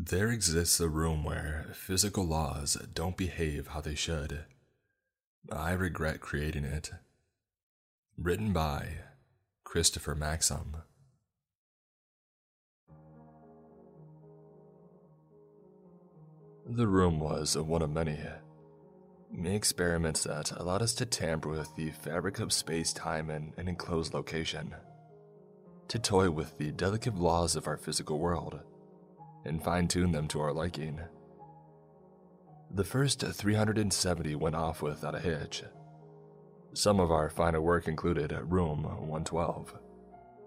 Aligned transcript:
There 0.00 0.30
exists 0.30 0.78
a 0.78 0.88
room 0.88 1.24
where 1.24 1.72
physical 1.74 2.24
laws 2.24 2.76
don't 2.94 3.16
behave 3.16 3.66
how 3.66 3.80
they 3.80 3.96
should. 3.96 4.44
I 5.50 5.72
regret 5.72 6.20
creating 6.20 6.62
it. 6.62 6.92
Written 8.16 8.52
by 8.52 8.90
Christopher 9.64 10.14
Maxim. 10.14 10.76
The 16.64 16.86
room 16.86 17.18
was 17.18 17.58
one 17.58 17.82
of 17.82 17.90
many 17.90 18.20
experiments 19.44 20.22
that 20.22 20.52
allowed 20.52 20.82
us 20.82 20.94
to 20.94 21.06
tamper 21.06 21.48
with 21.48 21.74
the 21.74 21.90
fabric 21.90 22.38
of 22.38 22.52
space 22.52 22.92
time 22.92 23.30
in 23.30 23.52
an 23.56 23.66
enclosed 23.66 24.14
location, 24.14 24.76
to 25.88 25.98
toy 25.98 26.30
with 26.30 26.56
the 26.56 26.70
delicate 26.70 27.16
laws 27.16 27.56
of 27.56 27.66
our 27.66 27.76
physical 27.76 28.20
world 28.20 28.60
and 29.44 29.62
fine 29.62 29.88
tune 29.88 30.12
them 30.12 30.28
to 30.28 30.40
our 30.40 30.52
liking. 30.52 31.00
The 32.70 32.84
first 32.84 33.22
370 33.22 34.34
went 34.34 34.54
off 34.54 34.82
without 34.82 35.14
a 35.14 35.20
hitch. 35.20 35.62
Some 36.74 37.00
of 37.00 37.10
our 37.10 37.30
finer 37.30 37.62
work 37.62 37.88
included 37.88 38.32
Room 38.42 38.82
112, 38.82 39.74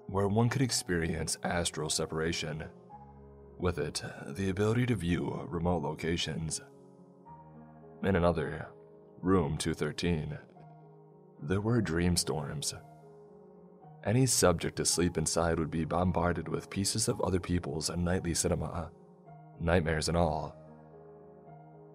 where 0.08 0.28
one 0.28 0.50
could 0.50 0.62
experience 0.62 1.38
astral 1.44 1.90
separation. 1.90 2.66
With 3.58 3.80
it, 3.80 4.04
the 4.28 4.50
ability 4.50 4.86
to 4.88 4.96
view 4.96 5.48
remote 5.48 5.82
locations. 5.82 6.62
In 8.04 8.16
another, 8.16 8.68
Room 9.22 9.58
213, 9.58 10.38
there 11.42 11.62
were 11.62 11.82
dream 11.82 12.16
storms. 12.16 12.74
Any 14.04 14.26
subject 14.26 14.80
asleep 14.80 15.18
inside 15.18 15.60
would 15.60 15.70
be 15.70 15.86
bombarded 15.86 16.48
with 16.48 16.72
pieces 16.72 17.08
of 17.08 17.22
other 17.22 17.40
people's 17.40 17.90
and 17.90 18.04
nightly 18.04 18.34
cinema, 18.34 18.90
nightmares 19.60 20.08
and 20.08 20.18
all. 20.18 20.56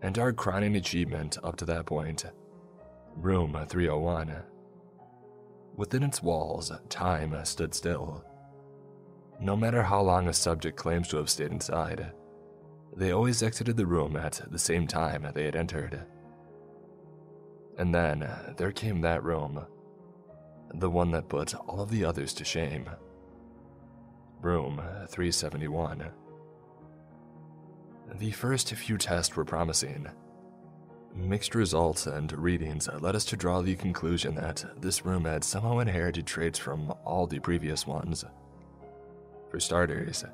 And 0.03 0.17
our 0.19 0.33
crowning 0.33 0.77
achievement 0.77 1.37
up 1.43 1.57
to 1.57 1.65
that 1.65 1.87
point, 1.87 2.25
Room 3.17 3.59
301. 3.69 4.37
Within 5.75 6.03
its 6.05 6.23
walls, 6.23 6.71
time 6.89 7.37
stood 7.45 7.75
still. 7.75 8.25
No 9.41 9.57
matter 9.57 9.83
how 9.83 10.01
long 10.01 10.29
a 10.29 10.33
subject 10.33 10.77
claims 10.77 11.09
to 11.09 11.17
have 11.17 11.29
stayed 11.29 11.51
inside, 11.51 12.13
they 12.97 13.11
always 13.11 13.43
exited 13.43 13.77
the 13.77 13.85
room 13.87 14.17
at 14.17 14.41
the 14.51 14.59
same 14.59 14.87
time 14.87 15.27
they 15.35 15.45
had 15.45 15.57
entered. 15.57 16.07
And 17.79 17.95
then 17.95 18.27
there 18.57 18.73
came 18.73 19.01
that 19.01 19.25
room, 19.25 19.67
the 20.79 20.91
one 20.91 21.11
that 21.13 21.29
put 21.29 21.55
all 21.55 21.81
of 21.81 21.91
the 21.91 22.05
others 22.05 22.33
to 22.35 22.45
shame. 22.45 22.89
Room 24.43 24.77
371. 25.09 26.11
The 28.19 28.31
first 28.33 28.73
few 28.75 28.99
tests 28.99 29.35
were 29.35 29.45
promising. 29.45 30.07
Mixed 31.15 31.55
results 31.55 32.07
and 32.07 32.31
readings 32.33 32.89
led 33.01 33.17
us 33.17 33.25
to 33.27 33.37
draw 33.37 33.63
the 33.63 33.75
conclusion 33.75 34.35
that 34.35 34.65
this 34.79 35.07
room 35.07 35.25
had 35.25 35.43
somehow 35.43 35.79
inherited 35.79 36.27
traits 36.27 36.59
from 36.59 36.93
all 37.05 37.27
the 37.27 37.39
previous 37.39 37.87
ones. 37.87 38.25
For 39.51 39.59
starters, 39.59 40.25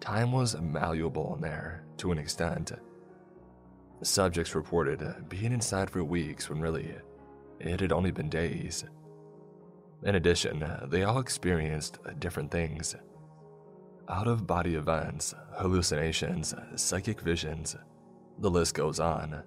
time 0.00 0.32
was 0.32 0.60
malleable 0.60 1.34
in 1.36 1.42
there 1.42 1.84
to 1.98 2.10
an 2.10 2.18
extent. 2.18 2.72
Subjects 4.02 4.54
reported 4.54 5.28
being 5.28 5.52
inside 5.52 5.90
for 5.90 6.02
weeks 6.02 6.50
when 6.50 6.60
really 6.60 6.96
it 7.60 7.80
had 7.80 7.92
only 7.92 8.10
been 8.10 8.28
days. 8.28 8.84
In 10.04 10.14
addition, 10.14 10.64
they 10.88 11.02
all 11.02 11.18
experienced 11.18 11.98
different 12.18 12.50
things 12.50 12.94
out 14.08 14.28
of 14.28 14.46
body 14.46 14.74
events, 14.74 15.34
hallucinations, 15.56 16.54
psychic 16.76 17.20
visions, 17.20 17.76
the 18.38 18.50
list 18.50 18.74
goes 18.74 19.00
on. 19.00 19.42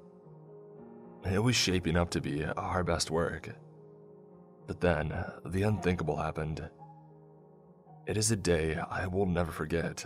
It 1.29 1.39
was 1.39 1.55
shaping 1.55 1.97
up 1.97 2.09
to 2.11 2.21
be 2.21 2.45
our 2.45 2.83
best 2.83 3.11
work. 3.11 3.49
But 4.67 4.81
then, 4.81 5.13
the 5.45 5.63
unthinkable 5.63 6.17
happened. 6.17 6.67
It 8.05 8.17
is 8.17 8.31
a 8.31 8.35
day 8.35 8.75
I 8.75 9.07
will 9.07 9.25
never 9.25 9.51
forget, 9.51 10.05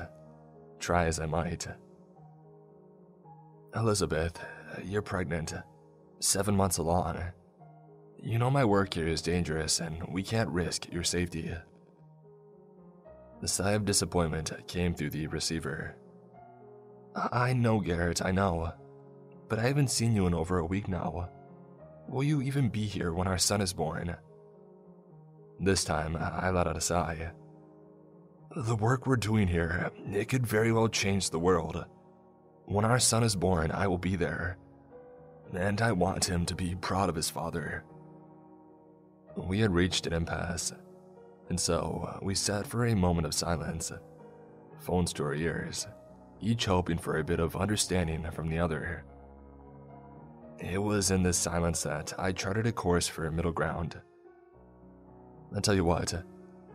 try 0.79 1.05
as 1.05 1.19
I 1.19 1.25
might. 1.25 1.67
Elizabeth, 3.75 4.39
you're 4.83 5.01
pregnant, 5.01 5.53
seven 6.19 6.55
months 6.55 6.77
along. 6.77 7.23
You 8.25 8.39
know 8.39 8.49
my 8.49 8.63
work 8.63 8.93
here 8.93 9.07
is 9.07 9.21
dangerous 9.21 9.81
and 9.81 10.01
we 10.07 10.23
can't 10.23 10.49
risk 10.49 10.89
your 10.89 11.03
safety. 11.03 11.53
The 13.41 13.47
sigh 13.49 13.71
of 13.71 13.83
disappointment 13.83 14.49
came 14.65 14.93
through 14.93 15.09
the 15.09 15.27
receiver. 15.27 15.97
I 17.13 17.51
know, 17.51 17.81
Garrett, 17.81 18.23
I 18.23 18.31
know. 18.31 18.71
But 19.49 19.59
I 19.59 19.63
haven't 19.63 19.91
seen 19.91 20.15
you 20.15 20.25
in 20.25 20.33
over 20.33 20.59
a 20.59 20.65
week 20.65 20.87
now. 20.87 21.29
Will 22.07 22.23
you 22.23 22.41
even 22.41 22.69
be 22.69 22.85
here 22.85 23.13
when 23.13 23.27
our 23.27 23.37
son 23.37 23.59
is 23.59 23.73
born? 23.73 24.15
This 25.59 25.83
time, 25.83 26.15
I 26.15 26.49
let 26.49 26.65
out 26.65 26.77
a 26.77 26.81
sigh. 26.81 27.31
The 28.55 28.75
work 28.77 29.05
we're 29.05 29.17
doing 29.17 29.49
here, 29.49 29.91
it 30.11 30.29
could 30.29 30.47
very 30.47 30.71
well 30.71 30.87
change 30.87 31.29
the 31.29 31.39
world. 31.39 31.85
When 32.65 32.85
our 32.85 32.99
son 32.99 33.23
is 33.23 33.35
born, 33.35 33.69
I 33.71 33.87
will 33.87 33.97
be 33.97 34.15
there. 34.15 34.57
And 35.53 35.81
I 35.81 35.91
want 35.91 36.29
him 36.29 36.45
to 36.45 36.55
be 36.55 36.75
proud 36.75 37.09
of 37.09 37.15
his 37.15 37.29
father. 37.29 37.83
We 39.35 39.59
had 39.59 39.73
reached 39.73 40.07
an 40.07 40.13
impasse, 40.13 40.73
and 41.49 41.59
so 41.59 42.07
uh, 42.07 42.19
we 42.21 42.35
sat 42.35 42.67
for 42.67 42.85
a 42.85 42.95
moment 42.95 43.25
of 43.25 43.33
silence, 43.33 43.91
phones 44.79 45.13
to 45.13 45.23
our 45.23 45.33
ears, 45.33 45.87
each 46.39 46.65
hoping 46.65 46.97
for 46.97 47.17
a 47.17 47.23
bit 47.23 47.39
of 47.39 47.55
understanding 47.55 48.25
from 48.31 48.49
the 48.49 48.59
other. 48.59 49.03
It 50.59 50.81
was 50.81 51.11
in 51.11 51.23
this 51.23 51.37
silence 51.37 51.83
that 51.83 52.13
I 52.17 52.31
charted 52.31 52.67
a 52.67 52.71
course 52.71 53.07
for 53.07 53.29
middle 53.31 53.51
ground. 53.51 53.99
I 55.55 55.59
tell 55.59 55.75
you 55.75 55.83
what, 55.83 56.13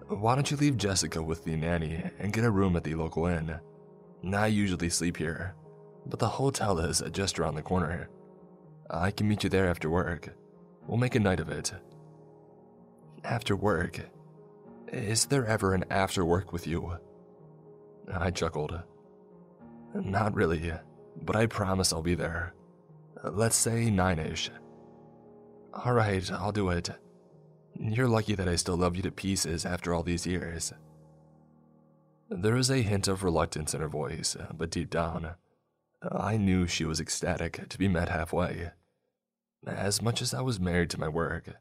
why 0.08 0.34
don't 0.34 0.50
you 0.50 0.56
leave 0.56 0.76
Jessica 0.76 1.22
with 1.22 1.44
the 1.44 1.54
nanny 1.56 2.02
and 2.18 2.32
get 2.32 2.44
a 2.44 2.50
room 2.50 2.76
at 2.76 2.84
the 2.84 2.94
local 2.94 3.26
inn? 3.26 3.58
I 4.34 4.46
usually 4.48 4.90
sleep 4.90 5.16
here, 5.16 5.54
but 6.06 6.18
the 6.18 6.28
hotel 6.28 6.78
is 6.80 7.02
just 7.12 7.38
around 7.38 7.54
the 7.54 7.62
corner. 7.62 8.08
I 8.90 9.10
can 9.10 9.28
meet 9.28 9.44
you 9.44 9.50
there 9.50 9.68
after 9.68 9.90
work. 9.90 10.34
We'll 10.86 10.98
make 10.98 11.14
a 11.14 11.20
night 11.20 11.40
of 11.40 11.50
it. 11.50 11.72
After 13.24 13.56
work? 13.56 14.00
Is 14.92 15.26
there 15.26 15.46
ever 15.46 15.74
an 15.74 15.84
after 15.90 16.24
work 16.24 16.52
with 16.52 16.66
you? 16.66 16.98
I 18.12 18.30
chuckled. 18.30 18.80
Not 19.94 20.34
really, 20.34 20.72
but 21.22 21.36
I 21.36 21.46
promise 21.46 21.92
I'll 21.92 22.02
be 22.02 22.14
there. 22.14 22.54
Let's 23.22 23.56
say 23.56 23.90
nine 23.90 24.18
ish. 24.18 24.50
Alright, 25.74 26.30
I'll 26.32 26.52
do 26.52 26.70
it. 26.70 26.90
You're 27.78 28.08
lucky 28.08 28.34
that 28.34 28.48
I 28.48 28.56
still 28.56 28.76
love 28.76 28.96
you 28.96 29.02
to 29.02 29.10
pieces 29.10 29.66
after 29.66 29.94
all 29.94 30.02
these 30.02 30.26
years. 30.26 30.72
There 32.30 32.54
was 32.54 32.70
a 32.70 32.82
hint 32.82 33.08
of 33.08 33.22
reluctance 33.22 33.74
in 33.74 33.80
her 33.80 33.88
voice, 33.88 34.36
but 34.56 34.70
deep 34.70 34.90
down, 34.90 35.34
I 36.02 36.36
knew 36.36 36.66
she 36.66 36.84
was 36.84 37.00
ecstatic 37.00 37.68
to 37.68 37.78
be 37.78 37.88
met 37.88 38.08
halfway. 38.08 38.70
As 39.66 40.00
much 40.02 40.22
as 40.22 40.32
I 40.32 40.40
was 40.40 40.60
married 40.60 40.90
to 40.90 41.00
my 41.00 41.08
work, 41.08 41.56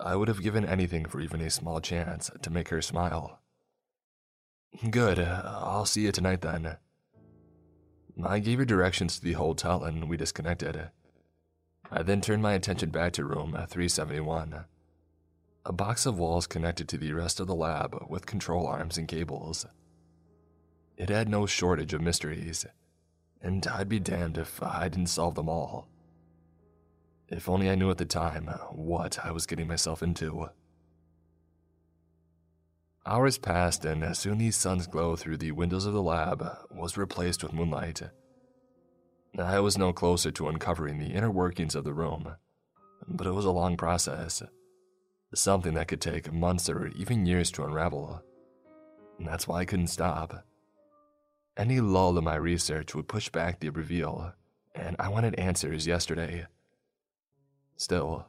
I 0.00 0.16
would 0.16 0.28
have 0.28 0.42
given 0.42 0.64
anything 0.64 1.04
for 1.04 1.20
even 1.20 1.40
a 1.40 1.50
small 1.50 1.80
chance 1.80 2.30
to 2.42 2.50
make 2.50 2.68
her 2.68 2.82
smile. 2.82 3.40
Good, 4.90 5.18
I'll 5.20 5.86
see 5.86 6.02
you 6.02 6.12
tonight 6.12 6.40
then. 6.40 6.76
I 8.22 8.38
gave 8.40 8.58
her 8.58 8.64
directions 8.64 9.16
to 9.16 9.24
the 9.24 9.32
hotel 9.32 9.84
and 9.84 10.08
we 10.08 10.16
disconnected. 10.16 10.90
I 11.90 12.02
then 12.02 12.20
turned 12.20 12.42
my 12.42 12.54
attention 12.54 12.90
back 12.90 13.12
to 13.12 13.24
room 13.24 13.52
371. 13.52 14.64
A 15.66 15.72
box 15.72 16.06
of 16.06 16.18
walls 16.18 16.46
connected 16.46 16.88
to 16.88 16.98
the 16.98 17.12
rest 17.12 17.40
of 17.40 17.46
the 17.46 17.54
lab 17.54 18.06
with 18.08 18.26
control 18.26 18.66
arms 18.66 18.98
and 18.98 19.08
cables. 19.08 19.64
It 20.96 21.08
had 21.08 21.28
no 21.28 21.46
shortage 21.46 21.94
of 21.94 22.00
mysteries, 22.00 22.66
and 23.40 23.66
I'd 23.66 23.88
be 23.88 23.98
damned 23.98 24.38
if 24.38 24.62
I 24.62 24.88
didn't 24.88 25.06
solve 25.06 25.34
them 25.34 25.48
all. 25.48 25.88
If 27.36 27.48
only 27.48 27.68
I 27.68 27.74
knew 27.74 27.90
at 27.90 27.98
the 27.98 28.04
time 28.04 28.46
what 28.70 29.18
I 29.24 29.32
was 29.32 29.44
getting 29.44 29.66
myself 29.66 30.04
into. 30.04 30.50
Hours 33.04 33.38
passed, 33.38 33.84
and 33.84 34.04
as 34.04 34.20
soon 34.20 34.38
the 34.38 34.52
sun's 34.52 34.86
glow 34.86 35.16
through 35.16 35.38
the 35.38 35.50
windows 35.50 35.84
of 35.84 35.94
the 35.94 36.02
lab 36.02 36.46
was 36.70 36.96
replaced 36.96 37.42
with 37.42 37.52
moonlight. 37.52 38.02
I 39.36 39.58
was 39.58 39.76
no 39.76 39.92
closer 39.92 40.30
to 40.30 40.46
uncovering 40.46 41.00
the 41.00 41.12
inner 41.12 41.30
workings 41.30 41.74
of 41.74 41.82
the 41.82 41.92
room, 41.92 42.36
but 43.08 43.26
it 43.26 43.32
was 43.32 43.44
a 43.44 43.50
long 43.50 43.76
process. 43.76 44.40
Something 45.34 45.74
that 45.74 45.88
could 45.88 46.00
take 46.00 46.32
months 46.32 46.68
or 46.68 46.86
even 46.94 47.26
years 47.26 47.50
to 47.52 47.64
unravel. 47.64 48.22
And 49.18 49.26
That's 49.26 49.48
why 49.48 49.58
I 49.58 49.64
couldn't 49.64 49.88
stop. 49.88 50.44
Any 51.56 51.80
lull 51.80 52.16
in 52.16 52.22
my 52.22 52.36
research 52.36 52.94
would 52.94 53.08
push 53.08 53.28
back 53.28 53.58
the 53.58 53.70
reveal, 53.70 54.34
and 54.72 54.94
I 55.00 55.08
wanted 55.08 55.34
answers 55.34 55.84
yesterday. 55.84 56.46
Still, 57.76 58.26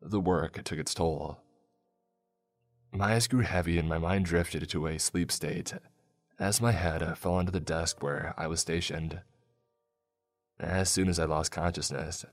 the 0.00 0.20
work 0.20 0.62
took 0.64 0.78
its 0.78 0.94
toll. 0.94 1.38
My 2.92 3.14
eyes 3.14 3.26
grew 3.26 3.40
heavy 3.40 3.78
and 3.78 3.88
my 3.88 3.98
mind 3.98 4.24
drifted 4.24 4.62
into 4.62 4.86
a 4.86 4.98
sleep 4.98 5.30
state 5.30 5.74
as 6.38 6.60
my 6.60 6.72
head 6.72 7.16
fell 7.18 7.34
onto 7.34 7.52
the 7.52 7.60
desk 7.60 8.02
where 8.02 8.34
I 8.36 8.46
was 8.46 8.60
stationed. 8.60 9.20
As 10.58 10.88
soon 10.88 11.08
as 11.08 11.18
I 11.18 11.24
lost 11.24 11.52
consciousness, 11.52 12.24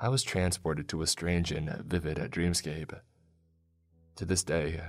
I 0.00 0.08
was 0.08 0.22
transported 0.22 0.88
to 0.88 1.02
a 1.02 1.06
strange 1.06 1.50
and 1.50 1.68
vivid 1.84 2.18
dreamscape. 2.30 2.98
To 4.16 4.24
this 4.24 4.42
day, 4.42 4.80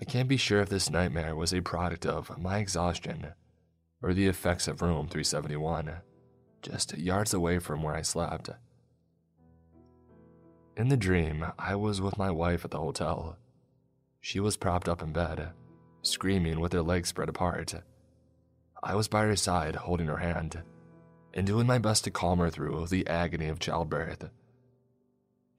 I 0.00 0.04
can't 0.04 0.28
be 0.28 0.36
sure 0.36 0.60
if 0.60 0.68
this 0.68 0.90
nightmare 0.90 1.34
was 1.34 1.54
a 1.54 1.60
product 1.60 2.04
of 2.04 2.36
my 2.38 2.58
exhaustion 2.58 3.28
or 4.02 4.12
the 4.12 4.26
effects 4.26 4.68
of 4.68 4.82
room 4.82 5.08
371, 5.08 5.92
just 6.62 6.98
yards 6.98 7.32
away 7.32 7.58
from 7.58 7.82
where 7.82 7.94
I 7.94 8.02
slept. 8.02 8.50
In 10.76 10.88
the 10.88 10.96
dream, 10.96 11.46
I 11.56 11.76
was 11.76 12.00
with 12.00 12.18
my 12.18 12.32
wife 12.32 12.64
at 12.64 12.72
the 12.72 12.80
hotel. 12.80 13.36
She 14.20 14.40
was 14.40 14.56
propped 14.56 14.88
up 14.88 15.02
in 15.02 15.12
bed, 15.12 15.50
screaming 16.02 16.58
with 16.58 16.72
her 16.72 16.82
legs 16.82 17.10
spread 17.10 17.28
apart. 17.28 17.74
I 18.82 18.96
was 18.96 19.06
by 19.06 19.22
her 19.22 19.36
side, 19.36 19.76
holding 19.76 20.08
her 20.08 20.16
hand, 20.16 20.62
and 21.32 21.46
doing 21.46 21.66
my 21.66 21.78
best 21.78 22.02
to 22.04 22.10
calm 22.10 22.40
her 22.40 22.50
through 22.50 22.86
the 22.88 23.06
agony 23.06 23.46
of 23.48 23.60
childbirth. 23.60 24.28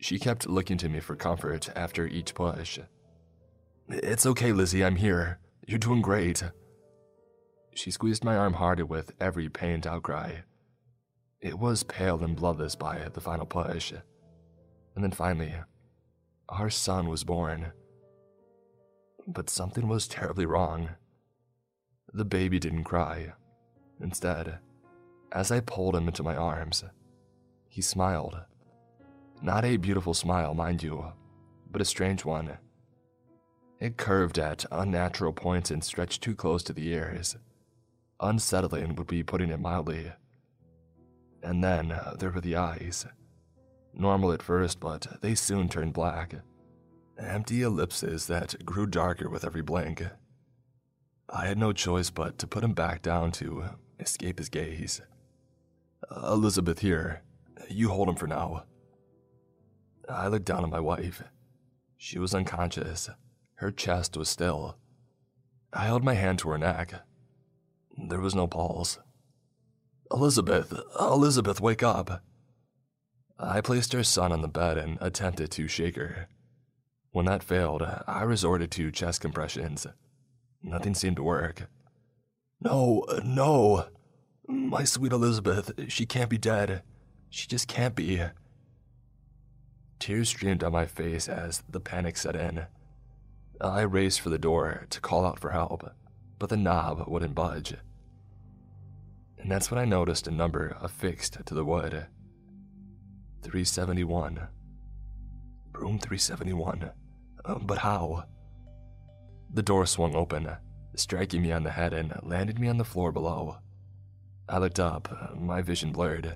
She 0.02 0.20
kept 0.20 0.50
looking 0.50 0.78
to 0.80 0.90
me 0.90 1.00
for 1.00 1.16
comfort 1.16 1.70
after 1.78 2.06
each 2.06 2.34
push. 2.34 2.80
It's 3.88 4.26
okay, 4.26 4.52
Lizzie, 4.52 4.84
I'm 4.84 4.98
here. 4.98 5.40
You're 5.66 5.80
doing 5.80 6.02
great. 6.02 6.44
She 7.74 7.90
squeezed 7.90 8.24
my 8.24 8.36
arm 8.36 8.54
harder 8.54 8.86
with 8.86 9.14
every 9.20 9.48
pained 9.48 9.88
outcry. 9.88 10.42
It 11.40 11.58
was 11.58 11.84
pale 11.84 12.22
and 12.22 12.36
bloodless 12.36 12.76
by 12.76 13.08
the 13.14 13.22
final 13.22 13.46
push. 13.46 13.94
And 14.96 15.04
then 15.04 15.12
finally, 15.12 15.54
our 16.50 16.70
son 16.70 17.10
was 17.10 17.24
born. 17.24 17.74
But 19.28 19.50
something 19.50 19.88
was 19.88 20.08
terribly 20.08 20.46
wrong. 20.46 20.90
The 22.14 22.26
baby 22.26 22.60
didn't 22.60 22.86
cry. 22.86 23.34
Instead, 24.00 24.60
as 25.32 25.52
I 25.52 25.60
pulled 25.60 25.96
him 25.96 26.08
into 26.08 26.24
my 26.24 26.36
arms, 26.36 26.84
he 27.68 27.82
smiled. 27.82 28.40
Not 29.42 29.66
a 29.66 29.78
beautiful 29.78 30.14
smile, 30.14 30.54
mind 30.54 30.82
you, 30.82 31.12
but 31.70 31.82
a 31.82 31.86
strange 31.86 32.24
one. 32.24 32.58
It 33.82 33.98
curved 33.98 34.40
at 34.40 34.66
unnatural 34.72 35.34
points 35.34 35.72
and 35.72 35.84
stretched 35.84 36.22
too 36.22 36.36
close 36.36 36.64
to 36.64 36.74
the 36.74 36.88
ears. 36.88 37.36
Unsettling 38.22 38.96
would 38.96 39.08
be 39.08 39.24
putting 39.24 39.50
it 39.50 39.60
mildly. 39.60 40.14
And 41.44 41.62
then 41.62 42.00
there 42.18 42.32
were 42.32 42.40
the 42.40 42.56
eyes. 42.56 43.06
Normal 43.98 44.34
at 44.34 44.44
first, 44.44 44.80
but 44.80 45.08
they 45.22 45.36
soon 45.36 45.70
turned 45.70 45.94
black. 45.94 46.36
Empty 47.18 47.62
ellipses 47.62 48.28
that 48.28 48.66
grew 48.66 48.86
darker 48.86 49.30
with 49.30 49.46
every 49.46 49.62
blink. 49.62 50.04
I 51.30 51.48
had 51.48 51.58
no 51.58 51.72
choice 51.72 52.10
but 52.10 52.38
to 52.40 52.48
put 52.48 52.64
him 52.64 52.74
back 52.74 53.02
down 53.02 53.32
to 53.34 53.64
escape 54.00 54.38
his 54.38 54.50
gaze. 54.50 55.02
Elizabeth, 56.12 56.80
here. 56.80 57.24
You 57.70 57.90
hold 57.90 58.10
him 58.10 58.16
for 58.16 58.28
now. 58.28 58.66
I 60.10 60.28
looked 60.28 60.46
down 60.46 60.64
at 60.64 60.70
my 60.70 60.80
wife. 60.80 61.24
She 61.98 62.20
was 62.20 62.36
unconscious. 62.36 63.10
Her 63.56 63.72
chest 63.72 64.18
was 64.18 64.30
still. 64.30 64.78
I 65.74 65.86
held 65.86 66.04
my 66.04 66.14
hand 66.14 66.40
to 66.40 66.50
her 66.50 66.58
neck. 66.58 66.94
There 67.98 68.20
was 68.20 68.36
no 68.36 68.46
pulse. 68.46 69.00
Elizabeth, 70.12 70.78
Elizabeth, 71.00 71.62
wake 71.62 71.82
up. 71.82 72.22
I 73.38 73.62
placed 73.62 73.92
her 73.94 74.04
son 74.04 74.32
on 74.32 74.42
the 74.42 74.48
bed 74.48 74.78
and 74.78 74.98
attempted 75.02 75.52
to 75.52 75.68
shake 75.68 75.98
her. 75.98 76.28
When 77.12 77.26
that 77.26 77.44
failed, 77.44 77.84
I 78.08 78.24
resorted 78.24 78.72
to 78.72 78.92
chest 78.92 79.22
compressions. 79.22 79.86
Nothing 80.64 80.96
seemed 80.96 81.18
to 81.18 81.24
work. 81.24 81.70
No, 82.62 83.06
no. 83.24 83.88
My 84.48 84.84
sweet 84.84 85.12
Elizabeth, 85.12 85.72
she 85.90 86.06
can't 86.06 86.30
be 86.30 86.38
dead. 86.38 86.82
She 87.30 87.48
just 87.48 87.68
can't 87.68 87.96
be. 87.96 88.22
Tears 90.00 90.30
streamed 90.30 90.62
down 90.62 90.72
my 90.72 90.86
face 90.86 91.28
as 91.28 91.64
the 91.70 91.80
panic 91.80 92.18
set 92.18 92.36
in. 92.36 92.66
I 93.60 93.82
raced 93.82 94.22
for 94.22 94.30
the 94.30 94.38
door 94.38 94.86
to 94.90 95.02
call 95.02 95.26
out 95.26 95.40
for 95.40 95.52
help, 95.52 95.90
but 96.40 96.50
the 96.50 96.58
knob 96.58 97.08
wouldn't 97.08 97.36
budge. 97.36 97.76
And 99.38 99.52
that's 99.52 99.72
when 99.72 99.80
I 99.80 99.86
noticed 99.86 100.28
a 100.28 100.32
number 100.32 100.78
affixed 100.82 101.46
to 101.46 101.54
the 101.54 101.66
wood 101.66 102.08
371. 103.46 104.48
Room 105.74 106.00
371. 106.00 106.90
Uh, 107.46 107.60
but 107.60 107.78
how? 107.78 108.24
The 109.54 109.62
door 109.62 109.86
swung 109.86 110.16
open, 110.16 110.50
striking 110.96 111.44
me 111.44 111.52
on 111.52 111.62
the 111.62 111.70
head 111.70 111.94
and 111.94 112.12
landed 112.24 112.58
me 112.60 112.68
on 112.70 112.80
the 112.80 112.84
floor 112.84 113.12
below. 113.12 113.58
I 114.50 114.58
looked 114.58 114.80
up, 114.80 115.36
my 115.38 115.62
vision 115.62 115.92
blurred, 115.92 116.36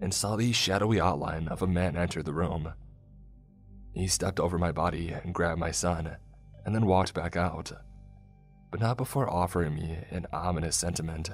and 0.00 0.14
saw 0.14 0.36
the 0.36 0.52
shadowy 0.52 1.00
outline 1.00 1.48
of 1.48 1.62
a 1.62 1.66
man 1.66 1.96
enter 1.96 2.22
the 2.22 2.32
room. 2.32 2.74
He 3.92 4.06
stepped 4.06 4.38
over 4.38 4.56
my 4.56 4.70
body 4.70 5.08
and 5.08 5.34
grabbed 5.34 5.58
my 5.58 5.72
son, 5.72 6.16
and 6.64 6.72
then 6.72 6.86
walked 6.86 7.12
back 7.12 7.34
out, 7.34 7.72
but 8.70 8.78
not 8.80 8.96
before 8.96 9.28
offering 9.28 9.74
me 9.74 9.98
an 10.10 10.28
ominous 10.32 10.76
sentiment. 10.76 11.30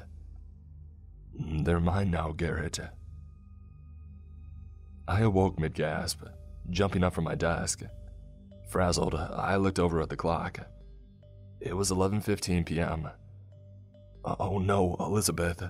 They're 1.38 1.81
mine 1.81 2.10
now, 2.10 2.32
Garrett. 2.32 2.81
I 5.08 5.20
awoke 5.20 5.58
mid 5.58 5.75
gasp, 5.75 6.23
jumping 6.70 7.05
up 7.05 7.14
from 7.14 7.25
my 7.25 7.35
desk. 7.35 7.82
Frazzled, 8.70 9.14
I 9.14 9.56
looked 9.56 9.79
over 9.79 10.00
at 10.00 10.08
the 10.08 10.17
clock. 10.17 10.58
It 11.61 11.76
was 11.76 11.91
11:15 11.91 12.67
p.m. 12.67 13.08
Uh, 14.25 14.37
oh 14.41 14.58
no, 14.58 14.97
Elizabeth. 14.99 15.62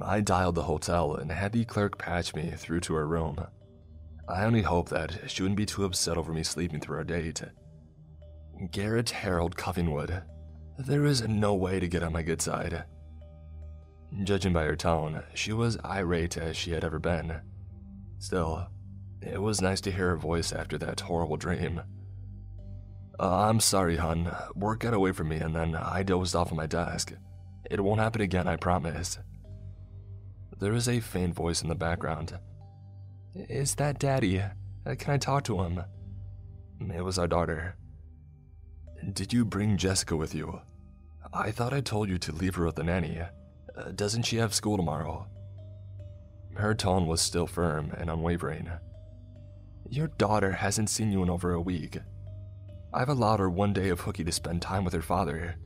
I 0.00 0.20
dialed 0.20 0.54
the 0.54 0.62
hotel 0.62 1.16
and 1.16 1.32
had 1.32 1.52
the 1.52 1.64
clerk 1.64 1.98
patch 1.98 2.34
me 2.34 2.52
through 2.56 2.80
to 2.80 2.94
her 2.94 3.06
room. 3.06 3.44
I 4.28 4.44
only 4.44 4.62
hoped 4.62 4.90
that 4.90 5.30
she 5.30 5.42
wouldn't 5.42 5.56
be 5.56 5.66
too 5.66 5.84
upset 5.84 6.16
over 6.16 6.32
me 6.32 6.42
sleeping 6.42 6.80
through 6.80 6.98
our 6.98 7.04
date. 7.04 7.42
Garrett 8.70 9.10
Harold 9.10 9.56
Cuffingwood. 9.56 10.22
There 10.78 11.06
is 11.06 11.26
no 11.26 11.54
way 11.54 11.80
to 11.80 11.88
get 11.88 12.02
on 12.02 12.12
my 12.12 12.22
good 12.22 12.42
side. 12.42 12.84
Judging 14.22 14.52
by 14.52 14.64
her 14.64 14.76
tone, 14.76 15.22
she 15.34 15.52
was 15.52 15.78
irate 15.84 16.36
as 16.36 16.56
she 16.56 16.70
had 16.70 16.84
ever 16.84 16.98
been. 16.98 17.40
Still, 18.18 18.68
it 19.22 19.40
was 19.40 19.60
nice 19.60 19.80
to 19.82 19.90
hear 19.90 20.10
her 20.10 20.16
voice 20.16 20.52
after 20.52 20.78
that 20.78 21.00
horrible 21.00 21.36
dream. 21.36 21.82
Uh, 23.18 23.48
I'm 23.48 23.60
sorry, 23.60 23.96
hun. 23.96 24.30
Work 24.54 24.80
got 24.80 24.94
away 24.94 25.12
from 25.12 25.28
me 25.28 25.36
and 25.36 25.54
then 25.54 25.74
I 25.74 26.02
dozed 26.02 26.36
off 26.36 26.50
on 26.52 26.56
my 26.56 26.66
desk. 26.66 27.12
It 27.70 27.80
won't 27.80 28.00
happen 28.00 28.20
again, 28.20 28.46
I 28.46 28.56
promise. 28.56 29.18
There 30.58 30.74
is 30.74 30.88
a 30.88 31.00
faint 31.00 31.34
voice 31.34 31.62
in 31.62 31.68
the 31.68 31.74
background. 31.74 32.38
Is 33.34 33.74
that 33.76 33.98
Daddy? 33.98 34.40
Uh, 34.40 34.94
can 34.98 35.14
I 35.14 35.18
talk 35.18 35.44
to 35.44 35.62
him? 35.62 35.82
It 36.94 37.04
was 37.04 37.18
our 37.18 37.26
daughter. 37.26 37.76
Did 39.12 39.32
you 39.32 39.44
bring 39.44 39.76
Jessica 39.76 40.16
with 40.16 40.34
you? 40.34 40.60
I 41.32 41.50
thought 41.50 41.74
I 41.74 41.80
told 41.80 42.08
you 42.08 42.18
to 42.18 42.32
leave 42.32 42.54
her 42.54 42.66
with 42.66 42.76
the 42.76 42.84
nanny. 42.84 43.20
Uh, 43.76 43.90
doesn't 43.94 44.22
she 44.22 44.36
have 44.36 44.54
school 44.54 44.76
tomorrow? 44.76 45.26
Her 46.56 46.74
tone 46.74 47.06
was 47.06 47.20
still 47.20 47.46
firm 47.46 47.92
and 47.96 48.08
unwavering. 48.08 48.70
Your 49.88 50.08
daughter 50.08 50.52
hasn't 50.52 50.90
seen 50.90 51.12
you 51.12 51.22
in 51.22 51.30
over 51.30 51.52
a 51.52 51.60
week. 51.60 51.98
I've 52.94 53.10
allowed 53.10 53.40
her 53.40 53.50
one 53.50 53.72
day 53.72 53.90
of 53.90 54.00
hooky 54.00 54.24
to 54.24 54.32
spend 54.32 54.62
time 54.62 54.84
with 54.84 54.94
her 54.94 55.02
father. 55.02 55.56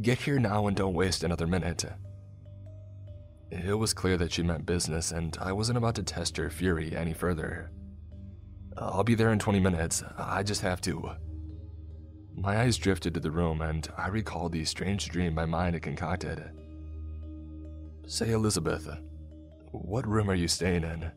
Get 0.00 0.18
here 0.18 0.38
now 0.38 0.68
and 0.68 0.76
don't 0.76 0.94
waste 0.94 1.24
another 1.24 1.46
minute. 1.46 1.84
It 3.50 3.76
was 3.76 3.92
clear 3.92 4.16
that 4.16 4.32
she 4.32 4.42
meant 4.42 4.64
business, 4.64 5.10
and 5.10 5.36
I 5.40 5.52
wasn't 5.52 5.76
about 5.76 5.96
to 5.96 6.02
test 6.02 6.36
her 6.38 6.48
fury 6.48 6.96
any 6.96 7.12
further. 7.12 7.70
I'll 8.78 9.04
be 9.04 9.14
there 9.14 9.32
in 9.32 9.38
20 9.38 9.60
minutes. 9.60 10.02
I 10.16 10.42
just 10.42 10.62
have 10.62 10.80
to. 10.82 11.10
My 12.34 12.60
eyes 12.62 12.78
drifted 12.78 13.12
to 13.14 13.20
the 13.20 13.30
room, 13.30 13.60
and 13.60 13.86
I 13.98 14.08
recalled 14.08 14.52
the 14.52 14.64
strange 14.64 15.10
dream 15.10 15.34
my 15.34 15.44
mind 15.44 15.74
had 15.74 15.82
concocted. 15.82 16.42
Say, 18.06 18.30
Elizabeth, 18.30 18.88
what 19.72 20.06
room 20.06 20.30
are 20.30 20.34
you 20.34 20.48
staying 20.48 20.84
in? 20.84 21.10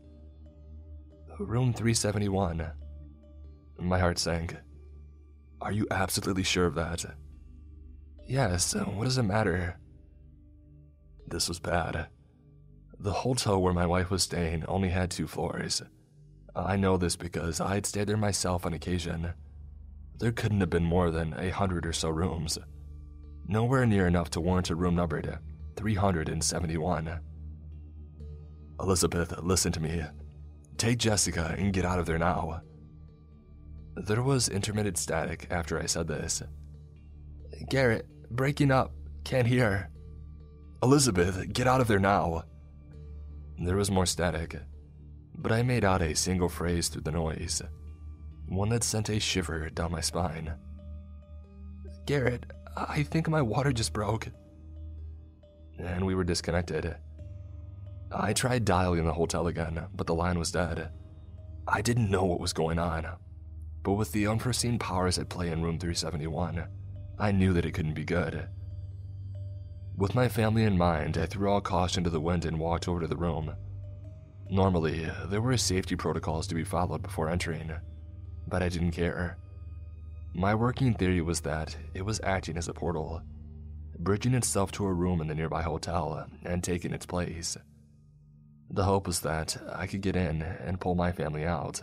Room 1.40 1.74
371. 1.74 2.72
My 3.80 4.00
heart 4.00 4.18
sank. 4.18 4.56
Are 5.60 5.72
you 5.72 5.86
absolutely 5.92 6.44
sure 6.44 6.66
of 6.66 6.76
that? 6.76 7.04
Yes, 8.26 8.74
uh, 8.76 8.86
what 8.86 9.04
does 9.04 9.18
it 9.18 9.24
matter? 9.24 9.78
This 11.28 11.50
was 11.50 11.60
bad. 11.60 12.08
The 13.00 13.12
hotel 13.12 13.62
where 13.62 13.74
my 13.74 13.86
wife 13.86 14.10
was 14.10 14.24
staying 14.24 14.66
only 14.68 14.90
had 14.90 15.12
two 15.12 15.28
floors. 15.28 15.82
I 16.56 16.78
know 16.78 16.96
this 16.96 17.18
because 17.18 17.60
I 17.60 17.76
had 17.76 17.86
stayed 17.86 18.08
there 18.08 18.16
myself 18.16 18.66
on 18.66 18.74
occasion. 18.74 19.34
There 20.18 20.32
couldn't 20.32 20.62
have 20.62 20.70
been 20.70 20.86
more 20.86 21.12
than 21.12 21.34
a 21.38 21.50
hundred 21.50 21.86
or 21.86 21.92
so 21.92 22.10
rooms. 22.10 22.58
Nowhere 23.48 23.86
near 23.86 24.08
enough 24.08 24.30
to 24.32 24.42
warrant 24.42 24.70
a 24.70 24.76
room 24.76 24.96
numbered 24.96 25.38
371. 25.76 27.20
Elizabeth, 28.80 29.34
listen 29.42 29.72
to 29.72 29.80
me. 29.80 30.04
Take 30.78 30.98
Jessica 31.00 31.56
and 31.58 31.74
get 31.74 31.86
out 31.86 32.00
of 32.00 32.06
there 32.06 32.18
now. 32.18 32.62
There 33.96 34.22
was 34.22 34.50
intermittent 34.50 34.98
static 34.98 35.48
after 35.50 35.80
I 35.80 35.86
said 35.86 36.08
this. 36.08 36.44
Garrett, 37.70 38.06
breaking 38.30 38.72
up, 38.72 38.92
can't 39.24 39.48
hear. 39.48 39.90
Elizabeth, 40.84 41.54
get 41.54 41.68
out 41.68 41.80
of 41.80 41.88
there 41.88 42.00
now. 42.00 42.44
There 43.58 43.78
was 43.78 43.90
more 43.90 44.06
static, 44.06 44.58
but 45.38 45.54
I 45.54 45.64
made 45.64 45.86
out 45.86 46.02
a 46.02 46.14
single 46.14 46.50
phrase 46.50 46.90
through 46.90 47.04
the 47.04 47.12
noise, 47.12 47.62
one 48.48 48.70
that 48.70 48.84
sent 48.84 49.10
a 49.10 49.20
shiver 49.20 49.70
down 49.70 49.94
my 49.94 50.02
spine. 50.02 50.54
Garrett, 52.06 52.46
I 52.76 53.04
think 53.04 53.30
my 53.30 53.42
water 53.42 53.72
just 53.72 53.94
broke. 53.94 54.28
And 55.80 56.06
we 56.06 56.16
were 56.16 56.26
disconnected. 56.26 56.98
I 58.12 58.34
tried 58.34 58.66
dialing 58.66 59.06
the 59.06 59.14
hotel 59.14 59.48
again, 59.48 59.88
but 59.96 60.08
the 60.08 60.16
line 60.16 60.40
was 60.40 60.52
dead. 60.52 60.90
I 61.68 61.82
didn't 61.82 62.12
know 62.12 62.24
what 62.24 62.40
was 62.40 62.54
going 62.54 62.80
on, 62.80 63.08
but 63.84 63.94
with 63.94 64.12
the 64.12 64.28
unforeseen 64.28 64.80
powers 64.80 65.18
at 65.18 65.30
play 65.30 65.50
in 65.52 65.62
room 65.62 65.80
371, 65.80 66.68
I 67.18 67.32
knew 67.32 67.54
that 67.54 67.66
it 67.66 67.74
couldn't 67.74 67.94
be 67.94 68.04
good. 68.04 68.48
With 69.98 70.16
my 70.16 70.28
family 70.28 70.64
in 70.64 70.78
mind, 70.78 71.18
I 71.18 71.26
threw 71.26 71.50
all 71.50 71.62
caution 71.62 72.04
to 72.04 72.10
the 72.10 72.20
wind 72.20 72.46
and 72.46 72.60
walked 72.60 72.88
over 72.88 73.02
to 73.02 73.08
the 73.08 73.16
room. 73.16 73.56
Normally, 74.50 75.10
there 75.28 75.42
were 75.42 75.58
safety 75.58 75.96
protocols 75.96 76.48
to 76.48 76.56
be 76.56 76.64
followed 76.64 77.02
before 77.02 77.30
entering, 77.30 77.72
but 78.48 78.62
I 78.62 78.70
didn't 78.70 78.92
care. 78.92 79.38
My 80.34 80.54
working 80.54 80.94
theory 80.94 81.22
was 81.22 81.42
that 81.42 81.76
it 81.94 82.04
was 82.04 82.20
acting 82.24 82.58
as 82.58 82.68
a 82.68 82.74
portal, 82.74 83.22
bridging 83.98 84.34
itself 84.34 84.72
to 84.74 84.86
a 84.86 84.94
room 84.94 85.22
in 85.22 85.28
the 85.28 85.36
nearby 85.36 85.62
hotel 85.62 86.28
and 86.44 86.64
taking 86.64 86.94
its 86.94 87.06
place. 87.06 87.58
The 88.70 88.84
hope 88.84 89.08
was 89.08 89.22
that 89.22 89.58
I 89.74 89.88
could 89.88 90.02
get 90.02 90.16
in 90.16 90.42
and 90.42 90.80
pull 90.80 90.96
my 90.96 91.12
family 91.12 91.46
out. 91.46 91.82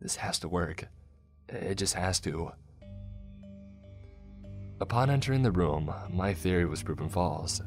This 0.00 0.16
has 0.16 0.38
to 0.40 0.48
work. 0.48 0.84
It 1.48 1.76
just 1.76 1.94
has 1.94 2.20
to. 2.20 2.52
Upon 4.80 5.10
entering 5.10 5.42
the 5.42 5.50
room, 5.50 5.92
my 6.10 6.34
theory 6.34 6.64
was 6.64 6.82
proven 6.82 7.08
false. 7.08 7.60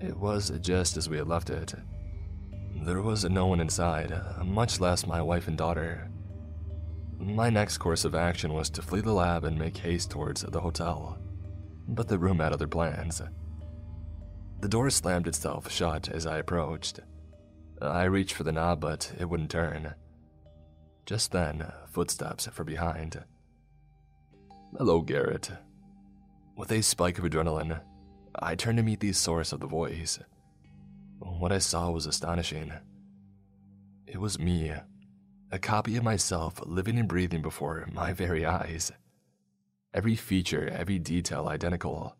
It 0.00 0.16
was 0.16 0.50
just 0.60 0.96
as 0.96 1.08
we 1.08 1.18
had 1.18 1.28
left 1.28 1.50
it. 1.50 1.74
There 2.84 3.02
was 3.02 3.24
no 3.24 3.46
one 3.46 3.60
inside, 3.60 4.12
much 4.44 4.80
less 4.80 5.06
my 5.06 5.22
wife 5.22 5.46
and 5.46 5.56
daughter. 5.56 6.10
My 7.20 7.50
next 7.50 7.78
course 7.78 8.04
of 8.04 8.16
action 8.16 8.52
was 8.52 8.68
to 8.70 8.82
flee 8.82 9.02
the 9.02 9.12
lab 9.12 9.44
and 9.44 9.56
make 9.56 9.76
haste 9.76 10.10
towards 10.10 10.42
the 10.42 10.60
hotel. 10.60 11.18
But 11.86 12.08
the 12.08 12.18
room 12.18 12.40
had 12.40 12.52
other 12.52 12.66
plans. 12.66 13.22
The 14.62 14.68
door 14.68 14.90
slammed 14.90 15.26
itself 15.26 15.70
shut 15.70 16.08
as 16.08 16.24
I 16.24 16.38
approached. 16.38 17.00
I 17.80 18.04
reached 18.04 18.34
for 18.34 18.44
the 18.44 18.52
knob, 18.52 18.80
but 18.80 19.12
it 19.18 19.28
wouldn't 19.28 19.50
turn. 19.50 19.94
Just 21.04 21.32
then, 21.32 21.66
footsteps 21.90 22.46
from 22.46 22.66
behind. 22.66 23.24
Hello, 24.78 25.00
Garrett, 25.00 25.50
with 26.56 26.70
a 26.70 26.80
spike 26.80 27.18
of 27.18 27.24
adrenaline, 27.24 27.80
I 28.36 28.54
turned 28.54 28.76
to 28.76 28.84
meet 28.84 29.00
the 29.00 29.12
source 29.12 29.52
of 29.52 29.58
the 29.58 29.66
voice. 29.66 30.20
What 31.18 31.50
I 31.50 31.58
saw 31.58 31.90
was 31.90 32.06
astonishing. 32.06 32.72
It 34.06 34.18
was 34.20 34.38
me, 34.38 34.72
a 35.50 35.58
copy 35.58 35.96
of 35.96 36.04
myself 36.04 36.60
living 36.64 36.98
and 36.98 37.08
breathing 37.08 37.42
before 37.42 37.88
my 37.92 38.12
very 38.12 38.46
eyes. 38.46 38.92
Every 39.92 40.14
feature, 40.14 40.68
every 40.68 41.00
detail 41.00 41.48
identical. 41.48 42.14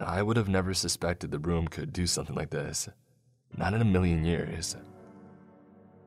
I 0.00 0.22
would 0.22 0.36
have 0.36 0.48
never 0.48 0.74
suspected 0.74 1.30
the 1.30 1.38
room 1.38 1.66
could 1.66 1.92
do 1.92 2.06
something 2.06 2.36
like 2.36 2.50
this. 2.50 2.88
Not 3.56 3.74
in 3.74 3.80
a 3.80 3.84
million 3.84 4.24
years. 4.24 4.76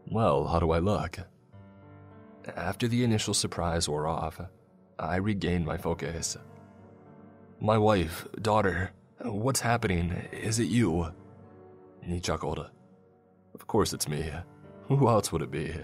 Well, 0.08 0.48
how 0.48 0.60
do 0.60 0.72
I 0.72 0.80
look? 0.80 1.20
After 2.56 2.88
the 2.88 3.04
initial 3.04 3.34
surprise 3.34 3.90
wore 3.90 4.08
off, 4.08 4.42
I 4.98 5.18
regained 5.18 5.66
my 5.66 5.78
focus. 5.78 6.38
My 7.60 7.78
wife, 7.78 8.28
daughter, 8.42 8.92
what's 9.24 9.60
happening? 9.60 10.12
Is 10.32 10.60
it 10.60 10.70
you? 10.70 11.14
He 12.02 12.20
chuckled. 12.20 12.70
Of 13.54 13.68
course 13.68 13.94
it's 13.94 14.08
me. 14.08 14.32
Who 14.88 15.08
else 15.08 15.32
would 15.32 15.42
it 15.42 15.52
be? 15.52 15.76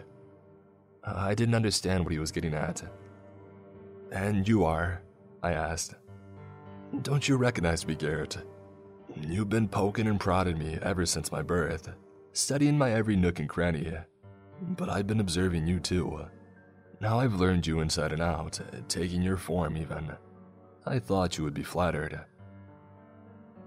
I 1.04 1.36
didn't 1.36 1.56
understand 1.56 2.04
what 2.04 2.14
he 2.14 2.20
was 2.20 2.32
getting 2.32 2.54
at. 2.54 2.84
And 4.12 4.48
you 4.48 4.64
are? 4.66 5.02
I 5.44 5.52
asked. 5.54 5.96
Don't 7.02 7.28
you 7.28 7.36
recognize 7.38 7.86
me, 7.86 7.96
Garrett? 7.96 8.38
You've 9.16 9.50
been 9.50 9.68
poking 9.68 10.08
and 10.08 10.20
prodding 10.20 10.58
me 10.58 10.80
ever 10.82 11.06
since 11.06 11.32
my 11.32 11.42
birth, 11.42 11.90
studying 12.34 12.78
my 12.78 12.92
every 12.92 13.16
nook 13.16 13.40
and 13.40 13.50
cranny. 13.50 13.94
But 14.62 14.90
I've 14.90 15.06
been 15.06 15.20
observing 15.20 15.68
you 15.68 15.80
too. 15.80 16.26
Now 17.00 17.20
I've 17.20 17.36
learned 17.36 17.68
you 17.68 17.82
inside 17.82 18.14
and 18.14 18.22
out, 18.22 18.60
taking 18.88 19.22
your 19.22 19.38
form 19.38 19.78
even. 19.78 20.14
I 20.86 21.00
thought 21.00 21.38
you 21.38 21.44
would 21.44 21.54
be 21.54 21.64
flattered. 21.64 22.22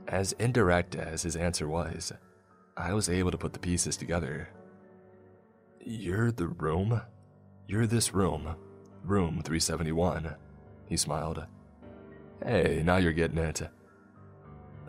As 0.08 0.32
indirect 0.32 0.96
as 0.96 1.22
his 1.22 1.36
answer 1.36 1.68
was, 1.68 2.12
I 2.76 2.94
was 2.94 3.08
able 3.08 3.30
to 3.30 3.38
put 3.38 3.52
the 3.52 3.58
pieces 3.58 3.96
together. 3.96 4.48
You're 5.84 6.32
the 6.32 6.48
room? 6.48 7.00
You're 7.68 7.86
this 7.86 8.14
room. 8.14 8.56
Room 9.04 9.42
371. 9.44 10.34
He 10.86 10.96
smiled. 10.96 11.46
Hey, 12.44 12.82
now 12.84 12.96
you're 12.96 13.12
getting 13.12 13.38
it. 13.38 13.62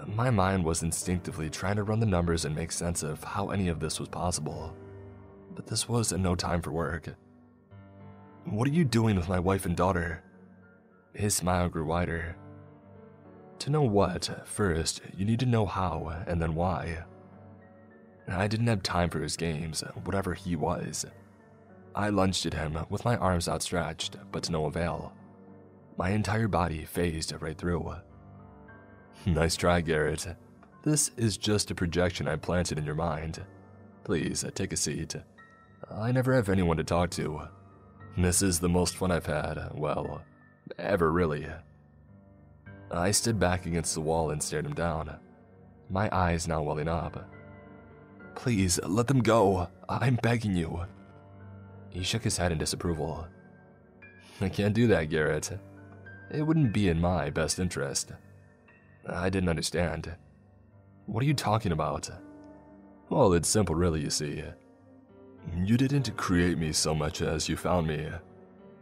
My 0.08 0.30
mind 0.30 0.64
was 0.64 0.84
instinctively 0.84 1.50
trying 1.50 1.76
to 1.76 1.84
run 1.84 2.00
the 2.00 2.06
numbers 2.06 2.46
and 2.46 2.56
make 2.56 2.72
sense 2.72 3.04
of 3.04 3.24
how 3.24 3.50
any 3.50 3.68
of 3.68 3.80
this 3.80 4.00
was 4.00 4.08
possible. 4.08 4.76
But 5.54 5.68
this 5.68 5.90
was 5.90 6.14
no 6.14 6.34
time 6.34 6.62
for 6.62 6.72
work. 6.72 7.14
What 8.46 8.68
are 8.68 8.72
you 8.72 8.86
doing 8.86 9.16
with 9.16 9.30
my 9.30 9.40
wife 9.40 9.66
and 9.66 9.76
daughter? 9.76 10.24
His 11.14 11.36
smile 11.36 11.68
grew 11.68 11.86
wider. 11.86 12.36
To 13.60 13.70
know 13.70 13.84
what, 13.84 14.48
first, 14.48 15.02
you 15.16 15.26
need 15.26 15.40
to 15.42 15.46
know 15.46 15.66
how, 15.66 16.24
and 16.26 16.42
then 16.42 16.56
why. 16.56 17.04
I 18.28 18.48
didn't 18.48 18.68
have 18.68 18.82
time 18.82 19.10
for 19.10 19.20
his 19.20 19.36
games, 19.36 19.84
whatever 20.06 20.34
he 20.34 20.56
was. 20.56 21.06
I 21.94 22.10
lunged 22.10 22.46
at 22.46 22.54
him 22.54 22.78
with 22.90 23.04
my 23.04 23.18
arms 23.18 23.50
outstretched, 23.50 24.16
but 24.32 24.44
to 24.44 24.52
no 24.54 24.66
avail. 24.66 25.14
My 26.02 26.10
entire 26.10 26.48
body 26.48 26.84
phased 26.84 27.32
right 27.40 27.56
through. 27.56 27.94
Nice 29.28 29.56
try, 29.56 29.82
Garrett. 29.82 30.36
This 30.82 31.12
is 31.16 31.38
just 31.38 31.70
a 31.70 31.76
projection 31.76 32.28
I 32.28 32.38
planted 32.38 32.80
in 32.80 32.86
your 32.86 32.96
mind. 32.96 33.40
Please, 34.04 34.44
uh, 34.44 34.50
take 34.50 34.74
a 34.74 34.78
seat. 34.78 35.16
I 35.92 36.12
never 36.12 36.34
have 36.34 36.50
anyone 36.50 36.78
to 36.78 36.84
talk 36.84 37.12
to. 37.12 37.42
This 38.18 38.42
is 38.42 38.60
the 38.60 38.68
most 38.68 38.96
fun 38.96 39.12
I've 39.12 39.28
had, 39.28 39.70
well, 39.76 40.24
Ever 40.80 41.12
really. 41.12 41.46
I 42.90 43.12
stood 43.12 43.40
back 43.40 43.68
against 43.68 43.94
the 43.94 44.02
wall 44.02 44.32
and 44.32 44.42
stared 44.42 44.66
him 44.66 44.74
down, 44.74 45.20
my 45.92 46.10
eyes 46.12 46.48
now 46.48 46.64
welling 46.64 46.88
up. 46.88 47.30
Please, 48.34 48.80
let 48.82 49.06
them 49.06 49.22
go. 49.22 49.68
I'm 49.88 50.16
begging 50.16 50.56
you. 50.56 50.84
He 51.92 52.02
shook 52.02 52.24
his 52.24 52.38
head 52.38 52.52
in 52.52 52.58
disapproval. 52.58 53.28
I 54.40 54.50
can't 54.50 54.74
do 54.74 54.88
that, 54.88 55.12
Garrett. 55.12 55.60
It 56.34 56.48
wouldn't 56.48 56.72
be 56.72 56.88
in 56.88 57.02
my 57.02 57.30
best 57.30 57.60
interest. 57.60 58.14
I 59.06 59.30
didn't 59.30 59.50
understand. 59.50 60.16
What 61.06 61.24
are 61.24 61.28
you 61.28 61.34
talking 61.34 61.74
about? 61.74 62.10
Well, 63.10 63.34
it's 63.34 63.50
simple, 63.50 63.76
really, 63.76 64.00
you 64.00 64.10
see. 64.10 64.42
You 65.58 65.76
didn't 65.76 66.16
create 66.16 66.58
me 66.58 66.72
so 66.72 66.96
much 66.96 67.22
as 67.22 67.50
you 67.50 67.58
found 67.58 67.88
me. 67.88 68.08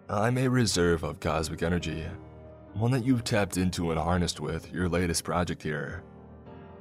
I'm 0.10 0.38
a 0.38 0.48
reserve 0.48 1.04
of 1.04 1.20
cosmic 1.20 1.64
energy, 1.64 2.06
one 2.74 2.92
that 2.92 3.04
you've 3.04 3.24
tapped 3.24 3.58
into 3.58 3.90
and 3.90 4.00
harnessed 4.00 4.40
with 4.40 4.72
your 4.72 4.88
latest 4.88 5.24
project 5.24 5.64
here. 5.64 6.04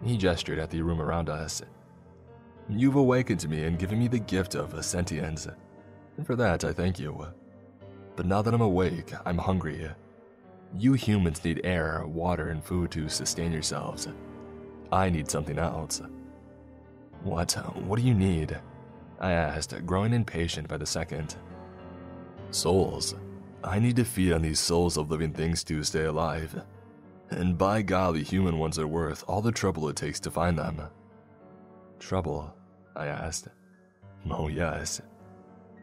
He 0.05 0.19
gestured 0.19 0.59
at 0.59 0.69
the 0.69 0.83
room 0.83 1.01
around 1.01 1.31
us. 1.31 1.63
You've 2.69 2.97
awakened 2.97 3.49
me 3.49 3.65
and 3.65 3.79
given 3.79 3.99
me 3.99 4.09
the 4.09 4.19
gift 4.19 4.55
of 4.55 4.85
sentience, 4.85 5.49
and 6.19 6.27
for 6.27 6.37
that 6.37 6.65
I 6.65 6.73
thank 6.75 6.99
you. 6.99 7.27
But 8.17 8.27
now 8.27 8.43
that 8.43 8.53
I'm 8.53 8.61
awake, 8.61 9.15
I'm 9.25 9.39
hungry. 9.39 9.89
You 10.77 10.93
humans 10.95 11.45
need 11.45 11.63
air, 11.65 12.05
water, 12.07 12.49
and 12.49 12.63
food 12.63 12.91
to 12.93 13.09
sustain 13.09 13.53
yourselves. 13.53 14.09
I 14.93 15.11
need 15.11 15.31
something 15.31 15.59
else. 15.59 16.03
What? 17.23 17.53
What 17.87 17.99
do 17.99 18.07
you 18.07 18.15
need? 18.15 18.59
I 19.21 19.33
asked, 19.33 19.75
growing 19.87 20.13
impatient 20.13 20.69
by 20.69 20.77
the 20.77 20.87
second. 20.87 21.37
Souls. 22.51 23.15
I 23.65 23.79
need 23.79 23.97
to 23.97 24.05
feed 24.05 24.33
on 24.33 24.43
these 24.43 24.61
souls 24.61 24.97
of 24.97 25.11
living 25.11 25.33
things 25.33 25.65
to 25.65 25.83
stay 25.83 26.05
alive. 26.05 26.63
And 27.31 27.59
by 27.59 27.83
golly, 27.83 28.23
human 28.23 28.59
ones 28.59 28.79
are 28.79 28.87
worth 28.87 29.25
all 29.27 29.43
the 29.43 29.53
trouble 29.53 29.89
it 29.89 29.97
takes 29.97 30.21
to 30.21 30.31
find 30.31 30.59
them. 30.59 30.81
Trouble? 31.99 32.55
I 32.95 33.07
asked. 33.07 33.49
Oh, 34.31 34.49
yes. 34.49 35.01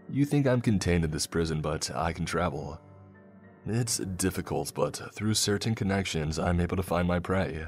You 0.09 0.25
think 0.25 0.47
I'm 0.47 0.61
contained 0.61 1.03
in 1.03 1.11
this 1.11 1.27
prison, 1.27 1.61
but 1.61 1.91
I 1.93 2.13
can 2.13 2.25
travel. 2.25 2.79
It's 3.67 3.97
difficult, 3.97 4.73
but 4.75 5.01
through 5.13 5.33
certain 5.33 5.73
connections, 5.73 6.37
I'm 6.37 6.59
able 6.59 6.77
to 6.77 6.83
find 6.83 7.07
my 7.07 7.19
prey. 7.19 7.65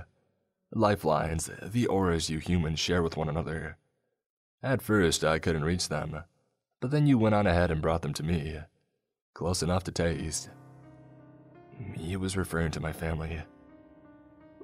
Lifelines, 0.72 1.50
the 1.64 1.88
auras 1.88 2.30
you 2.30 2.38
humans 2.38 2.80
share 2.80 3.02
with 3.02 3.18
one 3.18 3.30
another. 3.30 3.78
At 4.62 4.82
first, 4.82 5.24
I 5.24 5.40
couldn't 5.40 5.64
reach 5.64 5.90
them, 5.90 6.24
but 6.80 6.92
then 6.92 7.08
you 7.08 7.18
went 7.18 7.34
on 7.34 7.48
ahead 7.48 7.72
and 7.72 7.82
brought 7.82 8.04
them 8.04 8.14
to 8.14 8.24
me. 8.24 8.60
Close 9.34 9.64
enough 9.64 9.84
to 9.86 9.92
taste. 9.92 10.50
He 11.96 12.16
was 12.16 12.38
referring 12.38 12.72
to 12.72 12.80
my 12.80 12.92
family. 12.92 13.42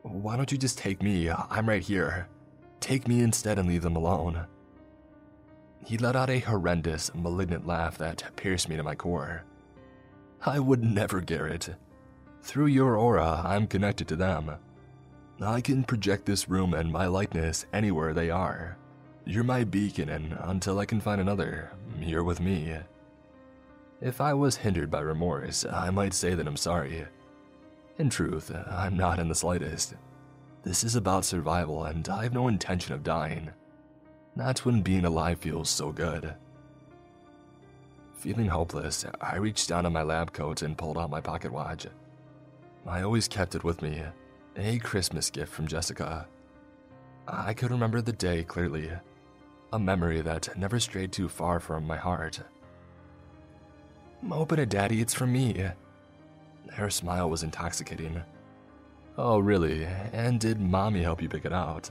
Why 0.03 0.35
don't 0.35 0.51
you 0.51 0.57
just 0.57 0.77
take 0.77 1.01
me? 1.01 1.31
I'm 1.31 1.67
right 1.67 1.81
here. 1.81 2.27
Take 2.79 3.07
me 3.07 3.21
instead 3.21 3.57
and 3.57 3.67
leave 3.67 3.83
them 3.83 3.95
alone. 3.95 4.45
He 5.85 5.97
let 5.97 6.15
out 6.15 6.29
a 6.29 6.39
horrendous, 6.39 7.13
malignant 7.15 7.65
laugh 7.65 7.97
that 7.97 8.35
pierced 8.35 8.69
me 8.69 8.75
to 8.77 8.83
my 8.83 8.95
core. 8.95 9.45
I 10.45 10.59
would 10.59 10.83
never, 10.83 11.21
Garrett. 11.21 11.75
Through 12.41 12.67
your 12.67 12.97
aura, 12.97 13.41
I'm 13.45 13.67
connected 13.67 14.07
to 14.09 14.15
them. 14.15 14.51
I 15.41 15.61
can 15.61 15.83
project 15.83 16.25
this 16.25 16.49
room 16.49 16.73
and 16.73 16.91
my 16.91 17.07
likeness 17.07 17.65
anywhere 17.73 18.13
they 18.13 18.29
are. 18.29 18.77
You're 19.25 19.43
my 19.45 19.63
beacon, 19.63 20.09
and 20.09 20.37
until 20.41 20.79
I 20.79 20.85
can 20.85 20.99
find 20.99 21.21
another, 21.21 21.71
you're 21.99 22.23
with 22.23 22.41
me. 22.41 22.75
If 24.01 24.19
I 24.19 24.33
was 24.33 24.57
hindered 24.57 24.91
by 24.91 24.99
remorse, 24.99 25.65
I 25.65 25.89
might 25.89 26.13
say 26.13 26.35
that 26.35 26.45
I'm 26.45 26.57
sorry. 26.57 27.05
In 27.97 28.09
truth, 28.09 28.51
I'm 28.69 28.97
not 28.97 29.19
in 29.19 29.29
the 29.29 29.35
slightest. 29.35 29.93
This 30.63 30.83
is 30.83 30.95
about 30.95 31.23
survival, 31.23 31.85
and 31.85 32.07
I 32.09 32.23
have 32.23 32.33
no 32.33 32.49
intention 32.49 32.93
of 32.93 33.03
dying. 33.03 33.51
Not 34.35 34.65
when 34.65 34.81
being 34.81 35.05
alive 35.05 35.39
feels 35.39 35.69
so 35.69 35.93
good. 35.93 36.33
Feeling 38.23 38.47
hopeless, 38.47 39.05
I 39.19 39.35
reached 39.35 39.67
down 39.67 39.85
in 39.85 39.91
my 39.91 40.01
lab 40.01 40.31
coat 40.31 40.61
and 40.61 40.77
pulled 40.77 40.97
out 40.97 41.09
my 41.09 41.19
pocket 41.19 41.51
watch. 41.51 41.87
I 42.87 43.01
always 43.01 43.27
kept 43.27 43.53
it 43.53 43.65
with 43.65 43.81
me, 43.81 44.01
a 44.55 44.79
Christmas 44.79 45.29
gift 45.29 45.51
from 45.51 45.67
Jessica. 45.67 46.25
I 47.27 47.53
could 47.53 47.69
remember 47.69 47.99
the 47.99 48.13
day 48.13 48.45
clearly, 48.45 48.89
a 49.73 49.77
memory 49.77 50.21
that 50.21 50.57
never 50.57 50.79
strayed 50.79 51.11
too 51.11 51.27
far 51.27 51.59
from 51.59 51.85
my 51.85 51.97
heart. 51.97 52.39
Open 54.31 54.57
it, 54.57 54.69
Daddy, 54.69 55.01
it's 55.01 55.13
from 55.13 55.33
me. 55.33 55.65
Her 56.71 56.89
smile 56.89 57.29
was 57.29 57.43
intoxicating. 57.43 58.21
Oh, 59.17 59.39
really? 59.39 59.83
And 60.13 60.39
did 60.39 60.61
Mommy 60.61 61.03
help 61.03 61.21
you 61.21 61.27
pick 61.27 61.43
it 61.43 61.51
out? 61.51 61.89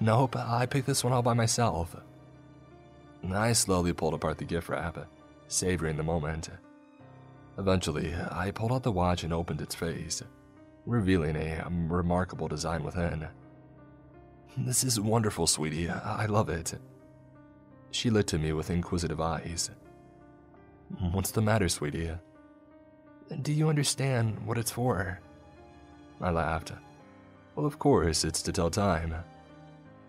Nope, 0.00 0.34
I 0.34 0.66
picked 0.66 0.88
this 0.88 1.04
one 1.04 1.12
out 1.12 1.22
by 1.22 1.34
myself. 1.34 1.94
I 3.32 3.52
slowly 3.52 3.92
pulled 3.92 4.14
apart 4.14 4.38
the 4.38 4.44
gift 4.44 4.68
wrap, 4.68 5.06
savoring 5.48 5.96
the 5.96 6.02
moment. 6.02 6.50
Eventually, 7.58 8.14
I 8.30 8.50
pulled 8.50 8.72
out 8.72 8.82
the 8.82 8.92
watch 8.92 9.24
and 9.24 9.32
opened 9.32 9.60
its 9.60 9.74
face, 9.74 10.22
revealing 10.84 11.36
a 11.36 11.66
remarkable 11.70 12.48
design 12.48 12.82
within. 12.82 13.26
This 14.58 14.84
is 14.84 15.00
wonderful, 15.00 15.46
sweetie. 15.46 15.88
I 15.90 16.26
love 16.26 16.48
it. 16.48 16.74
She 17.90 18.10
looked 18.10 18.34
at 18.34 18.40
me 18.40 18.52
with 18.52 18.70
inquisitive 18.70 19.20
eyes. 19.20 19.70
What's 21.12 21.30
the 21.30 21.42
matter, 21.42 21.68
sweetie? 21.68 22.12
Do 23.42 23.52
you 23.52 23.68
understand 23.68 24.38
what 24.46 24.58
it's 24.58 24.70
for? 24.70 25.20
I 26.20 26.30
laughed. 26.30 26.72
Well, 27.54 27.66
of 27.66 27.78
course, 27.78 28.24
it's 28.24 28.42
to 28.42 28.52
tell 28.52 28.70
time. 28.70 29.14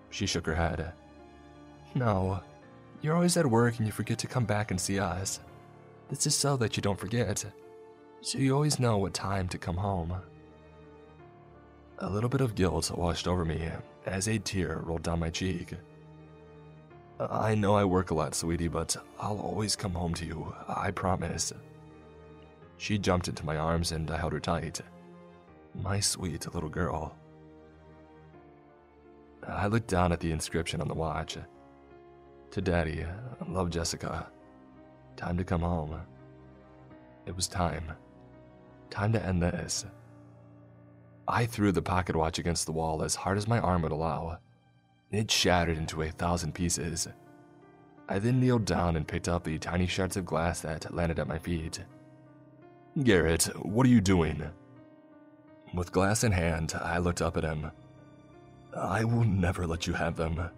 She 0.09 0.25
shook 0.25 0.45
her 0.45 0.55
head. 0.55 0.93
No, 1.95 2.41
you're 3.01 3.15
always 3.15 3.37
at 3.37 3.45
work 3.45 3.77
and 3.77 3.85
you 3.85 3.91
forget 3.91 4.17
to 4.19 4.27
come 4.27 4.45
back 4.45 4.71
and 4.71 4.79
see 4.79 4.99
us. 4.99 5.39
This 6.09 6.25
is 6.25 6.35
so 6.35 6.57
that 6.57 6.77
you 6.77 6.81
don't 6.81 6.99
forget. 6.99 7.45
So 8.21 8.37
you 8.37 8.53
always 8.53 8.79
know 8.79 8.97
what 8.97 9.13
time 9.13 9.47
to 9.49 9.57
come 9.57 9.77
home. 9.77 10.15
A 11.99 12.09
little 12.09 12.29
bit 12.29 12.41
of 12.41 12.55
guilt 12.55 12.91
washed 12.91 13.27
over 13.27 13.43
me 13.43 13.69
as 14.05 14.27
a 14.27 14.39
tear 14.39 14.81
rolled 14.83 15.03
down 15.03 15.19
my 15.19 15.29
cheek. 15.29 15.73
I 17.19 17.55
know 17.55 17.75
I 17.75 17.83
work 17.83 18.11
a 18.11 18.13
lot, 18.13 18.35
sweetie, 18.35 18.67
but 18.67 18.95
I'll 19.19 19.39
always 19.39 19.75
come 19.75 19.93
home 19.93 20.13
to 20.15 20.25
you, 20.25 20.53
I 20.67 20.91
promise. 20.91 21.51
She 22.77 22.99
jumped 22.99 23.27
into 23.27 23.45
my 23.45 23.57
arms 23.57 23.91
and 23.91 24.09
I 24.11 24.17
held 24.17 24.33
her 24.33 24.39
tight. 24.39 24.81
My 25.81 25.99
sweet 25.99 26.53
little 26.53 26.69
girl. 26.69 27.15
I 29.47 29.67
looked 29.67 29.87
down 29.87 30.11
at 30.11 30.19
the 30.19 30.31
inscription 30.31 30.81
on 30.81 30.87
the 30.87 30.93
watch. 30.93 31.37
To 32.51 32.61
Daddy, 32.61 33.05
love 33.47 33.69
Jessica. 33.69 34.27
Time 35.15 35.37
to 35.37 35.43
come 35.43 35.61
home. 35.61 35.99
It 37.25 37.35
was 37.35 37.47
time. 37.47 37.91
Time 38.89 39.11
to 39.13 39.23
end 39.23 39.41
this. 39.41 39.85
I 41.27 41.45
threw 41.45 41.71
the 41.71 41.81
pocket 41.81 42.15
watch 42.15 42.39
against 42.39 42.65
the 42.65 42.71
wall 42.71 43.03
as 43.03 43.15
hard 43.15 43.37
as 43.37 43.47
my 43.47 43.59
arm 43.59 43.81
would 43.81 43.91
allow. 43.91 44.39
It 45.11 45.29
shattered 45.29 45.77
into 45.77 46.01
a 46.01 46.09
thousand 46.09 46.53
pieces. 46.53 47.07
I 48.09 48.19
then 48.19 48.39
kneeled 48.39 48.65
down 48.65 48.95
and 48.95 49.07
picked 49.07 49.27
up 49.27 49.43
the 49.43 49.57
tiny 49.57 49.87
shards 49.87 50.15
of 50.15 50.25
glass 50.25 50.61
that 50.61 50.93
landed 50.93 51.19
at 51.19 51.27
my 51.27 51.37
feet. 51.37 51.83
Garrett, 53.03 53.43
what 53.63 53.85
are 53.85 53.89
you 53.89 54.01
doing? 54.01 54.41
With 55.73 55.91
glass 55.91 56.23
in 56.23 56.31
hand, 56.31 56.73
I 56.79 56.97
looked 56.99 57.21
up 57.21 57.35
at 57.35 57.43
him. 57.43 57.71
I 58.75 59.03
will 59.03 59.25
never 59.25 59.67
let 59.67 59.85
you 59.85 59.93
have 59.93 60.15
them. 60.15 60.49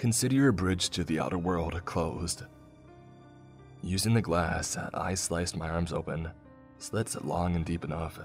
Consider 0.00 0.34
your 0.34 0.52
bridge 0.52 0.88
to 0.88 1.04
the 1.04 1.20
outer 1.20 1.36
world 1.36 1.78
closed. 1.84 2.44
Using 3.82 4.14
the 4.14 4.22
glass, 4.22 4.78
I 4.94 5.12
sliced 5.12 5.58
my 5.58 5.68
arms 5.68 5.92
open, 5.92 6.30
slits 6.78 7.22
long 7.22 7.54
and 7.54 7.66
deep 7.66 7.84
enough 7.84 8.18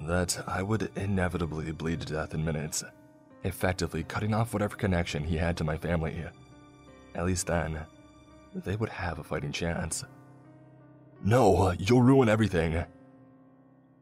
that 0.00 0.42
I 0.48 0.60
would 0.60 0.90
inevitably 0.96 1.70
bleed 1.70 2.00
to 2.00 2.12
death 2.14 2.34
in 2.34 2.44
minutes, 2.44 2.82
effectively 3.44 4.02
cutting 4.02 4.34
off 4.34 4.52
whatever 4.52 4.74
connection 4.74 5.22
he 5.22 5.36
had 5.36 5.56
to 5.58 5.62
my 5.62 5.76
family. 5.76 6.24
At 7.14 7.26
least 7.26 7.46
then, 7.46 7.78
they 8.52 8.74
would 8.74 8.88
have 8.88 9.20
a 9.20 9.22
fighting 9.22 9.52
chance. 9.52 10.02
No, 11.24 11.70
you'll 11.78 12.02
ruin 12.02 12.28
everything. 12.28 12.84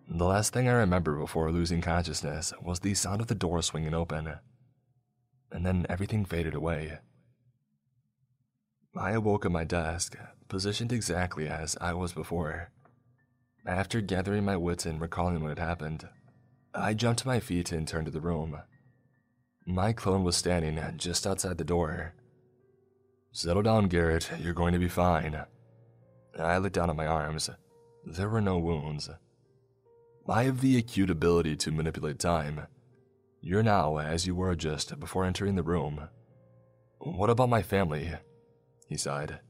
The 0.08 0.24
last 0.24 0.54
thing 0.54 0.66
I 0.66 0.72
remember 0.72 1.16
before 1.16 1.52
losing 1.52 1.82
consciousness 1.82 2.54
was 2.62 2.80
the 2.80 2.94
sound 2.94 3.20
of 3.20 3.26
the 3.26 3.34
door 3.34 3.60
swinging 3.60 3.92
open 3.92 4.32
and 5.52 5.64
then 5.64 5.86
everything 5.88 6.24
faded 6.24 6.54
away. 6.54 6.98
I 8.96 9.12
awoke 9.12 9.46
at 9.46 9.52
my 9.52 9.64
desk, 9.64 10.16
positioned 10.48 10.92
exactly 10.92 11.48
as 11.48 11.76
I 11.80 11.94
was 11.94 12.12
before. 12.12 12.70
After 13.64 14.00
gathering 14.00 14.44
my 14.44 14.56
wits 14.56 14.84
and 14.86 15.00
recalling 15.00 15.40
what 15.40 15.50
had 15.50 15.58
happened, 15.58 16.08
I 16.74 16.94
jumped 16.94 17.20
to 17.20 17.28
my 17.28 17.38
feet 17.38 17.70
and 17.70 17.86
turned 17.86 18.06
to 18.06 18.10
the 18.10 18.20
room. 18.20 18.58
My 19.66 19.92
clone 19.92 20.24
was 20.24 20.36
standing 20.36 20.80
just 20.96 21.26
outside 21.26 21.58
the 21.58 21.64
door. 21.64 22.14
Settle 23.30 23.62
down, 23.62 23.88
Garrett. 23.88 24.30
You're 24.40 24.52
going 24.52 24.72
to 24.72 24.78
be 24.78 24.88
fine. 24.88 25.40
I 26.38 26.58
looked 26.58 26.74
down 26.74 26.90
at 26.90 26.96
my 26.96 27.06
arms. 27.06 27.48
There 28.04 28.28
were 28.28 28.40
no 28.40 28.58
wounds. 28.58 29.08
I 30.28 30.44
have 30.44 30.60
the 30.60 30.76
acute 30.76 31.10
ability 31.10 31.56
to 31.56 31.70
manipulate 31.70 32.18
time, 32.18 32.66
you're 33.42 33.62
now 33.62 33.98
as 33.98 34.26
you 34.26 34.34
were 34.34 34.54
just 34.54 34.98
before 35.00 35.24
entering 35.24 35.56
the 35.56 35.62
room. 35.62 36.08
What 36.98 37.28
about 37.28 37.48
my 37.48 37.60
family? 37.60 38.12
He 38.88 38.96
sighed. 38.96 39.40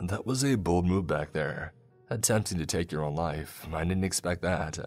That 0.00 0.26
was 0.26 0.44
a 0.44 0.56
bold 0.56 0.86
move 0.86 1.06
back 1.06 1.32
there, 1.32 1.72
attempting 2.10 2.58
to 2.58 2.66
take 2.66 2.92
your 2.92 3.02
own 3.02 3.14
life. 3.14 3.66
I 3.72 3.84
didn't 3.84 4.04
expect 4.04 4.42
that. 4.42 4.78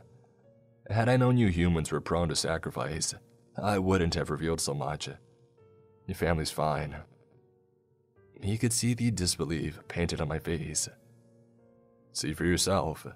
Had 0.90 1.10
I 1.10 1.18
known 1.18 1.38
you 1.38 1.48
humans 1.48 1.92
were 1.92 2.02
prone 2.02 2.30
to 2.30 2.36
sacrifice, 2.36 3.16
I 3.62 3.80
wouldn't 3.80 4.16
have 4.16 4.30
revealed 4.30 4.62
so 4.62 4.74
much. 4.74 5.10
Your 6.06 6.16
family's 6.16 6.52
fine. 6.52 6.98
He 8.42 8.58
could 8.58 8.74
see 8.74 8.94
the 8.94 9.10
disbelief 9.10 9.80
painted 9.88 10.22
on 10.22 10.28
my 10.28 10.40
face. 10.40 10.90
See 12.12 12.34
for 12.34 12.46
yourself. 12.46 13.08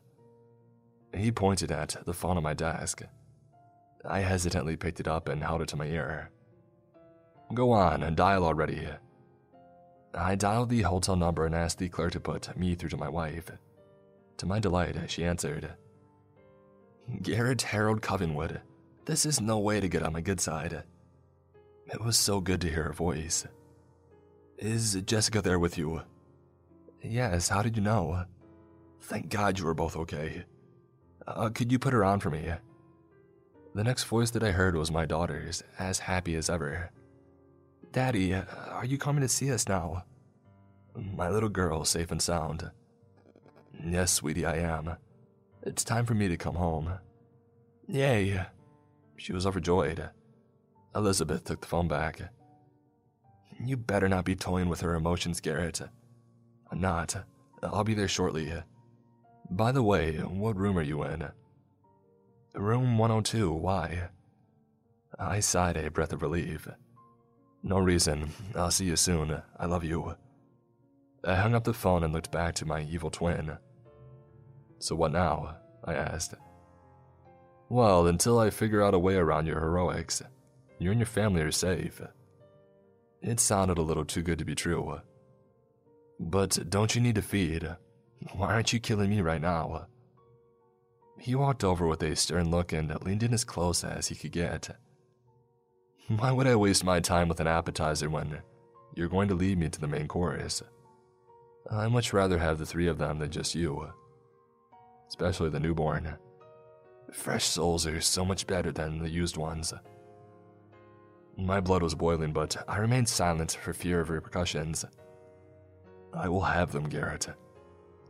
He 1.16 1.32
pointed 1.32 1.72
at 1.72 1.98
the 2.06 2.14
phone 2.14 2.38
on 2.38 2.44
my 2.44 2.54
desk. 2.54 3.04
I 4.08 4.20
hesitantly 4.20 4.78
picked 4.78 5.00
it 5.00 5.08
up 5.08 5.28
and 5.28 5.44
held 5.44 5.62
it 5.62 5.68
to 5.70 5.76
my 5.76 5.86
ear. 5.86 6.32
Go 7.54 7.72
on 7.72 8.04
and 8.04 8.16
dial 8.16 8.44
already. 8.46 8.88
I 10.14 10.36
dialed 10.36 10.70
the 10.70 10.82
hotel 10.82 11.16
number 11.16 11.46
and 11.46 11.54
asked 11.54 11.78
the 11.78 11.90
clerk 11.90 12.14
to 12.14 12.20
put 12.20 12.58
me 12.58 12.76
through 12.76 12.90
to 12.90 12.98
my 12.98 13.10
wife. 13.10 13.52
To 14.38 14.46
my 14.46 14.60
delight, 14.60 14.96
she 15.10 15.26
answered 15.26 15.74
Garrett 17.22 17.62
Harold 17.62 18.02
Covenwood, 18.02 18.62
this 19.06 19.26
is 19.26 19.40
no 19.40 19.58
way 19.60 19.80
to 19.80 19.88
get 19.88 20.04
on 20.04 20.12
my 20.12 20.20
good 20.20 20.42
side. 20.42 20.84
It 21.86 22.02
was 22.04 22.18
so 22.18 22.42
good 22.42 22.60
to 22.62 22.70
hear 22.70 22.84
her 22.84 22.94
voice. 22.94 23.48
Is 24.58 24.96
Jessica 25.06 25.42
there 25.42 25.60
with 25.60 25.78
you? 25.78 26.02
Yes, 27.02 27.48
how 27.48 27.62
did 27.62 27.78
you 27.78 27.84
know? 27.84 28.26
Thank 29.04 29.30
God 29.30 29.58
you 29.58 29.66
were 29.66 29.74
both 29.74 29.96
okay. 29.96 30.44
Uh, 31.26 31.50
could 31.50 31.72
you 31.72 31.80
put 31.80 31.94
her 31.94 32.04
on 32.04 32.20
for 32.20 32.30
me? 32.30 32.52
The 33.78 33.84
next 33.84 34.06
voice 34.06 34.32
that 34.32 34.42
I 34.42 34.50
heard 34.50 34.76
was 34.76 34.90
my 34.90 35.06
daughter's, 35.06 35.64
as 35.78 36.00
happy 36.00 36.34
as 36.34 36.50
ever. 36.50 36.90
Daddy, 37.92 38.34
are 38.34 38.86
you 38.86 38.98
coming 38.98 39.22
to 39.22 39.28
see 39.28 39.52
us 39.52 39.68
now? 39.68 40.04
My 40.96 41.30
little 41.30 41.48
girl, 41.48 41.86
safe 41.86 42.10
and 42.10 42.20
sound. 42.20 42.72
Yes, 43.86 44.12
sweetie, 44.12 44.48
I 44.48 44.56
am. 44.56 44.96
It's 45.62 45.84
time 45.84 46.08
for 46.08 46.16
me 46.16 46.28
to 46.28 46.38
come 46.38 46.56
home. 46.56 46.92
Yay! 47.88 48.48
She 49.16 49.32
was 49.32 49.46
overjoyed. 49.46 50.10
Elizabeth 50.96 51.44
took 51.44 51.62
the 51.62 51.68
phone 51.68 51.88
back. 51.88 52.20
You 53.64 53.78
better 53.78 54.10
not 54.10 54.26
be 54.26 54.36
toying 54.36 54.70
with 54.70 54.82
her 54.82 54.96
emotions, 54.96 55.40
Garrett. 55.40 55.82
I'm 56.72 56.82
not. 56.82 57.16
I'll 57.62 57.84
be 57.84 57.94
there 57.94 58.08
shortly. 58.08 58.52
By 59.52 59.72
the 59.72 59.84
way, 59.84 60.14
what 60.18 60.58
room 60.58 60.80
are 60.80 60.82
you 60.82 61.04
in? 61.04 61.30
Room 62.58 62.98
102, 62.98 63.52
why? 63.52 64.10
I 65.20 65.40
sighed 65.42 65.78
a 65.78 65.92
breath 65.92 66.12
of 66.12 66.24
relief. 66.24 66.68
No 67.62 67.78
reason. 67.78 68.32
I'll 68.56 68.72
see 68.72 68.86
you 68.86 68.96
soon. 68.96 69.44
I 69.60 69.66
love 69.68 69.84
you. 69.84 70.16
I 71.24 71.36
hung 71.36 71.54
up 71.54 71.66
the 71.66 71.74
phone 71.74 72.04
and 72.04 72.12
looked 72.12 72.32
back 72.32 72.56
to 72.56 72.66
my 72.66 72.82
evil 72.82 73.12
twin. 73.12 73.58
So 74.80 74.96
what 74.96 75.12
now? 75.12 75.58
I 75.84 75.94
asked. 75.94 76.34
Well, 77.70 78.08
until 78.08 78.40
I 78.40 78.50
figure 78.50 78.82
out 78.82 78.96
a 78.96 79.00
way 79.00 79.18
around 79.18 79.46
your 79.46 79.60
heroics, 79.60 80.24
you 80.80 80.90
and 80.90 81.00
your 81.00 81.06
family 81.06 81.42
are 81.42 81.52
safe. 81.52 82.02
It 83.22 83.40
sounded 83.40 83.78
a 83.78 83.84
little 83.84 84.06
too 84.06 84.24
good 84.24 84.40
to 84.40 84.46
be 84.46 84.56
true. 84.56 85.00
But 86.20 86.70
don't 86.70 86.96
you 86.96 87.02
need 87.02 87.16
to 87.16 87.22
feed? 87.22 87.70
Why 88.34 88.54
aren't 88.54 88.74
you 88.74 88.80
killing 88.80 89.12
me 89.12 89.22
right 89.22 89.42
now? 89.42 89.88
He 91.20 91.36
walked 91.36 91.64
over 91.64 91.88
with 91.88 92.04
a 92.04 92.16
stern 92.16 92.52
look 92.52 92.72
and 92.72 92.94
leaned 93.04 93.24
in 93.24 93.34
as 93.34 93.44
close 93.44 93.84
as 93.84 94.08
he 94.08 94.16
could 94.16 94.32
get. 94.32 94.70
Why 96.08 96.32
would 96.32 96.48
I 96.48 96.56
waste 96.56 96.86
my 96.86 97.00
time 97.00 97.28
with 97.28 97.40
an 97.40 97.48
appetizer 97.48 98.10
when 98.10 98.40
you're 98.96 99.10
going 99.10 99.28
to 99.28 99.36
lead 99.36 99.58
me 99.58 99.70
to 99.70 99.82
the 99.82 99.88
main 99.88 100.08
course? 100.08 100.64
I'd 101.70 101.92
much 101.92 102.14
rather 102.14 102.38
have 102.38 102.60
the 102.60 102.66
three 102.66 102.88
of 102.88 102.98
them 102.98 103.20
than 103.20 103.30
just 103.30 103.56
you. 103.56 103.90
Especially 105.10 105.50
the 105.50 105.60
newborn. 105.60 106.18
Fresh 107.12 107.46
souls 107.46 107.86
are 107.86 108.00
so 108.00 108.24
much 108.24 108.48
better 108.48 108.72
than 108.72 109.00
the 109.00 109.10
used 109.10 109.38
ones. 109.38 109.74
My 111.38 111.60
blood 111.60 111.84
was 111.84 111.94
boiling, 111.94 112.34
but 112.34 112.56
I 112.68 112.78
remained 112.78 113.10
silent 113.10 113.58
for 113.62 113.74
fear 113.74 114.00
of 114.00 114.10
repercussions. 114.10 114.86
I 116.14 116.30
will 116.30 116.42
have 116.42 116.72
them, 116.72 116.90
Garrett. 116.90 117.28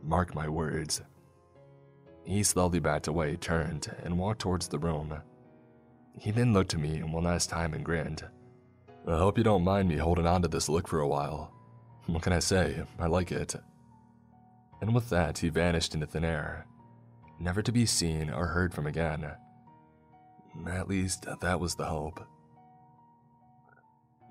Mark 0.02 0.34
my 0.34 0.48
words. 0.48 1.02
He 2.28 2.42
slowly 2.42 2.78
backed 2.78 3.06
away, 3.06 3.36
turned, 3.36 3.90
and 4.02 4.18
walked 4.18 4.42
towards 4.42 4.68
the 4.68 4.78
room. 4.78 5.18
He 6.20 6.30
then 6.30 6.52
looked 6.52 6.74
at 6.74 6.80
me 6.80 7.02
one 7.02 7.24
last 7.24 7.48
time 7.48 7.72
and 7.72 7.82
grinned. 7.82 8.22
I 9.06 9.16
hope 9.16 9.38
you 9.38 9.44
don't 9.44 9.64
mind 9.64 9.88
me 9.88 9.96
holding 9.96 10.26
on 10.26 10.42
to 10.42 10.48
this 10.48 10.68
look 10.68 10.86
for 10.86 11.00
a 11.00 11.08
while. 11.08 11.50
What 12.04 12.22
can 12.22 12.34
I 12.34 12.40
say? 12.40 12.82
I 12.98 13.06
like 13.06 13.32
it. 13.32 13.56
And 14.82 14.94
with 14.94 15.08
that, 15.08 15.38
he 15.38 15.48
vanished 15.48 15.94
into 15.94 16.06
thin 16.06 16.22
air, 16.22 16.66
never 17.40 17.62
to 17.62 17.72
be 17.72 17.86
seen 17.86 18.28
or 18.28 18.48
heard 18.48 18.74
from 18.74 18.86
again. 18.86 19.32
At 20.70 20.86
least, 20.88 21.26
that 21.40 21.60
was 21.60 21.76
the 21.76 21.86
hope. 21.86 22.20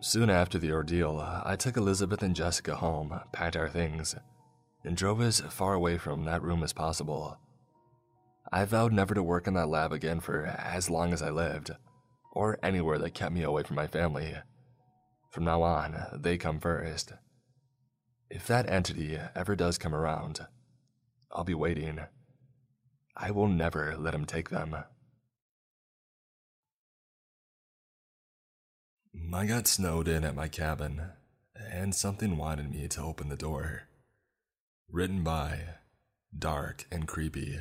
Soon 0.02 0.30
after 0.30 0.60
the 0.60 0.72
ordeal, 0.72 1.20
I 1.20 1.56
took 1.56 1.78
Elizabeth 1.78 2.22
and 2.22 2.36
Jessica 2.36 2.76
home, 2.76 3.20
packed 3.32 3.58
our 3.58 3.70
things, 3.70 4.16
and 4.84 4.96
drove 4.96 5.20
as 5.20 5.40
far 5.40 5.74
away 5.74 5.98
from 5.98 6.26
that 6.26 6.44
room 6.44 6.62
as 6.62 6.74
possible. 6.74 7.40
I 8.52 8.66
vowed 8.66 8.94
never 8.94 9.14
to 9.14 9.24
work 9.24 9.48
in 9.48 9.54
that 9.56 9.70
lab 9.70 9.92
again 9.92 10.20
for 10.20 10.46
as 10.46 10.90
long 10.90 11.14
as 11.14 11.22
I 11.22 11.30
lived, 11.30 11.72
or 12.32 12.58
anywhere 12.64 12.98
that 13.00 13.14
kept 13.14 13.34
me 13.34 13.44
away 13.44 13.64
from 13.64 13.76
my 13.76 13.88
family. 13.88 14.36
From 15.32 15.44
now 15.44 15.62
on, 15.62 15.98
they 16.14 16.38
come 16.38 16.60
first. 16.60 17.14
If 18.30 18.48
that 18.48 18.70
entity 18.70 19.18
ever 19.36 19.56
does 19.56 19.78
come 19.78 19.94
around, 19.94 20.46
I'll 21.32 21.44
be 21.44 21.54
waiting. 21.54 22.00
I 23.16 23.32
will 23.32 23.48
never 23.48 23.96
let 23.98 24.14
him 24.14 24.26
take 24.26 24.50
them. 24.50 24.76
I 29.34 29.46
got 29.46 29.68
snowed 29.68 30.08
in 30.08 30.24
at 30.24 30.36
my 30.36 30.48
cabin, 30.48 31.12
and 31.56 31.94
something 31.94 32.38
wanted 32.38 32.72
me 32.72 32.88
to 32.88 33.02
open 33.02 33.30
the 33.30 33.36
door. 33.36 33.84
Written 34.90 35.24
by 35.24 35.76
Dark 36.38 36.86
and 36.92 37.08
Creepy. 37.08 37.60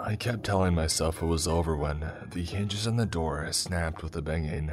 I 0.00 0.16
kept 0.16 0.44
telling 0.44 0.74
myself 0.74 1.22
it 1.22 1.26
was 1.26 1.48
over 1.48 1.76
when 1.76 2.00
the 2.30 2.42
hinges 2.42 2.86
on 2.86 2.96
the 2.96 3.06
door 3.06 3.52
snapped 3.52 4.02
with 4.02 4.16
a 4.16 4.22
banging. 4.22 4.70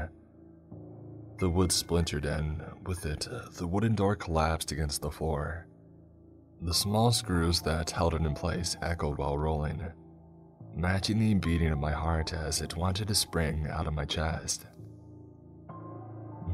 The 1.40 1.50
wood 1.50 1.72
splintered 1.72 2.26
and, 2.26 2.64
with 2.86 3.06
it, 3.06 3.28
the 3.58 3.68
wooden 3.68 3.96
door 3.96 4.16
collapsed 4.16 4.72
against 4.72 5.02
the 5.02 5.12
floor. 5.12 5.68
The 6.62 6.74
small 6.74 7.12
screws 7.12 7.62
that 7.62 7.92
held 7.92 8.14
it 8.14 8.22
in 8.22 8.34
place 8.34 8.78
echoed 8.82 9.18
while 9.18 9.38
rolling, 9.38 9.84
matching 10.76 11.20
the 11.20 11.34
beating 11.34 11.72
of 11.72 11.80
my 11.80 11.92
heart 11.92 12.32
as 12.32 12.62
it 12.62 12.78
wanted 12.78 13.08
to 13.10 13.16
spring 13.16 13.68
out 13.70 13.88
of 13.88 13.94
my 13.94 14.06
chest. 14.06 14.66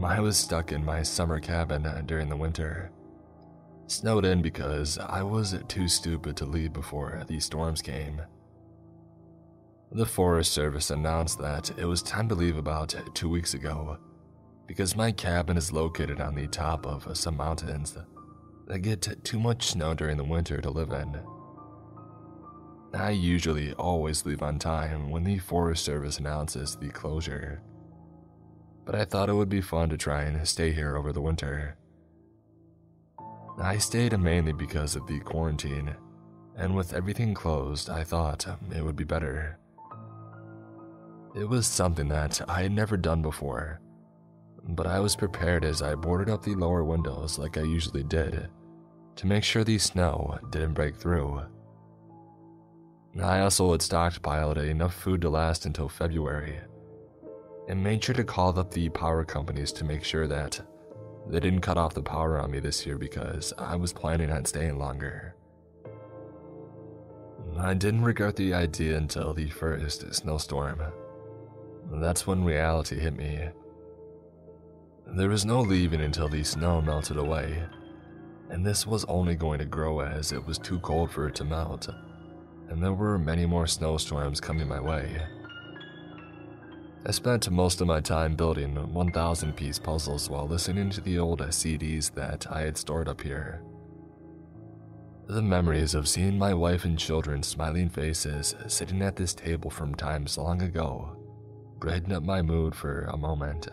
I 0.04 0.20
was 0.20 0.38
stuck 0.38 0.72
in 0.72 0.84
my 0.84 1.04
summer 1.04 1.40
cabin 1.40 1.88
during 2.08 2.30
the 2.30 2.36
winter, 2.38 2.92
snowed 3.86 4.26
in 4.26 4.42
because 4.42 4.98
I 4.98 5.22
was 5.22 5.56
too 5.68 5.88
stupid 5.88 6.36
to 6.38 6.46
leave 6.46 6.74
before 6.74 7.24
these 7.28 7.46
storms 7.46 7.82
came. 7.82 8.22
The 9.94 10.06
Forest 10.06 10.54
Service 10.54 10.90
announced 10.90 11.38
that 11.40 11.78
it 11.78 11.84
was 11.84 12.02
time 12.02 12.30
to 12.30 12.36
leave 12.36 12.56
about 12.56 12.96
two 13.14 13.28
weeks 13.28 13.56
ago 13.56 13.98
because 14.66 14.96
my 14.96 15.12
cabin 15.12 15.58
is 15.58 15.74
located 15.74 16.22
on 16.22 16.34
the 16.34 16.48
top 16.48 16.88
of 16.88 17.18
some 17.18 17.36
mountains 17.36 17.98
that 18.68 18.80
get 18.80 19.06
too 19.26 19.38
much 19.38 19.68
snow 19.68 19.94
during 19.94 20.16
the 20.16 20.24
winter 20.24 20.62
to 20.62 20.70
live 20.70 20.92
in. 20.92 21.20
I 22.94 23.10
usually 23.10 23.74
always 23.74 24.26
leave 24.26 24.42
on 24.42 24.60
time 24.60 25.10
when 25.10 25.26
the 25.26 25.40
Forest 25.40 25.84
Service 25.84 26.20
announces 26.20 26.78
the 26.78 26.90
closure, 26.90 27.62
but 28.86 28.96
I 28.96 29.04
thought 29.04 29.28
it 29.28 29.34
would 29.34 29.50
be 29.50 29.60
fun 29.60 29.90
to 29.90 29.98
try 29.98 30.22
and 30.22 30.48
stay 30.48 30.72
here 30.72 30.96
over 30.96 31.12
the 31.12 31.20
winter. 31.20 31.76
I 33.62 33.78
stayed 33.78 34.18
mainly 34.18 34.54
because 34.54 34.96
of 34.96 35.06
the 35.06 35.20
quarantine, 35.20 35.94
and 36.56 36.78
with 36.78 36.94
everything 36.94 37.34
closed, 37.34 37.90
I 37.90 38.06
thought 38.06 38.48
it 38.74 38.86
would 38.86 38.96
be 38.96 39.04
better. 39.04 39.58
It 41.34 41.48
was 41.48 41.66
something 41.66 42.10
that 42.10 42.42
I 42.50 42.64
had 42.64 42.74
never 42.74 42.98
done 42.98 43.22
before, 43.22 43.80
but 44.64 44.86
I 44.86 45.00
was 45.00 45.16
prepared 45.16 45.64
as 45.64 45.82
I 45.82 45.96
boarded 45.96 46.30
up 46.30 46.44
the 46.44 46.56
lower 46.56 46.84
windows 46.84 47.40
like 47.40 47.58
I 47.58 47.62
usually 47.62 48.04
did 48.04 48.50
to 49.16 49.28
make 49.28 49.44
sure 49.44 49.64
the 49.64 49.78
snow 49.78 50.38
didn't 50.50 50.74
break 50.74 50.98
through. 50.98 51.42
I 53.22 53.42
also 53.42 53.72
had 53.72 53.80
stockpiled 53.80 54.58
enough 54.58 54.94
food 54.94 55.22
to 55.22 55.30
last 55.30 55.66
until 55.66 55.88
February 55.88 56.60
and 57.70 57.82
made 57.82 58.04
sure 58.04 58.16
to 58.16 58.24
call 58.26 58.58
up 58.60 58.72
the 58.72 58.90
power 58.90 59.24
companies 59.24 59.72
to 59.74 59.86
make 59.86 60.04
sure 60.04 60.28
that 60.28 60.60
they 61.30 61.40
didn't 61.40 61.62
cut 61.62 61.78
off 61.78 61.94
the 61.94 62.02
power 62.02 62.40
on 62.40 62.52
me 62.52 62.60
this 62.60 62.86
year 62.86 62.98
because 62.98 63.54
I 63.58 63.78
was 63.78 63.94
planning 63.94 64.32
on 64.32 64.44
staying 64.44 64.80
longer. 64.80 65.36
I 67.58 67.74
didn't 67.74 68.04
regret 68.04 68.36
the 68.36 68.54
idea 68.54 68.98
until 68.98 69.34
the 69.34 69.50
first 69.50 70.14
snowstorm. 70.14 70.82
That's 71.94 72.26
when 72.26 72.44
reality 72.44 73.00
hit 73.00 73.16
me. 73.16 73.50
There 75.16 75.30
was 75.30 75.46
no 75.46 75.60
leaving 75.60 76.02
until 76.02 76.30
the 76.30 76.44
snow 76.44 76.82
melted 76.82 77.18
away, 77.18 77.64
and 78.50 78.66
this 78.66 78.88
was 78.88 79.04
only 79.06 79.36
going 79.36 79.60
to 79.60 79.66
grow 79.66 80.00
as 80.00 80.32
it 80.32 80.46
was 80.46 80.58
too 80.58 80.80
cold 80.80 81.12
for 81.12 81.28
it 81.28 81.36
to 81.36 81.44
melt, 81.44 81.90
and 82.70 82.82
there 82.82 82.94
were 82.94 83.20
many 83.20 83.46
more 83.46 83.68
snowstorms 83.68 84.40
coming 84.40 84.70
my 84.70 84.80
way. 84.80 85.22
I 87.06 87.12
spent 87.12 87.50
most 87.52 87.82
of 87.82 87.88
my 87.88 88.00
time 88.00 88.36
building 88.36 88.94
1,000 88.94 89.56
piece 89.56 89.80
puzzles 89.80 90.30
while 90.30 90.48
listening 90.48 90.92
to 90.92 91.02
the 91.02 91.20
old 91.20 91.42
CDs 91.42 92.14
that 92.14 92.48
I 92.50 92.62
had 92.62 92.78
stored 92.78 93.10
up 93.10 93.22
here. 93.22 93.64
The 95.28 95.42
memories 95.42 95.94
of 95.94 96.08
seeing 96.08 96.38
my 96.38 96.54
wife 96.54 96.86
and 96.86 96.98
children's 96.98 97.48
smiling 97.48 97.90
faces 97.90 98.56
sitting 98.68 99.02
at 99.02 99.16
this 99.16 99.34
table 99.34 99.70
from 99.70 99.96
times 99.96 100.38
long 100.38 100.62
ago 100.62 101.18
brightened 101.82 102.14
up 102.14 102.22
my 102.22 102.44
mood 102.44 102.76
for 102.76 103.06
a 103.06 103.18
moment. 103.18 103.68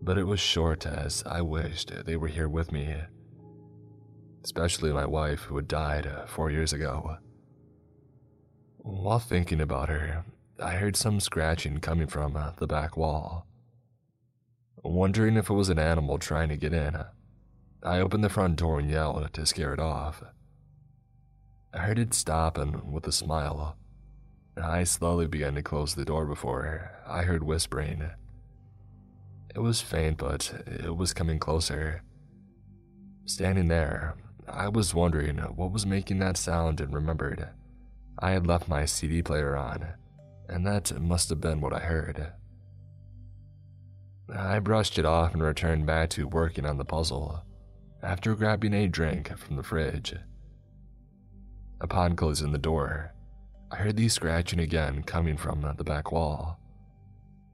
But 0.00 0.16
it 0.16 0.24
was 0.24 0.38
short 0.38 0.86
as 0.86 1.24
I 1.26 1.42
wished 1.42 1.92
they 2.06 2.16
were 2.16 2.28
here 2.28 2.48
with 2.48 2.70
me, 2.70 2.94
especially 4.44 4.92
my 4.92 5.04
wife 5.04 5.40
who 5.40 5.56
had 5.56 5.66
died 5.66 6.06
uh, 6.06 6.26
four 6.26 6.50
years 6.50 6.72
ago. 6.72 7.18
While 8.78 9.18
thinking 9.18 9.60
about 9.60 9.88
her, 9.88 10.24
I 10.62 10.74
heard 10.74 10.94
some 10.94 11.18
scratching 11.18 11.78
coming 11.78 12.06
from 12.06 12.36
uh, 12.36 12.52
the 12.56 12.68
back 12.68 12.96
wall. 12.96 13.46
Wondering 14.84 15.36
if 15.36 15.50
it 15.50 15.54
was 15.54 15.68
an 15.68 15.80
animal 15.80 16.18
trying 16.18 16.48
to 16.48 16.56
get 16.56 16.72
in, 16.72 16.96
I 17.82 17.98
opened 17.98 18.22
the 18.22 18.28
front 18.28 18.56
door 18.56 18.78
and 18.78 18.88
yelled 18.88 19.32
to 19.32 19.46
scare 19.46 19.74
it 19.74 19.80
off. 19.80 20.22
I 21.74 21.78
heard 21.78 21.98
it 21.98 22.14
stop 22.14 22.56
and, 22.56 22.92
with 22.92 23.06
a 23.08 23.12
smile, 23.12 23.76
I 24.56 24.84
slowly 24.84 25.26
began 25.26 25.54
to 25.54 25.62
close 25.62 25.94
the 25.94 26.04
door 26.04 26.26
before 26.26 26.90
I 27.06 27.22
heard 27.22 27.42
whispering. 27.42 28.10
It 29.54 29.60
was 29.60 29.80
faint, 29.80 30.18
but 30.18 30.52
it 30.66 30.96
was 30.96 31.12
coming 31.12 31.38
closer. 31.38 32.02
Standing 33.24 33.68
there, 33.68 34.16
I 34.48 34.68
was 34.68 34.94
wondering 34.94 35.38
what 35.38 35.72
was 35.72 35.86
making 35.86 36.18
that 36.18 36.36
sound 36.36 36.80
and 36.80 36.92
remembered 36.92 37.48
I 38.18 38.32
had 38.32 38.46
left 38.46 38.68
my 38.68 38.84
CD 38.84 39.22
player 39.22 39.56
on, 39.56 39.94
and 40.48 40.66
that 40.66 41.00
must 41.00 41.30
have 41.30 41.40
been 41.40 41.60
what 41.60 41.72
I 41.72 41.80
heard. 41.80 42.32
I 44.34 44.58
brushed 44.58 44.98
it 44.98 45.06
off 45.06 45.32
and 45.32 45.42
returned 45.42 45.86
back 45.86 46.10
to 46.10 46.28
working 46.28 46.66
on 46.66 46.78
the 46.78 46.84
puzzle 46.84 47.42
after 48.02 48.34
grabbing 48.34 48.74
a 48.74 48.88
drink 48.88 49.36
from 49.36 49.56
the 49.56 49.62
fridge. 49.62 50.14
Upon 51.80 52.16
closing 52.16 52.52
the 52.52 52.58
door, 52.58 53.14
I 53.72 53.76
heard 53.76 53.96
the 53.96 54.08
scratching 54.08 54.60
again 54.60 55.02
coming 55.02 55.38
from 55.38 55.62
the 55.78 55.82
back 55.82 56.12
wall. 56.12 56.58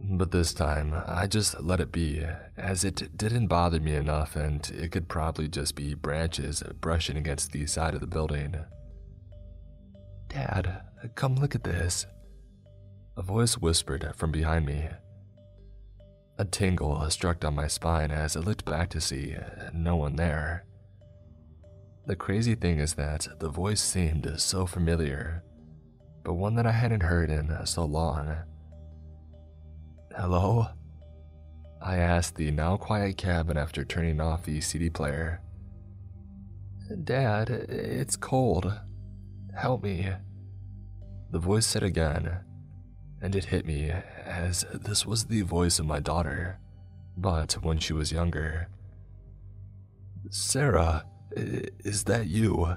But 0.00 0.32
this 0.32 0.52
time, 0.52 0.92
I 1.06 1.28
just 1.28 1.60
let 1.62 1.80
it 1.80 1.92
be, 1.92 2.24
as 2.56 2.82
it 2.82 3.16
didn't 3.16 3.46
bother 3.46 3.78
me 3.78 3.94
enough 3.94 4.34
and 4.34 4.68
it 4.70 4.90
could 4.90 5.08
probably 5.08 5.46
just 5.46 5.76
be 5.76 5.94
branches 5.94 6.62
brushing 6.80 7.16
against 7.16 7.52
the 7.52 7.66
side 7.66 7.94
of 7.94 8.00
the 8.00 8.06
building. 8.08 8.56
Dad, 10.28 10.82
come 11.14 11.36
look 11.36 11.54
at 11.54 11.62
this. 11.62 12.06
A 13.16 13.22
voice 13.22 13.56
whispered 13.56 14.12
from 14.16 14.32
behind 14.32 14.66
me. 14.66 14.88
A 16.38 16.44
tingle 16.44 17.08
struck 17.10 17.40
down 17.40 17.54
my 17.54 17.68
spine 17.68 18.10
as 18.10 18.36
I 18.36 18.40
looked 18.40 18.64
back 18.64 18.90
to 18.90 19.00
see 19.00 19.36
no 19.72 19.94
one 19.94 20.16
there. 20.16 20.64
The 22.06 22.16
crazy 22.16 22.56
thing 22.56 22.80
is 22.80 22.94
that 22.94 23.28
the 23.38 23.50
voice 23.50 23.80
seemed 23.80 24.32
so 24.38 24.66
familiar, 24.66 25.44
but 26.28 26.34
one 26.34 26.56
that 26.56 26.66
I 26.66 26.72
hadn't 26.72 27.04
heard 27.04 27.30
in 27.30 27.50
uh, 27.50 27.64
so 27.64 27.86
long. 27.86 28.36
Hello? 30.14 30.66
I 31.80 31.96
asked 31.96 32.36
the 32.36 32.50
now 32.50 32.76
quiet 32.76 33.16
cabin 33.16 33.56
after 33.56 33.82
turning 33.82 34.20
off 34.20 34.44
the 34.44 34.60
CD 34.60 34.90
player. 34.90 35.40
Dad, 37.02 37.48
it's 37.48 38.14
cold. 38.14 38.70
Help 39.56 39.82
me. 39.82 40.06
The 41.30 41.38
voice 41.38 41.64
said 41.64 41.82
again, 41.82 42.40
and 43.22 43.34
it 43.34 43.46
hit 43.46 43.64
me 43.64 43.90
as 44.26 44.66
this 44.74 45.06
was 45.06 45.24
the 45.24 45.40
voice 45.40 45.78
of 45.78 45.86
my 45.86 45.98
daughter, 45.98 46.58
but 47.16 47.54
when 47.62 47.78
she 47.78 47.94
was 47.94 48.12
younger. 48.12 48.68
Sarah, 50.28 51.06
is 51.34 52.04
that 52.04 52.26
you? 52.26 52.76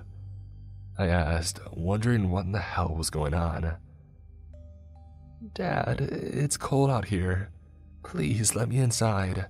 I 1.01 1.07
asked, 1.07 1.59
wondering 1.73 2.29
what 2.29 2.45
in 2.45 2.51
the 2.51 2.59
hell 2.59 2.93
was 2.95 3.09
going 3.09 3.33
on. 3.33 3.75
Dad, 5.53 5.99
it's 5.99 6.57
cold 6.57 6.91
out 6.91 7.05
here. 7.05 7.49
Please 8.03 8.55
let 8.55 8.69
me 8.69 8.77
inside. 8.77 9.47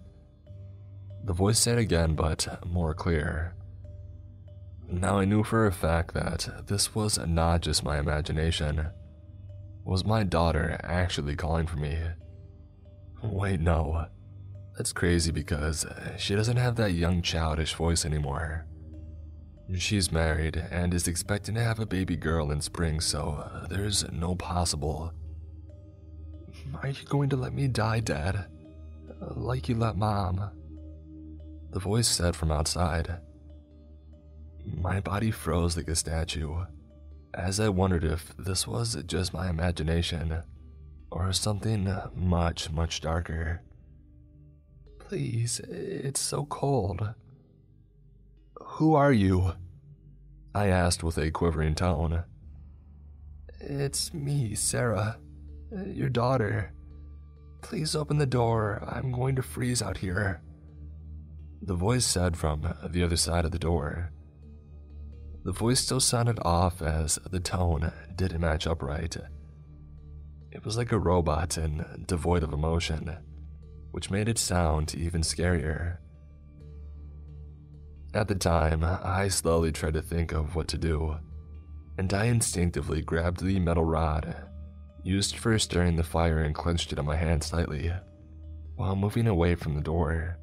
The 1.26 1.34
voice 1.34 1.60
said 1.60 1.78
again, 1.78 2.16
but 2.16 2.66
more 2.66 2.94
clear. 2.94 3.54
Now 4.90 5.20
I 5.20 5.26
knew 5.26 5.44
for 5.44 5.68
a 5.68 5.72
fact 5.72 6.14
that 6.14 6.68
this 6.68 6.96
was 6.96 7.20
not 7.28 7.62
just 7.62 7.84
my 7.84 8.00
imagination. 8.00 8.88
Was 9.84 10.06
my 10.06 10.24
daughter 10.24 10.80
actually 10.84 11.36
calling 11.36 11.68
for 11.68 11.78
me? 11.78 11.98
Wait, 13.24 13.60
no. 13.60 14.06
That's 14.78 14.94
crazy 14.94 15.32
because 15.32 15.86
she 16.18 16.34
doesn't 16.34 16.58
have 16.58 16.78
that 16.78 16.94
young 16.94 17.22
childish 17.22 17.74
voice 17.74 18.06
anymore. 18.06 18.66
She's 19.78 20.12
married 20.12 20.58
and 20.70 20.94
is 20.94 21.08
expecting 21.08 21.56
to 21.56 21.64
have 21.64 21.80
a 21.80 21.86
baby 21.86 22.18
girl 22.18 22.52
in 22.52 22.62
spring, 22.62 23.00
so 23.00 23.44
uh, 23.44 23.68
there's 23.68 24.10
no 24.12 24.36
possible. 24.36 25.14
Are 26.82 26.90
you 26.90 27.06
going 27.06 27.30
to 27.30 27.36
let 27.36 27.54
me 27.54 27.68
die, 27.68 28.00
Dad? 28.00 28.46
Like 29.20 29.70
you 29.70 29.76
let 29.76 29.98
Mom? 29.98 30.50
The 31.72 31.80
voice 31.80 32.08
said 32.08 32.36
from 32.36 32.52
outside. 32.52 33.20
My 34.66 35.00
body 35.00 35.32
froze 35.32 35.78
like 35.78 35.88
a 35.88 35.96
statue 35.96 36.66
as 37.34 37.60
I 37.60 37.70
wondered 37.70 38.04
if 38.04 38.36
this 38.38 38.68
was 38.68 39.02
just 39.06 39.34
my 39.34 39.50
imagination 39.50 40.44
or 41.10 41.32
something 41.34 41.94
much, 42.16 42.70
much 42.72 43.02
darker. 43.02 43.62
Please, 45.00 45.60
it's 45.60 46.20
so 46.20 46.46
cold. 46.46 47.14
Who 48.60 48.96
are 48.96 49.14
you? 49.14 49.54
I 50.54 50.68
asked 50.68 51.04
with 51.04 51.18
a 51.18 51.32
quivering 51.32 51.76
tone. 51.76 52.24
It's 53.60 54.14
me, 54.14 54.54
Sarah, 54.56 55.18
your 55.86 56.10
daughter. 56.10 56.74
Please 57.62 57.96
open 57.96 58.18
the 58.18 58.26
door. 58.26 58.84
I'm 58.88 59.12
going 59.12 59.36
to 59.36 59.42
freeze 59.42 59.82
out 59.82 59.98
here. 59.98 60.42
The 61.62 61.76
voice 61.76 62.06
said 62.06 62.36
from 62.36 62.74
the 62.90 63.04
other 63.04 63.18
side 63.18 63.46
of 63.46 63.52
the 63.52 63.60
door. 63.60 64.12
The 65.44 65.54
voice 65.54 65.80
still 65.80 66.00
sounded 66.00 66.40
off 66.44 66.82
as 66.82 67.18
the 67.30 67.40
tone 67.40 67.92
didn't 68.16 68.42
match 68.42 68.68
up 68.68 68.84
right. 68.84 69.16
It 70.52 70.66
was 70.66 70.76
like 70.76 70.92
a 70.92 71.00
robot 71.00 71.58
and 71.58 72.06
devoid 72.08 72.44
of 72.44 72.52
emotion, 72.52 73.18
which 73.92 74.12
made 74.12 74.28
it 74.28 74.38
sound 74.38 74.94
even 74.96 75.22
scarier. 75.22 76.01
At 78.14 78.28
the 78.28 78.36
time, 78.36 78.84
I 78.84 79.30
slowly 79.30 79.72
tried 79.72 79.94
to 79.94 80.02
think 80.02 80.34
of 80.34 80.56
what 80.56 80.68
to 80.70 80.78
do, 80.78 81.18
and 81.98 82.14
I 82.14 82.26
instinctively 82.26 83.02
grabbed 83.02 83.44
the 83.44 83.60
metal 83.60 83.86
rod 83.86 84.36
used 85.04 85.38
for 85.38 85.58
stirring 85.58 85.96
the 85.96 86.04
fire 86.04 86.40
and 86.40 86.54
clenched 86.54 86.94
it 86.94 87.00
in 87.00 87.06
my 87.06 87.16
hand 87.16 87.44
slightly 87.44 87.92
while 88.76 88.96
moving 88.96 89.28
away 89.28 89.56
from 89.56 89.76
the 89.76 89.82
door. 89.82 90.38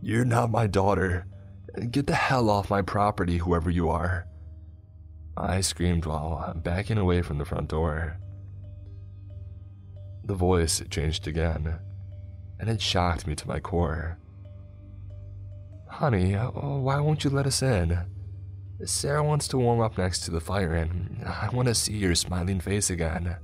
You're 0.00 0.24
not 0.24 0.50
my 0.50 0.66
daughter, 0.66 1.26
Get 1.90 2.06
the 2.06 2.14
hell 2.14 2.50
off 2.50 2.68
my 2.68 2.82
property, 2.82 3.38
whoever 3.38 3.70
you 3.70 3.88
are. 3.88 4.26
I 5.36 5.62
screamed 5.62 6.04
while 6.04 6.52
backing 6.54 6.98
away 6.98 7.22
from 7.22 7.38
the 7.38 7.46
front 7.46 7.68
door. 7.68 8.18
The 10.24 10.34
voice 10.34 10.82
changed 10.90 11.26
again, 11.26 11.78
and 12.60 12.68
it 12.68 12.80
shocked 12.80 13.26
me 13.26 13.34
to 13.36 13.48
my 13.48 13.58
core. 13.58 14.18
Honey, 16.02 16.34
uh, 16.34 16.50
why 16.50 16.98
won't 16.98 17.22
you 17.22 17.30
let 17.30 17.46
us 17.46 17.62
in? 17.62 17.96
Sarah 18.84 19.22
wants 19.22 19.46
to 19.48 19.56
warm 19.56 19.80
up 19.80 19.96
next 19.96 20.24
to 20.24 20.32
the 20.32 20.40
fire, 20.40 20.74
and 20.74 21.22
I 21.24 21.48
want 21.52 21.68
to 21.68 21.76
see 21.76 21.96
your 21.96 22.16
smiling 22.16 22.58
face 22.58 22.90
again. 22.90 23.36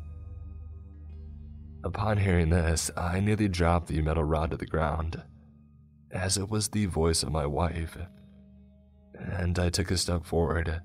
Upon 1.84 2.18
hearing 2.18 2.50
this, 2.50 2.90
I 2.96 3.20
nearly 3.20 3.46
dropped 3.46 3.86
the 3.86 4.02
metal 4.02 4.24
rod 4.24 4.50
to 4.50 4.56
the 4.56 4.66
ground, 4.66 5.22
as 6.10 6.36
it 6.36 6.50
was 6.50 6.66
the 6.66 6.86
voice 6.86 7.22
of 7.22 7.30
my 7.30 7.46
wife 7.46 7.96
and 9.18 9.58
I 9.58 9.70
took 9.70 9.90
a 9.92 9.96
step 9.96 10.24
forward, 10.24 10.82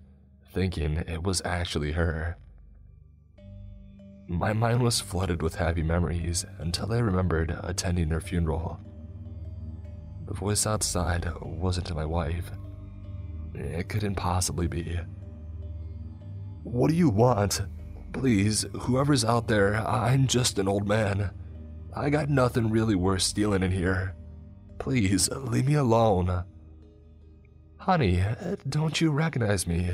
thinking 0.53 0.97
it 0.97 1.23
was 1.23 1.41
actually 1.43 1.93
her. 1.93 2.37
My 4.27 4.53
mind 4.53 4.81
was 4.83 5.01
flooded 5.01 5.41
with 5.41 5.55
happy 5.55 5.83
memories 5.83 6.45
until 6.59 6.93
I 6.93 6.99
remembered 6.99 7.57
attending 7.63 8.09
her 8.09 8.21
funeral. 8.21 8.79
The 10.33 10.39
voice 10.39 10.65
outside 10.65 11.31
wasn't 11.41 11.93
my 11.93 12.05
wife. 12.05 12.51
It 13.53 13.87
couldn't 13.87 14.15
possibly 14.15 14.65
be. 14.65 14.99
What 16.63 16.89
do 16.89 16.95
you 16.95 17.09
want? 17.09 17.61
Please, 18.13 18.65
whoever's 18.73 19.23
out 19.23 19.47
there, 19.47 19.75
I'm 19.75 20.25
just 20.25 20.57
an 20.57 20.67
old 20.67 20.87
man. 20.87 21.29
I 21.95 22.09
got 22.09 22.29
nothing 22.29 22.71
really 22.71 22.95
worth 22.95 23.21
stealing 23.21 23.61
in 23.61 23.71
here. 23.71 24.15
Please, 24.79 25.29
leave 25.29 25.67
me 25.67 25.75
alone. 25.75 26.43
Honey, 27.77 28.23
don't 28.67 28.99
you 28.99 29.11
recognize 29.11 29.67
me? 29.67 29.91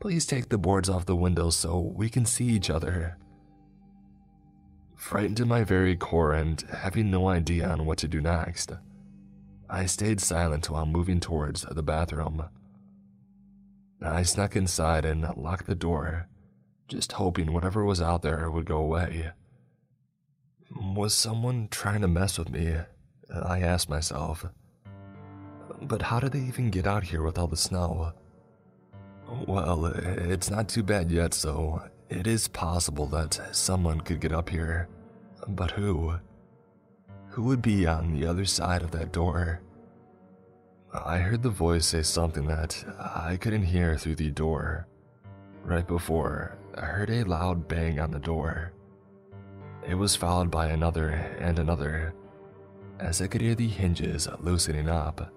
Please 0.00 0.26
take 0.26 0.50
the 0.50 0.58
boards 0.58 0.90
off 0.90 1.06
the 1.06 1.16
window 1.16 1.48
so 1.48 1.78
we 1.78 2.10
can 2.10 2.26
see 2.26 2.46
each 2.46 2.68
other. 2.68 3.16
Frightened 4.96 5.38
to 5.38 5.46
my 5.46 5.64
very 5.64 5.96
core 5.96 6.34
and 6.34 6.60
having 6.60 7.10
no 7.10 7.28
idea 7.28 7.66
on 7.66 7.86
what 7.86 7.96
to 7.98 8.08
do 8.08 8.20
next, 8.20 8.72
I 9.70 9.86
stayed 9.86 10.20
silent 10.20 10.68
while 10.68 10.84
moving 10.84 11.20
towards 11.20 11.62
the 11.62 11.82
bathroom. 11.82 12.44
I 14.02 14.24
snuck 14.24 14.56
inside 14.56 15.04
and 15.04 15.22
locked 15.36 15.66
the 15.66 15.76
door, 15.76 16.28
just 16.88 17.12
hoping 17.12 17.52
whatever 17.52 17.84
was 17.84 18.02
out 18.02 18.22
there 18.22 18.50
would 18.50 18.64
go 18.64 18.78
away. 18.78 19.30
Was 20.74 21.14
someone 21.14 21.68
trying 21.70 22.00
to 22.00 22.08
mess 22.08 22.36
with 22.36 22.50
me? 22.50 22.74
I 23.32 23.60
asked 23.60 23.88
myself. 23.88 24.44
But 25.82 26.02
how 26.02 26.18
did 26.18 26.32
they 26.32 26.40
even 26.40 26.70
get 26.70 26.86
out 26.86 27.04
here 27.04 27.22
with 27.22 27.38
all 27.38 27.46
the 27.46 27.56
snow? 27.56 28.12
Well, 29.46 29.86
it's 29.86 30.50
not 30.50 30.68
too 30.68 30.82
bad 30.82 31.12
yet, 31.12 31.32
so 31.32 31.82
it 32.08 32.26
is 32.26 32.48
possible 32.48 33.06
that 33.06 33.40
someone 33.52 34.00
could 34.00 34.20
get 34.20 34.32
up 34.32 34.48
here. 34.48 34.88
But 35.46 35.70
who? 35.70 36.14
Who 37.30 37.44
would 37.44 37.62
be 37.62 37.86
on 37.86 38.12
the 38.12 38.26
other 38.26 38.44
side 38.44 38.82
of 38.82 38.90
that 38.90 39.12
door? 39.12 39.60
I 40.92 41.18
heard 41.18 41.44
the 41.44 41.50
voice 41.50 41.86
say 41.86 42.02
something 42.02 42.48
that 42.48 42.84
I 42.98 43.36
couldn't 43.36 43.62
hear 43.62 43.96
through 43.96 44.16
the 44.16 44.32
door. 44.32 44.88
Right 45.62 45.86
before, 45.86 46.58
I 46.76 46.86
heard 46.86 47.10
a 47.10 47.22
loud 47.22 47.68
bang 47.68 48.00
on 48.00 48.10
the 48.10 48.18
door. 48.18 48.72
It 49.86 49.94
was 49.94 50.16
followed 50.16 50.50
by 50.50 50.66
another 50.66 51.10
and 51.38 51.60
another, 51.60 52.14
as 52.98 53.22
I 53.22 53.28
could 53.28 53.42
hear 53.42 53.54
the 53.54 53.68
hinges 53.68 54.28
loosening 54.40 54.88
up. 54.88 55.32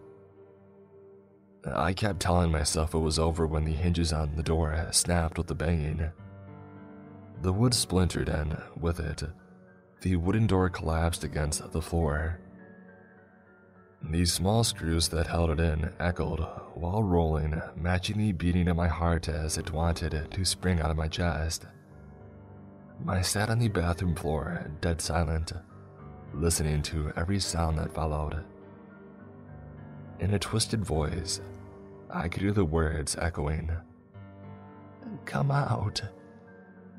I 1.65 1.93
kept 1.93 2.19
telling 2.19 2.51
myself 2.51 2.95
it 2.95 2.99
was 2.99 3.19
over 3.19 3.45
when 3.45 3.65
the 3.65 3.71
hinges 3.71 4.12
on 4.12 4.36
the 4.36 4.43
door 4.43 4.88
snapped 4.91 5.38
with 5.38 5.47
the 5.47 5.56
banging. 5.56 6.10
The 7.43 7.53
wood 7.53 7.75
splintered, 7.75 8.29
and 8.29 8.58
with 8.79 8.99
it, 8.99 9.23
the 10.03 10.17
wooden 10.17 10.45
door 10.45 10.69
collapsed 10.69 11.23
against 11.23 11.71
the 11.71 11.81
floor. 11.81 12.37
The 14.01 14.25
small 14.25 14.65
screws 14.65 15.07
that 15.07 15.27
held 15.27 15.49
it 15.51 15.61
in 15.61 15.93
echoed 15.97 16.41
while 16.73 17.01
rolling, 17.01 17.61
matching 17.77 18.17
the 18.17 18.33
beating 18.33 18.67
of 18.67 18.75
my 18.75 18.89
heart 18.89 19.29
as 19.29 19.57
it 19.57 19.71
wanted 19.71 20.27
to 20.29 20.45
spring 20.45 20.81
out 20.81 20.91
of 20.91 20.97
my 20.97 21.07
chest. 21.07 21.65
I 23.07 23.21
sat 23.21 23.49
on 23.49 23.59
the 23.59 23.69
bathroom 23.69 24.13
floor, 24.13 24.69
dead 24.81 24.99
silent, 24.99 25.53
listening 26.33 26.81
to 26.83 27.13
every 27.15 27.39
sound 27.39 27.79
that 27.79 27.93
followed. 27.93 28.43
In 30.19 30.33
a 30.33 30.39
twisted 30.39 30.83
voice, 30.83 31.39
I 32.09 32.27
could 32.27 32.41
hear 32.41 32.51
the 32.51 32.65
words 32.65 33.15
echoing 33.17 33.71
Come 35.23 35.49
out 35.49 36.01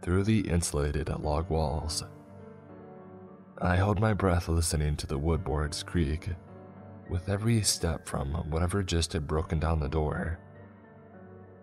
through 0.00 0.24
the 0.24 0.40
insulated 0.40 1.10
log 1.20 1.50
walls. 1.50 2.02
I 3.58 3.76
held 3.76 4.00
my 4.00 4.12
breath 4.12 4.48
listening 4.48 4.96
to 4.96 5.06
the 5.06 5.18
wood 5.18 5.44
boards 5.44 5.82
creak 5.82 6.28
with 7.08 7.28
every 7.28 7.62
step 7.62 8.06
from 8.06 8.32
whatever 8.50 8.82
just 8.82 9.12
had 9.12 9.28
broken 9.28 9.60
down 9.60 9.78
the 9.78 9.88
door. 9.88 10.38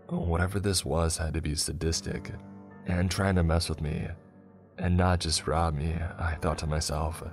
Whatever 0.07 0.59
this 0.59 0.85
was 0.85 1.17
had 1.17 1.33
to 1.33 1.41
be 1.41 1.55
sadistic 1.55 2.31
and 2.85 3.11
trying 3.11 3.35
to 3.35 3.43
mess 3.43 3.67
with 3.67 3.81
me 3.81 4.07
and 4.77 4.95
not 4.95 5.19
just 5.19 5.47
rob 5.47 5.75
me, 5.75 5.93
I 6.17 6.35
thought 6.35 6.57
to 6.59 6.67
myself. 6.67 7.23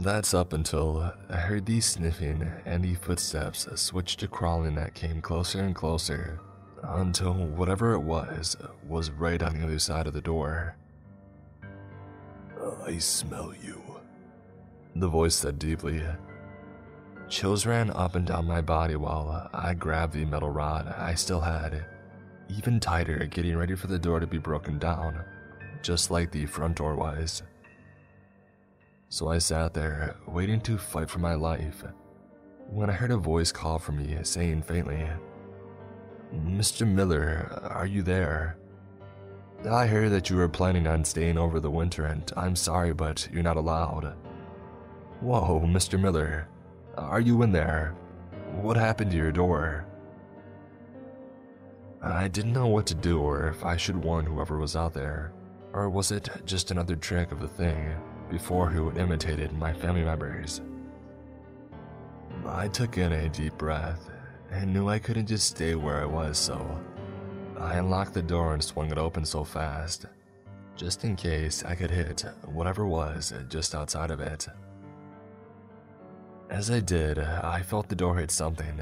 That's 0.00 0.34
up 0.34 0.52
until 0.52 1.12
I 1.30 1.36
heard 1.36 1.64
the 1.64 1.80
sniffing 1.80 2.50
and 2.64 2.84
the 2.84 2.94
footsteps 2.94 3.68
switch 3.80 4.16
to 4.16 4.26
crawling 4.26 4.74
that 4.74 4.94
came 4.94 5.22
closer 5.22 5.60
and 5.60 5.74
closer 5.74 6.40
until 6.82 7.34
whatever 7.34 7.92
it 7.92 8.00
was 8.00 8.56
was 8.86 9.10
right 9.10 9.42
on 9.42 9.58
the 9.58 9.64
other 9.64 9.78
side 9.78 10.08
of 10.08 10.12
the 10.12 10.20
door. 10.20 10.76
I 12.86 12.98
smell 12.98 13.52
you, 13.64 13.82
the 14.94 15.08
voice 15.08 15.34
said 15.34 15.58
deeply. 15.58 16.00
Chills 17.28 17.66
ran 17.66 17.90
up 17.90 18.14
and 18.14 18.24
down 18.24 18.46
my 18.46 18.60
body 18.60 18.94
while 18.94 19.50
I 19.52 19.74
grabbed 19.74 20.12
the 20.12 20.24
metal 20.24 20.50
rod 20.50 20.94
I 20.96 21.14
still 21.14 21.40
had, 21.40 21.84
even 22.48 22.78
tighter, 22.78 23.26
getting 23.26 23.56
ready 23.56 23.74
for 23.74 23.88
the 23.88 23.98
door 23.98 24.20
to 24.20 24.26
be 24.28 24.38
broken 24.38 24.78
down, 24.78 25.24
just 25.82 26.12
like 26.12 26.30
the 26.30 26.46
front 26.46 26.76
door 26.76 26.94
was. 26.94 27.42
So 29.08 29.30
I 29.30 29.38
sat 29.38 29.74
there, 29.74 30.14
waiting 30.28 30.60
to 30.60 30.78
fight 30.78 31.10
for 31.10 31.18
my 31.18 31.34
life, 31.34 31.82
when 32.70 32.88
I 32.88 32.92
heard 32.92 33.10
a 33.10 33.16
voice 33.16 33.50
call 33.50 33.80
for 33.80 33.92
me, 33.92 34.16
saying 34.22 34.62
faintly, 34.62 35.08
Mr. 36.32 36.86
Miller, 36.86 37.68
are 37.68 37.86
you 37.86 38.02
there? 38.02 38.58
I 39.64 39.86
heard 39.86 40.12
that 40.12 40.30
you 40.30 40.36
were 40.36 40.48
planning 40.48 40.86
on 40.86 41.04
staying 41.04 41.38
over 41.38 41.58
the 41.58 41.70
winter, 41.70 42.06
and 42.06 42.30
I'm 42.36 42.54
sorry, 42.54 42.92
but 42.92 43.28
you're 43.32 43.42
not 43.42 43.56
allowed. 43.56 44.14
Whoa, 45.20 45.60
Mr. 45.66 45.98
Miller, 45.98 46.46
are 46.96 47.20
you 47.20 47.42
in 47.42 47.50
there? 47.50 47.94
What 48.60 48.76
happened 48.76 49.10
to 49.10 49.16
your 49.16 49.32
door? 49.32 49.86
I 52.02 52.28
didn't 52.28 52.52
know 52.52 52.68
what 52.68 52.86
to 52.86 52.94
do 52.94 53.20
or 53.20 53.48
if 53.48 53.64
I 53.64 53.76
should 53.76 53.96
warn 53.96 54.26
whoever 54.26 54.58
was 54.58 54.76
out 54.76 54.94
there, 54.94 55.32
or 55.72 55.90
was 55.90 56.12
it 56.12 56.28
just 56.44 56.70
another 56.70 56.94
trick 56.94 57.32
of 57.32 57.40
the 57.40 57.48
thing 57.48 57.94
before 58.30 58.68
who 58.68 58.92
imitated 58.92 59.52
my 59.52 59.72
family 59.72 60.04
members? 60.04 60.60
I 62.46 62.68
took 62.68 62.98
in 62.98 63.12
a 63.12 63.28
deep 63.28 63.58
breath 63.58 64.08
and 64.52 64.72
knew 64.72 64.88
I 64.88 65.00
couldn't 65.00 65.26
just 65.26 65.48
stay 65.48 65.74
where 65.74 66.00
I 66.00 66.04
was, 66.04 66.38
so 66.38 66.80
I 67.58 67.76
unlocked 67.76 68.14
the 68.14 68.22
door 68.22 68.52
and 68.54 68.62
swung 68.62 68.90
it 68.90 68.98
open 68.98 69.24
so 69.24 69.44
fast, 69.44 70.06
just 70.76 71.04
in 71.04 71.16
case 71.16 71.64
I 71.64 71.74
could 71.74 71.90
hit 71.90 72.24
whatever 72.44 72.86
was 72.86 73.32
just 73.48 73.74
outside 73.74 74.10
of 74.10 74.20
it. 74.20 74.46
As 76.50 76.70
I 76.70 76.80
did, 76.80 77.18
I 77.18 77.62
felt 77.62 77.88
the 77.88 77.96
door 77.96 78.16
hit 78.16 78.30
something, 78.30 78.80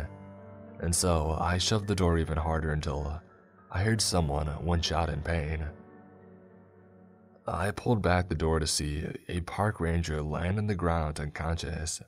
and 0.81 0.95
so 0.95 1.37
I 1.41 1.59
shoved 1.59 1.87
the 1.87 1.95
door 1.95 2.19
even 2.19 2.37
harder 2.37 2.73
until 2.73 3.21
I 3.71 3.83
heard 3.83 4.01
someone 4.01 4.49
one 4.65 4.83
shot 4.83 5.09
in 5.09 5.23
pain. 5.23 5.65
I 7.47 7.71
pulled 7.71 8.03
back 8.03 8.29
the 8.29 8.35
door 8.35 8.59
to 8.59 8.67
see 8.67 9.07
a 9.29 9.41
park 9.41 9.81
ranger 9.81 10.23
land 10.23 10.59
on 10.59 10.67
the 10.67 10.75
ground 10.75 11.21
unconscious. 11.21 12.03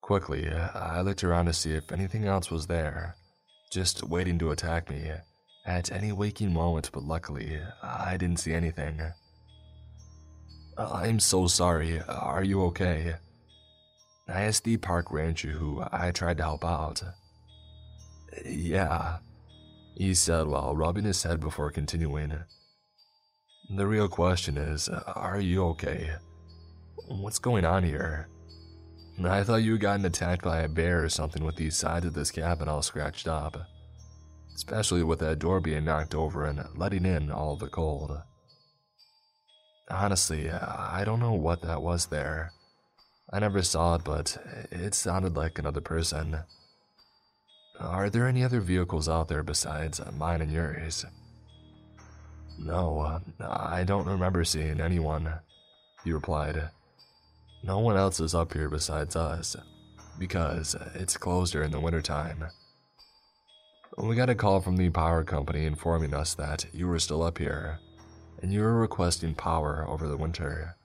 Quickly, 0.00 0.48
I 0.50 1.00
looked 1.00 1.24
around 1.24 1.46
to 1.46 1.52
see 1.52 1.72
if 1.72 1.90
anything 1.90 2.26
else 2.26 2.50
was 2.50 2.66
there, 2.66 3.16
just 3.74 4.04
waiting 4.04 4.38
to 4.38 4.52
attack 4.52 4.88
me 4.88 5.10
uh, 5.10 5.18
at 5.66 5.90
any 5.90 6.12
waking 6.12 6.52
moment, 6.52 6.90
but 6.92 7.02
luckily, 7.02 7.58
uh, 7.82 8.04
I 8.06 8.16
didn't 8.16 8.38
see 8.38 8.54
anything. 8.54 9.00
I'm 10.78 11.18
so 11.18 11.48
sorry. 11.48 12.00
Are 12.08 12.44
you 12.44 12.62
okay? 12.66 13.16
I 14.28 14.42
asked 14.42 14.62
the 14.62 14.76
park 14.76 15.10
ranger 15.12 15.50
who 15.50 15.82
I 15.92 16.12
tried 16.12 16.36
to 16.36 16.44
help 16.44 16.64
out. 16.64 17.02
Yeah, 18.46 19.18
he 19.96 20.14
said 20.14 20.46
while 20.46 20.76
rubbing 20.76 21.04
his 21.04 21.22
head 21.22 21.40
before 21.40 21.70
continuing. 21.70 22.32
The 23.76 23.86
real 23.86 24.08
question 24.08 24.56
is, 24.56 24.88
are 24.88 25.40
you 25.40 25.64
okay? 25.66 26.10
What's 27.08 27.38
going 27.40 27.64
on 27.64 27.82
here? 27.82 28.28
I 29.22 29.44
thought 29.44 29.62
you 29.62 29.72
had 29.72 29.80
gotten 29.80 30.04
attacked 30.04 30.42
by 30.42 30.60
a 30.60 30.68
bear 30.68 31.04
or 31.04 31.08
something 31.08 31.44
with 31.44 31.56
the 31.56 31.70
sides 31.70 32.06
of 32.06 32.14
this 32.14 32.30
cabin 32.30 32.68
all 32.68 32.82
scratched 32.82 33.28
up. 33.28 33.56
Especially 34.54 35.02
with 35.02 35.18
that 35.20 35.38
door 35.38 35.60
being 35.60 35.84
knocked 35.84 36.14
over 36.14 36.44
and 36.44 36.64
letting 36.76 37.04
in 37.04 37.30
all 37.30 37.56
the 37.56 37.68
cold. 37.68 38.22
Honestly, 39.90 40.50
I 40.50 41.02
don't 41.04 41.20
know 41.20 41.32
what 41.32 41.62
that 41.62 41.82
was 41.82 42.06
there. 42.06 42.52
I 43.32 43.38
never 43.40 43.62
saw 43.62 43.96
it, 43.96 44.04
but 44.04 44.36
it 44.70 44.94
sounded 44.94 45.36
like 45.36 45.58
another 45.58 45.80
person. 45.80 46.38
Are 47.80 48.08
there 48.08 48.28
any 48.28 48.44
other 48.44 48.60
vehicles 48.60 49.08
out 49.08 49.28
there 49.28 49.42
besides 49.42 50.00
mine 50.16 50.40
and 50.40 50.52
yours? 50.52 51.04
No, 52.58 53.20
I 53.40 53.82
don't 53.84 54.06
remember 54.06 54.44
seeing 54.44 54.80
anyone, 54.80 55.34
he 56.04 56.12
replied. 56.12 56.70
No 57.66 57.78
one 57.78 57.96
else 57.96 58.20
is 58.20 58.34
up 58.34 58.52
here 58.52 58.68
besides 58.68 59.16
us, 59.16 59.56
because 60.18 60.76
it's 60.94 61.16
closed 61.16 61.54
during 61.54 61.70
the 61.70 61.80
wintertime. 61.80 62.44
We 63.96 64.14
got 64.14 64.28
a 64.28 64.34
call 64.34 64.60
from 64.60 64.76
the 64.76 64.90
power 64.90 65.24
company 65.24 65.64
informing 65.64 66.12
us 66.12 66.34
that 66.34 66.66
you 66.74 66.86
were 66.86 66.98
still 66.98 67.22
up 67.22 67.38
here, 67.38 67.78
and 68.42 68.52
you 68.52 68.60
were 68.60 68.74
requesting 68.74 69.34
power 69.34 69.86
over 69.88 70.06
the 70.06 70.18
winter. 70.18 70.76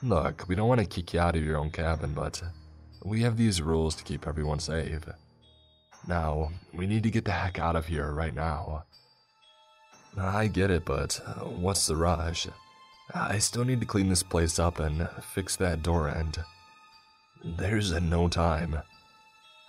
Look, 0.00 0.46
we 0.46 0.54
don't 0.54 0.68
want 0.68 0.80
to 0.80 0.86
kick 0.86 1.12
you 1.12 1.18
out 1.18 1.34
of 1.34 1.42
your 1.42 1.56
own 1.56 1.72
cabin, 1.72 2.12
but 2.14 2.40
we 3.04 3.22
have 3.22 3.36
these 3.36 3.60
rules 3.60 3.96
to 3.96 4.04
keep 4.04 4.28
everyone 4.28 4.60
safe. 4.60 5.08
Now, 6.06 6.52
we 6.72 6.86
need 6.86 7.02
to 7.02 7.10
get 7.10 7.24
the 7.24 7.32
heck 7.32 7.58
out 7.58 7.74
of 7.74 7.88
here 7.88 8.12
right 8.12 8.34
now. 8.34 8.84
I 10.16 10.46
get 10.46 10.70
it, 10.70 10.84
but 10.84 11.20
what's 11.42 11.88
the 11.88 11.96
rush? 11.96 12.46
I 13.14 13.38
still 13.38 13.64
need 13.64 13.80
to 13.80 13.86
clean 13.86 14.08
this 14.08 14.22
place 14.22 14.58
up 14.58 14.80
and 14.80 15.08
fix 15.22 15.56
that 15.56 15.82
door 15.82 16.08
end. 16.08 16.38
There's 17.42 17.92
no 17.92 18.28
time. 18.28 18.82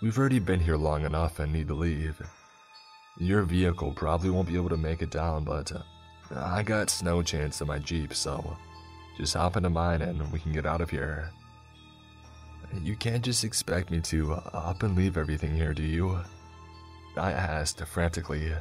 We've 0.01 0.17
already 0.17 0.39
been 0.39 0.59
here 0.59 0.77
long 0.77 1.05
enough 1.05 1.39
and 1.39 1.53
need 1.53 1.67
to 1.69 1.73
leave. 1.73 2.21
Your 3.17 3.43
vehicle 3.43 3.93
probably 3.93 4.29
won't 4.29 4.47
be 4.47 4.55
able 4.55 4.69
to 4.69 4.77
make 4.77 5.01
it 5.01 5.11
down, 5.11 5.43
but 5.43 5.71
uh, 5.71 5.81
I 6.35 6.63
got 6.63 6.89
snow 6.89 7.21
chains 7.21 7.61
in 7.61 7.67
my 7.67 7.79
Jeep, 7.79 8.13
so 8.13 8.57
just 9.17 9.35
hop 9.35 9.57
into 9.57 9.69
mine 9.69 10.01
and 10.01 10.31
we 10.31 10.39
can 10.39 10.51
get 10.53 10.65
out 10.65 10.81
of 10.81 10.89
here. 10.89 11.31
You 12.81 12.95
can't 12.95 13.23
just 13.23 13.43
expect 13.43 13.89
me 13.89 13.99
to 14.01 14.33
up 14.33 14.83
and 14.83 14.95
leave 14.95 15.17
everything 15.17 15.55
here, 15.55 15.73
do 15.73 15.83
you? 15.83 16.19
I 17.17 17.31
asked 17.31 17.83
frantically. 17.85 18.53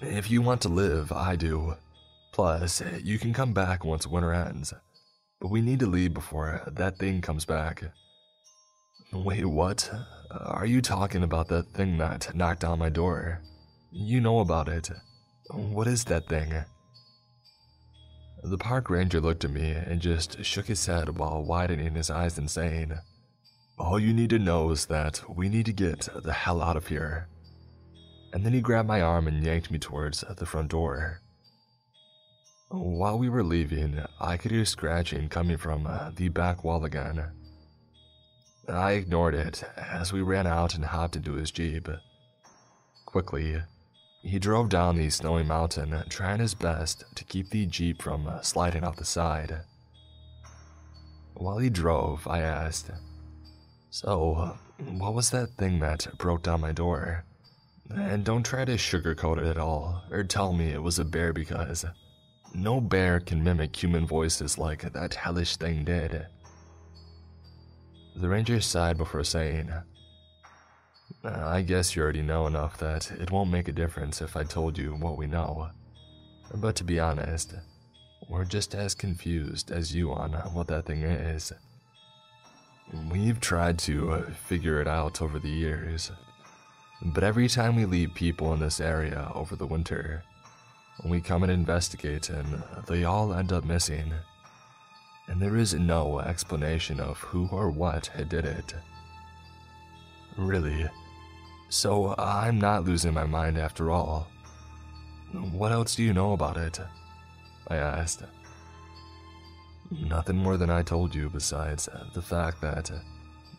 If 0.00 0.30
you 0.30 0.42
want 0.42 0.60
to 0.62 0.68
live, 0.68 1.12
I 1.12 1.36
do. 1.36 1.76
Plus, 2.32 2.82
you 3.02 3.18
can 3.18 3.32
come 3.32 3.52
back 3.52 3.84
once 3.84 4.06
winter 4.06 4.32
ends. 4.32 4.72
But 5.40 5.50
we 5.50 5.60
need 5.60 5.80
to 5.80 5.86
leave 5.86 6.14
before 6.14 6.62
that 6.66 6.98
thing 6.98 7.20
comes 7.20 7.44
back. 7.44 7.82
Wait, 9.12 9.44
what? 9.44 9.90
Are 10.30 10.66
you 10.66 10.80
talking 10.80 11.22
about 11.22 11.48
that 11.48 11.68
thing 11.72 11.98
that 11.98 12.34
knocked 12.34 12.62
on 12.62 12.78
my 12.78 12.90
door? 12.90 13.40
You 13.90 14.20
know 14.20 14.40
about 14.40 14.68
it. 14.68 14.90
What 15.50 15.88
is 15.88 16.04
that 16.04 16.28
thing? 16.28 16.52
The 18.44 18.58
park 18.58 18.88
ranger 18.88 19.20
looked 19.20 19.44
at 19.44 19.50
me 19.50 19.72
and 19.72 20.00
just 20.00 20.44
shook 20.44 20.66
his 20.66 20.86
head 20.86 21.18
while 21.18 21.42
widening 21.42 21.94
his 21.94 22.10
eyes 22.10 22.38
and 22.38 22.48
saying, 22.48 22.92
All 23.78 23.98
you 23.98 24.12
need 24.12 24.30
to 24.30 24.38
know 24.38 24.70
is 24.70 24.86
that 24.86 25.22
we 25.28 25.48
need 25.48 25.66
to 25.66 25.72
get 25.72 26.08
the 26.22 26.32
hell 26.32 26.62
out 26.62 26.76
of 26.76 26.86
here. 26.86 27.28
And 28.32 28.46
then 28.46 28.52
he 28.52 28.60
grabbed 28.60 28.88
my 28.88 29.02
arm 29.02 29.26
and 29.26 29.44
yanked 29.44 29.70
me 29.70 29.78
towards 29.78 30.20
the 30.20 30.46
front 30.46 30.70
door. 30.70 31.20
While 32.72 33.18
we 33.18 33.28
were 33.28 33.42
leaving, 33.42 34.00
I 34.20 34.36
could 34.36 34.52
hear 34.52 34.64
scratching 34.64 35.28
coming 35.28 35.56
from 35.56 35.88
the 36.14 36.28
back 36.28 36.62
wall 36.62 36.84
again. 36.84 37.32
I 38.68 38.92
ignored 38.92 39.34
it 39.34 39.64
as 39.76 40.12
we 40.12 40.22
ran 40.22 40.46
out 40.46 40.76
and 40.76 40.84
hopped 40.84 41.16
into 41.16 41.32
his 41.32 41.50
Jeep. 41.50 41.88
Quickly, 43.06 43.60
He 44.22 44.38
drove 44.38 44.68
down 44.68 44.94
the 44.94 45.10
snowy 45.10 45.42
mountain, 45.42 46.00
trying 46.08 46.38
his 46.38 46.54
best 46.54 47.04
to 47.16 47.24
keep 47.24 47.50
the 47.50 47.66
Jeep 47.66 48.00
from 48.00 48.28
uh, 48.28 48.40
sliding 48.42 48.84
off 48.84 48.94
the 48.94 49.04
side. 49.04 49.62
While 51.34 51.58
he 51.58 51.70
drove, 51.70 52.28
I 52.28 52.40
asked, 52.42 52.92
So, 53.90 54.56
what 54.78 55.14
was 55.14 55.30
that 55.30 55.56
thing 55.58 55.80
that 55.80 56.06
broke 56.18 56.44
down 56.44 56.60
my 56.60 56.70
door? 56.70 57.24
And 57.90 58.24
don't 58.24 58.46
try 58.46 58.64
to 58.64 58.74
sugarcoat 58.76 59.38
it 59.38 59.46
at 59.46 59.58
all, 59.58 60.04
or 60.12 60.22
tell 60.22 60.52
me 60.52 60.68
it 60.68 60.82
was 60.82 61.00
a 61.00 61.04
bear 61.04 61.32
because 61.32 61.84
no 62.54 62.80
bear 62.80 63.20
can 63.20 63.42
mimic 63.42 63.74
human 63.80 64.06
voices 64.06 64.58
like 64.58 64.92
that 64.92 65.14
hellish 65.14 65.56
thing 65.56 65.84
did. 65.84 66.26
The 68.16 68.28
ranger 68.28 68.60
sighed 68.60 68.98
before 68.98 69.24
saying, 69.24 69.72
I 71.24 71.62
guess 71.62 71.94
you 71.94 72.02
already 72.02 72.22
know 72.22 72.46
enough 72.46 72.78
that 72.78 73.10
it 73.12 73.30
won't 73.30 73.50
make 73.50 73.68
a 73.68 73.72
difference 73.72 74.20
if 74.20 74.36
I 74.36 74.44
told 74.44 74.78
you 74.78 74.94
what 74.94 75.16
we 75.16 75.26
know. 75.26 75.70
But 76.54 76.76
to 76.76 76.84
be 76.84 76.98
honest, 76.98 77.54
we're 78.28 78.44
just 78.44 78.74
as 78.74 78.94
confused 78.94 79.70
as 79.70 79.94
you 79.94 80.12
on 80.12 80.32
what 80.52 80.66
that 80.68 80.86
thing 80.86 81.02
is. 81.02 81.52
We've 83.10 83.38
tried 83.40 83.78
to 83.80 84.26
figure 84.46 84.80
it 84.80 84.88
out 84.88 85.22
over 85.22 85.38
the 85.38 85.48
years, 85.48 86.10
but 87.02 87.22
every 87.22 87.48
time 87.48 87.76
we 87.76 87.84
leave 87.84 88.14
people 88.14 88.52
in 88.52 88.60
this 88.60 88.80
area 88.80 89.30
over 89.34 89.54
the 89.54 89.66
winter, 89.66 90.24
we 91.04 91.20
come 91.20 91.42
and 91.42 91.52
investigate 91.52 92.28
and 92.28 92.62
they 92.86 93.04
all 93.04 93.32
end 93.32 93.52
up 93.52 93.64
missing. 93.64 94.12
And 95.28 95.40
there 95.40 95.56
is 95.56 95.74
no 95.74 96.20
explanation 96.20 97.00
of 97.00 97.18
who 97.18 97.48
or 97.52 97.70
what 97.70 98.10
did 98.28 98.44
it. 98.44 98.74
Really. 100.36 100.88
So 101.68 102.14
I'm 102.18 102.58
not 102.58 102.84
losing 102.84 103.14
my 103.14 103.24
mind 103.24 103.56
after 103.56 103.90
all. 103.90 104.28
What 105.52 105.72
else 105.72 105.94
do 105.94 106.02
you 106.02 106.12
know 106.12 106.32
about 106.32 106.56
it? 106.56 106.80
I 107.68 107.76
asked. 107.76 108.24
Nothing 109.90 110.36
more 110.36 110.56
than 110.56 110.70
I 110.70 110.82
told 110.82 111.14
you 111.14 111.30
besides 111.30 111.88
the 112.14 112.22
fact 112.22 112.60
that 112.62 112.90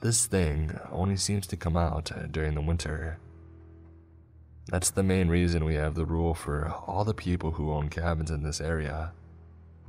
this 0.01 0.25
thing 0.25 0.77
only 0.91 1.15
seems 1.15 1.47
to 1.47 1.57
come 1.57 1.77
out 1.77 2.11
during 2.32 2.55
the 2.55 2.61
winter. 2.61 3.19
That's 4.68 4.91
the 4.91 5.03
main 5.03 5.28
reason 5.28 5.66
we 5.66 5.76
have 5.76 5.95
the 5.95 6.05
rule 6.05 6.34
for 6.34 6.74
all 6.88 7.03
the 7.03 7.14
people 7.14 7.51
who 7.51 7.72
own 7.72 7.89
cabins 7.89 8.32
in 8.32 8.43
this 8.43 8.62
area 8.62 9.12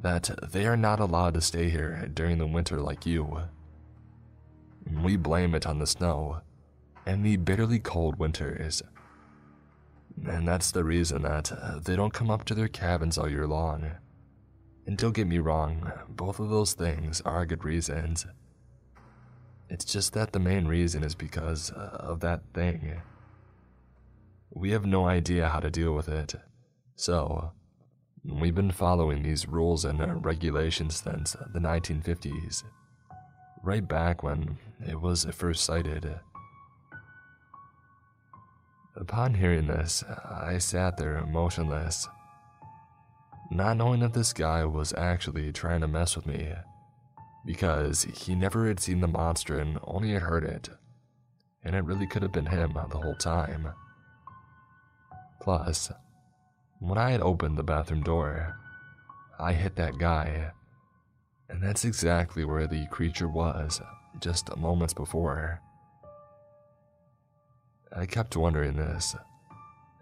that 0.01 0.31
they 0.51 0.67
are 0.67 0.77
not 0.77 0.99
allowed 0.99 1.35
to 1.35 1.41
stay 1.41 1.71
here 1.71 2.11
during 2.13 2.39
the 2.39 2.47
winter 2.47 2.81
like 2.81 3.07
you. 3.07 3.43
We 5.03 5.17
blame 5.17 5.55
it 5.55 5.67
on 5.67 5.79
the 5.79 5.87
snow 5.87 6.41
and 7.07 7.25
the 7.25 7.37
bitterly 7.37 7.79
cold 7.79 8.19
winters. 8.19 8.83
And 10.27 10.47
that's 10.47 10.71
the 10.71 10.85
reason 10.85 11.23
that 11.23 11.53
uh, 11.53 11.79
they 11.79 11.97
don't 11.97 12.13
come 12.13 12.31
up 12.31 12.45
to 12.47 12.55
their 12.55 12.69
cabins 12.69 13.17
all 13.17 13.31
year 13.31 13.47
long. 13.47 13.93
And 14.87 14.99
don't 14.99 15.15
get 15.15 15.29
me 15.29 15.39
wrong, 15.39 15.93
both 16.09 16.41
of 16.41 16.51
those 16.51 16.73
things 16.73 17.21
are 17.21 17.47
good 17.47 17.65
reasons. 17.65 18.27
It's 19.69 19.85
just 19.85 20.13
that 20.15 20.33
the 20.33 20.41
main 20.41 20.67
reason 20.67 21.05
is 21.05 21.15
because 21.15 21.71
uh, 21.71 21.97
of 22.01 22.21
that 22.21 22.43
thing. 22.53 23.01
We 24.55 24.73
have 24.73 24.85
no 24.85 25.07
idea 25.07 25.49
how 25.49 25.61
to 25.61 25.71
deal 25.71 25.95
with 25.95 26.09
it. 26.09 26.35
So, 26.95 27.53
we've 28.23 28.55
been 28.55 28.71
following 28.71 29.23
these 29.23 29.49
rules 29.49 29.87
and 29.87 30.01
uh, 30.03 30.15
regulations 30.17 30.97
since 30.97 31.33
the 31.55 31.59
1950s, 31.59 32.63
right 33.63 33.87
back 33.87 34.23
when 34.23 34.59
it 34.87 35.01
was 35.01 35.25
first 35.33 35.65
sighted. 35.65 36.21
Upon 38.95 39.33
hearing 39.33 39.69
this, 39.69 40.05
I 40.29 40.59
sat 40.59 40.99
there 40.99 41.25
motionless, 41.25 42.07
not 43.51 43.79
knowing 43.79 44.03
if 44.03 44.13
this 44.13 44.35
guy 44.35 44.67
was 44.67 44.93
actually 44.93 45.51
trying 45.51 45.81
to 45.81 45.89
mess 45.89 46.15
with 46.15 46.27
me, 46.27 46.53
because 47.47 48.03
he 48.03 48.35
never 48.35 48.69
had 48.69 48.81
seen 48.81 49.01
the 49.01 49.09
monster 49.09 49.59
and 49.59 49.79
only 49.85 50.13
had 50.13 50.23
heard 50.23 50.45
it, 50.45 50.69
and 51.65 51.75
it 51.75 51.85
really 51.85 52.07
could 52.07 52.23
have 52.23 52.33
been 52.33 52.47
him 52.47 52.75
the 52.75 52.99
whole 52.99 53.17
time. 53.17 53.73
Plus, 55.43 55.91
when 56.79 56.99
I 56.99 57.11
had 57.11 57.21
opened 57.21 57.59
the 57.59 57.65
bathroom 57.65 58.05
door, 58.05 58.57
I 59.41 59.53
hit 59.55 59.75
that 59.75 59.99
guy, 59.99 60.53
and 61.49 61.61
that's 61.61 61.85
exactly 61.85 62.45
where 62.45 62.69
the 62.69 62.87
creature 62.93 63.29
was 63.29 63.81
just 64.21 64.57
moments 64.57 64.95
before. 64.95 65.61
I 67.91 68.07
kept 68.07 68.37
wondering 68.37 68.77
this 68.77 69.17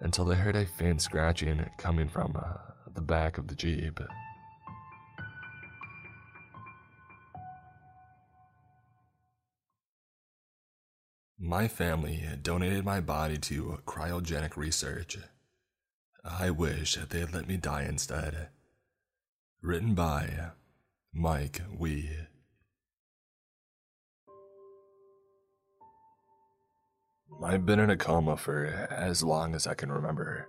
until 0.00 0.30
I 0.30 0.34
heard 0.34 0.56
a 0.56 0.66
faint 0.66 1.00
scratching 1.00 1.70
coming 1.78 2.10
from 2.10 2.36
uh, 2.36 2.58
the 2.92 3.00
back 3.00 3.38
of 3.38 3.48
the 3.48 3.54
Jeep. 3.54 3.98
My 11.42 11.68
family 11.68 12.22
donated 12.42 12.84
my 12.84 13.00
body 13.00 13.38
to 13.38 13.78
cryogenic 13.86 14.58
research. 14.58 15.16
I 16.22 16.50
wish 16.50 16.96
that 16.96 17.08
they 17.08 17.20
had 17.20 17.32
let 17.32 17.48
me 17.48 17.56
die 17.56 17.84
instead. 17.84 18.48
Written 19.62 19.94
by 19.94 20.50
Mike 21.14 21.62
Wee. 21.74 22.10
I've 27.42 27.64
been 27.64 27.80
in 27.80 27.88
a 27.88 27.96
coma 27.96 28.36
for 28.36 28.66
as 28.90 29.22
long 29.22 29.54
as 29.54 29.66
I 29.66 29.72
can 29.72 29.90
remember. 29.90 30.46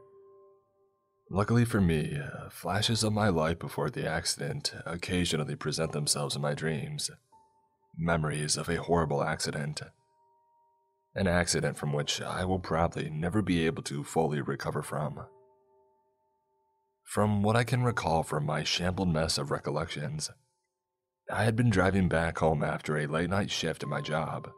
Luckily 1.30 1.64
for 1.64 1.80
me, 1.80 2.20
uh, 2.20 2.50
flashes 2.50 3.02
of 3.06 3.14
my 3.14 3.30
life 3.30 3.60
before 3.60 3.90
the 3.90 4.06
accident 4.06 4.74
occasionally 4.86 5.56
present 5.56 5.94
themselves 5.94 6.36
in 6.36 6.42
my 6.42 6.54
dreams. 6.54 7.10
Memories 7.98 8.58
of 8.58 8.68
a 8.68 8.76
horrible 8.76 9.24
accident 9.24 9.82
an 11.16 11.28
accident 11.28 11.78
from 11.78 11.94
which 11.94 12.22
I 12.22 12.46
will 12.46 12.60
probably 12.60 13.10
never 13.10 13.42
be 13.42 13.66
able 13.66 13.84
to 13.84 14.04
fully 14.04 14.42
recover 14.42 14.82
from. 14.82 15.26
From 17.04 17.44
what 17.44 17.58
I 17.58 17.64
can 17.64 17.84
recall 17.84 18.24
from 18.24 18.46
my 18.46 18.64
shambled 18.64 19.10
mess 19.12 19.38
of 19.38 19.52
recollections, 19.52 20.30
I 21.30 21.44
had 21.44 21.56
been 21.56 21.70
driving 21.70 22.08
back 22.08 22.38
home 22.38 22.64
after 22.64 22.98
a 22.98 23.08
late 23.08 23.30
night 23.30 23.52
shift 23.52 23.84
at 23.84 23.90
my 23.90 24.02
job. 24.02 24.50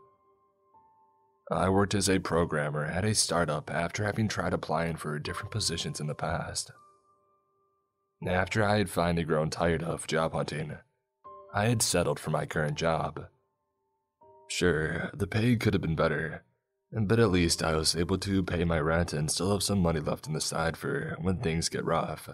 I 1.51 1.69
worked 1.69 1.93
as 1.93 2.09
a 2.09 2.19
programmer 2.19 2.85
at 2.85 3.05
a 3.05 3.15
startup 3.15 3.69
after 3.69 4.03
having 4.03 4.27
tried 4.27 4.53
applying 4.53 4.95
for 4.95 5.19
different 5.19 5.51
positions 5.51 5.99
in 5.99 6.07
the 6.07 6.15
past. 6.15 6.71
After 8.25 8.63
I 8.63 8.77
had 8.77 8.89
finally 8.89 9.23
grown 9.23 9.49
tired 9.49 9.83
of 9.83 10.07
job 10.07 10.33
hunting, 10.33 10.77
I 11.53 11.65
had 11.65 11.81
settled 11.81 12.19
for 12.19 12.29
my 12.29 12.45
current 12.45 12.75
job. 12.75 13.25
Sure, 14.47 15.09
the 15.13 15.27
pay 15.27 15.55
could 15.55 15.73
have 15.73 15.81
been 15.81 15.95
better, 15.95 16.43
but 16.91 17.19
at 17.19 17.31
least 17.31 17.63
I 17.63 17.75
was 17.75 17.95
able 17.95 18.17
to 18.19 18.43
pay 18.43 18.63
my 18.63 18.79
rent 18.79 19.13
and 19.13 19.31
still 19.31 19.51
have 19.51 19.63
some 19.63 19.79
money 19.79 19.99
left 19.99 20.27
on 20.27 20.33
the 20.33 20.41
side 20.41 20.77
for 20.77 21.17
when 21.19 21.37
things 21.37 21.69
get 21.69 21.85
rough. 21.85 22.29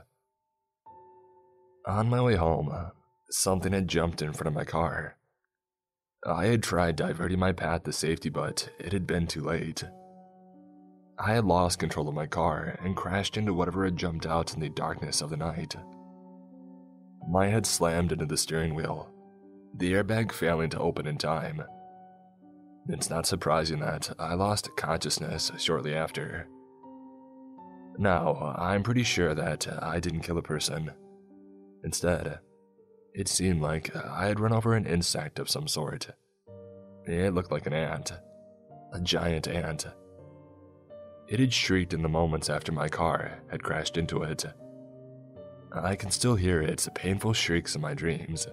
On 1.87 2.09
my 2.09 2.21
way 2.21 2.35
home, 2.35 2.91
something 3.29 3.71
had 3.71 3.87
jumped 3.87 4.21
in 4.21 4.33
front 4.33 4.47
of 4.47 4.53
my 4.53 4.65
car. 4.65 5.15
I 6.25 6.47
had 6.47 6.61
tried 6.61 6.97
diverting 6.97 7.39
my 7.39 7.53
path 7.53 7.83
to 7.83 7.93
safety, 7.93 8.29
but 8.29 8.69
it 8.77 8.91
had 8.91 9.07
been 9.07 9.27
too 9.27 9.41
late. 9.41 9.83
I 11.17 11.33
had 11.33 11.45
lost 11.45 11.79
control 11.79 12.07
of 12.07 12.15
my 12.15 12.27
car 12.27 12.77
and 12.81 12.95
crashed 12.95 13.37
into 13.37 13.53
whatever 13.53 13.85
had 13.85 13.97
jumped 13.97 14.25
out 14.25 14.53
in 14.53 14.59
the 14.59 14.69
darkness 14.69 15.21
of 15.21 15.29
the 15.29 15.37
night. 15.37 15.75
My 17.29 17.47
head 17.47 17.65
slammed 17.65 18.11
into 18.11 18.25
the 18.25 18.37
steering 18.37 18.75
wheel, 18.75 19.09
the 19.73 19.93
airbag 19.93 20.31
failing 20.31 20.69
to 20.71 20.79
open 20.79 21.07
in 21.07 21.17
time. 21.17 21.63
It's 22.91 23.09
not 23.09 23.27
surprising 23.27 23.79
that 23.81 24.11
I 24.17 24.33
lost 24.33 24.75
consciousness 24.75 25.51
shortly 25.57 25.95
after. 25.95 26.47
Now, 27.99 28.55
I'm 28.57 28.81
pretty 28.81 29.03
sure 29.03 29.35
that 29.35 29.67
I 29.81 29.99
didn't 29.99 30.21
kill 30.21 30.39
a 30.39 30.41
person. 30.41 30.91
Instead, 31.83 32.39
it 33.13 33.27
seemed 33.27 33.61
like 33.61 33.95
I 33.95 34.27
had 34.27 34.39
run 34.39 34.53
over 34.53 34.73
an 34.73 34.87
insect 34.87 35.37
of 35.37 35.49
some 35.49 35.67
sort. 35.67 36.09
It 37.05 37.33
looked 37.33 37.51
like 37.51 37.67
an 37.67 37.73
ant. 37.73 38.11
A 38.91 38.99
giant 38.99 39.47
ant. 39.47 39.85
It 41.27 41.39
had 41.39 41.53
shrieked 41.53 41.93
in 41.93 42.01
the 42.01 42.09
moments 42.09 42.49
after 42.49 42.71
my 42.71 42.89
car 42.89 43.39
had 43.51 43.61
crashed 43.61 43.97
into 43.97 44.23
it. 44.23 44.45
I 45.71 45.95
can 45.95 46.09
still 46.09 46.35
hear 46.35 46.59
its 46.59 46.89
painful 46.95 47.33
shrieks 47.33 47.75
in 47.75 47.81
my 47.81 47.93
dreams, 47.93 48.47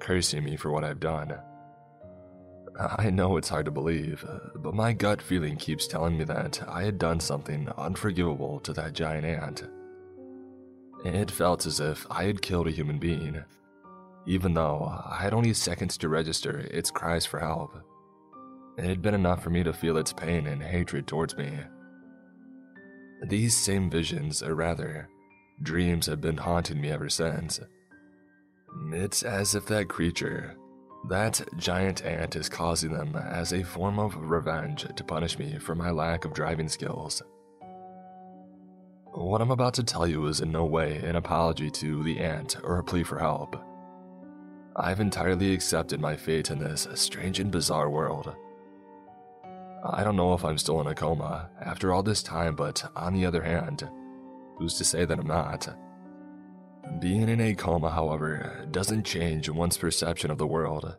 cursing 0.00 0.42
me 0.42 0.56
for 0.56 0.72
what 0.72 0.82
I've 0.82 0.98
done. 0.98 1.38
I 2.78 3.10
know 3.10 3.36
it's 3.36 3.50
hard 3.50 3.66
to 3.66 3.70
believe, 3.70 4.24
uh, 4.26 4.38
but 4.56 4.74
my 4.74 4.92
gut 4.92 5.20
feeling 5.20 5.56
keeps 5.56 5.86
telling 5.86 6.16
me 6.16 6.24
that 6.24 6.62
I 6.66 6.82
had 6.84 6.98
done 6.98 7.20
something 7.20 7.68
unforgivable 7.76 8.60
to 8.60 8.72
that 8.72 8.94
giant 8.94 9.26
ant. 9.26 9.64
It 11.04 11.30
felt 11.30 11.66
as 11.66 11.80
if 11.80 12.06
I 12.10 12.24
had 12.24 12.42
killed 12.42 12.68
a 12.68 12.72
human 12.72 12.98
being, 12.98 13.44
even 14.26 14.54
though 14.54 14.90
I 15.06 15.18
had 15.20 15.34
only 15.34 15.52
seconds 15.52 15.98
to 15.98 16.08
register 16.08 16.60
its 16.70 16.90
cries 16.90 17.26
for 17.26 17.40
help. 17.40 17.76
It 18.78 18.84
had 18.84 19.02
been 19.02 19.14
enough 19.14 19.42
for 19.42 19.50
me 19.50 19.62
to 19.64 19.72
feel 19.72 19.98
its 19.98 20.12
pain 20.12 20.46
and 20.46 20.62
hatred 20.62 21.06
towards 21.06 21.36
me. 21.36 21.58
These 23.28 23.56
same 23.56 23.90
visions, 23.90 24.42
or 24.42 24.54
rather, 24.54 25.08
dreams, 25.62 26.06
have 26.06 26.20
been 26.20 26.38
haunting 26.38 26.80
me 26.80 26.90
ever 26.90 27.08
since. 27.08 27.60
It's 28.92 29.22
as 29.22 29.54
if 29.54 29.66
that 29.66 29.88
creature, 29.88 30.56
that 31.08 31.40
giant 31.56 32.04
ant, 32.04 32.36
is 32.36 32.48
causing 32.48 32.92
them 32.92 33.16
as 33.16 33.52
a 33.52 33.62
form 33.62 33.98
of 33.98 34.16
revenge 34.16 34.86
to 34.94 35.04
punish 35.04 35.38
me 35.38 35.58
for 35.58 35.74
my 35.74 35.90
lack 35.90 36.24
of 36.24 36.32
driving 36.32 36.68
skills. 36.68 37.22
What 39.14 39.42
I'm 39.42 39.50
about 39.50 39.74
to 39.74 39.82
tell 39.82 40.06
you 40.06 40.26
is 40.26 40.40
in 40.40 40.52
no 40.52 40.64
way 40.64 40.96
an 40.98 41.16
apology 41.16 41.70
to 41.70 42.02
the 42.02 42.18
ant 42.18 42.56
or 42.62 42.78
a 42.78 42.84
plea 42.84 43.02
for 43.02 43.18
help. 43.18 43.56
I've 44.74 45.00
entirely 45.00 45.52
accepted 45.52 46.00
my 46.00 46.16
fate 46.16 46.50
in 46.50 46.58
this 46.58 46.88
strange 46.94 47.38
and 47.38 47.50
bizarre 47.50 47.90
world. 47.90 48.34
I 49.84 50.04
don't 50.04 50.16
know 50.16 50.32
if 50.32 50.44
I'm 50.44 50.56
still 50.56 50.80
in 50.80 50.86
a 50.86 50.94
coma 50.94 51.50
after 51.60 51.92
all 51.92 52.02
this 52.02 52.22
time, 52.22 52.54
but 52.54 52.82
on 52.96 53.12
the 53.12 53.26
other 53.26 53.42
hand, 53.42 53.88
who's 54.56 54.78
to 54.78 54.84
say 54.84 55.04
that 55.04 55.18
I'm 55.18 55.26
not? 55.26 55.68
Being 56.98 57.28
in 57.28 57.40
a 57.40 57.54
coma, 57.54 57.90
however, 57.90 58.66
doesn't 58.70 59.04
change 59.04 59.48
one's 59.48 59.76
perception 59.76 60.30
of 60.30 60.38
the 60.38 60.46
world. 60.46 60.96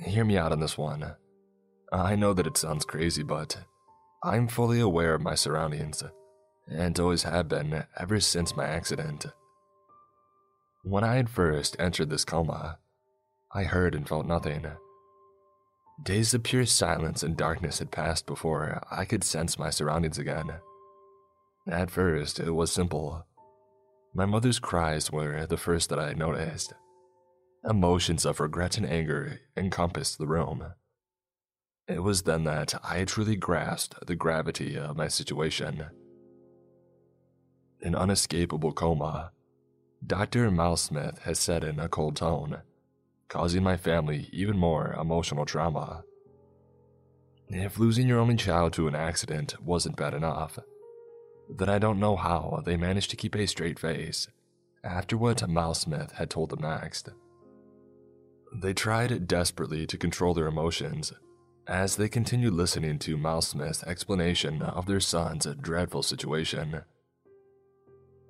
Hear 0.00 0.24
me 0.24 0.36
out 0.36 0.52
on 0.52 0.60
this 0.60 0.76
one. 0.78 1.14
I 1.92 2.16
know 2.16 2.32
that 2.32 2.46
it 2.46 2.56
sounds 2.56 2.84
crazy, 2.84 3.22
but 3.22 3.56
I'm 4.22 4.48
fully 4.48 4.80
aware 4.80 5.14
of 5.14 5.22
my 5.22 5.34
surroundings, 5.34 6.02
and 6.68 6.98
always 6.98 7.24
have 7.24 7.48
been 7.48 7.84
ever 7.98 8.20
since 8.20 8.56
my 8.56 8.64
accident. 8.66 9.26
When 10.82 11.04
I 11.04 11.16
had 11.16 11.30
first 11.30 11.76
entered 11.78 12.10
this 12.10 12.24
coma, 12.24 12.78
I 13.52 13.64
heard 13.64 13.94
and 13.94 14.08
felt 14.08 14.26
nothing. 14.26 14.66
Days 16.02 16.34
of 16.34 16.42
pure 16.42 16.66
silence 16.66 17.22
and 17.22 17.36
darkness 17.36 17.78
had 17.78 17.92
passed 17.92 18.26
before 18.26 18.82
I 18.90 19.04
could 19.04 19.22
sense 19.22 19.58
my 19.58 19.70
surroundings 19.70 20.18
again. 20.18 20.54
At 21.68 21.90
first, 21.90 22.40
it 22.40 22.50
was 22.50 22.72
simple. 22.72 23.24
My 24.14 24.26
mother's 24.26 24.60
cries 24.60 25.10
were 25.10 25.44
the 25.46 25.56
first 25.56 25.90
that 25.90 25.98
I 25.98 26.12
noticed. 26.12 26.72
Emotions 27.68 28.24
of 28.24 28.40
regret 28.40 28.76
and 28.76 28.86
anger 28.86 29.40
encompassed 29.56 30.18
the 30.18 30.26
room. 30.26 30.64
It 31.88 32.02
was 32.02 32.22
then 32.22 32.44
that 32.44 32.74
I 32.84 33.04
truly 33.04 33.36
grasped 33.36 34.06
the 34.06 34.14
gravity 34.14 34.76
of 34.78 34.96
my 34.96 35.08
situation. 35.08 35.86
An 37.82 37.94
unescapable 37.94 38.72
coma. 38.72 39.32
Dr. 40.06 40.50
Mousesmith 40.50 41.18
has 41.20 41.38
said 41.38 41.64
in 41.64 41.80
a 41.80 41.88
cold 41.88 42.16
tone 42.16 42.62
causing 43.28 43.64
my 43.64 43.76
family 43.76 44.28
even 44.32 44.56
more 44.56 44.92
emotional 44.92 45.44
trauma. 45.44 46.04
If 47.48 47.80
losing 47.80 48.06
your 48.06 48.20
only 48.20 48.36
child 48.36 48.72
to 48.74 48.86
an 48.86 48.94
accident 48.94 49.60
wasn't 49.60 49.96
bad 49.96 50.14
enough, 50.14 50.58
then 51.48 51.68
I 51.68 51.78
don't 51.78 52.00
know 52.00 52.16
how 52.16 52.62
they 52.64 52.76
managed 52.76 53.10
to 53.10 53.16
keep 53.16 53.34
a 53.34 53.46
straight 53.46 53.78
face 53.78 54.28
after 54.82 55.16
what 55.16 55.38
Mousesmith 55.38 56.12
had 56.12 56.30
told 56.30 56.50
them 56.50 56.60
next. 56.60 57.08
They 58.54 58.74
tried 58.74 59.26
desperately 59.26 59.86
to 59.86 59.98
control 59.98 60.34
their 60.34 60.46
emotions 60.46 61.12
as 61.66 61.96
they 61.96 62.08
continued 62.08 62.52
listening 62.52 62.98
to 63.00 63.16
Mousesmith's 63.16 63.82
explanation 63.84 64.62
of 64.62 64.86
their 64.86 65.00
son's 65.00 65.46
dreadful 65.60 66.02
situation. 66.02 66.82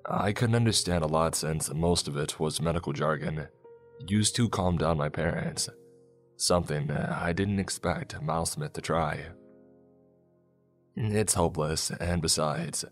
I 0.09 0.31
couldn't 0.31 0.55
understand 0.55 1.03
a 1.03 1.07
lot 1.07 1.35
since 1.35 1.73
most 1.73 2.07
of 2.07 2.15
it 2.15 2.39
was 2.39 2.61
medical 2.61 2.93
jargon 2.93 3.47
used 4.07 4.35
to 4.35 4.49
calm 4.49 4.77
down 4.77 4.97
my 4.97 5.09
parents. 5.09 5.69
Something 6.37 6.91
I 6.91 7.33
didn't 7.33 7.59
expect 7.59 8.19
Mousesmith 8.21 8.73
to 8.73 8.81
try. 8.81 9.25
It's 10.95 11.33
hopeless, 11.33 11.91
and 11.91 12.21
besides, 12.21 12.85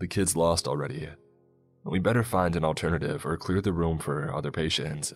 the 0.00 0.08
kid's 0.08 0.34
lost 0.34 0.66
already. 0.66 1.08
We 1.84 1.98
better 1.98 2.24
find 2.24 2.56
an 2.56 2.64
alternative 2.64 3.24
or 3.24 3.36
clear 3.36 3.60
the 3.60 3.72
room 3.72 3.98
for 3.98 4.34
other 4.34 4.50
patients. 4.50 5.12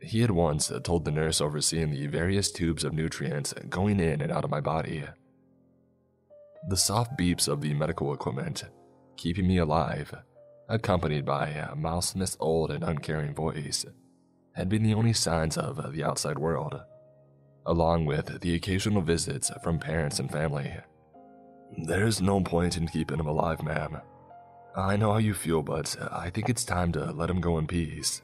He 0.00 0.20
had 0.20 0.30
once 0.30 0.70
told 0.84 1.04
the 1.04 1.10
nurse 1.10 1.40
overseeing 1.40 1.90
the 1.90 2.06
various 2.06 2.52
tubes 2.52 2.84
of 2.84 2.92
nutrients 2.92 3.52
going 3.68 4.00
in 4.00 4.20
and 4.20 4.30
out 4.30 4.44
of 4.44 4.50
my 4.50 4.60
body. 4.60 5.04
The 6.68 6.76
soft 6.76 7.18
beeps 7.18 7.48
of 7.48 7.60
the 7.62 7.74
medical 7.74 8.12
equipment, 8.12 8.64
keeping 9.16 9.48
me 9.48 9.58
alive, 9.58 10.14
accompanied 10.68 11.24
by 11.24 11.48
a 11.48 11.74
Mousesmith's 11.74 12.36
old 12.38 12.70
and 12.70 12.84
uncaring 12.84 13.34
voice, 13.34 13.86
had 14.54 14.68
been 14.68 14.82
the 14.82 14.94
only 14.94 15.12
signs 15.12 15.56
of 15.56 15.92
the 15.92 16.04
outside 16.04 16.38
world, 16.38 16.80
along 17.64 18.04
with 18.04 18.40
the 18.40 18.54
occasional 18.54 19.02
visits 19.02 19.50
from 19.62 19.78
parents 19.78 20.18
and 20.18 20.30
family. 20.30 20.74
There's 21.76 22.20
no 22.20 22.40
point 22.40 22.76
in 22.76 22.88
keeping 22.88 23.18
him 23.18 23.26
alive, 23.26 23.62
ma'am. 23.62 24.00
I 24.76 24.96
know 24.96 25.12
how 25.12 25.18
you 25.18 25.34
feel, 25.34 25.62
but 25.62 25.96
I 26.12 26.30
think 26.30 26.48
it's 26.48 26.64
time 26.64 26.92
to 26.92 27.12
let 27.12 27.30
him 27.30 27.40
go 27.40 27.58
in 27.58 27.66
peace. 27.66 28.22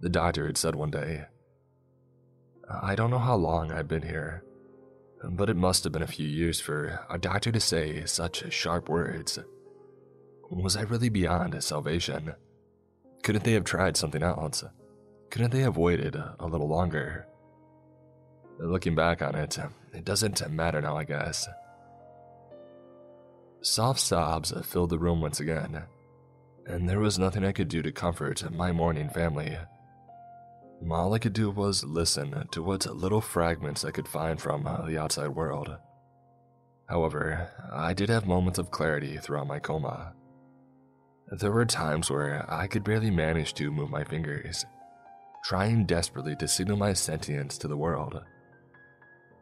The 0.00 0.08
doctor 0.08 0.46
had 0.46 0.58
said 0.58 0.74
one 0.74 0.90
day. 0.90 1.24
I 2.68 2.94
don't 2.94 3.10
know 3.10 3.18
how 3.18 3.36
long 3.36 3.72
I've 3.72 3.88
been 3.88 4.02
here, 4.02 4.44
but 5.22 5.48
it 5.48 5.56
must 5.56 5.84
have 5.84 5.92
been 5.92 6.02
a 6.02 6.06
few 6.06 6.26
years 6.26 6.60
for 6.60 7.00
a 7.08 7.18
doctor 7.18 7.50
to 7.52 7.60
say 7.60 8.04
such 8.04 8.52
sharp 8.52 8.88
words. 8.88 9.38
Was 10.50 10.76
I 10.76 10.82
really 10.82 11.08
beyond 11.08 11.62
salvation? 11.64 12.34
Couldn't 13.22 13.44
they 13.44 13.52
have 13.52 13.64
tried 13.64 13.96
something 13.96 14.22
else? 14.22 14.62
Couldn't 15.30 15.50
they 15.50 15.60
have 15.60 15.76
waited 15.76 16.16
a 16.16 16.46
little 16.46 16.68
longer? 16.68 17.26
Looking 18.58 18.94
back 18.94 19.22
on 19.22 19.34
it, 19.34 19.58
it 19.92 20.04
doesn't 20.04 20.48
matter 20.50 20.80
now, 20.80 20.96
I 20.96 21.04
guess. 21.04 21.48
Soft 23.66 23.98
sobs 23.98 24.52
filled 24.64 24.90
the 24.90 24.98
room 24.98 25.20
once 25.20 25.40
again, 25.40 25.82
and 26.66 26.88
there 26.88 27.00
was 27.00 27.18
nothing 27.18 27.44
I 27.44 27.50
could 27.50 27.66
do 27.66 27.82
to 27.82 27.90
comfort 27.90 28.48
my 28.52 28.70
mourning 28.70 29.10
family. 29.10 29.58
All 30.88 31.12
I 31.12 31.18
could 31.18 31.32
do 31.32 31.50
was 31.50 31.82
listen 31.82 32.46
to 32.52 32.62
what 32.62 32.86
little 32.86 33.20
fragments 33.20 33.84
I 33.84 33.90
could 33.90 34.06
find 34.06 34.40
from 34.40 34.68
uh, 34.68 34.86
the 34.86 34.98
outside 34.98 35.30
world. 35.30 35.76
However, 36.88 37.50
I 37.72 37.92
did 37.92 38.08
have 38.08 38.24
moments 38.24 38.60
of 38.60 38.70
clarity 38.70 39.16
throughout 39.16 39.48
my 39.48 39.58
coma. 39.58 40.14
There 41.32 41.50
were 41.50 41.66
times 41.66 42.08
where 42.08 42.46
I 42.48 42.68
could 42.68 42.84
barely 42.84 43.10
manage 43.10 43.52
to 43.54 43.72
move 43.72 43.90
my 43.90 44.04
fingers, 44.04 44.64
trying 45.44 45.86
desperately 45.86 46.36
to 46.36 46.46
signal 46.46 46.76
my 46.76 46.92
sentience 46.92 47.58
to 47.58 47.66
the 47.66 47.76
world. 47.76 48.22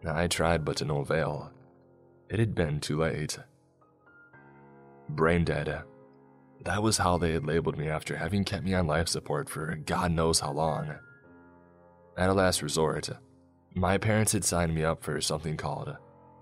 I 0.02 0.28
tried, 0.28 0.64
but 0.64 0.78
to 0.78 0.86
no 0.86 1.00
avail. 1.00 1.52
It 2.30 2.38
had 2.38 2.54
been 2.54 2.80
too 2.80 3.00
late. 3.00 3.38
Brain 5.08 5.44
dead. 5.44 5.82
That 6.64 6.82
was 6.82 6.98
how 6.98 7.18
they 7.18 7.32
had 7.32 7.44
labeled 7.44 7.76
me 7.76 7.88
after 7.88 8.16
having 8.16 8.44
kept 8.44 8.64
me 8.64 8.74
on 8.74 8.86
life 8.86 9.08
support 9.08 9.48
for 9.48 9.74
God 9.84 10.12
knows 10.12 10.40
how 10.40 10.52
long. 10.52 10.94
At 12.16 12.30
a 12.30 12.32
last 12.32 12.62
resort, 12.62 13.10
my 13.74 13.98
parents 13.98 14.32
had 14.32 14.44
signed 14.44 14.74
me 14.74 14.84
up 14.84 15.02
for 15.02 15.20
something 15.20 15.56
called 15.56 15.96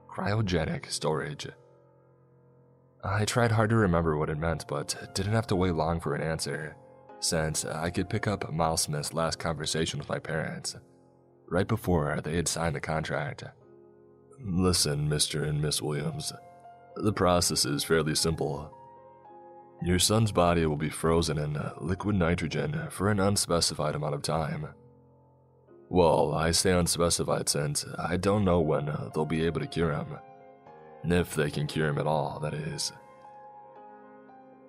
cryogenic 0.09 0.91
storage. 0.91 1.49
I 3.03 3.25
tried 3.25 3.53
hard 3.53 3.71
to 3.71 3.77
remember 3.77 4.17
what 4.17 4.31
it 4.31 4.39
meant, 4.39 4.67
but 4.69 5.11
didn't 5.15 5.33
have 5.33 5.47
to 5.49 5.57
wait 5.57 5.75
long 5.75 5.99
for 5.99 6.15
an 6.15 6.23
answer, 6.23 6.77
since 7.21 7.65
I 7.65 7.91
could 7.91 8.11
pick 8.11 8.29
up 8.29 8.53
Mousesmith's 8.53 9.13
last 9.13 9.39
conversation 9.39 9.99
with 9.99 10.09
my 10.09 10.19
parents, 10.19 10.77
right 11.49 11.67
before 11.67 12.21
they 12.23 12.37
had 12.37 12.47
signed 12.47 12.77
the 12.77 12.81
contract. 12.81 13.43
Listen, 14.45 15.09
Mr. 15.09 15.49
and 15.49 15.61
Miss 15.61 15.83
Williams, 15.83 16.33
the 16.97 17.13
process 17.13 17.65
is 17.65 17.85
fairly 17.85 18.15
simple. 18.15 18.73
Your 19.83 19.99
son's 19.99 20.31
body 20.31 20.65
will 20.67 20.77
be 20.77 20.91
frozen 20.91 21.39
in 21.39 21.59
liquid 21.81 22.17
nitrogen 22.17 22.89
for 22.91 23.11
an 23.11 23.19
unspecified 23.19 23.95
amount 23.95 24.15
of 24.15 24.23
time. 24.23 24.69
Well, 25.89 26.33
I 26.33 26.53
say 26.53 26.73
unspecified 26.73 27.49
since 27.49 27.85
I 27.99 28.17
don't 28.17 28.45
know 28.45 28.61
when 28.61 28.87
they'll 29.15 29.27
be 29.27 29.45
able 29.45 29.61
to 29.61 29.67
cure 29.67 29.93
him. 29.93 30.19
If 31.05 31.35
they 31.35 31.51
can 31.51 31.67
cure 31.67 31.89
him 31.89 31.99
at 31.99 32.07
all, 32.07 32.39
that 32.41 32.55
is. 32.55 32.93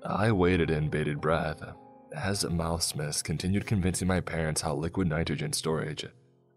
I 0.03 0.32
waited 0.32 0.69
in 0.69 0.89
bated 0.89 1.21
breath 1.21 1.63
as 2.13 2.43
Mousesmith 2.43 3.24
continued 3.24 3.65
convincing 3.65 4.07
my 4.07 4.19
parents 4.19 4.61
how 4.61 4.76
liquid 4.76 5.07
nitrogen 5.07 5.53
storage 5.53 6.05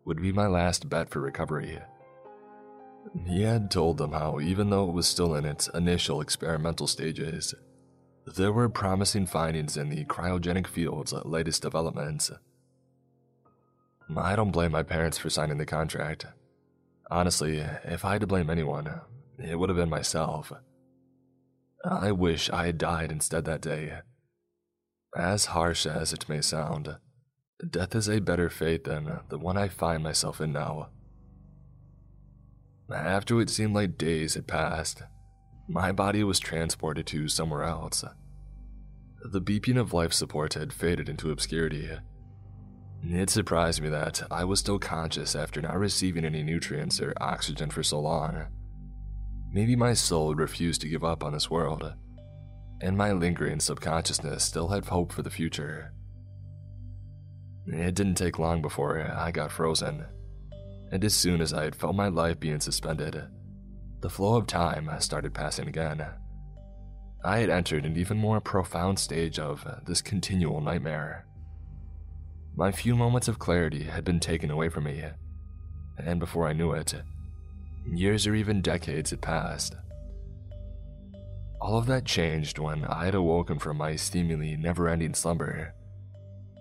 would 0.05 0.21
be 0.21 0.33
my 0.33 0.47
last 0.47 0.89
bet 0.89 1.11
for 1.11 1.21
recovery. 1.21 1.79
He 3.27 3.43
had 3.43 3.71
told 3.71 3.99
them 3.99 4.13
how, 4.13 4.41
even 4.41 4.71
though 4.71 4.89
it 4.89 4.93
was 4.93 5.07
still 5.07 5.35
in 5.35 5.45
its 5.45 5.69
initial 5.69 6.21
experimental 6.21 6.87
stages, 6.87 7.55
there 8.27 8.53
were 8.53 8.69
promising 8.69 9.27
findings 9.27 9.77
in 9.77 9.89
the 9.89 10.05
cryogenic 10.05 10.67
field's 10.67 11.13
latest 11.13 11.63
developments. 11.63 12.31
I 14.17 14.37
don't 14.37 14.51
blame 14.51 14.73
my 14.73 14.83
parents 14.83 15.19
for 15.19 15.31
signing 15.31 15.59
the 15.59 15.67
contract. 15.67 16.27
Honestly, 17.11 17.59
if 17.85 18.05
I 18.05 18.13
had 18.13 18.21
to 18.23 18.27
blame 18.27 18.51
anyone, 18.51 19.01
it 19.39 19.59
would 19.59 19.69
have 19.69 19.77
been 19.77 19.89
myself. 19.89 20.53
I 21.85 22.11
wish 22.13 22.51
I 22.51 22.67
had 22.67 22.79
died 22.79 23.13
instead 23.13 23.45
that 23.45 23.61
day. 23.61 24.01
As 25.17 25.47
harsh 25.47 25.87
as 25.87 26.13
it 26.13 26.29
may 26.29 26.41
sound, 26.41 26.97
death 27.71 27.95
is 27.95 28.09
a 28.09 28.21
better 28.21 28.51
fate 28.51 28.85
than 28.85 29.21
the 29.29 29.39
one 29.39 29.57
I 29.57 29.69
find 29.69 30.03
myself 30.03 30.41
in 30.41 30.53
now. 30.53 30.89
After 32.93 33.41
it 33.41 33.51
seemed 33.51 33.75
like 33.75 33.99
days 33.99 34.35
had 34.35 34.47
passed, 34.47 35.03
my 35.69 35.91
body 35.91 36.23
was 36.23 36.39
transported 36.39 37.07
to 37.09 37.29
somewhere 37.29 37.65
else. 37.65 38.05
The 39.25 39.41
beeping 39.41 39.79
of 39.79 39.93
life 39.93 40.13
support 40.13 40.55
had 40.55 40.73
faded 40.73 41.09
into 41.09 41.33
obscurity. 41.33 41.91
It 43.03 43.31
surprised 43.31 43.83
me 43.83 43.89
that 43.89 44.23
I 44.31 44.45
was 44.45 44.61
still 44.61 44.79
conscious 44.79 45.35
after 45.35 45.61
not 45.61 45.79
receiving 45.79 46.25
any 46.25 46.43
nutrients 46.43 47.01
or 47.01 47.13
oxygen 47.21 47.71
for 47.71 47.83
so 47.83 48.01
long. 48.01 48.47
Maybe 49.51 49.75
my 49.75 49.95
soul 49.95 50.31
had 50.31 50.39
refused 50.39 50.81
to 50.83 50.89
give 50.89 51.05
up 51.05 51.25
on 51.25 51.33
this 51.33 51.51
world, 51.51 51.93
and 52.81 52.97
my 52.97 53.13
lingering 53.13 53.61
subconsciousness 53.61 54.45
still 54.45 54.69
had 54.69 54.85
hope 54.85 55.13
for 55.13 55.23
the 55.23 55.31
future. 55.31 55.93
It 57.67 57.95
didn't 57.95 58.15
take 58.15 58.39
long 58.39 58.63
before 58.63 59.01
I 59.01 59.33
got 59.33 59.51
frozen, 59.51 60.05
and 60.91 61.05
as 61.05 61.15
soon 61.15 61.41
as 61.41 61.53
I 61.53 61.65
had 61.65 61.77
felt 61.77 61.95
my 61.95 62.09
life 62.09 62.39
being 62.41 62.61
suspended, 62.61 63.23
the 64.01 64.11
flow 64.11 64.37
of 64.37 64.47
time 64.47 64.91
started 65.01 65.35
passing 65.35 65.69
again. 65.69 66.07
I 67.25 67.39
had 67.39 67.51
entered 67.51 67.85
an 67.85 67.97
even 67.97 68.19
more 68.19 68.41
profound 68.41 68.99
stage 68.99 69.39
of 69.39 69.67
this 69.85 70.01
continual 70.01 70.61
nightmare. 70.61 71.27
My 72.55 72.71
few 72.71 72.95
moments 72.95 73.29
of 73.29 73.39
clarity 73.39 73.85
had 73.85 74.05
been 74.05 74.21
taken 74.21 74.51
away 74.51 74.69
from 74.69 74.85
me, 74.85 75.05
and 75.99 76.21
before 76.21 76.47
I 76.47 76.53
knew 76.53 76.73
it, 76.73 76.95
years 77.93 78.27
or 78.27 78.35
even 78.35 78.63
decades 78.63 79.11
had 79.11 79.21
passed. 79.21 79.75
All 81.61 81.79
of 81.79 81.87
that 81.87 82.05
changed 82.05 82.59
when 82.59 82.85
I 82.85 83.07
had 83.07 83.15
awoken 83.15 83.59
from 83.59 83.79
my 83.79 83.97
seemingly 83.97 84.57
never 84.57 84.89
ending 84.89 85.15
slumber. 85.15 85.75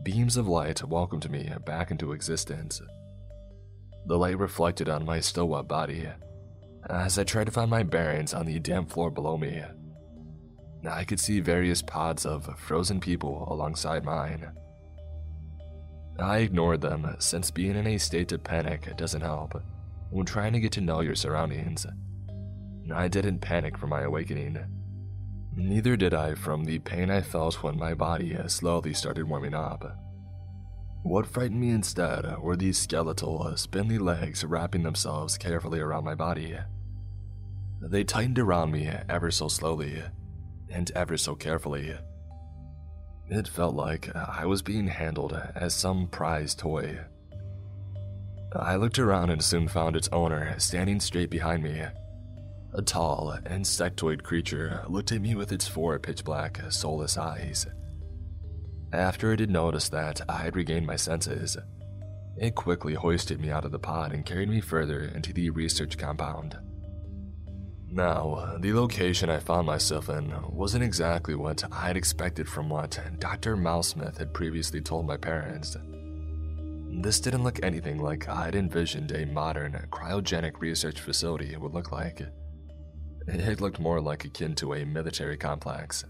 Beams 0.04 0.38
of 0.38 0.48
light 0.48 0.84
welcomed 0.84 1.30
me 1.30 1.52
back 1.66 1.92
into 1.92 2.12
existence. 2.12 2.82
The 4.08 4.18
light 4.18 4.38
reflected 4.38 4.90
on 4.90 5.06
my 5.06 5.20
still 5.20 5.50
wet 5.50 5.68
body 5.68 6.08
as 6.90 7.18
I 7.18 7.24
tried 7.24 7.46
to 7.46 7.52
find 7.52 7.70
my 7.70 7.84
bearings 7.84 8.34
on 8.34 8.46
the 8.46 8.60
damp 8.60 8.92
floor 8.92 9.10
below 9.10 9.38
me. 9.38 9.64
I 10.88 11.04
could 11.04 11.20
see 11.20 11.40
various 11.40 11.82
pods 11.82 12.26
of 12.26 12.60
frozen 12.60 13.00
people 13.00 13.48
alongside 13.50 14.06
mine. 14.06 14.52
I 16.20 16.38
ignored 16.38 16.82
them 16.82 17.16
since 17.20 17.50
being 17.50 17.76
in 17.76 17.88
a 17.88 17.98
state 17.98 18.32
of 18.32 18.44
panic 18.44 18.96
doesn't 18.96 19.22
help 19.22 19.62
when 20.12 20.26
trying 20.26 20.54
to 20.54 20.60
get 20.60 20.72
to 20.74 20.82
know 20.82 21.02
your 21.02 21.16
surroundings. 21.16 21.86
I 22.94 23.08
didn't 23.08 23.40
panic 23.40 23.78
from 23.78 23.90
my 23.90 24.02
awakening. 24.02 24.60
Neither 25.56 25.98
did 25.98 26.14
I 26.14 26.36
from 26.36 26.66
the 26.66 26.80
pain 26.80 27.10
I 27.10 27.22
felt 27.22 27.64
when 27.64 27.80
my 27.80 27.96
body 27.96 28.38
slowly 28.48 28.94
started 28.94 29.28
warming 29.28 29.56
up. 29.56 29.98
What 31.06 31.28
frightened 31.28 31.62
me 31.62 31.70
instead 31.70 32.40
were 32.40 32.56
these 32.56 32.80
skeletal, 32.80 33.56
spindly 33.58 34.00
legs 34.00 34.44
wrapping 34.44 34.82
themselves 34.82 35.38
carefully 35.38 35.80
around 35.80 36.04
my 36.04 36.16
body. 36.16 36.58
They 37.80 38.04
tightened 38.04 38.40
around 38.40 38.72
me 38.72 38.90
ever 39.08 39.30
so 39.30 39.48
slowly 39.48 40.02
and 40.68 40.90
ever 40.96 41.16
so 41.16 41.36
carefully. 41.36 41.96
It 43.30 43.48
felt 43.48 43.76
like 43.76 44.10
I 44.16 44.48
was 44.48 44.64
being 44.64 44.88
handled 44.88 45.40
as 45.54 45.76
some 45.76 46.08
prized 46.08 46.58
toy. 46.58 47.02
I 48.56 48.76
looked 48.76 48.98
around 48.98 49.30
and 49.30 49.44
soon 49.44 49.68
found 49.68 49.96
its 49.96 50.10
owner 50.12 50.58
standing 50.58 51.00
straight 51.00 51.30
behind 51.30 51.62
me 51.62 51.84
a 52.74 52.82
tall, 52.82 53.38
insectoid 53.46 54.24
creature 54.24 54.84
looked 54.90 55.12
at 55.12 55.22
me 55.22 55.36
with 55.36 55.52
its 55.52 55.68
four 55.68 56.00
pitch 56.00 56.24
black, 56.26 56.60
soulless 56.70 57.16
eyes. 57.16 57.68
After 58.96 59.34
it 59.34 59.42
had 59.42 59.50
noticed 59.50 59.92
that 59.92 60.22
I 60.30 60.38
had 60.38 60.56
regained 60.56 60.88
my 60.88 60.96
senses, 60.96 61.58
it 62.38 62.56
quickly 62.56 62.94
hoisted 62.94 63.42
me 63.42 63.50
out 63.50 63.66
of 63.66 63.74
the 63.74 63.80
pod 63.80 64.14
and 64.14 64.26
carried 64.26 64.48
me 64.48 64.62
further 64.62 65.12
into 65.14 65.34
the 65.34 65.50
research 65.50 65.98
compound. 65.98 66.58
Now, 67.92 68.56
the 68.62 68.72
location 68.72 69.30
I 69.30 69.40
found 69.40 69.68
myself 69.68 70.08
in 70.08 70.34
wasn't 70.50 70.86
exactly 70.86 71.36
what 71.36 71.62
I 71.74 71.88
had 71.88 71.98
expected 71.98 72.48
from 72.48 72.70
what 72.70 72.98
Dr. 73.20 73.58
Mousesmith 73.58 74.18
had 74.18 74.34
previously 74.34 74.80
told 74.80 75.06
my 75.06 75.18
parents. 75.18 75.76
This 77.02 77.20
didn't 77.20 77.44
look 77.44 77.62
anything 77.64 78.02
like 78.02 78.30
I'd 78.30 78.56
envisioned 78.56 79.12
a 79.12 79.26
modern 79.26 79.74
cryogenic 79.92 80.62
research 80.62 81.02
facility 81.02 81.54
would 81.58 81.74
look 81.74 81.92
like. 81.92 82.22
It 83.28 83.60
looked 83.60 83.80
more 83.82 84.00
like 84.00 84.24
akin 84.24 84.56
to 84.56 84.76
a 84.76 84.86
military 84.86 85.36
complex. 85.36 86.06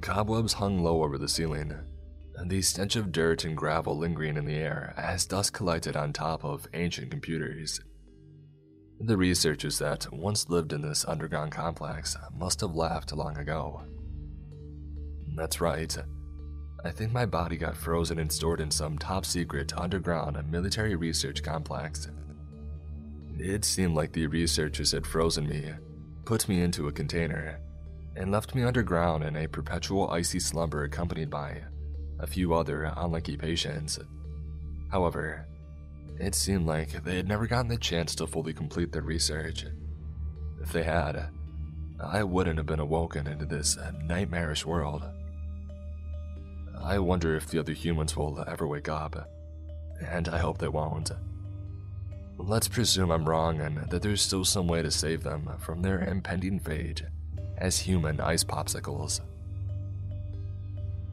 Cobwebs 0.00 0.54
hung 0.54 0.82
low 0.82 1.02
over 1.02 1.18
the 1.18 1.28
ceiling, 1.28 1.74
the 2.46 2.62
stench 2.62 2.94
of 2.96 3.10
dirt 3.10 3.44
and 3.44 3.56
gravel 3.56 3.96
lingering 3.98 4.36
in 4.36 4.44
the 4.44 4.54
air 4.54 4.94
as 4.96 5.26
dust 5.26 5.52
collected 5.52 5.96
on 5.96 6.12
top 6.12 6.44
of 6.44 6.68
ancient 6.74 7.10
computers. 7.10 7.80
The 9.00 9.16
researchers 9.16 9.78
that 9.78 10.12
once 10.12 10.48
lived 10.48 10.72
in 10.72 10.82
this 10.82 11.04
underground 11.04 11.52
complex 11.52 12.16
must 12.36 12.60
have 12.60 12.74
left 12.74 13.12
long 13.12 13.36
ago. 13.36 13.82
That's 15.36 15.60
right. 15.60 15.96
I 16.84 16.90
think 16.90 17.12
my 17.12 17.26
body 17.26 17.56
got 17.56 17.76
frozen 17.76 18.18
and 18.18 18.30
stored 18.30 18.60
in 18.60 18.70
some 18.70 18.98
top 18.98 19.24
secret 19.24 19.72
underground 19.76 20.38
military 20.50 20.94
research 20.94 21.42
complex. 21.42 22.08
It 23.36 23.64
seemed 23.64 23.94
like 23.94 24.12
the 24.12 24.26
researchers 24.26 24.92
had 24.92 25.06
frozen 25.06 25.48
me, 25.48 25.72
put 26.24 26.48
me 26.48 26.60
into 26.60 26.88
a 26.88 26.92
container, 26.92 27.60
and 28.18 28.32
left 28.32 28.54
me 28.54 28.64
underground 28.64 29.22
in 29.22 29.36
a 29.36 29.46
perpetual 29.46 30.10
icy 30.10 30.40
slumber 30.40 30.82
accompanied 30.82 31.30
by 31.30 31.62
a 32.18 32.26
few 32.26 32.52
other 32.52 32.92
unlucky 32.96 33.36
patients. 33.36 33.98
However, 34.90 35.46
it 36.18 36.34
seemed 36.34 36.66
like 36.66 37.04
they 37.04 37.16
had 37.16 37.28
never 37.28 37.46
gotten 37.46 37.68
the 37.68 37.78
chance 37.78 38.16
to 38.16 38.26
fully 38.26 38.52
complete 38.52 38.90
their 38.90 39.02
research. 39.02 39.66
If 40.60 40.72
they 40.72 40.82
had, 40.82 41.28
I 42.02 42.24
wouldn't 42.24 42.58
have 42.58 42.66
been 42.66 42.80
awoken 42.80 43.28
into 43.28 43.46
this 43.46 43.78
nightmarish 44.02 44.66
world. 44.66 45.04
I 46.82 46.98
wonder 46.98 47.36
if 47.36 47.46
the 47.46 47.60
other 47.60 47.72
humans 47.72 48.16
will 48.16 48.44
ever 48.48 48.66
wake 48.66 48.88
up, 48.88 49.28
and 50.04 50.28
I 50.28 50.38
hope 50.38 50.58
they 50.58 50.68
won't. 50.68 51.12
Let's 52.36 52.66
presume 52.66 53.12
I'm 53.12 53.28
wrong 53.28 53.60
and 53.60 53.88
that 53.90 54.02
there's 54.02 54.22
still 54.22 54.44
some 54.44 54.66
way 54.66 54.82
to 54.82 54.90
save 54.90 55.22
them 55.22 55.48
from 55.60 55.82
their 55.82 56.00
impending 56.00 56.58
fate 56.58 57.02
as 57.58 57.78
human 57.78 58.20
ice 58.20 58.44
popsicles. 58.44 59.20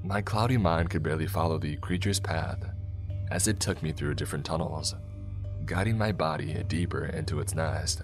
My 0.04 0.22
cloudy 0.22 0.58
mind 0.58 0.90
could 0.90 1.04
barely 1.04 1.28
follow 1.28 1.58
the 1.58 1.76
creature's 1.78 2.20
path 2.20 2.64
as 3.32 3.48
it 3.48 3.60
took 3.60 3.82
me 3.82 3.92
through 3.92 4.14
different 4.16 4.46
tunnels, 4.46 4.96
guiding 5.66 5.98
my 5.98 6.12
body 6.12 6.64
deeper 6.68 7.06
into 7.06 7.40
its 7.40 7.56
nest. 7.56 8.04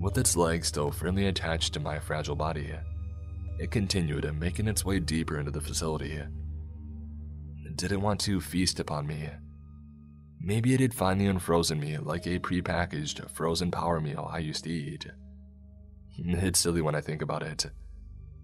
With 0.00 0.18
its 0.18 0.36
legs 0.36 0.68
still 0.68 0.90
firmly 0.90 1.26
attached 1.26 1.74
to 1.74 1.80
my 1.80 1.98
fragile 1.98 2.34
body, 2.34 2.72
it 3.58 3.70
continued 3.70 4.28
making 4.40 4.66
its 4.66 4.84
way 4.84 4.98
deeper 4.98 5.38
into 5.38 5.50
the 5.50 5.60
facility. 5.60 6.20
It 7.64 7.76
didn't 7.76 8.00
want 8.00 8.20
to 8.22 8.40
feast 8.40 8.80
upon 8.80 9.06
me 9.06 9.28
Maybe 10.44 10.74
it 10.74 10.80
had 10.80 10.92
finally 10.92 11.28
unfrozen 11.28 11.78
me 11.78 11.98
like 11.98 12.26
a 12.26 12.40
prepackaged 12.40 13.30
frozen 13.30 13.70
power 13.70 14.00
meal 14.00 14.28
I 14.30 14.38
used 14.38 14.64
to 14.64 14.72
eat. 14.72 15.06
It's 16.16 16.58
silly 16.58 16.82
when 16.82 16.94
I 16.94 17.00
think 17.00 17.22
about 17.22 17.42
it. 17.42 17.66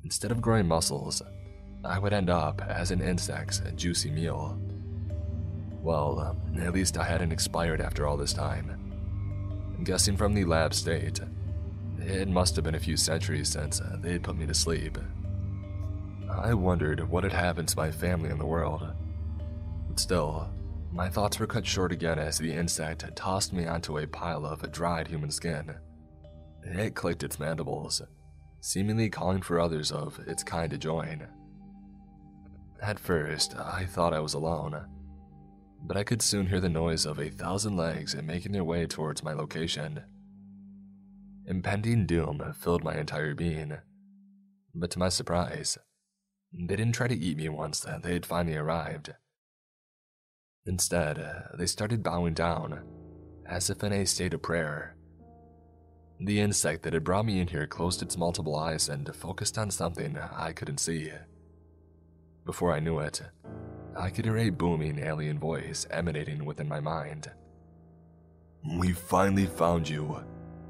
Instead 0.04 0.30
of 0.30 0.40
growing 0.40 0.66
muscles, 0.66 1.22
I 1.84 1.98
would 1.98 2.12
end 2.12 2.30
up 2.30 2.62
as 2.62 2.90
an 2.90 3.00
insect's 3.00 3.62
juicy 3.76 4.10
meal. 4.10 4.58
Well, 5.82 6.18
um, 6.20 6.60
at 6.60 6.72
least 6.72 6.98
I 6.98 7.04
hadn't 7.04 7.32
expired 7.32 7.80
after 7.80 8.06
all 8.06 8.16
this 8.16 8.32
time. 8.32 8.74
Guessing 9.84 10.16
from 10.16 10.34
the 10.34 10.44
lab 10.44 10.74
state, 10.74 11.20
it 12.00 12.28
must 12.28 12.56
have 12.56 12.64
been 12.64 12.74
a 12.74 12.80
few 12.80 12.96
centuries 12.96 13.48
since 13.48 13.80
uh, 13.80 13.96
they 14.00 14.12
had 14.12 14.22
put 14.22 14.36
me 14.36 14.46
to 14.46 14.54
sleep. 14.54 14.98
I 16.30 16.54
wondered 16.54 17.08
what 17.08 17.24
had 17.24 17.32
happened 17.32 17.68
to 17.68 17.76
my 17.76 17.90
family 17.90 18.30
in 18.30 18.38
the 18.38 18.46
world. 18.46 18.86
But 19.88 20.00
still, 20.00 20.48
my 20.92 21.08
thoughts 21.08 21.38
were 21.38 21.46
cut 21.46 21.66
short 21.66 21.92
again 21.92 22.18
as 22.18 22.38
the 22.38 22.52
insect 22.52 23.04
tossed 23.16 23.52
me 23.52 23.66
onto 23.66 23.98
a 23.98 24.06
pile 24.06 24.46
of 24.46 24.70
dried 24.72 25.08
human 25.08 25.30
skin. 25.30 25.74
It 26.62 26.94
clicked 26.94 27.22
its 27.22 27.38
mandibles, 27.38 28.02
seemingly 28.60 29.08
calling 29.08 29.42
for 29.42 29.60
others 29.60 29.90
of 29.92 30.18
its 30.26 30.42
kind 30.42 30.70
to 30.70 30.78
join. 30.78 31.26
At 32.82 33.00
first, 33.00 33.56
I 33.56 33.84
thought 33.84 34.14
I 34.14 34.20
was 34.20 34.34
alone, 34.34 34.86
but 35.82 35.96
I 35.96 36.04
could 36.04 36.22
soon 36.22 36.46
hear 36.46 36.60
the 36.60 36.68
noise 36.68 37.06
of 37.06 37.18
a 37.18 37.30
thousand 37.30 37.76
legs 37.76 38.14
making 38.14 38.52
their 38.52 38.64
way 38.64 38.86
towards 38.86 39.22
my 39.22 39.32
location. 39.32 40.02
Impending 41.46 42.04
doom 42.04 42.52
filled 42.58 42.84
my 42.84 42.96
entire 42.96 43.34
being, 43.34 43.78
but 44.74 44.90
to 44.90 44.98
my 44.98 45.08
surprise, 45.08 45.78
they 46.52 46.76
didn't 46.76 46.92
try 46.92 47.08
to 47.08 47.18
eat 47.18 47.36
me 47.38 47.48
once 47.48 47.80
they 47.80 48.12
had 48.12 48.26
finally 48.26 48.56
arrived. 48.56 49.14
Instead, 50.66 51.46
they 51.56 51.66
started 51.66 52.02
bowing 52.02 52.34
down, 52.34 52.84
as 53.46 53.70
if 53.70 53.82
in 53.82 53.92
a 53.92 54.04
state 54.04 54.34
of 54.34 54.42
prayer. 54.42 54.97
The 56.20 56.40
insect 56.40 56.82
that 56.82 56.94
had 56.94 57.04
brought 57.04 57.26
me 57.26 57.38
in 57.38 57.46
here 57.46 57.66
closed 57.66 58.02
its 58.02 58.16
multiple 58.16 58.56
eyes 58.56 58.88
and 58.88 59.14
focused 59.14 59.56
on 59.56 59.70
something 59.70 60.18
I 60.18 60.52
couldn't 60.52 60.78
see. 60.78 61.12
Before 62.44 62.72
I 62.72 62.80
knew 62.80 62.98
it, 62.98 63.22
I 63.96 64.10
could 64.10 64.24
hear 64.24 64.36
a 64.36 64.50
booming 64.50 64.98
alien 64.98 65.38
voice 65.38 65.86
emanating 65.90 66.44
within 66.44 66.68
my 66.68 66.80
mind. 66.80 67.30
We 68.78 68.92
finally 68.92 69.46
found 69.46 69.88
you, 69.88 70.24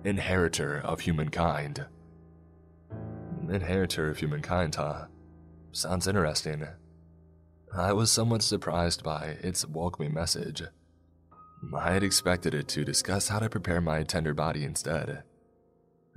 inheritor 0.04 0.80
of 0.84 1.00
humankind. 1.00 1.86
Inheritor 3.48 4.10
of 4.10 4.18
humankind, 4.18 4.74
huh? 4.74 5.06
Sounds 5.72 6.06
interesting. 6.06 6.66
I 7.74 7.94
was 7.94 8.12
somewhat 8.12 8.42
surprised 8.42 9.02
by 9.02 9.38
its 9.42 9.66
welcoming 9.66 10.12
message. 10.12 10.62
I 11.74 11.92
had 11.92 12.02
expected 12.02 12.54
it 12.54 12.68
to 12.68 12.84
discuss 12.84 13.28
how 13.28 13.38
to 13.38 13.48
prepare 13.48 13.80
my 13.80 14.02
tender 14.02 14.34
body 14.34 14.64
instead. 14.64 15.22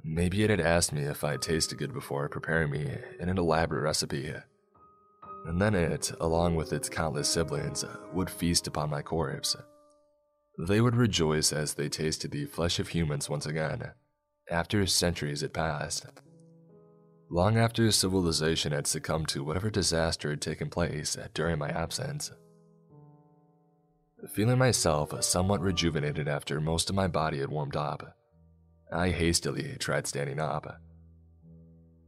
Maybe 0.04 0.44
it 0.44 0.50
had 0.50 0.60
asked 0.60 0.94
me 0.94 1.02
if 1.02 1.24
I'd 1.24 1.42
tasted 1.42 1.78
good 1.78 1.94
before 1.94 2.28
preparing 2.28 2.72
me 2.72 2.98
in 3.20 3.30
an 3.30 3.38
elaborate 3.38 3.84
recipe. 3.84 4.34
And 5.46 5.62
then 5.62 5.76
it, 5.76 6.12
along 6.20 6.56
with 6.56 6.74
its 6.74 6.90
countless 6.90 7.30
siblings, 7.30 7.86
would 8.14 8.30
feast 8.30 8.68
upon 8.68 8.90
my 8.90 9.02
corpse. 9.02 9.56
They 10.68 10.82
would 10.82 10.96
rejoice 10.96 11.54
as 11.54 11.74
they 11.74 11.90
tasted 11.90 12.32
the 12.32 12.46
flesh 12.46 12.80
of 12.80 12.90
humans 12.90 13.30
once 13.30 13.46
again, 13.46 13.92
after 14.50 14.86
centuries 14.86 15.42
had 15.42 15.54
passed. 15.54 16.06
Long 17.30 17.58
after 17.58 17.90
civilization 17.92 18.74
had 18.74 18.88
succumbed 18.88 19.30
to 19.30 19.44
whatever 19.44 19.70
disaster 19.70 20.32
had 20.32 20.42
taken 20.42 20.70
place 20.70 21.18
during 21.34 21.58
my 21.58 21.70
absence. 21.70 22.32
Feeling 24.34 24.58
myself 24.58 25.24
somewhat 25.24 25.62
rejuvenated 25.62 26.28
after 26.28 26.60
most 26.60 26.90
of 26.90 26.96
my 26.96 27.08
body 27.08 27.40
had 27.40 27.50
warmed 27.50 27.76
up, 27.76 28.16
I 28.92 29.10
hastily 29.10 29.78
tried 29.80 30.06
standing 30.06 30.40
up. 30.40 30.82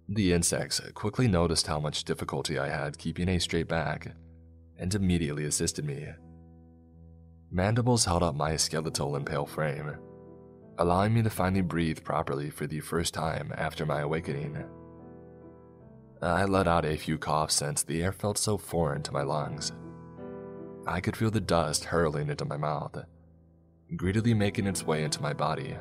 The 0.10 0.34
insects 0.34 0.82
quickly 0.94 1.30
noticed 1.30 1.66
how 1.66 1.80
much 1.80 2.04
difficulty 2.04 2.60
I 2.60 2.68
had 2.68 2.98
keeping 2.98 3.30
a 3.30 3.40
straight 3.40 3.70
back 3.70 4.14
and 4.78 4.94
immediately 4.94 5.46
assisted 5.46 5.86
me. 5.86 6.08
Mandibles 7.52 8.04
held 8.04 8.22
up 8.22 8.36
my 8.36 8.58
skeletal 8.58 9.16
and 9.16 9.26
pale 9.26 9.46
frame, 9.46 9.96
allowing 10.78 11.14
me 11.14 11.24
to 11.24 11.30
finally 11.30 11.62
breathe 11.62 12.04
properly 12.04 12.50
for 12.50 12.68
the 12.68 12.82
first 12.82 13.14
time 13.14 13.54
after 13.56 13.86
my 13.86 14.02
awakening. 14.02 14.66
I 16.22 16.44
let 16.46 16.68
out 16.68 16.84
a 16.84 16.98
few 16.98 17.18
coughs 17.18 17.54
since 17.54 17.84
the 17.84 18.04
air 18.04 18.12
felt 18.12 18.38
so 18.38 18.58
foreign 18.58 19.04
to 19.04 19.14
my 19.14 19.22
lungs. 19.22 19.72
I 20.86 21.00
could 21.00 21.16
feel 21.16 21.32
the 21.32 21.40
dust 21.40 21.86
hurling 21.86 22.30
into 22.30 22.44
my 22.44 22.58
mouth, 22.58 23.06
greedily 23.96 24.34
making 24.34 24.68
its 24.68 24.86
way 24.86 25.04
into 25.04 25.22
my 25.22 25.32
body 25.32 25.78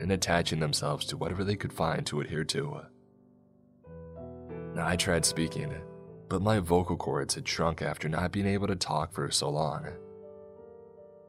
and 0.00 0.12
attaching 0.12 0.60
themselves 0.60 1.06
to 1.06 1.16
whatever 1.16 1.44
they 1.44 1.56
could 1.56 1.72
find 1.72 2.06
to 2.06 2.20
adhere 2.20 2.44
to. 2.44 2.80
I 4.78 4.96
tried 4.96 5.24
speaking, 5.24 5.74
but 6.28 6.42
my 6.42 6.58
vocal 6.58 6.96
cords 6.96 7.34
had 7.34 7.46
shrunk 7.46 7.82
after 7.82 8.08
not 8.08 8.32
being 8.32 8.46
able 8.46 8.68
to 8.68 8.76
talk 8.76 9.12
for 9.12 9.30
so 9.30 9.50
long. 9.50 9.88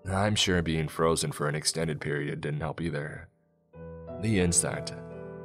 I'm 0.09 0.35
sure 0.35 0.61
being 0.61 0.87
frozen 0.87 1.31
for 1.31 1.47
an 1.47 1.55
extended 1.55 2.01
period 2.01 2.41
didn't 2.41 2.61
help 2.61 2.81
either. 2.81 3.27
The 4.21 4.39
insect, 4.39 4.93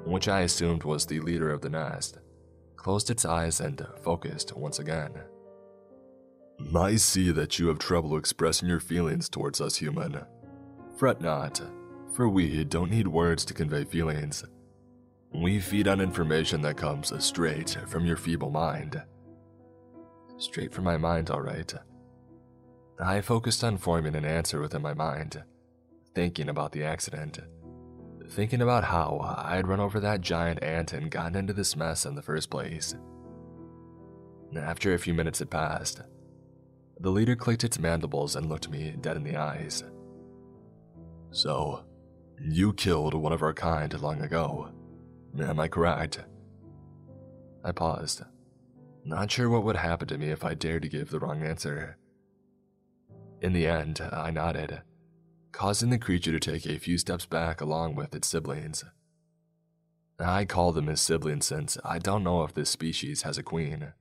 which 0.04 0.28
I 0.28 0.40
assumed 0.40 0.84
was 0.84 1.06
the 1.06 1.20
leader 1.20 1.50
of 1.50 1.60
the 1.60 1.70
nest, 1.70 2.18
closed 2.76 3.10
its 3.10 3.24
eyes 3.24 3.60
and 3.60 3.86
focused 4.02 4.56
once 4.56 4.78
again. 4.78 5.12
I 6.74 6.96
see 6.96 7.32
that 7.32 7.58
you 7.58 7.68
have 7.68 7.78
trouble 7.78 8.16
expressing 8.16 8.68
your 8.68 8.80
feelings 8.80 9.28
towards 9.28 9.60
us 9.60 9.76
human. 9.76 10.22
Fret 10.96 11.20
not, 11.20 11.60
for 12.16 12.30
we 12.30 12.64
don't 12.64 12.90
need 12.90 13.06
words 13.06 13.44
to 13.44 13.52
convey 13.52 13.84
feelings. 13.84 14.42
We 15.34 15.60
feed 15.60 15.86
on 15.86 16.00
information 16.00 16.62
that 16.62 16.78
comes 16.78 17.12
straight 17.22 17.76
from 17.86 18.06
your 18.06 18.16
feeble 18.16 18.50
mind. 18.50 19.02
Straight 20.38 20.72
from 20.72 20.84
my 20.84 20.96
mind, 20.96 21.28
all 21.28 21.42
right. 21.42 21.72
I 22.98 23.20
focused 23.20 23.62
on 23.62 23.76
forming 23.76 24.14
an 24.14 24.24
answer 24.24 24.60
within 24.60 24.80
my 24.80 24.94
mind, 24.94 25.44
thinking 26.14 26.48
about 26.48 26.72
the 26.72 26.84
accident, 26.84 27.38
thinking 28.30 28.62
about 28.62 28.84
how 28.84 29.20
I 29.38 29.56
had 29.56 29.68
run 29.68 29.80
over 29.80 30.00
that 30.00 30.22
giant 30.22 30.62
ant 30.62 30.94
and 30.94 31.10
gotten 31.10 31.36
into 31.36 31.52
this 31.52 31.76
mess 31.76 32.06
in 32.06 32.14
the 32.14 32.22
first 32.22 32.48
place. 32.48 32.94
After 34.56 34.94
a 34.94 34.98
few 34.98 35.12
minutes 35.12 35.40
had 35.40 35.50
passed, 35.50 36.00
the 36.98 37.10
leader 37.10 37.36
clicked 37.36 37.64
its 37.64 37.78
mandibles 37.78 38.36
and 38.36 38.48
looked 38.48 38.70
me 38.70 38.96
dead 39.02 39.18
in 39.18 39.22
the 39.22 39.36
eyes. 39.36 39.84
So, 41.30 41.85
you 42.40 42.72
killed 42.72 43.14
one 43.14 43.32
of 43.32 43.42
our 43.42 43.54
kind 43.54 43.98
long 44.00 44.20
ago. 44.22 44.70
Am 45.38 45.60
I 45.60 45.68
correct? 45.68 46.20
I 47.64 47.72
paused, 47.72 48.22
not 49.04 49.30
sure 49.30 49.48
what 49.48 49.64
would 49.64 49.76
happen 49.76 50.08
to 50.08 50.18
me 50.18 50.30
if 50.30 50.44
I 50.44 50.54
dared 50.54 50.82
to 50.82 50.88
give 50.88 51.10
the 51.10 51.18
wrong 51.18 51.42
answer. 51.42 51.96
In 53.40 53.52
the 53.52 53.66
end, 53.66 54.00
I 54.00 54.30
nodded, 54.30 54.82
causing 55.52 55.90
the 55.90 55.98
creature 55.98 56.32
to 56.32 56.40
take 56.40 56.66
a 56.66 56.78
few 56.78 56.98
steps 56.98 57.26
back 57.26 57.60
along 57.60 57.94
with 57.96 58.14
its 58.14 58.28
siblings. 58.28 58.84
I 60.18 60.44
call 60.44 60.72
them 60.72 60.86
his 60.86 61.00
siblings 61.00 61.46
since 61.46 61.76
I 61.84 61.98
don't 61.98 62.24
know 62.24 62.42
if 62.42 62.54
this 62.54 62.70
species 62.70 63.22
has 63.22 63.36
a 63.36 63.42
queen. 63.42 63.92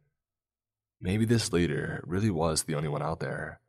Maybe 1.01 1.25
this 1.25 1.51
leader 1.51 2.03
really 2.07 2.29
was 2.29 2.63
the 2.63 2.75
only 2.75 2.87
one 2.87 3.01
out 3.01 3.19
there. 3.19 3.59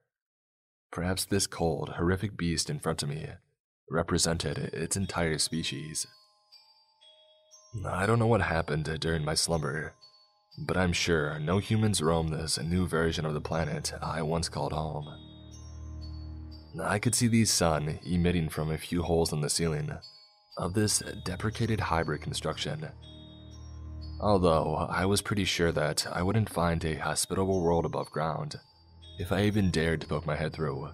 Perhaps 0.93 1.25
this 1.25 1.47
cold, 1.47 1.95
horrific 1.97 2.37
beast 2.37 2.71
in 2.71 2.79
front 2.79 3.03
of 3.03 3.09
me 3.09 3.31
represented 3.91 4.59
its 4.59 4.97
entire 4.97 5.39
species. 5.39 6.07
I 7.87 8.07
don't 8.07 8.19
know 8.19 8.27
what 8.27 8.43
happened 8.43 8.85
during 9.01 9.25
my 9.25 9.35
slumber, 9.35 9.95
but 10.59 10.77
I'm 10.77 10.93
sure 10.93 11.39
no 11.39 11.59
humans 11.59 12.03
roam 12.03 12.29
this 12.29 12.59
new 12.59 12.87
version 12.87 13.27
of 13.27 13.35
the 13.35 13.41
planet 13.41 13.93
I 14.03 14.23
once 14.23 14.49
called 14.49 14.73
home. 14.73 15.07
I 16.83 16.99
could 16.99 17.15
see 17.15 17.29
the 17.29 17.45
sun 17.45 17.99
emitting 18.05 18.49
from 18.49 18.71
a 18.71 18.79
few 18.79 19.03
holes 19.03 19.33
in 19.33 19.41
the 19.41 19.51
ceiling 19.51 19.93
of 20.57 20.75
this 20.75 21.03
deprecated 21.25 21.81
hybrid 21.81 22.23
construction. 22.23 22.89
Although 24.21 24.75
I 24.91 25.05
was 25.05 25.21
pretty 25.21 25.45
sure 25.45 25.73
that 25.73 26.07
I 26.11 26.23
wouldn't 26.23 26.49
find 26.49 26.83
a 26.85 26.97
hospitable 26.97 27.63
world 27.63 27.85
above 27.85 28.11
ground 28.11 28.57
if 29.19 29.33
I 29.33 29.43
even 29.43 29.71
dared 29.71 30.01
to 30.03 30.07
poke 30.07 30.27
my 30.27 30.37
head 30.37 30.53
through. 30.53 30.89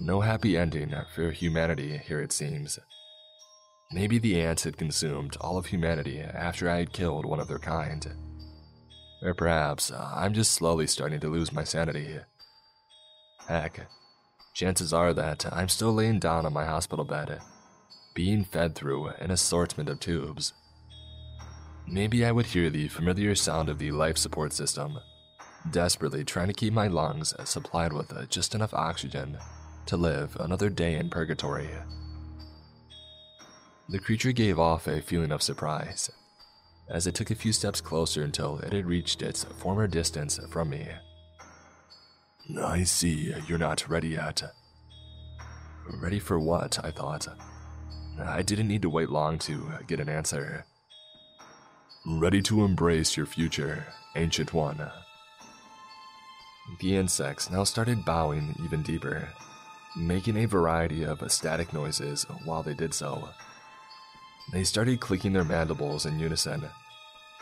No 0.00 0.20
happy 0.20 0.56
ending 0.56 0.92
for 1.14 1.30
humanity 1.30 1.98
here, 1.98 2.20
it 2.20 2.32
seems. 2.32 2.78
Maybe 3.92 4.18
the 4.18 4.40
ants 4.40 4.64
had 4.64 4.76
consumed 4.76 5.36
all 5.40 5.56
of 5.56 5.66
humanity 5.66 6.20
after 6.20 6.68
I 6.68 6.78
had 6.78 6.92
killed 6.92 7.24
one 7.24 7.38
of 7.38 7.48
their 7.48 7.58
kind. 7.58 8.06
Or 9.22 9.34
perhaps 9.34 9.90
uh, 9.90 10.12
I'm 10.14 10.34
just 10.34 10.52
slowly 10.52 10.86
starting 10.86 11.20
to 11.20 11.28
lose 11.28 11.52
my 11.52 11.64
sanity. 11.64 12.18
Heck, 13.46 13.86
chances 14.52 14.92
are 14.92 15.14
that 15.14 15.46
I'm 15.52 15.68
still 15.68 15.94
laying 15.94 16.18
down 16.18 16.44
on 16.44 16.52
my 16.52 16.64
hospital 16.64 17.04
bed, 17.04 17.40
being 18.14 18.44
fed 18.44 18.74
through 18.74 19.08
an 19.20 19.30
assortment 19.30 19.88
of 19.88 20.00
tubes. 20.00 20.52
Maybe 21.86 22.24
I 22.24 22.32
would 22.32 22.46
hear 22.46 22.68
the 22.68 22.88
familiar 22.88 23.34
sound 23.34 23.68
of 23.68 23.78
the 23.78 23.92
life 23.92 24.18
support 24.18 24.52
system, 24.52 24.98
desperately 25.70 26.24
trying 26.24 26.48
to 26.48 26.54
keep 26.54 26.72
my 26.72 26.88
lungs 26.88 27.32
supplied 27.44 27.92
with 27.92 28.12
uh, 28.12 28.26
just 28.26 28.54
enough 28.54 28.74
oxygen 28.74 29.38
to 29.86 29.96
live 29.96 30.36
another 30.40 30.70
day 30.70 30.94
in 30.96 31.10
purgatory. 31.10 31.68
The 33.88 33.98
creature 33.98 34.32
gave 34.32 34.58
off 34.58 34.86
a 34.86 35.02
feeling 35.02 35.30
of 35.30 35.42
surprise 35.42 36.10
as 36.88 37.06
it 37.06 37.14
took 37.14 37.30
a 37.30 37.34
few 37.34 37.52
steps 37.52 37.80
closer 37.80 38.22
until 38.22 38.58
it 38.58 38.72
had 38.72 38.86
reached 38.86 39.22
its 39.22 39.44
former 39.44 39.86
distance 39.86 40.38
from 40.50 40.70
me. 40.70 40.88
I 42.62 42.84
see 42.84 43.34
you're 43.46 43.58
not 43.58 43.88
ready 43.88 44.08
yet. 44.08 44.42
Ready 46.00 46.18
for 46.18 46.38
what? 46.38 46.78
I 46.84 46.90
thought. 46.90 47.26
I 48.22 48.42
didn't 48.42 48.68
need 48.68 48.82
to 48.82 48.90
wait 48.90 49.10
long 49.10 49.38
to 49.40 49.70
get 49.86 50.00
an 50.00 50.08
answer. 50.08 50.66
Ready 52.06 52.42
to 52.42 52.64
embrace 52.64 53.16
your 53.16 53.26
future, 53.26 53.86
Ancient 54.14 54.52
One. 54.52 54.90
The 56.80 56.96
insects 56.96 57.50
now 57.50 57.64
started 57.64 58.04
bowing 58.04 58.54
even 58.64 58.82
deeper 58.82 59.28
making 59.96 60.36
a 60.36 60.46
variety 60.46 61.04
of 61.04 61.22
static 61.30 61.72
noises 61.72 62.24
while 62.44 62.62
they 62.62 62.74
did 62.74 62.92
so. 62.92 63.28
They 64.52 64.64
started 64.64 65.00
clicking 65.00 65.32
their 65.32 65.44
mandibles 65.44 66.06
in 66.06 66.18
unison 66.18 66.64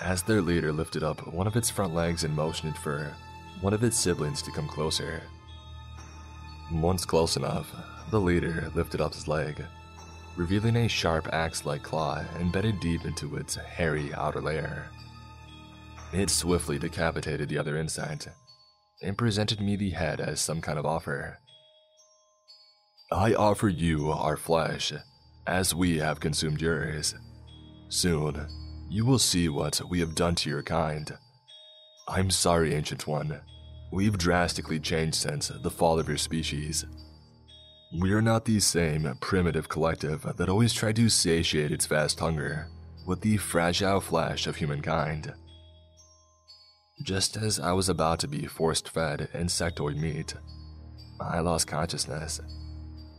as 0.00 0.22
their 0.22 0.42
leader 0.42 0.72
lifted 0.72 1.02
up 1.02 1.26
one 1.32 1.46
of 1.46 1.56
its 1.56 1.70
front 1.70 1.94
legs 1.94 2.24
and 2.24 2.34
motioned 2.34 2.76
for 2.76 3.14
one 3.60 3.72
of 3.72 3.84
its 3.84 3.96
siblings 3.96 4.42
to 4.42 4.50
come 4.50 4.68
closer. 4.68 5.22
Once 6.72 7.04
close 7.04 7.36
enough, 7.36 7.72
the 8.10 8.20
leader 8.20 8.70
lifted 8.74 9.00
up 9.00 9.14
his 9.14 9.28
leg, 9.28 9.64
revealing 10.36 10.76
a 10.76 10.88
sharp 10.88 11.28
axe 11.32 11.64
like 11.64 11.82
claw 11.82 12.22
embedded 12.40 12.80
deep 12.80 13.04
into 13.04 13.36
its 13.36 13.54
hairy 13.54 14.12
outer 14.14 14.40
layer. 14.40 14.86
It 16.12 16.30
swiftly 16.30 16.78
decapitated 16.78 17.48
the 17.48 17.58
other 17.58 17.76
insect 17.76 18.28
and 19.02 19.16
presented 19.16 19.60
me 19.60 19.76
the 19.76 19.90
head 19.90 20.20
as 20.20 20.40
some 20.40 20.60
kind 20.60 20.78
of 20.78 20.86
offer. 20.86 21.38
I 23.14 23.34
offer 23.34 23.68
you 23.68 24.10
our 24.10 24.38
flesh, 24.38 24.90
as 25.46 25.74
we 25.74 25.98
have 25.98 26.18
consumed 26.18 26.62
yours. 26.62 27.14
Soon, 27.90 28.46
you 28.88 29.04
will 29.04 29.18
see 29.18 29.50
what 29.50 29.82
we 29.90 30.00
have 30.00 30.14
done 30.14 30.34
to 30.36 30.48
your 30.48 30.62
kind. 30.62 31.12
I'm 32.08 32.30
sorry, 32.30 32.74
Ancient 32.74 33.06
One. 33.06 33.42
We've 33.92 34.16
drastically 34.16 34.80
changed 34.80 35.16
since 35.16 35.48
the 35.48 35.70
fall 35.70 35.98
of 35.98 36.08
your 36.08 36.16
species. 36.16 36.86
We 38.00 38.14
are 38.14 38.22
not 38.22 38.46
the 38.46 38.60
same 38.60 39.14
primitive 39.20 39.68
collective 39.68 40.22
that 40.36 40.48
always 40.48 40.72
tried 40.72 40.96
to 40.96 41.10
satiate 41.10 41.70
its 41.70 41.84
vast 41.84 42.18
hunger 42.18 42.68
with 43.06 43.20
the 43.20 43.36
fragile 43.36 44.00
flesh 44.00 44.46
of 44.46 44.56
humankind. 44.56 45.34
Just 47.02 47.36
as 47.36 47.60
I 47.60 47.72
was 47.72 47.90
about 47.90 48.20
to 48.20 48.28
be 48.28 48.46
forced 48.46 48.88
fed 48.88 49.28
insectoid 49.34 49.96
meat, 49.98 50.34
I 51.20 51.40
lost 51.40 51.66
consciousness, 51.66 52.40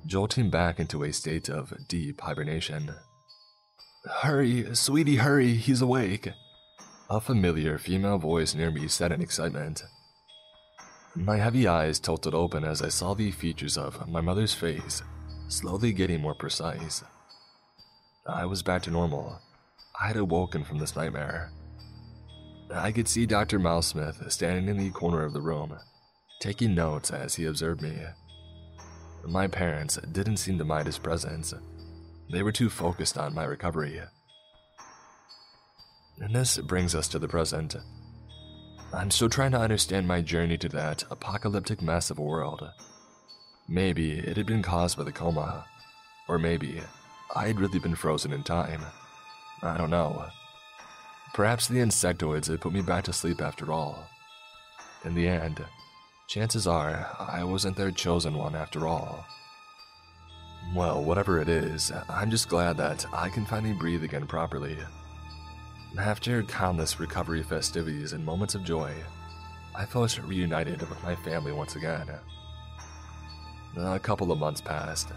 jolting 0.05 0.49
back 0.49 0.79
into 0.79 1.03
a 1.03 1.13
state 1.13 1.49
of 1.49 1.73
deep 1.87 2.21
hibernation. 2.21 2.95
Hurry, 4.21 4.75
sweetie, 4.75 5.17
hurry, 5.17 5.53
he's 5.53 5.81
awake. 5.81 6.29
A 7.09 7.21
familiar 7.21 7.77
female 7.77 8.17
voice 8.17 8.55
near 8.55 8.71
me 8.71 8.87
said 8.87 9.11
in 9.11 9.21
excitement. 9.21 9.83
My 11.15 11.37
heavy 11.37 11.67
eyes 11.67 11.99
tilted 11.99 12.33
open 12.33 12.63
as 12.63 12.81
I 12.81 12.89
saw 12.89 13.13
the 13.13 13.31
features 13.31 13.77
of 13.77 14.07
my 14.07 14.21
mother's 14.21 14.53
face 14.53 15.03
slowly 15.53 15.93
getting 15.93 16.21
more 16.21 16.33
precise. 16.33 17.03
I 18.25 18.45
was 18.45 18.63
back 18.63 18.81
to 18.83 18.91
normal. 18.91 19.39
I 20.01 20.07
had 20.07 20.17
awoken 20.17 20.63
from 20.63 20.79
this 20.79 20.95
nightmare. 20.95 21.51
I 22.73 22.91
could 22.91 23.07
see 23.07 23.25
Dr. 23.25 23.59
Mousesmith 23.59 24.31
standing 24.31 24.67
in 24.67 24.77
the 24.77 24.89
corner 24.89 25.23
of 25.23 25.33
the 25.33 25.41
room, 25.41 25.77
taking 26.39 26.73
notes 26.73 27.11
as 27.11 27.35
he 27.35 27.45
observed 27.45 27.81
me. 27.81 27.95
My 29.25 29.47
parents 29.47 29.97
didn't 30.11 30.37
seem 30.37 30.57
to 30.57 30.65
mind 30.65 30.85
his 30.85 30.97
presence. 30.97 31.53
They 32.29 32.43
were 32.43 32.51
too 32.51 32.69
focused 32.69 33.17
on 33.17 33.33
my 33.33 33.45
recovery. 33.45 34.01
And 36.19 36.35
this 36.35 36.57
brings 36.57 36.93
us 36.93 37.07
to 37.09 37.19
the 37.19 37.27
present. 37.27 37.75
I'm 38.93 39.09
still 39.09 39.29
trying 39.29 39.51
to 39.51 39.59
understand 39.59 40.07
my 40.07 40.21
journey 40.21 40.57
to 40.59 40.69
that 40.69 41.03
apocalyptic 41.09 41.81
mess 41.81 42.09
of 42.09 42.19
a 42.19 42.23
world. 42.23 42.69
Maybe 43.67 44.19
it 44.19 44.37
had 44.37 44.45
been 44.45 44.61
caused 44.61 44.97
by 44.97 45.03
the 45.03 45.11
coma, 45.11 45.65
or 46.27 46.37
maybe 46.37 46.81
I 47.35 47.47
had 47.47 47.59
really 47.59 47.79
been 47.79 47.95
frozen 47.95 48.33
in 48.33 48.43
time. 48.43 48.81
I 49.61 49.77
don't 49.77 49.89
know. 49.89 50.25
Perhaps 51.33 51.67
the 51.67 51.79
insectoids 51.79 52.47
had 52.47 52.61
put 52.61 52.73
me 52.73 52.81
back 52.81 53.05
to 53.05 53.13
sleep 53.13 53.41
after 53.41 53.71
all. 53.71 54.07
In 55.05 55.15
the 55.15 55.27
end, 55.27 55.65
chances 56.33 56.65
are 56.65 57.15
I 57.19 57.43
wasn't 57.43 57.77
their 57.77 57.91
chosen 57.91 58.33
one 58.33 58.55
after 58.55 58.87
all. 58.87 59.23
Well, 60.75 61.03
whatever 61.03 61.39
it 61.39 61.47
is, 61.47 61.91
I'm 62.09 62.31
just 62.31 62.49
glad 62.49 62.75
that 62.77 63.05
I 63.13 63.29
can 63.29 63.45
finally 63.45 63.75
breathe 63.75 64.03
again 64.03 64.25
properly. 64.25 64.75
After 65.95 66.41
countless 66.41 66.99
recovery 66.99 67.43
festivities 67.43 68.13
and 68.13 68.25
moments 68.25 68.55
of 68.55 68.63
joy, 68.63 68.95
I 69.75 69.85
felt 69.85 70.17
reunited 70.23 70.81
with 70.81 71.03
my 71.03 71.15
family 71.17 71.51
once 71.51 71.75
again. 71.75 72.09
A 73.77 73.99
couple 73.99 74.31
of 74.31 74.39
months 74.39 74.59
passed, 74.59 75.09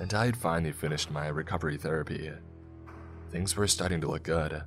and 0.00 0.12
I 0.12 0.24
had 0.24 0.36
finally 0.36 0.72
finished 0.72 1.12
my 1.12 1.28
recovery 1.28 1.76
therapy. 1.76 2.32
Things 3.30 3.54
were 3.54 3.68
starting 3.68 4.00
to 4.00 4.08
look 4.08 4.24
good. 4.24 4.64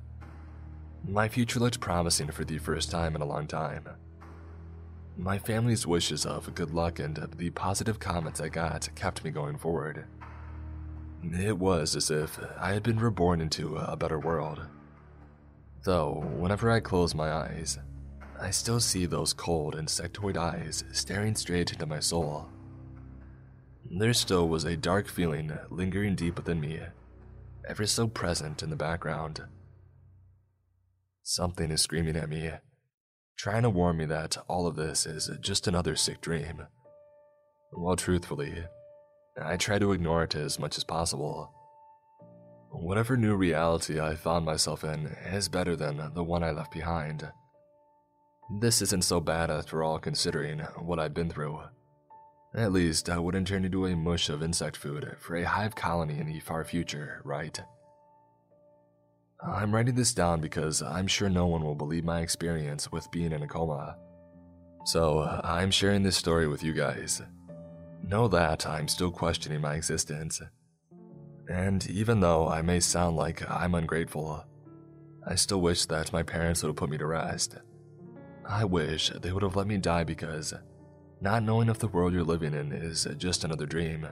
My 1.06 1.28
future 1.28 1.60
looked 1.60 1.80
promising 1.80 2.30
for 2.30 2.46
the 2.46 2.56
first 2.56 2.90
time 2.90 3.14
in 3.14 3.20
a 3.20 3.26
long 3.26 3.46
time. 3.46 3.86
My 5.18 5.38
family's 5.38 5.86
wishes 5.86 6.26
of 6.26 6.54
good 6.54 6.72
luck 6.72 6.98
and 6.98 7.16
the 7.38 7.50
positive 7.50 7.98
comments 7.98 8.40
I 8.40 8.48
got 8.48 8.88
kept 8.94 9.24
me 9.24 9.30
going 9.30 9.56
forward. 9.56 10.04
It 11.22 11.58
was 11.58 11.96
as 11.96 12.10
if 12.10 12.38
I 12.58 12.74
had 12.74 12.82
been 12.82 12.98
reborn 12.98 13.40
into 13.40 13.76
a 13.76 13.96
better 13.96 14.18
world. 14.18 14.60
Though, 15.84 16.20
whenever 16.36 16.70
I 16.70 16.80
close 16.80 17.14
my 17.14 17.32
eyes, 17.32 17.78
I 18.38 18.50
still 18.50 18.78
see 18.78 19.06
those 19.06 19.32
cold 19.32 19.74
insectoid 19.74 20.36
eyes 20.36 20.84
staring 20.92 21.34
straight 21.34 21.72
into 21.72 21.86
my 21.86 22.00
soul. 22.00 22.48
There 23.90 24.12
still 24.12 24.48
was 24.48 24.64
a 24.64 24.76
dark 24.76 25.08
feeling 25.08 25.58
lingering 25.70 26.14
deep 26.14 26.36
within 26.36 26.60
me, 26.60 26.80
ever 27.66 27.86
so 27.86 28.06
present 28.06 28.62
in 28.62 28.68
the 28.68 28.76
background. 28.76 29.44
Something 31.22 31.70
is 31.70 31.80
screaming 31.80 32.16
at 32.16 32.28
me, 32.28 32.50
trying 33.36 33.62
to 33.62 33.70
warn 33.70 33.96
me 33.96 34.06
that 34.06 34.36
all 34.48 34.66
of 34.66 34.76
this 34.76 35.06
is 35.06 35.30
just 35.40 35.68
another 35.68 35.94
sick 35.96 36.20
dream. 36.20 36.62
Well, 37.72 37.96
truthfully, 37.96 38.64
I 39.40 39.56
try 39.56 39.78
to 39.78 39.92
ignore 39.92 40.24
it 40.24 40.34
as 40.34 40.58
much 40.58 40.78
as 40.78 40.84
possible. 40.84 41.52
Whatever 42.70 43.16
new 43.16 43.34
reality 43.34 44.00
I 44.00 44.14
found 44.16 44.44
myself 44.44 44.84
in 44.84 45.06
is 45.32 45.48
better 45.48 45.76
than 45.76 46.12
the 46.14 46.24
one 46.24 46.42
I 46.42 46.50
left 46.50 46.72
behind. 46.72 47.30
This 48.60 48.80
isn't 48.80 49.04
so 49.04 49.20
bad 49.20 49.50
after 49.50 49.82
all, 49.82 49.98
considering 49.98 50.60
what 50.78 50.98
I've 50.98 51.14
been 51.14 51.30
through. 51.30 51.60
At 52.54 52.72
least 52.72 53.10
I 53.10 53.18
wouldn't 53.18 53.48
turn 53.48 53.64
into 53.64 53.86
a 53.86 53.96
mush 53.96 54.28
of 54.28 54.42
insect 54.42 54.76
food 54.76 55.16
for 55.20 55.36
a 55.36 55.44
hive 55.44 55.74
colony 55.74 56.18
in 56.18 56.26
the 56.26 56.40
far 56.40 56.64
future, 56.64 57.20
right? 57.24 57.60
I'm 59.44 59.74
writing 59.74 59.94
this 59.94 60.14
down 60.14 60.40
because 60.40 60.82
I'm 60.82 61.06
sure 61.06 61.28
no 61.28 61.46
one 61.46 61.62
will 61.62 61.74
believe 61.74 62.04
my 62.04 62.20
experience 62.20 62.90
with 62.90 63.10
being 63.10 63.32
in 63.32 63.42
a 63.42 63.48
coma. 63.48 63.96
So 64.84 65.18
uh, 65.18 65.40
I'm 65.44 65.70
sharing 65.70 66.02
this 66.02 66.16
story 66.16 66.48
with 66.48 66.62
you 66.62 66.72
guys. 66.72 67.22
Know 68.02 68.28
that 68.28 68.66
I'm 68.66 68.88
still 68.88 69.10
questioning 69.10 69.60
my 69.60 69.74
existence 69.74 70.40
and 71.48 71.88
even 71.88 72.20
though 72.20 72.48
I 72.48 72.62
may 72.62 72.80
sound 72.80 73.16
like 73.16 73.48
I'm 73.48 73.74
ungrateful, 73.74 74.44
I 75.26 75.34
still 75.36 75.60
wish 75.60 75.86
that 75.86 76.12
my 76.12 76.22
parents 76.22 76.62
would 76.62 76.70
have 76.70 76.76
put 76.76 76.90
me 76.90 76.98
to 76.98 77.06
rest. 77.06 77.56
I 78.48 78.64
wish 78.64 79.10
they 79.10 79.32
would 79.32 79.42
have 79.42 79.56
let 79.56 79.66
me 79.66 79.76
die 79.78 80.04
because 80.04 80.54
not 81.20 81.42
knowing 81.42 81.68
if 81.68 81.78
the 81.78 81.88
world 81.88 82.12
you're 82.12 82.24
living 82.24 82.54
in 82.54 82.72
is 82.72 83.06
just 83.16 83.44
another 83.44 83.66
dream 83.66 84.06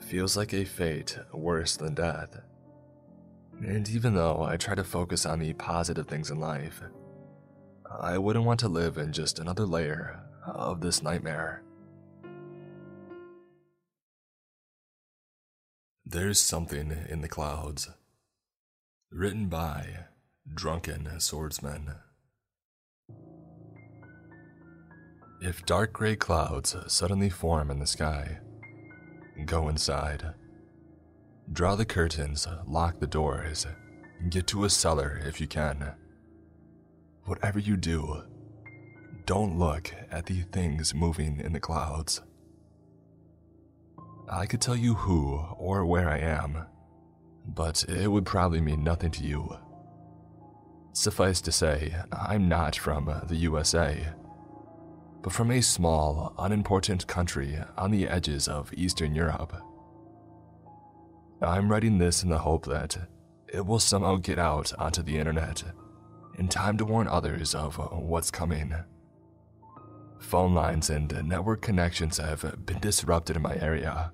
feels 0.00 0.36
like 0.36 0.52
a 0.52 0.64
fate 0.64 1.18
worse 1.32 1.76
than 1.76 1.94
death. 1.94 2.40
And 3.60 3.88
even 3.88 4.14
though 4.14 4.42
I 4.42 4.56
try 4.56 4.74
to 4.74 4.84
focus 4.84 5.24
on 5.26 5.38
the 5.38 5.52
positive 5.54 6.06
things 6.06 6.30
in 6.30 6.38
life, 6.38 6.82
I 8.00 8.18
wouldn't 8.18 8.44
want 8.44 8.60
to 8.60 8.68
live 8.68 8.98
in 8.98 9.12
just 9.12 9.38
another 9.38 9.64
layer 9.64 10.20
of 10.46 10.80
this 10.80 11.02
nightmare. 11.02 11.62
There's 16.04 16.40
Something 16.40 16.92
in 17.08 17.22
the 17.22 17.28
Clouds. 17.28 17.88
Written 19.10 19.48
by 19.48 20.06
Drunken 20.52 21.18
Swordsman. 21.18 21.94
If 25.40 25.64
dark 25.66 25.92
gray 25.92 26.16
clouds 26.16 26.76
suddenly 26.86 27.30
form 27.30 27.70
in 27.70 27.78
the 27.78 27.86
sky, 27.86 28.38
go 29.46 29.68
inside. 29.68 30.34
Draw 31.52 31.76
the 31.76 31.84
curtains, 31.84 32.48
lock 32.66 33.00
the 33.00 33.06
doors, 33.06 33.66
get 34.30 34.46
to 34.48 34.64
a 34.64 34.70
cellar 34.70 35.20
if 35.24 35.40
you 35.40 35.46
can. 35.46 35.92
Whatever 37.24 37.58
you 37.58 37.76
do, 37.76 38.24
don't 39.26 39.58
look 39.58 39.94
at 40.10 40.26
the 40.26 40.42
things 40.42 40.94
moving 40.94 41.40
in 41.40 41.52
the 41.52 41.60
clouds. 41.60 42.22
I 44.28 44.46
could 44.46 44.60
tell 44.60 44.76
you 44.76 44.94
who 44.94 45.36
or 45.58 45.84
where 45.84 46.08
I 46.08 46.18
am, 46.18 46.66
but 47.46 47.84
it 47.88 48.08
would 48.08 48.26
probably 48.26 48.60
mean 48.60 48.82
nothing 48.82 49.10
to 49.12 49.22
you. 49.22 49.56
Suffice 50.92 51.40
to 51.42 51.52
say, 51.52 51.94
I'm 52.12 52.48
not 52.48 52.76
from 52.76 53.22
the 53.28 53.36
USA, 53.36 54.08
but 55.22 55.32
from 55.32 55.50
a 55.50 55.60
small, 55.60 56.34
unimportant 56.38 57.06
country 57.06 57.58
on 57.76 57.90
the 57.90 58.08
edges 58.08 58.48
of 58.48 58.72
Eastern 58.74 59.14
Europe. 59.14 59.54
I'm 61.42 61.70
writing 61.70 61.98
this 61.98 62.22
in 62.22 62.30
the 62.30 62.38
hope 62.38 62.66
that 62.66 62.96
it 63.48 63.66
will 63.66 63.78
somehow 63.78 64.16
get 64.16 64.38
out 64.38 64.72
onto 64.78 65.02
the 65.02 65.18
internet 65.18 65.62
in 66.38 66.48
time 66.48 66.76
to 66.78 66.84
warn 66.84 67.06
others 67.06 67.54
of 67.54 67.76
what's 67.76 68.30
coming. 68.30 68.74
Phone 70.18 70.54
lines 70.54 70.90
and 70.90 71.12
network 71.28 71.60
connections 71.60 72.18
have 72.18 72.64
been 72.64 72.80
disrupted 72.80 73.36
in 73.36 73.42
my 73.42 73.56
area. 73.56 74.12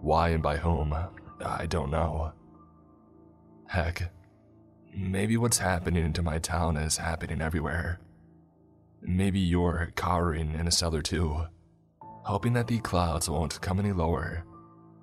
Why 0.00 0.30
and 0.30 0.42
by 0.42 0.58
whom, 0.58 0.94
I 1.44 1.66
don't 1.66 1.90
know. 1.90 2.32
Heck, 3.66 4.12
maybe 4.94 5.36
what's 5.36 5.58
happening 5.58 6.12
to 6.12 6.22
my 6.22 6.38
town 6.38 6.76
is 6.76 6.96
happening 6.96 7.42
everywhere. 7.42 8.00
Maybe 9.02 9.40
you're 9.40 9.92
cowering 9.96 10.54
in 10.54 10.68
a 10.68 10.70
cellar 10.70 11.02
too, 11.02 11.46
hoping 12.00 12.52
that 12.54 12.68
the 12.68 12.78
clouds 12.78 13.28
won't 13.28 13.60
come 13.60 13.80
any 13.80 13.92
lower 13.92 14.44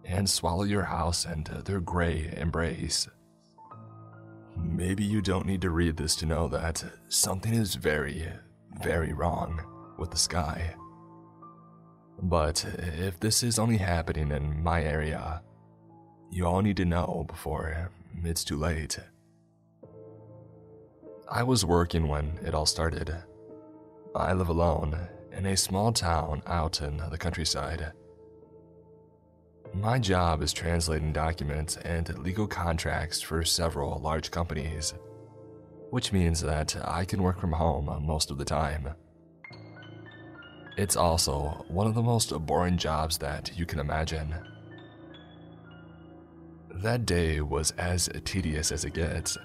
and 0.06 0.30
swallow 0.30 0.64
your 0.64 0.84
house 0.84 1.26
and 1.26 1.50
uh, 1.50 1.62
their 1.62 1.80
gray 1.80 2.34
embrace. 2.38 3.08
Maybe 4.56 5.04
you 5.04 5.22
don't 5.22 5.46
need 5.46 5.62
to 5.62 5.70
read 5.70 5.98
this 5.98 6.16
to 6.18 6.26
know 6.26 6.48
that 6.50 6.84
something 7.10 7.54
is 7.54 7.76
very, 7.76 8.28
very 8.82 9.14
wrong 9.14 9.62
with 9.98 10.12
the 10.12 10.18
sky. 10.18 10.76
But 12.22 12.66
if 12.78 13.20
this 13.20 13.44
is 13.44 13.60
only 13.60 13.78
happening 13.78 14.32
in 14.32 14.64
my 14.64 14.84
area, 14.84 15.42
you 16.32 16.46
all 16.46 16.62
need 16.62 16.78
to 16.78 16.86
know 16.86 17.26
before 17.28 17.92
it's 18.24 18.44
too 18.44 18.58
late. 18.58 19.00
I 21.30 21.44
was 21.44 21.66
working 21.66 22.08
when 22.08 22.40
it 22.46 22.54
all 22.54 22.66
started. 22.66 23.16
I 24.16 24.34
live 24.34 24.50
alone 24.50 25.08
in 25.32 25.48
a 25.48 25.58
small 25.58 25.92
town 25.92 26.44
out 26.46 26.82
in 26.82 26.98
the 27.10 27.18
countryside. 27.18 27.92
My 29.76 29.98
job 29.98 30.44
is 30.44 30.54
translating 30.54 31.12
documents 31.14 31.78
and 31.78 32.20
legal 32.20 32.46
contracts 32.46 33.22
for 33.22 33.44
several 33.44 34.00
large 34.00 34.30
companies, 34.30 34.94
which 35.90 36.14
means 36.14 36.42
that 36.42 36.76
I 36.88 37.06
can 37.06 37.24
work 37.24 37.40
from 37.40 37.54
home 37.54 38.06
most 38.06 38.30
of 38.30 38.38
the 38.38 38.46
time. 38.46 38.90
It's 40.78 40.96
also 40.96 41.66
one 41.70 41.88
of 41.88 41.96
the 41.96 42.04
most 42.04 42.30
boring 42.46 42.78
jobs 42.78 43.18
that 43.18 43.58
you 43.58 43.66
can 43.66 43.80
imagine. 43.80 44.36
That 46.70 47.08
day 47.08 47.42
was 47.42 47.72
as 47.72 48.10
tedious 48.26 48.72
as 48.72 48.86
it 48.86 48.94
gets, 48.94 49.40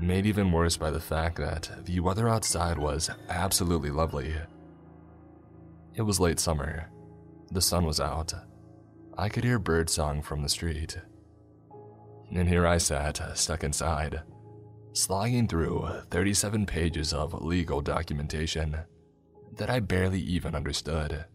made 0.00 0.26
even 0.26 0.50
worse 0.50 0.76
by 0.76 0.90
the 0.90 1.00
fact 1.00 1.38
that 1.38 1.70
the 1.84 2.00
weather 2.00 2.28
outside 2.28 2.78
was 2.78 3.10
absolutely 3.28 3.90
lovely. 3.90 4.34
It 5.94 6.02
was 6.02 6.18
late 6.18 6.40
summer, 6.40 6.90
the 7.52 7.60
sun 7.60 7.84
was 7.84 8.00
out. 8.00 8.34
I 9.20 9.28
could 9.28 9.44
hear 9.44 9.58
birdsong 9.58 10.22
from 10.22 10.42
the 10.42 10.48
street. 10.48 10.96
And 12.34 12.48
here 12.48 12.66
I 12.66 12.78
sat, 12.78 13.20
stuck 13.36 13.62
inside, 13.62 14.22
slogging 14.94 15.46
through 15.46 15.86
37 16.10 16.64
pages 16.64 17.12
of 17.12 17.34
legal 17.34 17.82
documentation 17.82 18.78
that 19.58 19.68
I 19.68 19.80
barely 19.80 20.22
even 20.22 20.54
understood. 20.54 21.26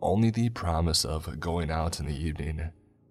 Only 0.00 0.30
the 0.30 0.48
promise 0.48 1.04
of 1.04 1.38
going 1.38 1.70
out 1.70 2.00
in 2.00 2.06
the 2.06 2.16
evening 2.16 2.70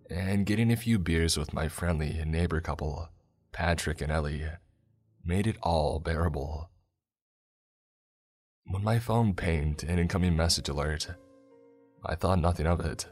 and 0.10 0.47
getting 0.47 0.72
a 0.72 0.76
few 0.76 0.97
beers 0.97 1.38
with 1.38 1.53
my 1.53 1.68
friendly 1.68 2.24
neighbor 2.26 2.60
couple, 2.60 3.10
Patrick 3.51 4.01
and 4.01 4.12
Ellie, 4.12 4.47
made 5.24 5.45
it 5.45 5.58
all 5.62 5.99
bearable. 5.99 6.72
When 8.66 8.84
my 8.84 8.97
phone 8.97 9.36
pinged 9.36 9.84
an 9.84 9.99
incoming 9.99 10.36
message 10.36 10.70
alert, 10.70 11.10
I 12.06 12.16
thought 12.16 12.39
nothing 12.39 12.68
of 12.68 12.80
it. 12.82 13.08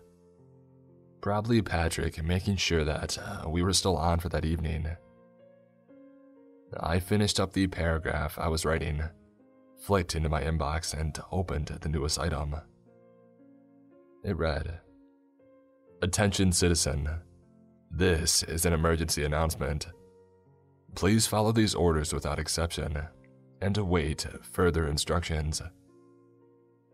Probably 1.22 1.62
Patrick 1.62 2.22
making 2.24 2.58
sure 2.58 2.84
that 2.84 3.18
uh, 3.18 3.50
we 3.50 3.64
were 3.64 3.74
still 3.74 3.98
on 3.98 4.20
for 4.20 4.30
that 4.30 4.46
evening. 4.46 4.88
I 6.80 7.00
finished 7.00 7.40
up 7.40 7.54
the 7.54 7.68
paragraph 7.68 8.38
I 8.38 8.48
was 8.48 8.66
writing, 8.66 9.04
flicked 9.82 10.16
into 10.16 10.30
my 10.30 10.44
inbox, 10.44 10.94
and 10.94 11.18
opened 11.32 11.68
the 11.68 11.90
newest 11.90 12.20
item. 12.20 12.56
It 14.24 14.38
read 14.38 14.80
Attention, 16.02 16.52
citizen. 16.52 17.10
This 17.90 18.44
is 18.44 18.66
an 18.66 18.74
emergency 18.74 19.24
announcement. 19.24 19.88
Please 20.96 21.28
follow 21.28 21.52
these 21.52 21.76
orders 21.76 22.14
without 22.14 22.40
exception 22.40 23.02
and 23.62 23.78
await 23.78 24.26
further 24.42 24.88
instructions. 24.88 25.62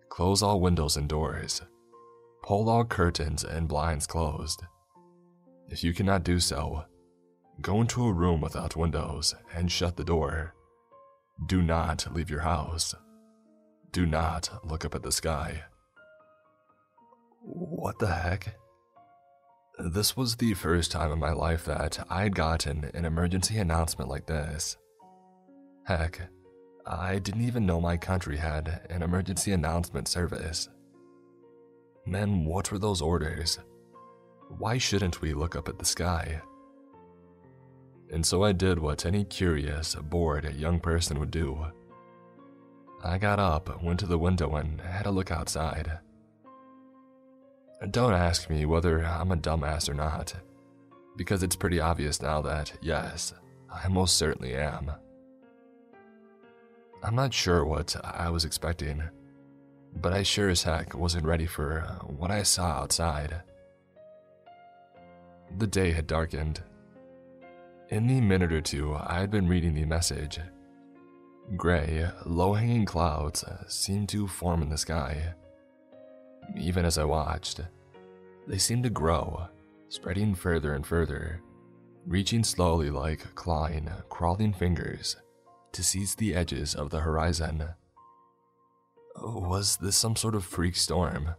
Close 0.09 0.43
all 0.43 0.61
windows 0.61 0.97
and 0.97 1.09
doors. 1.09 1.61
Pull 2.43 2.69
all 2.69 2.85
curtains 2.85 3.43
and 3.43 3.67
blinds 3.67 4.07
closed. 4.07 4.63
If 5.69 5.83
you 5.83 5.93
cannot 5.93 6.23
do 6.23 6.39
so, 6.39 6.85
go 7.61 7.81
into 7.81 8.05
a 8.05 8.13
room 8.13 8.41
without 8.41 8.75
windows 8.75 9.35
and 9.53 9.71
shut 9.71 9.97
the 9.97 10.03
door. 10.03 10.55
Do 11.45 11.61
not 11.61 12.13
leave 12.13 12.29
your 12.29 12.41
house. 12.41 12.95
Do 13.91 14.05
not 14.05 14.49
look 14.63 14.85
up 14.85 14.95
at 14.95 15.03
the 15.03 15.11
sky. 15.11 15.63
What 17.41 17.99
the 17.99 18.07
heck? 18.07 18.55
This 19.77 20.17
was 20.17 20.35
the 20.35 20.53
first 20.55 20.91
time 20.91 21.11
in 21.11 21.19
my 21.19 21.31
life 21.31 21.65
that 21.65 22.05
I 22.09 22.23
had 22.23 22.35
gotten 22.35 22.91
an 22.93 23.05
emergency 23.05 23.57
announcement 23.57 24.09
like 24.09 24.25
this. 24.25 24.75
Heck, 25.85 26.21
I 26.85 27.19
didn't 27.19 27.45
even 27.45 27.65
know 27.65 27.79
my 27.79 27.95
country 27.95 28.37
had 28.37 28.85
an 28.89 29.01
emergency 29.03 29.51
announcement 29.53 30.07
service. 30.07 30.67
Then 32.11 32.43
what 32.45 32.71
were 32.71 32.79
those 32.79 33.01
orders? 33.01 33.59
Why 34.57 34.79
shouldn't 34.79 35.21
we 35.21 35.33
look 35.33 35.55
up 35.55 35.69
at 35.69 35.77
the 35.77 35.85
sky? 35.85 36.41
And 38.11 38.25
so 38.25 38.43
I 38.43 38.51
did 38.51 38.79
what 38.79 39.05
any 39.05 39.23
curious, 39.23 39.93
bored 39.93 40.55
young 40.55 40.79
person 40.79 41.19
would 41.19 41.29
do. 41.29 41.67
I 43.03 43.19
got 43.19 43.39
up, 43.39 43.83
went 43.83 43.99
to 43.99 44.07
the 44.07 44.17
window, 44.17 44.55
and 44.55 44.81
had 44.81 45.05
a 45.05 45.11
look 45.11 45.29
outside. 45.29 45.99
Don't 47.91 48.13
ask 48.13 48.49
me 48.49 48.65
whether 48.65 49.05
I'm 49.05 49.31
a 49.31 49.37
dumbass 49.37 49.87
or 49.87 49.93
not, 49.93 50.33
because 51.15 51.43
it's 51.43 51.55
pretty 51.55 51.79
obvious 51.79 52.21
now 52.21 52.41
that, 52.41 52.73
yes, 52.81 53.33
I 53.71 53.87
most 53.87 54.17
certainly 54.17 54.55
am. 54.55 54.91
I'm 57.03 57.15
not 57.15 57.33
sure 57.33 57.63
what 57.63 57.95
I 58.03 58.29
was 58.31 58.43
expecting 58.43 59.03
but 59.95 60.13
I 60.13 60.23
sure 60.23 60.49
as 60.49 60.63
heck 60.63 60.95
wasn't 60.95 61.25
ready 61.25 61.45
for 61.45 61.81
uh, 61.81 62.05
what 62.05 62.31
I 62.31 62.43
saw 62.43 62.67
outside. 62.67 63.41
The 65.57 65.67
day 65.67 65.91
had 65.91 66.07
darkened. 66.07 66.61
In 67.89 68.07
the 68.07 68.21
minute 68.21 68.53
or 68.53 68.61
two 68.61 68.95
I 68.95 69.19
had 69.19 69.31
been 69.31 69.47
reading 69.47 69.73
the 69.73 69.85
message, 69.85 70.39
gray, 71.55 72.07
low 72.25 72.53
hanging 72.53 72.85
clouds 72.85 73.43
uh, 73.43 73.63
seemed 73.67 74.09
to 74.09 74.27
form 74.27 74.61
in 74.61 74.69
the 74.69 74.77
sky. 74.77 75.33
Even 76.55 76.85
as 76.85 76.97
I 76.97 77.03
watched, 77.03 77.61
they 78.47 78.57
seemed 78.57 78.83
to 78.83 78.89
grow, 78.89 79.47
spreading 79.89 80.35
further 80.35 80.73
and 80.73 80.85
further, 80.85 81.41
reaching 82.05 82.43
slowly 82.43 82.89
like 82.89 83.35
clawing, 83.35 83.89
crawling 84.09 84.53
fingers 84.53 85.15
to 85.71 85.83
seize 85.83 86.15
the 86.15 86.33
edges 86.33 86.73
of 86.75 86.89
the 86.89 86.99
horizon. 86.99 87.69
Was 89.15 89.77
this 89.77 89.95
some 89.95 90.15
sort 90.15 90.35
of 90.35 90.45
freak 90.45 90.75
storm? 90.75 91.35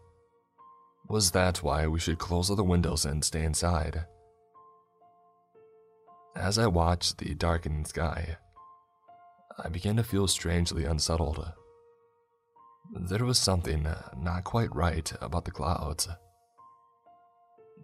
Was 1.09 1.31
that 1.33 1.63
why 1.63 1.87
we 1.87 1.99
should 1.99 2.19
close 2.19 2.51
all 2.51 2.57
the 2.57 2.63
windows 2.63 3.05
and 3.05 3.25
stay 3.25 3.43
inside? 3.43 4.05
As 6.37 6.59
I 6.59 6.67
watched 6.67 7.19
the 7.19 7.35
darkening 7.35 7.85
sky, 7.85 8.37
I 9.63 9.69
began 9.69 9.97
to 9.97 10.05
feel 10.05 10.29
strangely 10.29 10.85
unsettled. 10.85 11.53
There 12.93 13.25
was 13.25 13.39
something 13.39 13.87
not 14.17 14.45
quite 14.45 14.75
right 14.75 15.13
about 15.21 15.45
the 15.45 15.51
clouds. 15.51 16.09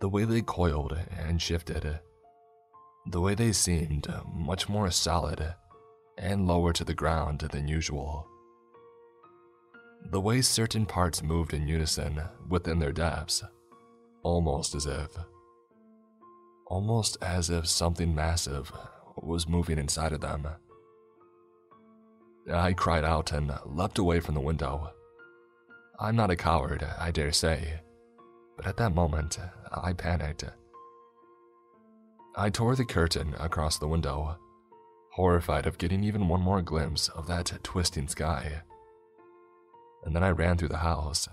The 0.01 0.09
way 0.09 0.25
they 0.25 0.43
coiled 0.43 0.97
and 1.11 1.41
shifted, 1.41 2.01
the 3.07 3.21
way 3.21 3.35
they 3.35 3.53
seemed 3.53 4.07
much 4.33 4.69
more 4.69 4.91
solid 4.91 5.55
and 6.19 6.47
lower 6.47 6.73
to 6.73 6.85
the 6.85 6.95
ground 6.95 7.41
than 7.41 7.69
usual. 7.69 8.29
The 10.11 10.21
way 10.21 10.41
certain 10.41 10.87
parts 10.87 11.23
moved 11.23 11.53
in 11.53 11.67
unison 11.67 12.23
within 12.49 12.79
their 12.79 12.93
depths, 12.93 13.43
almost 14.23 14.75
as 14.77 14.87
if. 14.87 15.09
Almost 16.69 17.17
as 17.21 17.51
if 17.51 17.67
something 17.67 18.15
massive 18.15 18.71
was 19.17 19.49
moving 19.49 19.79
inside 19.79 20.13
of 20.13 20.21
them. 20.21 20.47
I 22.53 22.73
cried 22.73 23.05
out 23.05 23.33
and 23.33 23.53
leapt 23.65 23.99
away 23.99 24.21
from 24.21 24.35
the 24.35 24.41
window. 24.41 24.91
I'm 25.99 26.15
not 26.15 26.31
a 26.31 26.37
coward, 26.37 26.87
I 26.99 27.11
dare 27.11 27.33
say, 27.33 27.81
but 28.57 28.67
at 28.67 28.77
that 28.77 28.95
moment, 28.95 29.39
I 29.73 29.93
panicked. 29.93 30.45
I 32.37 32.51
tore 32.51 32.77
the 32.77 32.85
curtain 32.85 33.35
across 33.41 33.79
the 33.79 33.89
window, 33.89 34.39
horrified 35.15 35.67
of 35.67 35.79
getting 35.79 36.05
even 36.05 36.29
one 36.29 36.43
more 36.43 36.63
glimpse 36.63 37.09
of 37.09 37.27
that 37.27 37.53
twisting 37.65 38.07
sky 38.07 38.63
and 40.07 40.15
then 40.15 40.23
I 40.23 40.31
ran 40.31 40.57
through 40.57 40.69
the 40.69 40.79
house, 40.79 41.29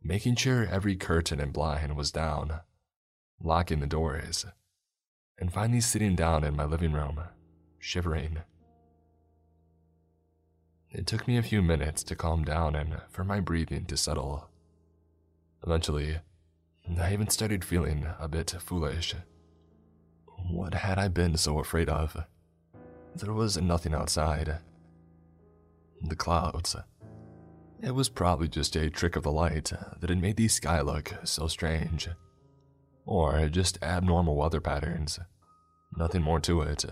making 0.00 0.36
sure 0.36 0.64
every 0.64 0.94
curtain 0.94 1.40
and 1.40 1.52
blind 1.52 1.96
was 1.96 2.12
down, 2.12 2.60
locking 3.42 3.80
the 3.80 3.88
doors, 3.88 4.46
and 5.36 5.52
finally 5.52 5.80
sitting 5.80 6.14
down 6.14 6.44
in 6.44 6.54
my 6.54 6.64
living 6.64 6.92
room, 6.92 7.20
shivering. 7.80 8.38
It 10.90 11.08
took 11.08 11.26
me 11.26 11.36
a 11.36 11.42
few 11.42 11.60
minutes 11.60 12.04
to 12.04 12.14
calm 12.14 12.44
down 12.44 12.76
and 12.76 13.00
for 13.10 13.24
my 13.24 13.40
breathing 13.40 13.84
to 13.86 13.96
settle. 13.96 14.48
Eventually, 15.66 16.20
I 17.00 17.12
even 17.12 17.28
started 17.28 17.64
feeling 17.64 18.06
a 18.20 18.28
bit 18.28 18.54
foolish. 18.60 19.16
What 20.50 20.72
had 20.72 20.98
I 20.98 21.08
been 21.08 21.36
so 21.36 21.58
afraid 21.58 21.88
of? 21.88 22.16
There 23.16 23.32
was 23.32 23.60
nothing 23.60 23.92
outside. 23.92 24.58
The 26.00 26.14
clouds 26.14 26.76
it 27.82 27.94
was 27.94 28.08
probably 28.08 28.48
just 28.48 28.76
a 28.76 28.90
trick 28.90 29.16
of 29.16 29.22
the 29.22 29.32
light 29.32 29.72
that 30.00 30.10
had 30.10 30.20
made 30.20 30.36
the 30.36 30.48
sky 30.48 30.80
look 30.80 31.14
so 31.24 31.46
strange. 31.46 32.08
Or 33.06 33.48
just 33.48 33.82
abnormal 33.82 34.36
weather 34.36 34.60
patterns. 34.60 35.18
Nothing 35.96 36.22
more 36.22 36.40
to 36.40 36.60
it. 36.62 36.84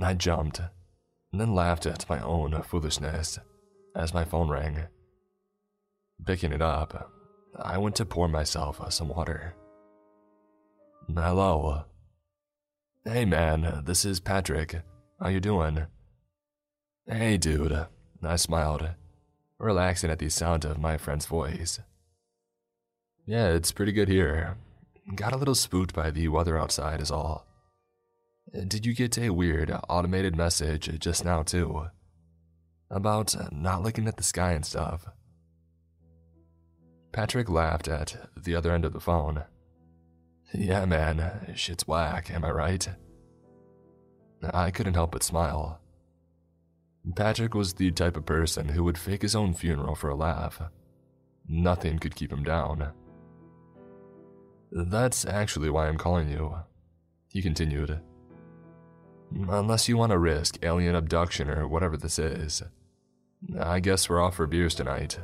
I 0.00 0.14
jumped, 0.14 0.60
and 0.60 1.40
then 1.40 1.54
laughed 1.54 1.86
at 1.86 2.08
my 2.08 2.20
own 2.20 2.62
foolishness 2.62 3.38
as 3.96 4.14
my 4.14 4.24
phone 4.24 4.48
rang. 4.48 4.84
Picking 6.24 6.52
it 6.52 6.62
up, 6.62 7.10
I 7.56 7.78
went 7.78 7.96
to 7.96 8.04
pour 8.04 8.28
myself 8.28 8.80
some 8.92 9.08
water. 9.08 9.54
Hello. 11.12 11.84
Hey 13.04 13.24
man, 13.24 13.82
this 13.84 14.04
is 14.04 14.20
Patrick. 14.20 14.82
How 15.20 15.28
you 15.28 15.40
doing? 15.40 15.86
Hey 17.08 17.36
dude, 17.36 17.86
I 18.22 18.36
smiled, 18.36 18.88
relaxing 19.58 20.10
at 20.10 20.18
the 20.18 20.28
sound 20.28 20.64
of 20.64 20.78
my 20.78 20.98
friend's 20.98 21.26
voice. 21.26 21.80
Yeah, 23.26 23.48
it's 23.48 23.72
pretty 23.72 23.92
good 23.92 24.08
here. 24.08 24.56
Got 25.14 25.32
a 25.32 25.36
little 25.36 25.54
spooked 25.54 25.94
by 25.94 26.10
the 26.10 26.28
weather 26.28 26.58
outside, 26.58 27.00
is 27.00 27.10
all. 27.10 27.46
Did 28.52 28.84
you 28.84 28.94
get 28.94 29.16
a 29.18 29.30
weird 29.30 29.72
automated 29.88 30.36
message 30.36 30.98
just 30.98 31.24
now, 31.24 31.42
too? 31.42 31.86
About 32.90 33.34
not 33.52 33.82
looking 33.82 34.08
at 34.08 34.16
the 34.16 34.22
sky 34.22 34.52
and 34.52 34.66
stuff? 34.66 35.06
Patrick 37.12 37.48
laughed 37.48 37.88
at 37.88 38.16
the 38.36 38.54
other 38.54 38.72
end 38.72 38.84
of 38.84 38.92
the 38.92 39.00
phone. 39.00 39.44
Yeah, 40.52 40.84
man, 40.84 41.52
shit's 41.54 41.86
whack, 41.86 42.30
am 42.30 42.44
I 42.44 42.50
right? 42.50 42.88
I 44.52 44.70
couldn't 44.70 44.94
help 44.94 45.12
but 45.12 45.22
smile. 45.22 45.80
Patrick 47.14 47.54
was 47.54 47.74
the 47.74 47.90
type 47.90 48.16
of 48.16 48.26
person 48.26 48.68
who 48.68 48.84
would 48.84 48.98
fake 48.98 49.22
his 49.22 49.34
own 49.34 49.54
funeral 49.54 49.94
for 49.94 50.10
a 50.10 50.14
laugh. 50.14 50.60
Nothing 51.48 51.98
could 51.98 52.14
keep 52.14 52.32
him 52.32 52.42
down. 52.42 52.92
That's 54.70 55.24
actually 55.24 55.70
why 55.70 55.88
I'm 55.88 55.98
calling 55.98 56.28
you, 56.28 56.54
he 57.28 57.42
continued. 57.42 58.00
Unless 59.48 59.88
you 59.88 59.96
want 59.96 60.10
to 60.12 60.18
risk 60.18 60.58
alien 60.62 60.94
abduction 60.94 61.48
or 61.50 61.66
whatever 61.66 61.96
this 61.96 62.18
is. 62.18 62.62
I 63.58 63.80
guess 63.80 64.08
we're 64.08 64.20
off 64.20 64.36
for 64.36 64.46
beers 64.46 64.74
tonight. 64.74 65.18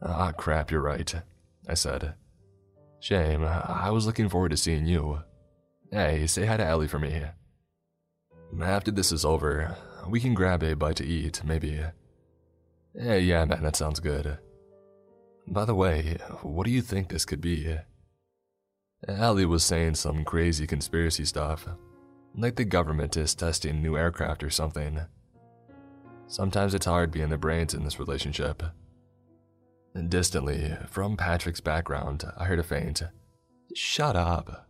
Ah, 0.00 0.32
crap, 0.32 0.70
you're 0.70 0.80
right, 0.80 1.12
I 1.68 1.74
said. 1.74 2.14
Shame, 3.00 3.44
I 3.44 3.90
was 3.90 4.06
looking 4.06 4.28
forward 4.28 4.50
to 4.50 4.56
seeing 4.56 4.86
you. 4.86 5.20
Hey, 5.90 6.26
say 6.26 6.46
hi 6.46 6.56
to 6.56 6.64
Ellie 6.64 6.88
for 6.88 6.98
me. 6.98 7.22
After 8.60 8.90
this 8.90 9.12
is 9.12 9.24
over, 9.24 9.76
we 10.06 10.20
can 10.20 10.34
grab 10.34 10.62
a 10.62 10.74
bite 10.74 10.96
to 10.96 11.06
eat, 11.06 11.42
maybe. 11.44 11.80
Hey, 12.94 13.20
yeah, 13.20 13.44
man, 13.44 13.62
that 13.62 13.76
sounds 13.76 14.00
good. 14.00 14.38
By 15.46 15.64
the 15.64 15.74
way, 15.74 16.18
what 16.42 16.64
do 16.64 16.70
you 16.70 16.82
think 16.82 17.08
this 17.08 17.24
could 17.24 17.40
be? 17.40 17.76
Ellie 19.06 19.46
was 19.46 19.64
saying 19.64 19.94
some 19.94 20.24
crazy 20.24 20.66
conspiracy 20.66 21.24
stuff, 21.24 21.66
like 22.34 22.56
the 22.56 22.64
government 22.64 23.16
is 23.16 23.34
testing 23.34 23.80
new 23.80 23.96
aircraft 23.96 24.42
or 24.42 24.50
something. 24.50 25.00
Sometimes 26.26 26.74
it's 26.74 26.86
hard 26.86 27.10
being 27.10 27.30
the 27.30 27.38
brains 27.38 27.74
in 27.74 27.84
this 27.84 27.98
relationship. 27.98 28.62
Distantly, 30.08 30.76
from 30.88 31.16
Patrick's 31.16 31.60
background, 31.60 32.24
I 32.36 32.44
heard 32.44 32.58
a 32.58 32.62
faint, 32.62 33.02
Shut 33.74 34.16
up. 34.16 34.68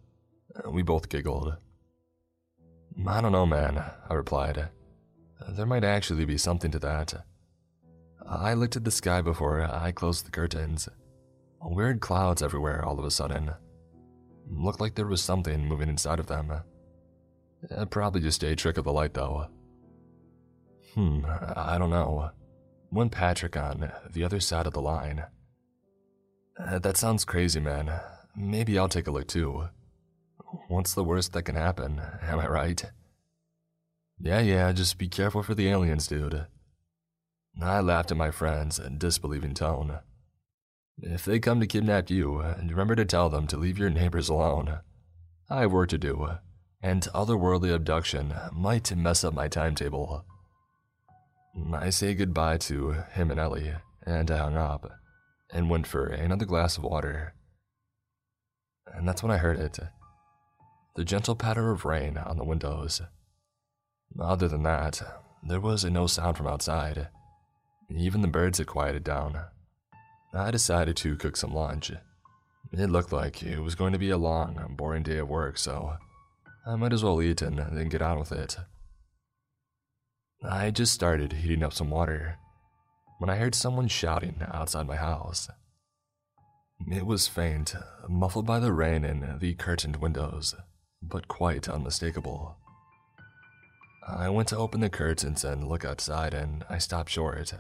We 0.68 0.83
both 0.83 1.09
giggled. 1.09 1.57
I 3.07 3.20
don't 3.20 3.33
know, 3.33 3.47
man, 3.47 3.83
I 4.09 4.14
replied. 4.14 4.68
There 5.49 5.66
might 5.66 5.84
actually 5.84 6.24
be 6.24 6.38
something 6.38 6.70
to 6.72 6.78
that. 6.80 7.14
I 8.28 8.55
looked 8.55 8.76
at 8.76 8.84
the 8.84 8.90
sky 8.90 9.22
before 9.22 9.62
I 9.62 9.92
closed 9.92 10.26
the 10.26 10.30
curtains. 10.30 10.88
Weird 11.62 12.01
clouds 12.01 12.42
everywhere 12.42 12.84
all 12.84 12.99
of 12.99 13.05
a 13.05 13.11
sudden. 13.11 13.51
Looked 14.51 14.80
like 14.80 14.94
there 14.94 15.07
was 15.07 15.22
something 15.22 15.66
moving 15.66 15.88
inside 15.88 16.20
of 16.20 16.26
them. 16.26 16.53
Probably 17.90 18.20
just 18.20 18.42
a 18.42 18.55
trick 18.55 18.78
of 18.78 18.84
the 18.84 18.92
light, 18.92 19.14
though. 19.14 19.49
Hmm, 20.94 21.24
I 21.57 21.78
don't 21.78 21.90
know. 21.90 22.30
One 22.90 23.11
Patrick 23.11 23.57
on 23.57 23.90
the 24.12 24.24
other 24.24 24.40
side 24.40 24.66
of 24.66 24.72
the 24.72 24.80
line. 24.80 25.24
that 26.59 26.96
sounds 26.96 27.24
crazy, 27.24 27.61
man. 27.61 27.90
Maybe 28.36 28.78
I'll 28.78 28.88
take 28.88 29.07
a 29.07 29.11
look 29.11 29.28
too. 29.28 29.68
What's 30.68 30.94
the 30.94 31.05
worst 31.05 31.32
that 31.32 31.42
can 31.42 31.57
happen, 31.57 32.01
am 32.22 32.38
I 32.38 32.49
right? 32.49 32.84
Yeah, 34.20 34.40
yeah, 34.40 34.72
just 34.72 34.98
be 34.98 35.08
careful 35.08 35.42
for 35.42 35.54
the 35.54 35.68
aliens, 35.68 36.06
dude. 36.06 36.46
I 37.60 37.80
laughed 37.80 38.10
at 38.10 38.16
my 38.16 38.30
friends 38.30 38.78
in 38.78 38.98
disbelieving 38.98 39.54
tone. 39.54 39.98
If 41.00 41.24
they 41.24 41.38
come 41.38 41.60
to 41.60 41.66
kidnap 41.66 42.10
you, 42.10 42.42
remember 42.42 42.96
to 42.96 43.04
tell 43.04 43.28
them 43.28 43.46
to 43.48 43.56
leave 43.56 43.78
your 43.78 43.90
neighbors 43.90 44.28
alone. 44.28 44.80
I 45.48 45.60
have 45.60 45.72
work 45.72 45.90
to 45.90 45.98
do, 45.98 46.30
and 46.82 47.02
otherworldly 47.14 47.72
abduction 47.72 48.34
might 48.52 48.94
mess 48.96 49.22
up 49.22 49.34
my 49.34 49.48
timetable. 49.48 50.24
I 51.72 51.90
say 51.90 52.14
goodbye 52.14 52.58
to 52.58 52.92
him 53.12 53.30
and 53.30 53.38
Ellie, 53.38 53.74
and 54.04 54.30
I 54.30 54.38
hung 54.38 54.56
up, 54.56 54.90
and 55.52 55.70
went 55.70 55.86
for 55.86 56.06
another 56.06 56.44
glass 56.44 56.76
of 56.76 56.84
water. 56.84 57.34
And 58.86 59.06
that's 59.06 59.22
when 59.22 59.32
I 59.32 59.38
heard 59.38 59.58
it 59.58 59.78
the 60.96 61.04
gentle 61.04 61.36
patter 61.36 61.70
of 61.70 61.84
rain 61.84 62.18
on 62.18 62.36
the 62.38 62.44
windows. 62.44 63.00
Other 64.18 64.48
than 64.48 64.62
that, 64.62 65.02
there 65.42 65.61
was 65.61 65.84
no 65.84 66.06
sound 66.06 66.36
from 66.36 66.46
outside. 66.46 67.09
Even 67.90 68.20
the 68.20 68.28
birds 68.28 68.59
had 68.59 68.66
quieted 68.66 69.04
down. 69.04 69.40
I 70.34 70.50
decided 70.50 70.96
to 70.98 71.16
cook 71.16 71.36
some 71.36 71.54
lunch. 71.54 71.90
It 72.72 72.90
looked 72.90 73.12
like 73.12 73.42
it 73.42 73.61
was 73.61 73.74
going 73.74 73.92
to 73.92 73.98
be 73.98 74.11
a 74.11 74.18
long, 74.18 74.74
boring 74.76 75.02
day 75.02 75.18
of 75.18 75.28
work, 75.28 75.56
so 75.56 75.96
I 76.66 76.76
might 76.76 76.92
as 76.92 77.02
well 77.02 77.22
eat 77.22 77.40
and 77.40 77.59
then 77.59 77.88
get 77.88 78.02
on 78.02 78.18
with 78.18 78.32
it. 78.32 78.59
I 80.42 80.70
just 80.70 80.92
started 80.92 81.32
heating 81.32 81.64
up 81.64 81.72
some 81.72 81.90
water 81.90 82.36
when 83.18 83.30
I 83.30 83.36
heard 83.36 83.54
someone 83.54 83.88
shouting 83.88 84.42
outside 84.52 84.86
my 84.86 84.96
house. 84.96 85.48
It 86.90 87.06
was 87.06 87.26
faint, 87.26 87.74
muffled 88.09 88.46
by 88.46 88.61
the 88.61 88.72
rain 88.72 89.04
in 89.04 89.38
the 89.40 89.54
curtained 89.54 89.96
windows 89.96 90.54
but 91.02 91.28
quite 91.28 91.68
unmistakable. 91.68 92.56
I 94.09 94.30
went 94.30 94.48
to 94.48 94.56
open 94.56 94.80
the 94.80 94.88
curtains 94.88 95.44
and 95.44 95.68
look 95.68 95.84
outside, 95.84 96.32
and 96.32 96.64
I 96.70 96.78
stopped 96.78 97.11
short. 97.11 97.52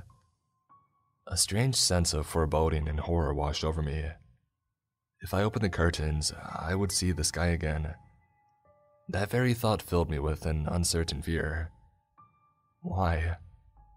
A 1.26 1.36
strange 1.36 1.76
sense 1.76 2.14
of 2.14 2.26
foreboding 2.26 2.88
and 2.88 3.00
horror 3.00 3.34
washed 3.34 3.64
over 3.64 3.82
me. 3.82 4.06
If 5.20 5.34
I 5.34 5.42
opened 5.42 5.64
the 5.64 5.68
curtains, 5.68 6.32
I 6.42 6.74
would 6.74 6.90
see 6.90 7.12
the 7.12 7.24
sky 7.24 7.48
again. 7.48 7.94
That 9.10 9.30
very 9.30 9.52
thought 9.52 9.82
filled 9.82 10.10
me 10.10 10.18
with 10.18 10.46
an 10.46 10.66
uncertain 10.70 11.20
fear. 11.20 11.70
Why? 12.80 13.36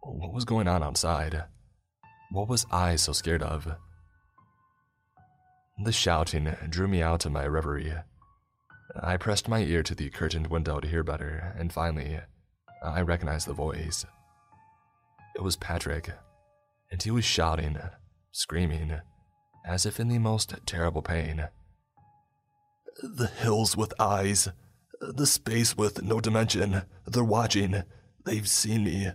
What 0.01 0.33
was 0.33 0.45
going 0.45 0.67
on 0.67 0.83
outside? 0.83 1.45
What 2.31 2.49
was 2.49 2.65
I 2.71 2.95
so 2.97 3.13
scared 3.13 3.43
of? 3.43 3.75
The 5.83 5.91
shouting 5.91 6.53
drew 6.69 6.87
me 6.87 7.01
out 7.01 7.25
of 7.25 7.31
my 7.31 7.45
reverie. 7.47 7.93
I 9.01 9.15
pressed 9.17 9.47
my 9.47 9.59
ear 9.59 9.83
to 9.83 9.95
the 9.95 10.09
curtained 10.09 10.47
window 10.47 10.79
to 10.79 10.87
hear 10.87 11.03
better, 11.03 11.55
and 11.57 11.71
finally, 11.71 12.19
I 12.81 13.01
recognized 13.01 13.47
the 13.47 13.53
voice. 13.53 14.05
It 15.35 15.41
was 15.41 15.55
Patrick, 15.55 16.09
and 16.91 17.01
he 17.01 17.11
was 17.11 17.23
shouting, 17.23 17.77
screaming, 18.31 18.99
as 19.65 19.85
if 19.85 19.99
in 19.99 20.07
the 20.07 20.17
most 20.17 20.55
terrible 20.65 21.01
pain. 21.01 21.47
The 23.03 23.27
hills 23.27 23.77
with 23.77 23.93
eyes, 23.99 24.49
the 24.99 25.27
space 25.27 25.77
with 25.77 26.01
no 26.01 26.19
dimension, 26.19 26.83
they're 27.05 27.23
watching, 27.23 27.83
they've 28.25 28.49
seen 28.49 28.83
me. 28.83 29.11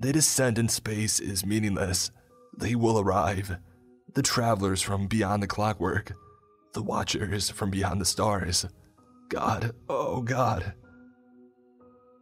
They 0.00 0.12
descend 0.12 0.58
in 0.58 0.68
space 0.68 1.20
is 1.20 1.44
meaningless. 1.44 2.10
They 2.56 2.74
will 2.74 3.00
arrive. 3.00 3.58
The 4.14 4.22
travelers 4.22 4.82
from 4.82 5.08
beyond 5.08 5.42
the 5.42 5.48
clockwork, 5.48 6.12
the 6.72 6.82
watchers 6.82 7.50
from 7.50 7.70
beyond 7.70 8.00
the 8.00 8.06
stars. 8.06 8.66
God, 9.28 9.72
oh 9.88 10.22
God. 10.22 10.74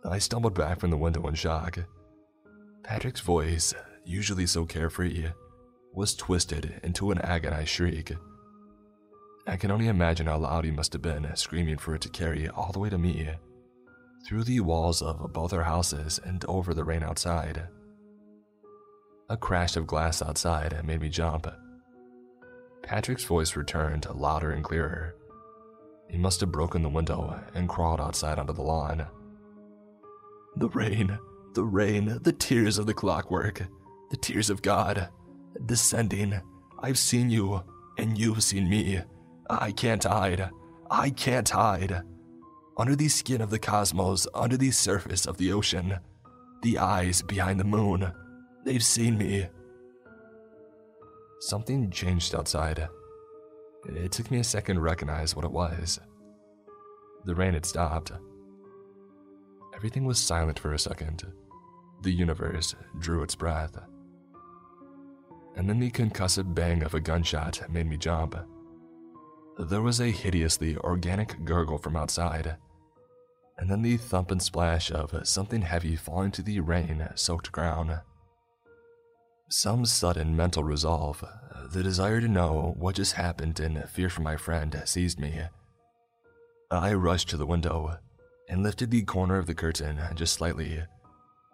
I 0.05 0.19
stumbled 0.19 0.55
back 0.55 0.81
from 0.81 0.91
the 0.91 0.97
window 0.97 1.27
in 1.29 1.35
shock. 1.35 1.79
Patrick's 2.83 3.21
voice, 3.21 3.73
usually 4.05 4.47
so 4.47 4.67
carefree, 4.67 5.29
was 5.95 6.15
twisted 6.15 6.81
into 6.83 7.13
an 7.13 7.21
agonized 7.21 7.69
shriek. 7.69 8.13
I 9.47 9.57
can 9.57 9.71
only 9.71 9.89
imagine 9.89 10.27
how 10.27 10.39
loud 10.39 10.65
he 10.65 10.71
must 10.71 10.93
have 10.93 11.03
been, 11.03 11.31
screaming 11.37 11.79
for 11.79 11.95
it 11.95 12.01
to 12.03 12.09
carry 12.09 12.49
all 12.49 12.73
the 12.73 12.79
way 12.79 12.91
to 12.91 12.99
me, 12.99 13.31
through 14.27 14.45
the 14.45 14.61
walls 14.61 15.03
of 15.03 15.33
both 15.33 15.53
our 15.53 15.65
houses 15.65 16.19
and 16.25 16.45
over 16.47 16.75
the 16.75 16.85
rain 16.85 17.03
outside. 17.03 17.69
A 19.29 19.37
crash 19.37 19.77
of 19.77 19.87
glass 19.87 20.21
outside 20.21 20.85
made 20.85 21.01
me 21.01 21.09
jump. 21.09 21.47
Patrick's 22.83 23.25
voice 23.25 23.57
returned 23.57 24.07
louder 24.13 24.51
and 24.51 24.65
clearer. 24.65 25.15
He 26.09 26.19
must 26.19 26.41
have 26.41 26.53
broken 26.53 26.83
the 26.83 26.89
window 26.89 27.41
and 27.55 27.69
crawled 27.69 28.01
outside 28.01 28.39
onto 28.39 28.53
the 28.53 28.63
lawn. 28.63 29.07
The 30.57 30.69
rain, 30.69 31.19
the 31.55 31.65
rain, 31.65 32.19
the 32.23 32.33
tears 32.33 32.79
of 32.79 32.87
the 32.87 32.95
clockwork, 32.95 33.63
the 34.11 34.17
tears 34.17 34.51
of 34.51 34.63
God, 34.63 35.09
descending. 35.67 36.41
I've 36.79 36.99
seen 36.99 37.31
you, 37.31 37.63
and 37.99 38.19
you've 38.19 38.43
seen 38.43 38.69
me. 38.69 39.01
I 39.49 39.73
can't 39.73 40.05
hide. 40.05 40.51
I 40.91 41.11
can't 41.11 41.49
hide. 41.49 42.03
Under 42.77 42.97
the 42.97 43.09
skin 43.09 43.41
of 43.41 43.51
the 43.51 43.59
cosmos, 43.59 44.27
under 44.35 44.57
the 44.57 44.71
surface 44.71 45.27
of 45.27 45.37
the 45.37 45.53
ocean, 45.53 45.99
the 46.63 46.79
eyes 46.79 47.23
behind 47.23 47.59
the 47.61 47.65
moon, 47.65 48.13
they've 48.65 48.85
seen 48.85 49.19
me. 49.19 49.47
Something 51.41 51.91
changed 51.91 52.35
outside. 52.35 52.89
It 53.87 54.13
took 54.13 54.31
me 54.31 54.39
a 54.39 54.45
second 54.45 54.77
to 54.77 54.83
recognize 54.83 55.35
what 55.35 55.45
it 55.45 55.51
was. 55.51 55.99
The 57.25 57.35
rain 57.35 57.55
had 57.55 57.67
stopped. 57.67 58.13
Everything 59.83 60.05
was 60.05 60.21
silent 60.21 60.61
for 60.61 60.73
a 60.73 60.79
second. 60.79 61.27
The 62.03 62.13
universe 62.13 62.77
drew 63.01 63.25
its 63.25 63.35
breath. 63.35 63.77
and 65.57 65.69
then 65.69 65.81
the 65.81 65.91
concussive 65.91 66.55
bang 66.55 66.85
of 66.85 66.95
a 66.95 67.01
gunshot 67.01 67.69
made 67.69 67.89
me 67.89 67.97
jump. 67.97 68.37
There 69.59 69.83
was 69.83 70.01
a 70.01 70.13
hideously 70.13 70.77
organic 70.77 71.45
gurgle 71.45 71.79
from 71.79 71.97
outside, 71.97 72.59
and 73.59 73.69
then 73.69 73.83
the 73.83 73.97
thump 73.97 74.31
and 74.31 74.41
splash 74.41 74.93
of 74.93 75.27
something 75.27 75.63
heavy 75.63 75.97
falling 75.97 76.31
to 76.31 76.43
the 76.43 76.61
rain 76.61 77.09
soaked 77.17 77.51
ground. 77.51 78.03
Some 79.49 79.85
sudden 79.85 80.37
mental 80.37 80.63
resolve, 80.63 81.25
the 81.73 81.83
desire 81.83 82.21
to 82.21 82.29
know 82.29 82.77
what 82.79 82.95
just 82.95 83.15
happened, 83.15 83.59
and 83.59 83.89
fear 83.89 84.09
for 84.09 84.21
my 84.23 84.37
friend 84.37 84.81
seized 84.85 85.19
me. 85.19 85.41
I 86.71 86.95
rushed 86.95 87.31
to 87.31 87.37
the 87.37 87.47
window 87.47 87.99
and 88.53 88.63
lifted 88.63 88.91
the 88.91 89.03
corner 89.03 89.39
of 89.39 89.47
the 89.47 89.55
curtain 89.55 89.99
just 90.15 90.35
slightly 90.35 90.83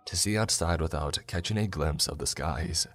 to 0.04 0.16
see 0.16 0.36
outside 0.36 0.80
without 0.80 1.16
catching 1.28 1.56
a 1.56 1.68
glimpse 1.68 2.08
of 2.08 2.18
the 2.18 2.26
skies. 2.26 2.88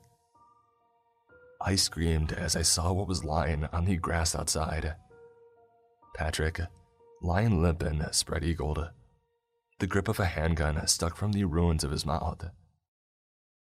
I 1.61 1.75
screamed 1.75 2.33
as 2.33 2.57
I 2.57 2.63
saw 2.63 2.91
what 2.91 3.07
was 3.07 3.23
lying 3.23 3.63
on 3.71 3.85
the 3.85 3.95
grass 3.95 4.35
outside. 4.35 4.95
Patrick, 6.17 6.59
lying 7.21 7.61
limp 7.61 7.81
and 7.81 8.05
spread 8.13 8.43
eagled, 8.43 8.89
the 9.79 9.87
grip 9.87 10.09
of 10.09 10.19
a 10.19 10.25
handgun 10.25 10.85
stuck 10.85 11.15
from 11.15 11.31
the 11.31 11.45
ruins 11.45 11.85
of 11.85 11.91
his 11.91 12.05
mouth. 12.05 12.43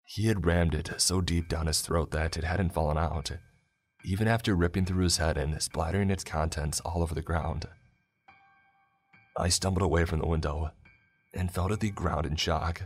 He 0.04 0.26
had 0.26 0.44
rammed 0.44 0.74
it 0.74 0.90
so 0.98 1.22
deep 1.22 1.48
down 1.48 1.66
his 1.66 1.80
throat 1.80 2.10
that 2.10 2.36
it 2.36 2.44
hadn't 2.44 2.74
fallen 2.74 2.98
out, 2.98 3.30
even 4.04 4.28
after 4.28 4.54
ripping 4.54 4.84
through 4.84 5.04
his 5.04 5.16
head 5.16 5.38
and 5.38 5.62
splattering 5.62 6.10
its 6.10 6.24
contents 6.24 6.80
all 6.80 7.02
over 7.02 7.14
the 7.14 7.22
ground. 7.22 7.66
I 9.38 9.48
stumbled 9.48 9.82
away 9.82 10.04
from 10.04 10.20
the 10.20 10.26
window 10.26 10.70
and 11.34 11.50
fell 11.50 11.68
to 11.68 11.76
the 11.76 11.90
ground 11.90 12.26
in 12.26 12.36
shock. 12.36 12.82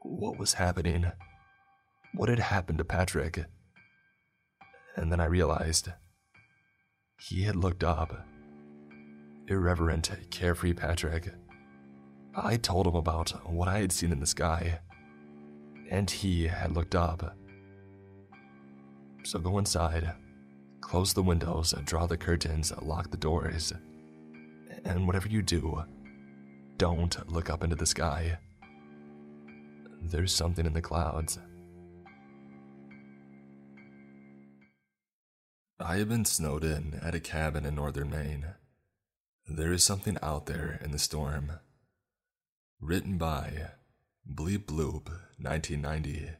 What 0.00 0.38
was 0.38 0.54
happening? 0.54 1.10
What 2.14 2.28
had 2.28 2.38
happened 2.38 2.78
to 2.78 2.84
Patrick? 2.84 3.44
and 4.96 5.10
then 5.10 5.20
I 5.20 5.24
realized 5.26 5.90
he 7.18 7.42
had 7.42 7.56
looked 7.56 7.84
up. 7.84 8.26
Irreverent, 9.48 10.10
carefree 10.30 10.74
Patrick. 10.74 11.32
I 12.34 12.56
told 12.56 12.86
him 12.86 12.94
about 12.94 13.30
what 13.48 13.68
I 13.68 13.80
had 13.80 13.92
seen 13.92 14.12
in 14.12 14.20
the 14.20 14.26
sky, 14.26 14.80
and 15.90 16.10
he 16.10 16.46
had 16.46 16.72
looked 16.72 16.94
up. 16.94 17.36
So 19.24 19.38
go 19.38 19.58
inside, 19.58 20.14
close 20.80 21.12
the 21.12 21.22
windows, 21.22 21.74
draw 21.84 22.06
the 22.06 22.16
curtains, 22.16 22.72
lock 22.82 23.10
the 23.10 23.16
doors, 23.16 23.72
and 24.84 25.06
whatever 25.06 25.28
you 25.28 25.42
do, 25.42 25.84
don't 26.76 27.30
look 27.30 27.50
up 27.50 27.62
into 27.62 27.76
the 27.76 27.86
sky. 27.86 28.38
There's 30.00 30.34
something 30.34 30.66
in 30.66 30.72
the 30.72 30.82
clouds. 30.82 31.38
I 35.78 35.96
have 35.96 36.08
been 36.08 36.24
snowed 36.24 36.64
in 36.64 37.00
at 37.02 37.14
a 37.14 37.20
cabin 37.20 37.64
in 37.64 37.74
northern 37.74 38.10
Maine. 38.10 38.46
There 39.48 39.72
is 39.72 39.82
something 39.82 40.16
out 40.22 40.46
there 40.46 40.78
in 40.82 40.92
the 40.92 40.98
storm. 40.98 41.52
Written 42.80 43.18
by 43.18 43.70
Bleep 44.28 44.66
Bloop, 44.66 45.08
1990. 45.38 46.30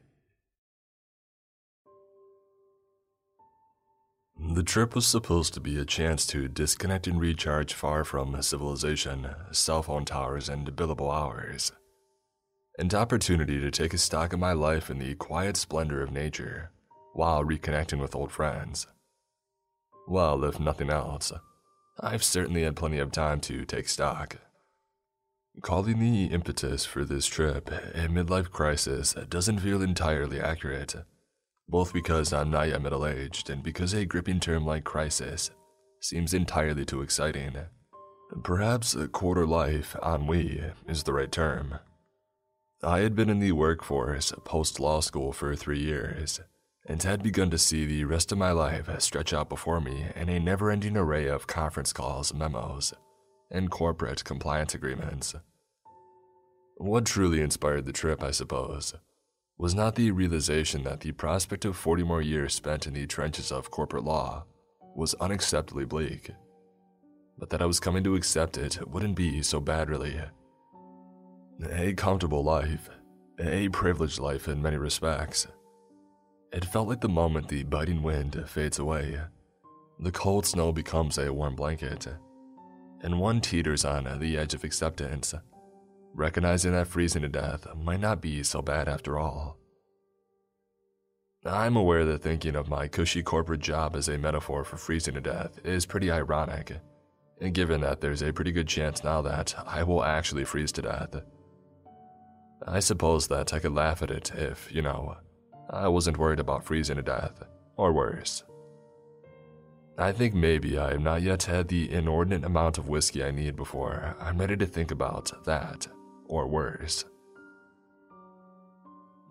The 4.39 4.63
trip 4.63 4.95
was 4.95 5.05
supposed 5.05 5.53
to 5.53 5.59
be 5.59 5.77
a 5.77 5.85
chance 5.85 6.25
to 6.27 6.47
disconnect 6.47 7.07
and 7.07 7.19
recharge 7.19 7.73
far 7.73 8.03
from 8.03 8.39
civilization, 8.41 9.35
cell 9.51 9.83
phone 9.83 10.05
towers, 10.05 10.49
and 10.49 10.67
billable 10.75 11.13
hours. 11.13 11.71
An 12.77 12.93
opportunity 12.93 13.59
to 13.59 13.71
take 13.71 13.93
a 13.93 13.97
stock 13.97 14.33
of 14.33 14.39
my 14.39 14.53
life 14.53 14.89
in 14.89 14.99
the 14.99 15.15
quiet 15.15 15.57
splendor 15.57 16.01
of 16.01 16.11
nature 16.11 16.71
while 17.13 17.43
reconnecting 17.43 17.99
with 17.99 18.15
old 18.15 18.31
friends. 18.31 18.87
Well, 20.07 20.43
if 20.43 20.59
nothing 20.59 20.89
else, 20.89 21.31
I've 21.99 22.23
certainly 22.23 22.63
had 22.63 22.75
plenty 22.75 22.99
of 22.99 23.11
time 23.11 23.39
to 23.41 23.65
take 23.65 23.87
stock. 23.87 24.37
Calling 25.61 25.99
the 25.99 26.25
impetus 26.33 26.83
for 26.83 27.05
this 27.05 27.27
trip 27.27 27.69
a 27.69 28.07
midlife 28.07 28.49
crisis 28.49 29.13
doesn't 29.29 29.59
feel 29.59 29.81
entirely 29.81 30.41
accurate, 30.41 30.95
both 31.67 31.93
because 31.93 32.33
I'm 32.33 32.51
not 32.51 32.69
yet 32.69 32.81
middle 32.81 33.05
aged 33.05 33.49
and 33.49 33.63
because 33.63 33.93
a 33.93 34.05
gripping 34.05 34.39
term 34.39 34.65
like 34.65 34.83
crisis 34.83 35.51
seems 35.99 36.33
entirely 36.33 36.85
too 36.85 37.01
exciting. 37.01 37.55
Perhaps 38.43 38.95
quarter 39.11 39.45
life 39.45 39.95
ennui 40.03 40.63
is 40.87 41.03
the 41.03 41.13
right 41.13 41.31
term. 41.31 41.79
I 42.83 42.99
had 42.99 43.15
been 43.15 43.29
in 43.29 43.39
the 43.39 43.53
workforce 43.53 44.33
post 44.43 44.79
law 44.79 44.99
school 44.99 45.31
for 45.31 45.55
three 45.55 45.79
years 45.79 46.41
and 46.85 47.01
had 47.01 47.23
begun 47.23 47.49
to 47.49 47.57
see 47.57 47.85
the 47.85 48.03
rest 48.03 48.31
of 48.31 48.37
my 48.37 48.51
life 48.51 48.89
stretch 48.99 49.33
out 49.33 49.47
before 49.47 49.79
me 49.79 50.07
in 50.15 50.27
a 50.27 50.39
never 50.39 50.69
ending 50.69 50.97
array 50.97 51.27
of 51.27 51.47
conference 51.47 51.93
calls, 51.93 52.33
memos, 52.33 52.93
and 53.49 53.71
corporate 53.71 54.23
compliance 54.25 54.73
agreements. 54.73 55.35
What 56.75 57.05
truly 57.05 57.39
inspired 57.39 57.85
the 57.85 57.93
trip, 57.93 58.21
I 58.21 58.31
suppose, 58.31 58.93
was 59.57 59.75
not 59.75 59.95
the 59.95 60.11
realization 60.11 60.83
that 60.83 61.01
the 61.01 61.11
prospect 61.11 61.65
of 61.65 61.77
40 61.77 62.03
more 62.03 62.21
years 62.21 62.53
spent 62.53 62.87
in 62.87 62.93
the 62.93 63.07
trenches 63.07 63.51
of 63.51 63.71
corporate 63.71 64.03
law 64.03 64.45
was 64.95 65.15
unacceptably 65.15 65.87
bleak, 65.87 66.31
but 67.37 67.49
that 67.49 67.61
I 67.61 67.65
was 67.65 67.79
coming 67.79 68.03
to 68.03 68.15
accept 68.15 68.57
it 68.57 68.87
wouldn't 68.87 69.15
be 69.15 69.41
so 69.41 69.59
bad, 69.59 69.89
really. 69.89 70.19
A 71.71 71.93
comfortable 71.93 72.43
life, 72.43 72.89
a 73.39 73.69
privileged 73.69 74.19
life 74.19 74.47
in 74.47 74.61
many 74.61 74.77
respects 74.77 75.47
it 76.53 76.65
felt 76.65 76.87
like 76.87 77.01
the 77.01 77.09
moment 77.09 77.47
the 77.47 77.63
biting 77.63 78.03
wind 78.03 78.41
fades 78.47 78.77
away, 78.77 79.19
the 79.99 80.11
cold 80.11 80.45
snow 80.45 80.71
becomes 80.71 81.17
a 81.17 81.33
warm 81.33 81.55
blanket, 81.55 82.07
and 83.01 83.19
one 83.19 83.41
teeters 83.41 83.83
on 83.83 84.19
the 84.19 84.37
edge 84.37 84.53
of 84.53 84.63
acceptance, 84.63 85.33
recognizing 86.13 86.71
that 86.73 86.87
freezing 86.87 87.23
to 87.23 87.29
death 87.29 87.67
might 87.75 87.99
not 87.99 88.21
be 88.21 88.43
so 88.43 88.61
bad 88.61 88.87
after 88.87 89.17
all. 89.17 89.57
I'm 91.45 91.75
aware 91.75 92.05
that 92.05 92.21
thinking 92.21 92.55
of 92.55 92.69
my 92.69 92.87
cushy 92.87 93.21
corporate 93.21 93.59
job 93.59 93.95
as 93.95 94.07
a 94.07 94.17
metaphor 94.17 94.63
for 94.63 94.77
freezing 94.77 95.15
to 95.15 95.21
death 95.21 95.59
is 95.65 95.85
pretty 95.85 96.09
ironic, 96.09 96.77
and 97.41 97.53
given 97.53 97.81
that 97.81 97.99
there's 97.99 98.21
a 98.21 98.31
pretty 98.31 98.53
good 98.53 98.67
chance 98.67 99.03
now 99.03 99.21
that 99.23 99.53
I 99.67 99.83
will 99.83 100.03
actually 100.03 100.45
freeze 100.45 100.71
to 100.73 100.83
death. 100.83 101.21
I 102.65 102.79
suppose 102.79 103.27
that 103.27 103.53
I 103.53 103.59
could 103.59 103.73
laugh 103.73 104.01
at 104.01 104.11
it 104.11 104.31
if, 104.35 104.71
you 104.71 104.81
know, 104.81 105.17
I 105.69 105.89
wasn't 105.89 106.17
worried 106.17 106.39
about 106.39 106.63
freezing 106.63 106.95
to 106.95 107.01
death, 107.01 107.43
or 107.75 107.91
worse. 107.91 108.43
I 109.97 110.11
think 110.11 110.33
maybe 110.33 110.77
I 110.77 110.91
have 110.91 111.01
not 111.01 111.21
yet 111.21 111.43
had 111.43 111.67
the 111.67 111.91
inordinate 111.91 112.45
amount 112.45 112.77
of 112.77 112.87
whiskey 112.87 113.23
I 113.23 113.31
need 113.31 113.55
before 113.55 114.15
I'm 114.19 114.37
ready 114.37 114.55
to 114.57 114.65
think 114.65 114.91
about 114.91 115.43
that, 115.45 115.87
or 116.27 116.47
worse. 116.47 117.05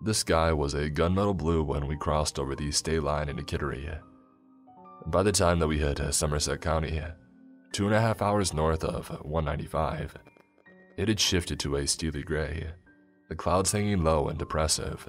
The 0.02 0.14
sky 0.14 0.52
was 0.52 0.74
a 0.74 0.90
gunmetal 0.90 1.36
blue 1.36 1.62
when 1.62 1.86
we 1.86 1.96
crossed 1.96 2.38
over 2.38 2.56
the 2.56 2.72
state 2.72 3.02
line 3.02 3.28
into 3.28 3.44
Kittery. 3.44 3.88
By 5.06 5.22
the 5.22 5.32
time 5.32 5.58
that 5.60 5.68
we 5.68 5.78
hit 5.78 6.00
uh, 6.00 6.10
Somerset 6.10 6.60
County, 6.60 6.98
uh, 6.98 7.12
two 7.72 7.86
and 7.86 7.94
a 7.94 8.00
half 8.00 8.20
hours 8.20 8.52
north 8.52 8.84
of 8.84 9.08
195, 9.24 10.14
it 10.96 11.08
had 11.08 11.20
shifted 11.20 11.58
to 11.60 11.76
a 11.76 11.86
steely 11.86 12.22
gray, 12.22 12.70
the 13.28 13.34
clouds 13.34 13.72
hanging 13.72 14.02
low 14.02 14.28
and 14.28 14.38
depressive. 14.38 15.08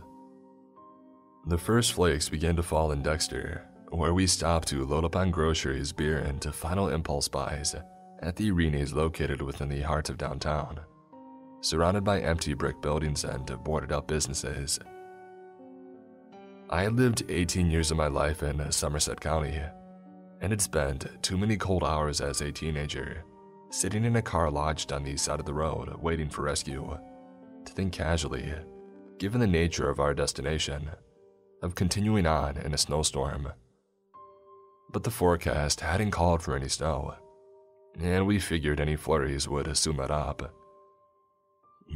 The 1.47 1.57
first 1.57 1.93
flakes 1.93 2.29
began 2.29 2.55
to 2.55 2.63
fall 2.63 2.91
in 2.91 3.01
Dexter, 3.01 3.67
where 3.89 4.13
we 4.13 4.27
stopped 4.27 4.67
to 4.69 4.85
load 4.85 5.05
up 5.05 5.15
on 5.15 5.29
groceries, 5.29 5.91
beer, 5.91 6.19
and 6.19 6.41
to 6.41 6.51
final 6.51 6.89
impulse 6.89 7.27
buys 7.27 7.75
at 8.19 8.37
the 8.37 8.51
Reny's 8.51 8.93
located 8.93 9.41
within 9.41 9.69
the 9.69 9.81
heart 9.81 10.09
of 10.09 10.17
downtown, 10.17 10.79
surrounded 11.63 12.03
by 12.03 12.19
empty 12.19 12.53
brick 12.53 12.81
buildings 12.81 13.23
and 13.23 13.45
boarded 13.63 13.91
up 13.91 14.07
businesses. 14.07 14.79
I 16.69 16.83
had 16.83 16.97
lived 16.97 17.23
18 17.29 17.71
years 17.71 17.89
of 17.89 17.97
my 17.97 18.07
life 18.07 18.43
in 18.43 18.71
Somerset 18.71 19.19
County 19.19 19.59
and 20.41 20.51
had 20.51 20.61
spent 20.61 21.07
too 21.23 21.37
many 21.37 21.55
cold 21.55 21.83
hours 21.83 22.19
as 22.19 22.41
a 22.41 22.51
teenager 22.51 23.23
sitting 23.69 24.03
in 24.05 24.15
a 24.17 24.21
car 24.21 24.51
lodged 24.51 24.91
on 24.91 25.03
the 25.03 25.17
side 25.17 25.39
of 25.39 25.45
the 25.45 25.53
road 25.53 25.95
waiting 25.99 26.29
for 26.29 26.43
rescue 26.43 26.97
to 27.65 27.73
think 27.73 27.93
casually, 27.93 28.53
given 29.17 29.39
the 29.39 29.47
nature 29.47 29.89
of 29.89 29.99
our 29.99 30.13
destination 30.13 30.89
of 31.61 31.75
continuing 31.75 32.25
on 32.27 32.57
in 32.57 32.73
a 32.73 32.77
snowstorm. 32.77 33.51
But 34.91 35.03
the 35.03 35.11
forecast 35.11 35.79
hadn't 35.79 36.11
called 36.11 36.43
for 36.43 36.55
any 36.55 36.67
snow, 36.67 37.15
and 37.99 38.27
we 38.27 38.37
figured 38.37 38.79
any 38.79 38.95
flurries 38.95 39.47
would 39.47 39.75
soon 39.77 39.97
let 39.97 40.11
up. 40.11 40.53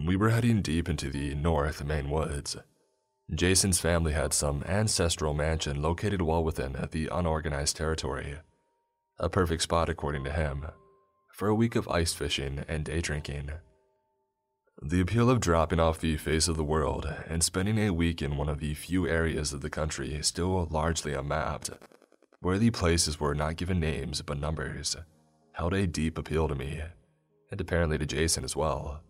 We 0.05 0.15
were 0.15 0.29
heading 0.29 0.61
deep 0.61 0.89
into 0.89 1.09
the 1.09 1.35
North 1.35 1.83
Maine 1.83 2.09
woods. 2.09 2.57
Jason's 3.33 3.79
family 3.79 4.13
had 4.13 4.33
some 4.33 4.63
ancestral 4.65 5.33
mansion 5.33 5.81
located 5.81 6.21
well 6.21 6.43
within 6.43 6.75
the 6.91 7.09
unorganized 7.11 7.75
territory. 7.75 8.37
A 9.19 9.29
perfect 9.29 9.63
spot, 9.63 9.89
according 9.89 10.23
to 10.23 10.31
him, 10.31 10.67
for 11.33 11.47
a 11.47 11.55
week 11.55 11.75
of 11.75 11.87
ice 11.89 12.13
fishing 12.13 12.63
and 12.67 12.85
day 12.85 13.01
drinking. 13.01 13.51
The 14.81 15.01
appeal 15.01 15.29
of 15.29 15.39
dropping 15.39 15.79
off 15.79 15.99
the 15.99 16.17
face 16.17 16.47
of 16.47 16.55
the 16.55 16.63
world 16.63 17.11
and 17.27 17.43
spending 17.43 17.79
a 17.79 17.89
week 17.89 18.21
in 18.21 18.37
one 18.37 18.47
of 18.47 18.59
the 18.59 18.75
few 18.75 19.07
areas 19.07 19.51
of 19.51 19.61
the 19.61 19.69
country 19.69 20.21
still 20.21 20.67
largely 20.69 21.13
unmapped, 21.13 21.71
where 22.39 22.59
the 22.59 22.69
places 22.71 23.19
were 23.19 23.35
not 23.35 23.55
given 23.55 23.79
names 23.79 24.21
but 24.21 24.39
numbers, 24.39 24.95
held 25.53 25.73
a 25.73 25.87
deep 25.87 26.17
appeal 26.17 26.47
to 26.47 26.55
me, 26.55 26.81
and 27.51 27.59
apparently 27.59 27.97
to 27.97 28.05
Jason 28.05 28.43
as 28.43 28.55
well. 28.55 29.01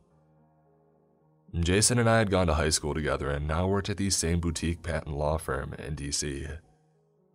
Jason 1.55 1.97
and 1.97 2.09
I 2.09 2.19
had 2.19 2.29
gone 2.29 2.47
to 2.47 2.55
high 2.55 2.69
school 2.69 2.93
together 2.93 3.29
and 3.29 3.47
now 3.47 3.67
worked 3.67 3.89
at 3.89 3.97
the 3.97 4.09
same 4.09 4.39
boutique 4.39 4.83
patent 4.83 5.15
law 5.15 5.37
firm 5.37 5.73
in 5.79 5.95
DC. 5.95 6.57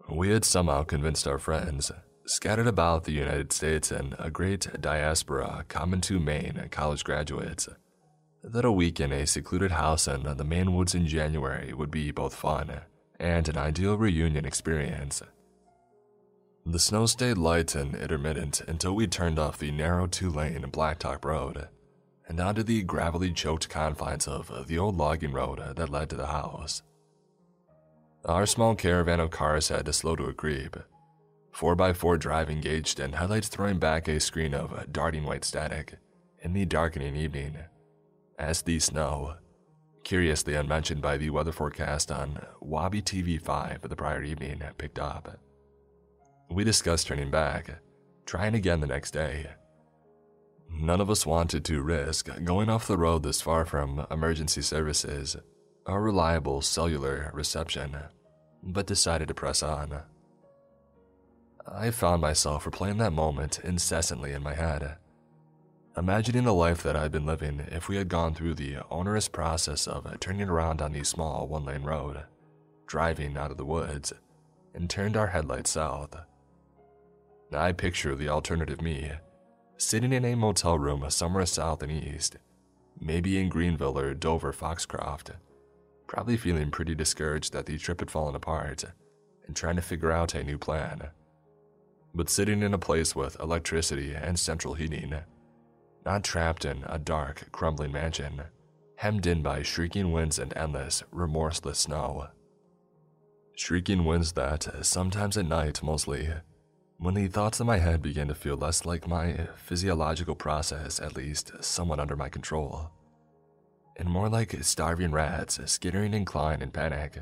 We 0.08 0.30
had 0.30 0.44
somehow 0.44 0.82
convinced 0.82 1.26
our 1.26 1.38
friends, 1.38 1.90
scattered 2.26 2.66
about 2.66 3.04
the 3.04 3.12
United 3.12 3.52
States 3.52 3.90
and 3.90 4.14
a 4.18 4.30
great 4.30 4.68
diaspora 4.80 5.64
common 5.68 6.02
to 6.02 6.20
Maine 6.20 6.68
college 6.70 7.04
graduates, 7.04 7.68
that 8.44 8.66
a 8.66 8.72
week 8.72 9.00
in 9.00 9.12
a 9.12 9.26
secluded 9.26 9.70
house 9.70 10.06
in 10.06 10.24
the 10.36 10.44
Maine 10.44 10.74
woods 10.74 10.94
in 10.94 11.06
January 11.06 11.72
would 11.72 11.90
be 11.90 12.10
both 12.10 12.34
fun 12.34 12.82
and 13.18 13.48
an 13.48 13.56
ideal 13.56 13.96
reunion 13.96 14.44
experience. 14.44 15.22
The 16.66 16.78
snow 16.78 17.06
stayed 17.06 17.38
light 17.38 17.74
and 17.74 17.94
intermittent 17.94 18.60
until 18.68 18.94
we 18.94 19.06
turned 19.06 19.38
off 19.38 19.58
the 19.58 19.70
narrow 19.72 20.06
two 20.06 20.30
lane 20.30 20.62
Blacktop 20.70 21.24
Road 21.24 21.68
and 22.32 22.40
onto 22.40 22.62
the 22.62 22.82
gravelly 22.82 23.30
choked 23.30 23.68
confines 23.68 24.26
of 24.26 24.50
uh, 24.50 24.62
the 24.62 24.78
old 24.78 24.96
logging 24.96 25.32
road 25.32 25.60
uh, 25.60 25.74
that 25.74 25.90
led 25.90 26.08
to 26.08 26.16
the 26.16 26.28
house. 26.28 26.80
Our 28.24 28.46
small 28.46 28.74
caravan 28.74 29.20
of 29.20 29.28
cars 29.28 29.68
had 29.68 29.84
to 29.84 29.92
slow 29.92 30.16
to 30.16 30.24
a 30.24 30.32
creep. 30.32 30.78
4x4 31.54 32.18
drive 32.18 32.48
engaged 32.48 32.98
and 33.00 33.14
headlights 33.14 33.48
throwing 33.48 33.78
back 33.78 34.08
a 34.08 34.18
screen 34.18 34.54
of 34.54 34.72
uh, 34.72 34.84
darting 34.90 35.24
white 35.24 35.44
static 35.44 35.98
in 36.40 36.54
the 36.54 36.64
darkening 36.64 37.16
evening 37.16 37.58
as 38.38 38.62
the 38.62 38.78
snow, 38.78 39.34
curiously 40.02 40.54
unmentioned 40.54 41.02
by 41.02 41.18
the 41.18 41.28
weather 41.28 41.52
forecast 41.52 42.10
on 42.10 42.40
WABI 42.62 43.02
TV5 43.02 43.82
the 43.82 43.94
prior 43.94 44.22
evening, 44.22 44.62
picked 44.78 44.98
up. 44.98 45.38
We 46.50 46.64
discussed 46.64 47.08
turning 47.08 47.30
back, 47.30 47.78
trying 48.24 48.54
again 48.54 48.80
the 48.80 48.86
next 48.86 49.10
day. 49.10 49.48
None 50.74 51.00
of 51.00 51.10
us 51.10 51.26
wanted 51.26 51.64
to 51.66 51.82
risk 51.82 52.28
going 52.44 52.68
off 52.68 52.86
the 52.86 52.98
road 52.98 53.22
this 53.22 53.40
far 53.40 53.64
from 53.64 54.06
emergency 54.10 54.62
services 54.62 55.36
or 55.86 56.02
reliable 56.02 56.60
cellular 56.60 57.30
reception, 57.34 57.96
but 58.62 58.86
decided 58.86 59.28
to 59.28 59.34
press 59.34 59.62
on. 59.62 60.02
I 61.66 61.90
found 61.90 62.22
myself 62.22 62.64
replaying 62.64 62.98
that 62.98 63.12
moment 63.12 63.60
incessantly 63.60 64.32
in 64.32 64.42
my 64.42 64.54
head 64.54 64.96
Imagining 65.94 66.44
the 66.44 66.54
life 66.54 66.82
that 66.84 66.96
I'd 66.96 67.12
been 67.12 67.26
living 67.26 67.60
if 67.70 67.86
we 67.86 67.96
had 67.96 68.08
gone 68.08 68.32
through 68.32 68.54
the 68.54 68.78
onerous 68.90 69.28
process 69.28 69.86
of 69.86 70.08
turning 70.20 70.48
around 70.48 70.80
on 70.80 70.92
the 70.92 71.04
small 71.04 71.46
one 71.46 71.66
lane 71.66 71.82
road, 71.82 72.22
driving 72.86 73.36
out 73.36 73.50
of 73.50 73.58
the 73.58 73.66
woods, 73.66 74.10
and 74.72 74.88
turned 74.88 75.18
our 75.18 75.26
headlights 75.26 75.72
south. 75.72 76.16
I 77.52 77.72
picture 77.72 78.14
the 78.14 78.30
alternative 78.30 78.80
me, 78.80 79.12
sitting 79.82 80.12
in 80.12 80.24
a 80.24 80.34
motel 80.34 80.78
room 80.78 81.04
somewhere 81.10 81.46
south 81.46 81.82
and 81.82 81.90
east, 81.90 82.36
maybe 83.00 83.38
in 83.38 83.48
Greenville 83.48 83.98
or 83.98 84.14
Dover 84.14 84.52
Foxcroft, 84.52 85.32
probably 86.06 86.36
feeling 86.36 86.70
pretty 86.70 86.94
discouraged 86.94 87.52
that 87.52 87.66
the 87.66 87.78
trip 87.78 88.00
had 88.00 88.10
fallen 88.10 88.34
apart 88.34 88.84
and 89.46 89.56
trying 89.56 89.76
to 89.76 89.82
figure 89.82 90.12
out 90.12 90.34
a 90.34 90.44
new 90.44 90.58
plan. 90.58 91.08
But 92.14 92.30
sitting 92.30 92.62
in 92.62 92.74
a 92.74 92.78
place 92.78 93.16
with 93.16 93.40
electricity 93.40 94.14
and 94.14 94.38
central 94.38 94.74
heating 94.74 95.14
not 96.04 96.24
trapped 96.24 96.64
in 96.64 96.84
a 96.86 96.98
dark, 96.98 97.48
crumbling 97.52 97.92
mansion, 97.92 98.42
hemmed 98.96 99.26
in 99.26 99.42
by 99.42 99.62
shrieking 99.62 100.12
winds 100.12 100.38
and 100.38 100.56
endless, 100.56 101.02
remorseless 101.10 101.80
snow. 101.80 102.28
Shrieking 103.56 104.04
winds 104.04 104.32
that, 104.32 104.68
sometimes 104.84 105.36
at 105.36 105.46
night 105.46 105.82
mostly, 105.82 106.28
when 107.02 107.14
the 107.14 107.26
thoughts 107.26 107.58
in 107.58 107.66
my 107.66 107.78
head 107.78 108.00
began 108.00 108.28
to 108.28 108.34
feel 108.34 108.56
less 108.56 108.86
like 108.86 109.08
my 109.08 109.48
physiological 109.56 110.36
process, 110.36 111.00
at 111.00 111.16
least 111.16 111.50
somewhat 111.60 111.98
under 111.98 112.14
my 112.14 112.28
control, 112.28 112.92
and 113.96 114.08
more 114.08 114.28
like 114.28 114.54
starving 114.62 115.10
rats 115.10 115.58
skittering 115.64 116.14
in 116.14 116.24
climb 116.24 116.62
in 116.62 116.70
panic, 116.70 117.18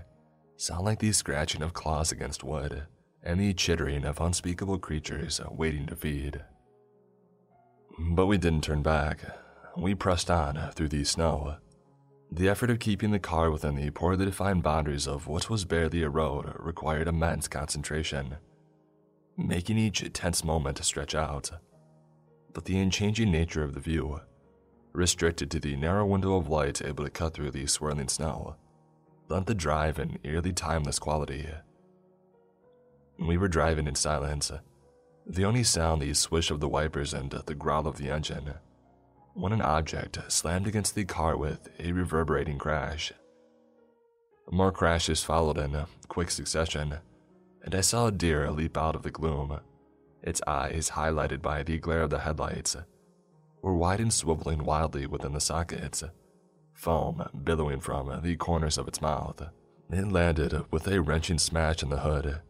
sound 0.59 0.85
like 0.85 0.98
the 0.98 1.11
scratching 1.12 1.62
of 1.62 1.73
claws 1.73 2.12
against 2.12 2.44
wood 2.44 2.82
and 3.23 3.40
the 3.40 3.55
chittering 3.55 4.05
of 4.05 4.20
unspeakable 4.20 4.78
creatures 4.78 5.40
waiting 5.51 5.86
to 5.86 5.97
feed. 5.97 6.44
But 7.98 8.27
we 8.27 8.36
didn't 8.36 8.65
turn 8.65 8.82
back. 8.82 9.20
We 9.78 9.94
pressed 9.94 10.31
on 10.31 10.73
through 10.73 10.89
the 10.89 11.05
snow. 11.05 11.57
The 12.31 12.51
effort 12.51 12.69
of 12.69 12.81
keeping 12.81 13.12
the 13.12 13.19
car 13.19 13.51
within 13.51 13.77
the 13.77 13.89
poorly 13.90 14.27
defined 14.27 14.62
boundaries 14.62 15.09
of 15.09 15.27
what 15.27 15.48
was 15.48 15.65
barely 15.65 16.02
a 16.02 16.11
road 16.11 16.52
required 16.59 17.09
immense 17.09 17.48
concentration, 17.48 18.36
making 19.47 19.79
each 19.79 20.12
tense 20.12 20.45
moment 20.45 20.85
stretch 20.85 21.15
out. 21.15 21.51
But 22.53 22.65
the 22.65 22.79
unchanging 22.79 23.31
nature 23.31 23.62
of 23.62 23.75
the 23.75 23.81
view, 23.81 24.21
restricted 24.93 25.51
to 25.51 25.61
the 25.61 25.77
narrow 25.77 26.05
window 26.05 26.37
of 26.37 26.49
light 26.49 26.83
able 26.83 27.05
to 27.05 27.11
cut 27.11 27.35
through 27.35 27.53
the 27.53 27.67
swirling 27.67 28.09
snow, 28.09 28.57
lent 29.29 29.47
the 29.47 29.55
drive 29.55 29.99
an 29.99 30.19
eerily 30.25 30.53
timeless 30.53 30.99
quality. 30.99 31.47
We 33.19 33.39
were 33.39 33.49
driving 33.49 33.87
in 33.87 33.95
silence, 33.95 34.51
the 35.27 35.45
only 35.45 35.62
sound 35.62 36.03
the 36.03 36.12
swish 36.15 36.51
of 36.51 36.61
the 36.61 36.69
wipers 36.69 37.15
and 37.15 37.31
the 37.31 37.55
growl 37.55 37.87
of 37.87 37.99
the 37.99 38.11
engine, 38.11 38.55
when 39.35 39.53
an 39.53 39.62
object 39.62 40.19
slammed 40.29 40.67
against 40.67 40.95
the 40.95 41.05
car 41.05 41.37
with 41.37 41.69
a 41.79 41.93
reverberating 41.93 42.59
crash. 42.59 43.12
More 44.51 44.73
crashes 44.73 45.23
followed 45.23 45.59
in 45.59 45.87
quick 46.09 46.31
succession, 46.33 46.97
and 47.65 47.74
I 47.74 47.81
saw 47.81 48.07
a 48.07 48.12
deer 48.12 48.51
leap 48.51 48.77
out 48.77 48.95
of 48.95 49.03
the 49.03 49.11
gloom, 49.11 49.61
its 50.23 50.41
eyes 50.47 50.91
highlighted 50.91 51.43
by 51.43 51.62
the 51.62 51.78
glare 51.78 52.03
of 52.03 52.11
the 52.11 52.20
headlights, 52.20 52.77
were 53.62 53.74
wide 53.74 54.01
and 54.01 54.11
swiveling 54.11 54.62
wildly 54.62 55.07
within 55.07 55.32
the 55.32 55.41
sockets, 55.41 56.03
foam 56.74 57.28
billowing 57.45 57.81
from 57.81 58.20
the 58.23 58.37
corners 58.37 58.78
of 58.78 58.89
its 58.89 59.03
mouth. 59.03 59.43
It 59.91 60.12
landed 60.12 60.65
with 60.70 60.87
a 60.87 61.01
wrenching 61.01 61.39
smash 61.39 61.82
in 61.82 61.91
the 61.91 62.01
hood 62.01 62.41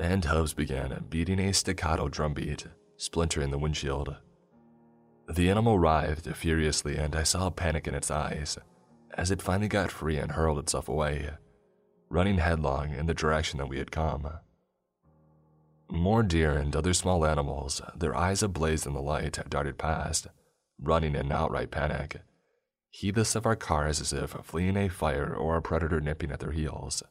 and 0.00 0.24
hubs 0.24 0.54
began 0.54 1.04
beating 1.08 1.38
a 1.38 1.52
staccato 1.52 2.08
drumbeat, 2.08 2.66
splintering 2.96 3.50
the 3.50 3.58
windshield. 3.58 4.16
The 5.28 5.50
animal 5.50 5.78
writhed 5.78 6.34
furiously, 6.34 6.96
and 6.96 7.14
I 7.14 7.22
saw 7.22 7.50
panic 7.50 7.86
in 7.86 7.94
its 7.94 8.10
eyes 8.10 8.58
as 9.14 9.30
it 9.30 9.42
finally 9.42 9.68
got 9.68 9.90
free 9.90 10.16
and 10.16 10.32
hurled 10.32 10.58
itself 10.58 10.88
away, 10.88 11.30
running 12.08 12.38
headlong 12.38 12.94
in 12.94 13.06
the 13.06 13.14
direction 13.14 13.58
that 13.58 13.68
we 13.68 13.78
had 13.78 13.90
come. 13.90 14.28
More 15.90 16.22
deer 16.22 16.56
and 16.56 16.74
other 16.74 16.94
small 16.94 17.26
animals, 17.26 17.80
their 17.96 18.16
eyes 18.16 18.42
ablaze 18.42 18.86
in 18.86 18.92
the 18.92 19.02
light, 19.02 19.38
darted 19.48 19.76
past, 19.76 20.28
running 20.80 21.14
in 21.14 21.32
outright 21.32 21.70
panic, 21.70 22.20
heedless 22.90 23.34
of 23.34 23.46
our 23.46 23.56
cars 23.56 24.00
as 24.00 24.12
if 24.12 24.30
fleeing 24.42 24.76
a 24.76 24.88
fire 24.88 25.34
or 25.34 25.56
a 25.56 25.62
predator 25.62 26.00
nipping 26.00 26.30
at 26.30 26.40
their 26.40 26.52
heels 26.52 27.02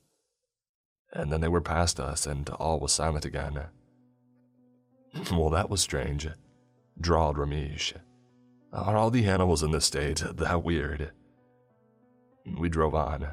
and 1.13 1.31
then 1.31 1.41
they 1.41 1.47
were 1.47 1.61
past 1.61 1.99
us, 1.99 2.27
and 2.27 2.49
all 2.51 2.79
was 2.79 2.91
silent 2.91 3.25
again. 3.25 3.65
well, 5.31 5.49
that 5.49 5.69
was 5.69 5.81
strange, 5.81 6.27
drawled 6.99 7.37
Ramesh. 7.37 7.93
Are 8.71 8.95
all 8.95 9.09
the 9.09 9.25
animals 9.25 9.63
in 9.63 9.71
this 9.71 9.85
state 9.85 10.23
that 10.31 10.63
weird? 10.63 11.11
We 12.57 12.69
drove 12.69 12.93
on. 12.93 13.29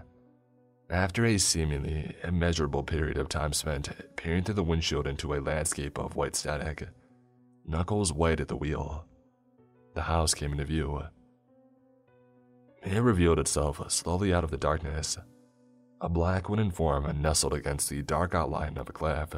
After 0.88 1.24
a 1.24 1.38
seemingly 1.38 2.14
immeasurable 2.22 2.84
period 2.84 3.18
of 3.18 3.28
time 3.28 3.52
spent 3.52 3.90
peering 4.16 4.44
through 4.44 4.54
the 4.54 4.62
windshield 4.62 5.06
into 5.06 5.34
a 5.34 5.40
landscape 5.40 5.98
of 5.98 6.14
white 6.14 6.36
static, 6.36 6.88
Knuckles 7.66 8.12
white 8.12 8.40
at 8.40 8.48
the 8.48 8.56
wheel. 8.56 9.04
The 9.94 10.02
house 10.02 10.34
came 10.34 10.52
into 10.52 10.64
view. 10.64 11.02
It 12.84 13.00
revealed 13.00 13.40
itself 13.40 13.90
slowly 13.90 14.32
out 14.32 14.44
of 14.44 14.52
the 14.52 14.56
darkness 14.56 15.18
a 16.00 16.08
black 16.08 16.48
wooden 16.48 16.70
form 16.70 17.20
nestled 17.20 17.54
against 17.54 17.88
the 17.88 18.02
dark 18.02 18.34
outline 18.34 18.76
of 18.76 18.88
a 18.88 18.92
cliff, 18.92 19.34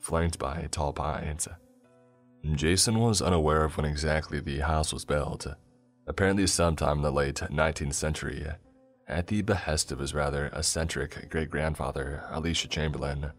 flanked 0.00 0.38
by 0.38 0.68
tall 0.70 0.92
pines. 0.92 1.48
Jason 2.54 2.98
was 2.98 3.22
unaware 3.22 3.64
of 3.64 3.76
when 3.76 3.86
exactly 3.86 4.38
the 4.38 4.60
house 4.60 4.92
was 4.92 5.04
built, 5.04 5.46
apparently 6.06 6.46
sometime 6.46 6.98
in 6.98 7.02
the 7.02 7.10
late 7.10 7.36
19th 7.36 7.94
century, 7.94 8.46
at 9.06 9.26
the 9.26 9.42
behest 9.42 9.92
of 9.92 9.98
his 9.98 10.14
rather 10.14 10.46
eccentric 10.46 11.28
great 11.30 11.50
grandfather, 11.50 12.24
Elisha 12.32 12.68
Chamberlain, 12.68 13.32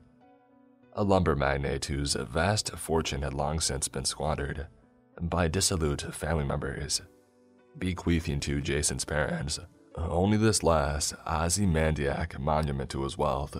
a 0.93 1.03
lumber 1.03 1.35
magnate 1.35 1.85
whose 1.85 2.13
vast 2.13 2.71
fortune 2.71 3.21
had 3.21 3.33
long 3.33 3.59
since 3.59 3.87
been 3.87 4.05
squandered 4.05 4.67
by 5.19 5.47
dissolute 5.47 6.01
family 6.13 6.45
members, 6.45 7.01
bequeathing 7.77 8.39
to 8.41 8.61
Jason's 8.61 9.05
parents 9.05 9.59
only 9.97 10.37
this 10.37 10.63
last 10.63 11.13
Ozymandiac 11.25 12.37
monument 12.39 12.89
to 12.91 13.03
his 13.03 13.17
wealth. 13.17 13.57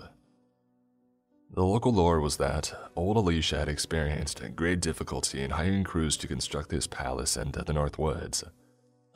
The 1.54 1.64
local 1.64 1.92
lore 1.92 2.20
was 2.20 2.36
that 2.36 2.74
old 2.94 3.16
Elisha 3.16 3.58
had 3.58 3.68
experienced 3.68 4.42
great 4.54 4.80
difficulty 4.80 5.42
in 5.42 5.52
hiring 5.52 5.84
crews 5.84 6.16
to 6.18 6.26
construct 6.26 6.70
his 6.70 6.86
palace 6.86 7.36
in 7.36 7.52
the 7.52 7.72
North 7.72 7.98
Woods, 7.98 8.44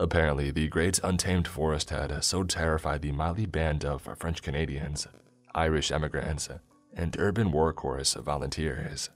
Apparently, 0.01 0.51
the 0.51 0.67
great 0.69 0.99
untamed 1.05 1.47
forest 1.47 1.91
had 1.91 2.25
so 2.25 2.43
terrified 2.43 3.03
the 3.03 3.13
motley 3.13 3.45
band 3.45 3.85
of 3.85 4.09
French 4.17 4.41
Canadians, 4.41 5.07
Irish 5.55 5.93
emigrants, 5.93 6.49
and 6.95 7.15
urban 7.19 7.53
workhorse 7.53 8.17
volunteers 8.23 9.11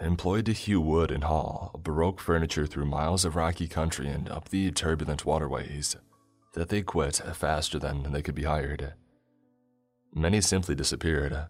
employed 0.00 0.46
to 0.46 0.52
hew 0.52 0.80
wood 0.80 1.10
and 1.10 1.24
haul 1.24 1.78
baroque 1.84 2.20
furniture 2.20 2.64
through 2.64 2.86
miles 2.86 3.26
of 3.26 3.36
rocky 3.36 3.68
country 3.68 4.08
and 4.08 4.30
up 4.30 4.48
the 4.48 4.70
turbulent 4.70 5.26
waterways 5.26 5.94
that 6.54 6.70
they 6.70 6.80
quit 6.80 7.16
faster 7.34 7.78
than 7.78 8.10
they 8.10 8.22
could 8.22 8.34
be 8.34 8.44
hired. 8.44 8.94
Many 10.14 10.40
simply 10.40 10.74
disappeared, 10.74 11.48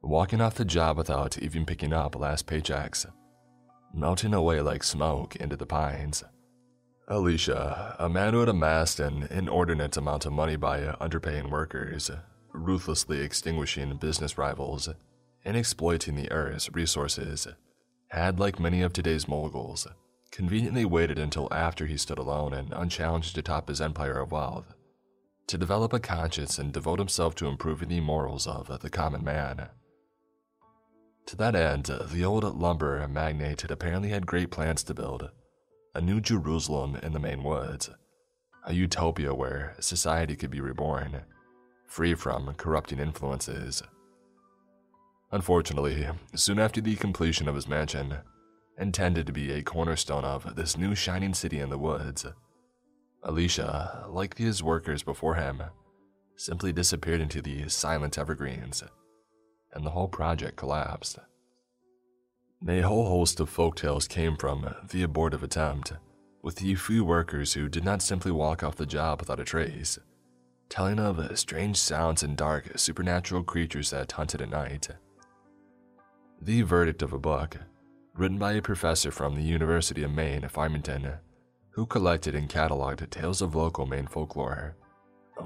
walking 0.00 0.40
off 0.40 0.54
the 0.54 0.64
job 0.64 0.96
without 0.96 1.38
even 1.42 1.66
picking 1.66 1.92
up 1.92 2.14
last 2.14 2.46
paychecks, 2.46 3.04
melting 3.92 4.32
away 4.32 4.60
like 4.60 4.84
smoke 4.84 5.34
into 5.34 5.56
the 5.56 5.66
pines. 5.66 6.22
Elisha, 7.10 7.96
a 7.98 8.08
man 8.08 8.34
who 8.34 8.40
had 8.40 8.50
amassed 8.50 9.00
an 9.00 9.26
inordinate 9.30 9.96
amount 9.96 10.26
of 10.26 10.32
money 10.32 10.56
by 10.56 10.80
underpaying 11.00 11.50
workers, 11.50 12.10
ruthlessly 12.52 13.20
extinguishing 13.20 13.96
business 13.96 14.36
rivals, 14.36 14.90
and 15.42 15.56
exploiting 15.56 16.16
the 16.16 16.30
earth's 16.30 16.70
resources, 16.74 17.48
had, 18.08 18.38
like 18.38 18.60
many 18.60 18.82
of 18.82 18.92
today's 18.92 19.26
moguls, 19.26 19.86
conveniently 20.30 20.84
waited 20.84 21.18
until 21.18 21.48
after 21.50 21.86
he 21.86 21.96
stood 21.96 22.18
alone 22.18 22.52
and 22.52 22.74
unchallenged 22.74 23.38
atop 23.38 23.68
his 23.68 23.80
empire 23.80 24.20
of 24.20 24.30
wealth 24.30 24.74
to 25.46 25.56
develop 25.56 25.94
a 25.94 25.98
conscience 25.98 26.58
and 26.58 26.74
devote 26.74 26.98
himself 26.98 27.34
to 27.34 27.46
improving 27.46 27.88
the 27.88 28.00
morals 28.00 28.46
of 28.46 28.80
the 28.80 28.90
common 28.90 29.24
man. 29.24 29.68
To 31.24 31.36
that 31.36 31.54
end, 31.54 31.86
the 31.86 32.24
old 32.24 32.44
lumber 32.44 33.08
magnate 33.08 33.62
had 33.62 33.70
apparently 33.70 34.10
had 34.10 34.26
great 34.26 34.50
plans 34.50 34.82
to 34.84 34.94
build 34.94 35.30
a 35.98 36.00
new 36.00 36.20
Jerusalem 36.20 36.94
in 37.02 37.12
the 37.12 37.18
Maine 37.18 37.42
woods, 37.42 37.90
a 38.64 38.72
utopia 38.72 39.34
where 39.34 39.74
society 39.80 40.36
could 40.36 40.48
be 40.48 40.60
reborn, 40.60 41.22
free 41.88 42.14
from 42.14 42.54
corrupting 42.54 43.00
influences. 43.00 43.82
Unfortunately, 45.32 46.06
soon 46.36 46.60
after 46.60 46.80
the 46.80 46.94
completion 46.94 47.48
of 47.48 47.56
his 47.56 47.66
mansion, 47.66 48.18
intended 48.78 49.26
to 49.26 49.32
be 49.32 49.50
a 49.50 49.64
cornerstone 49.64 50.24
of 50.24 50.54
this 50.54 50.76
new 50.76 50.94
shining 50.94 51.34
city 51.34 51.58
in 51.58 51.68
the 51.68 51.76
woods, 51.76 52.24
Elisha, 53.26 54.06
like 54.08 54.38
his 54.38 54.62
workers 54.62 55.02
before 55.02 55.34
him, 55.34 55.64
simply 56.36 56.72
disappeared 56.72 57.20
into 57.20 57.42
the 57.42 57.68
silent 57.68 58.16
evergreens, 58.16 58.84
and 59.72 59.84
the 59.84 59.90
whole 59.90 60.06
project 60.06 60.56
collapsed. 60.56 61.18
A 62.66 62.80
whole 62.80 63.08
host 63.08 63.38
of 63.38 63.54
folktales 63.54 64.08
came 64.08 64.36
from 64.36 64.64
uh, 64.64 64.72
the 64.90 65.04
abortive 65.04 65.44
attempt, 65.44 65.92
with 66.42 66.56
the 66.56 66.74
few 66.74 67.04
workers 67.04 67.52
who 67.52 67.68
did 67.68 67.84
not 67.84 68.02
simply 68.02 68.32
walk 68.32 68.64
off 68.64 68.74
the 68.74 68.84
job 68.84 69.20
without 69.20 69.38
a 69.38 69.44
trace, 69.44 69.96
telling 70.68 70.98
of 70.98 71.20
uh, 71.20 71.36
strange 71.36 71.76
sounds 71.76 72.24
and 72.24 72.36
dark, 72.36 72.76
supernatural 72.76 73.44
creatures 73.44 73.90
that 73.90 74.10
hunted 74.10 74.42
at 74.42 74.50
night. 74.50 74.88
The 76.42 76.62
verdict 76.62 77.00
of 77.00 77.12
a 77.12 77.18
book, 77.18 77.58
written 78.14 78.38
by 78.38 78.54
a 78.54 78.62
professor 78.62 79.12
from 79.12 79.36
the 79.36 79.42
University 79.42 80.02
of 80.02 80.10
Maine, 80.10 80.42
at 80.42 80.50
Farmington, 80.50 81.12
who 81.70 81.86
collected 81.86 82.34
and 82.34 82.48
cataloged 82.48 83.08
tales 83.10 83.40
of 83.40 83.54
local 83.54 83.86
Maine 83.86 84.08
folklore, 84.08 84.74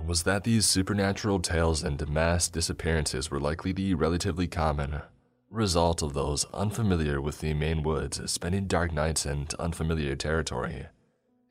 was 0.06 0.22
that 0.22 0.44
these 0.44 0.64
supernatural 0.64 1.40
tales 1.40 1.82
and 1.82 2.08
mass 2.08 2.48
disappearances 2.48 3.30
were 3.30 3.38
likely 3.38 3.72
the 3.72 3.92
relatively 3.92 4.48
common 4.48 5.02
result 5.52 6.02
of 6.02 6.14
those 6.14 6.46
unfamiliar 6.54 7.20
with 7.20 7.40
the 7.40 7.52
Maine 7.52 7.82
woods 7.82 8.20
spending 8.30 8.66
dark 8.66 8.90
nights 8.90 9.26
in 9.26 9.46
unfamiliar 9.58 10.16
territory 10.16 10.86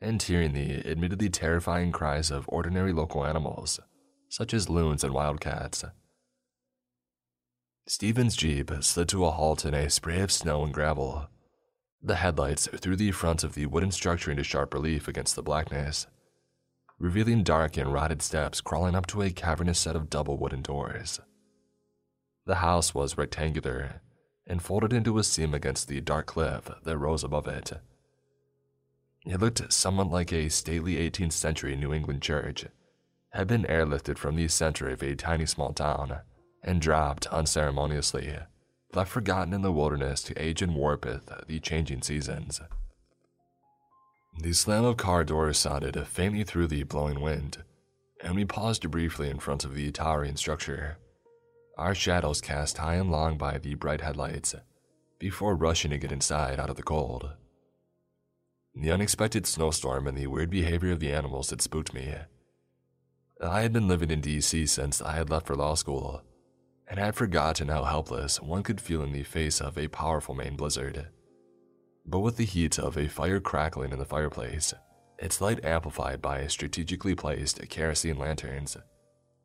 and 0.00 0.20
hearing 0.20 0.52
the 0.52 0.84
admittedly 0.84 1.30
terrifying 1.30 1.92
cries 1.92 2.32
of 2.32 2.44
ordinary 2.48 2.92
local 2.92 3.24
animals, 3.24 3.78
such 4.28 4.52
as 4.52 4.68
loons 4.68 5.04
and 5.04 5.14
wildcats. 5.14 5.84
Stephen's 7.86 8.34
Jeep 8.34 8.72
slid 8.80 9.08
to 9.08 9.24
a 9.24 9.30
halt 9.30 9.64
in 9.64 9.74
a 9.74 9.88
spray 9.88 10.20
of 10.20 10.32
snow 10.32 10.64
and 10.64 10.74
gravel. 10.74 11.28
The 12.02 12.16
headlights 12.16 12.66
threw 12.66 12.96
the 12.96 13.12
front 13.12 13.44
of 13.44 13.54
the 13.54 13.66
wooden 13.66 13.92
structure 13.92 14.32
into 14.32 14.42
sharp 14.42 14.74
relief 14.74 15.06
against 15.06 15.36
the 15.36 15.42
blackness, 15.42 16.08
revealing 16.98 17.44
dark 17.44 17.76
and 17.76 17.92
rotted 17.92 18.22
steps 18.22 18.60
crawling 18.60 18.96
up 18.96 19.06
to 19.08 19.22
a 19.22 19.30
cavernous 19.30 19.78
set 19.78 19.94
of 19.94 20.10
double 20.10 20.36
wooden 20.36 20.62
doors. 20.62 21.20
The 22.44 22.56
house 22.56 22.94
was 22.94 23.16
rectangular 23.16 24.02
and 24.46 24.62
folded 24.62 24.92
into 24.92 25.18
a 25.18 25.24
seam 25.24 25.54
against 25.54 25.88
the 25.88 26.00
dark 26.00 26.26
cliff 26.26 26.68
that 26.82 26.98
rose 26.98 27.22
above 27.22 27.46
it. 27.46 27.72
It 29.24 29.40
looked 29.40 29.72
somewhat 29.72 30.10
like 30.10 30.32
a 30.32 30.48
stately 30.48 30.96
18th 30.96 31.32
century 31.32 31.76
New 31.76 31.94
England 31.94 32.22
church 32.22 32.66
had 33.30 33.46
been 33.46 33.64
airlifted 33.64 34.18
from 34.18 34.36
the 34.36 34.48
center 34.48 34.88
of 34.90 35.02
a 35.02 35.14
tiny 35.14 35.46
small 35.46 35.72
town 35.72 36.18
and 36.62 36.80
dropped 36.80 37.26
unceremoniously, 37.28 38.36
left 38.92 39.10
forgotten 39.10 39.54
in 39.54 39.62
the 39.62 39.72
wilderness 39.72 40.22
to 40.24 40.42
age 40.42 40.60
and 40.60 40.74
warp 40.74 41.04
with 41.04 41.30
the 41.46 41.60
changing 41.60 42.02
seasons. 42.02 42.60
The 44.40 44.52
slam 44.52 44.84
of 44.84 44.96
car 44.96 45.24
doors 45.24 45.58
sounded 45.58 46.06
faintly 46.06 46.42
through 46.42 46.66
the 46.66 46.82
blowing 46.82 47.20
wind, 47.20 47.62
and 48.22 48.34
we 48.34 48.44
paused 48.44 48.90
briefly 48.90 49.30
in 49.30 49.38
front 49.38 49.64
of 49.64 49.74
the 49.74 49.90
towering 49.92 50.36
structure 50.36 50.98
our 51.82 51.94
shadows 51.96 52.40
cast 52.40 52.78
high 52.78 52.94
and 52.94 53.10
long 53.10 53.36
by 53.36 53.58
the 53.58 53.74
bright 53.74 54.00
headlights, 54.00 54.54
before 55.18 55.56
rushing 55.56 55.90
to 55.90 55.98
get 55.98 56.12
inside 56.12 56.60
out 56.60 56.70
of 56.70 56.76
the 56.76 56.82
cold. 56.82 57.32
The 58.74 58.92
unexpected 58.92 59.46
snowstorm 59.46 60.06
and 60.06 60.16
the 60.16 60.28
weird 60.28 60.48
behavior 60.48 60.92
of 60.92 61.00
the 61.00 61.12
animals 61.12 61.50
had 61.50 61.60
spooked 61.60 61.92
me. 61.92 62.14
I 63.42 63.62
had 63.62 63.72
been 63.72 63.88
living 63.88 64.10
in 64.10 64.22
DC 64.22 64.68
since 64.68 65.02
I 65.02 65.16
had 65.16 65.28
left 65.28 65.48
for 65.48 65.56
law 65.56 65.74
school, 65.74 66.22
and 66.86 67.00
had 67.00 67.16
forgotten 67.16 67.68
how 67.68 67.82
helpless 67.82 68.40
one 68.40 68.62
could 68.62 68.80
feel 68.80 69.02
in 69.02 69.12
the 69.12 69.24
face 69.24 69.60
of 69.60 69.76
a 69.76 69.88
powerful 69.88 70.36
Maine 70.36 70.56
blizzard. 70.56 71.08
But 72.06 72.20
with 72.20 72.36
the 72.36 72.44
heat 72.44 72.78
of 72.78 72.96
a 72.96 73.08
fire 73.08 73.40
crackling 73.40 73.92
in 73.92 73.98
the 73.98 74.04
fireplace, 74.04 74.72
its 75.18 75.40
light 75.40 75.64
amplified 75.64 76.22
by 76.22 76.46
strategically 76.46 77.16
placed 77.16 77.68
kerosene 77.68 78.18
lanterns, 78.18 78.76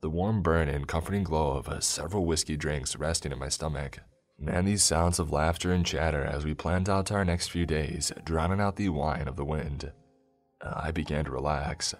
the 0.01 0.09
warm 0.09 0.41
burn 0.41 0.69
and 0.69 0.87
comforting 0.87 1.23
glow 1.23 1.57
of 1.57 1.67
uh, 1.67 1.79
several 1.79 2.25
whiskey 2.25 2.55
drinks 2.55 2.95
resting 2.95 3.31
in 3.31 3.39
my 3.39 3.49
stomach, 3.49 3.99
and 4.45 4.67
these 4.67 4.83
sounds 4.83 5.19
of 5.19 5.31
laughter 5.31 5.71
and 5.71 5.85
chatter 5.85 6.23
as 6.23 6.45
we 6.45 6.53
planned 6.53 6.89
out 6.89 7.11
our 7.11 7.25
next 7.25 7.49
few 7.49 7.65
days, 7.65 8.11
drowning 8.23 8.61
out 8.61 8.75
the 8.75 8.89
whine 8.89 9.27
of 9.27 9.35
the 9.35 9.45
wind. 9.45 9.91
Uh, 10.61 10.73
I 10.75 10.91
began 10.91 11.25
to 11.25 11.31
relax. 11.31 11.95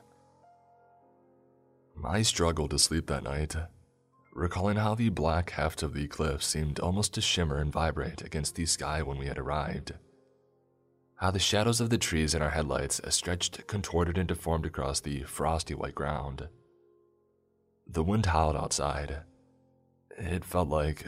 I 2.06 2.22
struggled 2.22 2.70
to 2.72 2.80
sleep 2.80 3.08
that 3.08 3.24
night, 3.24 3.56
recalling 4.34 4.78
how 4.78 4.94
the 4.94 5.10
black 5.10 5.50
heft 5.52 5.82
of 5.82 5.94
the 5.94 6.08
cliff 6.08 6.44
seemed 6.44 6.80
almost 6.80 7.16
to 7.16 7.22
shimmer 7.22 7.58
and 7.58 7.72
vibrate 7.72 8.22
against 8.22 8.56
the 8.56 8.68
sky 8.68 9.02
when 9.02 9.18
we 9.18 9.26
had 9.26 9.40
arrived. 9.40 9.94
How 11.16 11.32
the 11.32 11.40
shadows 11.40 11.82
of 11.82 11.90
the 11.90 11.98
trees 11.98 12.36
in 12.36 12.44
our 12.44 12.52
headlights 12.52 13.02
stretched, 13.10 13.66
contorted, 13.66 14.20
and 14.20 14.28
deformed 14.28 14.68
across 14.68 15.00
the 15.00 15.24
frosty 15.24 15.74
white 15.74 15.96
ground. 15.96 16.48
The 17.90 18.04
wind 18.04 18.28
howled 18.28 18.56
outside. 18.56 19.20
It 20.18 20.44
felt 20.44 20.70
like 20.70 21.06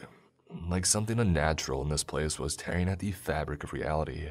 like 0.69 0.85
something 0.85 1.19
unnatural 1.19 1.81
in 1.83 1.89
this 1.89 2.03
place 2.03 2.39
was 2.39 2.55
tearing 2.55 2.89
at 2.89 2.99
the 2.99 3.11
fabric 3.11 3.63
of 3.63 3.73
reality, 3.73 4.29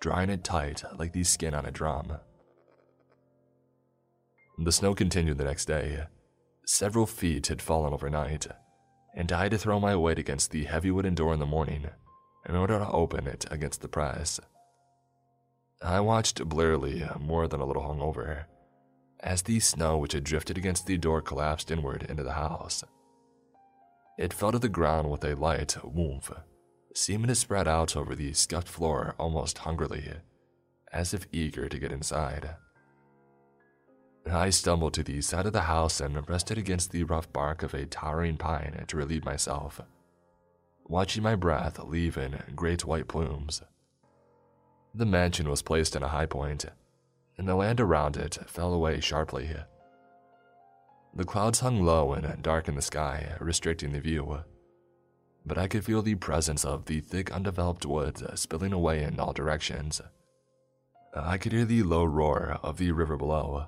drawing 0.00 0.30
it 0.30 0.42
tight 0.42 0.82
like 0.96 1.12
the 1.12 1.24
skin 1.24 1.54
on 1.54 1.64
a 1.64 1.70
drum. 1.70 2.14
The 4.58 4.72
snow 4.72 4.94
continued 4.94 5.38
the 5.38 5.44
next 5.44 5.66
day. 5.66 6.04
Several 6.66 7.06
feet 7.06 7.46
had 7.48 7.62
fallen 7.62 7.92
overnight, 7.92 8.46
and 9.14 9.30
I 9.30 9.44
had 9.44 9.52
to 9.52 9.58
throw 9.58 9.78
my 9.78 9.96
weight 9.96 10.18
against 10.18 10.50
the 10.50 10.64
heavy 10.64 10.90
wooden 10.90 11.14
door 11.14 11.32
in 11.34 11.40
the 11.40 11.46
morning 11.46 11.88
in 12.48 12.56
order 12.56 12.78
to 12.78 12.90
open 12.90 13.26
it 13.26 13.44
against 13.50 13.80
the 13.80 13.88
press. 13.88 14.40
I 15.80 16.00
watched 16.00 16.44
blearily, 16.48 17.04
more 17.20 17.48
than 17.48 17.60
a 17.60 17.64
little 17.64 17.82
hungover, 17.82 18.44
as 19.22 19.42
the 19.42 19.60
snow 19.60 19.98
which 19.98 20.12
had 20.12 20.24
drifted 20.24 20.58
against 20.58 20.86
the 20.86 20.98
door 20.98 21.20
collapsed 21.20 21.70
inward 21.70 22.04
into 22.08 22.22
the 22.22 22.32
house. 22.32 22.82
It 24.18 24.32
fell 24.32 24.52
to 24.52 24.58
the 24.58 24.68
ground 24.68 25.10
with 25.10 25.24
a 25.24 25.34
light 25.34 25.76
woof, 25.82 26.30
seeming 26.94 27.28
to 27.28 27.34
spread 27.34 27.66
out 27.68 27.96
over 27.96 28.14
the 28.14 28.32
scuffed 28.32 28.68
floor 28.68 29.14
almost 29.18 29.58
hungrily, 29.58 30.12
as 30.92 31.14
if 31.14 31.26
eager 31.32 31.68
to 31.68 31.78
get 31.78 31.92
inside. 31.92 32.56
I 34.30 34.50
stumbled 34.50 34.94
to 34.94 35.02
the 35.02 35.20
side 35.20 35.46
of 35.46 35.52
the 35.52 35.62
house 35.62 36.00
and 36.00 36.28
rested 36.28 36.58
against 36.58 36.92
the 36.92 37.04
rough 37.04 37.32
bark 37.32 37.62
of 37.62 37.74
a 37.74 37.86
towering 37.86 38.36
pine 38.36 38.84
to 38.86 38.96
relieve 38.96 39.24
myself, 39.24 39.80
watching 40.84 41.22
my 41.22 41.34
breath 41.34 41.78
leave 41.80 42.16
in 42.16 42.40
great 42.54 42.84
white 42.84 43.08
plumes. 43.08 43.62
The 44.94 45.06
mansion 45.06 45.48
was 45.48 45.62
placed 45.62 45.96
in 45.96 46.02
a 46.02 46.08
high 46.08 46.26
point, 46.26 46.66
and 47.38 47.48
the 47.48 47.54
land 47.54 47.80
around 47.80 48.16
it 48.16 48.38
fell 48.46 48.72
away 48.72 49.00
sharply. 49.00 49.50
The 51.14 51.24
clouds 51.24 51.60
hung 51.60 51.84
low 51.84 52.12
and 52.12 52.42
dark 52.42 52.68
in 52.68 52.74
the 52.74 52.82
sky, 52.82 53.36
restricting 53.40 53.92
the 53.92 54.00
view, 54.00 54.44
but 55.44 55.58
I 55.58 55.66
could 55.68 55.84
feel 55.84 56.02
the 56.02 56.14
presence 56.14 56.64
of 56.64 56.86
the 56.86 57.00
thick, 57.00 57.30
undeveloped 57.32 57.84
woods 57.84 58.22
spilling 58.40 58.72
away 58.72 59.02
in 59.02 59.18
all 59.18 59.32
directions. 59.32 60.00
I 61.14 61.36
could 61.36 61.52
hear 61.52 61.64
the 61.64 61.82
low 61.82 62.04
roar 62.04 62.58
of 62.62 62.78
the 62.78 62.92
river 62.92 63.16
below, 63.16 63.66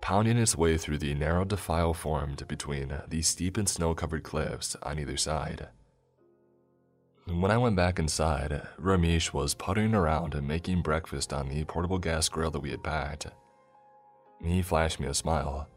pounding 0.00 0.38
its 0.38 0.56
way 0.56 0.78
through 0.78 0.98
the 0.98 1.14
narrow 1.14 1.44
defile 1.44 1.94
formed 1.94 2.46
between 2.46 3.00
the 3.08 3.22
steep 3.22 3.56
and 3.56 3.68
snow 3.68 3.94
covered 3.94 4.22
cliffs 4.22 4.76
on 4.82 4.98
either 4.98 5.16
side. 5.16 5.68
When 7.30 7.50
I 7.50 7.58
went 7.58 7.76
back 7.76 7.98
inside, 7.98 8.62
Ramesh 8.80 9.34
was 9.34 9.54
puttering 9.54 9.94
around 9.94 10.34
and 10.34 10.48
making 10.48 10.80
breakfast 10.80 11.32
on 11.32 11.48
the 11.48 11.62
portable 11.64 11.98
gas 11.98 12.28
grill 12.28 12.50
that 12.50 12.60
we 12.60 12.70
had 12.70 12.82
packed. 12.82 13.26
He 14.42 14.62
flashed 14.62 14.98
me 14.98 15.06
a 15.08 15.14
smile 15.14 15.68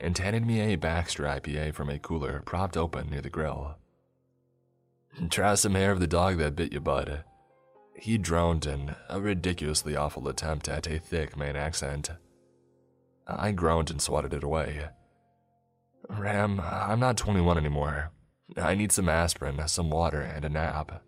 and 0.00 0.16
handed 0.16 0.46
me 0.46 0.60
a 0.60 0.76
Baxter 0.76 1.24
IPA 1.24 1.74
from 1.74 1.90
a 1.90 1.98
cooler 1.98 2.40
propped 2.46 2.76
open 2.76 3.10
near 3.10 3.20
the 3.20 3.30
grill. 3.30 3.76
Try 5.28 5.56
some 5.56 5.74
hair 5.74 5.90
of 5.90 6.00
the 6.00 6.06
dog 6.06 6.38
that 6.38 6.56
bit 6.56 6.72
you, 6.72 6.80
bud. 6.80 7.24
He 7.96 8.16
droned 8.16 8.64
in 8.64 8.94
a 9.08 9.20
ridiculously 9.20 9.96
awful 9.96 10.28
attempt 10.28 10.68
at 10.68 10.86
a 10.86 10.98
thick 10.98 11.36
Maine 11.36 11.56
accent. 11.56 12.10
I 13.26 13.50
groaned 13.52 13.90
and 13.90 14.00
swatted 14.00 14.34
it 14.34 14.44
away. 14.44 14.86
Ram, 16.08 16.60
I'm 16.60 17.00
not 17.00 17.16
21 17.16 17.58
anymore. 17.58 18.12
I 18.56 18.74
need 18.74 18.92
some 18.92 19.08
aspirin, 19.08 19.60
some 19.68 19.90
water, 19.90 20.20
and 20.20 20.44
a 20.44 20.48
nap. 20.48 21.02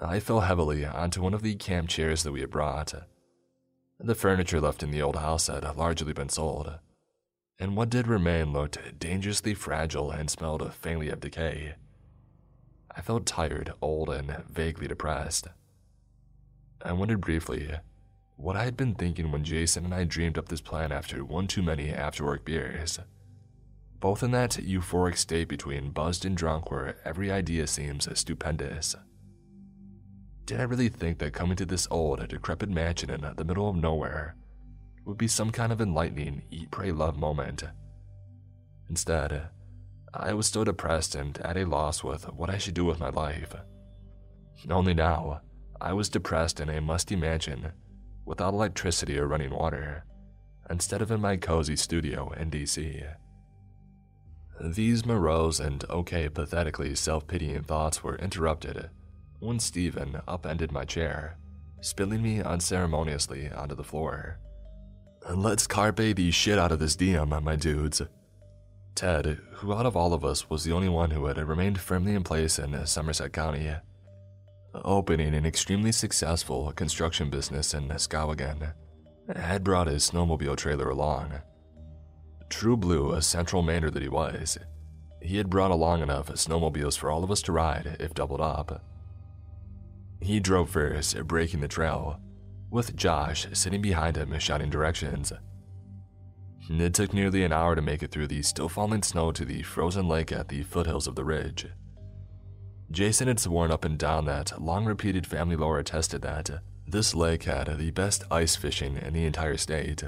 I 0.00 0.20
fell 0.20 0.40
heavily 0.40 0.84
onto 0.84 1.22
one 1.22 1.34
of 1.34 1.42
the 1.42 1.54
camp 1.54 1.88
chairs 1.88 2.22
that 2.22 2.32
we 2.32 2.40
had 2.40 2.50
brought. 2.50 2.94
The 4.00 4.14
furniture 4.14 4.60
left 4.60 4.82
in 4.82 4.90
the 4.90 5.02
old 5.02 5.16
house 5.16 5.46
had 5.46 5.64
largely 5.76 6.12
been 6.12 6.28
sold, 6.28 6.78
and 7.58 7.76
what 7.76 7.90
did 7.90 8.08
remain 8.08 8.52
looked 8.52 8.98
dangerously 8.98 9.54
fragile 9.54 10.10
and 10.10 10.28
smelled 10.28 10.74
faintly 10.74 11.08
of 11.08 11.20
decay. 11.20 11.74
I 12.94 13.00
felt 13.00 13.26
tired, 13.26 13.72
old, 13.80 14.10
and 14.10 14.44
vaguely 14.50 14.88
depressed. 14.88 15.48
I 16.84 16.92
wondered 16.92 17.20
briefly 17.20 17.70
what 18.36 18.56
I 18.56 18.64
had 18.64 18.76
been 18.76 18.94
thinking 18.94 19.30
when 19.30 19.44
Jason 19.44 19.84
and 19.84 19.94
I 19.94 20.04
dreamed 20.04 20.36
up 20.36 20.48
this 20.48 20.60
plan 20.60 20.90
after 20.90 21.24
one 21.24 21.46
too 21.46 21.62
many 21.62 21.90
after 21.90 22.24
work 22.24 22.44
beers. 22.44 22.98
Both 24.02 24.24
in 24.24 24.32
that 24.32 24.50
euphoric 24.50 25.16
state 25.16 25.46
between 25.46 25.92
buzzed 25.92 26.24
and 26.24 26.36
drunk 26.36 26.72
where 26.72 26.96
every 27.04 27.30
idea 27.30 27.68
seems 27.68 28.08
stupendous. 28.18 28.96
Did 30.44 30.58
I 30.58 30.64
really 30.64 30.88
think 30.88 31.20
that 31.20 31.32
coming 31.32 31.54
to 31.54 31.64
this 31.64 31.86
old, 31.88 32.26
decrepit 32.26 32.68
mansion 32.68 33.10
in 33.10 33.20
the 33.36 33.44
middle 33.44 33.68
of 33.70 33.76
nowhere 33.76 34.34
would 35.04 35.18
be 35.18 35.28
some 35.28 35.52
kind 35.52 35.70
of 35.70 35.80
enlightening 35.80 36.42
eat, 36.50 36.72
pray, 36.72 36.90
love 36.90 37.16
moment? 37.16 37.62
Instead, 38.90 39.50
I 40.12 40.34
was 40.34 40.48
still 40.48 40.64
depressed 40.64 41.14
and 41.14 41.38
at 41.38 41.56
a 41.56 41.64
loss 41.64 42.02
with 42.02 42.24
what 42.32 42.50
I 42.50 42.58
should 42.58 42.74
do 42.74 42.84
with 42.84 42.98
my 42.98 43.10
life. 43.10 43.54
Only 44.68 44.94
now, 44.94 45.42
I 45.80 45.92
was 45.92 46.08
depressed 46.08 46.58
in 46.58 46.68
a 46.68 46.80
musty 46.80 47.14
mansion 47.14 47.70
without 48.24 48.52
electricity 48.52 49.16
or 49.16 49.28
running 49.28 49.50
water, 49.50 50.04
instead 50.68 51.02
of 51.02 51.12
in 51.12 51.20
my 51.20 51.36
cozy 51.36 51.76
studio 51.76 52.32
in 52.32 52.50
DC. 52.50 53.14
These 54.62 55.04
morose 55.04 55.58
and 55.58 55.84
okay 55.90 56.28
pathetically 56.28 56.94
self 56.94 57.26
pitying 57.26 57.64
thoughts 57.64 58.04
were 58.04 58.16
interrupted 58.16 58.90
when 59.40 59.58
Stephen 59.58 60.20
upended 60.28 60.70
my 60.70 60.84
chair, 60.84 61.36
spilling 61.80 62.22
me 62.22 62.40
unceremoniously 62.40 63.50
onto 63.50 63.74
the 63.74 63.82
floor. 63.82 64.38
Let's 65.28 65.66
carpe 65.66 65.96
the 65.96 66.30
shit 66.30 66.58
out 66.58 66.70
of 66.70 66.78
this 66.78 66.94
DM, 66.94 67.42
my 67.42 67.56
dudes, 67.56 68.02
Ted, 68.94 69.40
who 69.54 69.72
out 69.72 69.86
of 69.86 69.96
all 69.96 70.12
of 70.12 70.24
us 70.24 70.48
was 70.50 70.64
the 70.64 70.72
only 70.72 70.88
one 70.88 71.10
who 71.10 71.26
had 71.26 71.38
remained 71.38 71.80
firmly 71.80 72.14
in 72.14 72.22
place 72.22 72.58
in 72.58 72.86
Somerset 72.86 73.32
County, 73.32 73.74
opening 74.74 75.34
an 75.34 75.46
extremely 75.46 75.92
successful 75.92 76.72
construction 76.72 77.30
business 77.30 77.74
in 77.74 77.88
Skowhegan, 77.88 78.74
had 79.34 79.64
brought 79.64 79.86
his 79.86 80.08
snowmobile 80.08 80.56
trailer 80.56 80.90
along. 80.90 81.40
True 82.52 82.76
blue, 82.76 83.12
a 83.12 83.22
central 83.22 83.62
Mainer 83.62 83.90
that 83.90 84.02
he 84.02 84.10
was, 84.10 84.58
he 85.22 85.38
had 85.38 85.48
brought 85.48 85.70
along 85.70 86.02
enough 86.02 86.28
snowmobiles 86.28 86.98
for 86.98 87.10
all 87.10 87.24
of 87.24 87.30
us 87.30 87.40
to 87.42 87.50
ride 87.50 87.96
if 87.98 88.12
doubled 88.12 88.42
up. 88.42 88.84
He 90.20 90.38
drove 90.38 90.68
first, 90.68 91.16
breaking 91.26 91.60
the 91.60 91.66
trail, 91.66 92.20
with 92.70 92.94
Josh 92.94 93.46
sitting 93.54 93.80
behind 93.80 94.18
him 94.18 94.38
shouting 94.38 94.68
directions. 94.68 95.32
It 96.68 96.92
took 96.92 97.14
nearly 97.14 97.42
an 97.42 97.54
hour 97.54 97.74
to 97.74 97.82
make 97.82 98.02
it 98.02 98.10
through 98.10 98.28
the 98.28 98.42
still 98.42 98.68
falling 98.68 99.02
snow 99.02 99.32
to 99.32 99.46
the 99.46 99.62
frozen 99.62 100.06
lake 100.06 100.30
at 100.30 100.48
the 100.48 100.62
foothills 100.62 101.06
of 101.06 101.14
the 101.14 101.24
ridge. 101.24 101.66
Jason 102.90 103.28
had 103.28 103.40
sworn 103.40 103.72
up 103.72 103.86
and 103.86 103.98
down 103.98 104.26
that 104.26 104.60
long 104.60 104.84
repeated 104.84 105.26
family 105.26 105.56
lore 105.56 105.78
attested 105.78 106.20
that 106.20 106.50
this 106.86 107.14
lake 107.14 107.44
had 107.44 107.78
the 107.78 107.90
best 107.92 108.24
ice 108.30 108.56
fishing 108.56 108.98
in 108.98 109.14
the 109.14 109.24
entire 109.24 109.56
state. 109.56 110.04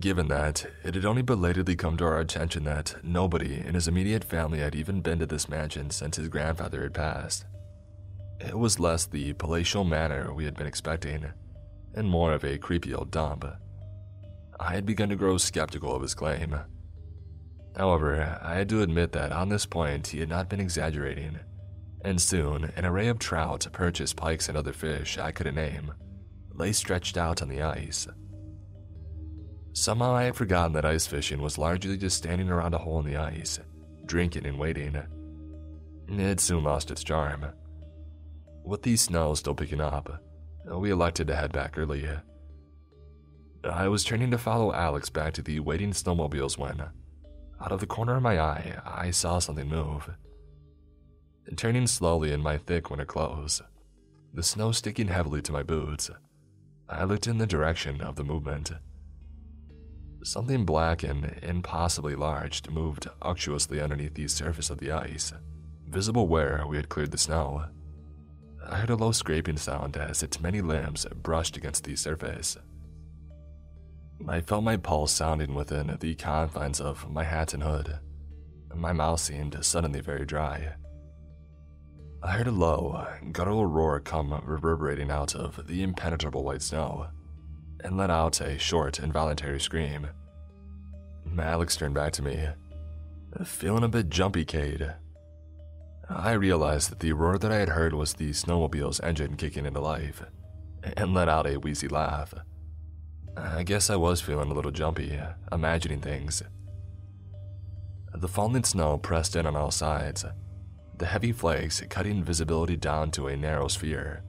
Given 0.00 0.28
that, 0.28 0.66
it 0.82 0.94
had 0.94 1.04
only 1.04 1.22
belatedly 1.22 1.76
come 1.76 1.96
to 1.98 2.04
our 2.04 2.18
attention 2.18 2.64
that 2.64 2.96
nobody 3.02 3.54
in 3.54 3.74
his 3.74 3.86
immediate 3.86 4.24
family 4.24 4.58
had 4.58 4.74
even 4.74 5.02
been 5.02 5.18
to 5.18 5.26
this 5.26 5.48
mansion 5.48 5.90
since 5.90 6.16
his 6.16 6.28
grandfather 6.28 6.82
had 6.82 6.94
passed. 6.94 7.44
It 8.40 8.58
was 8.58 8.80
less 8.80 9.04
the 9.04 9.34
palatial 9.34 9.84
manor 9.84 10.32
we 10.32 10.46
had 10.46 10.56
been 10.56 10.66
expecting, 10.66 11.26
and 11.94 12.08
more 12.08 12.32
of 12.32 12.44
a 12.44 12.58
creepy 12.58 12.94
old 12.94 13.10
dump. 13.10 13.44
I 14.58 14.72
had 14.72 14.86
begun 14.86 15.10
to 15.10 15.16
grow 15.16 15.36
skeptical 15.36 15.94
of 15.94 16.02
his 16.02 16.14
claim. 16.14 16.56
However, 17.76 18.38
I 18.42 18.54
had 18.54 18.68
to 18.70 18.82
admit 18.82 19.12
that 19.12 19.32
on 19.32 19.48
this 19.48 19.66
point 19.66 20.08
he 20.08 20.20
had 20.20 20.28
not 20.28 20.48
been 20.48 20.60
exaggerating, 20.60 21.40
and 22.02 22.20
soon 22.20 22.72
an 22.76 22.86
array 22.86 23.08
of 23.08 23.18
trout, 23.18 23.66
perches, 23.72 24.14
pikes, 24.14 24.48
and 24.48 24.56
other 24.56 24.72
fish 24.72 25.18
I 25.18 25.30
couldn't 25.30 25.56
name 25.56 25.92
lay 26.54 26.72
stretched 26.72 27.16
out 27.16 27.42
on 27.42 27.48
the 27.48 27.62
ice. 27.62 28.06
Somehow 29.74 30.14
I 30.14 30.22
had 30.22 30.36
forgotten 30.36 30.72
that 30.74 30.84
ice 30.84 31.04
fishing 31.04 31.42
was 31.42 31.58
largely 31.58 31.96
just 31.96 32.16
standing 32.16 32.48
around 32.48 32.74
a 32.74 32.78
hole 32.78 33.00
in 33.00 33.06
the 33.06 33.16
ice, 33.16 33.58
drinking 34.06 34.46
and 34.46 34.56
waiting. 34.56 34.96
It 36.08 36.38
soon 36.38 36.62
lost 36.62 36.92
its 36.92 37.02
charm. 37.02 37.44
With 38.64 38.82
the 38.82 38.96
snow 38.96 39.34
still 39.34 39.54
picking 39.54 39.80
up, 39.80 40.22
we 40.64 40.90
elected 40.90 41.26
to 41.26 41.34
head 41.34 41.50
back 41.50 41.76
early. 41.76 42.08
I 43.64 43.88
was 43.88 44.04
turning 44.04 44.30
to 44.30 44.38
follow 44.38 44.72
Alex 44.72 45.10
back 45.10 45.34
to 45.34 45.42
the 45.42 45.58
waiting 45.58 45.90
snowmobiles 45.90 46.56
when, 46.56 46.80
out 47.60 47.72
of 47.72 47.80
the 47.80 47.86
corner 47.86 48.14
of 48.14 48.22
my 48.22 48.38
eye, 48.38 48.80
I 48.86 49.10
saw 49.10 49.40
something 49.40 49.68
move. 49.68 50.08
Turning 51.56 51.88
slowly 51.88 52.32
in 52.32 52.40
my 52.40 52.58
thick 52.58 52.90
winter 52.90 53.04
clothes, 53.04 53.60
the 54.32 54.42
snow 54.44 54.70
sticking 54.70 55.08
heavily 55.08 55.42
to 55.42 55.52
my 55.52 55.64
boots, 55.64 56.10
I 56.88 57.02
looked 57.02 57.26
in 57.26 57.38
the 57.38 57.46
direction 57.46 58.00
of 58.00 58.14
the 58.14 58.24
movement. 58.24 58.70
Something 60.24 60.64
black 60.64 61.02
and 61.02 61.38
impossibly 61.42 62.16
large 62.16 62.66
moved 62.70 63.06
unctuously 63.20 63.78
underneath 63.78 64.14
the 64.14 64.26
surface 64.26 64.70
of 64.70 64.78
the 64.78 64.90
ice, 64.90 65.34
visible 65.86 66.26
where 66.26 66.64
we 66.66 66.78
had 66.78 66.88
cleared 66.88 67.10
the 67.10 67.18
snow. 67.18 67.66
I 68.66 68.76
heard 68.78 68.88
a 68.88 68.96
low 68.96 69.12
scraping 69.12 69.58
sound 69.58 69.98
as 69.98 70.22
its 70.22 70.40
many 70.40 70.62
limbs 70.62 71.04
brushed 71.22 71.58
against 71.58 71.84
the 71.84 71.94
surface. 71.94 72.56
I 74.26 74.40
felt 74.40 74.64
my 74.64 74.78
pulse 74.78 75.12
sounding 75.12 75.54
within 75.54 75.94
the 76.00 76.14
confines 76.14 76.80
of 76.80 77.10
my 77.10 77.24
hat 77.24 77.52
and 77.52 77.62
hood. 77.62 77.98
My 78.74 78.94
mouth 78.94 79.20
seemed 79.20 79.62
suddenly 79.62 80.00
very 80.00 80.24
dry. 80.24 80.72
I 82.22 82.30
heard 82.30 82.46
a 82.46 82.50
low, 82.50 83.06
guttural 83.30 83.66
roar 83.66 84.00
come 84.00 84.40
reverberating 84.42 85.10
out 85.10 85.34
of 85.34 85.66
the 85.66 85.82
impenetrable 85.82 86.44
white 86.44 86.62
snow, 86.62 87.08
and 87.84 87.96
let 87.96 88.10
out 88.10 88.40
a 88.40 88.58
short, 88.58 88.98
involuntary 88.98 89.60
scream. 89.60 90.08
Alex 91.38 91.76
turned 91.76 91.94
back 91.94 92.12
to 92.14 92.22
me. 92.22 92.48
Feeling 93.44 93.84
a 93.84 93.88
bit 93.88 94.08
jumpy, 94.08 94.44
Cade. 94.44 94.94
I 96.08 96.32
realized 96.32 96.90
that 96.90 97.00
the 97.00 97.12
roar 97.12 97.38
that 97.38 97.52
I 97.52 97.56
had 97.56 97.70
heard 97.70 97.94
was 97.94 98.14
the 98.14 98.30
snowmobile's 98.30 99.00
engine 99.00 99.36
kicking 99.36 99.66
into 99.66 99.80
life, 99.80 100.22
and 100.96 101.14
let 101.14 101.28
out 101.28 101.46
a 101.46 101.56
wheezy 101.56 101.88
laugh. 101.88 102.34
I 103.36 103.62
guess 103.62 103.90
I 103.90 103.96
was 103.96 104.20
feeling 104.20 104.50
a 104.50 104.54
little 104.54 104.70
jumpy, 104.70 105.18
imagining 105.50 106.00
things. 106.00 106.42
The 108.14 108.28
falling 108.28 108.64
snow 108.64 108.98
pressed 108.98 109.34
in 109.34 109.46
on 109.46 109.56
all 109.56 109.72
sides, 109.72 110.24
the 110.96 111.06
heavy 111.06 111.32
flakes 111.32 111.82
cutting 111.90 112.22
visibility 112.22 112.76
down 112.76 113.10
to 113.12 113.26
a 113.26 113.36
narrow 113.36 113.66
sphere, 113.66 114.22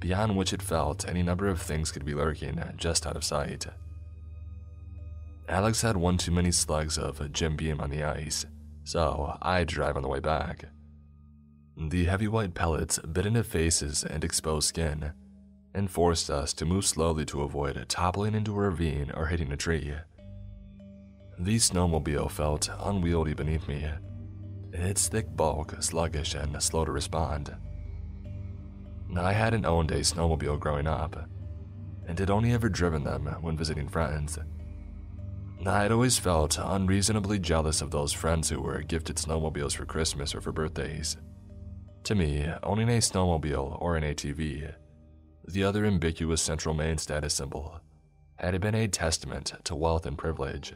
beyond 0.00 0.36
which 0.36 0.52
it 0.52 0.62
felt 0.62 1.08
any 1.08 1.22
number 1.22 1.48
of 1.48 1.60
things 1.60 1.90
could 1.90 2.04
be 2.04 2.14
lurking 2.14 2.62
just 2.76 3.06
out 3.06 3.16
of 3.16 3.24
sight. 3.24 3.66
Alex 5.48 5.82
had 5.82 5.96
one 5.96 6.18
too 6.18 6.30
many 6.30 6.50
slugs 6.50 6.98
of 6.98 7.32
Jim 7.32 7.56
Beam 7.56 7.80
on 7.80 7.90
the 7.90 8.04
ice, 8.04 8.44
so 8.84 9.36
I'd 9.40 9.68
drive 9.68 9.96
on 9.96 10.02
the 10.02 10.08
way 10.08 10.20
back. 10.20 10.66
The 11.76 12.04
heavy 12.04 12.28
white 12.28 12.54
pellets 12.54 12.98
bit 12.98 13.24
into 13.24 13.44
faces 13.44 14.04
and 14.04 14.24
exposed 14.24 14.68
skin, 14.68 15.12
and 15.74 15.90
forced 15.90 16.28
us 16.28 16.52
to 16.54 16.66
move 16.66 16.84
slowly 16.84 17.24
to 17.26 17.42
avoid 17.42 17.82
toppling 17.88 18.34
into 18.34 18.52
a 18.52 18.68
ravine 18.68 19.12
or 19.14 19.26
hitting 19.26 19.52
a 19.52 19.56
tree. 19.56 19.94
The 21.38 21.56
snowmobile 21.56 22.30
felt 22.30 22.68
unwieldy 22.80 23.34
beneath 23.34 23.68
me, 23.68 23.88
its 24.72 25.08
thick 25.08 25.34
bulk 25.36 25.76
sluggish 25.80 26.34
and 26.34 26.60
slow 26.62 26.84
to 26.84 26.90
respond. 26.90 27.54
I 29.16 29.32
hadn't 29.32 29.66
owned 29.66 29.90
a 29.90 30.00
snowmobile 30.00 30.60
growing 30.60 30.86
up. 30.86 31.28
and 32.06 32.18
had 32.18 32.30
only 32.30 32.52
ever 32.52 32.70
driven 32.70 33.04
them 33.04 33.26
when 33.42 33.56
visiting 33.56 33.86
friends. 33.86 34.38
I 35.66 35.82
had 35.82 35.92
always 35.92 36.18
felt 36.18 36.58
unreasonably 36.58 37.38
jealous 37.38 37.82
of 37.82 37.90
those 37.90 38.14
friends 38.14 38.48
who 38.48 38.62
were 38.62 38.80
gifted 38.80 39.16
snowmobiles 39.16 39.76
for 39.76 39.84
Christmas 39.84 40.34
or 40.34 40.40
for 40.40 40.50
birthdays. 40.50 41.18
To 42.04 42.14
me, 42.14 42.50
owning 42.62 42.88
a 42.88 42.98
snowmobile 42.98 43.76
or 43.82 43.96
an 43.96 44.04
ATV, 44.04 44.72
the 45.46 45.64
other 45.64 45.84
ambiguous 45.84 46.40
central 46.40 46.74
Maine 46.74 46.96
status 46.96 47.34
symbol, 47.34 47.80
had 48.36 48.58
been 48.60 48.74
a 48.74 48.88
testament 48.88 49.52
to 49.64 49.74
wealth 49.74 50.06
and 50.06 50.16
privilege. 50.16 50.74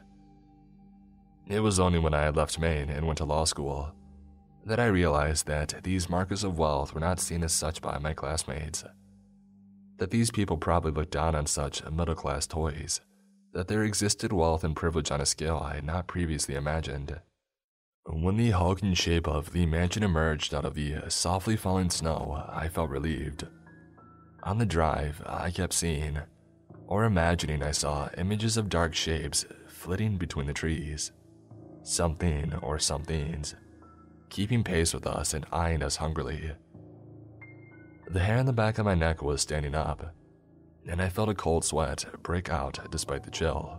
It 1.47 1.61
was 1.61 1.81
only 1.81 1.99
when 1.99 2.13
I 2.13 2.23
had 2.23 2.37
left 2.37 2.59
Maine 2.59 2.91
and 2.91 3.07
went 3.07 3.19
to 3.19 3.25
law 3.25 3.45
school 3.45 3.95
that 4.65 4.81
I 4.81 4.87
realized 4.87 5.47
that 5.47 5.81
these 5.83 6.09
markers 6.09 6.45
of 6.45 6.59
wealth 6.59 6.95
were 6.95 7.01
not 7.01 7.21
seen 7.21 7.43
as 7.43 7.53
such 7.53 7.81
by 7.81 7.99
my 7.99 8.15
classmates. 8.15 8.85
That 9.99 10.11
these 10.11 10.31
people 10.31 10.57
probably 10.57 10.93
looked 10.93 11.11
down 11.11 11.35
on 11.35 11.47
such 11.47 11.85
middle 11.91 12.15
class 12.15 12.47
toys, 12.47 13.01
that 13.53 13.69
there 13.69 13.85
existed 13.85 14.33
wealth 14.33 14.65
and 14.65 14.77
privilege 14.77 15.11
on 15.11 15.21
a 15.21 15.27
scale 15.27 15.59
I 15.63 15.77
had 15.77 15.85
not 15.85 16.07
previously 16.07 16.55
imagined. 16.55 17.21
When 18.07 18.37
the 18.37 18.51
hulking 18.51 18.95
shape 18.95 19.29
of 19.29 19.53
the 19.53 19.67
mansion 19.67 20.03
emerged 20.03 20.55
out 20.55 20.65
of 20.65 20.75
the 20.75 21.09
softly 21.09 21.57
falling 21.57 21.91
snow, 21.91 22.45
I 22.49 22.69
felt 22.69 22.91
relieved. 22.91 23.47
On 24.43 24.59
the 24.59 24.67
drive, 24.67 25.23
I 25.25 25.51
kept 25.51 25.73
seeing, 25.73 26.19
or 26.87 27.05
imagining 27.05 27.63
I 27.63 27.71
saw 27.71 28.09
images 28.19 28.57
of 28.57 28.69
dark 28.69 28.95
shapes 28.95 29.45
flitting 29.69 30.17
between 30.17 30.47
the 30.47 30.53
trees. 30.53 31.13
Something 31.85 32.55
or 32.55 32.79
somethings 32.79 33.55
keeping 34.33 34.65
pace 34.65 34.95
with 34.95 35.07
us 35.07 35.35
and 35.35 35.45
eyeing 35.53 35.83
us 35.83 35.97
hungrily. 35.97 36.53
The 38.09 38.21
hair 38.21 38.39
on 38.39 38.47
the 38.47 38.53
back 38.55 38.79
of 38.79 38.87
my 38.87 38.95
neck 38.95 39.23
was 39.23 39.43
standing 39.43 39.75
up, 39.75 40.15
and 40.89 41.03
I 41.03 41.11
felt 41.11 41.29
a 41.29 41.35
cold 41.35 41.67
sweat 41.67 42.07
break 42.23 42.49
out 42.49 42.79
despite 42.91 43.25
the 43.25 43.31
chill. 43.31 43.79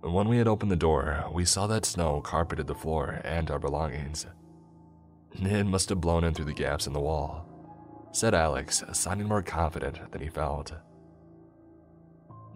When 0.00 0.28
we 0.28 0.38
had 0.38 0.48
opened 0.48 0.70
the 0.70 0.76
door, 0.76 1.26
we 1.30 1.44
saw 1.44 1.66
that 1.66 1.84
snow 1.84 2.22
carpeted 2.22 2.66
the 2.66 2.74
floor 2.74 3.20
and 3.22 3.50
our 3.50 3.58
belongings. 3.58 4.26
It 5.34 5.66
must 5.66 5.90
have 5.90 6.00
blown 6.00 6.24
in 6.24 6.32
through 6.32 6.46
the 6.46 6.54
gaps 6.54 6.86
in 6.86 6.94
the 6.94 7.00
wall, 7.00 7.46
said 8.12 8.32
Alex, 8.32 8.82
sounding 8.92 9.28
more 9.28 9.42
confident 9.42 10.10
than 10.10 10.22
he 10.22 10.30
felt. 10.30 10.72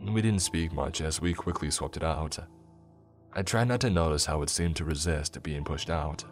We 0.01 0.23
didn't 0.23 0.41
speak 0.41 0.73
much 0.73 1.03
as 1.03 1.21
we 1.21 1.35
quickly 1.35 1.71
swept 1.71 1.99
it 1.99 2.03
out. 2.03 2.39
I 3.32 3.43
tried 3.43 3.69
not 3.69 3.81
to 3.82 3.90
notice 3.90 4.27
how 4.27 4.43
it 4.43 4.51
seemed 4.51 4.77
to 4.77 4.85
resist 4.85 5.43
being 5.43 5.62
pushed 5.62 5.89
out. 5.89 6.24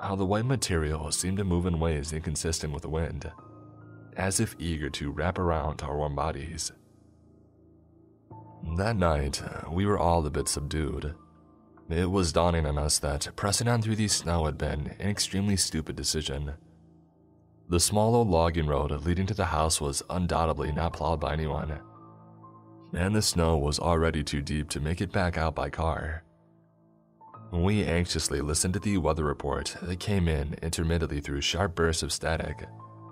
How 0.00 0.16
the 0.16 0.24
white 0.24 0.46
material 0.46 1.12
seemed 1.12 1.36
to 1.36 1.44
move 1.44 1.66
in 1.66 1.80
ways 1.80 2.12
inconsistent 2.12 2.72
with 2.72 2.82
the 2.82 2.88
wind, 2.88 3.30
as 4.16 4.40
if 4.40 4.56
eager 4.58 4.88
to 4.90 5.10
wrap 5.10 5.38
around 5.38 5.82
our 5.82 5.98
warm 5.98 6.14
bodies. 6.14 6.72
That 8.76 8.96
night, 8.96 9.42
we 9.70 9.84
were 9.84 9.98
all 9.98 10.26
a 10.26 10.30
bit 10.30 10.48
subdued. 10.48 11.14
It 11.90 12.10
was 12.10 12.32
dawning 12.32 12.66
on 12.66 12.78
us 12.78 12.98
that 13.00 13.28
pressing 13.36 13.68
on 13.68 13.82
through 13.82 13.96
the 13.96 14.08
snow 14.08 14.46
had 14.46 14.56
been 14.56 14.94
an 14.98 15.08
extremely 15.08 15.56
stupid 15.56 15.96
decision. 15.96 16.54
The 17.68 17.80
small 17.80 18.14
old 18.14 18.28
logging 18.28 18.66
road 18.66 18.92
leading 19.04 19.26
to 19.26 19.34
the 19.34 19.46
house 19.46 19.80
was 19.80 20.02
undoubtedly 20.08 20.72
not 20.72 20.94
plowed 20.94 21.20
by 21.20 21.34
anyone 21.34 21.80
and 22.92 23.14
the 23.14 23.22
snow 23.22 23.56
was 23.56 23.78
already 23.78 24.22
too 24.22 24.42
deep 24.42 24.68
to 24.70 24.80
make 24.80 25.00
it 25.00 25.12
back 25.12 25.36
out 25.36 25.54
by 25.54 25.70
car. 25.70 26.22
We 27.50 27.84
anxiously 27.84 28.40
listened 28.40 28.74
to 28.74 28.80
the 28.80 28.98
weather 28.98 29.24
report 29.24 29.76
that 29.80 30.00
came 30.00 30.28
in 30.28 30.54
intermittently 30.62 31.20
through 31.20 31.40
sharp 31.40 31.74
bursts 31.74 32.02
of 32.02 32.12
static 32.12 32.66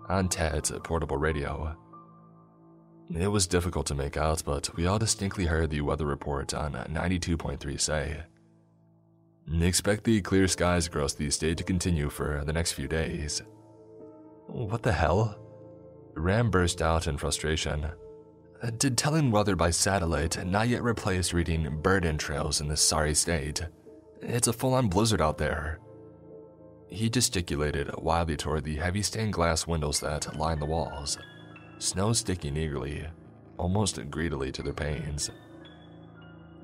on 0.09 0.29
Ted's 0.29 0.71
portable 0.85 1.17
radio. 1.17 1.77
It 3.15 3.29
was 3.29 3.47
difficult 3.47 3.87
to 3.87 3.95
make 3.95 4.17
out, 4.17 4.43
but 4.45 4.75
we 4.77 4.87
all 4.87 4.99
distinctly 4.99 5.47
heard 5.47 5.71
the 5.71 5.81
weather 5.81 6.07
report 6.07 6.53
on 6.53 6.73
92.3 6.73 7.81
say. 7.81 8.23
Expect 9.61 10.05
the 10.05 10.21
clear 10.21 10.49
skies 10.49 10.87
across 10.87 11.15
the 11.15 11.31
state 11.31 11.57
to 11.59 11.65
continue 11.65 12.11
for 12.11 12.43
the 12.45 12.53
next 12.53 12.73
few 12.73 12.89
days. 12.89 13.43
What 14.49 14.83
the 14.83 14.93
hell? 14.93 15.39
Ram 16.15 16.51
burst 16.51 16.83
out 16.83 17.07
in 17.07 17.17
frustration. 17.17 17.87
Uh, 18.63 18.71
did 18.79 18.97
telling 18.97 19.31
weather 19.31 19.55
by 19.55 19.71
satellite 19.71 20.45
not 20.47 20.69
yet 20.69 20.83
replace 20.83 21.35
reading 21.35 21.79
bird 21.83 22.07
entrails 22.07 22.61
in 22.61 22.69
this 22.69 22.81
sorry 22.81 23.15
state? 23.15 23.67
It's 24.23 24.49
a 24.49 24.53
full 24.53 24.73
on 24.73 24.89
blizzard 24.89 25.21
out 25.21 25.37
there. 25.37 25.79
He 26.89 27.11
gesticulated 27.11 27.91
wildly 27.99 28.37
toward 28.37 28.65
the 28.65 28.77
heavy 28.77 29.03
stained 29.03 29.35
glass 29.35 29.67
windows 29.67 30.01
that 30.01 30.37
lined 30.39 30.63
the 30.63 30.67
walls, 30.67 31.19
snow 31.79 32.15
sticking 32.15 32.57
eagerly, 32.57 33.07
almost 33.59 34.11
greedily 34.11 34.51
to 34.53 34.63
their 34.63 34.73
panes. 34.73 35.31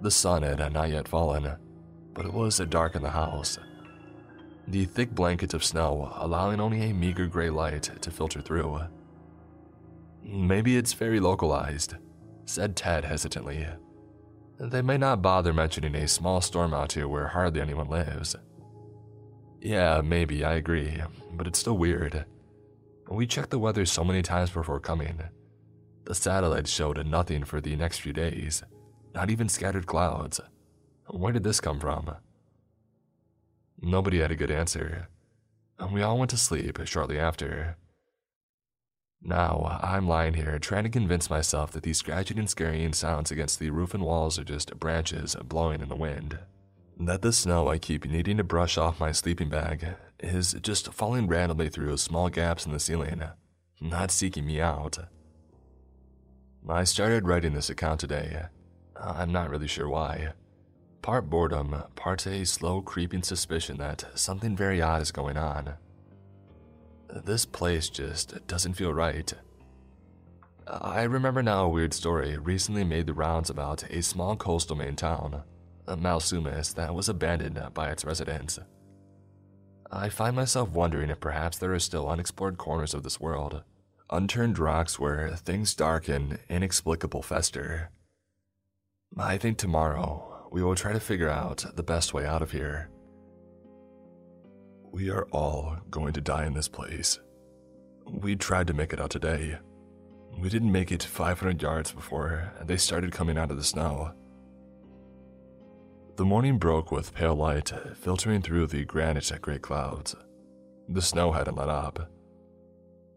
The 0.01 0.11
sun 0.11 0.45
had 0.45 0.73
not 0.73 0.91
yet 0.91 1.09
fallen, 1.09 1.57
but 2.15 2.25
it 2.25 2.33
was 2.33 2.59
dark 2.59 2.95
in 2.95 3.03
the 3.03 3.11
house. 3.11 3.59
The 4.67 4.87
thick 4.87 5.11
blankets 5.15 5.55
of 5.55 5.65
snow 5.65 6.11
allowing 6.17 6.61
only 6.61 6.83
a 6.83 6.95
meager 6.95 7.27
gray 7.27 7.51
light 7.51 7.91
to 8.01 8.11
filter 8.11 8.41
through. 8.41 8.81
Maybe 10.23 10.77
it's 10.77 10.93
very 10.93 11.21
localized, 11.21 11.97
said 12.47 12.77
Ted 12.77 13.05
hesitantly. 13.05 13.67
They 14.59 14.83
may 14.83 14.97
not 14.97 15.23
bother 15.23 15.53
mentioning 15.53 15.95
a 15.95 16.07
small 16.07 16.41
storm 16.41 16.73
out 16.73 16.93
here 16.93 17.09
where 17.09 17.29
hardly 17.29 17.61
anyone 17.61 17.89
lives. 17.89 18.37
Yeah, 19.61 20.01
maybe, 20.03 20.45
I 20.45 20.55
agree, 20.55 21.03
but 21.33 21.47
it's 21.47 21.59
still 21.59 21.77
weird. 21.77 22.25
We 23.09 23.27
checked 23.27 23.51
the 23.51 23.59
weather 23.59 23.85
so 23.85 24.05
many 24.05 24.23
times 24.23 24.51
before 24.51 24.81
coming. 24.81 25.21
The 26.05 26.15
satellites 26.15 26.71
showed 26.71 27.05
nothing 27.07 27.45
for 27.45 27.61
the 27.61 27.77
next 27.77 27.99
few 28.01 28.13
days, 28.13 28.63
not 29.15 29.31
even 29.31 29.49
scattered 29.49 29.87
clouds. 29.87 30.41
Where 31.09 31.33
did 31.33 31.45
this 31.45 31.61
come 31.61 31.79
from? 31.79 32.11
Nobody 33.81 34.21
had 34.21 34.31
a 34.31 34.37
good 34.37 34.51
answer. 34.51 35.09
We 35.93 36.03
all 36.03 36.19
went 36.19 36.31
to 36.31 36.37
sleep 36.37 36.79
shortly 36.85 37.19
after. 37.19 37.77
Now, 39.25 39.79
uh, 39.81 39.87
I'm 39.87 40.09
lying 40.09 40.35
here 40.35 40.59
trying 40.59 40.83
to 40.85 40.91
convince 40.91 41.31
myself 41.31 41.71
that 41.73 41.85
these 41.85 41.99
scratching 41.99 42.39
and 42.39 42.51
scurrying 42.51 42.93
sounds 42.93 43.31
against 43.31 43.61
the 43.61 43.71
roof 43.71 43.95
and 43.95 44.03
walls 44.03 44.39
are 44.39 44.45
just 44.45 44.79
branches 44.81 45.37
blowing 45.45 45.81
in 45.81 45.89
the 45.89 45.97
wind. 45.97 46.39
That 46.99 47.23
the 47.23 47.33
snow 47.33 47.69
I 47.69 47.79
keep 47.79 48.05
needing 48.05 48.37
to 48.39 48.45
brush 48.45 48.77
off 48.77 49.01
my 49.01 49.13
sleeping 49.13 49.49
bag 49.49 49.95
is 50.21 50.55
just 50.63 50.93
falling 50.93 51.29
randomly 51.29 51.69
through 51.69 51.97
small 51.97 52.31
gaps 52.31 52.67
in 52.67 52.73
the 52.73 52.81
ceiling, 52.81 53.23
not 53.81 54.11
seeking 54.11 54.47
me 54.47 54.61
out. 54.61 54.99
I 56.69 56.85
started 56.85 57.27
writing 57.27 57.55
this 57.55 57.71
account 57.71 58.01
today. 58.01 58.47
Uh, 58.97 59.15
I'm 59.17 59.33
not 59.33 59.51
really 59.51 59.67
sure 59.67 59.89
why. 59.89 60.33
Part 61.01 61.29
boredom, 61.29 61.83
part 61.97 62.27
a 62.27 62.45
slow 62.45 62.83
creeping 62.83 63.23
suspicion 63.23 63.79
that 63.79 64.05
something 64.15 64.57
very 64.57 64.81
odd 64.81 65.03
is 65.03 65.11
going 65.11 65.37
on. 65.37 65.75
This 67.13 67.45
place 67.45 67.91
just 67.91 68.47
doesn't 68.47 68.73
feel 68.73 68.95
right. 68.95 69.33
I 70.67 71.03
remember 71.03 71.43
now 71.43 71.67
a 71.67 71.69
weird 71.69 71.93
story 71.93 72.39
recently 72.39 72.85
made 72.85 73.07
the 73.07 73.13
rounds 73.13 73.51
about 73.51 73.85
a 73.91 74.03
small 74.03 74.35
coastal 74.35 74.77
Maine 74.77 74.97
town, 74.97 75.43
Malsumis, 75.87 76.75
that 76.75 76.95
was 76.95 77.11
abandoned 77.11 77.61
by 77.75 77.91
its 77.91 78.05
residents. 78.05 78.59
I 79.91 80.09
find 80.09 80.35
myself 80.35 80.71
wondering 80.71 81.11
if 81.11 81.21
perhaps 81.21 81.59
there 81.59 81.75
are 81.75 81.79
still 81.79 82.09
unexplored 82.09 82.57
corners 82.57 82.95
of 82.95 83.03
this 83.03 83.21
world, 83.21 83.63
unturned 84.09 84.59
rocks 84.59 84.99
where 84.99 85.37
things 85.37 85.75
dark 85.75 86.09
and 86.09 86.39
inexplicable 86.49 87.23
fester. 87.23 87.91
I 89.19 89.37
think 89.37 89.59
tomorrow 89.59 90.49
we 90.51 90.63
will 90.63 90.75
try 90.75 90.95
to 90.95 91.01
figure 91.01 91.29
out 91.29 91.67
the 91.77 91.83
best 91.83 92.15
way 92.15 92.25
out 92.25 92.41
of 92.41 92.53
here. 92.53 92.89
We 94.93 95.09
are 95.09 95.27
all 95.33 95.79
going 95.91 96.13
to 96.13 96.21
die 96.21 96.45
in 96.45 96.53
this 96.53 96.69
place. 96.69 97.19
We 98.07 98.37
tried 98.37 98.67
to 98.67 98.75
make 98.75 98.93
it 98.93 99.01
out 99.01 99.09
today. 99.09 99.57
We 100.39 100.51
didn't 100.51 100.71
make 100.71 100.93
it 100.93 101.03
500 101.03 101.63
yards 101.63 101.93
before 101.93 102.53
they 102.63 102.77
started 102.77 103.11
coming 103.11 103.39
out 103.39 103.51
of 103.51 103.57
the 103.57 103.65
snow. 103.65 104.13
The 106.17 106.27
morning 106.27 106.59
broke 106.59 106.93
with 106.93 107.15
pale 107.15 107.35
light 107.35 107.73
filtering 108.03 108.43
through 108.43 108.67
the 108.67 108.85
granite 108.85 109.33
gray 109.41 109.59
clouds. 109.59 110.15
The 110.91 111.01
snow 111.01 111.33
hadn't 111.33 111.57
let 111.57 111.71
up. 111.71 112.11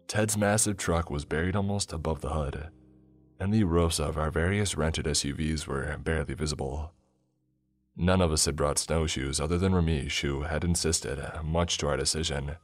Ted's 0.08 0.38
massive 0.38 0.78
truck 0.78 1.10
was 1.12 1.26
buried 1.26 1.58
almost 1.58 1.92
above 1.92 2.22
the 2.22 2.30
hood, 2.30 2.70
and 3.38 3.54
the 3.54 3.66
roofs 3.66 4.00
of 4.00 4.18
our 4.18 4.32
various 4.32 4.78
rented 4.78 5.08
SUVs 5.08 5.68
were 5.68 5.98
barely 5.98 6.36
visible. 6.36 6.94
None 7.98 8.22
of 8.22 8.32
us 8.32 8.46
had 8.46 8.56
brought 8.58 8.78
snowshoes 8.78 9.40
other 9.40 9.58
than 9.58 9.74
Ramesh, 9.74 10.20
who 10.22 10.42
had 10.42 10.64
insisted, 10.66 11.20
much 11.44 11.78
to 11.78 11.88
our 11.88 11.96
decision, 11.96 12.58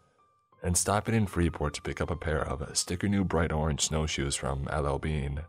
and 0.62 0.78
stopping 0.78 1.16
in 1.16 1.26
Freeport 1.26 1.74
to 1.76 1.82
pick 1.82 2.02
up 2.02 2.12
a 2.12 2.16
pair 2.18 2.42
of 2.42 2.78
sticker 2.78 3.08
new 3.08 3.24
bright 3.24 3.52
orange 3.52 3.82
snowshoes 3.82 4.36
from 4.36 4.66
LL 4.66 4.98
Bean. 4.98 5.42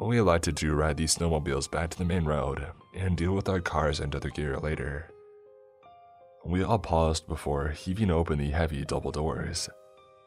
We 0.00 0.18
elected 0.18 0.56
to 0.58 0.74
ride 0.74 0.96
these 0.96 1.16
snowmobiles 1.16 1.70
back 1.70 1.90
to 1.90 1.98
the 1.98 2.04
main 2.04 2.24
road 2.24 2.66
and 2.94 3.16
deal 3.16 3.32
with 3.32 3.48
our 3.48 3.60
cars 3.60 4.00
and 4.00 4.14
other 4.14 4.30
gear 4.30 4.58
later. 4.58 5.10
We 6.44 6.62
all 6.62 6.78
paused 6.78 7.26
before 7.26 7.68
heaving 7.68 8.10
open 8.10 8.38
the 8.38 8.50
heavy 8.50 8.84
double 8.84 9.10
doors, 9.10 9.68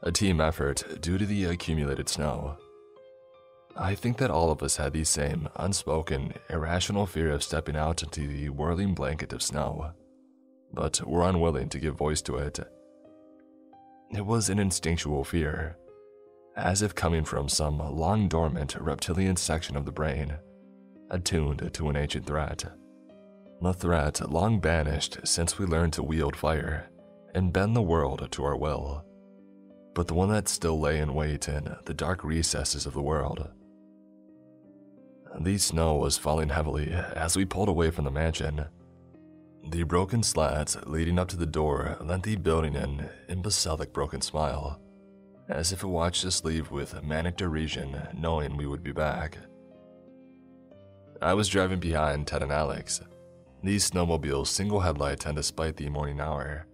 a 0.04 0.12
team 0.12 0.42
effort 0.42 0.84
due 1.02 1.18
to 1.18 1.26
the 1.26 1.46
accumulated 1.46 2.10
snow. 2.10 2.58
I 3.80 3.94
think 3.94 4.18
that 4.18 4.32
all 4.32 4.50
of 4.50 4.64
us 4.64 4.78
had 4.78 4.94
the 4.94 5.04
same 5.04 5.50
unspoken, 5.56 6.34
irrational 6.50 7.06
fear 7.06 7.32
of 7.32 7.44
stepping 7.44 7.76
out 7.76 8.02
into 8.02 8.28
the 8.28 8.50
whirling 8.50 8.96
blanket 8.96 9.34
of 9.34 9.44
snow, 9.44 9.92
but 10.74 11.06
were 11.08 11.30
unwilling 11.30 11.70
to 11.70 11.80
give 11.80 11.96
voice 11.96 12.22
to 12.24 12.38
it. 12.38 12.60
It 14.12 14.26
was 14.26 14.50
an 14.50 14.58
instinctual 14.58 15.24
fear, 15.24 15.78
as 16.56 16.82
if 16.82 16.96
coming 16.96 17.24
from 17.24 17.50
some 17.50 17.78
long 17.78 18.28
dormant 18.28 18.76
reptilian 18.80 19.36
section 19.36 19.78
of 19.78 19.86
the 19.86 19.92
brain, 19.92 20.34
attuned 21.12 21.70
to 21.72 21.90
an 21.90 21.96
ancient 21.96 22.26
threat. 22.26 22.66
A 23.64 23.74
threat 23.74 24.32
long 24.32 24.60
banished 24.60 25.20
since 25.24 25.60
we 25.60 25.68
learned 25.68 25.94
to 25.94 26.04
wield 26.04 26.36
fire 26.36 26.90
and 27.36 27.54
bend 27.54 27.76
the 27.76 27.82
world 27.84 28.28
to 28.32 28.44
our 28.44 28.58
will, 28.58 29.06
but 29.94 30.08
the 30.08 30.16
one 30.16 30.30
that 30.30 30.48
still 30.48 30.80
lay 30.80 31.00
in 31.00 31.14
wait 31.14 31.48
in 31.48 31.76
the 31.86 31.94
dark 31.94 32.24
recesses 32.24 32.88
of 32.88 32.94
the 32.94 33.02
world. 33.04 33.50
The 35.40 35.58
snow 35.58 35.96
was 35.96 36.18
falling 36.18 36.50
heavily 36.50 36.92
as 36.92 37.36
we 37.36 37.46
pulled 37.46 37.70
away 37.70 37.92
from 37.92 38.06
the 38.06 38.12
mansion. 38.12 38.66
The 39.70 39.84
broken 39.84 40.24
slats 40.24 40.78
leading 40.86 41.20
up 41.20 41.28
to 41.30 41.38
the 41.38 41.46
door 41.46 41.98
lent 42.02 42.24
the 42.24 42.36
building 42.36 42.76
an 42.76 43.10
imbecilic 43.28 43.94
broken 43.94 44.22
smile, 44.22 44.82
as 45.50 45.72
if 45.72 45.84
it 45.84 45.88
watched 45.88 46.26
us 46.26 46.44
leave 46.44 46.72
with 46.72 47.04
manic 47.04 47.38
derision, 47.38 48.08
knowing 48.14 48.58
we 48.58 48.66
would 48.66 48.84
be 48.84 48.92
back. 48.92 49.38
I 51.22 51.34
was 51.34 51.50
driving 51.50 51.80
behind 51.80 52.28
Ted 52.28 52.44
and 52.44 52.52
Alex. 52.52 53.02
These 53.64 53.90
snowmobiles' 53.90 54.48
single 54.48 54.82
headlight 54.82 55.20
tend 55.20 55.38
to 55.38 55.44
spite 55.44 55.76
the 55.76 55.90
morning 55.90 56.22
hour, 56.22 56.68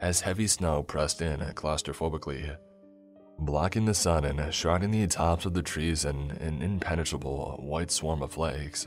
as 0.00 0.20
heavy 0.20 0.46
snow 0.46 0.82
pressed 0.82 1.22
in 1.22 1.40
claustrophobically 1.54 2.56
blocking 3.38 3.84
the 3.84 3.94
sun 3.94 4.24
and 4.24 4.52
shrouding 4.52 4.90
the 4.90 5.06
tops 5.06 5.46
of 5.46 5.54
the 5.54 5.62
trees 5.62 6.04
in 6.04 6.32
an 6.32 6.60
impenetrable 6.60 7.56
white 7.62 7.90
swarm 7.90 8.22
of 8.22 8.32
flakes. 8.32 8.86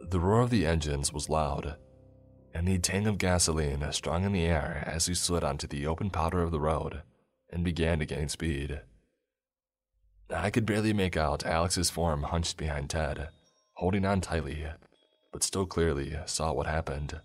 The 0.00 0.20
roar 0.20 0.42
of 0.42 0.50
the 0.50 0.66
engines 0.66 1.12
was 1.12 1.30
loud, 1.30 1.76
and 2.54 2.68
the 2.68 2.78
tang 2.78 3.06
of 3.06 3.18
gasoline 3.18 3.90
strong 3.92 4.24
in 4.24 4.32
the 4.32 4.44
air 4.44 4.84
as 4.86 5.08
we 5.08 5.14
slid 5.14 5.42
onto 5.42 5.66
the 5.66 5.86
open 5.86 6.10
powder 6.10 6.42
of 6.42 6.50
the 6.50 6.60
road 6.60 7.02
and 7.50 7.64
began 7.64 7.98
to 8.00 8.06
gain 8.06 8.28
speed. 8.28 8.82
I 10.28 10.50
could 10.50 10.66
barely 10.66 10.92
make 10.92 11.16
out 11.16 11.46
Alex's 11.46 11.88
form 11.88 12.24
hunched 12.24 12.56
behind 12.56 12.90
Ted, 12.90 13.28
holding 13.74 14.04
on 14.04 14.20
tightly, 14.20 14.66
but 15.32 15.42
still 15.42 15.66
clearly 15.66 16.16
saw 16.26 16.52
what 16.52 16.66
happened. 16.66 17.20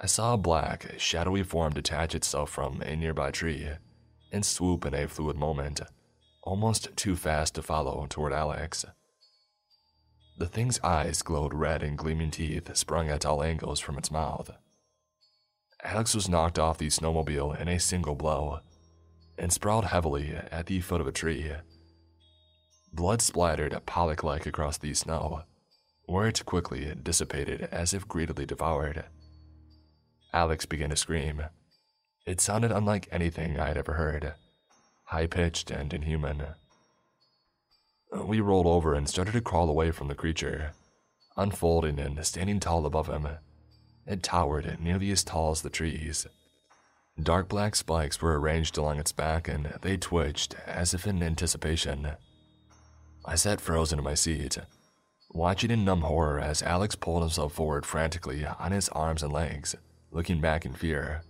I 0.00 0.06
saw 0.06 0.34
a 0.34 0.38
black, 0.38 0.94
shadowy 0.98 1.44
form 1.44 1.74
detach 1.74 2.14
itself 2.14 2.50
from 2.50 2.80
a 2.82 2.96
nearby 2.96 3.30
tree 3.30 3.68
and 4.32 4.44
swoop 4.44 4.84
in 4.86 4.94
a 4.94 5.06
fluid 5.06 5.36
moment, 5.36 5.80
almost 6.42 6.96
too 6.96 7.14
fast 7.14 7.54
to 7.54 7.62
follow 7.62 8.06
toward 8.08 8.32
Alex. 8.32 8.84
The 10.38 10.46
thing's 10.46 10.80
eyes 10.80 11.22
glowed 11.22 11.54
red 11.54 11.82
and 11.82 11.98
gleaming 11.98 12.30
teeth 12.30 12.74
sprung 12.76 13.08
at 13.08 13.26
all 13.26 13.42
angles 13.42 13.78
from 13.78 13.98
its 13.98 14.10
mouth. 14.10 14.50
Alex 15.84 16.14
was 16.14 16.28
knocked 16.28 16.58
off 16.58 16.78
the 16.78 16.88
snowmobile 16.88 17.60
in 17.60 17.68
a 17.68 17.78
single 17.78 18.14
blow 18.14 18.60
and 19.36 19.52
sprawled 19.52 19.86
heavily 19.86 20.34
at 20.50 20.66
the 20.66 20.80
foot 20.80 21.00
of 21.00 21.06
a 21.06 21.12
tree. 21.12 21.52
Blood 22.92 23.22
splattered 23.22 23.78
Pollock 23.86 24.22
like 24.22 24.46
across 24.46 24.78
the 24.78 24.94
snow, 24.94 25.42
where 26.04 26.28
it 26.28 26.44
quickly 26.44 26.94
dissipated 27.02 27.62
as 27.72 27.94
if 27.94 28.06
greedily 28.06 28.46
devoured. 28.46 29.04
Alex 30.32 30.66
began 30.66 30.90
to 30.90 30.96
scream, 30.96 31.42
it 32.24 32.40
sounded 32.40 32.70
unlike 32.70 33.08
anything 33.10 33.58
I 33.58 33.68
had 33.68 33.76
ever 33.76 33.94
heard, 33.94 34.34
high 35.04 35.26
pitched 35.26 35.70
and 35.70 35.92
inhuman. 35.92 36.44
We 38.12 38.40
rolled 38.40 38.66
over 38.66 38.94
and 38.94 39.08
started 39.08 39.32
to 39.32 39.40
crawl 39.40 39.68
away 39.68 39.90
from 39.90 40.08
the 40.08 40.14
creature, 40.14 40.72
unfolding 41.36 41.98
and 41.98 42.24
standing 42.24 42.60
tall 42.60 42.86
above 42.86 43.08
him. 43.08 43.26
It 44.06 44.22
towered 44.22 44.78
nearly 44.80 45.10
as 45.10 45.24
tall 45.24 45.50
as 45.50 45.62
the 45.62 45.70
trees. 45.70 46.26
Dark 47.20 47.48
black 47.48 47.74
spikes 47.74 48.20
were 48.20 48.38
arranged 48.38 48.78
along 48.78 48.98
its 48.98 49.12
back 49.12 49.48
and 49.48 49.74
they 49.82 49.96
twitched 49.96 50.54
as 50.66 50.94
if 50.94 51.06
in 51.06 51.22
anticipation. 51.22 52.12
I 53.24 53.34
sat 53.34 53.60
frozen 53.60 53.98
in 53.98 54.04
my 54.04 54.14
seat, 54.14 54.58
watching 55.30 55.70
in 55.70 55.84
numb 55.84 56.02
horror 56.02 56.40
as 56.40 56.62
Alex 56.62 56.94
pulled 56.94 57.22
himself 57.22 57.52
forward 57.52 57.86
frantically 57.86 58.44
on 58.44 58.72
his 58.72 58.88
arms 58.90 59.22
and 59.22 59.32
legs, 59.32 59.74
looking 60.10 60.40
back 60.40 60.64
in 60.64 60.72
fear. 60.72 61.22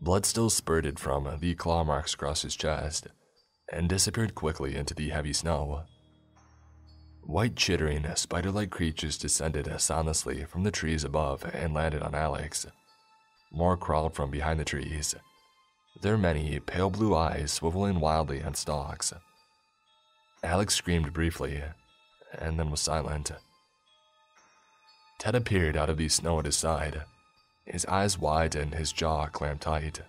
Blood 0.00 0.24
still 0.24 0.48
spurted 0.48 0.98
from 0.98 1.38
the 1.40 1.54
claw 1.54 1.82
marks 1.82 2.14
across 2.14 2.42
his 2.42 2.54
chest 2.54 3.08
and 3.72 3.88
disappeared 3.88 4.34
quickly 4.34 4.76
into 4.76 4.94
the 4.94 5.08
heavy 5.08 5.32
snow. 5.32 5.82
White 7.22 7.56
chittering, 7.56 8.06
spider 8.14 8.50
like 8.50 8.70
creatures 8.70 9.18
descended 9.18 9.68
soundlessly 9.80 10.44
from 10.44 10.62
the 10.62 10.70
trees 10.70 11.04
above 11.04 11.44
and 11.52 11.74
landed 11.74 12.02
on 12.02 12.14
Alex. 12.14 12.66
More 13.50 13.76
crawled 13.76 14.14
from 14.14 14.30
behind 14.30 14.60
the 14.60 14.64
trees, 14.64 15.14
their 16.00 16.16
many 16.16 16.60
pale 16.60 16.90
blue 16.90 17.14
eyes 17.14 17.58
swiveling 17.58 17.98
wildly 17.98 18.42
on 18.42 18.54
stalks. 18.54 19.12
Alex 20.44 20.74
screamed 20.76 21.12
briefly 21.12 21.62
and 22.32 22.58
then 22.58 22.70
was 22.70 22.80
silent. 22.80 23.32
Ted 25.18 25.34
appeared 25.34 25.76
out 25.76 25.90
of 25.90 25.96
the 25.96 26.08
snow 26.08 26.38
at 26.38 26.44
his 26.44 26.56
side 26.56 27.02
his 27.70 27.84
eyes 27.86 28.18
wide 28.18 28.54
and 28.54 28.74
his 28.74 28.92
jaw 28.92 29.26
clamped 29.26 29.62
tight. 29.62 30.00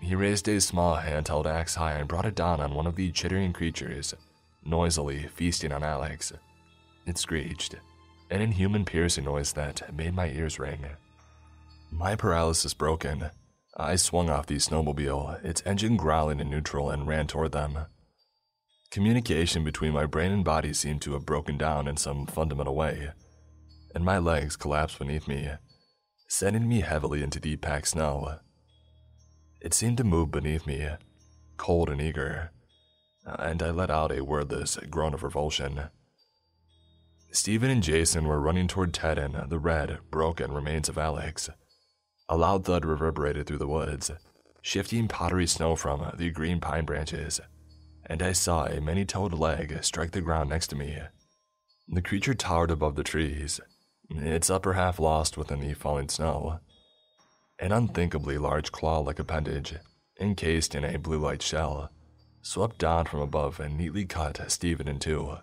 He 0.00 0.14
raised 0.14 0.48
a 0.48 0.60
small 0.60 0.96
handheld 0.96 1.46
axe 1.46 1.74
high 1.74 1.92
and 1.92 2.08
brought 2.08 2.24
it 2.24 2.34
down 2.34 2.60
on 2.60 2.74
one 2.74 2.86
of 2.86 2.96
the 2.96 3.12
chittering 3.12 3.52
creatures, 3.52 4.14
noisily 4.64 5.28
feasting 5.28 5.72
on 5.72 5.82
Alex. 5.82 6.32
It 7.06 7.18
screeched, 7.18 7.74
an 8.30 8.40
inhuman 8.40 8.84
piercing 8.84 9.24
noise 9.24 9.52
that 9.52 9.94
made 9.94 10.14
my 10.14 10.28
ears 10.28 10.58
ring. 10.58 10.86
My 11.90 12.16
paralysis 12.16 12.72
broken, 12.72 13.30
I 13.76 13.96
swung 13.96 14.30
off 14.30 14.46
the 14.46 14.56
snowmobile, 14.56 15.44
its 15.44 15.62
engine 15.66 15.96
growling 15.96 16.40
in 16.40 16.50
neutral, 16.50 16.90
and 16.90 17.06
ran 17.06 17.26
toward 17.26 17.52
them. 17.52 17.78
Communication 18.90 19.64
between 19.64 19.92
my 19.92 20.06
brain 20.06 20.32
and 20.32 20.44
body 20.44 20.72
seemed 20.72 21.02
to 21.02 21.12
have 21.12 21.26
broken 21.26 21.56
down 21.56 21.86
in 21.86 21.96
some 21.96 22.26
fundamental 22.26 22.74
way, 22.74 23.10
and 23.94 24.04
my 24.04 24.18
legs 24.18 24.56
collapsed 24.56 24.98
beneath 24.98 25.28
me 25.28 25.50
sending 26.30 26.68
me 26.68 26.80
heavily 26.80 27.24
into 27.24 27.40
the 27.40 27.56
packed 27.56 27.88
snow. 27.88 28.38
It 29.60 29.74
seemed 29.74 29.96
to 29.96 30.04
move 30.04 30.30
beneath 30.30 30.64
me, 30.64 30.88
cold 31.56 31.90
and 31.90 32.00
eager, 32.00 32.52
and 33.24 33.60
I 33.60 33.70
let 33.70 33.90
out 33.90 34.12
a 34.12 34.22
wordless 34.22 34.76
groan 34.88 35.12
of 35.12 35.24
revulsion. 35.24 35.88
Stephen 37.32 37.68
and 37.68 37.82
Jason 37.82 38.26
were 38.26 38.40
running 38.40 38.68
toward 38.68 38.94
Ted 38.94 39.18
and 39.18 39.50
the 39.50 39.58
red, 39.58 39.98
broken 40.10 40.52
remains 40.52 40.88
of 40.88 40.96
Alex. 40.96 41.50
A 42.28 42.36
loud 42.36 42.64
thud 42.64 42.84
reverberated 42.84 43.46
through 43.48 43.58
the 43.58 43.66
woods, 43.66 44.12
shifting 44.62 45.08
powdery 45.08 45.48
snow 45.48 45.74
from 45.74 46.12
the 46.16 46.30
green 46.30 46.60
pine 46.60 46.84
branches, 46.84 47.40
and 48.06 48.22
I 48.22 48.32
saw 48.32 48.66
a 48.66 48.80
many 48.80 49.04
toed 49.04 49.34
leg 49.34 49.82
strike 49.82 50.12
the 50.12 50.20
ground 50.20 50.48
next 50.48 50.68
to 50.68 50.76
me. 50.76 50.96
The 51.88 52.02
creature 52.02 52.34
towered 52.34 52.70
above 52.70 52.94
the 52.94 53.02
trees, 53.02 53.60
its 54.10 54.50
upper 54.50 54.74
half 54.74 54.98
lost 54.98 55.36
within 55.36 55.60
the 55.60 55.74
falling 55.74 56.08
snow. 56.08 56.60
An 57.58 57.72
unthinkably 57.72 58.38
large 58.38 58.72
claw 58.72 58.98
like 58.98 59.18
appendage, 59.18 59.74
encased 60.18 60.74
in 60.74 60.84
a 60.84 60.98
blue 60.98 61.18
light 61.18 61.42
shell, 61.42 61.90
swept 62.42 62.78
down 62.78 63.06
from 63.06 63.20
above 63.20 63.60
and 63.60 63.76
neatly 63.76 64.04
cut 64.04 64.50
Stephen 64.50 64.88
in 64.88 64.98
two, 64.98 65.36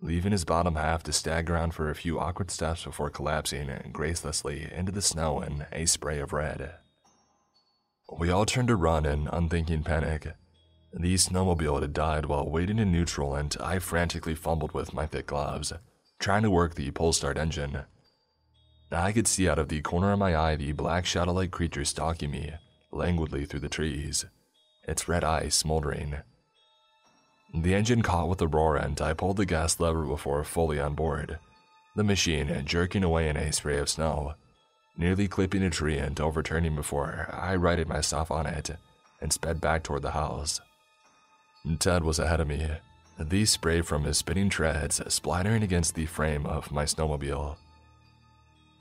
leaving 0.00 0.32
his 0.32 0.44
bottom 0.44 0.74
half 0.74 1.02
to 1.04 1.12
stagger 1.12 1.56
on 1.56 1.70
for 1.70 1.88
a 1.88 1.94
few 1.94 2.18
awkward 2.18 2.50
steps 2.50 2.84
before 2.84 3.10
collapsing 3.10 3.68
gracelessly 3.92 4.70
into 4.72 4.92
the 4.92 5.02
snow 5.02 5.40
in 5.40 5.66
a 5.72 5.86
spray 5.86 6.18
of 6.18 6.32
red. 6.32 6.74
We 8.18 8.30
all 8.30 8.46
turned 8.46 8.68
to 8.68 8.76
run 8.76 9.06
in 9.06 9.28
unthinking 9.28 9.84
panic. 9.84 10.34
The 10.92 11.14
snowmobile 11.14 11.80
had 11.80 11.92
died 11.92 12.26
while 12.26 12.48
waiting 12.48 12.78
in 12.78 12.92
neutral, 12.92 13.34
and 13.34 13.54
I 13.60 13.78
frantically 13.78 14.34
fumbled 14.34 14.72
with 14.72 14.94
my 14.94 15.06
thick 15.06 15.26
gloves 15.26 15.72
trying 16.18 16.42
to 16.42 16.50
work 16.50 16.74
the 16.74 16.90
pull 16.90 17.12
start 17.12 17.38
engine. 17.38 17.84
I 18.90 19.12
could 19.12 19.26
see 19.26 19.48
out 19.48 19.58
of 19.58 19.68
the 19.68 19.80
corner 19.80 20.12
of 20.12 20.18
my 20.18 20.36
eye 20.36 20.56
the 20.56 20.72
black 20.72 21.06
shadow 21.06 21.32
like 21.32 21.50
creature 21.50 21.84
stalking 21.84 22.30
me 22.30 22.54
languidly 22.92 23.44
through 23.44 23.60
the 23.60 23.68
trees, 23.68 24.24
its 24.84 25.08
red 25.08 25.24
eyes 25.24 25.54
smoldering. 25.54 26.16
The 27.54 27.74
engine 27.74 28.02
caught 28.02 28.28
with 28.28 28.40
a 28.42 28.46
roar 28.46 28.76
and 28.76 29.00
I 29.00 29.14
pulled 29.14 29.36
the 29.36 29.46
gas 29.46 29.78
lever 29.80 30.04
before 30.04 30.42
fully 30.44 30.80
on 30.80 30.94
board, 30.94 31.38
the 31.94 32.04
machine 32.04 32.62
jerking 32.64 33.04
away 33.04 33.28
in 33.28 33.36
a 33.36 33.52
spray 33.52 33.78
of 33.78 33.88
snow, 33.88 34.34
nearly 34.96 35.28
clipping 35.28 35.62
a 35.62 35.70
tree 35.70 35.98
and 35.98 36.18
overturning 36.20 36.74
before 36.74 37.28
I 37.32 37.56
righted 37.56 37.88
myself 37.88 38.30
on 38.30 38.46
it 38.46 38.70
and 39.20 39.32
sped 39.32 39.60
back 39.60 39.82
toward 39.82 40.02
the 40.02 40.10
house. 40.12 40.60
Ted 41.78 42.04
was 42.04 42.18
ahead 42.18 42.40
of 42.40 42.48
me, 42.48 42.68
these 43.18 43.50
spray 43.50 43.80
from 43.80 44.04
his 44.04 44.18
spinning 44.18 44.48
treads 44.48 45.00
splattering 45.12 45.62
against 45.62 45.94
the 45.94 46.06
frame 46.06 46.46
of 46.46 46.70
my 46.70 46.84
snowmobile. 46.84 47.56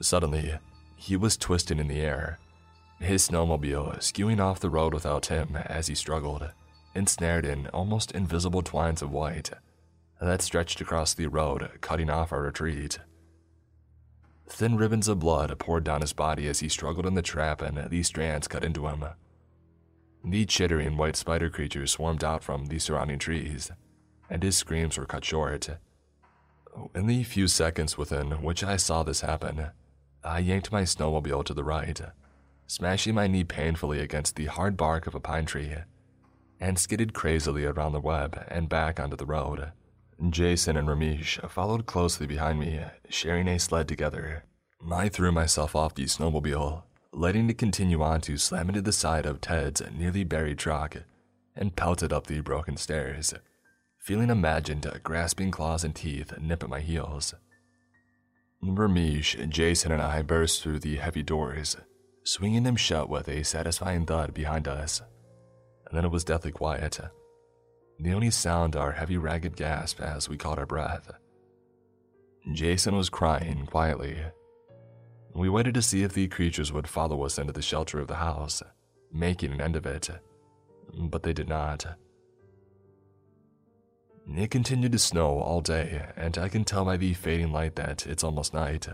Suddenly, 0.01 0.59
he 0.95 1.15
was 1.15 1.37
twisting 1.37 1.79
in 1.79 1.87
the 1.87 2.01
air, 2.01 2.39
his 2.99 3.27
snowmobile 3.27 3.97
skewing 3.99 4.39
off 4.39 4.59
the 4.59 4.69
road 4.69 4.93
without 4.93 5.27
him 5.27 5.55
as 5.55 5.87
he 5.87 5.95
struggled, 5.95 6.51
ensnared 6.93 7.45
in 7.45 7.67
almost 7.67 8.11
invisible 8.11 8.61
twines 8.61 9.01
of 9.01 9.11
white 9.11 9.51
that 10.21 10.41
stretched 10.41 10.81
across 10.81 11.13
the 11.13 11.27
road, 11.27 11.69
cutting 11.81 12.09
off 12.09 12.31
our 12.31 12.41
retreat. 12.43 12.99
Thin 14.47 14.77
ribbons 14.77 15.07
of 15.07 15.19
blood 15.19 15.57
poured 15.59 15.83
down 15.83 16.01
his 16.01 16.13
body 16.13 16.47
as 16.47 16.59
he 16.59 16.69
struggled 16.69 17.05
in 17.05 17.15
the 17.15 17.21
trap, 17.21 17.61
and 17.61 17.89
these 17.89 18.07
strands 18.07 18.47
cut 18.47 18.63
into 18.63 18.87
him. 18.87 19.03
The 20.23 20.45
chittering 20.45 20.97
white 20.97 21.15
spider 21.15 21.49
creatures 21.49 21.91
swarmed 21.91 22.23
out 22.23 22.43
from 22.43 22.67
the 22.67 22.79
surrounding 22.79 23.19
trees, 23.19 23.71
and 24.29 24.43
his 24.43 24.57
screams 24.57 24.97
were 24.97 25.05
cut 25.05 25.23
short. 25.25 25.69
In 26.93 27.07
the 27.07 27.23
few 27.23 27.47
seconds 27.47 27.97
within 27.97 28.43
which 28.43 28.63
I 28.63 28.77
saw 28.77 29.03
this 29.03 29.21
happen, 29.21 29.67
I 30.23 30.39
yanked 30.39 30.71
my 30.71 30.83
snowmobile 30.83 31.45
to 31.45 31.53
the 31.53 31.63
right, 31.63 32.01
smashing 32.67 33.15
my 33.15 33.27
knee 33.27 33.43
painfully 33.43 33.99
against 33.99 34.35
the 34.35 34.45
hard 34.45 34.75
bark 34.75 35.07
of 35.07 35.15
a 35.15 35.19
pine 35.19 35.45
tree, 35.45 35.75
and 36.59 36.79
skidded 36.79 37.13
crazily 37.13 37.65
around 37.65 37.93
the 37.93 38.01
web 38.01 38.43
and 38.47 38.67
back 38.69 38.99
onto 38.99 39.15
the 39.15 39.25
road. 39.25 39.71
Jason 40.29 40.77
and 40.77 40.87
Ramesh 40.87 41.39
followed 41.49 41.85
closely 41.85 42.25
behind 42.25 42.59
me, 42.59 42.81
sharing 43.09 43.47
a 43.47 43.59
sled 43.59 43.87
together. 43.87 44.45
I 44.91 45.09
threw 45.09 45.31
myself 45.31 45.75
off 45.75 45.95
the 45.95 46.05
snowmobile, 46.05 46.83
letting 47.11 47.49
it 47.49 47.57
continue 47.57 48.01
on 48.01 48.21
to 48.21 48.37
slam 48.37 48.69
into 48.69 48.81
the 48.81 48.93
side 48.93 49.25
of 49.25 49.41
Ted's 49.41 49.81
nearly 49.93 50.23
buried 50.23 50.57
truck, 50.57 50.97
and 51.55 51.75
pelted 51.75 52.11
up 52.13 52.27
the 52.27 52.41
broken 52.41 52.77
stairs, 52.77 53.33
feeling 54.05 54.29
imagined 54.29 54.89
grasping 55.03 55.51
claws 55.51 55.83
and 55.83 55.95
teeth 55.95 56.31
nip 56.39 56.63
at 56.63 56.69
my 56.69 56.79
heels. 56.79 57.33
Ramesh, 58.63 59.49
Jason, 59.49 59.91
and 59.91 60.01
I 60.01 60.21
burst 60.21 60.61
through 60.61 60.79
the 60.79 60.97
heavy 60.97 61.23
doors, 61.23 61.75
swinging 62.23 62.63
them 62.63 62.75
shut 62.75 63.09
with 63.09 63.27
a 63.27 63.43
satisfying 63.43 64.05
thud 64.05 64.33
behind 64.33 64.67
us. 64.67 65.01
And 65.87 65.97
then 65.97 66.05
it 66.05 66.11
was 66.11 66.23
deathly 66.23 66.51
quiet 66.51 66.99
the 67.99 68.13
only 68.13 68.29
sound 68.29 68.75
our 68.75 68.91
heavy, 68.91 69.17
ragged 69.17 69.55
gasp 69.55 70.01
as 70.01 70.27
we 70.27 70.37
caught 70.37 70.59
our 70.59 70.65
breath. 70.65 71.11
Jason 72.53 72.95
was 72.95 73.09
crying 73.09 73.65
quietly. 73.65 74.17
We 75.33 75.49
waited 75.49 75.73
to 75.75 75.81
see 75.81 76.03
if 76.03 76.13
the 76.13 76.27
creatures 76.27 76.71
would 76.71 76.87
follow 76.87 77.23
us 77.23 77.37
into 77.37 77.53
the 77.53 77.61
shelter 77.61 77.99
of 77.99 78.07
the 78.07 78.15
house, 78.15 78.61
making 79.11 79.51
an 79.53 79.61
end 79.61 79.75
of 79.75 79.85
it, 79.85 80.09
but 80.93 81.23
they 81.23 81.33
did 81.33 81.49
not. 81.49 81.85
It 84.27 84.51
continued 84.51 84.91
to 84.91 84.99
snow 84.99 85.39
all 85.39 85.61
day, 85.61 86.03
and 86.15 86.37
I 86.37 86.49
can 86.49 86.63
tell 86.63 86.83
by 86.83 86.97
the 86.97 87.13
fading 87.13 87.51
light 87.51 87.75
that 87.75 88.07
it's 88.07 88.23
almost 88.23 88.53
night. 88.53 88.87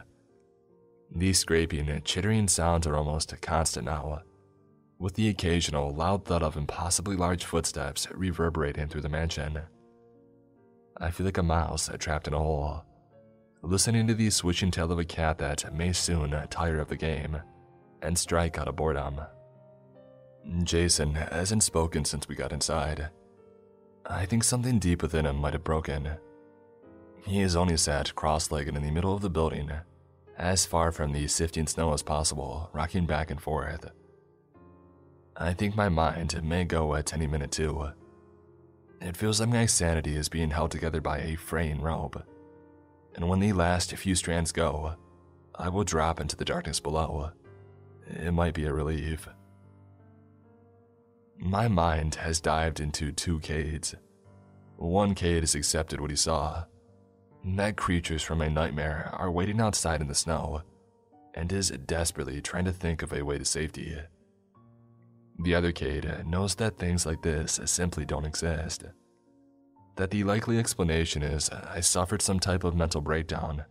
These 1.14 1.40
scraping, 1.40 2.02
chittering 2.04 2.48
sounds 2.48 2.86
are 2.86 2.96
almost 2.96 3.40
constant 3.42 3.86
now, 3.86 4.22
with 5.00 5.16
the 5.16 5.30
occasional 5.30 5.94
loud 5.94 6.26
thud 6.26 6.44
of 6.44 6.58
impossibly 6.58 7.16
large 7.16 7.46
footsteps 7.46 8.08
reverberating 8.12 8.88
through 8.88 9.02
the 9.02 9.10
mansion. 9.10 9.60
I 10.98 11.12
feel 11.12 11.26
like 11.26 11.38
a 11.38 11.44
mouse 11.44 11.90
trapped 11.98 12.28
in 12.28 12.34
a 12.34 12.38
hole, 12.38 12.84
listening 13.64 14.08
to 14.08 14.14
the 14.14 14.30
switching 14.30 14.70
tail 14.70 14.92
of 14.92 15.00
a 15.00 15.06
cat 15.06 15.38
that 15.40 15.74
may 15.74 15.94
soon 15.94 16.32
tire 16.50 16.80
of 16.80 16.90
the 16.90 16.98
game 16.98 17.38
and 18.02 18.18
strike 18.18 18.58
out 18.58 18.68
of 18.68 18.76
boredom. 18.76 19.22
Jason 20.64 21.16
hasn't 21.16 21.64
spoken 21.64 22.04
since 22.04 22.28
we 22.28 22.36
got 22.36 22.52
inside. 22.52 23.10
I 24.06 24.26
think 24.26 24.44
something 24.44 24.80
deep 24.80 25.02
within 25.02 25.26
him 25.26 25.38
might 25.38 25.54
have 25.54 25.64
broken. 25.64 26.10
He 27.26 27.42
has 27.42 27.56
only 27.56 27.78
sat 27.78 28.16
cross 28.16 28.52
legged 28.52 28.76
in 28.76 28.84
the 28.84 28.92
middle 28.92 29.14
of 29.14 29.22
the 29.22 29.30
building, 29.30 29.72
as 30.38 30.66
far 30.66 30.92
from 30.92 31.12
the 31.12 31.28
sifting 31.28 31.68
snow 31.68 31.94
as 31.94 32.02
possible, 32.02 32.70
rocking 32.74 33.06
back 33.06 33.30
and 33.30 33.40
forth. 33.40 33.86
I 35.38 35.54
think 35.54 35.76
my 35.76 35.90
mind 35.90 36.44
may 36.44 36.66
go 36.66 36.96
at 36.96 37.14
any 37.14 37.28
minute 37.28 37.52
too. 37.52 37.90
It 39.00 39.18
feels 39.18 39.40
like 39.40 39.50
my 39.50 39.66
sanity 39.66 40.16
is 40.16 40.30
being 40.30 40.52
held 40.52 40.72
together 40.72 41.02
by 41.02 41.20
a 41.20 41.36
fraying 41.36 41.82
rope. 41.82 42.22
And 43.16 43.28
when 43.28 43.40
the 43.40 43.54
last 43.54 43.96
few 43.96 44.16
strands 44.16 44.52
go, 44.52 44.96
I 45.56 45.70
will 45.70 45.84
drop 45.84 46.20
into 46.20 46.36
the 46.36 46.46
darkness 46.46 46.80
below. 46.80 47.32
It 48.08 48.32
might 48.32 48.54
be 48.54 48.66
a 48.66 48.74
relief. 48.74 49.28
My 51.44 51.68
mind 51.68 52.16
has 52.16 52.40
dived 52.40 52.80
into 52.80 53.12
two 53.12 53.40
Cades. 53.40 53.96
One 54.78 55.16
Cade 55.16 55.42
has 55.42 55.56
accepted 55.56 56.00
what 56.00 56.12
he 56.12 56.16
saw. 56.16 56.66
That 57.44 57.76
creatures 57.76 58.22
from 58.22 58.42
a 58.42 58.50
nightmare 58.50 59.10
are 59.14 59.32
waiting 59.32 59.60
outside 59.60 60.02
in 60.02 60.08
the 60.08 60.14
snow 60.14 60.62
and 61.34 61.52
is 61.52 61.72
desperately 61.72 62.42
trying 62.42 62.66
to 62.66 62.72
think 62.72 63.02
of 63.02 63.12
a 63.12 63.24
way 63.24 63.40
to 63.40 63.46
safety. 63.46 63.98
The 65.40 65.56
other 65.56 65.72
Cade 65.72 66.28
knows 66.28 66.54
that 66.56 66.78
things 66.78 67.08
like 67.08 67.24
this 67.24 67.60
simply 67.66 68.06
don't 68.06 68.26
exist. 68.26 68.84
That 69.96 70.12
the 70.12 70.24
likely 70.24 70.60
explanation 70.60 71.24
is 71.24 71.50
I 71.50 71.80
suffered 71.80 72.22
some 72.22 72.40
type 72.40 72.64
of 72.64 72.76
mental 72.76 73.02
breakdown, 73.02 73.66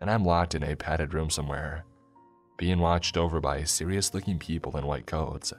and 0.00 0.08
I'm 0.08 0.24
locked 0.24 0.54
in 0.54 0.62
a 0.62 0.76
padded 0.76 1.14
room 1.14 1.30
somewhere, 1.30 1.84
being 2.58 2.78
watched 2.78 3.16
over 3.16 3.40
by 3.40 3.64
serious 3.64 4.14
looking 4.14 4.38
people 4.38 4.76
in 4.76 4.86
white 4.86 5.06
coats, 5.06 5.52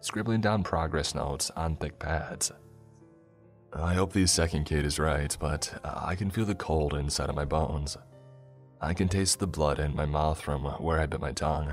scribbling 0.00 0.40
down 0.40 0.62
progress 0.62 1.14
notes 1.14 1.50
on 1.56 1.76
thick 1.76 1.98
pads. 1.98 2.52
I 3.72 3.94
hope 3.94 4.12
the 4.12 4.26
second 4.26 4.64
Cade 4.64 4.84
is 4.84 4.98
right, 4.98 5.36
but 5.38 5.80
uh, 5.84 6.02
I 6.04 6.16
can 6.16 6.30
feel 6.30 6.44
the 6.44 6.54
cold 6.54 6.94
inside 6.94 7.28
of 7.28 7.36
my 7.36 7.44
bones. 7.44 7.96
I 8.80 8.94
can 8.94 9.08
taste 9.08 9.38
the 9.38 9.46
blood 9.46 9.78
in 9.78 9.94
my 9.94 10.06
mouth 10.06 10.40
from 10.40 10.64
where 10.64 11.00
I 11.00 11.06
bit 11.06 11.20
my 11.20 11.32
tongue. 11.32 11.72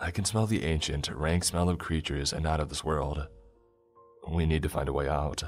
I 0.00 0.10
can 0.10 0.24
smell 0.24 0.46
the 0.46 0.64
ancient, 0.64 1.08
rank 1.10 1.44
smell 1.44 1.68
of 1.68 1.78
creatures 1.78 2.32
and 2.32 2.46
out 2.46 2.60
of 2.60 2.68
this 2.68 2.84
world. 2.84 3.26
We 4.30 4.46
need 4.46 4.62
to 4.62 4.68
find 4.68 4.88
a 4.88 4.92
way 4.92 5.08
out. 5.08 5.42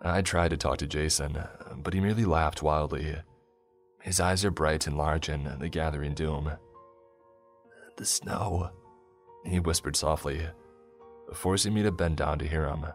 I 0.00 0.22
tried 0.22 0.50
to 0.50 0.56
talk 0.56 0.78
to 0.78 0.86
Jason, 0.86 1.38
but 1.76 1.92
he 1.92 2.00
merely 2.00 2.24
laughed 2.24 2.62
wildly. 2.62 3.16
His 4.00 4.20
eyes 4.20 4.44
are 4.44 4.50
bright 4.50 4.86
and 4.86 4.96
large 4.96 5.28
in 5.28 5.58
the 5.58 5.68
gathering 5.68 6.14
doom. 6.14 6.52
The 7.96 8.06
snow, 8.06 8.70
he 9.48 9.60
whispered 9.60 9.96
softly, 9.96 10.46
forcing 11.34 11.74
me 11.74 11.82
to 11.82 11.92
bend 11.92 12.16
down 12.16 12.38
to 12.38 12.46
hear 12.46 12.66
him, 12.68 12.86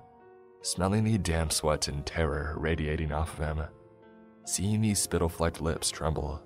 smelling 0.62 1.04
the 1.04 1.18
damp 1.18 1.52
sweat 1.52 1.88
and 1.88 2.06
terror 2.06 2.56
radiating 2.58 3.12
off 3.12 3.40
of 3.40 3.46
him, 3.46 3.64
seeing 4.46 4.82
these 4.82 5.00
spittle 5.00 5.30
flecked 5.30 5.62
lips 5.62 5.90
tremble. 5.90 6.42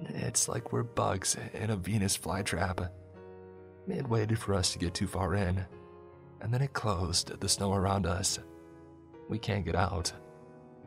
It's 0.00 0.48
like 0.48 0.72
we're 0.72 0.84
bugs 0.84 1.36
in 1.54 1.70
a 1.70 1.76
Venus 1.76 2.16
flytrap. 2.16 2.88
It 3.88 4.08
waited 4.08 4.38
for 4.38 4.54
us 4.54 4.72
to 4.72 4.78
get 4.78 4.94
too 4.94 5.06
far 5.06 5.34
in, 5.34 5.64
and 6.40 6.54
then 6.54 6.62
it 6.62 6.72
closed 6.72 7.40
the 7.40 7.48
snow 7.48 7.72
around 7.72 8.06
us. 8.06 8.38
We 9.28 9.38
can't 9.38 9.64
get 9.64 9.74
out. 9.74 10.12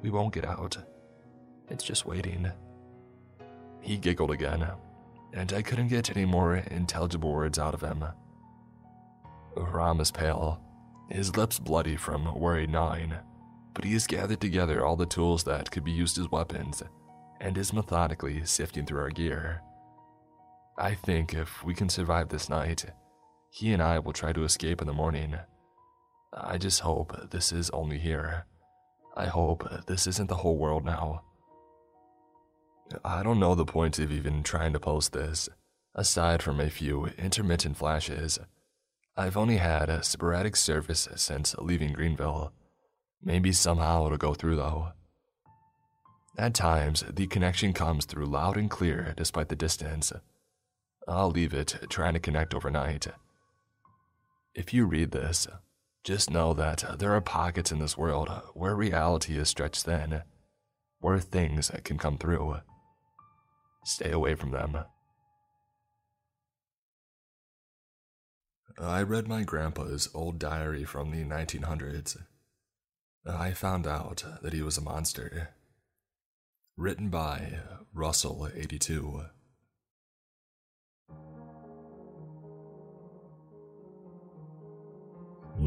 We 0.02 0.10
won't 0.10 0.34
get 0.34 0.46
out. 0.46 0.78
It's 1.70 1.84
just 1.84 2.06
waiting. 2.06 2.52
He 3.82 3.98
giggled 3.98 4.32
again, 4.32 4.68
and 5.34 5.54
I 5.54 5.62
couldn't 5.62 5.88
get 5.88 6.16
any 6.16 6.26
more 6.26 6.58
intelligible 6.58 7.32
words 7.32 7.58
out 7.58 7.74
of 7.74 7.82
him. 7.82 8.04
Ram 9.56 10.00
is 10.00 10.12
pale, 10.12 10.62
his 11.10 11.36
lips 11.36 11.60
bloody 11.60 11.96
from 11.96 12.40
worry 12.40 12.68
gnawing, 12.68 13.14
but 13.74 13.84
he 13.84 13.94
has 13.94 14.08
gathered 14.08 14.42
together 14.42 14.86
all 14.86 14.96
the 14.96 15.06
tools 15.06 15.44
that 15.44 15.72
could 15.72 15.84
be 15.84 15.92
used 15.92 16.18
as 16.18 16.32
weapons 16.32 16.84
and 17.40 17.58
is 17.58 17.74
methodically 17.74 18.46
sifting 18.46 18.86
through 18.86 19.02
our 19.02 19.10
gear. 19.10 19.62
I 20.78 20.94
think 20.94 21.34
if 21.34 21.64
we 21.64 21.74
can 21.74 21.90
survive 21.90 22.30
this 22.30 22.50
night, 22.50 22.86
he 23.50 23.74
and 23.74 23.82
I 23.82 24.00
will 24.00 24.14
try 24.14 24.32
to 24.32 24.44
escape 24.44 24.82
in 24.82 24.88
the 24.88 24.94
morning. 24.94 25.36
I 26.34 26.58
just 26.58 26.80
hope 26.80 27.30
this 27.32 27.52
is 27.52 27.70
only 27.72 27.98
here. 27.98 28.46
I 29.18 29.26
hope 29.26 29.68
this 29.88 30.08
isn't 30.08 30.30
the 30.30 30.36
whole 30.36 30.58
world 30.58 30.86
now. 30.86 31.24
I 33.04 33.24
don't 33.24 33.40
know 33.40 33.56
the 33.56 33.66
point 33.66 34.00
of 34.00 34.12
even 34.12 34.44
trying 34.44 34.74
to 34.74 34.80
post 34.80 35.14
this, 35.14 35.50
aside 35.96 36.42
from 36.42 36.60
a 36.60 36.70
few 36.70 37.08
intermittent 37.18 37.78
flashes. 37.78 38.40
I've 39.18 39.38
only 39.38 39.58
had 39.58 39.90
a 39.90 40.04
sporadic 40.04 40.56
service 40.56 41.08
since 41.16 41.56
leaving 41.58 41.94
Greenville. 41.94 42.54
Maybe 43.22 43.52
somehow 43.52 44.06
it'll 44.06 44.18
go 44.18 44.34
through 44.34 44.56
though. 44.56 44.94
At 46.38 46.54
times, 46.54 47.04
the 47.10 47.28
connection 47.28 47.74
comes 47.74 48.06
through 48.06 48.26
loud 48.26 48.58
and 48.58 48.70
clear 48.70 49.14
despite 49.18 49.50
the 49.50 49.56
distance. 49.56 50.14
I'll 51.08 51.30
leave 51.30 51.54
it 51.54 51.78
trying 51.90 52.14
to 52.14 52.20
connect 52.20 52.54
overnight. 52.54 53.08
If 54.56 54.74
you 54.74 54.86
read 54.86 55.12
this, 55.12 55.48
just 56.04 56.30
know 56.30 56.54
that 56.54 56.98
there 57.00 57.14
are 57.14 57.22
pockets 57.22 57.72
in 57.72 57.80
this 57.80 57.98
world 57.98 58.30
where 58.54 58.76
reality 58.76 59.38
is 59.38 59.50
stretched 59.50 59.84
thin, 59.84 60.24
where 61.00 61.20
things 61.20 61.70
can 61.84 61.98
come 61.98 62.18
through. 62.18 62.58
Stay 63.84 64.12
away 64.12 64.36
from 64.36 64.52
them. 64.52 64.78
I 68.80 69.02
read 69.04 69.28
my 69.28 69.44
grandpa's 69.44 70.10
old 70.14 70.40
diary 70.40 70.86
from 70.86 71.12
the 71.12 71.24
1900s. 71.24 72.18
I 73.26 73.52
found 73.52 73.86
out 73.86 74.24
that 74.42 74.54
he 74.54 74.62
was 74.62 74.78
a 74.78 74.82
monster. 74.82 75.50
Written 76.78 77.10
by 77.10 77.60
Russell82. 77.96 79.30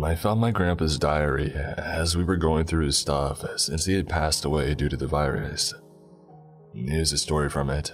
I 0.02 0.14
found 0.16 0.40
my 0.40 0.50
grandpa's 0.50 0.98
diary 0.98 1.52
as 1.52 2.16
we 2.16 2.24
were 2.24 2.36
going 2.36 2.64
through 2.64 2.86
his 2.86 2.98
stuff 2.98 3.44
since 3.56 3.84
he 3.84 3.94
had 3.94 4.08
passed 4.08 4.44
away 4.44 4.74
due 4.74 4.88
to 4.88 4.96
the 4.96 5.06
virus. 5.06 5.72
Here's 6.74 7.12
a 7.12 7.18
story 7.18 7.48
from 7.48 7.70
it. 7.70 7.92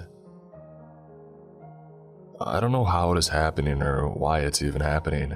I 2.42 2.58
don't 2.58 2.72
know 2.72 2.84
how 2.84 3.12
it 3.12 3.18
is 3.18 3.28
happening 3.28 3.82
or 3.82 4.08
why 4.08 4.40
it's 4.40 4.62
even 4.62 4.80
happening. 4.80 5.34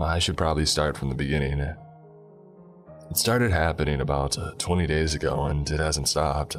I 0.00 0.18
should 0.18 0.36
probably 0.36 0.66
start 0.66 0.96
from 0.96 1.10
the 1.10 1.14
beginning. 1.14 1.60
It 1.60 1.76
started 3.16 3.52
happening 3.52 4.00
about 4.00 4.36
uh, 4.36 4.52
20 4.58 4.86
days 4.88 5.14
ago 5.14 5.44
and 5.44 5.70
it 5.70 5.78
hasn't 5.78 6.08
stopped. 6.08 6.56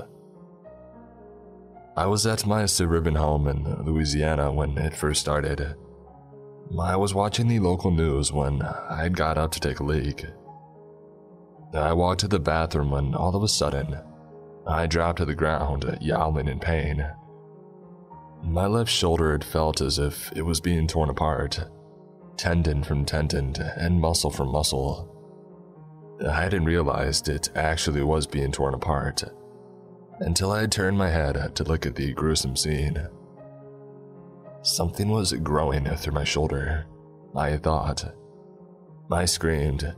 I 1.98 2.06
was 2.06 2.26
at 2.26 2.46
my 2.46 2.66
suburban 2.68 3.16
home 3.16 3.48
in 3.48 3.84
Louisiana 3.86 4.52
when 4.52 4.78
it 4.78 4.96
first 4.96 5.20
started. 5.20 5.76
I 6.80 6.96
was 6.96 7.14
watching 7.14 7.50
the 7.50 7.60
local 7.60 7.92
news 7.92 8.32
when 8.32 8.62
I 8.62 9.10
got 9.10 9.38
up 9.38 9.52
to 9.52 9.60
take 9.60 9.80
a 9.80 9.84
leak. 9.84 10.26
I 11.74 11.92
walked 11.92 12.22
to 12.22 12.28
the 12.28 12.40
bathroom 12.40 12.92
when 12.92 13.14
all 13.14 13.36
of 13.36 13.44
a 13.44 13.48
sudden, 13.48 13.98
I 14.66 14.88
dropped 14.88 15.18
to 15.18 15.26
the 15.26 15.36
ground, 15.36 15.98
yowling 16.00 16.48
in 16.48 16.60
pain. 16.60 17.06
My 18.44 18.68
left 18.68 18.92
shoulder 18.92 19.32
had 19.32 19.44
felt 19.44 19.80
as 19.80 19.98
if 19.98 20.32
it 20.36 20.42
was 20.42 20.60
being 20.60 20.86
torn 20.86 21.10
apart, 21.10 21.60
tendon 22.36 22.84
from 22.84 23.06
tendon 23.06 23.56
and 23.78 24.02
muscle 24.02 24.30
from 24.30 24.52
muscle. 24.52 25.10
I 26.28 26.42
hadn't 26.42 26.66
realized 26.66 27.30
it 27.30 27.50
actually 27.56 28.04
was 28.04 28.28
being 28.28 28.52
torn 28.52 28.74
apart 28.74 29.24
until 30.20 30.52
I 30.52 30.62
had 30.62 30.72
turned 30.72 30.98
my 30.98 31.10
head 31.10 31.56
to 31.56 31.64
look 31.64 31.86
at 31.86 31.96
the 31.96 32.14
gruesome 32.14 32.56
scene. 32.56 33.08
Something 34.62 35.10
was 35.10 35.34
growing 35.34 35.86
through 35.86 36.14
my 36.14 36.26
shoulder, 36.26 36.86
I 37.36 37.58
thought. 37.58 38.14
I 39.12 39.26
screamed, 39.26 39.96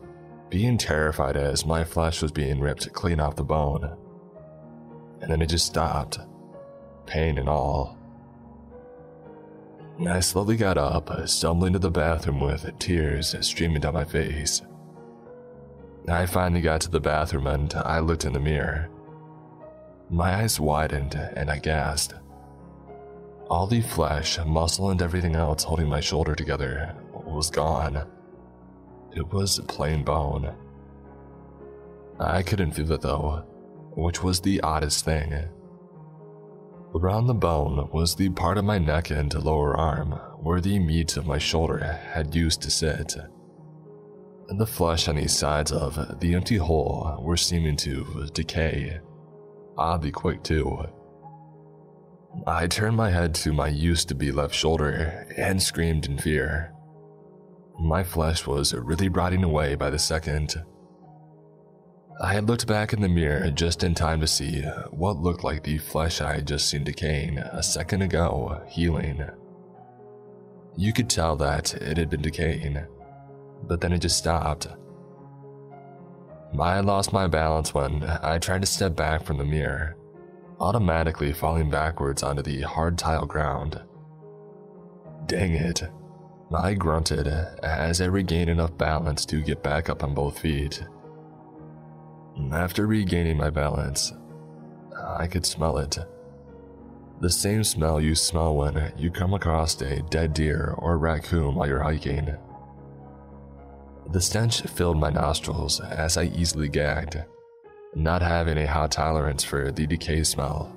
being 0.49 0.77
terrified 0.77 1.35
as 1.35 1.65
my 1.65 1.83
flesh 1.83 2.21
was 2.21 2.31
being 2.31 2.59
ripped 2.59 2.93
clean 2.93 3.19
off 3.19 3.35
the 3.35 3.43
bone. 3.43 3.97
And 5.21 5.31
then 5.31 5.41
it 5.41 5.49
just 5.49 5.65
stopped, 5.65 6.19
pain 7.07 7.39
and 7.39 7.49
all. 7.49 7.97
I 10.03 10.19
slowly 10.19 10.57
got 10.57 10.77
up, 10.77 11.09
uh, 11.09 11.25
stumbling 11.25 11.73
to 11.73 11.79
the 11.79 11.89
bathroom 11.89 12.41
with 12.41 12.77
tears 12.79 13.33
streaming 13.39 13.79
down 13.79 13.93
my 13.93 14.03
face. 14.03 14.61
I 16.07 16.25
finally 16.25 16.61
got 16.61 16.81
to 16.81 16.91
the 16.91 16.99
bathroom 16.99 17.47
and 17.47 17.73
I 17.73 17.99
looked 17.99 18.25
in 18.25 18.33
the 18.33 18.39
mirror. 18.39 18.89
My 20.09 20.35
eyes 20.35 20.59
widened 20.59 21.15
and 21.15 21.49
I 21.49 21.59
gasped. 21.59 22.13
All 23.49 23.67
the 23.67 23.81
flesh, 23.81 24.37
muscle, 24.45 24.89
and 24.89 25.01
everything 25.01 25.35
else 25.35 25.63
holding 25.63 25.87
my 25.87 26.01
shoulder 26.01 26.35
together 26.35 26.93
was 27.13 27.49
gone. 27.49 28.05
It 29.15 29.31
was 29.31 29.59
plain 29.67 30.03
bone. 30.03 30.53
I 32.19 32.43
couldn't 32.43 32.71
feel 32.71 32.91
it 32.91 33.01
though, 33.01 33.45
which 33.95 34.21
was 34.21 34.41
the 34.41 34.59
oddest 34.61 35.05
thing. 35.05 35.33
Around 36.95 37.27
the 37.27 37.33
bone 37.33 37.89
was 37.91 38.15
the 38.15 38.29
part 38.29 38.57
of 38.57 38.63
my 38.63 38.77
neck 38.77 39.09
and 39.09 39.33
lower 39.33 39.75
arm 39.75 40.11
where 40.39 40.61
the 40.61 40.79
meat 40.79 41.17
of 41.17 41.27
my 41.27 41.37
shoulder 41.37 41.83
had 41.83 42.33
used 42.33 42.61
to 42.61 42.71
sit. 42.71 43.17
And 44.47 44.57
the 44.57 44.65
flesh 44.65 45.09
on 45.09 45.17
the 45.17 45.27
sides 45.27 45.73
of 45.73 46.21
the 46.21 46.35
empty 46.35 46.55
hole 46.55 47.17
were 47.19 47.35
seeming 47.35 47.75
to 47.77 48.29
decay. 48.33 49.01
Oddly 49.77 50.11
quick, 50.11 50.41
too. 50.41 50.85
I 52.47 52.67
turned 52.67 52.95
my 52.95 53.09
head 53.09 53.35
to 53.35 53.51
my 53.51 53.67
used 53.67 54.07
to 54.07 54.15
be 54.15 54.31
left 54.31 54.55
shoulder 54.55 55.27
and 55.35 55.61
screamed 55.61 56.05
in 56.05 56.17
fear. 56.17 56.73
My 57.77 58.05
flesh 58.05 58.47
was 58.47 58.73
really 58.73 59.09
rotting 59.09 59.43
away 59.43 59.75
by 59.75 59.89
the 59.89 59.99
second. 59.99 60.63
I 62.21 62.33
had 62.33 62.47
looked 62.47 62.65
back 62.65 62.93
in 62.93 63.01
the 63.01 63.09
mirror 63.09 63.51
just 63.51 63.83
in 63.83 63.93
time 63.93 64.21
to 64.21 64.27
see 64.27 64.61
what 64.91 65.17
looked 65.17 65.43
like 65.43 65.63
the 65.63 65.77
flesh 65.77 66.21
I 66.21 66.35
had 66.35 66.47
just 66.47 66.69
seen 66.69 66.85
decaying 66.85 67.37
a 67.37 67.61
second 67.61 68.03
ago 68.03 68.61
healing. 68.69 69.21
You 70.77 70.93
could 70.93 71.09
tell 71.09 71.35
that 71.37 71.73
it 71.73 71.97
had 71.97 72.09
been 72.09 72.21
decaying, 72.21 72.79
but 73.63 73.81
then 73.81 73.91
it 73.91 73.99
just 73.99 74.17
stopped. 74.17 74.67
I 76.57 76.79
lost 76.79 77.11
my 77.11 77.27
balance 77.27 77.73
when 77.73 78.03
I 78.03 78.39
tried 78.39 78.61
to 78.61 78.67
step 78.67 78.95
back 78.95 79.25
from 79.25 79.37
the 79.37 79.43
mirror, 79.43 79.97
automatically 80.61 81.33
falling 81.33 81.69
backwards 81.69 82.23
onto 82.23 82.41
the 82.41 82.61
hard 82.61 82.97
tile 82.97 83.25
ground. 83.25 83.81
Dang 85.25 85.51
it, 85.51 85.83
I 86.53 86.75
grunted 86.75 87.27
as 87.27 87.99
I 87.99 88.05
regained 88.05 88.49
enough 88.49 88.77
balance 88.77 89.25
to 89.25 89.41
get 89.41 89.63
back 89.63 89.89
up 89.89 90.01
on 90.01 90.13
both 90.13 90.39
feet. 90.39 90.81
After 92.51 92.85
regaining 92.85 93.37
my 93.37 93.49
balance, 93.49 94.13
I 95.17 95.27
could 95.27 95.45
smell 95.45 95.77
it. 95.77 95.97
The 97.21 97.29
same 97.29 97.63
smell 97.63 98.01
you 98.01 98.13
smell 98.13 98.55
when 98.55 98.91
you 98.97 99.09
come 99.09 99.33
across 99.33 99.79
a 99.81 100.01
dead 100.03 100.33
deer 100.33 100.75
or 100.77 100.97
raccoon 100.97 101.55
while 101.55 101.67
you're 101.67 101.81
hiking. 101.81 102.35
The 104.11 104.21
stench 104.21 104.61
filled 104.61 104.97
my 104.97 105.09
nostrils 105.09 105.79
as 105.79 106.17
I 106.17 106.25
easily 106.25 106.67
gagged, 106.67 107.23
not 107.95 108.21
having 108.21 108.57
a 108.57 108.67
high 108.67 108.87
tolerance 108.87 109.43
for 109.43 109.71
the 109.71 109.87
decay 109.87 110.23
smell. 110.23 110.75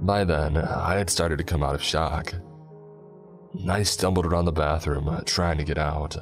By 0.00 0.24
then, 0.24 0.56
I 0.56 0.96
had 0.96 1.10
started 1.10 1.38
to 1.38 1.44
come 1.44 1.62
out 1.62 1.76
of 1.76 1.82
shock. 1.82 2.34
I 3.68 3.84
stumbled 3.84 4.26
around 4.26 4.46
the 4.46 4.52
bathroom, 4.52 5.22
trying 5.26 5.58
to 5.58 5.64
get 5.64 5.78
out. 5.78 6.16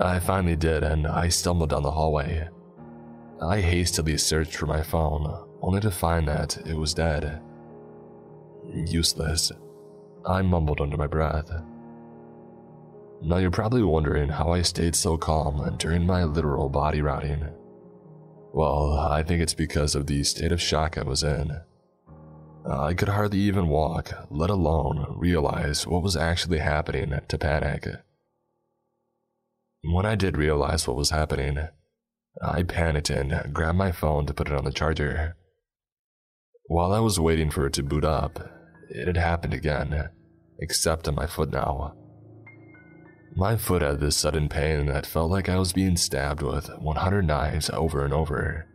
I 0.00 0.18
finally 0.18 0.56
did, 0.56 0.82
and 0.82 1.06
I 1.06 1.28
stumbled 1.28 1.70
down 1.70 1.84
the 1.84 1.90
hallway. 1.92 2.48
I 3.40 3.60
hastily 3.60 4.16
searched 4.16 4.56
for 4.56 4.66
my 4.66 4.82
phone, 4.82 5.46
only 5.60 5.80
to 5.80 5.90
find 5.90 6.26
that 6.28 6.56
it 6.66 6.74
was 6.74 6.94
dead. 6.94 7.42
Useless. 8.72 9.52
I 10.24 10.42
mumbled 10.42 10.80
under 10.80 10.96
my 10.96 11.06
breath. 11.06 11.50
Now 13.22 13.36
you're 13.36 13.50
probably 13.50 13.82
wondering 13.82 14.28
how 14.28 14.52
I 14.52 14.62
stayed 14.62 14.94
so 14.94 15.16
calm 15.16 15.76
during 15.78 16.06
my 16.06 16.24
literal 16.24 16.68
body 16.68 17.02
rotting. 17.02 17.46
Well, 18.52 18.94
I 18.94 19.22
think 19.22 19.42
it's 19.42 19.54
because 19.54 19.94
of 19.94 20.06
the 20.06 20.22
state 20.24 20.52
of 20.52 20.60
shock 20.60 20.96
I 20.96 21.02
was 21.02 21.22
in. 21.22 21.60
I 22.68 22.94
could 22.94 23.08
hardly 23.08 23.38
even 23.40 23.68
walk, 23.68 24.12
let 24.30 24.50
alone 24.50 25.06
realize 25.10 25.86
what 25.86 26.02
was 26.02 26.16
actually 26.16 26.58
happening 26.58 27.18
to 27.28 27.38
panic. 27.38 27.86
When 29.84 30.04
I 30.04 30.14
did 30.14 30.36
realize 30.36 30.88
what 30.88 30.96
was 30.96 31.10
happening, 31.10 31.68
I 32.42 32.62
panicked 32.62 33.10
and 33.10 33.54
grabbed 33.54 33.78
my 33.78 33.92
phone 33.92 34.26
to 34.26 34.34
put 34.34 34.48
it 34.48 34.54
on 34.54 34.64
the 34.64 34.72
charger. 34.72 35.36
While 36.66 36.92
I 36.92 37.00
was 37.00 37.20
waiting 37.20 37.50
for 37.50 37.66
it 37.66 37.72
to 37.74 37.82
boot 37.82 38.04
up, 38.04 38.38
it 38.90 39.06
had 39.06 39.16
happened 39.16 39.54
again, 39.54 40.10
except 40.58 41.08
on 41.08 41.14
my 41.14 41.26
foot 41.26 41.50
now. 41.50 41.94
My 43.34 43.56
foot 43.56 43.82
had 43.82 44.00
this 44.00 44.16
sudden 44.16 44.48
pain 44.48 44.86
that 44.86 45.06
felt 45.06 45.30
like 45.30 45.48
I 45.48 45.58
was 45.58 45.72
being 45.72 45.96
stabbed 45.96 46.42
with 46.42 46.68
100 46.78 47.22
knives 47.22 47.70
over 47.70 48.04
and 48.04 48.12
over. 48.12 48.66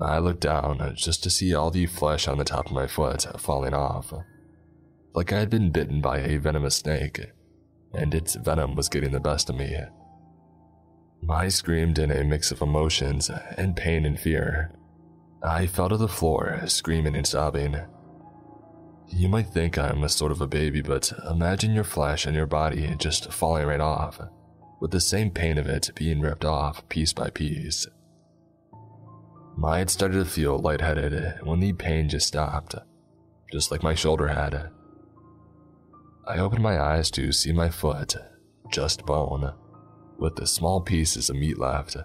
I 0.00 0.18
looked 0.18 0.40
down 0.40 0.94
just 0.96 1.22
to 1.24 1.30
see 1.30 1.54
all 1.54 1.70
the 1.70 1.86
flesh 1.86 2.28
on 2.28 2.38
the 2.38 2.44
top 2.44 2.66
of 2.66 2.72
my 2.72 2.86
foot 2.86 3.26
falling 3.40 3.74
off, 3.74 4.12
like 5.14 5.32
I 5.32 5.40
had 5.40 5.50
been 5.50 5.70
bitten 5.70 6.00
by 6.00 6.18
a 6.18 6.38
venomous 6.38 6.76
snake, 6.76 7.32
and 7.92 8.14
its 8.14 8.36
venom 8.36 8.74
was 8.74 8.88
getting 8.88 9.12
the 9.12 9.20
best 9.20 9.50
of 9.50 9.56
me. 9.56 9.76
I 11.26 11.48
screamed 11.48 11.98
in 11.98 12.10
a 12.10 12.24
mix 12.24 12.50
of 12.50 12.62
emotions 12.62 13.30
and 13.56 13.76
pain 13.76 14.04
and 14.04 14.18
fear. 14.18 14.72
I 15.42 15.66
fell 15.66 15.88
to 15.88 15.96
the 15.96 16.08
floor, 16.08 16.62
screaming 16.66 17.14
and 17.14 17.26
sobbing. 17.26 17.76
You 19.08 19.28
might 19.28 19.48
think 19.48 19.78
I'm 19.78 20.02
a 20.04 20.08
sort 20.08 20.32
of 20.32 20.40
a 20.40 20.46
baby, 20.46 20.82
but 20.82 21.12
imagine 21.30 21.74
your 21.74 21.84
flesh 21.84 22.26
and 22.26 22.34
your 22.34 22.46
body 22.46 22.94
just 22.98 23.32
falling 23.32 23.66
right 23.66 23.80
off, 23.80 24.20
with 24.80 24.90
the 24.90 25.00
same 25.00 25.30
pain 25.30 25.58
of 25.58 25.66
it 25.66 25.90
being 25.94 26.20
ripped 26.20 26.44
off 26.44 26.88
piece 26.88 27.12
by 27.12 27.30
piece. 27.30 27.86
I 29.62 29.78
had 29.78 29.90
started 29.90 30.18
to 30.18 30.24
feel 30.24 30.58
lightheaded 30.58 31.40
when 31.42 31.60
the 31.60 31.72
pain 31.72 32.08
just 32.08 32.28
stopped, 32.28 32.74
just 33.52 33.70
like 33.70 33.82
my 33.82 33.94
shoulder 33.94 34.28
had. 34.28 34.70
I 36.26 36.38
opened 36.38 36.62
my 36.62 36.80
eyes 36.80 37.10
to 37.12 37.32
see 37.32 37.52
my 37.52 37.68
foot, 37.68 38.16
just 38.70 39.04
bone 39.04 39.52
with 40.18 40.36
the 40.36 40.46
small 40.46 40.80
pieces 40.80 41.30
of 41.30 41.36
meat 41.36 41.58
left. 41.58 41.96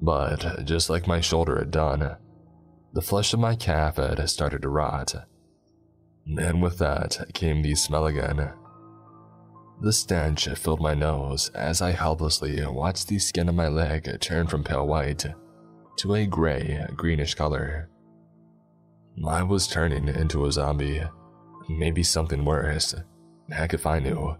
But 0.00 0.64
just 0.64 0.90
like 0.90 1.06
my 1.06 1.20
shoulder 1.20 1.58
had 1.58 1.70
done, 1.70 2.16
the 2.92 3.02
flesh 3.02 3.32
of 3.32 3.40
my 3.40 3.54
calf 3.54 3.96
had 3.96 4.28
started 4.28 4.62
to 4.62 4.68
rot. 4.68 5.14
And 6.26 6.62
with 6.62 6.78
that 6.78 7.30
came 7.34 7.62
the 7.62 7.74
smell 7.74 8.06
again. 8.06 8.52
The 9.80 9.92
stench 9.92 10.48
filled 10.48 10.80
my 10.80 10.94
nose 10.94 11.50
as 11.50 11.82
I 11.82 11.90
helplessly 11.90 12.64
watched 12.66 13.08
the 13.08 13.18
skin 13.18 13.48
of 13.48 13.54
my 13.54 13.68
leg 13.68 14.20
turn 14.20 14.46
from 14.46 14.64
pale 14.64 14.86
white 14.86 15.26
to 15.98 16.14
a 16.14 16.26
gray, 16.26 16.86
greenish 16.96 17.34
color. 17.34 17.88
I 19.26 19.42
was 19.42 19.66
turning 19.66 20.08
into 20.08 20.46
a 20.46 20.52
zombie, 20.52 21.02
maybe 21.68 22.02
something 22.02 22.44
worse. 22.44 22.94
Heck 23.50 23.74
if 23.74 23.86
I 23.86 23.98
knew. 23.98 24.36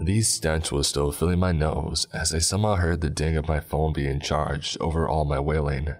The 0.00 0.22
stench 0.22 0.70
was 0.70 0.86
still 0.86 1.10
filling 1.10 1.40
my 1.40 1.50
nose 1.50 2.06
as 2.14 2.32
I 2.32 2.38
somehow 2.38 2.76
heard 2.76 3.00
the 3.00 3.10
ding 3.10 3.36
of 3.36 3.48
my 3.48 3.58
phone 3.58 3.92
being 3.92 4.20
charged 4.20 4.76
over 4.80 5.08
all 5.08 5.24
my 5.24 5.40
wailing. 5.40 5.94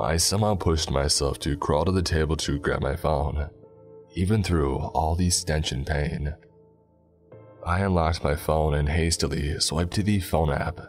I 0.00 0.16
somehow 0.16 0.56
pushed 0.56 0.90
myself 0.90 1.38
to 1.40 1.56
crawl 1.56 1.84
to 1.84 1.92
the 1.92 2.02
table 2.02 2.36
to 2.38 2.58
grab 2.58 2.82
my 2.82 2.96
phone, 2.96 3.48
even 4.14 4.42
through 4.42 4.76
all 4.76 5.14
the 5.14 5.30
stench 5.30 5.70
and 5.70 5.86
pain. 5.86 6.34
I 7.64 7.80
unlocked 7.80 8.24
my 8.24 8.34
phone 8.34 8.74
and 8.74 8.88
hastily 8.88 9.60
swiped 9.60 9.94
to 9.94 10.02
the 10.02 10.18
phone 10.18 10.50
app. 10.50 10.80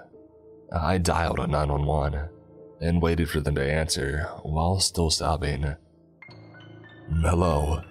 I 0.71 0.97
dialed 0.97 1.39
a 1.39 1.47
nine 1.47 1.71
one 1.71 1.85
one 1.85 2.29
and 2.81 3.01
waited 3.01 3.29
for 3.29 3.41
them 3.41 3.55
to 3.55 3.71
answer 3.71 4.27
while 4.41 4.79
still 4.79 5.11
sobbing. 5.11 5.75
Hello, 7.21 7.81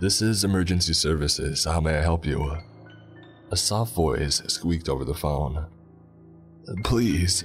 this 0.00 0.22
is 0.22 0.42
emergency 0.42 0.94
services. 0.94 1.64
How 1.64 1.80
may 1.80 1.98
I 1.98 2.02
help 2.02 2.24
you? 2.24 2.56
A 3.50 3.56
soft 3.56 3.94
voice 3.94 4.42
squeaked 4.48 4.88
over 4.88 5.04
the 5.04 5.14
phone. 5.14 5.66
Please, 6.82 7.44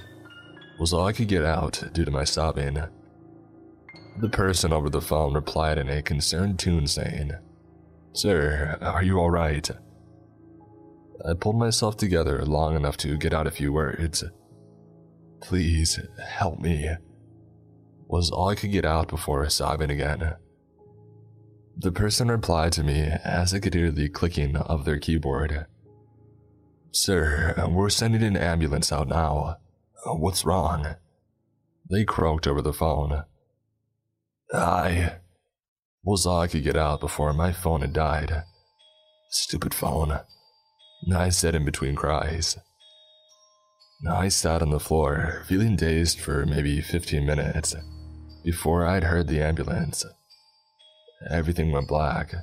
was 0.80 0.92
all 0.92 1.06
I 1.06 1.12
could 1.12 1.28
get 1.28 1.44
out 1.44 1.82
due 1.92 2.04
to 2.04 2.10
my 2.10 2.24
sobbing. 2.24 2.82
The 4.18 4.28
person 4.28 4.72
over 4.72 4.90
the 4.90 5.00
phone 5.00 5.34
replied 5.34 5.78
in 5.78 5.88
a 5.88 6.02
concerned 6.02 6.58
tune, 6.58 6.88
saying, 6.88 7.32
Sir, 8.12 8.78
are 8.80 9.02
you 9.02 9.20
alright? 9.20 9.70
I 11.24 11.34
pulled 11.34 11.56
myself 11.56 11.96
together 11.96 12.44
long 12.44 12.74
enough 12.74 12.96
to 12.98 13.16
get 13.16 13.32
out 13.32 13.46
a 13.46 13.52
few 13.52 13.72
words. 13.72 14.24
Please, 15.40 16.00
help 16.26 16.58
me, 16.58 16.90
was 18.08 18.30
all 18.30 18.48
I 18.48 18.56
could 18.56 18.72
get 18.72 18.84
out 18.84 19.06
before 19.06 19.48
sobbing 19.48 19.90
again. 19.90 20.34
The 21.76 21.92
person 21.92 22.28
replied 22.28 22.72
to 22.72 22.82
me 22.82 23.00
as 23.24 23.54
I 23.54 23.60
could 23.60 23.74
hear 23.74 23.92
the 23.92 24.08
clicking 24.08 24.56
of 24.56 24.84
their 24.84 24.98
keyboard. 24.98 25.66
Sir, 26.94 27.54
uh, 27.56 27.70
we're 27.70 27.88
sending 27.88 28.22
an 28.22 28.36
ambulance 28.36 28.92
out 28.92 29.08
now. 29.08 29.56
Uh, 30.04 30.14
what's 30.14 30.44
wrong? 30.44 30.96
They 31.90 32.04
croaked 32.04 32.46
over 32.46 32.60
the 32.60 32.74
phone. 32.74 33.24
I 34.52 35.14
was 36.04 36.26
all 36.26 36.42
I 36.42 36.48
could 36.48 36.64
get 36.64 36.76
out 36.76 37.00
before 37.00 37.32
my 37.32 37.50
phone 37.50 37.80
had 37.80 37.94
died. 37.94 38.44
Stupid 39.30 39.72
phone. 39.72 40.20
I 41.14 41.30
said 41.30 41.54
in 41.54 41.64
between 41.64 41.94
cries. 41.94 42.58
I 44.06 44.28
sat 44.28 44.60
on 44.60 44.68
the 44.68 44.78
floor, 44.78 45.44
feeling 45.46 45.76
dazed 45.76 46.20
for 46.20 46.44
maybe 46.44 46.82
15 46.82 47.24
minutes 47.24 47.74
before 48.44 48.86
I'd 48.86 49.04
heard 49.04 49.28
the 49.28 49.40
ambulance. 49.40 50.04
Everything 51.30 51.72
went 51.72 51.88
black. 51.88 52.34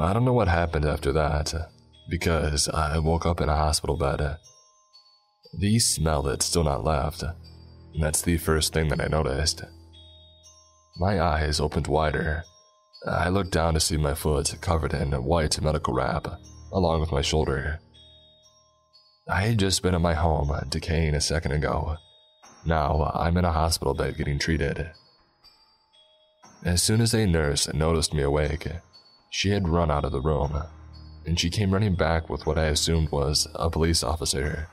I 0.00 0.12
don't 0.12 0.24
know 0.24 0.32
what 0.32 0.46
happened 0.46 0.84
after 0.84 1.10
that, 1.12 1.52
because 2.08 2.68
I 2.68 2.98
woke 2.98 3.26
up 3.26 3.40
in 3.40 3.48
a 3.48 3.56
hospital 3.56 3.96
bed. 3.96 4.38
The 5.58 5.78
smell 5.78 6.24
had 6.24 6.42
still 6.42 6.64
not 6.64 6.84
left. 6.84 7.24
That's 8.00 8.22
the 8.22 8.36
first 8.38 8.72
thing 8.72 8.88
that 8.88 9.00
I 9.00 9.06
noticed. 9.06 9.62
My 10.98 11.20
eyes 11.20 11.60
opened 11.60 11.86
wider. 11.86 12.44
I 13.06 13.28
looked 13.28 13.52
down 13.52 13.74
to 13.74 13.80
see 13.80 13.96
my 13.96 14.14
foot 14.14 14.54
covered 14.60 14.94
in 14.94 15.12
white 15.12 15.60
medical 15.60 15.94
wrap, 15.94 16.26
along 16.72 17.00
with 17.00 17.12
my 17.12 17.22
shoulder. 17.22 17.80
I 19.28 19.42
had 19.42 19.58
just 19.58 19.82
been 19.82 19.94
at 19.94 20.00
my 20.00 20.14
home, 20.14 20.52
decaying 20.68 21.14
a 21.14 21.20
second 21.20 21.52
ago. 21.52 21.96
Now 22.64 23.12
I'm 23.14 23.36
in 23.36 23.44
a 23.44 23.52
hospital 23.52 23.94
bed 23.94 24.16
getting 24.16 24.38
treated. 24.38 24.90
As 26.64 26.82
soon 26.82 27.00
as 27.00 27.14
a 27.14 27.26
nurse 27.26 27.72
noticed 27.72 28.14
me 28.14 28.22
awake, 28.22 28.68
she 29.30 29.50
had 29.50 29.68
run 29.68 29.90
out 29.90 30.04
of 30.04 30.12
the 30.12 30.20
room, 30.20 30.62
and 31.26 31.38
she 31.38 31.50
came 31.50 31.72
running 31.72 31.94
back 31.94 32.30
with 32.30 32.46
what 32.46 32.58
I 32.58 32.66
assumed 32.66 33.10
was 33.10 33.48
a 33.54 33.68
police 33.68 34.02
officer. 34.02 34.68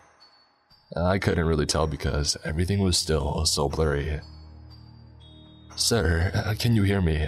Uh, 0.95 1.03
I 1.03 1.17
couldn't 1.17 1.45
really 1.45 1.65
tell 1.65 1.87
because 1.87 2.37
everything 2.45 2.79
was 2.79 2.97
still 2.97 3.45
so 3.45 3.67
blurry. 3.67 4.21
Sir, 5.75 6.31
uh, 6.33 6.53
can 6.57 6.75
you 6.75 6.83
hear 6.83 7.01
me? 7.01 7.27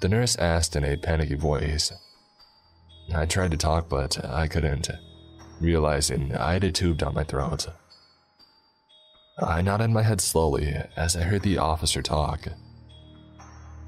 The 0.00 0.08
nurse 0.08 0.36
asked 0.36 0.76
in 0.76 0.84
a 0.84 0.96
panicky 0.96 1.34
voice. 1.34 1.92
I 3.14 3.26
tried 3.26 3.50
to 3.50 3.56
talk, 3.56 3.88
but 3.88 4.24
I 4.24 4.46
couldn't, 4.46 4.88
realizing 5.60 6.34
I 6.36 6.54
had 6.54 6.64
a 6.64 6.72
tube 6.72 6.98
down 6.98 7.14
my 7.14 7.24
throat. 7.24 7.66
I 9.38 9.60
nodded 9.60 9.90
my 9.90 10.02
head 10.02 10.20
slowly 10.20 10.74
as 10.96 11.16
I 11.16 11.22
heard 11.22 11.42
the 11.42 11.58
officer 11.58 12.02
talk. 12.02 12.46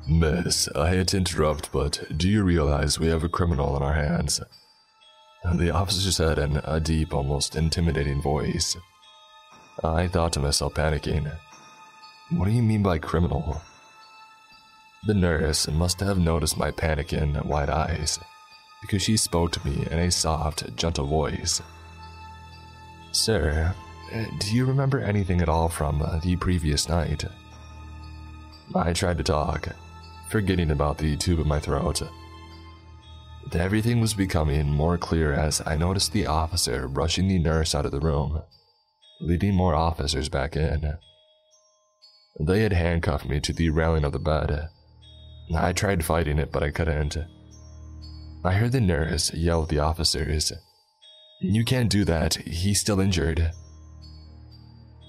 Miss, 0.06 0.68
I 0.76 0.90
hate 0.90 1.09
to 1.09 1.16
interrupt, 1.16 1.72
but 1.72 2.05
do 2.14 2.28
you 2.28 2.43
realize 2.43 2.98
we 3.01 3.09
have 3.09 3.24
a 3.24 3.28
criminal 3.28 3.74
on 3.74 3.82
our 3.82 3.94
hands? 3.94 4.39
The 5.55 5.70
officer 5.70 6.12
said 6.12 6.39
in 6.39 6.60
a 6.64 6.78
deep, 6.78 7.14
almost 7.14 7.56
intimidating 7.56 8.20
voice. 8.20 8.76
I 9.82 10.09
thought 10.09 10.35
to 10.35 10.40
myself, 10.40 10.74
panicking, 10.74 11.32
What 12.32 12.44
do 12.44 12.51
you 12.51 12.62
mean 12.62 12.82
by 12.82 12.98
criminal? 12.98 13.62
The 15.06 15.14
nurse 15.14 15.68
must 15.68 16.01
have 16.01 16.18
noticed 16.18 16.59
my 16.59 16.70
panic 16.70 17.12
and 17.12 17.43
wide 17.43 17.70
eyes, 17.70 18.18
because 18.82 19.02
she 19.02 19.16
spoke 19.16 19.52
to 19.52 19.66
me 19.66 19.86
in 19.90 19.98
a 19.98 20.10
soft, 20.10 20.76
gentle 20.76 21.06
voice. 21.06 21.62
Sir, 23.12 23.74
do 24.39 24.55
you 24.55 24.66
remember 24.66 25.01
anything 25.01 25.40
at 25.40 25.48
all 25.48 25.70
from 25.70 26.01
the 26.22 26.36
previous 26.36 26.90
night? 26.90 27.24
I 28.74 28.93
tried 28.93 29.18
to 29.18 29.24
talk, 29.24 29.68
forgetting 30.35 30.73
about 30.73 30.98
the 30.98 31.16
tube 31.16 31.39
in 31.39 31.47
my 31.47 31.61
throat 31.61 32.02
Everything 33.55 34.01
was 34.01 34.15
becoming 34.15 34.66
more 34.69 34.98
clear 34.98 35.32
as 35.32 35.62
I 35.65 35.77
noticed 35.77 36.12
the 36.12 36.27
officer 36.27 36.89
rushing 36.89 37.28
the 37.28 37.39
nurse 37.39 37.73
out 37.73 37.86
of 37.86 37.93
the 37.93 38.01
room, 38.01 38.43
leading 39.20 39.55
more 39.55 39.77
officers 39.77 40.28
back 40.28 40.56
in. 40.56 40.98
They 42.40 42.62
had 42.65 42.73
handcuffed 42.73 43.28
me 43.28 43.39
to 43.43 43.52
the 43.52 43.70
railing 43.70 44.02
of 44.02 44.11
the 44.11 44.19
bed. 44.19 44.70
I 45.55 45.73
tried 45.73 46.05
fighting 46.05 46.40
it, 46.40 46.51
but 46.51 46.65
I 46.65 46.73
couldn't. 46.73 47.16
I 48.44 48.55
heard 48.55 48.73
the 48.73 48.81
nurse 48.81 49.32
yell 49.32 49.62
at 49.62 49.69
the 49.69 49.78
officers, 49.78 50.51
You 51.40 51.65
can't 51.65 51.89
do 51.89 52.05
that, 52.06 52.35
he's 52.35 52.81
still 52.81 52.98
injured. 52.98 53.52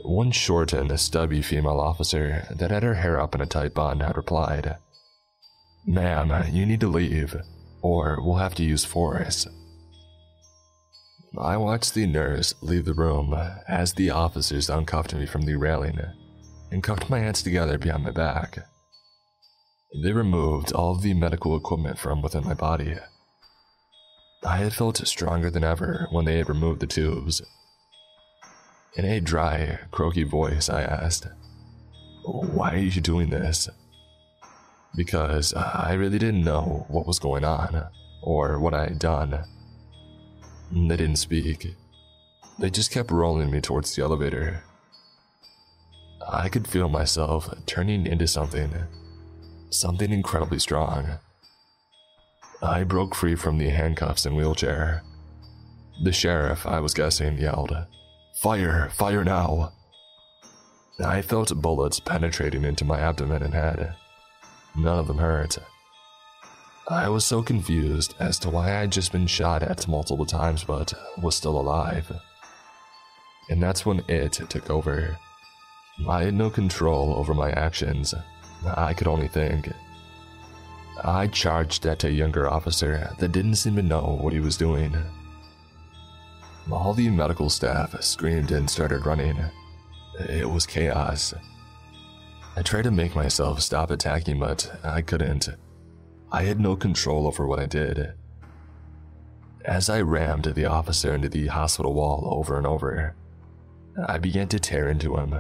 One 0.04 0.30
short 0.30 0.72
and 0.72 1.00
stubby 1.00 1.42
female 1.42 1.80
officer 1.80 2.46
that 2.52 2.70
had 2.70 2.84
her 2.84 2.94
hair 2.94 3.20
up 3.20 3.34
in 3.34 3.42
a 3.42 3.48
tight 3.48 3.74
bun 3.74 4.02
had 4.02 4.18
replied, 4.18 4.78
Ma'am, 5.88 6.46
you 6.52 6.66
need 6.66 6.80
to 6.80 6.88
leave 6.88 7.36
or 7.86 8.18
we'll 8.20 8.38
have 8.38 8.56
to 8.56 8.64
use 8.64 8.84
force. 8.84 9.48
I 11.38 11.58
watched 11.58 11.94
the 11.94 12.08
nurse 12.08 12.56
leave 12.62 12.86
the 12.86 12.96
room 12.96 13.36
as 13.68 13.94
the 13.94 14.10
officers 14.10 14.70
uncuffed 14.70 15.14
me 15.14 15.28
from 15.28 15.44
the 15.44 15.56
railing 15.56 16.00
and 16.72 16.82
cuffed 16.82 17.12
my 17.12 17.20
hands 17.20 17.44
together 17.44 17.78
behind 17.78 18.04
my 18.04 18.10
back. 18.10 18.58
They 20.02 20.14
removed 20.14 20.72
all 20.72 20.96
the 20.96 21.14
medical 21.14 21.56
equipment 21.56 22.00
from 22.00 22.24
within 22.24 22.44
my 22.44 22.56
body. 22.56 22.96
I 24.44 24.58
had 24.58 24.74
felt 24.74 24.98
stronger 25.08 25.52
than 25.52 25.64
ever 25.64 26.08
when 26.12 26.26
they 26.26 26.38
had 26.38 26.50
removed 26.50 26.80
the 26.80 26.88
tubes. 26.88 27.44
In 28.96 29.06
a 29.06 29.20
dry, 29.20 29.80
croaky 29.92 30.24
voice, 30.24 30.70
I 30.70 30.82
asked, 30.82 31.28
Why 32.24 32.74
are 32.74 32.78
you 32.78 33.02
doing 33.02 33.30
this? 33.30 33.70
Because 34.96 35.54
I 35.54 35.94
really 35.94 36.18
didn't 36.18 36.44
know 36.44 36.86
what 36.88 37.08
was 37.08 37.20
going 37.20 37.44
on 37.44 37.88
or 38.22 38.60
what 38.60 38.74
I 38.74 38.86
had 38.86 39.00
done. 39.00 39.44
They 40.72 40.98
didn't 40.98 41.18
speak. 41.18 41.76
They 42.60 42.70
just 42.70 42.92
kept 42.92 43.12
rolling 43.12 43.52
me 43.52 43.62
towards 43.62 43.96
the 43.96 44.04
elevator. 44.04 44.64
I 46.28 46.50
could 46.50 46.68
feel 46.68 46.90
myself 46.90 47.54
turning 47.66 48.08
into 48.08 48.28
something, 48.28 48.74
something 49.70 50.12
incredibly 50.12 50.60
strong. 50.60 51.20
I 52.62 52.84
broke 52.84 53.14
free 53.14 53.36
from 53.36 53.58
the 53.58 53.70
handcuffs 53.70 54.26
and 54.26 54.36
wheelchair. 54.36 55.04
The 56.02 56.12
sheriff, 56.12 56.66
I 56.66 56.80
was 56.80 56.94
guessing, 56.94 57.38
yelled, 57.38 57.76
Fire! 58.42 58.90
Fire 58.90 59.24
now! 59.24 59.74
I 61.04 61.22
felt 61.22 61.62
bullets 61.62 62.00
penetrating 62.00 62.64
into 62.64 62.86
my 62.86 63.00
abdomen 63.00 63.44
and 63.44 63.54
head. 63.54 63.96
None 64.78 65.00
of 65.00 65.08
them 65.08 65.18
hurt. 65.18 65.58
I 66.88 67.10
was 67.10 67.26
so 67.26 67.42
confused 67.42 68.14
as 68.20 68.38
to 68.40 68.50
why 68.50 68.80
I'd 68.80 68.92
just 68.92 69.12
been 69.12 69.26
shot 69.26 69.64
at 69.64 69.88
multiple 69.88 70.26
times 70.26 70.64
but 70.64 70.94
was 71.18 71.36
still 71.36 71.60
alive. 71.60 72.12
And 73.50 73.62
that's 73.62 73.86
when 73.86 74.04
it 74.08 74.34
took 74.34 74.70
over. 74.70 75.18
I 76.08 76.24
had 76.24 76.34
no 76.34 76.50
control 76.50 77.16
over 77.16 77.34
my 77.34 77.52
actions. 77.52 78.14
I 78.66 78.94
could 78.94 79.08
only 79.08 79.28
think. 79.28 79.72
I 81.04 81.28
charged 81.28 81.86
at 81.86 82.04
a 82.04 82.12
younger 82.12 82.50
officer 82.50 83.12
that 83.20 83.32
didn't 83.32 83.56
seem 83.56 83.76
to 83.78 83.82
know 83.82 84.18
what 84.22 84.34
he 84.34 84.40
was 84.40 84.58
doing. 84.58 84.96
All 86.72 86.94
the 86.94 87.10
medical 87.10 87.50
staff 87.50 88.02
screamed 88.02 88.52
and 88.52 88.70
started 88.70 89.06
running. 89.06 89.40
It 90.20 90.50
was 90.50 90.66
chaos. 90.66 91.34
I 92.58 92.62
tried 92.62 92.84
to 92.84 92.92
make 92.92 93.16
myself 93.16 93.62
stop 93.62 93.92
attacking, 93.92 94.40
but 94.40 94.80
I 94.84 95.02
couldn't. 95.02 95.50
I 96.32 96.44
had 96.44 96.60
no 96.60 96.76
control 96.76 97.28
over 97.28 97.46
what 97.46 97.60
I 97.60 97.66
did. 97.66 98.14
As 99.66 99.90
I 99.90 100.02
rammed 100.02 100.46
the 100.46 100.66
officer 100.66 101.14
into 101.14 101.28
the 101.28 101.48
hospital 101.48 101.94
wall 101.94 102.30
over 102.32 102.58
and 102.58 102.66
over, 102.66 103.16
I 104.08 104.20
began 104.20 104.48
to 104.50 104.60
tear 104.60 104.90
into 104.90 105.18
him. 105.18 105.36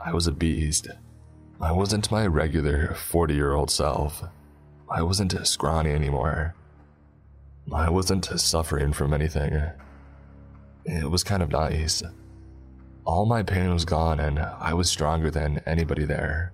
I 0.00 0.12
was 0.12 0.26
a 0.26 0.32
beast. 0.32 0.88
I 1.60 1.72
wasn't 1.72 2.10
my 2.10 2.26
regular 2.26 2.94
40 2.94 3.34
year 3.34 3.52
old 3.52 3.70
self. 3.70 4.22
I 4.90 5.02
wasn't 5.02 5.46
scrawny 5.46 5.90
anymore. 5.90 6.54
I 7.72 7.90
wasn't 7.90 8.24
suffering 8.24 8.92
from 8.92 9.12
anything. 9.12 9.62
It 10.84 11.10
was 11.10 11.22
kind 11.22 11.42
of 11.42 11.50
nice. 11.50 12.02
All 13.04 13.26
my 13.26 13.42
pain 13.42 13.72
was 13.72 13.84
gone 13.84 14.20
and 14.20 14.38
I 14.38 14.74
was 14.74 14.88
stronger 14.88 15.30
than 15.30 15.60
anybody 15.66 16.04
there. 16.04 16.52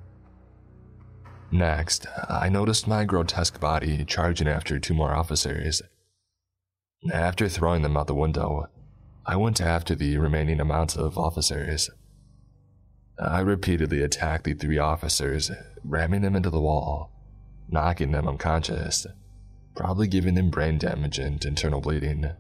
Next, 1.51 2.07
I 2.29 2.49
noticed 2.49 2.87
my 2.87 3.05
grotesque 3.05 3.59
body 3.61 4.05
charging 4.05 4.49
after 4.49 4.79
two 4.79 4.95
more 4.95 5.15
officers. 5.15 5.83
After 7.13 7.49
throwing 7.49 7.83
them 7.83 7.97
out 7.97 8.07
the 8.07 8.15
window, 8.15 8.69
I 9.27 9.37
went 9.37 9.61
after 9.61 9.95
the 9.95 10.17
remaining 10.19 10.61
amounts 10.61 10.97
of 10.97 11.19
officers. 11.19 11.91
I 13.19 13.41
repeatedly 13.41 14.03
attacked 14.03 14.45
the 14.45 14.55
three 14.55 14.79
officers, 14.79 15.51
ramming 15.85 16.23
them 16.23 16.37
into 16.37 16.51
the 16.51 16.61
wall, 16.61 17.13
knocking 17.69 18.13
them 18.13 18.29
unconscious, 18.29 19.07
probably 19.75 20.07
giving 20.07 20.35
them 20.35 20.51
brain 20.51 20.79
damage 20.79 21.19
and 21.19 21.45
internal 21.45 21.81
bleeding. 21.81 22.31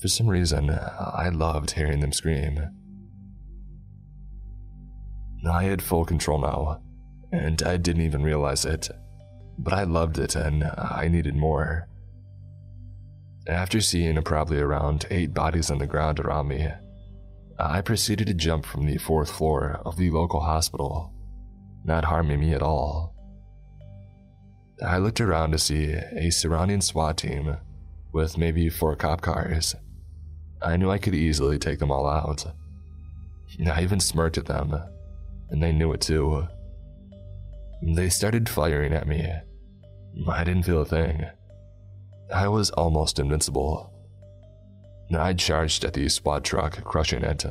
For 0.00 0.08
some 0.08 0.28
reason, 0.28 0.70
I 0.70 1.30
loved 1.30 1.70
hearing 1.70 2.00
them 2.00 2.12
scream. 2.12 2.60
I 5.50 5.64
had 5.64 5.80
full 5.80 6.04
control 6.04 6.40
now, 6.40 6.82
and 7.32 7.62
I 7.62 7.76
didn't 7.76 8.02
even 8.02 8.22
realize 8.22 8.64
it, 8.64 8.90
but 9.58 9.72
I 9.72 9.84
loved 9.84 10.18
it 10.18 10.36
and 10.36 10.64
I 10.64 11.08
needed 11.08 11.34
more. 11.34 11.88
After 13.48 13.80
seeing 13.80 14.20
probably 14.22 14.58
around 14.58 15.06
eight 15.10 15.32
bodies 15.32 15.70
on 15.70 15.78
the 15.78 15.86
ground 15.86 16.20
around 16.20 16.48
me, 16.48 16.68
I 17.58 17.80
proceeded 17.80 18.26
to 18.26 18.34
jump 18.34 18.66
from 18.66 18.86
the 18.86 18.98
fourth 18.98 19.30
floor 19.30 19.80
of 19.86 19.96
the 19.96 20.10
local 20.10 20.40
hospital, 20.40 21.14
not 21.84 22.04
harming 22.04 22.40
me 22.40 22.52
at 22.52 22.62
all. 22.62 23.14
I 24.84 24.98
looked 24.98 25.22
around 25.22 25.52
to 25.52 25.58
see 25.58 25.92
a 25.92 26.30
surrounding 26.30 26.82
SWAT 26.82 27.16
team 27.16 27.56
with 28.12 28.36
maybe 28.36 28.68
four 28.68 28.94
cop 28.94 29.22
cars. 29.22 29.74
I 30.62 30.76
knew 30.76 30.90
I 30.90 30.98
could 30.98 31.14
easily 31.14 31.58
take 31.58 31.78
them 31.78 31.90
all 31.90 32.06
out. 32.06 32.44
I 33.66 33.82
even 33.82 34.00
smirked 34.00 34.38
at 34.38 34.46
them, 34.46 34.74
and 35.50 35.62
they 35.62 35.72
knew 35.72 35.92
it 35.92 36.00
too. 36.00 36.46
They 37.82 38.08
started 38.08 38.48
firing 38.48 38.92
at 38.92 39.06
me. 39.06 39.30
I 40.28 40.44
didn't 40.44 40.64
feel 40.64 40.80
a 40.80 40.84
thing. 40.84 41.24
I 42.34 42.48
was 42.48 42.70
almost 42.70 43.18
invincible. 43.18 43.92
I 45.14 45.34
charged 45.34 45.84
at 45.84 45.92
the 45.92 46.08
SWAT 46.08 46.42
truck, 46.42 46.82
crushing 46.82 47.22
it, 47.22 47.44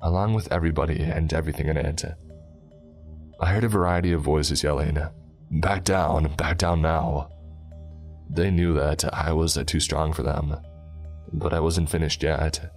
along 0.00 0.34
with 0.34 0.50
everybody 0.50 1.02
and 1.02 1.32
everything 1.32 1.68
in 1.68 1.76
it. 1.76 2.04
I 3.40 3.52
heard 3.52 3.64
a 3.64 3.68
variety 3.68 4.12
of 4.12 4.22
voices 4.22 4.62
yelling, 4.62 4.98
Back 5.50 5.84
down, 5.84 6.34
back 6.36 6.58
down 6.58 6.82
now. 6.82 7.30
They 8.30 8.50
knew 8.50 8.74
that 8.74 9.04
I 9.14 9.32
was 9.32 9.58
too 9.66 9.80
strong 9.80 10.12
for 10.12 10.22
them, 10.22 10.56
but 11.32 11.52
I 11.52 11.60
wasn't 11.60 11.90
finished 11.90 12.22
yet. 12.22 12.72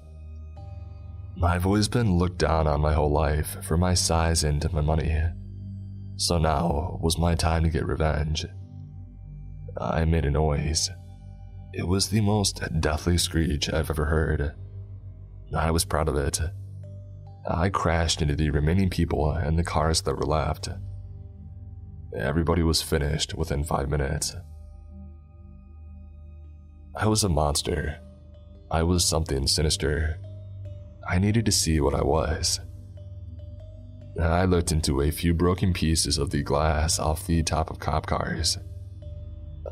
I've 1.44 1.66
always 1.66 1.88
been 1.88 2.18
looked 2.18 2.38
down 2.38 2.68
on 2.68 2.82
my 2.82 2.94
whole 2.94 3.12
life 3.12 3.58
for 3.64 3.78
my 3.78 3.94
size 3.94 4.44
and 4.44 4.72
my 4.74 4.82
money. 4.82 5.18
So 6.18 6.38
now 6.38 7.00
was 7.02 7.18
my 7.18 7.34
time 7.36 7.64
to 7.64 7.70
get 7.70 7.88
revenge. 7.88 8.46
I 9.80 10.06
made 10.06 10.26
a 10.26 10.32
noise. 10.32 10.90
It 11.74 11.88
was 11.88 12.10
the 12.10 12.22
most 12.22 12.62
deathly 12.80 13.18
screech 13.18 13.72
I've 13.72 13.90
ever 13.90 14.06
heard. 14.06 14.54
I 15.56 15.72
was 15.72 15.86
proud 15.86 16.10
of 16.10 16.16
it. 16.16 16.40
I 17.50 17.70
crashed 17.70 18.22
into 18.22 18.36
the 18.36 18.52
remaining 18.52 18.90
people 18.90 19.32
and 19.32 19.58
the 19.58 19.64
cars 19.64 20.02
that 20.02 20.16
were 20.16 20.26
left. 20.26 20.70
Everybody 22.16 22.62
was 22.62 22.82
finished 22.82 23.34
within 23.34 23.64
five 23.64 23.90
minutes. 23.90 24.36
I 26.96 27.08
was 27.08 27.24
a 27.24 27.30
monster. 27.30 28.00
I 28.72 28.84
was 28.84 29.04
something 29.04 29.48
sinister. 29.48 30.18
I 31.10 31.20
needed 31.20 31.46
to 31.46 31.52
see 31.52 31.82
what 31.82 31.94
I 31.94 32.04
was. 32.04 32.62
I 34.18 34.46
looked 34.46 34.72
into 34.72 35.02
a 35.02 35.12
few 35.12 35.34
broken 35.34 35.74
pieces 35.74 36.18
of 36.18 36.30
the 36.30 36.42
glass 36.42 36.98
off 36.98 37.28
the 37.28 37.44
top 37.44 37.70
of 37.70 37.80
cop 37.80 38.06
cars. 38.06 38.58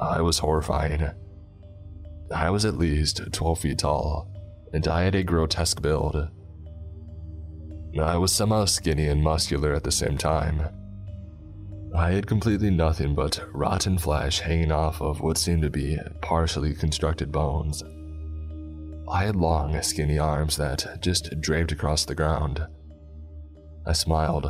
I 0.02 0.20
was 0.20 0.40
horrifying. 0.40 1.10
I 2.36 2.50
was 2.50 2.66
at 2.66 2.78
least 2.78 3.22
12 3.32 3.60
feet 3.60 3.78
tall, 3.78 4.30
and 4.74 4.86
I 4.86 5.04
had 5.04 5.16
a 5.16 5.24
grotesque 5.24 5.82
build. 5.82 6.30
I 7.98 8.18
was 8.18 8.34
somehow 8.34 8.66
skinny 8.66 9.08
and 9.08 9.24
muscular 9.24 9.74
at 9.74 9.86
the 9.86 9.94
same 9.94 10.18
time. 10.18 10.62
I 11.96 12.12
had 12.12 12.28
completely 12.28 12.70
nothing 12.70 13.16
but 13.16 13.42
rotten 13.54 13.98
flesh 13.98 14.42
hanging 14.42 14.74
off 14.74 15.02
of 15.02 15.22
what 15.22 15.38
seemed 15.38 15.62
to 15.62 15.70
be 15.70 15.98
partially 16.22 16.74
constructed 16.74 17.32
bones. 17.32 17.82
I 19.12 19.26
had 19.26 19.36
long, 19.36 19.82
skinny 19.82 20.20
arms 20.20 20.58
that 20.58 21.00
just 21.02 21.42
draped 21.42 21.72
across 21.72 22.06
the 22.06 22.14
ground. 22.14 22.66
I 23.86 23.94
smiled. 23.94 24.46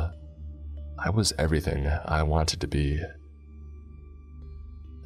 I 0.98 1.08
was 1.08 1.32
everything 1.38 1.86
I 1.86 2.22
wanted 2.22 2.60
to 2.60 2.68
be. 2.68 3.00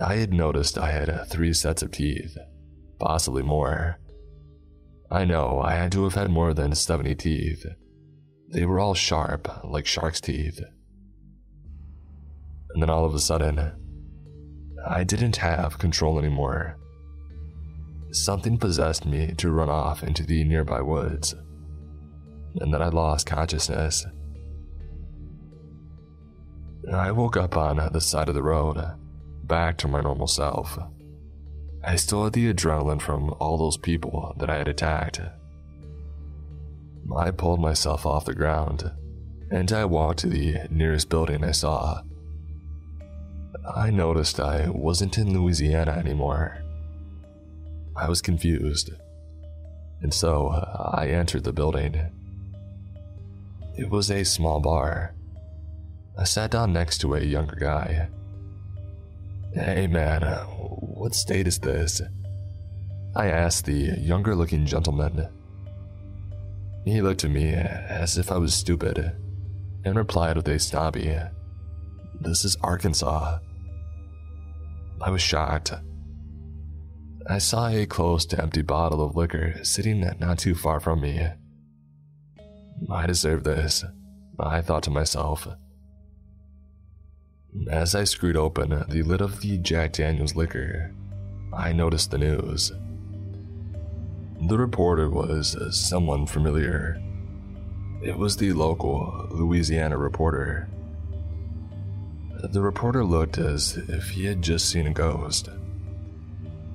I 0.00 0.16
had 0.16 0.34
noticed 0.34 0.76
I 0.76 0.90
had 0.90 1.28
three 1.28 1.52
sets 1.52 1.82
of 1.82 1.92
teeth, 1.92 2.36
possibly 2.98 3.44
more. 3.44 4.00
I 5.08 5.24
know 5.24 5.60
I 5.60 5.74
had 5.74 5.92
to 5.92 6.02
have 6.02 6.14
had 6.14 6.30
more 6.30 6.52
than 6.52 6.74
70 6.74 7.14
teeth. 7.14 7.64
They 8.48 8.66
were 8.66 8.80
all 8.80 8.94
sharp, 8.94 9.64
like 9.64 9.86
shark's 9.86 10.20
teeth. 10.20 10.60
And 12.70 12.82
then 12.82 12.90
all 12.90 13.04
of 13.04 13.14
a 13.14 13.20
sudden, 13.20 13.72
I 14.84 15.04
didn't 15.04 15.36
have 15.36 15.78
control 15.78 16.18
anymore. 16.18 16.76
Something 18.14 18.58
possessed 18.58 19.04
me 19.04 19.34
to 19.38 19.50
run 19.50 19.68
off 19.68 20.04
into 20.04 20.22
the 20.22 20.44
nearby 20.44 20.80
woods, 20.80 21.34
and 22.60 22.72
then 22.72 22.80
I 22.80 22.88
lost 22.88 23.26
consciousness. 23.26 24.06
I 26.92 27.10
woke 27.10 27.36
up 27.36 27.56
on 27.56 27.90
the 27.92 28.00
side 28.00 28.28
of 28.28 28.36
the 28.36 28.42
road, 28.42 28.80
back 29.42 29.78
to 29.78 29.88
my 29.88 30.00
normal 30.00 30.28
self. 30.28 30.78
I 31.82 31.96
still 31.96 32.22
had 32.22 32.34
the 32.34 32.54
adrenaline 32.54 33.02
from 33.02 33.34
all 33.40 33.58
those 33.58 33.76
people 33.76 34.32
that 34.38 34.48
I 34.48 34.58
had 34.58 34.68
attacked. 34.68 35.20
I 37.16 37.32
pulled 37.32 37.60
myself 37.60 38.06
off 38.06 38.26
the 38.26 38.34
ground, 38.34 38.92
and 39.50 39.72
I 39.72 39.86
walked 39.86 40.20
to 40.20 40.28
the 40.28 40.68
nearest 40.70 41.08
building 41.08 41.42
I 41.42 41.50
saw. 41.50 42.02
I 43.74 43.90
noticed 43.90 44.38
I 44.38 44.68
wasn't 44.68 45.18
in 45.18 45.36
Louisiana 45.36 45.90
anymore. 45.90 46.63
I 47.96 48.08
was 48.08 48.20
confused, 48.20 48.90
and 50.02 50.12
so 50.12 50.48
uh, 50.48 50.90
I 50.94 51.08
entered 51.08 51.44
the 51.44 51.52
building. 51.52 52.00
It 53.76 53.90
was 53.90 54.10
a 54.10 54.24
small 54.24 54.60
bar 54.60 55.14
I 56.16 56.22
sat 56.22 56.52
down 56.52 56.72
next 56.72 56.98
to 56.98 57.14
a 57.14 57.20
younger 57.20 57.56
guy. 57.56 58.08
Hey 59.52 59.88
man, 59.88 60.22
uh, 60.22 60.44
what 60.44 61.12
state 61.12 61.48
is 61.48 61.58
this? 61.58 62.00
I 63.16 63.26
asked 63.26 63.64
the 63.64 63.98
younger 63.98 64.36
looking 64.36 64.64
gentleman. 64.64 65.28
He 66.84 67.02
looked 67.02 67.24
at 67.24 67.32
me 67.32 67.52
as 67.52 68.16
if 68.16 68.30
I 68.30 68.36
was 68.36 68.54
stupid 68.54 69.16
and 69.84 69.96
replied 69.96 70.36
with 70.36 70.46
a 70.46 70.58
snobby, 70.60 71.18
This 72.20 72.44
is 72.44 72.56
Arkansas. 72.62 73.38
I 75.00 75.10
was 75.10 75.22
shocked. 75.22 75.72
I 77.26 77.38
saw 77.38 77.68
a 77.68 77.86
close 77.86 78.26
to 78.26 78.42
empty 78.42 78.60
bottle 78.60 79.02
of 79.02 79.16
liquor 79.16 79.64
sitting 79.64 80.00
not 80.20 80.38
too 80.38 80.54
far 80.54 80.78
from 80.78 81.00
me. 81.00 81.26
I 82.90 83.06
deserve 83.06 83.44
this, 83.44 83.82
I 84.38 84.60
thought 84.60 84.82
to 84.82 84.90
myself. 84.90 85.48
As 87.70 87.94
I 87.94 88.04
screwed 88.04 88.36
open 88.36 88.84
the 88.88 89.02
lid 89.02 89.22
of 89.22 89.40
the 89.40 89.56
Jack 89.56 89.94
Daniels 89.94 90.36
liquor, 90.36 90.92
I 91.56 91.72
noticed 91.72 92.10
the 92.10 92.18
news. 92.18 92.72
The 94.48 94.58
reporter 94.58 95.08
was 95.08 95.56
someone 95.70 96.26
familiar. 96.26 97.00
It 98.02 98.18
was 98.18 98.36
the 98.36 98.52
local 98.52 99.28
Louisiana 99.30 99.96
reporter. 99.96 100.68
The 102.42 102.60
reporter 102.60 103.02
looked 103.02 103.38
as 103.38 103.78
if 103.88 104.10
he 104.10 104.26
had 104.26 104.42
just 104.42 104.68
seen 104.68 104.86
a 104.86 104.92
ghost. 104.92 105.48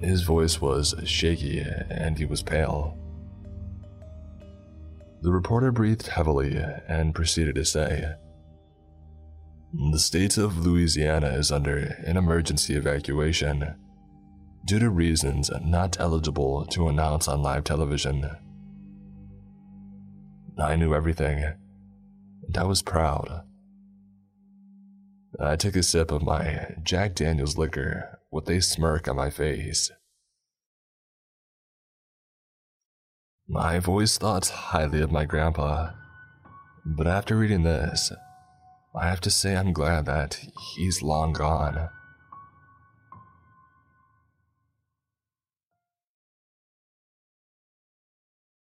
His 0.02 0.24
voice 0.24 0.62
was 0.62 0.96
shaky 1.06 1.60
and 1.60 2.18
he 2.18 2.26
was 2.26 2.42
pale. 2.42 2.98
The 5.22 5.32
reporter 5.32 5.72
breathed 5.72 6.08
heavily 6.08 6.58
and 6.88 7.14
proceeded 7.14 7.56
to 7.56 7.66
say, 7.66 8.14
the 9.92 10.00
state 10.00 10.38
of 10.38 10.66
Louisiana 10.66 11.28
is 11.28 11.52
under 11.52 11.78
an 11.78 12.18
emergency 12.18 12.76
evacuation 12.76 13.76
due 14.66 14.80
to 14.80 14.90
reasons 14.90 15.52
not 15.64 16.00
eligible 16.00 16.66
to 16.68 16.88
announce 16.88 17.28
on 17.28 17.44
live 17.44 17.66
television. 17.66 18.30
I 20.58 20.76
knew 20.76 20.96
everything, 20.96 21.44
and 22.48 22.58
I 22.58 22.64
was 22.64 22.82
proud. 22.82 23.44
I 25.40 25.56
took 25.56 25.76
a 25.76 25.84
sip 25.84 26.12
of 26.12 26.24
my 26.24 26.76
Jack 26.84 27.14
Daniels 27.14 27.58
liquor 27.58 28.19
with 28.32 28.50
a 28.50 28.62
smirk 28.62 29.08
on 29.08 29.16
my 29.16 29.30
face. 29.30 29.92
I've 33.56 33.90
always 33.90 34.18
thought 34.18 34.48
highly 34.48 35.02
of 35.02 35.12
my 35.12 35.26
grandpa, 35.26 35.92
but 36.86 37.08
after 37.08 37.36
reading 37.36 37.64
this, 37.64 38.12
I 38.96 39.08
have 39.08 39.22
to 39.22 39.32
say 39.32 39.56
I'm 39.56 39.74
glad 39.74 40.06
that 40.06 40.40
he's 40.76 41.02
long 41.02 41.34
gone. 41.34 41.90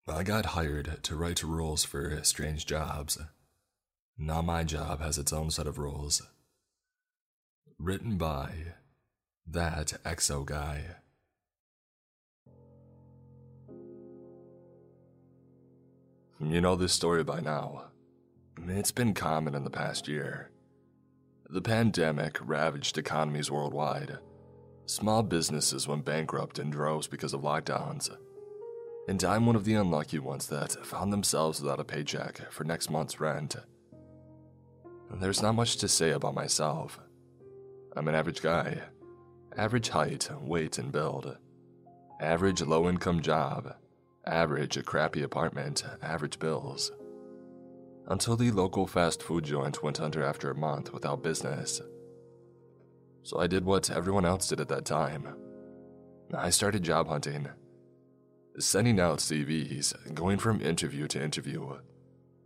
I 0.09 0.23
got 0.25 0.47
hired 0.47 1.03
to 1.05 1.17
write 1.17 1.43
rules 1.43 1.85
for 1.85 2.23
strange 2.23 2.67
jobs. 2.67 3.19
Now 4.19 4.43
my 4.43 4.63
job 4.63 5.01
has 5.01 5.17
its 5.17 5.33
own 5.33 5.51
set 5.51 5.67
of 5.67 5.79
rules. 5.79 6.23
Written 7.79 8.19
by 8.19 8.75
that 9.47 9.95
EXO 10.05 10.45
guy. 10.47 10.97
You 16.41 16.61
know 16.61 16.75
this 16.75 16.93
story 16.93 17.23
by 17.23 17.41
now. 17.41 17.85
It's 18.67 18.91
been 18.91 19.15
common 19.15 19.55
in 19.55 19.65
the 19.65 19.71
past 19.71 20.09
year. 20.09 20.51
The 21.49 21.63
pandemic 21.63 22.39
ravaged 22.43 22.99
economies 22.99 23.51
worldwide. 23.51 24.19
Small 24.87 25.23
businesses 25.23 25.87
went 25.87 26.05
bankrupt 26.05 26.59
in 26.59 26.71
droves 26.71 27.07
because 27.07 27.33
of 27.33 27.43
lockdowns. 27.43 28.11
And 29.09 29.23
I'm 29.23 29.47
one 29.47 29.57
of 29.57 29.65
the 29.65 29.75
unlucky 29.75 30.19
ones 30.19 30.47
that 30.49 30.85
found 30.85 31.13
themselves 31.13 31.61
without 31.61 31.81
a 31.81 31.85
paycheck 31.85 32.51
for 32.51 32.65
next 32.65 32.91
month's 32.91 33.21
rent. 33.21 33.57
There's 35.11 35.43
not 35.43 35.55
much 35.55 35.77
to 35.77 35.89
say 35.89 36.11
about 36.11 36.35
myself. 36.35 36.99
I'm 37.95 38.09
an 38.09 38.15
average 38.15 38.43
guy. 38.43 38.81
Average 39.57 39.91
height, 39.91 40.31
weight, 40.41 40.79
and 40.79 40.91
build. 40.91 41.37
Average 42.21 42.63
low 42.63 42.89
income 42.89 43.21
job. 43.21 43.75
Average 44.27 44.77
a 44.77 44.83
crappy 44.83 45.23
apartment, 45.23 45.85
average 46.01 46.39
bills. 46.39 46.91
Until 48.07 48.37
the 48.37 48.51
local 48.51 48.87
fast 48.87 49.23
food 49.23 49.45
joint 49.45 49.83
went 49.83 50.01
under 50.01 50.25
after 50.25 50.51
a 50.51 50.55
month 50.55 50.93
without 50.93 51.23
business. 51.23 51.83
So 53.25 53.39
I 53.39 53.47
did 53.47 53.65
what 53.65 53.91
everyone 53.91 54.25
else 54.25 54.49
did 54.49 54.61
at 54.61 54.69
that 54.69 54.85
time. 54.85 55.29
I 56.35 56.51
started 56.51 56.83
job 56.83 57.09
hunting, 57.09 57.49
sending 58.59 58.99
out 58.99 59.19
CVs, 59.19 60.15
going 60.15 60.39
from 60.39 60.61
interview 60.61 61.07
to 61.09 61.23
interview, 61.23 61.79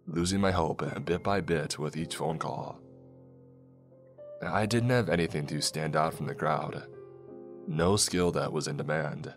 losing 0.06 0.40
my 0.40 0.50
hope 0.50 0.82
bit 1.04 1.22
by 1.22 1.40
bit 1.40 1.78
with 1.78 1.96
each 1.96 2.16
phone 2.16 2.38
call. 2.38 2.80
I 4.42 4.66
didn't 4.66 4.90
have 4.90 5.08
anything 5.08 5.46
to 5.46 5.62
stand 5.62 5.94
out 5.96 6.14
from 6.14 6.26
the 6.26 6.34
crowd, 6.34 6.84
no 7.66 7.96
skill 7.96 8.30
that 8.32 8.52
was 8.52 8.68
in 8.68 8.76
demand. 8.76 9.34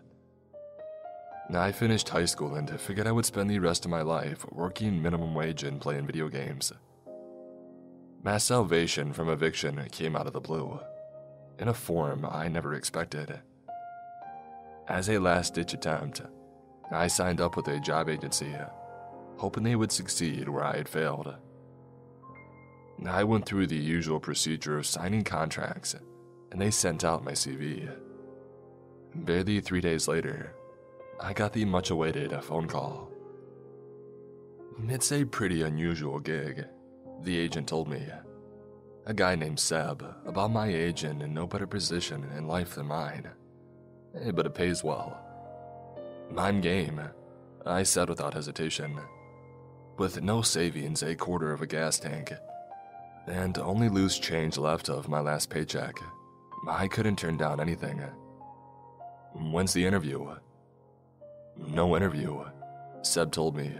I 1.52 1.72
finished 1.72 2.08
high 2.08 2.26
school 2.26 2.54
and 2.54 2.80
figured 2.80 3.08
I 3.08 3.12
would 3.12 3.26
spend 3.26 3.50
the 3.50 3.58
rest 3.58 3.84
of 3.84 3.90
my 3.90 4.02
life 4.02 4.46
working 4.52 5.02
minimum 5.02 5.34
wage 5.34 5.64
and 5.64 5.80
playing 5.80 6.06
video 6.06 6.28
games. 6.28 6.72
Mass 8.22 8.44
salvation 8.44 9.12
from 9.12 9.28
eviction 9.28 9.84
came 9.90 10.14
out 10.14 10.28
of 10.28 10.32
the 10.32 10.40
blue, 10.40 10.78
in 11.58 11.68
a 11.68 11.74
form 11.74 12.24
I 12.24 12.48
never 12.48 12.74
expected. 12.74 13.40
As 14.86 15.08
a 15.08 15.18
last 15.18 15.54
ditch 15.54 15.74
attempt, 15.74 16.22
I 16.92 17.08
signed 17.08 17.40
up 17.40 17.56
with 17.56 17.66
a 17.68 17.80
job 17.80 18.08
agency, 18.08 18.54
hoping 19.38 19.64
they 19.64 19.76
would 19.76 19.90
succeed 19.90 20.48
where 20.48 20.64
I 20.64 20.76
had 20.76 20.88
failed. 20.88 21.34
I 23.08 23.24
went 23.24 23.46
through 23.46 23.68
the 23.68 23.76
usual 23.76 24.20
procedure 24.20 24.78
of 24.78 24.86
signing 24.86 25.24
contracts, 25.24 25.96
and 26.52 26.60
they 26.60 26.70
sent 26.70 27.04
out 27.04 27.24
my 27.24 27.32
CV. 27.32 27.90
Barely 29.14 29.60
three 29.60 29.80
days 29.80 30.06
later, 30.06 30.54
I 31.20 31.32
got 31.32 31.52
the 31.52 31.64
much 31.64 31.90
awaited 31.90 32.32
phone 32.44 32.68
call. 32.68 33.10
It's 34.88 35.12
a 35.12 35.24
pretty 35.24 35.62
unusual 35.62 36.20
gig, 36.20 36.64
the 37.22 37.36
agent 37.38 37.68
told 37.68 37.88
me. 37.88 38.06
A 39.06 39.14
guy 39.14 39.34
named 39.34 39.58
Seb, 39.58 40.04
about 40.24 40.52
my 40.52 40.68
age 40.68 41.04
and 41.04 41.22
in 41.22 41.34
no 41.34 41.46
better 41.46 41.66
position 41.66 42.24
in 42.36 42.46
life 42.46 42.76
than 42.76 42.86
mine. 42.86 43.28
Eh, 44.14 44.30
but 44.30 44.46
it 44.46 44.54
pays 44.54 44.84
well. 44.84 45.18
I'm 46.36 46.60
game, 46.60 47.00
I 47.66 47.82
said 47.82 48.08
without 48.08 48.34
hesitation. 48.34 48.98
With 49.98 50.22
no 50.22 50.40
savings, 50.40 51.02
a 51.02 51.14
quarter 51.14 51.52
of 51.52 51.62
a 51.62 51.66
gas 51.66 51.98
tank, 51.98 52.32
and 53.26 53.58
only 53.58 53.88
loose 53.88 54.18
change 54.18 54.56
left 54.56 54.88
of 54.88 55.08
my 55.08 55.20
last 55.20 55.50
paycheck, 55.50 55.98
I 56.68 56.86
couldn't 56.88 57.18
turn 57.18 57.36
down 57.36 57.60
anything. 57.60 58.02
When's 59.34 59.72
the 59.72 59.84
interview? 59.84 60.34
No 61.56 61.96
interview, 61.96 62.44
Seb 63.02 63.32
told 63.32 63.56
me. 63.56 63.72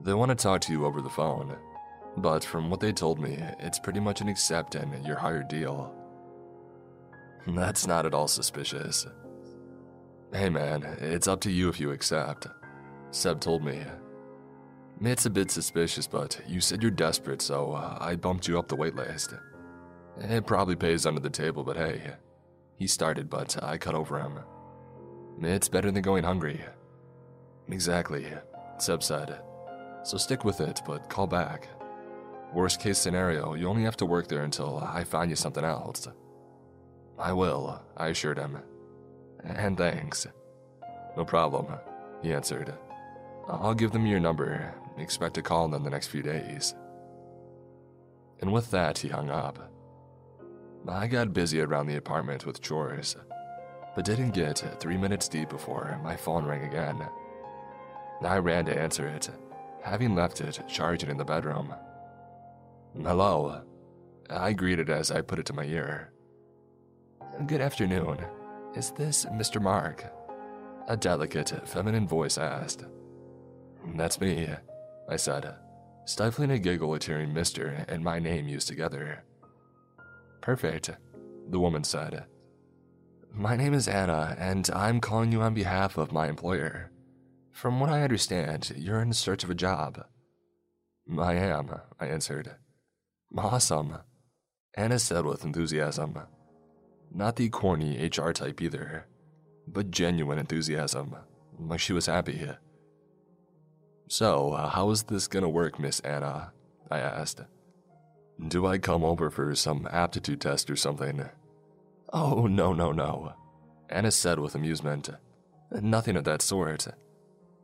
They 0.00 0.14
want 0.14 0.30
to 0.30 0.34
talk 0.34 0.60
to 0.62 0.72
you 0.72 0.86
over 0.86 1.00
the 1.00 1.10
phone, 1.10 1.56
but 2.16 2.44
from 2.44 2.70
what 2.70 2.80
they 2.80 2.92
told 2.92 3.20
me, 3.20 3.38
it's 3.60 3.78
pretty 3.78 4.00
much 4.00 4.20
an 4.20 4.28
accept 4.28 4.74
and 4.74 5.06
you're 5.06 5.16
hired 5.16 5.48
deal. 5.48 5.94
That's 7.46 7.86
not 7.86 8.06
at 8.06 8.14
all 8.14 8.28
suspicious. 8.28 9.06
Hey 10.32 10.48
man, 10.48 10.82
it's 11.00 11.28
up 11.28 11.40
to 11.42 11.50
you 11.50 11.68
if 11.68 11.78
you 11.78 11.90
accept, 11.90 12.46
Seb 13.10 13.40
told 13.40 13.62
me. 13.62 13.80
It's 15.00 15.26
a 15.26 15.30
bit 15.30 15.50
suspicious, 15.50 16.06
but 16.06 16.40
you 16.46 16.60
said 16.60 16.80
you're 16.82 16.90
desperate, 16.90 17.42
so 17.42 17.72
uh, 17.72 17.98
I 18.00 18.14
bumped 18.16 18.46
you 18.46 18.58
up 18.58 18.68
the 18.68 18.76
waitlist. 18.76 19.38
It 20.18 20.46
probably 20.46 20.76
pays 20.76 21.06
under 21.06 21.20
the 21.20 21.30
table, 21.30 21.64
but 21.64 21.76
hey. 21.76 22.14
He 22.76 22.86
started, 22.86 23.28
but 23.30 23.62
I 23.62 23.78
cut 23.78 23.94
over 23.94 24.18
him. 24.18 24.40
It's 25.40 25.68
better 25.68 25.90
than 25.90 26.02
going 26.02 26.24
hungry. 26.24 26.60
Exactly, 27.68 28.26
Seb 28.78 29.02
said. 29.02 29.40
So 30.04 30.16
stick 30.18 30.44
with 30.44 30.60
it, 30.60 30.80
but 30.86 31.08
call 31.08 31.26
back. 31.26 31.68
Worst 32.52 32.80
case 32.80 32.98
scenario, 32.98 33.54
you 33.54 33.68
only 33.68 33.84
have 33.84 33.96
to 33.98 34.06
work 34.06 34.28
there 34.28 34.42
until 34.42 34.78
I 34.78 35.04
find 35.04 35.30
you 35.30 35.36
something 35.36 35.64
else. 35.64 36.08
I 37.18 37.32
will, 37.32 37.80
I 37.96 38.08
assured 38.08 38.38
him. 38.38 38.58
And 39.44 39.76
thanks. 39.76 40.26
No 41.16 41.24
problem, 41.24 41.66
he 42.22 42.32
answered. 42.32 42.74
I'll 43.48 43.74
give 43.74 43.92
them 43.92 44.06
your 44.06 44.20
number. 44.20 44.74
Expect 44.98 45.38
a 45.38 45.42
call 45.42 45.74
in 45.74 45.82
the 45.82 45.90
next 45.90 46.08
few 46.08 46.22
days. 46.22 46.74
And 48.40 48.52
with 48.52 48.70
that, 48.70 48.98
he 48.98 49.08
hung 49.08 49.30
up. 49.30 49.70
I 50.88 51.06
got 51.06 51.32
busy 51.32 51.60
around 51.60 51.86
the 51.86 51.96
apartment 51.96 52.44
with 52.44 52.60
chores, 52.60 53.16
but 53.94 54.04
didn't 54.04 54.30
get 54.30 54.64
three 54.80 54.96
minutes 54.96 55.28
deep 55.28 55.48
before 55.48 56.00
my 56.02 56.16
phone 56.16 56.44
rang 56.44 56.62
again. 56.62 57.02
I 58.22 58.38
ran 58.38 58.64
to 58.66 58.78
answer 58.78 59.08
it, 59.08 59.28
having 59.82 60.14
left 60.14 60.40
it 60.40 60.62
charging 60.68 61.10
in 61.10 61.16
the 61.16 61.24
bedroom. 61.24 61.74
Hello, 62.94 63.62
I 64.30 64.52
greeted 64.52 64.90
as 64.90 65.10
I 65.10 65.20
put 65.22 65.38
it 65.38 65.46
to 65.46 65.52
my 65.52 65.64
ear. 65.64 66.12
Good 67.46 67.60
afternoon. 67.60 68.18
Is 68.74 68.90
this 68.92 69.26
Mr. 69.26 69.60
Mark? 69.60 70.04
A 70.88 70.96
delicate, 70.96 71.68
feminine 71.68 72.06
voice 72.06 72.38
asked. 72.38 72.84
That's 73.94 74.20
me, 74.20 74.48
I 75.08 75.16
said, 75.16 75.54
stifling 76.04 76.50
a 76.50 76.58
giggle 76.58 76.94
at 76.94 77.04
hearing 77.04 77.30
Mr. 77.32 77.84
and 77.88 78.02
my 78.02 78.18
name 78.18 78.48
used 78.48 78.68
together. 78.68 79.24
Perfect, 80.40 80.90
the 81.50 81.58
woman 81.58 81.84
said. 81.84 82.24
My 83.34 83.56
name 83.56 83.72
is 83.72 83.88
Anna, 83.88 84.36
and 84.38 84.68
I'm 84.74 85.00
calling 85.00 85.32
you 85.32 85.40
on 85.40 85.54
behalf 85.54 85.96
of 85.96 86.12
my 86.12 86.28
employer. 86.28 86.90
From 87.50 87.80
what 87.80 87.88
I 87.88 88.02
understand, 88.02 88.72
you're 88.76 89.00
in 89.00 89.14
search 89.14 89.42
of 89.42 89.48
a 89.48 89.54
job. 89.54 90.04
I 91.18 91.34
am, 91.34 91.70
I 91.98 92.06
answered. 92.06 92.56
Awesome, 93.36 93.96
Anna 94.74 94.98
said 94.98 95.24
with 95.24 95.44
enthusiasm. 95.44 96.18
Not 97.10 97.36
the 97.36 97.48
corny 97.48 98.06
HR 98.06 98.32
type 98.32 98.60
either, 98.60 99.06
but 99.66 99.90
genuine 99.90 100.38
enthusiasm, 100.38 101.16
like 101.58 101.80
she 101.80 101.94
was 101.94 102.06
happy. 102.06 102.46
So, 104.08 104.52
uh, 104.52 104.68
how 104.68 104.90
is 104.90 105.04
this 105.04 105.26
gonna 105.26 105.48
work, 105.48 105.78
Miss 105.78 106.00
Anna? 106.00 106.52
I 106.90 106.98
asked. 106.98 107.40
Do 108.48 108.66
I 108.66 108.76
come 108.76 109.02
over 109.02 109.30
for 109.30 109.54
some 109.54 109.88
aptitude 109.90 110.42
test 110.42 110.68
or 110.68 110.76
something? 110.76 111.30
Oh, 112.12 112.46
no, 112.46 112.72
no, 112.72 112.92
no, 112.92 113.32
Anna 113.88 114.10
said 114.10 114.38
with 114.38 114.54
amusement. 114.54 115.08
Nothing 115.70 116.16
of 116.16 116.24
that 116.24 116.42
sort. 116.42 116.86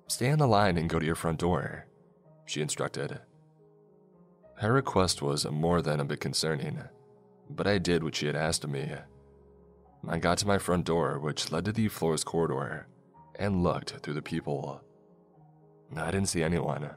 Stay 0.09 0.31
on 0.31 0.39
the 0.39 0.47
line 0.47 0.79
and 0.79 0.89
go 0.89 0.99
to 0.99 1.05
your 1.05 1.15
front 1.15 1.41
door, 1.41 1.87
she 2.47 2.63
instructed. 2.63 3.21
Her 4.57 4.73
request 4.73 5.21
was 5.21 5.45
more 5.51 5.83
than 5.83 6.01
a 6.01 6.05
bit 6.05 6.21
concerning, 6.21 6.81
but 7.51 7.67
I 7.67 7.79
did 7.79 8.03
what 8.03 8.17
she 8.17 8.27
had 8.27 8.37
asked 8.37 8.65
of 8.65 8.71
me. 8.71 8.91
I 10.09 10.19
got 10.19 10.39
to 10.39 10.47
my 10.47 10.59
front 10.59 10.87
door, 10.87 11.19
which 11.19 11.53
led 11.53 11.67
to 11.67 11.73
the 11.73 11.89
floor's 11.89 12.25
corridor, 12.25 12.87
and 13.39 13.63
looked 13.63 13.91
through 14.03 14.15
the 14.15 14.23
peephole. 14.23 14.81
I 15.95 16.11
didn't 16.11 16.29
see 16.29 16.43
anyone. 16.43 16.91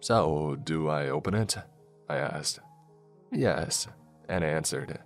So, 0.00 0.56
do 0.62 0.88
I 0.88 1.08
open 1.08 1.34
it? 1.34 1.56
I 2.08 2.16
asked. 2.16 2.60
Yes, 3.32 3.88
Anna 4.28 4.46
answered. 4.46 4.98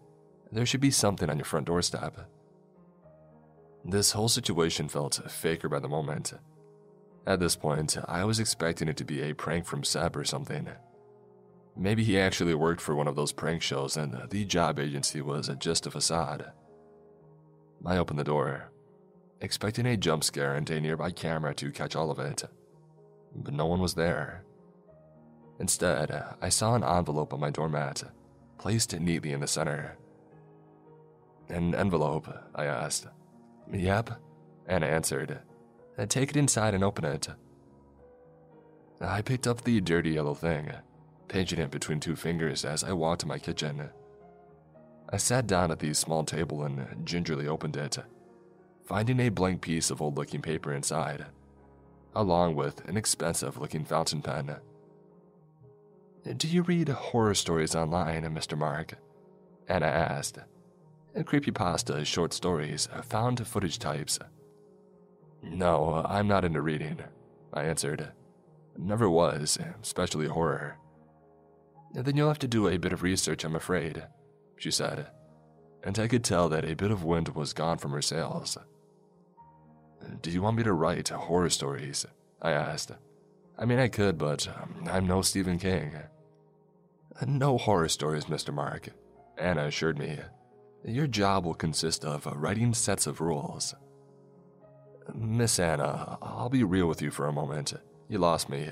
There 0.54 0.64
should 0.64 0.80
be 0.80 0.92
something 0.92 1.28
on 1.28 1.36
your 1.36 1.44
front 1.44 1.66
doorstep. 1.66 2.30
This 3.84 4.12
whole 4.12 4.28
situation 4.28 4.88
felt 4.88 5.20
faker 5.28 5.68
by 5.68 5.80
the 5.80 5.88
moment. 5.88 6.32
At 7.26 7.40
this 7.40 7.56
point, 7.56 7.98
I 8.06 8.22
was 8.22 8.38
expecting 8.38 8.86
it 8.86 8.96
to 8.98 9.04
be 9.04 9.20
a 9.22 9.34
prank 9.34 9.66
from 9.66 9.82
Seb 9.82 10.16
or 10.16 10.24
something. 10.24 10.68
Maybe 11.76 12.04
he 12.04 12.20
actually 12.20 12.54
worked 12.54 12.80
for 12.80 12.94
one 12.94 13.08
of 13.08 13.16
those 13.16 13.32
prank 13.32 13.62
shows 13.62 13.96
and 13.96 14.30
the 14.30 14.44
job 14.44 14.78
agency 14.78 15.20
was 15.20 15.50
just 15.58 15.88
a 15.88 15.90
facade. 15.90 16.52
I 17.84 17.96
opened 17.96 18.20
the 18.20 18.24
door, 18.24 18.70
expecting 19.40 19.86
a 19.86 19.96
jump 19.96 20.22
scare 20.22 20.54
and 20.54 20.70
a 20.70 20.80
nearby 20.80 21.10
camera 21.10 21.52
to 21.54 21.72
catch 21.72 21.96
all 21.96 22.12
of 22.12 22.20
it. 22.20 22.44
But 23.34 23.54
no 23.54 23.66
one 23.66 23.80
was 23.80 23.94
there. 23.94 24.44
Instead, 25.58 26.12
I 26.40 26.48
saw 26.48 26.76
an 26.76 26.84
envelope 26.84 27.34
on 27.34 27.40
my 27.40 27.50
doormat, 27.50 28.04
placed 28.56 28.96
neatly 29.00 29.32
in 29.32 29.40
the 29.40 29.48
center. 29.48 29.98
An 31.48 31.74
envelope, 31.74 32.28
I 32.54 32.64
asked. 32.66 33.06
Yep, 33.72 34.10
Anna 34.66 34.86
answered. 34.86 35.40
Uh, 35.98 36.06
take 36.06 36.30
it 36.30 36.36
inside 36.36 36.74
and 36.74 36.82
open 36.82 37.04
it. 37.04 37.28
I 39.00 39.22
picked 39.22 39.46
up 39.46 39.62
the 39.62 39.80
dirty 39.80 40.10
yellow 40.10 40.34
thing, 40.34 40.72
pinching 41.28 41.60
it 41.60 41.70
between 41.70 42.00
two 42.00 42.16
fingers 42.16 42.64
as 42.64 42.82
I 42.82 42.92
walked 42.92 43.20
to 43.22 43.26
my 43.26 43.38
kitchen. 43.38 43.90
I 45.10 45.16
sat 45.18 45.46
down 45.46 45.70
at 45.70 45.78
the 45.78 45.92
small 45.94 46.24
table 46.24 46.64
and 46.64 47.06
gingerly 47.06 47.46
opened 47.46 47.76
it, 47.76 47.98
finding 48.84 49.20
a 49.20 49.28
blank 49.28 49.60
piece 49.60 49.90
of 49.90 50.00
old 50.00 50.16
looking 50.16 50.40
paper 50.42 50.72
inside, 50.72 51.26
along 52.14 52.54
with 52.54 52.86
an 52.88 52.96
expensive 52.96 53.58
looking 53.58 53.84
fountain 53.84 54.22
pen. 54.22 54.56
Do 56.36 56.48
you 56.48 56.62
read 56.62 56.88
horror 56.88 57.34
stories 57.34 57.74
online, 57.74 58.22
Mr. 58.34 58.56
Mark? 58.56 58.94
Anna 59.68 59.86
asked. 59.86 60.38
Uh, 61.16 61.22
Creepypasta, 61.22 62.04
short 62.04 62.32
stories, 62.32 62.88
uh, 62.92 63.02
found 63.02 63.46
footage 63.46 63.78
types. 63.78 64.18
No, 65.42 66.04
I'm 66.06 66.26
not 66.26 66.44
into 66.44 66.60
reading, 66.60 67.00
I 67.52 67.64
answered. 67.64 68.12
Never 68.76 69.08
was, 69.08 69.58
especially 69.82 70.26
horror. 70.26 70.76
Then 71.92 72.16
you'll 72.16 72.28
have 72.28 72.40
to 72.40 72.48
do 72.48 72.66
a 72.66 72.78
bit 72.78 72.92
of 72.92 73.02
research, 73.02 73.44
I'm 73.44 73.54
afraid, 73.54 74.04
she 74.56 74.70
said, 74.72 75.08
and 75.84 75.96
I 75.98 76.08
could 76.08 76.24
tell 76.24 76.48
that 76.48 76.64
a 76.64 76.74
bit 76.74 76.90
of 76.90 77.04
wind 77.04 77.28
was 77.28 77.52
gone 77.52 77.78
from 77.78 77.92
her 77.92 78.02
sails. 78.02 78.58
Do 80.20 80.30
you 80.30 80.42
want 80.42 80.56
me 80.56 80.64
to 80.64 80.72
write 80.72 81.08
horror 81.10 81.50
stories? 81.50 82.04
I 82.42 82.50
asked. 82.50 82.90
I 83.56 83.64
mean, 83.64 83.78
I 83.78 83.88
could, 83.88 84.18
but 84.18 84.48
um, 84.48 84.84
I'm 84.90 85.06
no 85.06 85.22
Stephen 85.22 85.58
King. 85.58 85.92
No 87.24 87.56
horror 87.56 87.88
stories, 87.88 88.24
Mr. 88.24 88.52
Mark, 88.52 88.88
Anna 89.38 89.66
assured 89.66 89.98
me. 89.98 90.18
Your 90.86 91.06
job 91.06 91.46
will 91.46 91.54
consist 91.54 92.04
of 92.04 92.26
uh, 92.26 92.32
writing 92.34 92.74
sets 92.74 93.06
of 93.06 93.22
rules. 93.22 93.74
Miss 95.14 95.58
Anna, 95.58 96.18
I'll 96.20 96.50
be 96.50 96.62
real 96.62 96.86
with 96.86 97.00
you 97.00 97.10
for 97.10 97.26
a 97.26 97.32
moment. 97.32 97.72
You 98.08 98.18
lost 98.18 98.50
me, 98.50 98.68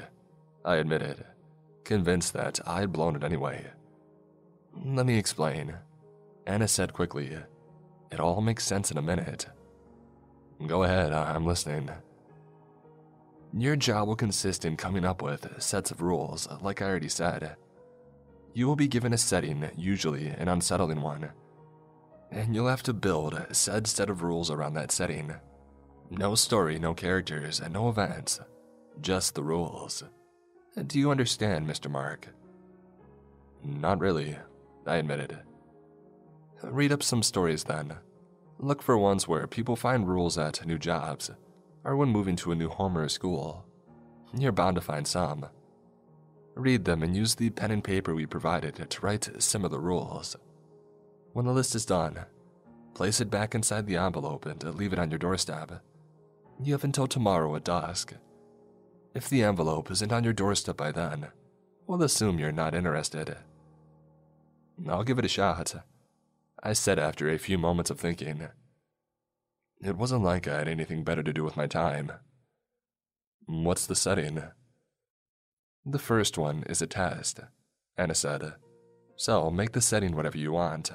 I 0.65 0.77
admitted, 0.77 1.25
convinced 1.85 2.35
that 2.35 2.61
I'd 2.67 2.93
blown 2.93 3.17
it 3.17 3.25
anyway. 3.25 3.67
Let 4.85 5.07
me 5.07 5.17
explain, 5.17 5.75
Anna 6.47 6.69
said 6.69 6.93
quickly. 6.93 7.37
It 8.11 8.21
all 8.21 8.43
makes 8.43 8.65
sense 8.65 8.91
in 8.91 8.99
a 8.99 9.03
minute. 9.03 9.47
Go 10.67 10.83
ahead, 10.83 11.13
I'm 11.13 11.47
listening. 11.47 11.91
Your 13.57 13.77
job 13.77 14.09
will 14.09 14.17
consist 14.17 14.65
in 14.67 14.77
coming 14.77 15.05
up 15.05 15.23
with 15.23 15.63
sets 15.63 15.91
of 15.91 16.03
rules, 16.03 16.47
like 16.61 16.83
I 16.83 16.87
already 16.87 17.09
said. 17.09 17.57
You 18.53 18.67
will 18.67 18.77
be 18.77 18.89
given 18.89 19.15
a 19.15 19.19
setting, 19.19 19.71
usually 19.77 20.29
an 20.29 20.49
unsettling 20.49 21.01
one, 21.01 21.31
and 22.33 22.55
you'll 22.55 22.69
have 22.69 22.83
to 22.85 22.93
build 22.93 23.41
said 23.53 23.87
set 23.87 24.09
of 24.09 24.23
rules 24.23 24.51
around 24.51 24.75
that 24.75 24.91
setting. 24.91 25.35
No 26.11 26.35
story, 26.35 26.79
no 26.79 26.95
characters, 26.95 27.61
and 27.61 27.75
no 27.75 27.89
events, 27.89 28.41
just 29.01 29.35
the 29.35 29.43
rules. 29.43 30.03
Do 30.87 30.99
you 30.99 31.11
understand, 31.11 31.69
Mr. 31.69 31.91
Mark? 31.91 32.29
Not 33.63 34.01
really, 34.01 34.37
I 34.87 34.97
admitted. 34.97 35.39
Read 36.63 36.93
up 36.93 37.03
some 37.03 37.23
stories 37.23 37.65
then. 37.65 37.95
Look 38.59 38.83
for 38.83 38.97
ones 38.97 39.29
where 39.29 39.47
people 39.47 39.77
find 39.77 40.09
rules 40.09 40.39
at 40.39 40.65
new 40.67 40.79
jobs, 40.79 41.31
or 41.85 41.97
when 41.97 42.09
moving 42.09 42.37
to 42.37 42.53
a 42.53 42.57
new 42.57 42.69
home 42.69 42.97
or 42.97 43.09
school. 43.09 43.65
You're 44.35 44.53
bound 44.53 44.77
to 44.77 44.81
find 44.81 45.07
some. 45.07 45.47
Read 46.55 46.85
them 46.85 47.03
and 47.03 47.17
use 47.17 47.35
the 47.35 47.51
pen 47.51 47.71
and 47.71 47.85
paper 47.85 48.15
we 48.15 48.27
provided 48.27 48.89
to 48.89 49.01
write 49.01 49.43
similar 49.43 49.79
rules. 49.79 50.37
When 51.33 51.47
the 51.47 51.53
list 51.53 51.75
is 51.75 51.87
done, 51.87 52.19
place 52.95 53.21
it 53.21 53.31
back 53.31 53.55
inside 53.55 53.87
the 53.87 53.97
envelope 53.97 54.47
and 54.47 54.63
leave 54.75 54.93
it 54.93 54.99
on 54.99 55.11
your 55.11 55.19
doorstep. 55.19 55.83
You 56.63 56.75
have 56.75 56.85
until 56.85 57.07
tomorrow 57.07 57.55
at 57.57 57.65
dusk. 57.65 58.15
If 59.15 59.29
the 59.29 59.43
envelope 59.43 59.91
isn't 59.91 60.13
on 60.13 60.25
your 60.25 60.33
doorstep 60.33 60.77
by 60.77 60.93
then, 60.93 61.29
we'll 61.87 62.03
assume 62.03 62.39
you're 62.39 62.53
not 62.53 62.75
interested. 62.75 63.37
I'll 64.89 65.05
give 65.05 65.19
it 65.19 65.25
a 65.25 65.29
shot, 65.29 65.75
I 66.63 66.73
said 66.73 66.99
after 66.99 67.29
a 67.29 67.39
few 67.39 67.59
moments 67.59 67.91
of 67.91 67.99
thinking. 67.99 68.49
It 69.81 69.97
wasn't 69.97 70.23
like 70.23 70.47
I 70.47 70.59
had 70.59 70.69
anything 70.69 71.03
better 71.03 71.23
to 71.23 71.33
do 71.33 71.45
with 71.45 71.57
my 71.57 71.67
time. 71.67 72.13
What's 73.47 73.87
the 73.87 73.97
setting? 73.97 74.43
The 75.85 75.99
first 75.99 76.39
one 76.39 76.63
is 76.69 76.81
a 76.81 76.87
test, 76.87 77.41
Anna 77.97 78.15
said. 78.15 78.55
So 79.17 79.51
make 79.51 79.73
the 79.73 79.81
setting 79.81 80.15
whatever 80.15 80.39
you 80.39 80.53
want. 80.53 80.93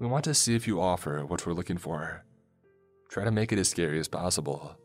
We 0.00 0.06
want 0.06 0.24
to 0.24 0.34
see 0.34 0.54
if 0.54 0.68
you 0.68 0.80
offer 0.80 1.26
what 1.26 1.44
we're 1.44 1.54
looking 1.54 1.78
for. 1.78 2.24
Try 3.10 3.24
to 3.24 3.32
make 3.32 3.52
it 3.52 3.58
as 3.58 3.68
scary 3.68 3.98
as 3.98 4.06
possible, 4.06 4.76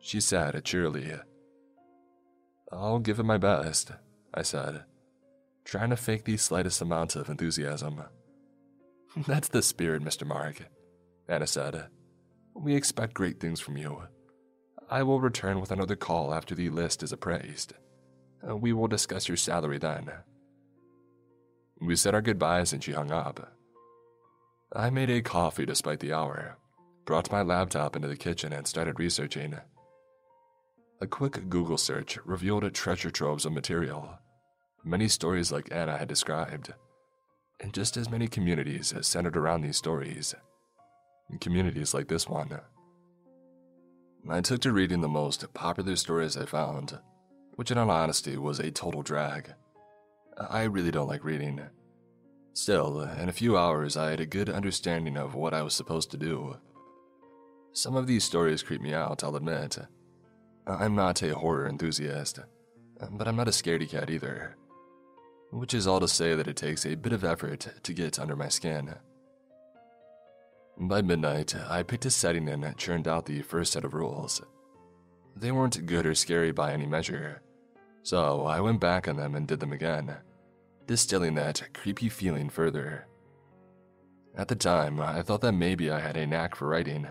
she 0.00 0.20
said 0.20 0.64
cheerily. 0.64 1.12
I'll 2.72 2.98
give 2.98 3.20
it 3.20 3.24
my 3.24 3.38
best, 3.38 3.92
I 4.34 4.42
said, 4.42 4.84
trying 5.64 5.90
to 5.90 5.96
fake 5.96 6.24
the 6.24 6.36
slightest 6.36 6.80
amount 6.80 7.14
of 7.14 7.28
enthusiasm. 7.28 8.02
That's 9.26 9.48
the 9.48 9.62
spirit, 9.62 10.02
Mr. 10.02 10.26
Mark, 10.26 10.66
Anna 11.28 11.46
said. 11.46 11.86
We 12.54 12.74
expect 12.74 13.14
great 13.14 13.38
things 13.38 13.60
from 13.60 13.76
you. 13.76 14.02
I 14.90 15.04
will 15.04 15.20
return 15.20 15.60
with 15.60 15.70
another 15.70 15.96
call 15.96 16.34
after 16.34 16.54
the 16.54 16.70
list 16.70 17.02
is 17.02 17.12
appraised. 17.12 17.74
We 18.42 18.72
will 18.72 18.88
discuss 18.88 19.28
your 19.28 19.36
salary 19.36 19.78
then. 19.78 20.10
We 21.80 21.94
said 21.94 22.14
our 22.14 22.22
goodbyes 22.22 22.72
and 22.72 22.82
she 22.82 22.92
hung 22.92 23.12
up. 23.12 23.52
I 24.74 24.90
made 24.90 25.08
a 25.08 25.22
coffee 25.22 25.64
despite 25.64 26.00
the 26.00 26.12
hour, 26.12 26.58
brought 27.06 27.32
my 27.32 27.40
laptop 27.40 27.96
into 27.96 28.08
the 28.08 28.16
kitchen, 28.16 28.52
and 28.52 28.66
started 28.66 28.98
researching. 28.98 29.56
A 31.00 31.06
quick 31.06 31.48
Google 31.48 31.78
search 31.78 32.18
revealed 32.24 32.74
treasure 32.74 33.10
troves 33.10 33.46
of 33.46 33.52
material, 33.52 34.18
many 34.84 35.08
stories 35.08 35.50
like 35.50 35.72
Anna 35.72 35.96
had 35.96 36.08
described, 36.08 36.74
and 37.60 37.72
just 37.72 37.96
as 37.96 38.10
many 38.10 38.28
communities 38.28 38.92
centered 39.00 39.36
around 39.36 39.62
these 39.62 39.76
stories. 39.76 40.34
Communities 41.40 41.94
like 41.94 42.08
this 42.08 42.28
one. 42.28 42.60
I 44.28 44.40
took 44.42 44.60
to 44.62 44.72
reading 44.72 45.00
the 45.00 45.08
most 45.08 45.52
popular 45.54 45.96
stories 45.96 46.36
I 46.36 46.44
found, 46.44 46.98
which 47.54 47.70
in 47.70 47.78
all 47.78 47.90
honesty 47.90 48.36
was 48.36 48.58
a 48.58 48.70
total 48.70 49.02
drag. 49.02 49.54
I 50.38 50.64
really 50.64 50.90
don't 50.90 51.08
like 51.08 51.24
reading. 51.24 51.62
Still, 52.60 53.02
in 53.02 53.28
a 53.28 53.32
few 53.32 53.56
hours, 53.56 53.96
I 53.96 54.10
had 54.10 54.18
a 54.18 54.26
good 54.26 54.50
understanding 54.50 55.16
of 55.16 55.36
what 55.36 55.54
I 55.54 55.62
was 55.62 55.74
supposed 55.74 56.10
to 56.10 56.16
do. 56.16 56.56
Some 57.72 57.94
of 57.94 58.08
these 58.08 58.24
stories 58.24 58.64
creep 58.64 58.80
me 58.80 58.92
out, 58.92 59.22
I'll 59.22 59.36
admit. 59.36 59.78
I'm 60.66 60.96
not 60.96 61.22
a 61.22 61.36
horror 61.36 61.68
enthusiast, 61.68 62.40
but 63.12 63.28
I'm 63.28 63.36
not 63.36 63.46
a 63.46 63.52
scaredy 63.52 63.88
cat 63.88 64.10
either. 64.10 64.56
Which 65.52 65.72
is 65.72 65.86
all 65.86 66.00
to 66.00 66.08
say 66.08 66.34
that 66.34 66.48
it 66.48 66.56
takes 66.56 66.84
a 66.84 66.96
bit 66.96 67.12
of 67.12 67.22
effort 67.22 67.68
to 67.80 67.94
get 67.94 68.18
under 68.18 68.34
my 68.34 68.48
skin. 68.48 68.92
By 70.76 71.00
midnight, 71.00 71.54
I 71.54 71.84
picked 71.84 72.06
a 72.06 72.10
setting 72.10 72.48
and 72.48 72.76
churned 72.76 73.06
out 73.06 73.26
the 73.26 73.42
first 73.42 73.72
set 73.72 73.84
of 73.84 73.94
rules. 73.94 74.42
They 75.36 75.52
weren't 75.52 75.86
good 75.86 76.06
or 76.06 76.14
scary 76.16 76.50
by 76.50 76.72
any 76.72 76.86
measure, 76.86 77.40
so 78.02 78.46
I 78.46 78.60
went 78.60 78.80
back 78.80 79.06
on 79.06 79.16
them 79.16 79.36
and 79.36 79.46
did 79.46 79.60
them 79.60 79.72
again 79.72 80.16
distilling 80.88 81.34
that 81.34 81.68
creepy 81.74 82.08
feeling 82.08 82.48
further. 82.48 83.06
At 84.36 84.48
the 84.48 84.56
time, 84.56 85.00
I 85.00 85.22
thought 85.22 85.42
that 85.42 85.52
maybe 85.52 85.90
I 85.90 86.00
had 86.00 86.16
a 86.16 86.26
knack 86.26 86.56
for 86.56 86.66
writing, 86.66 87.06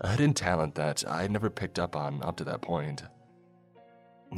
a 0.00 0.08
hidden 0.08 0.32
talent 0.32 0.76
that 0.76 1.04
I 1.06 1.22
had 1.22 1.32
never 1.32 1.50
picked 1.50 1.78
up 1.78 1.96
on 1.96 2.22
up 2.22 2.36
to 2.36 2.44
that 2.44 2.62
point. 2.62 3.02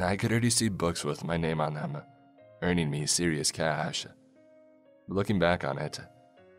I 0.00 0.16
could 0.16 0.30
already 0.30 0.50
see 0.50 0.68
books 0.68 1.04
with 1.04 1.24
my 1.24 1.36
name 1.36 1.60
on 1.60 1.74
them, 1.74 1.98
earning 2.62 2.90
me 2.90 3.06
serious 3.06 3.52
cash. 3.52 4.06
Looking 5.08 5.38
back 5.38 5.62
on 5.62 5.78
it, 5.78 6.00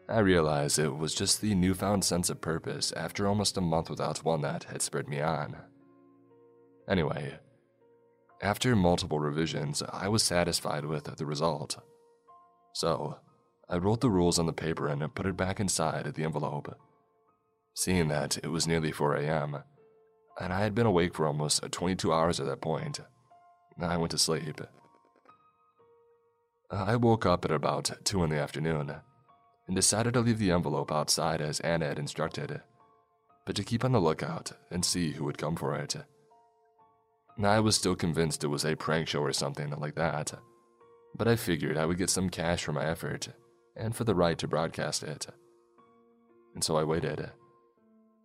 I 0.08 0.20
realized 0.20 0.78
it 0.78 0.96
was 0.96 1.16
just 1.16 1.42
the 1.42 1.56
newfound 1.56 2.04
sense 2.04 2.30
of 2.30 2.42
purpose 2.42 2.92
after 2.92 3.28
almost 3.28 3.58
a 3.58 3.62
month 3.62 3.90
without 3.90 4.24
one 4.24 4.42
that 4.42 4.66
had 4.66 4.82
spurred 4.82 5.08
me 5.08 5.22
on. 5.22 5.56
Anyway, 6.88 7.38
after 8.42 8.76
multiple 8.76 9.20
revisions, 9.20 9.84
I 9.92 10.08
was 10.08 10.24
satisfied 10.24 10.86
with 10.86 11.04
the 11.04 11.26
result. 11.26 11.78
So, 12.74 13.18
I 13.70 13.78
wrote 13.78 14.02
the 14.02 14.10
rules 14.10 14.40
on 14.40 14.46
the 14.46 14.54
paper 14.54 14.88
and 14.88 15.14
put 15.14 15.26
it 15.26 15.38
back 15.38 15.60
inside 15.60 16.06
the 16.14 16.24
envelope. 16.24 16.76
Seeing 17.74 18.08
that 18.08 18.38
it 18.38 18.48
was 18.48 18.68
nearly 18.68 18.92
4 18.92 19.16
a.m., 19.16 19.64
and 20.40 20.54
I 20.54 20.62
had 20.62 20.74
been 20.74 20.86
awake 20.86 21.14
for 21.14 21.28
almost 21.28 21.62
22 21.70 22.14
hours 22.14 22.40
at 22.40 22.46
that 22.46 22.62
point, 22.62 23.02
I 23.82 23.98
went 23.98 24.12
to 24.12 24.18
sleep. 24.18 24.62
I 26.72 26.96
woke 26.96 27.26
up 27.26 27.46
at 27.46 27.52
about 27.52 27.92
2 28.04 28.24
in 28.24 28.30
the 28.30 28.40
afternoon 28.40 28.96
and 29.68 29.76
decided 29.76 30.14
to 30.14 30.22
leave 30.22 30.40
the 30.40 30.52
envelope 30.52 30.92
outside 30.92 31.42
as 31.42 31.60
Anna 31.60 31.88
had 31.88 32.00
instructed, 32.00 32.62
but 33.46 33.56
to 33.56 33.64
keep 33.64 33.84
on 33.84 33.92
the 33.92 34.02
lookout 34.02 34.52
and 34.72 34.84
see 34.84 35.12
who 35.12 35.26
would 35.26 35.38
come 35.38 35.56
for 35.56 35.76
it. 35.76 35.96
I 37.46 37.60
was 37.60 37.76
still 37.76 37.96
convinced 37.96 38.44
it 38.44 38.48
was 38.48 38.66
a 38.66 38.76
prank 38.76 39.08
show 39.08 39.22
or 39.22 39.34
something 39.34 39.70
like 39.78 39.96
that, 39.96 40.34
but 41.16 41.28
I 41.28 41.36
figured 41.36 41.78
I 41.78 41.86
would 41.86 41.98
get 41.98 42.10
some 42.10 42.30
cash 42.30 42.64
for 42.64 42.74
my 42.74 42.86
effort 42.86 43.30
and 43.76 43.96
for 43.96 44.04
the 44.04 44.16
right 44.16 44.38
to 44.40 44.48
broadcast 44.48 45.04
it. 45.04 45.28
And 46.54 46.64
so 46.64 46.76
I 46.76 46.84
waited, 46.84 47.32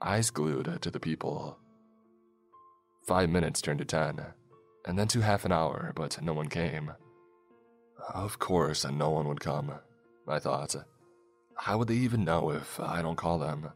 eyes 0.02 0.30
glued 0.30 0.78
to 0.82 0.90
the 0.90 1.00
people. 1.00 1.58
Five 3.06 3.30
minutes 3.30 3.60
turned 3.60 3.78
to 3.78 3.84
ten, 3.84 4.20
and 4.86 4.98
then 4.98 5.08
to 5.08 5.20
half 5.20 5.44
an 5.44 5.52
hour, 5.52 5.92
but 5.94 6.20
no 6.22 6.32
one 6.32 6.48
came. 6.48 6.92
Of 8.12 8.38
course, 8.38 8.84
no 8.84 9.10
one 9.10 9.28
would 9.28 9.40
come, 9.40 9.72
I 10.26 10.38
thought. 10.38 10.74
How 11.56 11.78
would 11.78 11.88
they 11.88 11.94
even 11.94 12.24
know 12.24 12.50
if 12.50 12.80
I 12.80 13.00
don't 13.00 13.16
call 13.16 13.38
them? 13.38 13.70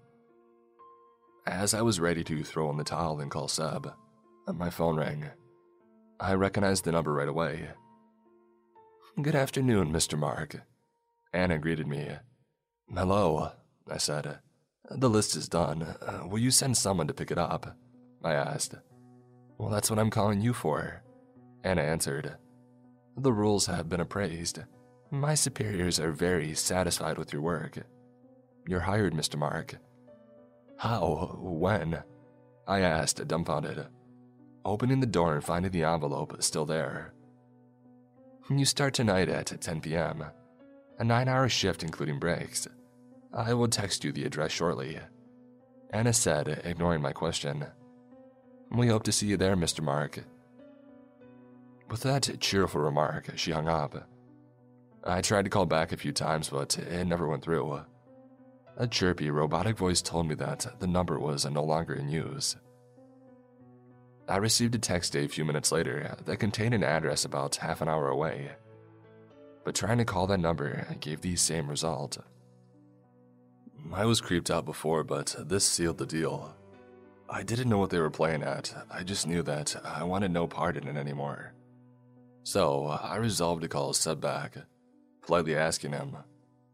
As 1.47 1.75
I 1.75 1.83
was 1.83 2.01
ready 2.01 2.25
to 2.25 2.43
throw 2.43 2.71
in 2.71 2.77
the 2.77 2.85
towel 2.85 3.21
and 3.21 3.31
call 3.31 3.49
Seb, 3.49 3.93
my 4.55 4.71
phone 4.71 4.97
rang. 4.97 5.25
I 6.21 6.35
recognized 6.35 6.85
the 6.85 6.93
number 6.93 7.13
right 7.13 7.29
away. 7.29 7.69
Good 9.21 9.35
afternoon, 9.35 9.93
Mr. 9.93 10.19
Mark. 10.19 10.57
Anna 11.33 11.59
greeted 11.59 11.87
me. 11.87 12.09
Hello, 12.93 13.53
I 13.91 13.99
said. 13.99 14.39
The 14.91 15.11
list 15.11 15.37
is 15.37 15.49
done. 15.49 15.95
Will 16.29 16.39
you 16.39 16.51
send 16.51 16.77
someone 16.77 17.07
to 17.09 17.15
pick 17.15 17.31
it 17.31 17.39
up? 17.39 17.77
I 18.25 18.33
asked. 18.33 18.75
Well, 19.59 19.69
that's 19.69 19.91
what 19.91 19.99
I'm 19.99 20.11
calling 20.11 20.41
you 20.41 20.53
for. 20.53 21.03
Anna 21.65 21.83
answered. 21.83 22.37
The 23.17 23.33
rules 23.33 23.67
have 23.67 23.89
been 23.89 24.01
appraised. 24.01 24.61
My 25.11 25.35
superiors 25.35 25.99
are 25.99 26.13
very 26.13 26.55
satisfied 26.55 27.19
with 27.19 27.33
your 27.33 27.43
work. 27.43 27.79
You're 28.67 28.81
hired, 28.81 29.15
Mr. 29.15 29.37
Mark. 29.37 29.77
How? 30.77 31.37
When? 31.41 32.03
I 32.67 32.81
asked, 32.81 33.27
dumbfounded. 33.27 33.87
Opening 34.65 35.01
the 35.01 35.07
door 35.07 35.35
and 35.35 35.45
finding 35.45 35.73
the 35.73 35.85
envelope 35.85 36.37
still 36.41 36.67
there. 36.67 37.13
You 38.51 38.65
start 38.65 38.95
tonight 38.95 39.29
at 39.29 39.61
10 39.61 39.81
p.m. 39.81 40.25
A 40.99 41.05
nine 41.05 41.29
hour 41.29 41.49
shift, 41.49 41.83
including 41.83 42.19
breaks. 42.19 42.67
I 43.33 43.55
will 43.55 43.69
text 43.69 44.05
you 44.05 44.13
the 44.13 44.25
address 44.25 44.53
shortly. 44.53 44.99
Anna 45.91 46.13
said, 46.13 46.63
ignoring 46.65 47.03
my 47.03 47.13
question. 47.13 47.67
We 48.71 48.89
hope 48.89 49.03
to 49.05 49.13
see 49.13 49.27
you 49.27 49.37
there, 49.37 49.57
Mr. 49.57 49.83
Mark. 49.83 50.25
With 51.91 52.03
that 52.03 52.41
cheerful 52.41 52.81
remark, 52.81 53.31
she 53.37 53.53
hung 53.53 53.69
up. 53.69 54.09
I 55.05 55.23
tried 55.23 55.45
to 55.45 55.51
call 55.51 55.65
back 55.65 55.93
a 55.93 55.97
few 55.97 56.13
times, 56.13 56.51
but 56.51 56.79
it 56.79 57.05
never 57.07 57.27
went 57.27 57.43
through. 57.43 57.81
A 58.77 58.87
chirpy, 58.87 59.31
robotic 59.31 59.77
voice 59.77 60.03
told 60.03 60.29
me 60.29 60.35
that 60.37 60.67
the 60.79 60.87
number 60.87 61.19
was 61.19 61.45
no 61.47 61.65
longer 61.65 61.95
in 61.95 62.09
use. 62.09 62.57
I 64.29 64.37
received 64.37 64.75
a 64.75 64.79
text 64.79 65.17
a 65.17 65.27
few 65.27 65.45
minutes 65.45 65.73
later 65.73 66.17
that 66.25 66.37
contained 66.39 66.75
an 66.75 66.85
address 66.85 67.25
about 67.25 67.57
half 67.57 67.81
an 67.81 67.89
hour 67.89 68.09
away. 68.09 68.51
But 69.65 69.75
trying 69.75 69.99
to 69.99 70.05
call 70.05 70.27
that 70.27 70.41
number 70.41 70.87
gave 71.01 71.23
the 71.23 71.37
same 71.37 71.69
result. 71.69 72.19
I 73.93 74.05
was 74.05 74.21
creeped 74.21 74.51
out 74.51 74.65
before, 74.65 75.03
but 75.03 75.35
this 75.39 75.65
sealed 75.65 75.99
the 75.99 76.07
deal. 76.07 76.55
I 77.31 77.43
didn't 77.43 77.69
know 77.69 77.79
what 77.79 77.91
they 77.91 78.01
were 78.01 78.11
playing 78.11 78.43
at, 78.43 78.75
I 78.91 79.03
just 79.03 79.27
knew 79.27 79.43
that 79.43 79.77
I 79.85 80.05
wanted 80.05 80.31
no 80.31 80.47
part 80.47 80.77
in 80.77 80.89
it 80.89 80.97
anymore. 80.97 81.55
So 82.43 82.87
I 82.87 83.17
resolved 83.17 83.63
to 83.63 83.69
call 83.69 83.93
Seb 83.93 84.25
politely 85.23 85.57
asking 85.57 85.93
him, 85.93 86.17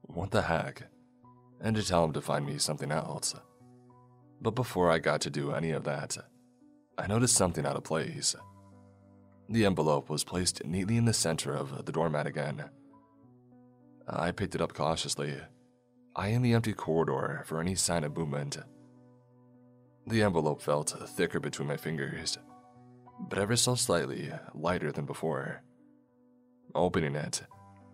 What 0.03 0.31
the 0.31 0.43
heck? 0.43 0.85
and 1.61 1.75
to 1.77 1.83
tell 1.83 2.05
him 2.05 2.13
to 2.13 2.21
find 2.21 2.45
me 2.47 2.59
something 2.59 2.93
else. 2.93 3.35
But 4.41 4.55
before 4.55 4.91
I 4.91 4.99
got 4.99 5.23
to 5.23 5.31
do 5.31 5.53
any 5.53 5.71
of 5.71 5.85
that, 5.85 6.17
I 6.97 7.07
noticed 7.09 7.35
something 7.35 7.67
out 7.67 7.77
of 7.77 7.85
place. 7.85 8.37
The 9.49 9.67
envelope 9.67 10.09
was 10.09 10.25
placed 10.25 10.65
neatly 10.65 10.97
in 10.97 11.05
the 11.05 11.13
center 11.13 11.55
of 11.55 11.85
the 11.85 11.93
doormat 11.93 12.27
again. 12.27 12.65
I 14.07 14.31
picked 14.31 14.55
it 14.55 14.61
up 14.61 14.75
cautiously, 14.75 15.37
eyeing 16.15 16.43
the 16.43 16.55
empty 16.55 16.73
corridor 16.73 17.43
for 17.47 17.61
any 17.61 17.75
sign 17.75 18.05
of 18.05 18.17
movement. 18.17 18.59
The 20.07 20.23
envelope 20.23 20.63
felt 20.63 20.95
thicker 21.09 21.41
between 21.41 21.69
my 21.69 21.77
fingers, 21.77 22.39
but 23.19 23.39
ever 23.39 23.57
so 23.57 23.75
slightly 23.75 24.33
lighter 24.55 24.93
than 24.93 25.07
before. 25.07 25.63
Opening 26.75 27.17
it, 27.17 27.43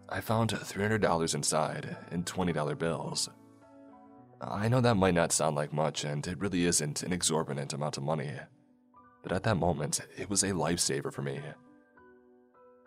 I 0.08 0.20
found 0.20 0.50
$300 0.50 1.34
inside 1.34 1.96
in 2.10 2.24
$20 2.24 2.78
bills. 2.78 3.28
I 4.40 4.68
know 4.68 4.80
that 4.80 4.96
might 4.96 5.14
not 5.14 5.32
sound 5.32 5.56
like 5.56 5.72
much, 5.72 6.04
and 6.04 6.26
it 6.26 6.38
really 6.38 6.64
isn't 6.64 7.02
an 7.02 7.12
exorbitant 7.12 7.72
amount 7.72 7.96
of 7.96 8.02
money 8.02 8.32
but 9.22 9.32
at 9.32 9.42
that 9.44 9.56
moment, 9.56 10.00
it 10.16 10.30
was 10.30 10.42
a 10.42 10.50
lifesaver 10.50 11.12
for 11.12 11.22
me. 11.22 11.40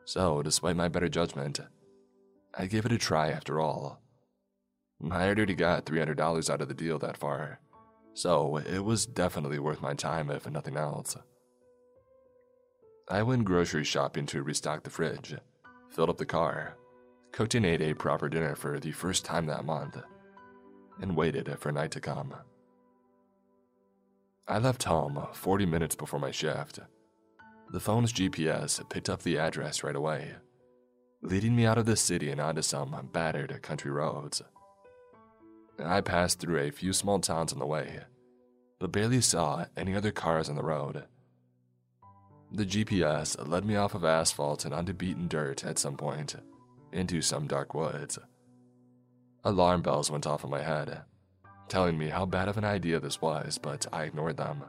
So, 0.06 0.42
despite 0.42 0.76
my 0.76 0.88
better 0.88 1.10
judgment, 1.10 1.60
I 2.54 2.66
gave 2.66 2.86
it 2.86 2.92
a 2.92 2.98
try 2.98 3.30
after 3.30 3.60
all. 3.60 4.02
I 5.10 5.24
had 5.24 5.38
already 5.38 5.56
got 5.56 5.86
$300 5.86 6.50
out 6.50 6.62
of 6.62 6.68
the 6.68 6.74
deal 6.74 7.00
that 7.00 7.18
far, 7.18 7.60
so 8.14 8.58
it 8.58 8.80
was 8.80 9.06
definitely 9.06 9.60
worth 9.60 9.82
my 9.82 9.94
time 9.94 10.30
if 10.30 10.50
nothing 10.50 10.78
else. 10.78 11.18
I 13.10 13.24
went 13.24 13.46
grocery 13.46 13.84
shopping 13.84 14.26
to 14.28 14.44
restock 14.44 14.84
the 14.84 14.90
fridge, 14.90 15.36
filled 15.90 16.10
up 16.10 16.18
the 16.18 16.26
car, 16.26 16.78
cooked 17.32 17.56
and 17.56 17.66
ate 17.66 17.82
a 17.82 17.94
proper 17.94 18.30
dinner 18.30 18.56
for 18.56 18.80
the 18.80 18.92
first 18.92 19.26
time 19.26 19.46
that 19.48 19.66
month, 19.66 19.98
and 21.02 21.16
waited 21.16 21.54
for 21.60 21.72
night 21.72 21.92
to 21.92 22.00
come. 22.00 22.34
I 24.48 24.58
left 24.58 24.84
home 24.84 25.18
uh, 25.18 25.28
40 25.28 25.66
minutes 25.66 25.96
before 25.96 26.20
my 26.20 26.32
shift. 26.32 26.80
The 27.72 27.80
phone's 27.80 28.12
GPS 28.12 28.88
picked 28.90 29.10
up 29.10 29.24
the 29.24 29.38
address 29.38 29.84
right 29.84 29.96
away, 29.96 30.34
leading 31.22 31.56
me 31.56 31.66
out 31.66 31.78
of 31.78 31.86
the 31.86 31.96
city 31.96 32.30
and 32.30 32.42
onto 32.42 32.62
some 32.62 33.10
battered 33.14 33.62
country 33.62 33.90
roads. 33.90 34.42
I 35.84 36.02
passed 36.02 36.40
through 36.40 36.60
a 36.60 36.72
few 36.72 36.92
small 36.92 37.20
towns 37.20 37.54
on 37.54 37.60
the 37.60 37.66
way, 37.66 38.02
but 38.80 38.92
barely 38.92 39.22
saw 39.22 39.66
any 39.78 39.96
other 39.96 40.12
cars 40.12 40.50
on 40.50 40.56
the 40.56 40.64
road. 40.64 41.06
The 42.52 42.66
GPS 42.66 43.48
led 43.48 43.66
me 43.66 43.78
off 43.78 43.96
of 43.96 44.04
asphalt 44.04 44.66
and 44.66 44.74
onto 44.74 44.94
beaten 44.94 45.30
dirt 45.30 45.64
at 45.64 45.80
some 45.80 45.96
point, 45.96 46.36
into 46.92 47.22
some 47.22 47.48
dark 47.48 47.74
woods. 47.74 48.20
Alarm 49.46 49.82
bells 49.82 50.12
went 50.12 50.28
off 50.28 50.44
in 50.44 50.50
my 50.50 50.62
head, 50.62 51.02
telling 51.74 51.98
me 51.98 52.10
how 52.10 52.24
bad 52.24 52.48
of 52.48 52.56
an 52.56 52.64
idea 52.64 53.00
this 53.00 53.20
was, 53.20 53.58
but 53.58 53.88
I 53.92 54.04
ignored 54.04 54.38
them. 54.38 54.64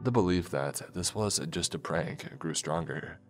The 0.00 0.10
belief 0.10 0.50
that 0.50 0.82
this 0.94 1.14
was 1.14 1.38
just 1.48 1.76
a 1.76 1.78
prank 1.78 2.36
grew 2.40 2.54
stronger, 2.54 3.20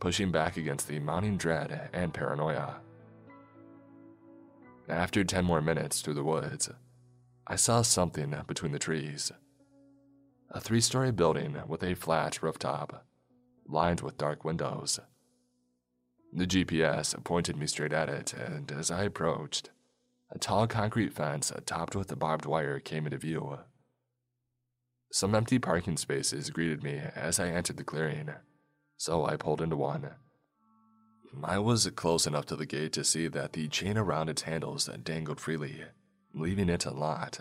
pushing 0.00 0.32
back 0.32 0.56
against 0.56 0.88
the 0.88 1.00
mounting 1.00 1.36
dread 1.36 1.90
and 1.92 2.14
paranoia. 2.14 2.76
After 4.88 5.22
10 5.22 5.44
more 5.44 5.60
minutes 5.60 6.00
through 6.00 6.14
the 6.14 6.24
woods, 6.24 6.70
I 7.46 7.56
saw 7.56 7.82
something 7.82 8.34
between 8.46 8.72
the 8.72 8.78
trees. 8.78 9.30
A 10.52 10.62
three 10.62 10.80
story 10.80 11.10
building 11.10 11.58
with 11.68 11.82
a 11.82 11.94
flat 11.94 12.42
rooftop, 12.42 13.04
lined 13.68 14.00
with 14.00 14.16
dark 14.16 14.46
windows. 14.46 14.98
The 16.32 16.46
GPS 16.46 17.22
pointed 17.22 17.58
me 17.58 17.66
straight 17.66 17.92
at 17.92 18.08
it, 18.08 18.32
and 18.32 18.72
as 18.72 18.90
I 18.90 19.02
approached, 19.02 19.72
a 20.30 20.38
tall 20.38 20.66
concrete 20.66 21.12
fence 21.12 21.52
topped 21.64 21.94
with 21.94 22.16
barbed 22.18 22.46
wire 22.46 22.80
came 22.80 23.06
into 23.06 23.18
view. 23.18 23.58
Some 25.12 25.34
empty 25.34 25.58
parking 25.58 25.96
spaces 25.96 26.50
greeted 26.50 26.82
me 26.82 27.00
as 27.14 27.38
I 27.38 27.48
entered 27.48 27.76
the 27.76 27.84
clearing, 27.84 28.30
so 28.96 29.24
I 29.24 29.36
pulled 29.36 29.62
into 29.62 29.76
one. 29.76 30.10
I 31.44 31.58
was 31.58 31.86
close 31.90 32.26
enough 32.26 32.46
to 32.46 32.56
the 32.56 32.66
gate 32.66 32.92
to 32.94 33.04
see 33.04 33.28
that 33.28 33.52
the 33.52 33.68
chain 33.68 33.96
around 33.96 34.28
its 34.28 34.42
handles 34.42 34.90
dangled 35.04 35.40
freely, 35.40 35.82
leaving 36.34 36.68
it 36.68 36.86
unlocked. 36.86 37.40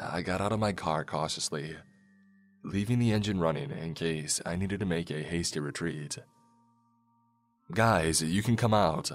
I 0.00 0.22
got 0.22 0.40
out 0.40 0.52
of 0.52 0.60
my 0.60 0.72
car 0.72 1.04
cautiously, 1.04 1.76
leaving 2.62 2.98
the 2.98 3.12
engine 3.12 3.40
running 3.40 3.70
in 3.70 3.94
case 3.94 4.40
I 4.46 4.56
needed 4.56 4.80
to 4.80 4.86
make 4.86 5.10
a 5.10 5.22
hasty 5.22 5.60
retreat. 5.60 6.18
Guys, 7.72 8.22
you 8.22 8.42
can 8.42 8.56
come 8.56 8.74
out, 8.74 9.10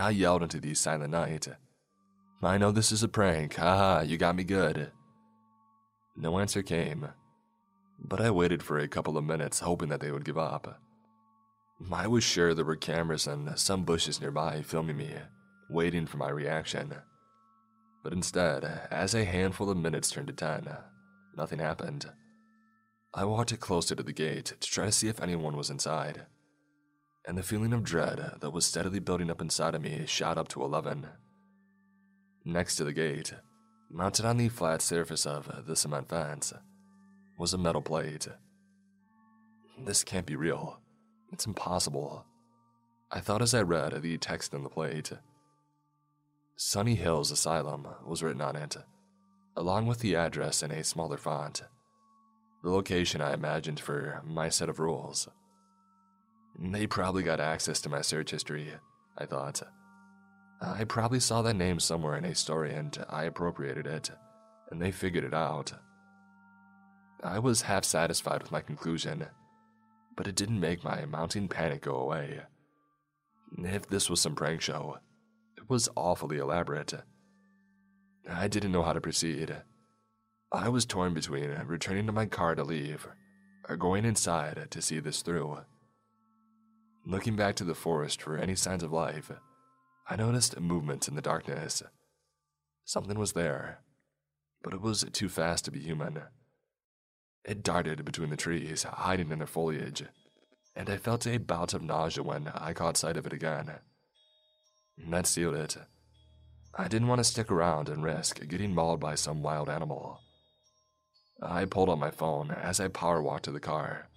I 0.00 0.10
yelled 0.10 0.42
into 0.42 0.60
the 0.60 0.74
silent 0.74 1.12
night 1.12 1.48
I 2.42 2.56
know 2.56 2.70
this 2.70 2.92
is 2.92 3.02
a 3.02 3.08
prank. 3.08 3.56
Haha, 3.56 4.02
you 4.02 4.16
got 4.16 4.36
me 4.36 4.44
good. 4.44 4.92
No 6.16 6.38
answer 6.38 6.62
came, 6.62 7.08
but 7.98 8.20
I 8.20 8.30
waited 8.30 8.62
for 8.62 8.78
a 8.78 8.86
couple 8.86 9.18
of 9.18 9.24
minutes 9.24 9.60
hoping 9.60 9.88
that 9.88 10.00
they 10.00 10.12
would 10.12 10.24
give 10.24 10.38
up. 10.38 10.80
I 11.92 12.06
was 12.06 12.22
sure 12.22 12.54
there 12.54 12.64
were 12.64 12.76
cameras 12.76 13.26
and 13.26 13.58
some 13.58 13.84
bushes 13.84 14.20
nearby 14.20 14.62
filming 14.62 14.96
me, 14.96 15.14
waiting 15.68 16.06
for 16.06 16.16
my 16.16 16.28
reaction. 16.28 16.94
But 18.04 18.12
instead, 18.12 18.64
as 18.90 19.14
a 19.14 19.24
handful 19.24 19.68
of 19.68 19.76
minutes 19.76 20.10
turned 20.10 20.28
to 20.28 20.32
ten, 20.32 20.68
nothing 21.36 21.58
happened. 21.58 22.06
I 23.14 23.24
walked 23.24 23.58
closer 23.58 23.96
to 23.96 24.02
the 24.02 24.12
gate 24.12 24.46
to 24.46 24.70
try 24.70 24.86
to 24.86 24.92
see 24.92 25.08
if 25.08 25.20
anyone 25.20 25.56
was 25.56 25.70
inside, 25.70 26.26
and 27.28 27.36
the 27.36 27.42
feeling 27.42 27.74
of 27.74 27.84
dread 27.84 28.36
that 28.40 28.54
was 28.54 28.64
steadily 28.64 28.98
building 28.98 29.30
up 29.30 29.42
inside 29.42 29.74
of 29.74 29.82
me 29.82 30.04
shot 30.06 30.38
up 30.38 30.48
to 30.48 30.62
11. 30.62 31.06
Next 32.46 32.76
to 32.76 32.84
the 32.84 32.92
gate, 32.94 33.34
mounted 33.90 34.24
on 34.24 34.38
the 34.38 34.48
flat 34.48 34.80
surface 34.80 35.26
of 35.26 35.66
the 35.66 35.76
cement 35.76 36.08
fence, 36.08 36.54
was 37.36 37.52
a 37.52 37.58
metal 37.58 37.82
plate. 37.82 38.28
This 39.84 40.02
can't 40.04 40.24
be 40.24 40.36
real. 40.36 40.80
It's 41.30 41.44
impossible. 41.44 42.24
I 43.10 43.20
thought 43.20 43.42
as 43.42 43.52
I 43.52 43.60
read 43.60 44.00
the 44.00 44.16
text 44.16 44.54
on 44.54 44.62
the 44.62 44.70
plate. 44.70 45.12
Sunny 46.56 46.94
Hills 46.94 47.30
Asylum 47.30 47.86
was 48.06 48.22
written 48.22 48.40
on 48.40 48.56
it, 48.56 48.74
along 49.54 49.86
with 49.86 49.98
the 49.98 50.16
address 50.16 50.62
in 50.62 50.70
a 50.70 50.82
smaller 50.82 51.18
font. 51.18 51.62
The 52.62 52.70
location 52.70 53.20
I 53.20 53.34
imagined 53.34 53.80
for 53.80 54.22
my 54.24 54.48
set 54.48 54.70
of 54.70 54.80
rules. 54.80 55.28
They 56.58 56.86
probably 56.86 57.22
got 57.22 57.40
access 57.40 57.80
to 57.82 57.88
my 57.88 58.00
search 58.00 58.32
history, 58.32 58.72
I 59.16 59.26
thought. 59.26 59.62
I 60.60 60.84
probably 60.84 61.20
saw 61.20 61.42
that 61.42 61.54
name 61.54 61.78
somewhere 61.78 62.16
in 62.16 62.24
a 62.24 62.34
story 62.34 62.74
and 62.74 63.04
I 63.08 63.24
appropriated 63.24 63.86
it, 63.86 64.10
and 64.70 64.82
they 64.82 64.90
figured 64.90 65.24
it 65.24 65.34
out. 65.34 65.72
I 67.22 67.38
was 67.38 67.62
half 67.62 67.84
satisfied 67.84 68.42
with 68.42 68.52
my 68.52 68.60
conclusion, 68.60 69.26
but 70.16 70.26
it 70.26 70.34
didn't 70.34 70.60
make 70.60 70.82
my 70.82 71.04
mounting 71.04 71.46
panic 71.48 71.82
go 71.82 71.96
away. 71.96 72.40
If 73.56 73.88
this 73.88 74.10
was 74.10 74.20
some 74.20 74.34
prank 74.34 74.60
show, 74.60 74.98
it 75.56 75.68
was 75.70 75.88
awfully 75.96 76.38
elaborate. 76.38 76.92
I 78.28 78.48
didn't 78.48 78.72
know 78.72 78.82
how 78.82 78.92
to 78.92 79.00
proceed. 79.00 79.56
I 80.52 80.68
was 80.68 80.84
torn 80.84 81.14
between 81.14 81.50
returning 81.66 82.06
to 82.06 82.12
my 82.12 82.26
car 82.26 82.54
to 82.54 82.64
leave 82.64 83.06
or 83.68 83.76
going 83.76 84.04
inside 84.04 84.66
to 84.70 84.82
see 84.82 84.98
this 84.98 85.22
through. 85.22 85.58
Looking 87.10 87.36
back 87.36 87.54
to 87.54 87.64
the 87.64 87.74
forest 87.74 88.20
for 88.20 88.36
any 88.36 88.54
signs 88.54 88.82
of 88.82 88.92
life, 88.92 89.32
I 90.10 90.16
noticed 90.16 90.54
a 90.54 90.60
movement 90.60 91.08
in 91.08 91.14
the 91.14 91.22
darkness. 91.22 91.82
Something 92.84 93.18
was 93.18 93.32
there, 93.32 93.78
but 94.62 94.74
it 94.74 94.82
was 94.82 95.06
too 95.14 95.30
fast 95.30 95.64
to 95.64 95.70
be 95.70 95.80
human. 95.80 96.20
It 97.46 97.62
darted 97.62 98.04
between 98.04 98.28
the 98.28 98.36
trees, 98.36 98.82
hiding 98.82 99.32
in 99.32 99.38
their 99.38 99.46
foliage, 99.46 100.04
and 100.76 100.90
I 100.90 100.98
felt 100.98 101.26
a 101.26 101.38
bout 101.38 101.72
of 101.72 101.80
nausea 101.80 102.22
when 102.22 102.48
I 102.48 102.74
caught 102.74 102.98
sight 102.98 103.16
of 103.16 103.24
it 103.24 103.32
again. 103.32 103.72
And 104.98 105.10
That 105.10 105.26
sealed 105.26 105.54
it. 105.54 105.78
I 106.74 106.88
didn't 106.88 107.08
want 107.08 107.20
to 107.20 107.24
stick 107.24 107.50
around 107.50 107.88
and 107.88 108.04
risk 108.04 108.46
getting 108.46 108.74
mauled 108.74 109.00
by 109.00 109.14
some 109.14 109.42
wild 109.42 109.70
animal. 109.70 110.20
I 111.42 111.64
pulled 111.64 111.88
out 111.88 111.98
my 111.98 112.10
phone 112.10 112.50
as 112.50 112.80
I 112.80 112.88
power 112.88 113.22
walked 113.22 113.46
to 113.46 113.50
the 113.50 113.60
car 113.60 114.08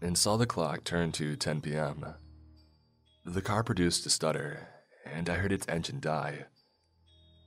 and 0.00 0.16
saw 0.16 0.36
the 0.36 0.46
clock 0.46 0.84
turn 0.84 1.12
to 1.12 1.36
10 1.36 1.60
p.m. 1.60 2.06
The 3.24 3.42
car 3.42 3.62
produced 3.62 4.06
a 4.06 4.10
stutter, 4.10 4.68
and 5.04 5.28
I 5.28 5.34
heard 5.34 5.52
its 5.52 5.68
engine 5.68 6.00
die. 6.00 6.46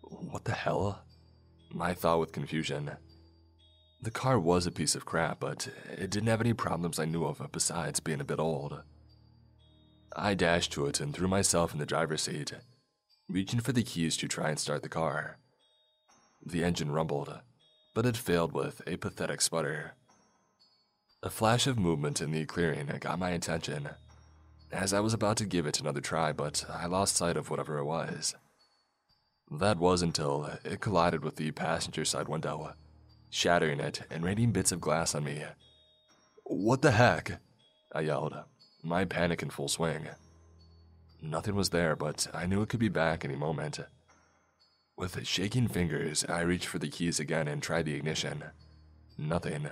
What 0.01 0.45
the 0.45 0.53
hell? 0.53 1.03
I 1.79 1.93
thought 1.93 2.19
with 2.19 2.31
confusion. 2.31 2.91
The 4.01 4.11
car 4.11 4.39
was 4.39 4.67
a 4.67 4.71
piece 4.71 4.95
of 4.95 5.05
crap, 5.05 5.39
but 5.39 5.69
it 5.89 6.09
didn't 6.09 6.27
have 6.27 6.41
any 6.41 6.53
problems 6.53 6.99
I 6.99 7.05
knew 7.05 7.25
of 7.25 7.41
besides 7.51 7.99
being 7.99 8.21
a 8.21 8.25
bit 8.25 8.39
old. 8.39 8.83
I 10.15 10.35
dashed 10.35 10.71
to 10.73 10.85
it 10.85 10.99
and 10.99 11.13
threw 11.13 11.27
myself 11.27 11.73
in 11.73 11.79
the 11.79 11.85
driver's 11.85 12.21
seat, 12.21 12.53
reaching 13.27 13.61
for 13.61 13.71
the 13.71 13.81
keys 13.81 14.15
to 14.17 14.27
try 14.27 14.49
and 14.49 14.59
start 14.59 14.83
the 14.83 14.89
car. 14.89 15.37
The 16.45 16.63
engine 16.63 16.91
rumbled, 16.91 17.39
but 17.93 18.05
it 18.05 18.17
failed 18.17 18.51
with 18.51 18.81
a 18.85 18.97
pathetic 18.97 19.41
sputter. 19.41 19.93
A 21.23 21.29
flash 21.29 21.67
of 21.67 21.79
movement 21.79 22.19
in 22.19 22.31
the 22.31 22.45
clearing 22.45 22.91
got 22.99 23.17
my 23.17 23.29
attention, 23.29 23.91
as 24.73 24.91
I 24.91 24.99
was 24.99 25.13
about 25.13 25.37
to 25.37 25.45
give 25.45 25.65
it 25.65 25.79
another 25.79 26.01
try, 26.01 26.33
but 26.33 26.65
I 26.69 26.85
lost 26.85 27.15
sight 27.15 27.37
of 27.37 27.49
whatever 27.49 27.77
it 27.77 27.85
was. 27.85 28.35
That 29.49 29.77
was 29.77 30.01
until 30.01 30.49
it 30.65 30.81
collided 30.81 31.23
with 31.23 31.37
the 31.37 31.51
passenger 31.51 32.03
side 32.03 32.27
window, 32.27 32.73
shattering 33.29 33.79
it 33.79 34.01
and 34.11 34.25
raining 34.25 34.51
bits 34.51 34.73
of 34.73 34.81
glass 34.81 35.15
on 35.15 35.23
me. 35.23 35.43
What 36.43 36.81
the 36.81 36.91
heck? 36.91 37.39
I 37.95 38.01
yelled, 38.01 38.35
my 38.83 39.05
panic 39.05 39.41
in 39.41 39.49
full 39.49 39.69
swing. 39.69 40.09
Nothing 41.21 41.55
was 41.55 41.69
there, 41.69 41.95
but 41.95 42.27
I 42.33 42.47
knew 42.47 42.61
it 42.61 42.67
could 42.67 42.81
be 42.81 42.89
back 42.89 43.23
any 43.23 43.37
moment. 43.37 43.79
With 44.97 45.25
shaking 45.25 45.69
fingers, 45.69 46.25
I 46.27 46.41
reached 46.41 46.67
for 46.67 46.79
the 46.79 46.89
keys 46.89 47.21
again 47.21 47.47
and 47.47 47.63
tried 47.63 47.85
the 47.85 47.95
ignition. 47.95 48.43
Nothing. 49.17 49.69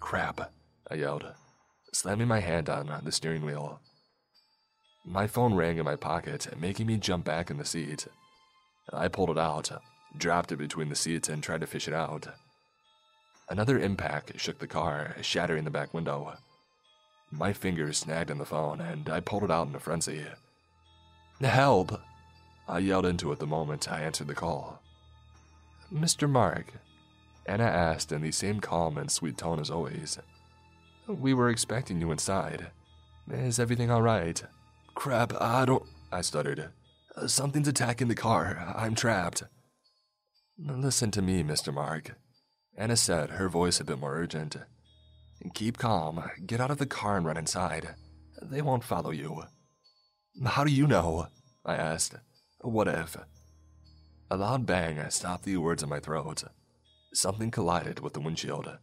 Crap, 0.00 0.52
I 0.90 0.94
yelled, 0.94 1.26
slamming 1.92 2.28
my 2.28 2.40
hand 2.40 2.68
on 2.68 2.90
the 3.04 3.12
steering 3.12 3.44
wheel. 3.44 3.80
My 5.04 5.26
phone 5.26 5.54
rang 5.54 5.78
in 5.78 5.84
my 5.84 5.96
pocket, 5.96 6.48
making 6.58 6.86
me 6.86 6.96
jump 6.98 7.24
back 7.24 7.50
in 7.50 7.56
the 7.56 7.64
seat. 7.64 8.06
I 8.92 9.08
pulled 9.08 9.30
it 9.30 9.38
out, 9.38 9.70
dropped 10.16 10.52
it 10.52 10.56
between 10.56 10.88
the 10.88 10.94
seats, 10.94 11.28
and 11.28 11.42
tried 11.42 11.60
to 11.60 11.66
fish 11.66 11.88
it 11.88 11.94
out. 11.94 12.28
Another 13.50 13.78
impact 13.78 14.38
shook 14.38 14.58
the 14.58 14.66
car, 14.66 15.16
shattering 15.22 15.64
the 15.64 15.70
back 15.70 15.94
window. 15.94 16.36
My 17.30 17.52
fingers 17.52 17.98
snagged 17.98 18.30
on 18.30 18.38
the 18.38 18.44
phone, 18.44 18.80
and 18.80 19.08
I 19.08 19.20
pulled 19.20 19.44
it 19.44 19.50
out 19.50 19.68
in 19.68 19.74
a 19.74 19.80
frenzy. 19.80 20.24
Help! 21.40 22.00
I 22.66 22.80
yelled 22.80 23.06
into 23.06 23.32
it 23.32 23.38
the 23.38 23.46
moment 23.46 23.90
I 23.90 24.02
answered 24.02 24.26
the 24.26 24.34
call. 24.34 24.82
Mr. 25.92 26.28
Mark, 26.28 26.74
Anna 27.48 27.64
asked 27.64 28.12
in 28.12 28.20
the 28.20 28.30
same 28.30 28.60
calm 28.60 28.98
and 28.98 29.10
sweet 29.10 29.38
tone 29.38 29.58
as 29.58 29.70
always. 29.70 30.18
We 31.08 31.32
were 31.32 31.48
expecting 31.48 31.98
you 31.98 32.12
inside. 32.12 32.66
Is 33.30 33.58
everything 33.58 33.90
all 33.90 34.02
right? 34.02 34.42
Crap, 34.94 35.32
I 35.40 35.64
don't. 35.64 35.82
I 36.12 36.20
stuttered. 36.20 36.68
Something's 37.26 37.66
attacking 37.66 38.08
the 38.08 38.14
car. 38.14 38.74
I'm 38.76 38.94
trapped. 38.94 39.44
Listen 40.58 41.10
to 41.12 41.22
me, 41.22 41.42
Mr. 41.42 41.72
Mark. 41.72 42.16
Anna 42.76 42.96
said, 42.96 43.30
her 43.30 43.48
voice 43.48 43.80
a 43.80 43.84
bit 43.84 43.98
more 43.98 44.14
urgent. 44.14 44.56
Keep 45.54 45.78
calm. 45.78 46.22
Get 46.44 46.60
out 46.60 46.70
of 46.70 46.78
the 46.78 46.86
car 46.86 47.16
and 47.16 47.24
run 47.24 47.38
inside. 47.38 47.94
They 48.42 48.60
won't 48.60 48.84
follow 48.84 49.10
you. 49.10 49.44
How 50.44 50.64
do 50.64 50.70
you 50.70 50.86
know? 50.86 51.28
I 51.64 51.76
asked. 51.76 52.14
What 52.60 52.88
if? 52.88 53.16
A 54.30 54.36
loud 54.36 54.66
bang 54.66 55.02
stopped 55.08 55.44
the 55.44 55.56
words 55.56 55.82
in 55.82 55.88
my 55.88 56.00
throat. 56.00 56.44
Something 57.12 57.50
collided 57.50 58.00
with 58.00 58.12
the 58.12 58.20
windshield, 58.20 58.78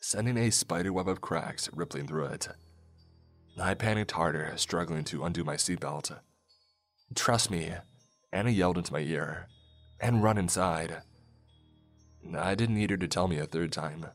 sending 0.00 0.36
a 0.36 0.50
spiderweb 0.50 1.08
of 1.08 1.20
cracks 1.20 1.70
rippling 1.72 2.06
through 2.06 2.26
it. 2.26 2.48
I 3.60 3.74
panicked 3.74 4.12
harder, 4.12 4.52
struggling 4.56 5.04
to 5.04 5.24
undo 5.24 5.44
my 5.44 5.56
seatbelt. 5.56 6.18
Trust 7.14 7.50
me, 7.50 7.72
Anna 8.32 8.50
yelled 8.50 8.78
into 8.78 8.92
my 8.92 9.00
ear, 9.00 9.48
and 10.00 10.22
run 10.22 10.38
inside. 10.38 11.02
I 12.36 12.54
didn't 12.54 12.76
need 12.76 12.90
her 12.90 12.96
to 12.96 13.08
tell 13.08 13.28
me 13.28 13.38
a 13.38 13.46
third 13.46 13.72
time. 13.72 14.06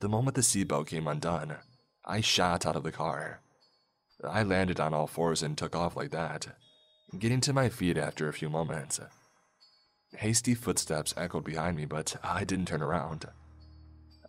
The 0.00 0.08
moment 0.08 0.34
the 0.34 0.42
seatbelt 0.42 0.86
came 0.86 1.06
undone, 1.06 1.56
I 2.04 2.20
shot 2.20 2.66
out 2.66 2.76
of 2.76 2.82
the 2.82 2.92
car. 2.92 3.40
I 4.22 4.42
landed 4.42 4.80
on 4.80 4.94
all 4.94 5.06
fours 5.06 5.42
and 5.42 5.56
took 5.56 5.74
off 5.74 5.96
like 5.96 6.10
that 6.10 6.48
getting 7.18 7.40
to 7.40 7.52
my 7.52 7.68
feet 7.68 7.96
after 7.96 8.28
a 8.28 8.32
few 8.32 8.50
moments. 8.50 9.00
Hasty 10.16 10.54
footsteps 10.54 11.14
echoed 11.16 11.44
behind 11.44 11.76
me, 11.76 11.84
but 11.84 12.16
I 12.22 12.44
didn't 12.44 12.66
turn 12.66 12.82
around. 12.82 13.26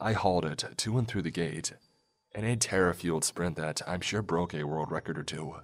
I 0.02 0.14
hauled 0.14 0.46
it 0.46 0.64
to 0.78 0.98
and 0.98 1.08
through 1.08 1.22
the 1.22 1.32
gate 1.32 1.74
in 2.36 2.44
a 2.44 2.56
terror 2.58 2.94
fueled 2.94 3.24
sprint 3.24 3.56
that 3.56 3.82
I'm 3.88 4.02
sure 4.02 4.22
broke 4.22 4.54
a 4.54 4.64
world 4.64 4.92
record 4.92 5.18
or 5.18 5.24
two. 5.24 5.56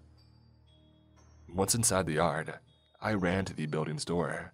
Once 1.53 1.75
inside 1.75 2.05
the 2.05 2.13
yard, 2.13 2.59
I 3.01 3.13
ran 3.13 3.45
to 3.45 3.53
the 3.53 3.65
building's 3.65 4.05
door. 4.05 4.53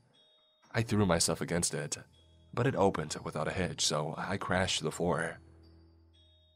I 0.74 0.82
threw 0.82 1.06
myself 1.06 1.42
against 1.42 1.76
it, 1.76 1.98
but 2.54 2.66
it 2.66 2.76
opened 2.76 3.16
without 3.24 3.48
a 3.48 3.52
hitch, 3.54 3.86
so 3.86 4.16
I 4.18 4.38
crashed 4.38 4.80
to 4.80 4.84
the 4.84 4.92
floor. 4.92 5.40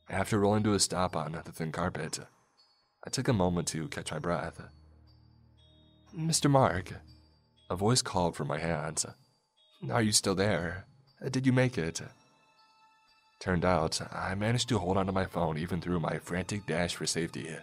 After 0.09 0.39
rolling 0.39 0.63
to 0.63 0.73
a 0.73 0.79
stop 0.79 1.15
on 1.15 1.33
the 1.33 1.51
thin 1.51 1.71
carpet, 1.71 2.19
I 3.05 3.09
took 3.09 3.27
a 3.27 3.33
moment 3.33 3.67
to 3.69 3.87
catch 3.87 4.11
my 4.11 4.19
breath. 4.19 4.61
Mr. 6.17 6.49
Mark, 6.49 6.93
a 7.71 7.75
voice 7.77 8.01
called 8.01 8.35
from 8.35 8.49
my 8.49 8.59
hands. 8.59 9.05
Are 9.89 10.01
you 10.01 10.11
still 10.11 10.35
there? 10.35 10.85
Did 11.31 11.45
you 11.45 11.53
make 11.53 11.77
it? 11.77 12.01
Turned 13.39 13.63
out, 13.63 14.01
I 14.11 14.35
managed 14.35 14.67
to 14.69 14.77
hold 14.77 14.97
onto 14.97 15.13
my 15.13 15.25
phone 15.25 15.57
even 15.57 15.79
through 15.79 16.01
my 16.01 16.19
frantic 16.19 16.65
dash 16.67 16.95
for 16.95 17.05
safety. 17.05 17.55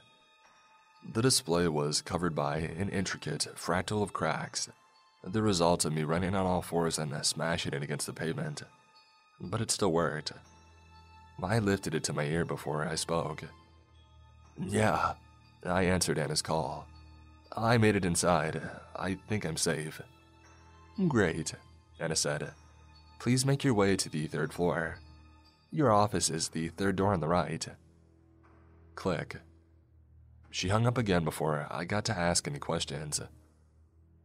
The 1.12 1.20
display 1.20 1.68
was 1.68 2.00
covered 2.00 2.34
by 2.34 2.56
an 2.56 2.88
intricate 2.88 3.48
fractal 3.54 4.02
of 4.02 4.14
cracks, 4.14 4.70
the 5.22 5.42
result 5.42 5.84
of 5.84 5.92
me 5.92 6.04
running 6.04 6.34
on 6.34 6.46
all 6.46 6.62
fours 6.62 6.98
and 6.98 7.14
smashing 7.24 7.74
it 7.74 7.82
against 7.82 8.06
the 8.06 8.14
pavement. 8.14 8.62
But 9.38 9.60
it 9.60 9.70
still 9.70 9.92
worked. 9.92 10.32
I 11.42 11.58
lifted 11.58 11.94
it 11.94 12.04
to 12.04 12.14
my 12.14 12.24
ear 12.24 12.46
before 12.46 12.88
I 12.88 12.94
spoke. 12.94 13.44
Yeah, 14.58 15.12
I 15.66 15.82
answered 15.82 16.18
Anna's 16.18 16.40
call. 16.40 16.88
I 17.56 17.78
made 17.78 17.96
it 17.96 18.04
inside. 18.04 18.60
I 18.94 19.14
think 19.28 19.44
I'm 19.44 19.56
safe. 19.56 20.00
Great, 21.08 21.54
Anna 21.98 22.16
said. 22.16 22.52
Please 23.18 23.46
make 23.46 23.64
your 23.64 23.74
way 23.74 23.96
to 23.96 24.08
the 24.08 24.26
third 24.26 24.52
floor. 24.52 24.98
Your 25.70 25.92
office 25.92 26.30
is 26.30 26.48
the 26.48 26.68
third 26.68 26.96
door 26.96 27.12
on 27.12 27.20
the 27.20 27.28
right. 27.28 27.66
Click. 28.94 29.36
She 30.50 30.68
hung 30.68 30.86
up 30.86 30.96
again 30.96 31.24
before 31.24 31.66
I 31.70 31.84
got 31.84 32.04
to 32.06 32.18
ask 32.18 32.46
any 32.48 32.58
questions. 32.58 33.20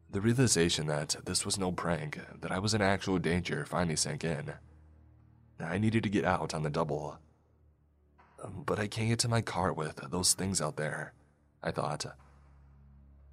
The 0.10 0.22
realization 0.22 0.88
that 0.88 1.16
this 1.26 1.45
was 1.45 1.58
no 1.58 1.72
prank, 1.72 2.19
that 2.42 2.52
I 2.52 2.60
was 2.60 2.74
in 2.74 2.82
actual 2.82 3.19
danger, 3.19 3.66
finally 3.66 3.95
sank 3.95 4.24
in. 4.24 4.53
I 5.60 5.77
needed 5.77 6.03
to 6.03 6.10
get 6.10 6.26
out 6.26 6.53
on 6.53 6.64
the 6.64 6.69
double. 6.69 7.18
But 8.66 8.80
I 8.80 8.88
can't 8.88 9.10
get 9.10 9.19
to 9.19 9.27
my 9.27 9.42
car 9.42 9.74
with 9.74 9.95
those 10.11 10.34
things 10.34 10.61
out 10.61 10.76
there, 10.77 11.14
I 11.64 11.72
thought. 11.72 12.06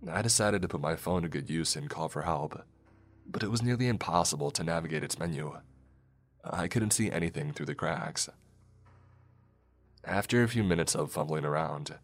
I 0.08 0.22
decided 0.22 0.62
to 0.62 0.68
put 0.68 0.80
my 0.80 0.96
phone 0.96 1.22
to 1.22 1.28
good 1.28 1.50
use 1.50 1.76
and 1.76 1.90
call 1.90 2.08
for 2.08 2.22
help, 2.22 2.62
but 3.26 3.42
it 3.42 3.50
was 3.50 3.62
nearly 3.62 3.86
impossible 3.86 4.50
to 4.52 4.64
navigate 4.64 5.04
its 5.04 5.18
menu. 5.18 5.58
I 6.42 6.68
couldn't 6.68 6.92
see 6.92 7.10
anything 7.10 7.52
through 7.52 7.66
the 7.66 7.74
cracks. 7.74 8.28
After 10.04 10.42
a 10.42 10.48
few 10.48 10.64
minutes 10.64 10.94
of 10.94 11.12
fumbling 11.12 11.44
around, 11.44 11.98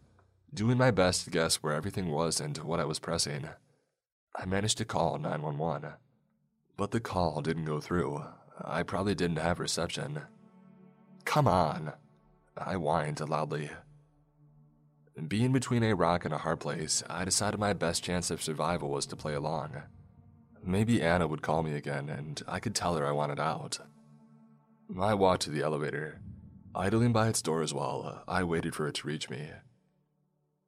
doing 0.53 0.77
my 0.77 0.91
best 0.91 1.25
to 1.25 1.31
guess 1.31 1.55
where 1.57 1.73
everything 1.73 2.09
was 2.11 2.39
and 2.39 2.55
what 2.59 2.79
I 2.79 2.85
was 2.85 2.99
pressing, 2.99 3.49
I 4.35 4.45
managed 4.45 4.77
to 4.77 4.85
call 4.85 5.17
911. 5.17 5.93
But 6.77 6.91
the 6.91 6.99
call 6.99 7.41
didn't 7.41 7.65
go 7.65 7.81
through. 7.81 8.23
I 8.63 8.83
probably 8.83 9.15
didn't 9.15 9.37
have 9.39 9.59
reception. 9.59 10.21
Come 11.25 11.47
on, 11.47 11.93
I 12.55 12.75
whined 12.75 13.19
loudly. 13.27 13.71
Being 15.25 15.51
between 15.51 15.83
a 15.83 15.95
rock 15.95 16.25
and 16.25 16.33
a 16.33 16.37
hard 16.37 16.59
place, 16.59 17.01
I 17.09 17.25
decided 17.25 17.59
my 17.59 17.73
best 17.73 18.03
chance 18.03 18.29
of 18.29 18.41
survival 18.41 18.89
was 18.89 19.07
to 19.07 19.15
play 19.15 19.33
along. 19.33 19.81
Maybe 20.63 21.01
Anna 21.01 21.27
would 21.27 21.41
call 21.41 21.63
me 21.63 21.73
again 21.73 22.07
and 22.07 22.41
I 22.47 22.59
could 22.59 22.75
tell 22.75 22.95
her 22.95 23.05
I 23.05 23.11
wanted 23.11 23.39
out. 23.39 23.79
I 24.99 25.15
walked 25.15 25.41
to 25.43 25.49
the 25.49 25.63
elevator. 25.63 26.21
Idling 26.75 27.13
by 27.13 27.29
its 27.29 27.41
doors 27.41 27.73
while 27.73 28.23
I 28.27 28.43
waited 28.43 28.75
for 28.75 28.87
it 28.87 28.95
to 28.95 29.07
reach 29.07 29.29
me. 29.29 29.49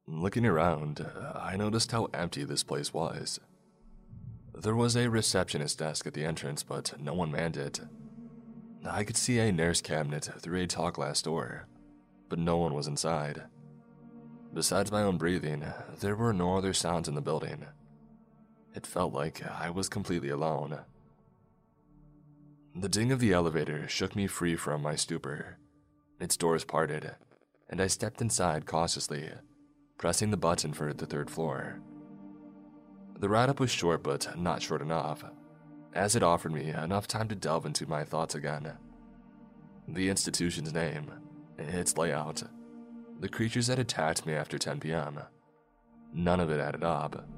Looking 0.08 0.44
around, 0.44 1.06
I 1.34 1.56
noticed 1.56 1.92
how 1.92 2.08
empty 2.12 2.42
this 2.42 2.64
place 2.64 2.92
was. 2.92 3.38
There 4.52 4.74
was 4.74 4.96
a 4.96 5.08
receptionist 5.08 5.78
desk 5.78 6.06
at 6.08 6.14
the 6.14 6.24
entrance, 6.24 6.64
but 6.64 7.00
no 7.00 7.14
one 7.14 7.30
manned 7.30 7.56
it. 7.56 7.80
I 8.84 9.04
could 9.04 9.16
see 9.16 9.38
a 9.38 9.52
nurse 9.52 9.80
cabinet 9.80 10.28
through 10.40 10.60
a 10.60 10.66
tall 10.66 10.90
glass 10.90 11.22
door, 11.22 11.68
but 12.28 12.38
no 12.40 12.56
one 12.56 12.74
was 12.74 12.88
inside. 12.88 13.44
Besides 14.52 14.90
my 14.90 15.02
own 15.02 15.16
breathing, 15.16 15.64
there 16.00 16.16
were 16.16 16.32
no 16.32 16.56
other 16.56 16.72
sounds 16.72 17.08
in 17.08 17.14
the 17.14 17.20
building. 17.20 17.66
It 18.74 18.86
felt 18.86 19.12
like 19.12 19.46
I 19.46 19.70
was 19.70 19.88
completely 19.88 20.28
alone. 20.28 20.80
The 22.74 22.88
ding 22.88 23.12
of 23.12 23.20
the 23.20 23.32
elevator 23.32 23.88
shook 23.88 24.14
me 24.14 24.26
free 24.26 24.56
from 24.56 24.82
my 24.82 24.94
stupor. 24.94 25.58
Its 26.20 26.36
doors 26.36 26.64
parted, 26.64 27.14
and 27.68 27.80
I 27.80 27.86
stepped 27.86 28.20
inside 28.20 28.66
cautiously, 28.66 29.30
pressing 29.98 30.30
the 30.30 30.36
button 30.36 30.72
for 30.72 30.92
the 30.92 31.06
third 31.06 31.30
floor. 31.30 31.80
The 33.18 33.28
ride 33.28 33.48
up 33.48 33.60
was 33.60 33.70
short, 33.70 34.02
but 34.02 34.38
not 34.38 34.62
short 34.62 34.82
enough, 34.82 35.24
as 35.94 36.16
it 36.16 36.22
offered 36.22 36.52
me 36.52 36.70
enough 36.70 37.06
time 37.06 37.28
to 37.28 37.34
delve 37.34 37.66
into 37.66 37.88
my 37.88 38.04
thoughts 38.04 38.34
again. 38.34 38.72
The 39.88 40.08
institution's 40.08 40.72
name, 40.72 41.10
its 41.58 41.96
layout, 41.96 42.42
the 43.20 43.28
creatures 43.28 43.66
that 43.66 43.78
attacked 43.78 44.26
me 44.26 44.32
after 44.32 44.58
10 44.58 44.80
p.m. 44.80 45.20
None 46.12 46.40
of 46.40 46.50
it 46.50 46.58
added 46.58 46.82
up. 46.82 47.28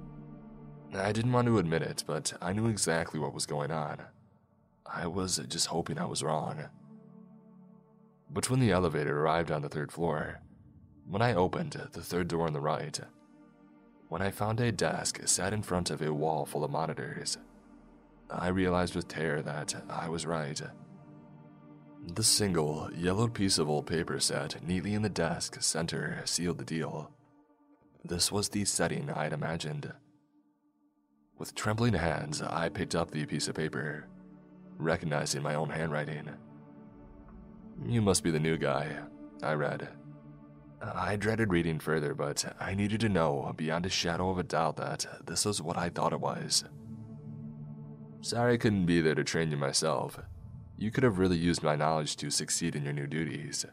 I 0.94 1.10
didn't 1.10 1.32
want 1.32 1.48
to 1.48 1.58
admit 1.58 1.82
it, 1.82 2.04
but 2.06 2.32
I 2.40 2.52
knew 2.52 2.68
exactly 2.68 3.18
what 3.18 3.34
was 3.34 3.46
going 3.46 3.72
on. 3.72 3.98
I 4.86 5.08
was 5.08 5.38
just 5.48 5.66
hoping 5.66 5.98
I 5.98 6.04
was 6.04 6.22
wrong. 6.22 6.64
But 8.30 8.48
when 8.48 8.60
the 8.60 8.70
elevator 8.70 9.20
arrived 9.20 9.50
on 9.50 9.62
the 9.62 9.68
third 9.68 9.90
floor, 9.90 10.40
when 11.06 11.20
I 11.20 11.34
opened 11.34 11.72
the 11.92 12.00
third 12.00 12.28
door 12.28 12.46
on 12.46 12.52
the 12.52 12.60
right, 12.60 12.98
when 14.08 14.22
I 14.22 14.30
found 14.30 14.60
a 14.60 14.70
desk 14.70 15.20
sat 15.26 15.52
in 15.52 15.62
front 15.62 15.90
of 15.90 16.00
a 16.00 16.12
wall 16.12 16.46
full 16.46 16.64
of 16.64 16.70
monitors. 16.70 17.38
I 18.30 18.48
realized 18.48 18.94
with 18.94 19.08
terror 19.08 19.42
that 19.42 19.74
I 19.90 20.08
was 20.08 20.26
right. 20.26 20.60
The 22.04 22.24
single, 22.24 22.90
yellowed 22.94 23.32
piece 23.32 23.58
of 23.58 23.70
old 23.70 23.86
paper 23.86 24.18
sat 24.18 24.62
neatly 24.66 24.94
in 24.94 25.02
the 25.02 25.08
desk 25.08 25.62
center 25.62 26.20
sealed 26.24 26.58
the 26.58 26.64
deal. 26.64 27.10
This 28.04 28.30
was 28.30 28.48
the 28.48 28.64
setting 28.64 29.08
I 29.10 29.24
had 29.24 29.32
imagined. 29.32 29.92
With 31.38 31.54
trembling 31.54 31.94
hands, 31.94 32.42
I 32.42 32.68
picked 32.68 32.94
up 32.94 33.10
the 33.10 33.24
piece 33.24 33.48
of 33.48 33.54
paper, 33.54 34.08
recognizing 34.78 35.42
my 35.42 35.54
own 35.54 35.70
handwriting. 35.70 36.28
You 37.86 38.02
must 38.02 38.24
be 38.24 38.30
the 38.30 38.40
new 38.40 38.58
guy, 38.58 38.98
I 39.42 39.54
read. 39.54 39.88
I 40.82 41.16
dreaded 41.16 41.52
reading 41.52 41.78
further, 41.78 42.14
but 42.14 42.56
I 42.60 42.74
needed 42.74 43.00
to 43.00 43.08
know 43.08 43.54
beyond 43.56 43.86
a 43.86 43.90
shadow 43.90 44.30
of 44.30 44.38
a 44.38 44.42
doubt 44.42 44.76
that 44.76 45.06
this 45.24 45.44
was 45.44 45.62
what 45.62 45.78
I 45.78 45.88
thought 45.88 46.12
it 46.12 46.20
was. 46.20 46.64
Sorry 48.20 48.54
I 48.54 48.56
couldn't 48.56 48.86
be 48.86 49.00
there 49.00 49.14
to 49.14 49.24
train 49.24 49.50
you 49.50 49.56
myself. 49.56 50.18
You 50.82 50.90
could 50.90 51.04
have 51.04 51.20
really 51.20 51.36
used 51.36 51.62
my 51.62 51.76
knowledge 51.76 52.16
to 52.16 52.28
succeed 52.28 52.74
in 52.74 52.82
your 52.82 52.92
new 52.92 53.06
duties. 53.06 53.64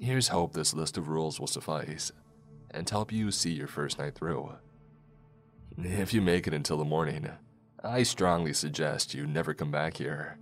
Here's 0.00 0.26
hope 0.26 0.54
this 0.54 0.74
list 0.74 0.98
of 0.98 1.08
rules 1.08 1.38
will 1.38 1.46
suffice, 1.46 2.10
and 2.72 2.90
help 2.90 3.12
you 3.12 3.30
see 3.30 3.52
your 3.52 3.68
first 3.68 4.00
night 4.00 4.16
through. 4.16 4.56
If 5.78 6.12
you 6.12 6.20
make 6.20 6.48
it 6.48 6.52
until 6.52 6.78
the 6.78 6.84
morning, 6.84 7.30
I 7.84 8.02
strongly 8.02 8.54
suggest 8.54 9.14
you 9.14 9.24
never 9.24 9.54
come 9.54 9.70
back 9.70 9.98
here. 9.98 10.36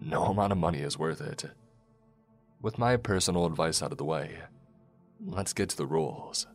No 0.00 0.24
amount 0.24 0.50
of 0.50 0.58
money 0.58 0.80
is 0.80 0.98
worth 0.98 1.20
it. 1.20 1.44
With 2.60 2.76
my 2.76 2.96
personal 2.96 3.46
advice 3.46 3.80
out 3.80 3.92
of 3.92 3.98
the 3.98 4.04
way, 4.04 4.40
Let's 5.24 5.52
get 5.52 5.68
to 5.68 5.76
the 5.76 5.86
rules. 5.86 6.48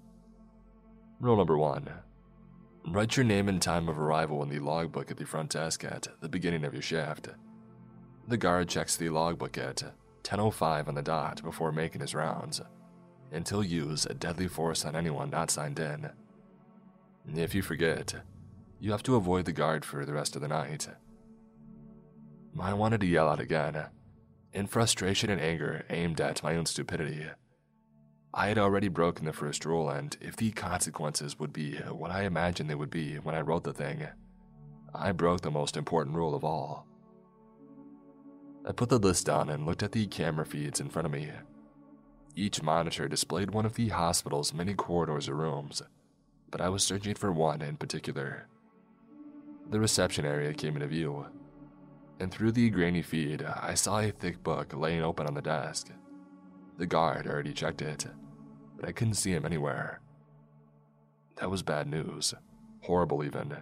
Rule 1.21 1.37
number 1.37 1.57
one 1.57 1.89
Write 2.85 3.15
your 3.15 3.23
name 3.23 3.47
and 3.47 3.61
time 3.61 3.87
of 3.87 3.97
arrival 3.97 4.43
in 4.43 4.49
the 4.49 4.59
logbook 4.59 5.09
at 5.09 5.15
the 5.15 5.25
front 5.25 5.51
desk 5.51 5.85
at 5.85 6.09
the 6.19 6.27
beginning 6.27 6.65
of 6.65 6.73
your 6.73 6.81
shift. 6.81 7.29
The 8.27 8.37
guard 8.37 8.67
checks 8.67 8.97
the 8.97 9.09
logbook 9.09 9.57
at 9.57 9.83
10.05 10.23 10.89
on 10.89 10.95
the 10.95 11.01
dot 11.01 11.41
before 11.41 11.71
making 11.71 12.01
his 12.01 12.13
rounds, 12.13 12.61
he'll 13.47 13.63
use 13.63 14.05
a 14.05 14.13
deadly 14.13 14.49
force 14.49 14.83
on 14.83 14.95
anyone 14.95 15.29
not 15.29 15.49
signed 15.49 15.79
in. 15.79 16.09
If 17.33 17.55
you 17.55 17.61
forget, 17.61 18.15
you 18.79 18.91
have 18.91 19.03
to 19.03 19.15
avoid 19.15 19.45
the 19.45 19.53
guard 19.53 19.85
for 19.85 20.05
the 20.05 20.13
rest 20.13 20.35
of 20.35 20.41
the 20.41 20.47
night. 20.49 20.87
I 22.59 22.73
wanted 22.73 23.01
to 23.01 23.07
yell 23.07 23.29
out 23.29 23.39
again, 23.39 23.85
in 24.51 24.67
frustration 24.67 25.29
and 25.29 25.39
anger 25.39 25.85
aimed 25.89 26.19
at 26.19 26.43
my 26.43 26.55
own 26.55 26.65
stupidity. 26.65 27.27
I 28.33 28.47
had 28.47 28.57
already 28.57 28.89
broken 28.89 29.25
the 29.25 29.33
first 29.33 29.65
rule, 29.65 29.89
and 29.89 30.17
if 30.19 30.35
the 30.35 30.51
consequences 30.51 31.39
would 31.39 31.53
be 31.53 31.77
what 31.77 32.11
I 32.11 32.23
imagined 32.23 32.69
they 32.69 32.75
would 32.75 32.89
be 32.89 33.15
when 33.15 33.35
I 33.35 33.41
wrote 33.41 33.63
the 33.63 33.73
thing, 33.73 34.05
I 34.93 35.11
broke 35.13 35.41
the 35.41 35.51
most 35.51 35.77
important 35.77 36.15
rule 36.15 36.35
of 36.35 36.43
all. 36.43 36.87
I 38.67 38.73
put 38.73 38.89
the 38.89 38.99
list 38.99 39.25
down 39.25 39.49
and 39.49 39.65
looked 39.65 39.81
at 39.81 39.93
the 39.93 40.05
camera 40.07 40.45
feeds 40.45 40.79
in 40.79 40.89
front 40.89 41.05
of 41.05 41.11
me. 41.11 41.29
Each 42.35 42.61
monitor 42.61 43.07
displayed 43.07 43.51
one 43.51 43.65
of 43.65 43.73
the 43.73 43.89
hospital's 43.89 44.53
many 44.53 44.73
corridors 44.73 45.29
or 45.29 45.35
rooms, 45.35 45.81
but 46.51 46.61
I 46.61 46.69
was 46.69 46.83
searching 46.83 47.15
for 47.15 47.31
one 47.31 47.61
in 47.61 47.77
particular. 47.77 48.47
The 49.69 49.79
reception 49.79 50.25
area 50.25 50.53
came 50.53 50.75
into 50.75 50.87
view, 50.87 51.25
and 52.19 52.31
through 52.31 52.51
the 52.51 52.69
grainy 52.69 53.01
feed, 53.01 53.41
I 53.41 53.73
saw 53.73 53.99
a 53.99 54.11
thick 54.11 54.43
book 54.43 54.75
laying 54.75 55.01
open 55.01 55.25
on 55.25 55.33
the 55.33 55.41
desk. 55.41 55.89
The 56.77 56.85
guard 56.85 57.25
already 57.25 57.53
checked 57.53 57.81
it 57.81 58.05
but 58.77 58.87
I 58.87 58.91
couldn't 58.91 59.15
see 59.15 59.31
him 59.31 59.45
anywhere. 59.45 59.99
That 61.37 61.49
was 61.51 61.63
bad 61.63 61.87
news. 61.87 62.33
Horrible, 62.83 63.23
even. 63.23 63.57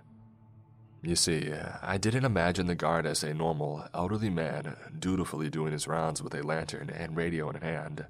You 1.06 1.16
see, 1.16 1.54
I 1.84 2.00
didn't 2.00 2.26
imagine 2.26 2.66
the 2.66 2.74
guard 2.74 3.06
as 3.06 3.22
a 3.22 3.32
normal, 3.32 3.86
elderly 3.94 4.32
man 4.32 4.76
dutifully 4.98 5.52
doing 5.52 5.72
his 5.72 5.88
rounds 5.88 6.24
with 6.24 6.34
a 6.34 6.42
lantern 6.42 6.90
and 6.90 7.16
radio 7.16 7.48
in 7.52 7.62
hand, 7.62 8.08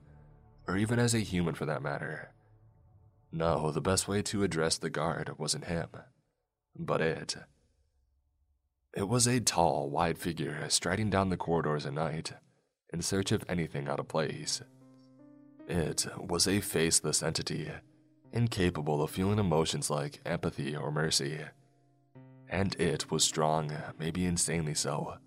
or 0.66 0.78
even 0.78 0.98
as 0.98 1.14
a 1.14 1.20
human 1.20 1.56
for 1.56 1.66
that 1.66 1.82
matter. 1.82 2.32
No, 3.34 3.70
the 3.72 3.82
best 3.82 4.08
way 4.08 4.22
to 4.22 4.44
address 4.44 4.78
the 4.78 4.90
guard 4.90 5.38
wasn't 5.38 5.66
him, 5.66 5.90
but 6.74 7.02
it. 7.02 7.36
It 8.96 9.10
was 9.10 9.28
a 9.28 9.42
tall, 9.42 9.90
wide 9.90 10.18
figure 10.18 10.66
striding 10.70 11.10
down 11.10 11.28
the 11.28 11.36
corridors 11.36 11.86
at 11.86 11.92
night, 11.92 12.32
in 12.94 13.02
search 13.02 13.34
of 13.34 13.44
anything 13.50 13.90
out 13.90 14.00
of 14.00 14.08
place. 14.08 14.62
It 15.68 16.08
was 16.18 16.48
a 16.48 16.62
faceless 16.62 17.22
entity, 17.22 17.72
incapable 18.32 19.04
of 19.04 19.12
feeling 19.12 19.40
emotions 19.40 19.90
like 19.90 20.22
empathy 20.26 20.78
or 20.78 20.94
mercy. 20.94 21.42
And 22.50 22.76
it 22.76 23.12
was 23.12 23.24
strong, 23.24 23.72
maybe 24.00 24.26
insanely 24.26 24.74
so. 24.74 25.18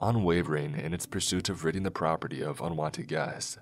Unwavering 0.00 0.74
in 0.74 0.94
its 0.94 1.06
pursuit 1.06 1.48
of 1.48 1.64
ridding 1.64 1.82
the 1.82 1.90
property 1.90 2.42
of 2.42 2.60
unwanted 2.60 3.08
guests. 3.08 3.58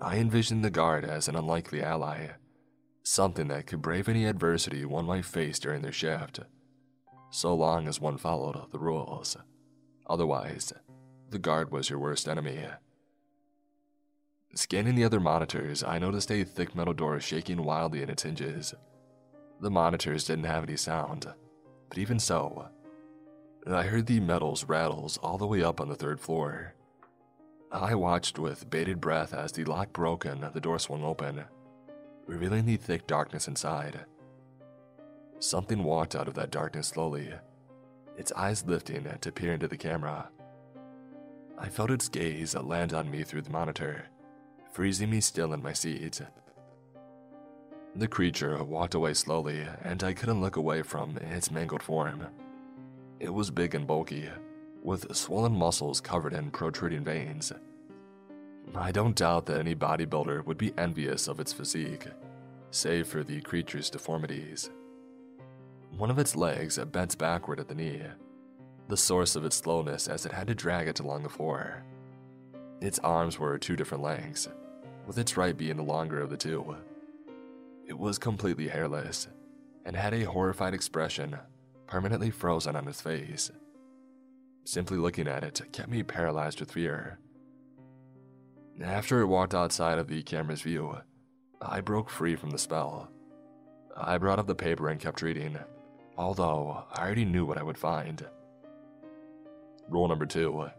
I 0.00 0.16
envisioned 0.16 0.64
the 0.64 0.70
guard 0.70 1.04
as 1.04 1.28
an 1.28 1.36
unlikely 1.36 1.82
ally, 1.82 2.28
something 3.02 3.48
that 3.48 3.66
could 3.66 3.82
brave 3.82 4.08
any 4.08 4.24
adversity 4.24 4.84
one 4.84 5.04
might 5.04 5.24
face 5.24 5.58
during 5.58 5.82
their 5.82 5.92
shift, 5.92 6.40
so 7.30 7.54
long 7.54 7.88
as 7.88 8.00
one 8.00 8.16
followed 8.16 8.70
the 8.70 8.78
rules. 8.78 9.36
Otherwise, 10.08 10.72
the 11.28 11.38
guard 11.38 11.70
was 11.70 11.90
your 11.90 11.98
worst 11.98 12.28
enemy. 12.28 12.64
Scanning 14.54 14.94
the 14.94 15.04
other 15.04 15.20
monitors, 15.20 15.84
I 15.84 15.98
noticed 15.98 16.30
a 16.32 16.44
thick 16.44 16.74
metal 16.74 16.94
door 16.94 17.20
shaking 17.20 17.62
wildly 17.62 18.02
in 18.02 18.10
its 18.10 18.24
hinges. 18.24 18.74
The 19.60 19.70
monitors 19.70 20.24
didn't 20.24 20.44
have 20.44 20.64
any 20.64 20.76
sound, 20.76 21.26
but 21.88 21.98
even 21.98 22.18
so, 22.18 22.68
I 23.66 23.82
heard 23.82 24.06
the 24.06 24.20
metals 24.20 24.64
rattles 24.64 25.18
all 25.18 25.36
the 25.36 25.46
way 25.46 25.62
up 25.62 25.80
on 25.80 25.88
the 25.88 25.94
third 25.94 26.20
floor. 26.20 26.74
I 27.70 27.94
watched 27.94 28.38
with 28.38 28.70
bated 28.70 29.00
breath 29.00 29.34
as 29.34 29.52
the 29.52 29.64
lock 29.64 29.92
broke 29.92 30.24
and 30.24 30.42
the 30.42 30.60
door 30.60 30.78
swung 30.78 31.04
open, 31.04 31.44
revealing 32.26 32.64
the 32.64 32.76
thick 32.76 33.06
darkness 33.06 33.48
inside. 33.48 34.06
Something 35.38 35.84
walked 35.84 36.16
out 36.16 36.26
of 36.26 36.34
that 36.34 36.50
darkness 36.50 36.88
slowly, 36.88 37.32
its 38.16 38.32
eyes 38.32 38.64
lifting 38.66 39.06
to 39.20 39.32
peer 39.32 39.52
into 39.52 39.68
the 39.68 39.76
camera. 39.76 40.30
I 41.58 41.68
felt 41.68 41.90
its 41.90 42.08
gaze 42.08 42.54
land 42.54 42.94
on 42.94 43.10
me 43.10 43.24
through 43.24 43.42
the 43.42 43.50
monitor 43.50 44.06
freezing 44.72 45.10
me 45.10 45.20
still 45.20 45.52
in 45.52 45.62
my 45.62 45.72
seat. 45.72 46.20
The 47.96 48.08
creature 48.08 48.62
walked 48.62 48.94
away 48.94 49.14
slowly, 49.14 49.66
and 49.82 50.02
I 50.04 50.14
couldn't 50.14 50.40
look 50.40 50.56
away 50.56 50.82
from 50.82 51.16
its 51.18 51.50
mangled 51.50 51.82
form. 51.82 52.26
It 53.18 53.34
was 53.34 53.50
big 53.50 53.74
and 53.74 53.86
bulky, 53.86 54.28
with 54.82 55.14
swollen 55.14 55.56
muscles 55.56 56.00
covered 56.00 56.32
in 56.32 56.50
protruding 56.50 57.04
veins. 57.04 57.52
I 58.74 58.92
don't 58.92 59.16
doubt 59.16 59.46
that 59.46 59.58
any 59.58 59.74
bodybuilder 59.74 60.46
would 60.46 60.56
be 60.56 60.72
envious 60.78 61.26
of 61.26 61.40
its 61.40 61.52
physique, 61.52 62.06
save 62.70 63.08
for 63.08 63.24
the 63.24 63.40
creature's 63.40 63.90
deformities. 63.90 64.70
One 65.96 66.10
of 66.10 66.18
its 66.18 66.36
legs 66.36 66.78
bent 66.78 67.18
backward 67.18 67.58
at 67.58 67.66
the 67.66 67.74
knee, 67.74 68.02
the 68.86 68.96
source 68.96 69.34
of 69.34 69.44
its 69.44 69.56
slowness 69.56 70.06
as 70.06 70.24
it 70.24 70.32
had 70.32 70.46
to 70.46 70.54
drag 70.54 70.86
it 70.86 71.00
along 71.00 71.24
the 71.24 71.28
floor. 71.28 71.82
Its 72.80 73.00
arms 73.00 73.38
were 73.38 73.58
two 73.58 73.74
different 73.74 74.04
lengths, 74.04 74.48
with 75.06 75.18
its 75.18 75.36
right 75.36 75.56
being 75.56 75.76
the 75.76 75.82
longer 75.82 76.20
of 76.20 76.30
the 76.30 76.36
two. 76.36 76.76
It 77.90 77.98
was 77.98 78.18
completely 78.18 78.68
hairless 78.68 79.26
and 79.84 79.96
had 79.96 80.14
a 80.14 80.22
horrified 80.22 80.74
expression 80.74 81.36
permanently 81.88 82.30
frozen 82.30 82.76
on 82.76 82.86
its 82.86 83.00
face. 83.00 83.50
Simply 84.64 84.96
looking 84.96 85.26
at 85.26 85.42
it 85.42 85.60
kept 85.72 85.88
me 85.88 86.04
paralyzed 86.04 86.60
with 86.60 86.70
fear. 86.70 87.18
After 88.80 89.20
it 89.20 89.26
walked 89.26 89.56
outside 89.56 89.98
of 89.98 90.06
the 90.06 90.22
camera's 90.22 90.62
view, 90.62 90.98
I 91.60 91.80
broke 91.80 92.10
free 92.10 92.36
from 92.36 92.50
the 92.50 92.58
spell. 92.58 93.10
I 93.96 94.18
brought 94.18 94.38
up 94.38 94.46
the 94.46 94.54
paper 94.54 94.88
and 94.88 95.00
kept 95.00 95.20
reading, 95.20 95.58
although 96.16 96.84
I 96.92 97.04
already 97.04 97.24
knew 97.24 97.44
what 97.44 97.58
I 97.58 97.64
would 97.64 97.76
find. 97.76 98.24
Rule 99.88 100.06
number 100.06 100.26
two 100.26 100.70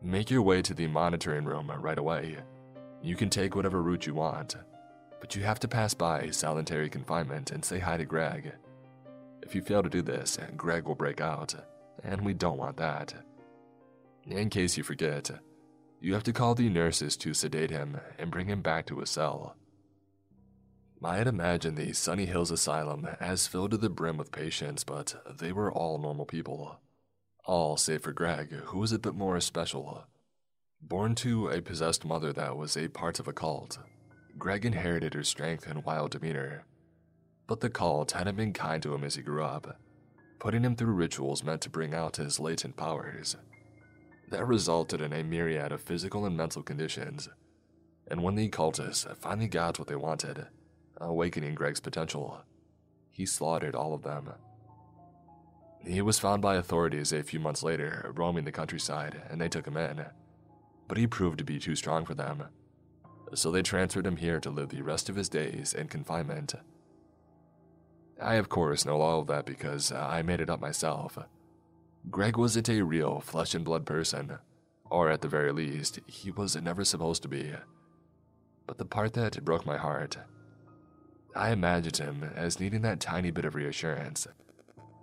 Make 0.00 0.30
your 0.30 0.42
way 0.42 0.62
to 0.62 0.72
the 0.72 0.86
monitoring 0.86 1.46
room 1.46 1.68
right 1.80 1.98
away. 1.98 2.36
You 3.02 3.16
can 3.16 3.28
take 3.28 3.56
whatever 3.56 3.82
route 3.82 4.06
you 4.06 4.14
want, 4.14 4.54
but 5.22 5.36
you 5.36 5.44
have 5.44 5.60
to 5.60 5.68
pass 5.68 5.94
by 5.94 6.28
solitary 6.30 6.90
confinement 6.90 7.52
and 7.52 7.64
say 7.64 7.78
hi 7.78 7.96
to 7.96 8.04
Greg. 8.04 8.52
If 9.40 9.54
you 9.54 9.62
fail 9.62 9.80
to 9.80 9.88
do 9.88 10.02
this, 10.02 10.36
Greg 10.56 10.84
will 10.84 10.96
break 10.96 11.20
out, 11.20 11.54
and 12.02 12.22
we 12.22 12.34
don't 12.34 12.58
want 12.58 12.76
that. 12.78 13.14
In 14.26 14.50
case 14.50 14.76
you 14.76 14.82
forget, 14.82 15.30
you 16.00 16.12
have 16.14 16.24
to 16.24 16.32
call 16.32 16.56
the 16.56 16.68
nurses 16.68 17.16
to 17.18 17.34
sedate 17.34 17.70
him 17.70 18.00
and 18.18 18.32
bring 18.32 18.48
him 18.48 18.62
back 18.62 18.84
to 18.86 18.98
his 18.98 19.10
cell. 19.10 19.54
I 21.04 21.18
had 21.18 21.28
imagined 21.28 21.76
the 21.76 21.92
Sunny 21.92 22.26
Hills 22.26 22.50
Asylum 22.50 23.06
as 23.20 23.46
filled 23.46 23.70
to 23.70 23.76
the 23.76 23.90
brim 23.90 24.16
with 24.16 24.32
patients, 24.32 24.82
but 24.82 25.14
they 25.38 25.52
were 25.52 25.70
all 25.70 25.98
normal 25.98 26.26
people. 26.26 26.80
All 27.44 27.76
save 27.76 28.02
for 28.02 28.12
Greg, 28.12 28.50
who 28.50 28.80
was 28.80 28.90
a 28.90 28.98
bit 28.98 29.14
more 29.14 29.38
special. 29.38 30.04
Born 30.80 31.14
to 31.16 31.48
a 31.48 31.60
possessed 31.60 32.04
mother 32.04 32.32
that 32.32 32.56
was 32.56 32.76
a 32.76 32.88
part 32.88 33.20
of 33.20 33.28
a 33.28 33.32
cult, 33.32 33.78
Greg 34.38 34.64
inherited 34.64 35.14
her 35.14 35.22
strength 35.22 35.66
and 35.66 35.84
wild 35.84 36.10
demeanor. 36.12 36.64
But 37.46 37.60
the 37.60 37.70
cult 37.70 38.12
hadn't 38.12 38.36
been 38.36 38.52
kind 38.52 38.82
to 38.82 38.94
him 38.94 39.04
as 39.04 39.16
he 39.16 39.22
grew 39.22 39.44
up, 39.44 39.78
putting 40.38 40.64
him 40.64 40.74
through 40.74 40.94
rituals 40.94 41.44
meant 41.44 41.60
to 41.62 41.70
bring 41.70 41.94
out 41.94 42.16
his 42.16 42.40
latent 42.40 42.76
powers. 42.76 43.36
That 44.30 44.46
resulted 44.46 45.00
in 45.00 45.12
a 45.12 45.22
myriad 45.22 45.72
of 45.72 45.82
physical 45.82 46.24
and 46.24 46.36
mental 46.36 46.62
conditions. 46.62 47.28
And 48.08 48.22
when 48.22 48.34
the 48.34 48.48
cultists 48.48 49.16
finally 49.18 49.48
got 49.48 49.78
what 49.78 49.88
they 49.88 49.96
wanted, 49.96 50.46
awakening 51.00 51.54
Greg's 51.54 51.80
potential, 51.80 52.42
he 53.10 53.26
slaughtered 53.26 53.74
all 53.74 53.94
of 53.94 54.02
them. 54.02 54.32
He 55.84 56.00
was 56.00 56.18
found 56.18 56.40
by 56.40 56.56
authorities 56.56 57.12
a 57.12 57.22
few 57.22 57.40
months 57.40 57.62
later, 57.62 58.12
roaming 58.14 58.44
the 58.44 58.52
countryside, 58.52 59.20
and 59.28 59.40
they 59.40 59.48
took 59.48 59.66
him 59.66 59.76
in. 59.76 60.06
But 60.88 60.96
he 60.96 61.06
proved 61.06 61.38
to 61.38 61.44
be 61.44 61.58
too 61.58 61.74
strong 61.74 62.04
for 62.04 62.14
them, 62.14 62.44
so 63.34 63.50
they 63.50 63.62
transferred 63.62 64.06
him 64.06 64.16
here 64.16 64.40
to 64.40 64.50
live 64.50 64.70
the 64.70 64.82
rest 64.82 65.08
of 65.08 65.16
his 65.16 65.28
days 65.28 65.74
in 65.74 65.88
confinement. 65.88 66.54
I, 68.20 68.34
of 68.34 68.48
course, 68.48 68.84
know 68.84 69.00
all 69.00 69.20
of 69.20 69.26
that 69.28 69.46
because 69.46 69.90
uh, 69.90 69.98
I 69.98 70.22
made 70.22 70.40
it 70.40 70.50
up 70.50 70.60
myself. 70.60 71.18
Greg 72.10 72.36
wasn't 72.36 72.68
a 72.68 72.82
real 72.82 73.20
flesh 73.20 73.54
and 73.54 73.64
blood 73.64 73.86
person, 73.86 74.38
or 74.90 75.10
at 75.10 75.20
the 75.20 75.28
very 75.28 75.52
least, 75.52 76.00
he 76.06 76.30
was 76.30 76.60
never 76.60 76.84
supposed 76.84 77.22
to 77.22 77.28
be. 77.28 77.52
But 78.66 78.78
the 78.78 78.84
part 78.84 79.14
that 79.14 79.44
broke 79.44 79.66
my 79.66 79.76
heart, 79.76 80.18
I 81.34 81.50
imagined 81.50 81.96
him 81.96 82.30
as 82.36 82.60
needing 82.60 82.82
that 82.82 83.00
tiny 83.00 83.30
bit 83.30 83.44
of 83.44 83.54
reassurance 83.54 84.28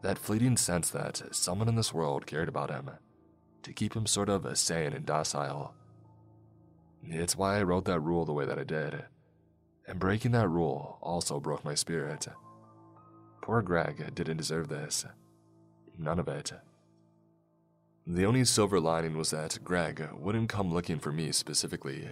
that 0.01 0.17
fleeting 0.17 0.57
sense 0.57 0.89
that 0.91 1.21
someone 1.31 1.67
in 1.67 1.75
this 1.75 1.93
world 1.93 2.25
cared 2.25 2.49
about 2.49 2.69
him, 2.69 2.89
to 3.63 3.73
keep 3.73 3.95
him 3.95 4.05
sort 4.05 4.29
of 4.29 4.57
sane 4.57 4.93
and 4.93 5.05
docile. 5.05 5.73
It's 7.03 7.35
why 7.35 7.57
I 7.57 7.63
wrote 7.63 7.85
that 7.85 7.99
rule 8.01 8.25
the 8.25 8.33
way 8.33 8.45
that 8.45 8.59
I 8.59 8.63
did, 8.63 9.05
and 9.87 9.99
breaking 9.99 10.31
that 10.31 10.49
rule 10.49 10.97
also 11.01 11.39
broke 11.39 11.65
my 11.65 11.75
spirit. 11.75 12.27
Poor 13.41 13.61
Greg 13.61 14.13
didn't 14.13 14.37
deserve 14.37 14.67
this. 14.67 15.05
None 15.97 16.19
of 16.19 16.27
it. 16.27 16.51
The 18.05 18.25
only 18.25 18.45
silver 18.45 18.79
lining 18.79 19.17
was 19.17 19.31
that 19.31 19.59
Greg 19.63 20.07
wouldn't 20.17 20.49
come 20.49 20.73
looking 20.73 20.99
for 20.99 21.11
me 21.11 21.31
specifically. 21.31 22.07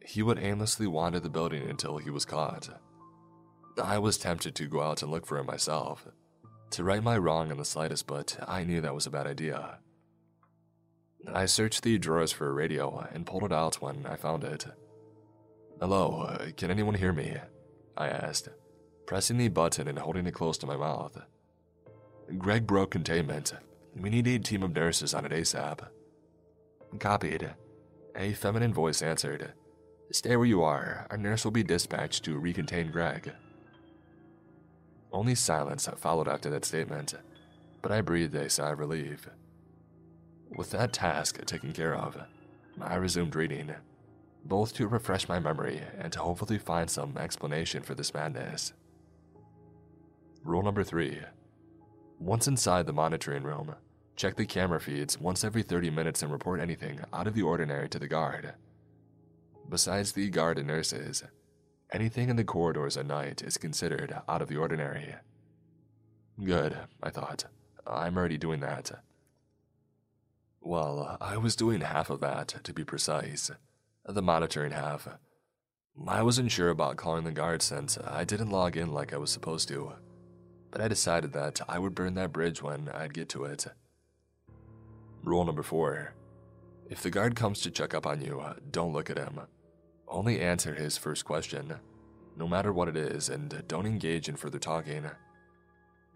He 0.00 0.22
would 0.22 0.38
aimlessly 0.38 0.86
wander 0.86 1.20
the 1.20 1.30
building 1.30 1.68
until 1.68 1.98
he 1.98 2.10
was 2.10 2.24
caught. 2.24 2.68
I 3.82 3.98
was 3.98 4.18
tempted 4.18 4.54
to 4.54 4.66
go 4.66 4.82
out 4.82 5.02
and 5.02 5.10
look 5.10 5.26
for 5.26 5.38
him 5.38 5.46
myself, 5.46 6.06
to 6.70 6.84
right 6.84 7.02
my 7.02 7.16
wrong 7.16 7.50
in 7.50 7.56
the 7.56 7.64
slightest, 7.64 8.06
but 8.06 8.38
I 8.46 8.64
knew 8.64 8.80
that 8.80 8.94
was 8.94 9.06
a 9.06 9.10
bad 9.10 9.26
idea. 9.26 9.78
I 11.32 11.46
searched 11.46 11.82
the 11.82 11.98
drawers 11.98 12.32
for 12.32 12.48
a 12.48 12.52
radio 12.52 13.06
and 13.12 13.26
pulled 13.26 13.44
it 13.44 13.52
out 13.52 13.76
when 13.76 14.06
I 14.06 14.16
found 14.16 14.44
it. 14.44 14.66
Hello, 15.80 16.22
uh, 16.28 16.50
can 16.56 16.70
anyone 16.70 16.94
hear 16.94 17.12
me? 17.12 17.36
I 17.96 18.08
asked, 18.08 18.48
pressing 19.06 19.38
the 19.38 19.48
button 19.48 19.88
and 19.88 19.98
holding 19.98 20.26
it 20.26 20.34
close 20.34 20.58
to 20.58 20.66
my 20.66 20.76
mouth. 20.76 21.20
Greg 22.38 22.66
broke 22.66 22.90
containment. 22.90 23.52
We 23.96 24.10
need 24.10 24.26
a 24.26 24.38
team 24.38 24.62
of 24.62 24.74
nurses 24.74 25.14
on 25.14 25.24
it 25.24 25.32
ASAP. 25.32 25.80
Copied. 26.98 27.54
A 28.16 28.32
feminine 28.32 28.72
voice 28.72 29.02
answered. 29.02 29.52
Stay 30.10 30.36
where 30.36 30.46
you 30.46 30.62
are. 30.62 31.06
Our 31.10 31.16
nurse 31.16 31.44
will 31.44 31.50
be 31.50 31.62
dispatched 31.62 32.24
to 32.24 32.40
recontain 32.40 32.92
Greg. 32.92 33.32
Only 35.12 35.34
silence 35.34 35.88
followed 35.96 36.28
after 36.28 36.50
that 36.50 36.64
statement, 36.64 37.14
but 37.82 37.92
I 37.92 38.00
breathed 38.00 38.34
a 38.34 38.50
sigh 38.50 38.72
of 38.72 38.78
relief. 38.78 39.28
With 40.56 40.70
that 40.70 40.92
task 40.92 41.44
taken 41.46 41.72
care 41.72 41.94
of, 41.94 42.16
I 42.80 42.94
resumed 42.96 43.34
reading, 43.34 43.74
both 44.44 44.74
to 44.74 44.86
refresh 44.86 45.28
my 45.28 45.38
memory 45.38 45.82
and 45.98 46.12
to 46.12 46.20
hopefully 46.20 46.58
find 46.58 46.88
some 46.88 47.16
explanation 47.16 47.82
for 47.82 47.94
this 47.94 48.14
madness. 48.14 48.72
Rule 50.44 50.62
number 50.62 50.84
three 50.84 51.20
Once 52.18 52.46
inside 52.46 52.86
the 52.86 52.92
monitoring 52.92 53.42
room, 53.42 53.74
check 54.16 54.36
the 54.36 54.46
camera 54.46 54.80
feeds 54.80 55.18
once 55.18 55.44
every 55.44 55.62
30 55.62 55.90
minutes 55.90 56.22
and 56.22 56.30
report 56.30 56.60
anything 56.60 57.00
out 57.12 57.26
of 57.26 57.34
the 57.34 57.42
ordinary 57.42 57.88
to 57.88 57.98
the 57.98 58.08
guard. 58.08 58.54
Besides 59.68 60.12
the 60.12 60.28
guard 60.28 60.58
and 60.58 60.68
nurses, 60.68 61.24
Anything 61.94 62.28
in 62.28 62.34
the 62.34 62.42
corridors 62.42 62.96
at 62.96 63.06
night 63.06 63.40
is 63.40 63.56
considered 63.56 64.20
out 64.28 64.42
of 64.42 64.48
the 64.48 64.56
ordinary. 64.56 65.14
Good, 66.42 66.76
I 67.00 67.10
thought. 67.10 67.44
I'm 67.86 68.16
already 68.16 68.36
doing 68.36 68.58
that. 68.60 68.90
Well, 70.64 71.18
uh, 71.20 71.22
I 71.22 71.36
was 71.36 71.56
doing 71.56 71.82
half 71.82 72.08
of 72.08 72.20
that, 72.20 72.48
to 72.64 72.72
be 72.72 72.84
precise. 72.84 73.50
The 74.06 74.22
monitoring 74.22 74.72
half. 74.72 75.06
I 76.08 76.22
wasn't 76.22 76.50
sure 76.50 76.70
about 76.70 76.96
calling 76.96 77.24
the 77.24 77.32
guard 77.32 77.60
since 77.60 77.98
I 77.98 78.24
didn't 78.24 78.50
log 78.50 78.76
in 78.76 78.90
like 78.92 79.12
I 79.12 79.18
was 79.18 79.30
supposed 79.30 79.68
to. 79.68 79.92
but 80.70 80.80
I 80.80 80.88
decided 80.88 81.32
that 81.34 81.60
I 81.68 81.78
would 81.78 81.94
burn 81.94 82.14
that 82.14 82.32
bridge 82.32 82.60
when 82.60 82.88
I'd 82.88 83.14
get 83.14 83.28
to 83.28 83.44
it. 83.44 83.66
Rule 85.22 85.44
number 85.44 85.62
four 85.62 86.14
if 86.90 87.00
the 87.02 87.10
guard 87.10 87.36
comes 87.36 87.60
to 87.60 87.70
check 87.70 87.94
up 87.94 88.06
on 88.06 88.20
you, 88.20 88.40
uh, 88.40 88.54
don't 88.70 88.92
look 88.92 89.08
at 89.08 89.18
him. 89.18 89.40
Only 90.08 90.40
answer 90.40 90.74
his 90.74 90.98
first 90.98 91.24
question, 91.24 91.74
no 92.36 92.48
matter 92.48 92.72
what 92.72 92.88
it 92.88 92.96
is, 92.96 93.28
and 93.28 93.62
don't 93.68 93.86
engage 93.86 94.28
in 94.28 94.36
further 94.36 94.58
talking. 94.58 95.04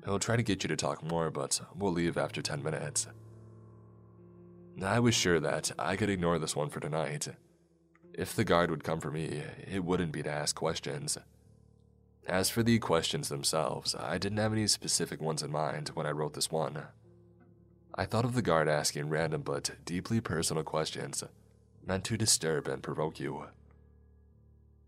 He'll 0.05 0.19
try 0.19 0.37
to 0.37 0.43
get 0.43 0.63
you 0.63 0.69
to 0.69 0.77
talk 0.77 1.03
more, 1.03 1.31
but 1.31 1.61
we'll 1.75 1.93
leave 1.93 2.19
after 2.19 2.43
10 2.43 2.63
minutes. 2.63 3.07
I 4.83 5.01
was 5.01 5.15
sure 5.15 5.41
that 5.41 5.73
I 5.79 5.97
could 5.97 6.11
ignore 6.11 6.39
this 6.39 6.55
one 6.55 6.69
for 6.69 6.81
tonight. 6.81 7.29
If 8.13 8.35
the 8.35 8.45
guard 8.45 8.71
would 8.71 8.85
come 8.85 9.01
for 9.01 9.11
me, 9.11 9.43
it 9.71 9.85
wouldn't 9.85 10.13
be 10.13 10.23
to 10.23 10.31
ask 10.31 10.55
questions. 10.55 11.19
As 12.27 12.51
for 12.51 12.63
the 12.63 12.79
questions 12.79 13.29
themselves, 13.29 13.95
I 13.95 14.19
didn't 14.19 14.39
have 14.39 14.53
any 14.53 14.67
specific 14.67 15.21
ones 15.21 15.43
in 15.43 15.51
mind 15.51 15.91
when 15.95 16.07
I 16.07 16.11
wrote 16.11 16.35
this 16.35 16.51
one. 16.51 16.85
I 17.95 18.05
thought 18.05 18.25
of 18.25 18.35
the 18.35 18.43
guard 18.43 18.69
asking 18.69 19.09
random 19.09 19.43
but 19.43 19.71
deeply 19.85 20.21
personal 20.21 20.63
questions 20.63 21.25
meant 21.85 22.05
to 22.05 22.17
disturb 22.17 22.69
and 22.69 22.83
provoke 22.83 23.19
you. 23.19 23.47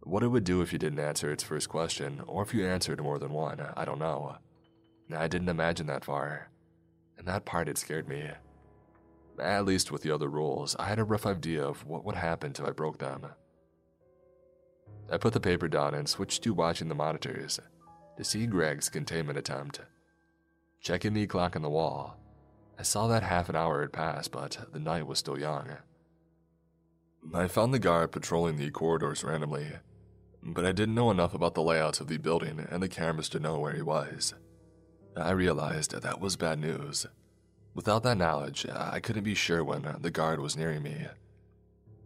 What 0.03 0.23
it 0.23 0.29
would 0.29 0.45
do 0.45 0.61
if 0.61 0.73
you 0.73 0.79
didn't 0.79 1.01
answer 1.01 1.33
its 1.33 1.43
first 1.43 1.69
question, 1.69 2.23
or 2.27 2.43
if 2.43 2.55
you 2.55 2.67
answered 2.67 3.03
more 3.03 3.19
than 3.19 3.33
one, 3.33 3.61
I 3.77 3.85
don't 3.85 3.99
know. 3.99 4.37
I 5.15 5.29
didn't 5.29 5.49
imagine 5.49 5.87
that 5.87 6.05
far, 6.05 6.51
and 7.19 7.27
that 7.27 7.45
part 7.45 7.67
had 7.67 7.79
scared 7.79 8.09
me. 8.09 8.31
At 9.39 9.65
least 9.65 9.91
with 9.91 10.03
the 10.03 10.11
other 10.11 10.29
rules, 10.29 10.77
I 10.79 10.87
had 10.87 10.99
a 10.99 11.05
rough 11.05 11.27
idea 11.27 11.63
of 11.63 11.87
what 11.87 12.05
would 12.05 12.17
happen 12.17 12.53
if 12.53 12.65
I 12.65 12.71
broke 12.71 12.99
them. 12.99 13.27
I 15.11 15.17
put 15.17 15.33
the 15.33 15.41
paper 15.41 15.69
down 15.69 15.95
and 15.95 16.09
switched 16.09 16.43
to 16.45 16.55
watching 16.55 16.89
the 16.89 16.95
monitors 16.95 17.59
to 18.17 18.25
see 18.25 18.47
Greg's 18.47 18.89
containment 18.89 19.39
attempt. 19.39 19.81
Checking 20.81 21.15
the 21.15 21.27
clock 21.27 21.57
on 21.57 21.63
the 21.63 21.71
wall, 21.71 22.17
I 22.79 22.83
saw 22.83 23.09
that 23.09 23.23
half 23.23 23.49
an 23.49 23.57
hour 23.57 23.81
had 23.83 23.93
passed, 23.93 24.33
but 24.33 24.59
the 24.73 24.79
night 24.79 25.07
was 25.07 25.19
still 25.19 25.39
young. 25.39 25.69
I 27.35 27.49
found 27.49 27.75
the 27.75 27.79
guard 27.79 28.13
patrolling 28.13 28.57
the 28.57 28.71
corridors 28.71 29.25
randomly, 29.25 29.73
but 30.43 30.65
I 30.65 30.73
didn't 30.73 30.95
know 30.95 31.11
enough 31.11 31.35
about 31.35 31.55
the 31.55 31.63
layouts 31.63 32.01
of 32.01 32.09
the 32.09 32.17
building 32.17 32.67
and 32.71 32.83
the 32.83 32.89
cameras 32.89 33.29
to 33.31 33.41
know 33.41 33.59
where 33.59 33.75
he 33.75 33.83
was. 33.83 34.35
I 35.17 35.33
realized 35.33 35.93
that 35.93 36.21
was 36.21 36.37
bad 36.37 36.59
news. 36.59 37.07
Without 37.75 38.03
that 38.03 38.19
knowledge, 38.19 38.67
I 38.69 39.01
couldn't 39.01 39.25
be 39.25 39.35
sure 39.35 39.63
when 39.63 39.97
the 40.01 40.11
guard 40.11 40.41
was 40.41 40.57
nearing 40.57 40.83
me. 40.83 41.07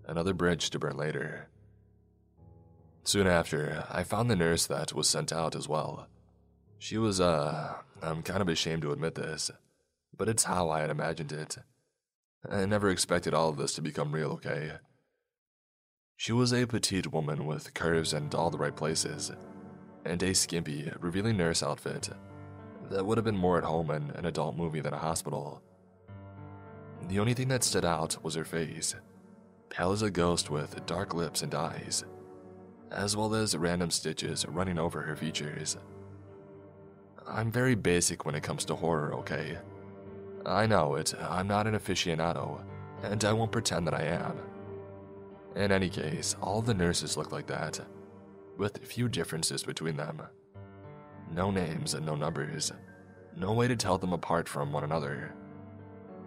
Another 0.06 0.34
bridge 0.34 0.70
to 0.70 0.78
burn 0.78 0.96
later. 0.96 1.48
Soon 3.04 3.26
after, 3.26 3.84
I 3.90 4.02
found 4.02 4.30
the 4.30 4.36
nurse 4.36 4.66
that 4.66 4.92
was 4.92 5.08
sent 5.08 5.32
out 5.32 5.56
as 5.56 5.68
well. 5.68 6.08
She 6.78 6.98
was, 6.98 7.20
uh, 7.20 7.74
I'm 8.02 8.22
kind 8.22 8.42
of 8.42 8.48
ashamed 8.48 8.82
to 8.82 8.92
admit 8.92 9.14
this, 9.14 9.50
but 10.16 10.28
it's 10.28 10.44
how 10.44 10.68
I 10.68 10.80
had 10.80 10.90
imagined 10.90 11.32
it. 11.32 11.56
I 12.48 12.66
never 12.66 12.90
expected 12.90 13.32
all 13.32 13.48
of 13.48 13.56
this 13.56 13.74
to 13.74 13.82
become 13.82 14.12
real, 14.12 14.32
okay? 14.32 14.72
She 16.16 16.32
was 16.32 16.52
a 16.52 16.66
petite 16.66 17.10
woman 17.10 17.46
with 17.46 17.72
curves 17.72 18.12
and 18.12 18.34
all 18.34 18.50
the 18.50 18.58
right 18.58 18.76
places, 18.76 19.32
and 20.04 20.22
a 20.22 20.34
skimpy, 20.34 20.92
revealing 21.00 21.38
nurse 21.38 21.62
outfit 21.62 22.10
that 22.90 23.04
would 23.04 23.18
have 23.18 23.24
been 23.24 23.36
more 23.36 23.58
at 23.58 23.64
home 23.64 23.90
in 23.90 24.10
an 24.12 24.26
adult 24.26 24.56
movie 24.56 24.80
than 24.80 24.94
a 24.94 24.98
hospital. 24.98 25.62
The 27.08 27.18
only 27.18 27.34
thing 27.34 27.48
that 27.48 27.64
stood 27.64 27.84
out 27.84 28.22
was 28.22 28.34
her 28.34 28.44
face, 28.44 28.94
pale 29.68 29.92
as 29.92 30.02
a 30.02 30.10
ghost 30.10 30.50
with 30.50 30.86
dark 30.86 31.14
lips 31.14 31.42
and 31.42 31.54
eyes, 31.54 32.04
as 32.90 33.16
well 33.16 33.34
as 33.34 33.56
random 33.56 33.90
stitches 33.90 34.46
running 34.46 34.78
over 34.78 35.02
her 35.02 35.16
features. 35.16 35.76
I'm 37.26 37.50
very 37.50 37.74
basic 37.74 38.24
when 38.24 38.34
it 38.34 38.42
comes 38.42 38.64
to 38.66 38.74
horror, 38.74 39.14
okay? 39.14 39.58
I 40.46 40.66
know 40.66 40.94
it, 40.96 41.14
I'm 41.20 41.48
not 41.48 41.66
an 41.66 41.74
aficionado, 41.74 42.62
and 43.02 43.24
I 43.24 43.32
won't 43.32 43.52
pretend 43.52 43.86
that 43.86 43.94
I 43.94 44.02
am. 44.02 44.38
In 45.56 45.72
any 45.72 45.88
case, 45.88 46.36
all 46.40 46.60
the 46.60 46.74
nurses 46.74 47.16
look 47.16 47.32
like 47.32 47.46
that, 47.46 47.80
with 48.58 48.84
few 48.84 49.08
differences 49.08 49.62
between 49.62 49.96
them. 49.96 50.22
No 51.32 51.50
names 51.50 51.94
and 51.94 52.06
no 52.06 52.14
numbers, 52.14 52.72
no 53.36 53.52
way 53.52 53.68
to 53.68 53.76
tell 53.76 53.98
them 53.98 54.12
apart 54.12 54.48
from 54.48 54.72
one 54.72 54.84
another. 54.84 55.34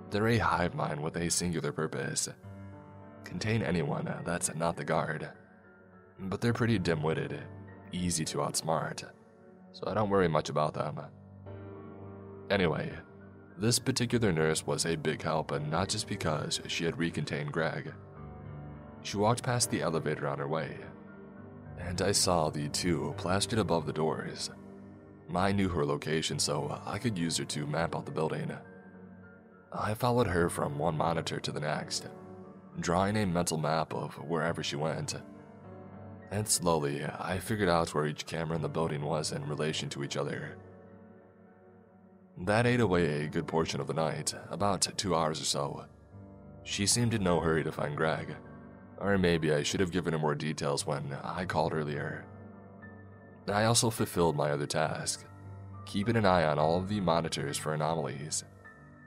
They're 0.10 0.28
a 0.28 0.38
hive 0.38 0.74
mind 0.74 1.02
with 1.02 1.18
a 1.18 1.30
singular 1.30 1.72
purpose 1.72 2.30
contain 3.28 3.62
anyone 3.62 4.12
that's 4.26 4.54
not 4.56 4.78
the 4.78 4.84
guard. 4.86 5.30
But 6.20 6.42
they're 6.42 6.54
pretty 6.54 6.80
dim 6.80 7.04
witted, 7.04 7.44
easy 7.92 8.26
to 8.26 8.38
outsmart, 8.38 9.04
so 9.74 9.84
I 9.86 9.94
don't 9.94 10.10
worry 10.10 10.30
much 10.30 10.50
about 10.50 10.74
them. 10.74 11.00
Anyway, 12.50 12.92
this 13.58 13.78
particular 13.80 14.32
nurse 14.32 14.66
was 14.66 14.86
a 14.86 14.96
big 14.96 15.22
help, 15.22 15.52
and 15.52 15.70
not 15.70 15.90
just 15.90 16.08
because 16.08 16.62
she 16.68 16.86
had 16.86 16.96
recontained 16.96 17.52
Greg. 17.52 17.94
She 19.04 19.18
walked 19.18 19.44
past 19.44 19.70
the 19.70 19.82
elevator 19.82 20.28
on 20.28 20.40
her 20.40 20.48
way, 20.48 20.78
and 21.80 22.02
I 22.02 22.14
saw 22.14 22.50
the 22.50 22.70
two 22.70 23.14
plastered 23.18 23.60
above 23.60 23.86
the 23.86 23.94
doors. 23.94 24.50
I 25.36 25.52
knew 25.52 25.70
her 25.70 25.86
location, 25.86 26.40
so 26.40 26.68
uh, 26.68 26.82
I 26.86 26.98
could 26.98 27.18
use 27.18 27.38
her 27.38 27.46
to 27.46 27.68
map 27.68 27.96
out 27.96 28.06
the 28.06 28.12
building. 28.12 28.52
I 29.72 29.94
followed 29.94 30.28
her 30.28 30.50
from 30.50 30.78
one 30.78 30.98
monitor 30.98 31.40
to 31.40 31.52
the 31.52 31.60
next, 31.60 32.08
drawing 32.80 33.18
a 33.18 33.26
mental 33.26 33.58
map 33.58 33.94
of 33.94 34.16
wherever 34.16 34.64
she 34.64 34.76
went. 34.76 35.16
And 36.32 36.48
slowly, 36.48 37.06
I 37.06 37.40
figured 37.40 37.70
out 37.70 37.94
where 37.94 38.08
each 38.08 38.26
camera 38.26 38.56
in 38.56 38.62
the 38.62 38.70
building 38.70 39.02
was 39.02 39.32
in 39.32 39.48
relation 39.48 39.90
to 39.90 40.04
each 40.04 40.18
other. 40.18 40.58
That 42.46 42.68
ate 42.68 42.82
away 42.82 43.24
a 43.24 43.28
good 43.28 43.48
portion 43.48 43.82
of 43.82 43.88
the 43.88 43.94
night, 43.94 44.34
about 44.50 44.88
two 44.98 45.16
hours 45.16 45.42
or 45.42 45.46
so. 45.46 45.86
She 46.64 46.86
seemed 46.86 47.14
in 47.14 47.24
no 47.24 47.40
hurry 47.40 47.64
to 47.64 47.72
find 47.72 47.96
Greg, 47.96 48.36
or 49.00 49.18
maybe 49.18 49.54
I 49.54 49.64
should 49.64 49.80
have 49.80 49.92
given 49.92 50.14
her 50.14 50.20
more 50.20 50.36
details 50.36 50.86
when 50.86 51.18
I 51.24 51.46
called 51.46 51.74
earlier. 51.74 52.26
I 53.50 53.66
also 53.66 53.90
fulfilled 53.90 54.36
my 54.36 54.52
other 54.52 54.68
task, 54.68 55.26
keeping 55.86 56.18
an 56.18 56.26
eye 56.26 56.44
on 56.44 56.60
all 56.60 56.78
of 56.78 56.90
the 56.90 57.00
monitors 57.00 57.58
for 57.58 57.74
anomalies, 57.74 58.44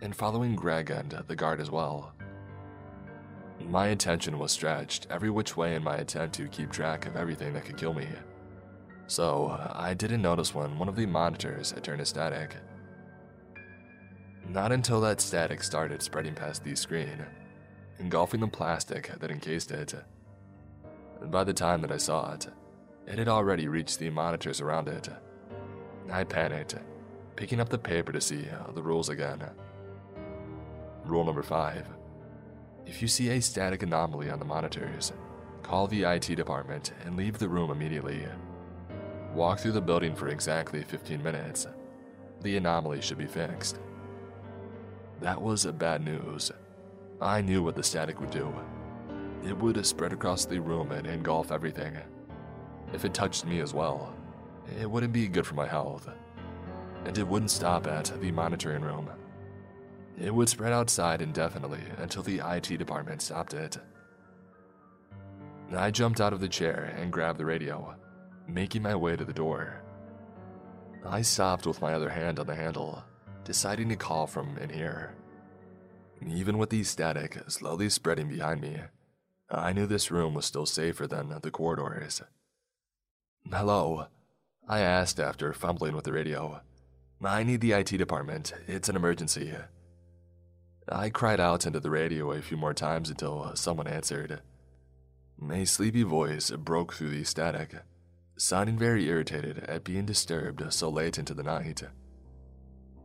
and 0.00 0.16
following 0.16 0.56
Greg 0.56 0.90
and 0.90 1.10
the 1.26 1.36
guard 1.36 1.60
as 1.60 1.70
well. 1.70 2.14
My 3.60 3.88
attention 3.88 4.38
was 4.38 4.52
stretched 4.52 5.06
every 5.10 5.28
which 5.30 5.56
way 5.56 5.74
in 5.74 5.84
my 5.84 5.96
attempt 5.96 6.34
to 6.36 6.48
keep 6.48 6.70
track 6.70 7.06
of 7.06 7.16
everything 7.16 7.52
that 7.52 7.66
could 7.66 7.76
kill 7.76 7.92
me. 7.92 8.08
So, 9.06 9.58
I 9.74 9.92
didn't 9.92 10.22
notice 10.22 10.54
when 10.54 10.78
one 10.78 10.88
of 10.88 10.96
the 10.96 11.04
monitors 11.04 11.72
had 11.72 11.84
turned 11.84 11.98
to 11.98 12.06
static. 12.06 12.56
Not 14.48 14.72
until 14.72 15.00
that 15.02 15.20
static 15.20 15.62
started 15.62 16.00
spreading 16.00 16.34
past 16.34 16.64
the 16.64 16.74
screen, 16.74 17.26
engulfing 17.98 18.40
the 18.40 18.48
plastic 18.48 19.12
that 19.18 19.30
encased 19.30 19.70
it. 19.70 19.94
By 21.24 21.44
the 21.44 21.52
time 21.52 21.82
that 21.82 21.92
I 21.92 21.98
saw 21.98 22.32
it, 22.32 22.48
it 23.10 23.18
had 23.18 23.26
already 23.26 23.66
reached 23.66 23.98
the 23.98 24.08
monitors 24.08 24.60
around 24.60 24.86
it. 24.86 25.08
I 26.12 26.22
panicked, 26.22 26.76
picking 27.34 27.58
up 27.58 27.68
the 27.68 27.76
paper 27.76 28.12
to 28.12 28.20
see 28.20 28.46
uh, 28.48 28.70
the 28.70 28.82
rules 28.82 29.08
again. 29.08 29.42
Rule 31.04 31.24
number 31.24 31.42
5 31.42 31.88
If 32.86 33.02
you 33.02 33.08
see 33.08 33.30
a 33.30 33.40
static 33.40 33.82
anomaly 33.82 34.30
on 34.30 34.38
the 34.38 34.44
monitors, 34.44 35.12
call 35.64 35.88
the 35.88 36.04
IT 36.04 36.36
department 36.36 36.92
and 37.04 37.16
leave 37.16 37.38
the 37.38 37.48
room 37.48 37.72
immediately. 37.72 38.24
Walk 39.34 39.58
through 39.58 39.72
the 39.72 39.80
building 39.80 40.14
for 40.14 40.28
exactly 40.28 40.84
15 40.84 41.20
minutes. 41.20 41.66
The 42.42 42.58
anomaly 42.58 43.00
should 43.00 43.18
be 43.18 43.26
fixed. 43.26 43.80
That 45.20 45.42
was 45.42 45.66
bad 45.66 46.04
news. 46.04 46.52
I 47.20 47.40
knew 47.40 47.64
what 47.64 47.74
the 47.74 47.82
static 47.82 48.20
would 48.20 48.30
do. 48.30 48.54
It 49.44 49.56
would 49.56 49.84
spread 49.84 50.12
across 50.12 50.44
the 50.44 50.60
room 50.60 50.92
and 50.92 51.08
engulf 51.08 51.50
everything. 51.50 51.98
If 52.92 53.04
it 53.04 53.14
touched 53.14 53.46
me 53.46 53.60
as 53.60 53.74
well, 53.74 54.14
it 54.80 54.90
wouldn't 54.90 55.12
be 55.12 55.28
good 55.28 55.46
for 55.46 55.54
my 55.54 55.66
health. 55.66 56.08
And 57.04 57.16
it 57.16 57.26
wouldn't 57.26 57.50
stop 57.50 57.86
at 57.86 58.12
the 58.20 58.30
monitoring 58.30 58.82
room. 58.82 59.10
It 60.18 60.34
would 60.34 60.48
spread 60.48 60.72
outside 60.72 61.22
indefinitely 61.22 61.82
until 61.98 62.22
the 62.22 62.40
IT 62.44 62.76
department 62.76 63.22
stopped 63.22 63.54
it. 63.54 63.78
I 65.74 65.90
jumped 65.90 66.20
out 66.20 66.32
of 66.32 66.40
the 66.40 66.48
chair 66.48 66.94
and 66.98 67.12
grabbed 67.12 67.38
the 67.38 67.46
radio, 67.46 67.94
making 68.46 68.82
my 68.82 68.94
way 68.94 69.16
to 69.16 69.24
the 69.24 69.32
door. 69.32 69.82
I 71.06 71.22
stopped 71.22 71.66
with 71.66 71.80
my 71.80 71.94
other 71.94 72.10
hand 72.10 72.38
on 72.38 72.46
the 72.46 72.54
handle 72.54 73.04
deciding 73.44 73.88
to 73.88 73.96
call 73.96 74.26
from 74.26 74.56
in 74.58 74.70
here. 74.70 75.14
Even 76.24 76.58
with 76.58 76.70
the 76.70 76.84
static 76.84 77.38
slowly 77.48 77.88
spreading 77.88 78.28
behind 78.28 78.60
me, 78.60 78.78
I 79.50 79.72
knew 79.72 79.86
this 79.86 80.10
room 80.10 80.34
was 80.34 80.46
still 80.46 80.66
safer 80.66 81.06
than 81.06 81.34
the 81.42 81.50
corridors. 81.50 82.22
Hello, 83.48 84.06
I 84.68 84.80
asked 84.80 85.18
after 85.18 85.52
fumbling 85.52 85.96
with 85.96 86.04
the 86.04 86.12
radio. 86.12 86.60
I 87.24 87.42
need 87.42 87.60
the 87.60 87.72
IT 87.72 87.86
department. 87.86 88.52
It's 88.68 88.88
an 88.88 88.94
emergency. 88.94 89.52
I 90.88 91.10
cried 91.10 91.40
out 91.40 91.66
into 91.66 91.80
the 91.80 91.90
radio 91.90 92.30
a 92.30 92.42
few 92.42 92.56
more 92.56 92.74
times 92.74 93.10
until 93.10 93.50
someone 93.56 93.88
answered. 93.88 94.40
A 95.50 95.64
sleepy 95.64 96.04
voice 96.04 96.50
broke 96.50 96.92
through 96.92 97.10
the 97.10 97.24
static, 97.24 97.74
sounding 98.36 98.78
very 98.78 99.08
irritated 99.08 99.58
at 99.60 99.84
being 99.84 100.06
disturbed 100.06 100.72
so 100.72 100.88
late 100.88 101.18
into 101.18 101.34
the 101.34 101.42
night. 101.42 101.82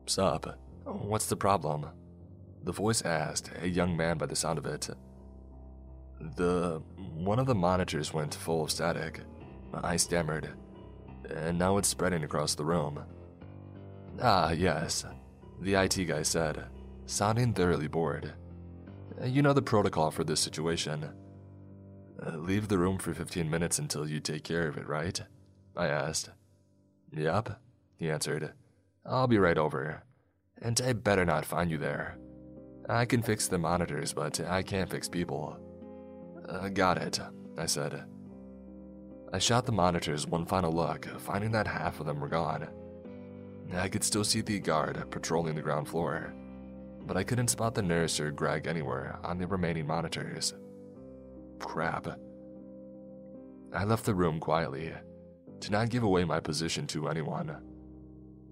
Sup? 0.05 0.59
What's 0.83 1.25
the 1.25 1.35
problem? 1.35 1.87
The 2.63 2.71
voice 2.71 3.01
asked, 3.01 3.51
a 3.61 3.67
young 3.67 3.97
man 3.97 4.19
by 4.19 4.27
the 4.27 4.35
sound 4.35 4.59
of 4.59 4.67
it. 4.67 4.89
The. 6.37 6.81
one 6.97 7.39
of 7.39 7.47
the 7.47 7.55
monitors 7.55 8.13
went 8.13 8.35
full 8.35 8.63
of 8.63 8.71
static. 8.71 9.21
I 9.83 9.97
stammered. 9.97 10.49
And 11.29 11.57
now 11.57 11.77
it's 11.77 11.87
spreading 11.87 12.23
across 12.23 12.55
the 12.55 12.65
room. 12.65 13.03
Ah, 14.21 14.51
yes, 14.51 15.05
the 15.59 15.75
IT 15.75 16.05
guy 16.05 16.23
said, 16.23 16.65
sounding 17.05 17.53
thoroughly 17.53 17.87
bored. 17.87 18.33
You 19.23 19.41
know 19.41 19.53
the 19.53 19.61
protocol 19.61 20.11
for 20.11 20.23
this 20.23 20.39
situation. 20.39 21.09
Leave 22.33 22.67
the 22.67 22.77
room 22.77 22.97
for 22.97 23.13
15 23.13 23.49
minutes 23.49 23.79
until 23.79 24.07
you 24.07 24.19
take 24.19 24.43
care 24.43 24.67
of 24.67 24.77
it, 24.77 24.87
right? 24.87 25.21
I 25.75 25.87
asked. 25.87 26.29
Yep, 27.11 27.59
he 27.97 28.09
answered. 28.09 28.53
I'll 29.05 29.27
be 29.27 29.37
right 29.37 29.57
over. 29.57 30.03
And 30.61 30.79
I 30.81 30.93
better 30.93 31.25
not 31.25 31.45
find 31.45 31.69
you 31.69 31.77
there. 31.77 32.17
I 32.87 33.05
can 33.05 33.21
fix 33.21 33.47
the 33.47 33.57
monitors, 33.57 34.13
but 34.13 34.39
I 34.39 34.63
can't 34.63 34.89
fix 34.89 35.09
people. 35.09 35.59
Uh, 36.47 36.69
got 36.69 36.97
it, 36.97 37.19
I 37.57 37.65
said. 37.65 38.05
I 39.33 39.39
shot 39.39 39.65
the 39.65 39.71
monitors 39.71 40.27
one 40.27 40.45
final 40.45 40.71
look, 40.71 41.05
finding 41.19 41.51
that 41.51 41.67
half 41.67 41.99
of 41.99 42.05
them 42.05 42.19
were 42.19 42.29
gone. 42.29 42.67
I 43.73 43.89
could 43.89 44.03
still 44.03 44.23
see 44.23 44.41
the 44.41 44.59
guard 44.59 45.03
patrolling 45.09 45.55
the 45.55 45.61
ground 45.61 45.87
floor, 45.87 46.33
but 47.05 47.17
I 47.17 47.23
couldn't 47.23 47.49
spot 47.49 47.75
the 47.75 47.81
nurse 47.81 48.19
or 48.19 48.31
Greg 48.31 48.67
anywhere 48.67 49.19
on 49.23 49.37
the 49.37 49.47
remaining 49.47 49.87
monitors. 49.87 50.53
Crap. 51.59 52.07
I 53.73 53.83
left 53.83 54.05
the 54.05 54.15
room 54.15 54.39
quietly, 54.39 54.93
to 55.61 55.71
not 55.71 55.89
give 55.89 56.03
away 56.03 56.23
my 56.23 56.39
position 56.39 56.87
to 56.87 57.09
anyone. 57.09 57.57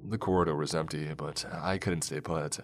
The 0.09 0.17
corridor 0.17 0.55
was 0.55 0.75
empty, 0.75 1.13
but 1.15 1.45
I 1.51 1.77
couldn't 1.77 2.01
stay 2.01 2.19
put. 2.19 2.59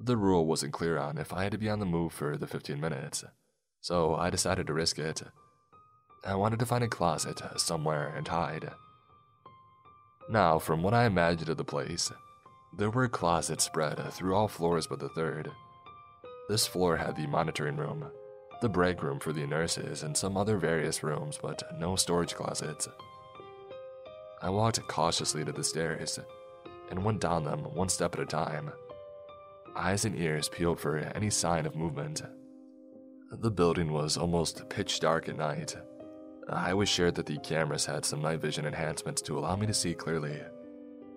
The 0.00 0.16
rule 0.16 0.46
wasn't 0.46 0.72
clear 0.72 0.96
on 0.96 1.18
if 1.18 1.32
I 1.32 1.42
had 1.42 1.52
to 1.52 1.58
be 1.58 1.68
on 1.68 1.80
the 1.80 1.86
move 1.86 2.12
for 2.12 2.36
the 2.36 2.46
15 2.46 2.80
minutes, 2.80 3.24
so 3.80 4.14
I 4.14 4.30
decided 4.30 4.66
to 4.68 4.72
risk 4.72 4.98
it. 4.98 5.22
I 6.24 6.34
wanted 6.34 6.58
to 6.58 6.66
find 6.66 6.84
a 6.84 6.88
closet 6.88 7.40
somewhere 7.56 8.12
and 8.16 8.26
hide. 8.26 8.72
Now, 10.28 10.58
from 10.58 10.82
what 10.82 10.94
I 10.94 11.06
imagined 11.06 11.48
of 11.48 11.56
the 11.56 11.64
place, 11.64 12.12
there 12.76 12.90
were 12.90 13.08
closets 13.08 13.64
spread 13.64 14.12
through 14.12 14.34
all 14.34 14.48
floors 14.48 14.86
but 14.86 15.00
the 15.00 15.08
third. 15.08 15.50
This 16.48 16.66
floor 16.66 16.96
had 16.96 17.16
the 17.16 17.26
monitoring 17.26 17.76
room, 17.76 18.10
the 18.60 18.68
break 18.68 19.02
room 19.02 19.20
for 19.20 19.32
the 19.32 19.46
nurses, 19.46 20.02
and 20.02 20.16
some 20.16 20.36
other 20.36 20.58
various 20.58 21.02
rooms, 21.02 21.38
but 21.40 21.62
no 21.78 21.96
storage 21.96 22.34
closets. 22.34 22.88
I 24.42 24.50
walked 24.50 24.86
cautiously 24.88 25.44
to 25.44 25.52
the 25.52 25.64
stairs 25.64 26.18
and 26.90 27.04
went 27.04 27.20
down 27.20 27.44
them 27.44 27.60
one 27.60 27.88
step 27.88 28.14
at 28.14 28.20
a 28.20 28.26
time, 28.26 28.72
eyes 29.76 30.04
and 30.04 30.18
ears 30.18 30.48
peeled 30.48 30.80
for 30.80 30.98
any 30.98 31.30
sign 31.30 31.64
of 31.64 31.76
movement. 31.76 32.22
The 33.30 33.50
building 33.50 33.92
was 33.92 34.16
almost 34.16 34.68
pitch 34.68 35.00
dark 35.00 35.28
at 35.28 35.36
night. 35.36 35.76
I 36.50 36.72
was 36.72 36.88
sure 36.88 37.10
that 37.10 37.26
the 37.26 37.38
cameras 37.38 37.84
had 37.84 38.04
some 38.04 38.22
night 38.22 38.40
vision 38.40 38.64
enhancements 38.64 39.20
to 39.22 39.38
allow 39.38 39.54
me 39.56 39.66
to 39.66 39.74
see 39.74 39.92
clearly, 39.92 40.40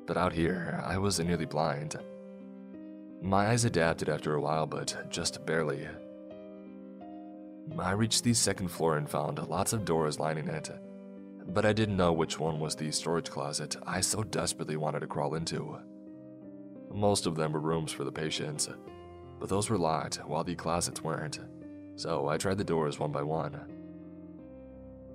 but 0.05 0.17
out 0.17 0.33
here, 0.33 0.83
I 0.85 0.97
was 0.97 1.19
nearly 1.19 1.45
blind. 1.45 1.95
My 3.21 3.47
eyes 3.47 3.63
adapted 3.63 4.09
after 4.09 4.35
a 4.35 4.41
while, 4.41 4.65
but 4.65 5.09
just 5.09 5.45
barely. 5.45 5.87
I 7.79 7.91
reached 7.91 8.23
the 8.23 8.33
second 8.33 8.69
floor 8.69 8.97
and 8.97 9.09
found 9.09 9.37
lots 9.47 9.71
of 9.71 9.85
doors 9.85 10.19
lining 10.19 10.49
it, 10.49 10.69
but 11.47 11.65
I 11.65 11.71
didn't 11.71 11.97
know 11.97 12.11
which 12.11 12.39
one 12.39 12.59
was 12.59 12.75
the 12.75 12.91
storage 12.91 13.29
closet 13.29 13.77
I 13.87 14.01
so 14.01 14.23
desperately 14.23 14.75
wanted 14.75 14.99
to 14.99 15.07
crawl 15.07 15.35
into. 15.35 15.77
Most 16.93 17.25
of 17.25 17.35
them 17.35 17.53
were 17.53 17.61
rooms 17.61 17.93
for 17.93 18.03
the 18.03 18.11
patients, 18.11 18.67
but 19.39 19.47
those 19.47 19.69
were 19.69 19.77
locked 19.77 20.17
while 20.25 20.43
the 20.43 20.55
closets 20.55 21.03
weren't, 21.03 21.39
so 21.95 22.27
I 22.27 22.37
tried 22.37 22.57
the 22.57 22.65
doors 22.65 22.99
one 22.99 23.13
by 23.13 23.23
one. 23.23 23.80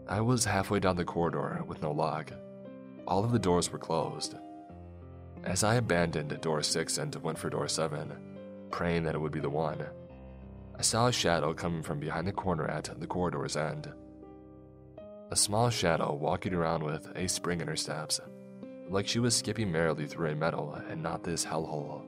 I 0.09 0.21
was 0.21 0.45
halfway 0.45 0.79
down 0.79 0.95
the 0.95 1.05
corridor 1.05 1.65
with 1.67 1.83
no 1.83 1.91
lock. 1.91 2.31
All 3.09 3.25
of 3.25 3.33
the 3.33 3.41
doors 3.41 3.73
were 3.73 3.79
closed. 3.79 4.37
As 5.43 5.65
I 5.65 5.75
abandoned 5.77 6.41
door 6.41 6.63
6 6.63 6.99
and 6.99 7.15
went 7.17 7.37
for 7.37 7.51
door 7.51 7.67
7, 7.67 8.13
praying 8.71 9.03
that 9.03 9.17
it 9.17 9.21
would 9.21 9.33
be 9.33 9.41
the 9.41 9.51
one, 9.51 9.85
I 10.79 10.83
saw 10.83 11.09
a 11.09 11.13
shadow 11.13 11.53
coming 11.55 11.83
from 11.83 11.99
behind 11.99 12.29
the 12.29 12.33
corner 12.33 12.69
at 12.69 12.89
the 13.01 13.07
corridor's 13.07 13.57
end. 13.57 13.93
A 15.33 15.37
small 15.37 15.71
shadow 15.71 16.15
walking 16.15 16.55
around 16.55 16.85
with 16.85 17.11
a 17.17 17.27
spring 17.27 17.61
in 17.61 17.67
her 17.67 17.75
steps, 17.77 18.21
like 18.89 19.09
she 19.09 19.19
was 19.19 19.35
skipping 19.35 19.73
merrily 19.73 20.07
through 20.07 20.31
a 20.31 20.37
meadow 20.37 20.81
and 20.89 21.03
not 21.03 21.25
this 21.25 21.45
hellhole. 21.45 22.03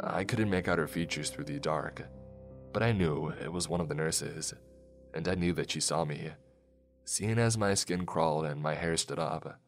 I 0.00 0.24
couldn't 0.24 0.48
make 0.48 0.66
out 0.66 0.78
her 0.78 0.88
features 0.88 1.28
through 1.28 1.44
the 1.44 1.58
dark, 1.58 2.06
but 2.72 2.82
I 2.82 2.92
knew 2.92 3.34
it 3.42 3.52
was 3.52 3.68
one 3.68 3.82
of 3.82 3.88
the 3.88 3.94
nurses, 3.94 4.54
and 5.12 5.28
I 5.28 5.34
knew 5.34 5.52
that 5.52 5.70
she 5.70 5.80
saw 5.80 6.06
me, 6.06 6.30
seeing 7.04 7.38
as 7.38 7.58
my 7.58 7.74
skin 7.74 8.06
crawled 8.06 8.46
and 8.46 8.62
my 8.62 8.74
hair 8.74 8.96
stood 8.96 9.18
up. 9.18 9.58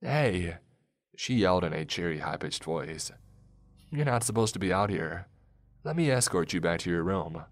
Hey, 0.00 0.56
she 1.16 1.34
yelled 1.34 1.64
in 1.64 1.72
a 1.72 1.84
cheery, 1.84 2.18
high 2.18 2.36
pitched 2.36 2.64
voice. 2.64 3.10
You're 3.90 4.04
not 4.04 4.24
supposed 4.24 4.52
to 4.54 4.58
be 4.58 4.72
out 4.72 4.90
here. 4.90 5.28
Let 5.84 5.96
me 5.96 6.10
escort 6.10 6.52
you 6.52 6.60
back 6.60 6.80
to 6.80 6.90
your 6.90 7.02
room. 7.02 7.44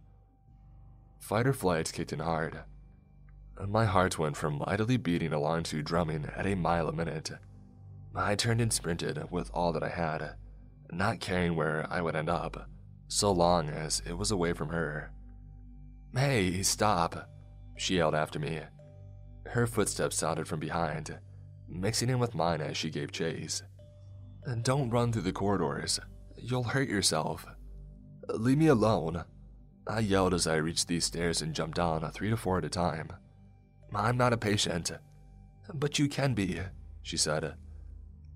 Fight 1.21 1.47
or 1.47 1.53
flight 1.53 1.91
kicked 1.93 2.13
in 2.13 2.19
hard. 2.19 2.61
My 3.67 3.85
heart 3.85 4.19
went 4.19 4.37
from 4.37 4.63
idly 4.67 4.97
beating 4.97 5.33
along 5.33 5.63
to 5.65 5.83
drumming 5.83 6.27
at 6.37 6.47
a 6.47 6.55
mile 6.55 6.89
a 6.89 6.93
minute. 6.93 7.31
I 8.15 8.35
turned 8.35 8.61
and 8.61 8.73
sprinted 8.73 9.31
with 9.31 9.51
all 9.55 9.73
that 9.73 9.83
I 9.83 9.89
had, 9.89 10.35
not 10.93 11.21
caring 11.21 11.57
where 11.57 11.87
I 11.91 12.01
would 12.03 12.17
end 12.17 12.29
up, 12.29 12.69
so 13.09 13.33
long 13.33 13.69
as 13.69 14.03
it 14.07 14.19
was 14.19 14.31
away 14.31 14.53
from 14.53 14.69
her. 14.69 15.13
Hey, 16.15 16.63
stop, 16.63 17.29
she 17.77 17.97
yelled 17.97 18.15
after 18.15 18.39
me. 18.39 18.61
Her 19.47 19.67
footsteps 19.67 20.17
sounded 20.17 20.49
from 20.49 20.61
behind, 20.61 21.19
mixing 21.69 22.11
in 22.11 22.19
with 22.19 22.35
mine 22.35 22.61
as 22.61 22.77
she 22.77 22.91
gave 22.91 23.13
chase. 23.13 23.63
Don't 24.63 24.91
run 24.91 25.13
through 25.13 25.23
the 25.23 25.33
corridors. 25.33 26.01
You'll 26.37 26.65
hurt 26.65 26.89
yourself. 26.89 27.47
Leave 28.29 28.59
me 28.59 28.67
alone. 28.69 29.25
I 29.87 30.01
yelled 30.01 30.35
as 30.35 30.47
I 30.47 30.57
reached 30.57 30.89
these 30.89 31.05
stairs 31.05 31.43
and 31.43 31.55
jumped 31.55 31.77
down 31.77 32.11
three 32.11 32.31
to 32.31 32.37
four 32.37 32.59
at 32.59 32.65
a 32.65 32.71
time. 32.71 33.11
I'm 33.95 34.17
not 34.17 34.33
a 34.33 34.39
patient. 34.39 34.91
But 35.73 35.99
you 35.99 36.09
can 36.09 36.35
be, 36.35 36.61
she 37.03 37.17
said. 37.17 37.55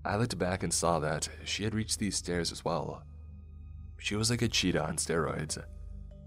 I 0.05 0.15
looked 0.15 0.37
back 0.37 0.63
and 0.63 0.73
saw 0.73 0.99
that 0.99 1.29
she 1.43 1.63
had 1.63 1.75
reached 1.75 1.99
these 1.99 2.15
stairs 2.15 2.51
as 2.51 2.63
well. 2.63 3.03
She 3.97 4.15
was 4.15 4.29
like 4.29 4.41
a 4.41 4.47
cheetah 4.47 4.83
on 4.83 4.97
steroids, 4.97 5.61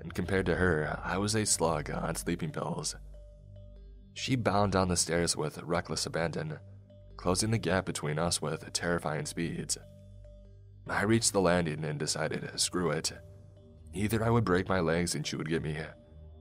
and 0.00 0.12
compared 0.12 0.46
to 0.46 0.56
her, 0.56 1.00
I 1.02 1.16
was 1.16 1.34
a 1.34 1.46
slug 1.46 1.90
on 1.90 2.14
sleeping 2.14 2.50
pills. 2.50 2.94
She 4.14 4.36
bounded 4.36 4.72
down 4.72 4.88
the 4.88 4.96
stairs 4.96 5.36
with 5.36 5.62
reckless 5.62 6.06
abandon, 6.06 6.58
closing 7.16 7.50
the 7.50 7.58
gap 7.58 7.86
between 7.86 8.18
us 8.18 8.42
with 8.42 8.72
terrifying 8.72 9.26
speeds. 9.26 9.78
I 10.88 11.02
reached 11.02 11.32
the 11.32 11.40
landing 11.40 11.84
and 11.84 11.98
decided, 11.98 12.58
screw 12.58 12.90
it. 12.90 13.12
Either 13.94 14.24
I 14.24 14.30
would 14.30 14.44
break 14.44 14.68
my 14.68 14.80
legs 14.80 15.14
and 15.14 15.26
she 15.26 15.36
would 15.36 15.48
get 15.48 15.62
me, 15.62 15.78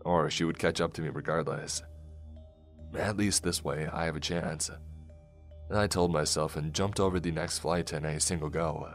or 0.04 0.30
she 0.30 0.44
would 0.44 0.60
catch 0.60 0.82
up 0.82 0.94
to 0.94 1.02
me 1.02 1.10
regardless. 1.10 1.84
At 2.98 3.18
least 3.18 3.44
this 3.44 3.64
way, 3.64 3.88
I 3.88 4.06
have 4.06 4.16
a 4.16 4.22
chance. 4.22 4.70
I 5.74 5.88
told 5.88 6.12
myself 6.12 6.56
and 6.58 6.74
jumped 6.74 7.00
over 7.00 7.20
the 7.20 7.32
next 7.32 7.60
flight 7.60 7.94
in 7.94 8.04
a 8.04 8.20
single 8.20 8.50
go. 8.50 8.94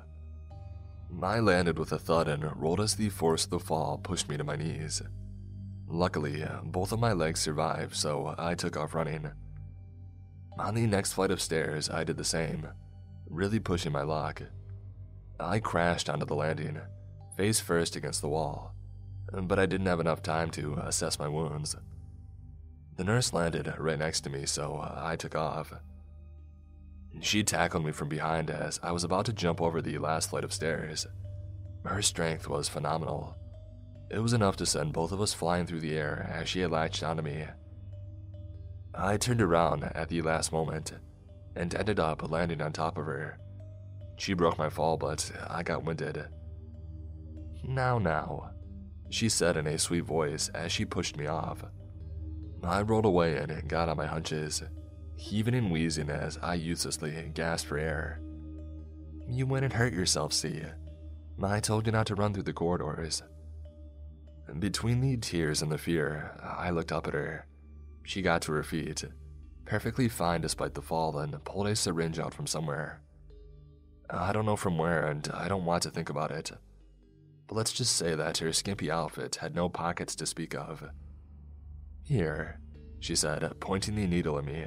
I 1.23 1.41
landed 1.41 1.79
with 1.79 1.93
a 1.93 1.99
thud 1.99 2.29
and 2.29 2.45
rolled 2.61 2.81
as 2.81 2.97
the 2.97 3.09
force 3.09 3.45
of 3.45 3.51
the 3.51 3.59
fall 3.59 3.99
pushed 3.99 4.29
me 4.29 4.37
to 4.37 4.45
my 4.45 4.57
knees. 4.57 5.03
Luckily, 5.89 6.43
uh, 6.43 6.61
both 6.65 6.93
of 6.93 6.99
my 6.99 7.13
legs 7.13 7.41
survived, 7.41 7.95
so 7.95 8.35
I 8.39 8.55
took 8.55 8.77
off 8.77 8.95
running. 8.95 9.31
On 10.59 10.75
the 10.75 10.87
next 10.87 11.13
flight 11.13 11.31
of 11.31 11.41
stairs, 11.41 11.89
I 11.89 12.03
did 12.03 12.17
the 12.17 12.25
same, 12.25 12.67
really 13.29 13.61
pushing 13.61 13.93
my 13.93 14.03
luck. 14.03 14.43
I 15.39 15.61
crashed 15.61 16.09
onto 16.09 16.27
the 16.27 16.35
landing, 16.35 16.81
face 17.37 17.61
first 17.61 17.95
against 17.95 18.21
the 18.21 18.29
wall, 18.29 18.75
but 19.33 19.59
I 19.59 19.67
didn't 19.67 19.87
have 19.87 20.01
enough 20.01 20.23
time 20.23 20.51
to 20.53 20.75
assess 20.75 21.19
my 21.19 21.29
wounds. 21.29 21.77
The 22.97 23.05
nurse 23.05 23.33
landed 23.33 23.73
right 23.79 23.99
next 23.99 24.23
to 24.23 24.31
me, 24.31 24.47
so 24.47 24.77
uh, 24.77 24.99
I 25.03 25.17
took 25.17 25.35
off. 25.35 25.73
She 27.21 27.45
tackled 27.45 27.85
me 27.85 27.93
from 27.93 28.09
behind 28.09 28.51
as 28.51 28.81
I 28.83 28.93
was 28.93 29.05
about 29.05 29.27
to 29.27 29.33
jump 29.33 29.61
over 29.61 29.83
the 29.83 29.99
last 29.99 30.31
flight 30.31 30.45
of 30.45 30.53
stairs. 30.53 31.07
Her 31.85 32.03
strength 32.03 32.49
was 32.49 32.69
phenomenal. 32.69 33.37
It 34.09 34.21
was 34.21 34.33
enough 34.33 34.57
to 34.57 34.67
send 34.67 34.93
both 34.93 35.13
of 35.13 35.21
us 35.21 35.33
flying 35.33 35.67
through 35.67 35.81
the 35.81 35.95
air 35.95 36.31
as 36.33 36.49
she 36.49 36.61
had 36.61 36.71
latched 36.71 37.03
onto 37.03 37.23
me. 37.23 37.45
I 38.95 39.17
turned 39.17 39.43
around 39.43 39.85
at 39.85 40.09
the 40.09 40.23
last 40.23 40.53
moment 40.53 40.93
and 41.55 41.75
ended 41.75 41.99
up 41.99 42.31
landing 42.31 42.63
on 42.63 42.73
top 42.73 42.97
of 42.97 43.07
her. 43.07 43.39
She 44.17 44.33
broke 44.35 44.59
my 44.59 44.71
fall, 44.71 44.97
but 44.97 45.31
I 45.49 45.63
got 45.63 45.85
winded. 45.85 46.25
Now, 47.65 47.99
now, 47.99 48.51
she 49.11 49.29
said 49.29 49.57
in 49.57 49.67
a 49.67 49.79
sweet 49.79 50.05
voice 50.05 50.49
as 50.51 50.73
she 50.73 50.85
pushed 50.85 51.17
me 51.17 51.27
off. 51.27 51.65
I 52.63 52.83
rolled 52.83 53.05
away 53.05 53.37
and 53.37 53.69
got 53.69 53.89
on 53.89 53.97
my 53.97 54.07
hunches, 54.07 54.63
heaving 55.17 55.55
and 55.55 55.71
wheezing 55.71 56.11
as 56.11 56.39
I 56.43 56.55
uselessly 56.55 57.31
gasped 57.35 57.69
for 57.69 57.79
air. 57.79 58.21
You 59.29 59.47
went 59.47 59.65
and 59.65 59.73
hurt 59.75 59.93
yourself, 59.93 60.33
see? 60.33 60.63
I 61.43 61.61
told 61.61 61.87
you 61.87 61.93
not 61.93 62.07
to 62.07 62.15
run 62.15 62.33
through 62.33 62.45
the 62.45 62.53
corridors. 62.53 63.23
Between 64.59 65.01
the 65.01 65.17
tears 65.17 65.61
and 65.61 65.71
the 65.71 65.79
fear, 65.79 66.39
I 66.43 66.71
looked 66.71 66.93
up 66.93 67.07
at 67.07 67.15
her. 67.15 67.47
She 68.05 68.23
got 68.23 68.43
to 68.43 68.53
her 68.53 68.63
feet, 68.63 69.05
perfectly 69.65 70.09
fine 70.09 70.41
despite 70.41 70.75
the 70.75 70.83
fall, 70.83 71.19
and 71.19 71.45
pulled 71.45 71.67
a 71.67 71.75
syringe 71.75 72.19
out 72.19 72.33
from 72.33 72.47
somewhere. 72.47 73.01
I 74.09 74.33
don't 74.33 74.47
know 74.47 74.57
from 74.57 74.79
where, 74.79 75.07
and 75.07 75.29
I 75.35 75.49
don't 75.49 75.65
want 75.65 75.83
to 75.83 75.91
think 75.91 76.09
about 76.09 76.31
it. 76.31 76.53
But 77.49 77.57
let's 77.57 77.73
just 77.73 77.97
say 77.97 78.15
that 78.15 78.39
her 78.39 78.53
skimpy 78.53 78.91
outfit 78.91 79.37
had 79.37 79.55
no 79.55 79.69
pockets 79.69 80.15
to 80.17 80.27
speak 80.27 80.55
of. 80.55 80.89
Here, 82.05 82.61
she 83.01 83.17
said, 83.17 83.53
pointing 83.61 83.97
the 83.97 84.07
needle 84.07 84.39
at 84.39 84.45
me. 84.45 84.67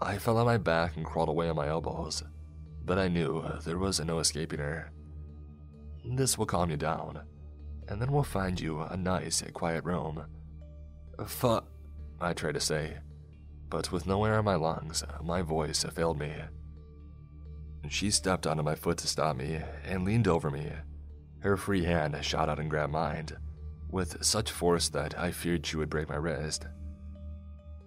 I 0.00 0.18
fell 0.18 0.38
on 0.38 0.46
my 0.46 0.56
back 0.56 0.96
and 0.96 1.04
crawled 1.04 1.28
away 1.28 1.48
on 1.48 1.56
my 1.56 1.68
elbows, 1.68 2.22
but 2.84 2.98
I 2.98 3.08
knew 3.08 3.44
there 3.64 3.78
was 3.78 4.00
no 4.00 4.18
escaping 4.18 4.58
her. 4.58 4.90
This 6.04 6.36
will 6.36 6.46
calm 6.46 6.70
you 6.70 6.76
down, 6.76 7.20
and 7.92 8.00
then 8.00 8.10
we'll 8.10 8.22
find 8.22 8.58
you 8.58 8.80
a 8.80 8.96
nice, 8.96 9.42
quiet 9.52 9.84
room. 9.84 10.24
Fu, 11.26 11.60
I 12.22 12.32
tried 12.32 12.54
to 12.54 12.60
say, 12.60 12.96
but 13.68 13.92
with 13.92 14.06
no 14.06 14.24
air 14.24 14.38
in 14.38 14.46
my 14.46 14.54
lungs, 14.54 15.04
my 15.22 15.42
voice 15.42 15.84
failed 15.84 16.18
me. 16.18 16.32
She 17.90 18.10
stepped 18.10 18.46
onto 18.46 18.62
my 18.62 18.76
foot 18.76 18.96
to 18.98 19.06
stop 19.06 19.36
me 19.36 19.60
and 19.84 20.04
leaned 20.04 20.26
over 20.26 20.50
me. 20.50 20.72
Her 21.40 21.58
free 21.58 21.84
hand 21.84 22.16
shot 22.24 22.48
out 22.48 22.58
and 22.58 22.70
grabbed 22.70 22.94
mine, 22.94 23.28
with 23.90 24.24
such 24.24 24.50
force 24.50 24.88
that 24.88 25.18
I 25.18 25.30
feared 25.30 25.66
she 25.66 25.76
would 25.76 25.90
break 25.90 26.08
my 26.08 26.16
wrist. 26.16 26.66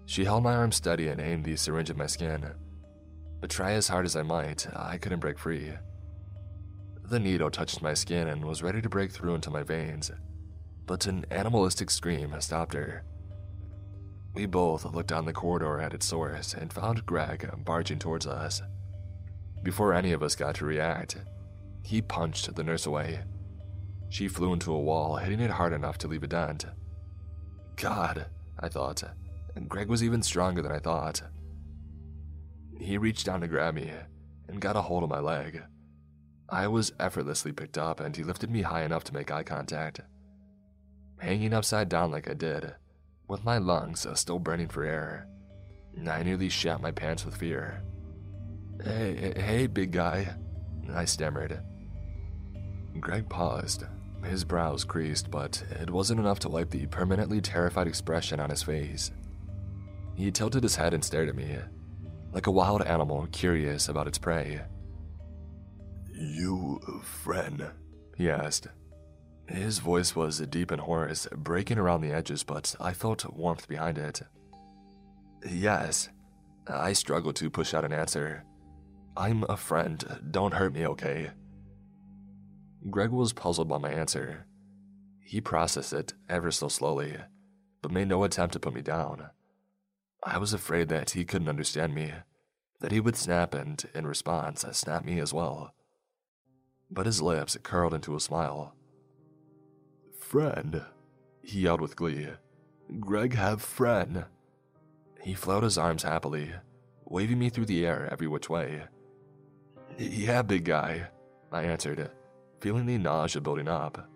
She 0.06 0.24
held 0.24 0.44
my 0.44 0.54
arm 0.54 0.72
steady 0.72 1.08
and 1.08 1.20
aimed 1.20 1.46
the 1.46 1.56
syringe 1.56 1.90
at 1.90 1.98
my 1.98 2.06
skin, 2.06 2.54
but 3.42 3.50
try 3.50 3.72
as 3.72 3.88
hard 3.88 4.06
as 4.06 4.16
I 4.16 4.22
might, 4.22 4.68
I 4.76 5.00
couldn't 5.00 5.20
break 5.20 5.40
free. 5.40 5.72
The 7.08 7.20
needle 7.20 7.52
touched 7.52 7.84
my 7.84 7.94
skin 7.94 8.28
and 8.28 8.44
was 8.44 8.64
ready 8.64 8.82
to 8.82 8.90
break 8.90 9.12
through 9.12 9.36
into 9.36 9.52
my 9.52 9.62
veins, 9.62 10.12
but 10.88 11.06
an 11.06 11.24
animalistic 11.30 11.92
scream 11.92 12.34
stopped 12.40 12.74
her. 12.74 13.04
We 14.34 14.48
both 14.48 14.86
looked 14.86 15.10
down 15.10 15.26
the 15.26 15.32
corridor 15.32 15.80
at 15.80 15.94
its 15.94 16.08
source 16.08 16.56
and 16.56 16.74
found 16.74 17.06
Greg 17.06 17.48
barging 17.64 18.00
towards 18.00 18.26
us. 18.26 18.62
Before 19.62 19.94
any 19.94 20.14
of 20.14 20.24
us 20.24 20.36
got 20.36 20.56
to 20.56 20.66
react, 20.66 21.18
he 21.84 22.02
punched 22.02 22.56
the 22.56 22.64
nurse 22.64 22.88
away. 22.88 23.20
She 24.10 24.28
flew 24.28 24.54
into 24.54 24.74
a 24.74 24.82
wall, 24.82 25.18
hitting 25.18 25.40
it 25.40 25.52
hard 25.52 25.74
enough 25.74 26.00
to 26.00 26.08
leave 26.08 26.24
a 26.24 26.28
dent. 26.28 26.66
God, 27.76 28.26
I 28.60 28.68
thought. 28.68 29.04
Greg 29.68 29.90
was 29.90 30.04
even 30.04 30.24
stronger 30.24 30.62
than 30.64 30.72
I 30.72 30.80
thought. 30.80 31.22
He 32.80 32.98
reached 32.98 33.28
down 33.28 33.42
to 33.42 33.48
grab 33.48 33.76
me 33.76 33.92
and 34.50 34.60
got 34.60 34.76
a 34.76 34.82
hold 34.82 35.04
of 35.04 35.10
my 35.10 35.20
leg. 35.20 35.62
I 36.50 36.68
was 36.68 36.94
effortlessly 37.00 37.52
picked 37.52 37.78
up, 37.78 38.00
and 38.00 38.16
he 38.16 38.24
lifted 38.24 38.50
me 38.52 38.62
high 38.62 38.84
enough 38.84 39.04
to 39.06 39.14
make 39.14 39.32
eye 39.32 39.44
contact. 39.44 40.02
Hanging 41.18 41.54
upside 41.54 41.90
down 41.90 42.12
like 42.12 42.30
I 42.30 42.34
did, 42.34 42.76
with 43.28 43.44
my 43.44 43.58
lungs 43.58 44.06
uh, 44.06 44.16
still 44.16 44.40
burning 44.40 44.68
for 44.68 44.84
air, 44.84 45.28
I 46.08 46.24
nearly 46.24 46.50
shat 46.50 46.82
my 46.82 46.92
pants 46.92 47.26
with 47.26 47.36
fear. 47.38 47.82
Hey, 48.84 49.34
hey, 49.36 49.68
big 49.68 49.92
guy, 49.92 50.36
I 50.94 51.06
stammered. 51.06 51.60
Greg 53.00 53.28
paused, 53.30 53.86
his 54.24 54.44
brows 54.44 54.84
creased, 54.84 55.32
but 55.32 55.64
it 55.82 55.90
wasn't 55.90 56.20
enough 56.20 56.40
to 56.40 56.50
wipe 56.50 56.70
the 56.70 56.86
permanently 56.88 57.42
terrified 57.42 57.88
expression 57.88 58.40
on 58.40 58.50
his 58.50 58.64
face. 58.64 59.12
He 60.16 60.32
tilted 60.32 60.64
his 60.64 60.76
head 60.76 60.94
and 60.94 61.04
stared 61.04 61.30
at 61.30 61.36
me, 61.36 61.58
like 62.34 62.48
a 62.48 62.52
wild 62.52 62.82
animal 62.84 63.28
curious 63.32 63.90
about 63.90 64.08
its 64.08 64.18
prey. 64.18 64.62
You, 66.18 66.80
friend? 67.04 67.72
he 68.16 68.30
asked. 68.30 68.68
His 69.48 69.80
voice 69.80 70.16
was 70.16 70.40
deep 70.40 70.72
and 70.72 70.82
hoarse, 70.82 71.28
breaking 71.36 71.78
around 71.78 72.02
the 72.02 72.14
edges, 72.14 72.44
but 72.44 72.74
I 72.80 72.94
felt 72.94 73.32
warmth 73.34 73.68
behind 73.68 73.98
it. 73.98 74.22
Yes. 75.48 76.10
I 76.68 76.94
struggled 76.94 77.36
to 77.38 77.50
push 77.50 77.74
out 77.74 77.84
an 77.84 77.92
answer. 77.92 78.44
I'm 79.18 79.44
a 79.50 79.58
friend. 79.58 80.04
Don't 80.32 80.54
hurt 80.54 80.74
me, 80.74 80.88
okay? 80.88 81.32
Greg 82.90 83.12
was 83.12 83.34
puzzled 83.34 83.68
by 83.68 83.78
my 83.78 83.92
answer. 83.92 84.46
He 85.20 85.42
processed 85.42 85.94
it 85.94 86.14
ever 86.30 86.50
so 86.50 86.70
slowly, 86.70 87.18
but 87.82 87.92
made 87.92 88.08
no 88.08 88.24
attempt 88.24 88.54
to 88.54 88.60
put 88.60 88.74
me 88.74 88.82
down. 88.82 89.30
I 90.24 90.38
was 90.38 90.54
afraid 90.54 90.88
that 90.90 91.12
he 91.12 91.26
couldn't 91.26 91.50
understand 91.50 91.94
me, 91.94 92.14
that 92.80 92.92
he 92.92 93.02
would 93.02 93.18
snap 93.18 93.54
and, 93.54 93.84
in 93.94 94.08
response, 94.08 94.66
snap 94.72 95.04
me 95.04 95.20
as 95.20 95.34
well 95.34 95.74
but 96.90 97.06
his 97.06 97.22
lips 97.22 97.58
curled 97.64 97.94
into 97.94 98.16
a 98.16 98.20
smile. 98.20 98.74
Friend, 100.20 100.84
he 101.42 101.62
yelled 101.62 101.82
with 101.82 101.96
glee. 101.96 102.30
Greg 103.00 103.34
have 103.36 103.62
friend. 103.62 104.26
He 105.22 105.34
flowed 105.34 105.64
his 105.64 105.78
arms 105.78 106.04
happily, 106.04 106.52
waving 107.06 107.40
me 107.40 107.50
through 107.50 107.66
the 107.66 107.86
air 107.86 108.08
every 108.12 108.28
which 108.28 108.50
way. 108.50 108.84
Yeah, 109.98 110.42
big 110.42 110.66
guy, 110.66 111.08
I 111.52 111.64
answered, 111.64 112.12
feeling 112.60 112.86
the 112.86 112.98
nausea 112.98 113.42
building 113.42 113.68
up. 113.68 114.10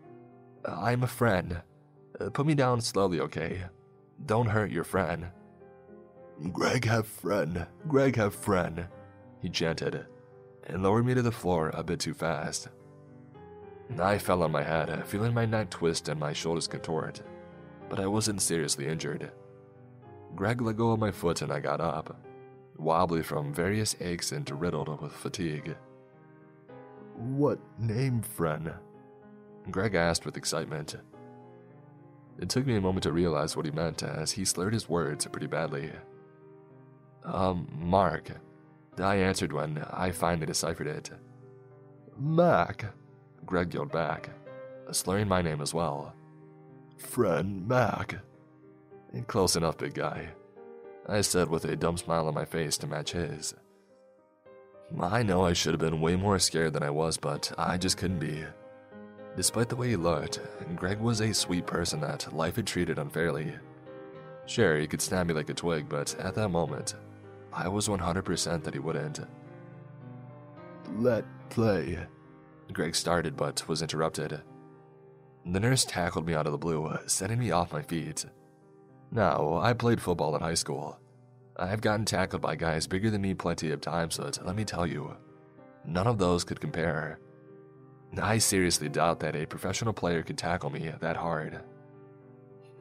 I'm 0.66 1.04
a 1.04 1.08
friend. 1.08 1.62
Put 2.34 2.46
me 2.46 2.54
down 2.54 2.82
slowly, 2.82 3.20
okay? 3.22 3.64
Don't 4.26 4.48
hurt 4.48 4.72
your 4.72 4.84
friend. 4.84 5.28
Greg 6.52 6.86
have 6.86 7.08
friend. 7.08 7.66
Greg 7.88 8.16
have 8.18 8.36
friend, 8.36 8.88
he 9.42 9.50
chanted, 9.50 10.06
and 10.70 10.84
lowered 10.84 11.06
me 11.06 11.14
to 11.14 11.22
the 11.22 11.32
floor 11.32 11.72
a 11.74 11.84
bit 11.84 12.00
too 12.00 12.14
fast. 12.14 12.70
I 14.00 14.18
fell 14.18 14.44
on 14.44 14.52
my 14.52 14.64
head, 14.64 15.06
feeling 15.08 15.34
my 15.34 15.46
neck 15.46 15.72
twist 15.72 16.10
and 16.10 16.20
my 16.20 16.32
shoulders 16.32 16.68
contort, 16.68 17.22
but 17.90 18.00
I 18.00 18.06
wasn't 18.06 18.42
seriously 18.42 18.88
injured. 18.88 19.32
Greg 20.36 20.62
let 20.62 20.78
go 20.78 20.92
of 20.92 21.00
my 21.00 21.12
foot 21.12 21.42
and 21.42 21.52
I 21.52 21.60
got 21.60 21.82
up, 21.82 22.22
wobbly 22.78 23.24
from 23.24 23.54
various 23.54 23.96
aches 24.00 24.32
and 24.32 24.50
riddled 24.62 25.02
with 25.02 25.12
fatigue. 25.12 25.76
What 27.16 27.60
name, 27.80 28.22
friend? 28.22 28.72
Greg 29.72 29.96
asked 29.96 30.26
with 30.26 30.38
excitement. 30.38 30.96
It 32.40 32.48
took 32.48 32.66
me 32.66 32.78
a 32.78 32.82
moment 32.82 33.04
to 33.04 33.12
realize 33.12 33.58
what 33.58 33.66
he 33.66 33.72
meant 33.72 34.04
as 34.04 34.32
he 34.32 34.46
slurred 34.46 34.74
his 34.74 34.88
words 34.88 35.26
pretty 35.26 35.48
badly. 35.48 35.92
Um, 37.26 37.68
Mark, 37.78 38.32
I 39.02 39.16
answered 39.16 39.54
when 39.54 39.86
I 39.92 40.12
finally 40.12 40.46
deciphered 40.46 40.88
it. 40.88 41.12
Mac, 42.18 42.86
Greg 43.46 43.74
yelled 43.74 43.92
back, 43.92 44.30
slurring 44.92 45.28
my 45.28 45.42
name 45.42 45.62
as 45.62 45.74
well. 45.74 46.14
Friend 46.98 47.68
Mac. 47.68 48.16
Close 49.28 49.56
enough, 49.56 49.78
big 49.78 49.94
guy, 49.94 50.30
I 51.08 51.22
said 51.22 51.50
with 51.50 51.66
a 51.66 51.76
dumb 51.76 51.98
smile 51.98 52.28
on 52.28 52.34
my 52.34 52.46
face 52.46 52.78
to 52.80 52.88
match 52.88 53.14
his. 53.14 53.56
I 55.00 55.24
know 55.24 55.46
I 55.46 55.54
should 55.54 55.74
have 55.74 55.80
been 55.80 56.02
way 56.02 56.16
more 56.16 56.40
scared 56.40 56.74
than 56.74 56.84
I 56.84 56.90
was, 56.90 57.18
but 57.18 57.52
I 57.58 57.78
just 57.78 57.98
couldn't 57.98 58.20
be. 58.20 58.44
Despite 59.36 59.70
the 59.70 59.76
way 59.76 59.90
he 59.90 59.96
looked, 59.96 60.42
Greg 60.76 61.00
was 61.00 61.22
a 61.22 61.34
sweet 61.34 61.66
person 61.66 62.02
that 62.02 62.34
life 62.36 62.56
had 62.56 62.68
treated 62.68 63.00
unfairly. 63.00 63.54
Sure, 64.46 64.78
he 64.78 64.88
could 64.88 65.02
snap 65.02 65.28
me 65.28 65.34
like 65.34 65.50
a 65.50 65.54
twig, 65.54 65.88
but 65.88 66.16
at 66.20 66.36
that 66.36 66.50
moment, 66.50 66.96
I 67.52 67.68
was 67.68 67.88
100% 67.88 68.64
that 68.64 68.74
he 68.74 68.80
wouldn't. 68.80 69.20
Let 70.98 71.26
play. 71.50 72.00
Greg 72.72 72.96
started 72.96 73.36
but 73.36 73.68
was 73.68 73.82
interrupted. 73.82 74.42
The 75.46 75.60
nurse 75.60 75.86
tackled 75.86 76.28
me 76.28 76.36
out 76.36 76.46
of 76.46 76.52
the 76.52 76.58
blue, 76.58 76.96
setting 77.08 77.40
me 77.40 77.52
off 77.52 77.74
my 77.74 77.82
feet. 77.82 78.26
Now, 79.12 79.58
I 79.58 79.74
played 79.74 80.02
football 80.02 80.36
in 80.36 80.42
high 80.42 80.54
school. 80.54 81.00
I've 81.58 81.82
gotten 81.82 82.06
tackled 82.06 82.42
by 82.42 82.56
guys 82.56 82.88
bigger 82.88 83.10
than 83.10 83.22
me 83.22 83.34
plenty 83.34 83.72
of 83.72 83.82
times, 83.82 84.18
but 84.18 84.40
let 84.46 84.56
me 84.56 84.64
tell 84.64 84.86
you, 84.86 85.16
none 85.86 86.08
of 86.08 86.18
those 86.18 86.44
could 86.44 86.62
compare. 86.62 87.20
I 88.22 88.38
seriously 88.38 88.90
doubt 88.90 89.20
that 89.22 89.36
a 89.36 89.46
professional 89.46 89.94
player 89.94 90.24
could 90.24 90.38
tackle 90.38 90.70
me 90.70 90.92
that 91.00 91.18
hard. 91.18 91.62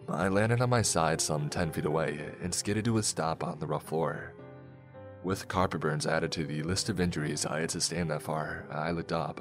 I 0.09 0.29
landed 0.29 0.61
on 0.61 0.71
my 0.71 0.83
side 0.83 1.21
some 1.21 1.49
10 1.49 1.73
feet 1.73 1.85
away 1.85 2.31
and 2.43 2.55
skidded 2.55 2.85
to 2.87 2.99
a 2.99 3.03
stop 3.03 3.45
on 3.45 3.59
the 3.59 3.67
rough 3.67 3.85
floor. 3.85 4.35
With 5.23 5.49
carpet 5.49 5.81
burns 5.81 6.07
added 6.07 6.33
to 6.33 6.45
the 6.45 6.63
list 6.63 6.89
of 6.89 7.01
injuries 7.01 7.45
I 7.45 7.61
had 7.61 7.71
sustained 7.71 8.11
that 8.11 8.23
far, 8.23 8.65
I 8.71 8.93
looked 8.93 9.13
up. 9.13 9.41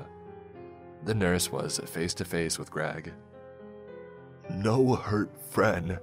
The 1.04 1.14
nurse 1.14 1.52
was 1.52 1.80
face 1.80 2.14
to 2.16 2.26
face 2.26 2.58
with 2.58 2.72
Greg. 2.72 3.14
No 4.50 4.96
hurt, 4.96 5.30
friend, 5.52 6.00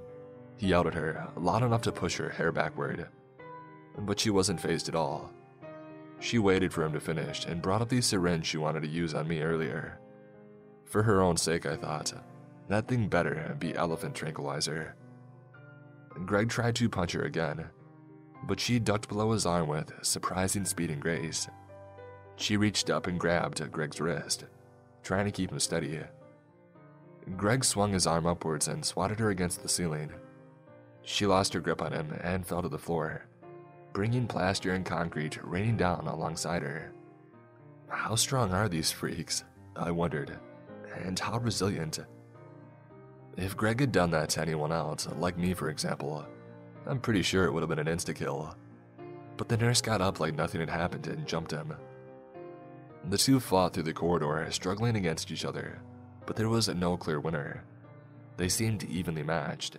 he 0.57 0.69
yelled 0.69 0.87
at 0.87 0.95
her, 0.95 1.29
loud 1.37 1.63
enough 1.63 1.83
to 1.83 1.93
push 1.93 2.17
her 2.17 2.29
hair 2.29 2.53
backward. 2.53 3.09
But 3.99 4.21
she 4.21 4.31
wasn't 4.31 4.61
fazed 4.61 4.89
at 4.89 4.95
all. 4.95 5.31
She 6.21 6.39
waited 6.39 6.73
for 6.73 6.85
him 6.85 6.93
to 6.93 7.01
finish 7.01 7.45
and 7.45 7.61
brought 7.61 7.83
up 7.83 7.89
the 7.89 8.01
syringe 8.01 8.47
she 8.47 8.57
wanted 8.57 8.83
to 8.83 8.89
use 8.89 9.15
on 9.15 9.29
me 9.29 9.43
earlier. 9.43 9.99
For 10.85 11.03
her 11.03 11.21
own 11.21 11.37
sake, 11.37 11.67
I 11.67 11.77
thought, 11.77 12.13
that 12.69 12.87
thing 12.89 13.09
better 13.09 13.57
be 13.59 13.75
elephant 13.75 14.15
tranquilizer. 14.15 14.95
Greg 16.25 16.49
tried 16.49 16.77
to 16.77 16.89
punch 16.89 17.13
her 17.13 17.23
again, 17.23 17.69
but 18.47 18.61
she 18.61 18.79
ducked 18.79 19.09
below 19.09 19.33
his 19.33 19.47
arm 19.47 19.69
with 19.69 19.93
surprising 20.03 20.65
speed 20.65 20.91
and 20.91 21.01
grace. 21.01 21.49
She 22.37 22.57
reached 22.57 22.91
up 22.91 23.07
and 23.07 23.19
grabbed 23.19 23.71
Greg's 23.71 24.01
wrist, 24.01 24.45
trying 25.03 25.25
to 25.25 25.31
keep 25.31 25.51
him 25.51 25.61
steady. 25.61 26.01
Greg 27.37 27.65
swung 27.65 27.93
his 27.93 28.07
arm 28.07 28.27
upwards 28.27 28.69
and 28.69 28.85
swatted 28.85 29.19
her 29.19 29.31
against 29.31 29.63
the 29.63 29.69
ceiling. 29.69 30.13
She 31.03 31.27
lost 31.27 31.55
her 31.55 31.61
grip 31.61 31.83
on 31.83 31.93
him 31.93 32.13
and 32.23 32.47
fell 32.47 32.63
to 32.63 32.69
the 32.69 32.79
floor, 32.79 33.27
bringing 33.93 34.27
plaster 34.27 34.73
and 34.73 34.85
concrete 34.85 35.39
raining 35.43 35.77
down 35.77 36.07
alongside 36.07 36.63
her. 36.63 36.93
How 37.89 38.15
strong 38.15 38.53
are 38.53 38.69
these 38.69 38.91
freaks? 38.91 39.45
I 39.77 39.91
wondered, 39.91 40.39
and 40.97 41.19
how 41.19 41.39
resilient. 41.39 42.01
If 43.37 43.57
Greg 43.57 43.81
had 43.81 43.93
done 43.93 44.11
that 44.11 44.31
to 44.31 44.43
anyone 44.43 44.73
else, 44.73 45.09
like 45.19 45.39
me 45.39 45.55
for 45.55 45.69
example, 45.69 46.27
I'm 46.87 47.01
pretty 47.01 47.23
sure 47.23 47.45
it 47.45 47.53
would 47.53 47.63
have 47.63 47.71
been 47.71 47.79
an 47.79 47.87
insta 47.87 48.15
kill. 48.15 48.55
But 49.37 49.49
the 49.49 49.57
nurse 49.57 49.81
got 49.81 50.01
up 50.01 50.21
like 50.21 50.35
nothing 50.35 50.61
had 50.61 50.71
happened 50.71 51.07
and 51.07 51.27
jumped 51.27 51.51
him. 51.51 51.75
The 53.09 53.19
two 53.19 53.41
fought 53.41 53.75
through 53.75 53.83
the 53.85 53.93
corridor, 53.93 54.47
struggling 54.51 54.97
against 54.97 55.31
each 55.31 55.45
other, 55.45 55.81
but 56.27 56.37
there 56.37 56.49
was 56.49 56.69
no 56.69 56.97
clear 56.97 57.21
winner. 57.21 57.65
They 58.37 58.49
seemed 58.49 58.85
evenly 58.85 59.23
matched. 59.23 59.79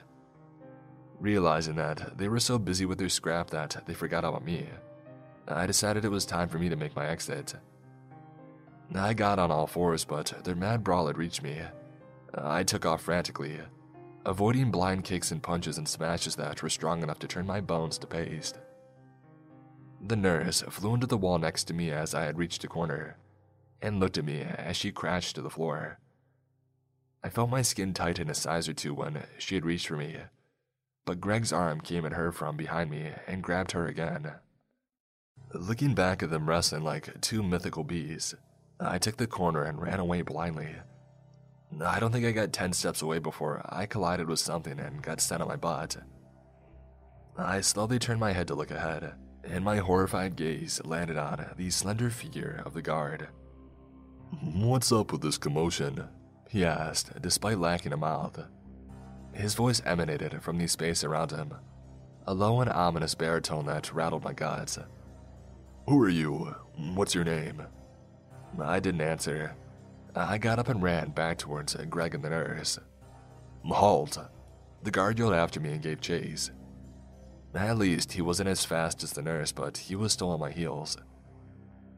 Realizing 1.19 1.75
that 1.75 2.17
they 2.17 2.27
were 2.27 2.39
so 2.39 2.59
busy 2.59 2.85
with 2.85 2.97
their 2.97 3.09
scrap 3.09 3.49
that 3.51 3.81
they 3.85 3.93
forgot 3.93 4.25
about 4.25 4.45
me, 4.45 4.67
I 5.47 5.65
decided 5.65 6.05
it 6.05 6.09
was 6.09 6.25
time 6.25 6.49
for 6.49 6.59
me 6.59 6.69
to 6.69 6.75
make 6.75 6.95
my 6.95 7.07
exit. 7.07 7.55
I 8.93 9.13
got 9.13 9.39
on 9.39 9.51
all 9.51 9.67
fours, 9.67 10.05
but 10.05 10.33
their 10.43 10.55
mad 10.55 10.83
brawl 10.83 11.07
had 11.07 11.17
reached 11.17 11.41
me. 11.41 11.61
I 12.33 12.63
took 12.63 12.85
off 12.85 13.01
frantically, 13.01 13.59
avoiding 14.25 14.71
blind 14.71 15.03
kicks 15.03 15.31
and 15.31 15.41
punches 15.41 15.77
and 15.77 15.87
smashes 15.87 16.35
that 16.35 16.63
were 16.63 16.69
strong 16.69 17.03
enough 17.03 17.19
to 17.19 17.27
turn 17.27 17.45
my 17.45 17.61
bones 17.61 17.97
to 17.99 18.07
paste. 18.07 18.57
The 20.01 20.15
nurse 20.15 20.61
flew 20.69 20.93
into 20.93 21.07
the 21.07 21.17
wall 21.17 21.37
next 21.37 21.65
to 21.65 21.73
me 21.73 21.91
as 21.91 22.13
I 22.13 22.23
had 22.23 22.37
reached 22.37 22.63
a 22.63 22.67
corner, 22.67 23.17
and 23.81 23.99
looked 23.99 24.17
at 24.17 24.25
me 24.25 24.41
as 24.41 24.75
she 24.75 24.91
crashed 24.91 25.35
to 25.35 25.41
the 25.41 25.49
floor. 25.49 25.99
I 27.23 27.29
felt 27.29 27.49
my 27.49 27.61
skin 27.61 27.93
tighten 27.93 28.29
a 28.29 28.35
size 28.35 28.67
or 28.67 28.73
two 28.73 28.93
when 28.93 29.23
she 29.37 29.55
had 29.55 29.65
reached 29.65 29.87
for 29.87 29.97
me, 29.97 30.17
but 31.05 31.21
Greg's 31.21 31.53
arm 31.53 31.81
came 31.81 32.05
at 32.05 32.13
her 32.13 32.31
from 32.31 32.57
behind 32.57 32.89
me 32.91 33.11
and 33.27 33.43
grabbed 33.43 33.71
her 33.71 33.87
again. 33.87 34.33
Looking 35.53 35.93
back 35.93 36.21
at 36.21 36.29
them 36.29 36.49
wrestling 36.49 36.83
like 36.83 37.21
two 37.21 37.41
mythical 37.41 37.83
bees, 37.83 38.35
I 38.79 38.97
took 38.97 39.17
the 39.17 39.27
corner 39.27 39.63
and 39.63 39.81
ran 39.81 39.99
away 39.99 40.21
blindly. 40.21 40.75
I 41.83 41.99
don't 41.99 42.11
think 42.11 42.25
I 42.25 42.31
got 42.31 42.53
10 42.53 42.73
steps 42.73 43.01
away 43.01 43.19
before 43.19 43.61
I 43.67 43.85
collided 43.85 44.27
with 44.27 44.39
something 44.39 44.79
and 44.79 45.01
got 45.01 45.19
sent 45.19 45.41
on 45.41 45.47
my 45.47 45.55
butt. 45.55 45.97
I 47.37 47.61
slowly 47.61 47.99
turned 47.99 48.19
my 48.19 48.31
head 48.31 48.47
to 48.47 48.55
look 48.55 48.71
ahead, 48.71 49.13
and 49.43 49.63
my 49.63 49.77
horrified 49.77 50.35
gaze 50.35 50.81
landed 50.85 51.17
on 51.17 51.45
the 51.57 51.69
slender 51.69 52.09
figure 52.09 52.63
of 52.65 52.73
the 52.73 52.81
guard. 52.81 53.27
What's 54.41 54.91
up 54.91 55.11
with 55.11 55.21
this 55.21 55.37
commotion? 55.37 56.07
He 56.49 56.63
asked, 56.63 57.21
despite 57.21 57.59
lacking 57.59 57.93
a 57.93 57.97
mouth. 57.97 58.39
His 59.33 59.53
voice 59.53 59.81
emanated 59.85 60.41
from 60.41 60.57
the 60.57 60.67
space 60.67 61.03
around 61.03 61.31
him, 61.31 61.53
a 62.25 62.33
low 62.33 62.61
and 62.61 62.69
ominous 62.69 63.15
baritone 63.15 63.65
that 63.65 63.93
rattled 63.93 64.23
my 64.23 64.33
guts. 64.33 64.79
Who 65.87 66.01
are 66.01 66.09
you? 66.09 66.55
What's 66.95 67.13
your 67.13 67.25
name? 67.25 67.61
I 68.59 68.79
didn't 68.79 69.01
answer. 69.01 69.55
Uh, 70.15 70.25
I 70.29 70.37
got 70.37 70.59
up 70.59 70.69
and 70.69 70.81
ran 70.81 71.09
back 71.09 71.37
towards 71.37 71.75
uh, 71.75 71.83
Greg 71.89 72.15
and 72.15 72.23
the 72.23 72.29
nurse. 72.29 72.79
Halt! 73.65 74.17
The 74.83 74.91
guard 74.91 75.19
yelled 75.19 75.33
after 75.33 75.59
me 75.59 75.71
and 75.73 75.81
gave 75.81 75.99
chase. 75.99 76.51
At 77.53 77.77
least 77.77 78.13
he 78.13 78.21
wasn't 78.21 78.49
as 78.49 78.65
fast 78.65 79.03
as 79.03 79.11
the 79.11 79.21
nurse, 79.21 79.51
but 79.51 79.77
he 79.77 79.95
was 79.95 80.13
still 80.13 80.31
on 80.31 80.39
my 80.39 80.51
heels. 80.51 80.97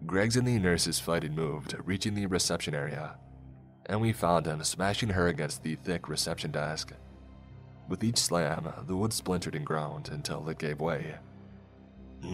Greg's 0.06 0.38
and 0.38 0.48
the 0.48 0.60
nurse's 0.60 1.00
fighting 1.00 1.36
moved, 1.36 1.76
reaching 1.84 2.14
the 2.14 2.28
reception 2.28 2.76
area, 2.76 3.18
and 3.88 4.00
we 4.00 4.14
found 4.14 4.46
him 4.46 4.64
smashing 4.64 5.10
her 5.10 5.28
against 5.28 5.64
the 5.64 5.76
thick 5.76 6.08
reception 6.08 6.52
desk. 6.52 6.94
With 7.90 8.04
each 8.04 8.18
slam, 8.18 8.72
the 8.86 8.96
wood 8.96 9.14
splintered 9.14 9.56
and 9.56 9.66
groaned 9.66 10.10
until 10.10 10.48
it 10.50 10.60
gave 10.60 10.80
way. 10.80 11.16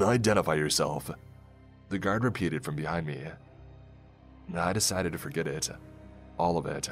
Identify 0.01 0.55
yourself, 0.55 1.09
the 1.89 1.99
guard 1.99 2.23
repeated 2.23 2.63
from 2.63 2.75
behind 2.75 3.05
me. 3.05 3.21
I 4.55 4.73
decided 4.73 5.13
to 5.13 5.17
forget 5.17 5.47
it. 5.47 5.69
All 6.37 6.57
of 6.57 6.65
it. 6.65 6.89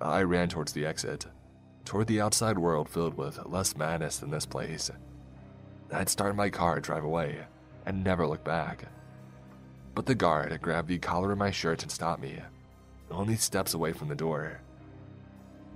I 0.00 0.22
ran 0.22 0.48
towards 0.48 0.72
the 0.72 0.86
exit, 0.86 1.26
toward 1.84 2.06
the 2.06 2.20
outside 2.20 2.58
world 2.58 2.88
filled 2.88 3.16
with 3.16 3.44
less 3.46 3.76
madness 3.76 4.18
than 4.18 4.30
this 4.30 4.46
place. 4.46 4.90
I'd 5.92 6.08
start 6.08 6.36
my 6.36 6.50
car, 6.50 6.80
drive 6.80 7.04
away, 7.04 7.38
and 7.86 8.04
never 8.04 8.26
look 8.26 8.44
back. 8.44 8.84
But 9.94 10.06
the 10.06 10.14
guard 10.14 10.60
grabbed 10.60 10.88
the 10.88 10.98
collar 10.98 11.32
of 11.32 11.38
my 11.38 11.50
shirt 11.50 11.82
and 11.82 11.90
stopped 11.90 12.22
me, 12.22 12.40
only 13.10 13.36
steps 13.36 13.74
away 13.74 13.92
from 13.92 14.08
the 14.08 14.14
door. 14.14 14.60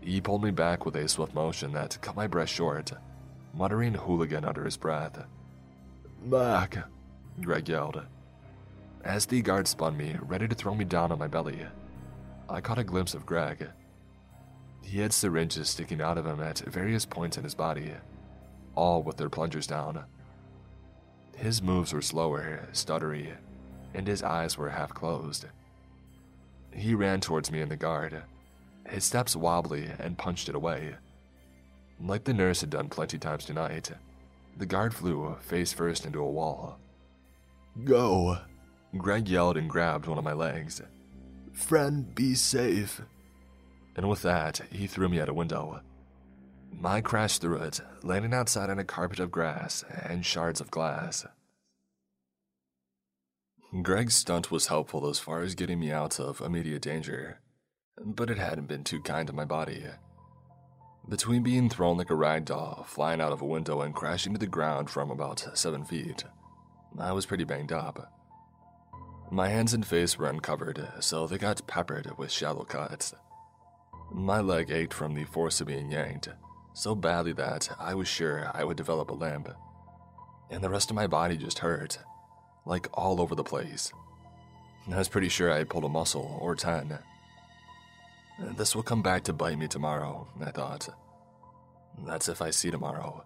He 0.01 0.21
pulled 0.21 0.45
me 0.45 0.51
back 0.51 0.85
with 0.85 0.97
a 0.97 1.09
swift 1.09 1.35
motion 1.35 1.73
that 1.73 1.99
cut 2.01 2.15
my 2.15 2.27
breath 2.27 2.49
short, 2.49 2.93
muttering 3.55 3.95
hooligan 3.95 4.45
under 4.45 4.65
his 4.65 4.77
breath. 4.77 5.25
Back, 6.27 6.79
Greg 7.41 7.69
yelled. 7.69 8.03
As 9.05 9.27
the 9.27 9.43
guard 9.43 9.67
spun 9.67 9.97
me, 9.97 10.17
ready 10.23 10.47
to 10.47 10.55
throw 10.55 10.75
me 10.75 10.85
down 10.85 11.11
on 11.11 11.19
my 11.19 11.27
belly, 11.27 11.67
I 12.49 12.61
caught 12.61 12.79
a 12.79 12.85
glimpse 12.85 13.15
of 13.15 13.27
Greg. 13.27 13.69
He 14.83 15.01
had 15.01 15.13
syringes 15.13 15.71
sticking 15.71 16.01
out 16.01 16.19
of 16.19 16.27
him 16.27 16.41
at 16.41 16.61
various 16.61 17.05
points 17.05 17.37
in 17.37 17.45
his 17.45 17.55
body, 17.55 17.93
all 18.77 19.03
with 19.03 19.17
their 19.17 19.29
plungers 19.29 19.67
down. 19.67 20.05
His 21.37 21.63
moves 21.63 21.93
were 21.93 22.03
slower, 22.03 22.69
stuttery, 22.73 23.33
and 23.93 24.07
his 24.07 24.23
eyes 24.23 24.57
were 24.57 24.71
half 24.71 24.95
closed. 24.95 25.47
He 26.73 26.95
ran 26.95 27.21
towards 27.21 27.51
me 27.51 27.61
and 27.61 27.71
the 27.71 27.77
guard, 27.77 28.23
his 28.89 29.05
steps 29.05 29.35
wobbly, 29.35 29.91
and 29.99 30.17
punched 30.19 30.49
it 30.49 30.55
away. 30.55 30.95
Like 32.01 32.25
the 32.25 32.35
nurse 32.35 32.61
had 32.61 32.71
done 32.71 32.89
plenty 32.89 33.19
times 33.19 33.45
tonight, 33.45 33.91
the 34.57 34.67
guard 34.67 34.95
flew 34.95 35.37
face 35.41 35.73
first 35.73 36.07
into 36.07 36.21
a 36.21 36.31
wall. 36.31 36.79
Go! 37.85 38.39
Greg 38.97 39.29
yelled 39.29 39.57
and 39.57 39.71
grabbed 39.71 40.07
one 40.07 40.19
of 40.19 40.25
my 40.25 40.33
legs. 40.33 40.83
Friend, 41.53 42.15
be 42.15 42.35
safe. 42.35 43.01
And 43.97 44.09
with 44.09 44.23
that, 44.23 44.61
he 44.71 44.87
threw 44.87 45.09
me 45.09 45.21
out 45.21 45.29
a 45.29 45.35
window. 45.35 45.81
I 46.85 47.01
crashed 47.01 47.41
through 47.41 47.59
it, 47.59 47.81
landing 48.03 48.35
outside 48.35 48.71
on 48.71 48.79
a 48.79 48.85
carpet 48.85 49.21
of 49.21 49.31
grass 49.31 49.85
and 50.05 50.25
shards 50.25 50.61
of 50.61 50.71
glass. 50.71 51.27
Greg's 53.83 54.15
stunt 54.15 54.51
was 54.51 54.67
helpful 54.67 55.09
as 55.09 55.19
far 55.19 55.41
as 55.41 55.55
getting 55.55 55.81
me 55.81 55.91
out 55.91 56.21
of 56.21 56.41
immediate 56.41 56.83
danger, 56.83 57.41
but 58.05 58.31
it 58.31 58.37
hadn't 58.37 58.69
been 58.69 58.85
too 58.85 59.01
kind 59.01 59.27
to 59.27 59.33
my 59.33 59.45
body. 59.45 59.85
Between 61.09 61.43
being 61.43 61.69
thrown 61.69 61.97
like 61.97 62.11
a 62.11 62.15
rag 62.15 62.45
doll, 62.45 62.85
flying 62.87 63.21
out 63.21 63.33
of 63.33 63.41
a 63.41 63.47
window, 63.47 63.81
and 63.81 63.95
crashing 63.95 64.35
to 64.35 64.39
the 64.39 64.47
ground 64.47 64.91
from 64.91 65.11
about 65.11 65.47
seven 65.55 65.85
feet, 65.85 66.25
I 66.99 67.13
was 67.13 67.27
pretty 67.27 67.45
banged 67.45 67.73
up. 67.73 68.13
My 69.33 69.49
hands 69.49 69.73
and 69.73 69.87
face 69.87 70.19
were 70.19 70.29
uncovered, 70.29 70.87
so 71.01 71.27
they 71.27 71.39
got 71.39 71.67
peppered 71.67 72.19
with 72.19 72.31
shallow 72.31 72.65
cuts. 72.65 73.15
My 74.13 74.41
leg 74.41 74.71
ached 74.71 74.93
from 74.93 75.15
the 75.15 75.25
force 75.25 75.59
of 75.63 75.69
being 75.69 75.91
yanked, 75.91 76.29
so 76.75 76.95
badly 76.95 77.33
that 77.33 77.71
I 77.81 77.95
was 77.95 78.07
sure 78.07 78.51
I 78.53 78.63
would 78.63 78.77
develop 78.77 79.11
a 79.11 79.15
limp. 79.15 79.49
And 80.51 80.63
the 80.63 80.69
rest 80.69 80.91
of 80.91 80.97
my 80.97 81.07
body 81.07 81.39
just 81.39 81.61
hurt, 81.61 81.99
like 82.67 82.89
all 82.93 83.23
over 83.23 83.35
the 83.35 83.43
place. 83.43 83.91
I 84.93 84.99
was 84.99 85.09
pretty 85.09 85.31
sure 85.31 85.51
I 85.51 85.57
had 85.57 85.71
pulled 85.71 85.85
a 85.85 85.89
muscle 85.89 86.39
or 86.39 86.55
ten. 86.55 86.99
This 88.39 88.77
will 88.77 88.83
come 88.83 89.01
back 89.01 89.25
to 89.25 89.33
bite 89.33 89.59
me 89.59 89.67
tomorrow, 89.67 90.29
I 90.45 90.51
thought. 90.51 90.91
That's 92.07 92.29
if 92.29 92.43
I 92.43 92.51
see 92.51 92.71
tomorrow. 92.71 93.25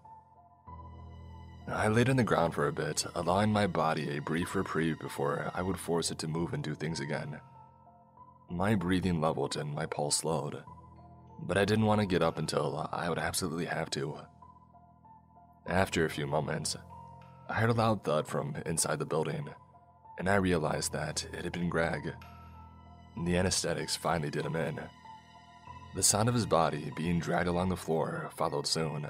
I 1.69 1.89
laid 1.89 2.09
on 2.09 2.17
the 2.17 2.25
ground 2.25 2.55
for 2.55 2.69
a 2.69 2.73
bit, 2.73 3.05
allowing 3.17 3.53
my 3.53 3.67
body 3.67 4.17
a 4.17 4.21
brief 4.21 4.55
reprieve 4.55 5.01
before 5.01 5.51
I 5.53 5.63
would 5.63 5.79
force 5.79 6.13
it 6.13 6.19
to 6.21 6.29
move 6.29 6.55
and 6.55 6.63
do 6.63 6.75
things 6.75 7.01
again. 7.01 7.41
My 8.49 8.77
breathing 8.77 9.21
leveled 9.21 9.57
and 9.57 9.75
my 9.75 9.87
pulse 9.87 10.19
slowed, 10.19 10.63
but 11.43 11.59
I 11.59 11.65
didn't 11.65 11.87
want 11.87 12.01
to 12.01 12.07
get 12.07 12.23
up 12.23 12.39
until 12.39 12.89
I 12.93 13.09
would 13.09 13.19
absolutely 13.19 13.65
have 13.65 13.91
to. 13.91 14.17
After 15.67 16.05
a 16.05 16.11
few 16.11 16.29
moments, 16.29 16.77
I 17.49 17.55
heard 17.55 17.71
a 17.71 17.75
loud 17.75 18.05
thud 18.05 18.29
from 18.29 18.55
inside 18.65 19.01
the 19.01 19.05
building, 19.05 19.49
and 20.19 20.29
I 20.29 20.37
realized 20.37 20.93
that 20.93 21.27
it 21.33 21.43
had 21.43 21.53
been 21.53 21.69
Greg. 21.69 22.15
The 23.25 23.37
anesthetics 23.37 23.97
finally 23.97 24.31
did 24.31 24.47
him 24.47 24.55
in. 24.55 24.79
The 25.97 26.03
sound 26.03 26.29
of 26.29 26.35
his 26.35 26.47
body 26.47 26.93
being 26.97 27.19
dragged 27.19 27.49
along 27.49 27.71
the 27.71 27.77
floor 27.77 28.31
followed 28.37 28.69
soon. 28.69 29.09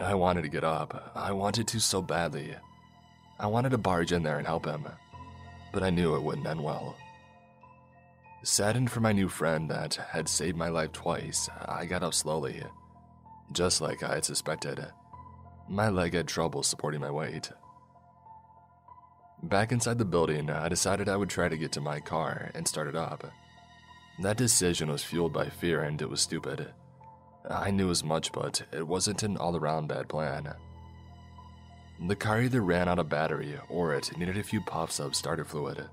I 0.00 0.14
wanted 0.14 0.42
to 0.42 0.48
get 0.48 0.64
up. 0.64 1.12
I 1.14 1.32
wanted 1.32 1.68
to 1.68 1.80
so 1.80 2.00
badly. 2.00 2.56
I 3.38 3.46
wanted 3.46 3.70
to 3.70 3.78
barge 3.78 4.12
in 4.12 4.22
there 4.22 4.38
and 4.38 4.46
help 4.46 4.66
him, 4.66 4.86
but 5.72 5.82
I 5.82 5.90
knew 5.90 6.14
it 6.14 6.22
wouldn't 6.22 6.46
end 6.46 6.62
well. 6.62 6.96
Saddened 8.42 8.90
for 8.90 9.00
my 9.00 9.12
new 9.12 9.28
friend 9.28 9.70
that 9.70 9.94
had 9.94 10.28
saved 10.28 10.56
my 10.56 10.68
life 10.68 10.92
twice, 10.92 11.48
I 11.66 11.86
got 11.86 12.02
up 12.02 12.14
slowly. 12.14 12.62
Just 13.52 13.80
like 13.80 14.02
I 14.02 14.14
had 14.14 14.24
suspected, 14.24 14.84
my 15.68 15.88
leg 15.88 16.14
had 16.14 16.26
trouble 16.26 16.62
supporting 16.62 17.00
my 17.00 17.10
weight. 17.10 17.50
Back 19.42 19.72
inside 19.72 19.98
the 19.98 20.04
building, 20.04 20.50
I 20.50 20.68
decided 20.68 21.08
I 21.08 21.16
would 21.16 21.30
try 21.30 21.48
to 21.48 21.56
get 21.56 21.72
to 21.72 21.80
my 21.80 22.00
car 22.00 22.50
and 22.54 22.66
start 22.66 22.88
it 22.88 22.96
up. 22.96 23.24
That 24.20 24.36
decision 24.36 24.90
was 24.90 25.04
fueled 25.04 25.32
by 25.32 25.48
fear 25.48 25.82
and 25.82 26.00
it 26.00 26.08
was 26.08 26.20
stupid. 26.20 26.72
I 27.48 27.70
knew 27.70 27.90
as 27.90 28.04
much, 28.04 28.32
but 28.32 28.62
it 28.72 28.86
wasn't 28.86 29.22
an 29.22 29.36
all 29.36 29.56
around 29.56 29.88
bad 29.88 30.08
plan. 30.08 30.54
The 32.06 32.16
car 32.16 32.40
either 32.42 32.60
ran 32.62 32.88
out 32.88 32.98
of 32.98 33.08
battery 33.08 33.58
or 33.68 33.94
it 33.94 34.16
needed 34.16 34.36
a 34.36 34.42
few 34.42 34.60
puffs 34.60 34.98
of 34.98 35.14
starter 35.14 35.44
fluid. 35.44 35.88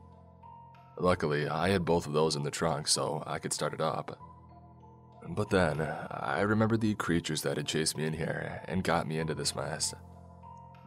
Luckily, 0.97 1.47
I 1.47 1.69
had 1.69 1.85
both 1.85 2.07
of 2.07 2.13
those 2.13 2.35
in 2.35 2.43
the 2.43 2.51
trunk 2.51 2.87
so 2.87 3.23
I 3.25 3.39
could 3.39 3.53
start 3.53 3.73
it 3.73 3.81
up. 3.81 4.19
But 5.29 5.49
then, 5.49 5.81
I 5.81 6.41
remembered 6.41 6.81
the 6.81 6.95
creatures 6.95 7.41
that 7.43 7.57
had 7.57 7.67
chased 7.67 7.97
me 7.97 8.05
in 8.05 8.13
here 8.13 8.61
and 8.67 8.83
got 8.83 9.07
me 9.07 9.19
into 9.19 9.35
this 9.35 9.55
mess. 9.55 9.93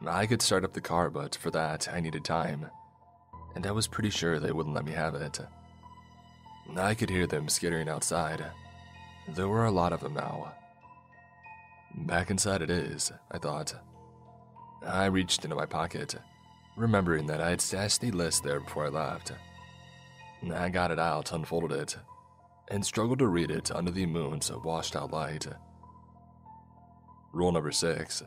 I 0.07 0.27
could 0.27 0.43
start 0.43 0.65
up 0.65 0.73
the 0.73 0.81
car, 0.81 1.11
but 1.11 1.37
for 1.37 1.51
that, 1.53 1.89
I 1.93 2.01
needed 2.01 2.25
time. 2.25 2.67
And 3.55 3.67
I 3.67 3.71
was 3.71 3.87
pretty 3.87 4.11
sure 4.11 4.41
they 4.41 4.53
wouldn't 4.53 4.75
let 4.75 4.85
me 4.85 4.93
have 4.93 5.15
it. 5.15 5.39
I 6.77 6.95
could 6.95 7.11
hear 7.11 7.27
them 7.27 7.49
skittering 7.49 7.89
outside. 7.89 8.45
There 9.29 9.49
were 9.49 9.67
a 9.67 9.71
lot 9.71 9.93
of 9.93 10.01
them 10.01 10.15
now. 10.15 10.53
Back 11.95 12.31
inside 12.31 12.63
it 12.63 12.71
is, 12.71 13.13
I 13.31 13.39
thought. 13.39 13.75
I 14.85 15.07
reached 15.07 15.45
into 15.45 15.57
my 15.57 15.67
pocket, 15.67 16.17
remembering 16.77 17.27
that 17.27 17.41
I 17.41 17.51
had 17.51 17.61
stashed 17.61 18.01
the 18.01 18.11
list 18.11 18.43
there 18.43 18.61
before 18.61 18.87
I 18.87 18.89
left. 18.89 19.33
I 20.53 20.69
got 20.69 20.91
it 20.91 20.99
out, 20.99 21.33
unfolded 21.33 21.73
it, 21.73 21.97
and 22.69 22.85
struggled 22.85 23.21
to 23.21 23.29
read 23.29 23.51
it 23.51 23.71
under 23.71 23.91
the 23.91 24.07
moon's 24.07 24.51
washed 24.51 24.97
out 24.97 25.13
light. 25.13 25.47
Rule 27.33 27.53
number 27.53 27.73
six 27.73 28.23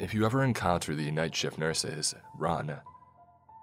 if 0.00 0.14
you 0.14 0.24
ever 0.24 0.42
encounter 0.42 0.94
the 0.94 1.10
night 1.10 1.34
shift 1.34 1.58
nurses, 1.58 2.14
run. 2.38 2.74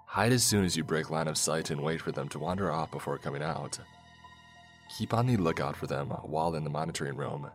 Hide 0.06 0.30
as 0.30 0.44
soon 0.44 0.64
as 0.64 0.76
you 0.76 0.84
break 0.84 1.10
line 1.10 1.26
of 1.26 1.36
sight 1.36 1.70
and 1.70 1.82
wait 1.82 2.00
for 2.00 2.12
them 2.12 2.28
to 2.28 2.38
wander 2.38 2.70
off 2.70 2.92
before 2.92 3.18
coming 3.18 3.42
out. 3.42 3.80
Keep 4.96 5.14
on 5.14 5.26
the 5.26 5.36
lookout 5.36 5.76
for 5.76 5.86
them 5.86 6.08
while 6.08 6.54
in 6.54 6.64
the 6.64 6.70
monitoring 6.70 7.16
room, 7.16 7.50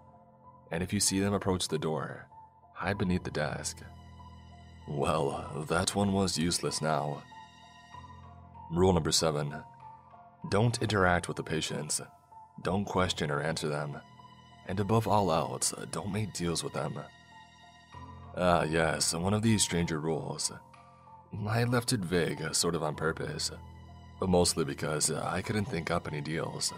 and 0.71 0.83
if 0.83 0.93
you 0.93 0.99
see 0.99 1.19
them 1.19 1.33
approach 1.33 1.67
the 1.67 1.79
door, 1.79 2.27
hide 2.73 2.97
beneath 2.97 3.23
the 3.23 3.31
desk. 3.31 3.81
Well, 4.87 5.65
that 5.69 5.95
one 5.95 6.13
was 6.13 6.37
useless 6.37 6.81
now. 6.81 7.23
Rule 8.71 8.93
number 8.93 9.11
seven 9.11 9.55
don't 10.49 10.81
interact 10.81 11.27
with 11.27 11.37
the 11.37 11.43
patients, 11.43 12.01
don't 12.61 12.85
question 12.85 13.31
or 13.31 13.41
answer 13.41 13.69
them, 13.69 13.97
and 14.67 14.79
above 14.79 15.07
all 15.07 15.31
else, 15.31 15.73
don't 15.91 16.11
make 16.11 16.33
deals 16.33 16.63
with 16.63 16.73
them. 16.73 16.99
Ah, 18.35 18.63
yes, 18.63 19.13
one 19.13 19.33
of 19.33 19.41
these 19.41 19.63
stranger 19.63 19.99
rules. 19.99 20.51
I 21.47 21.63
left 21.63 21.93
it 21.93 22.01
vague, 22.01 22.53
sort 22.53 22.75
of 22.75 22.83
on 22.83 22.95
purpose, 22.95 23.51
but 24.19 24.29
mostly 24.29 24.65
because 24.65 25.09
I 25.09 25.41
couldn't 25.41 25.65
think 25.65 25.89
up 25.91 26.07
any 26.07 26.21
deals. 26.21 26.73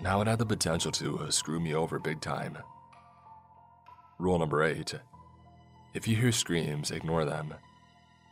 Now 0.00 0.20
it 0.20 0.26
had 0.26 0.38
the 0.38 0.46
potential 0.46 0.90
to 0.92 1.20
uh, 1.20 1.30
screw 1.30 1.60
me 1.60 1.74
over 1.74 1.98
big 1.98 2.20
time. 2.20 2.58
Rule 4.18 4.38
number 4.38 4.62
8 4.62 4.94
If 5.94 6.08
you 6.08 6.16
hear 6.16 6.32
screams, 6.32 6.90
ignore 6.90 7.24
them. 7.24 7.54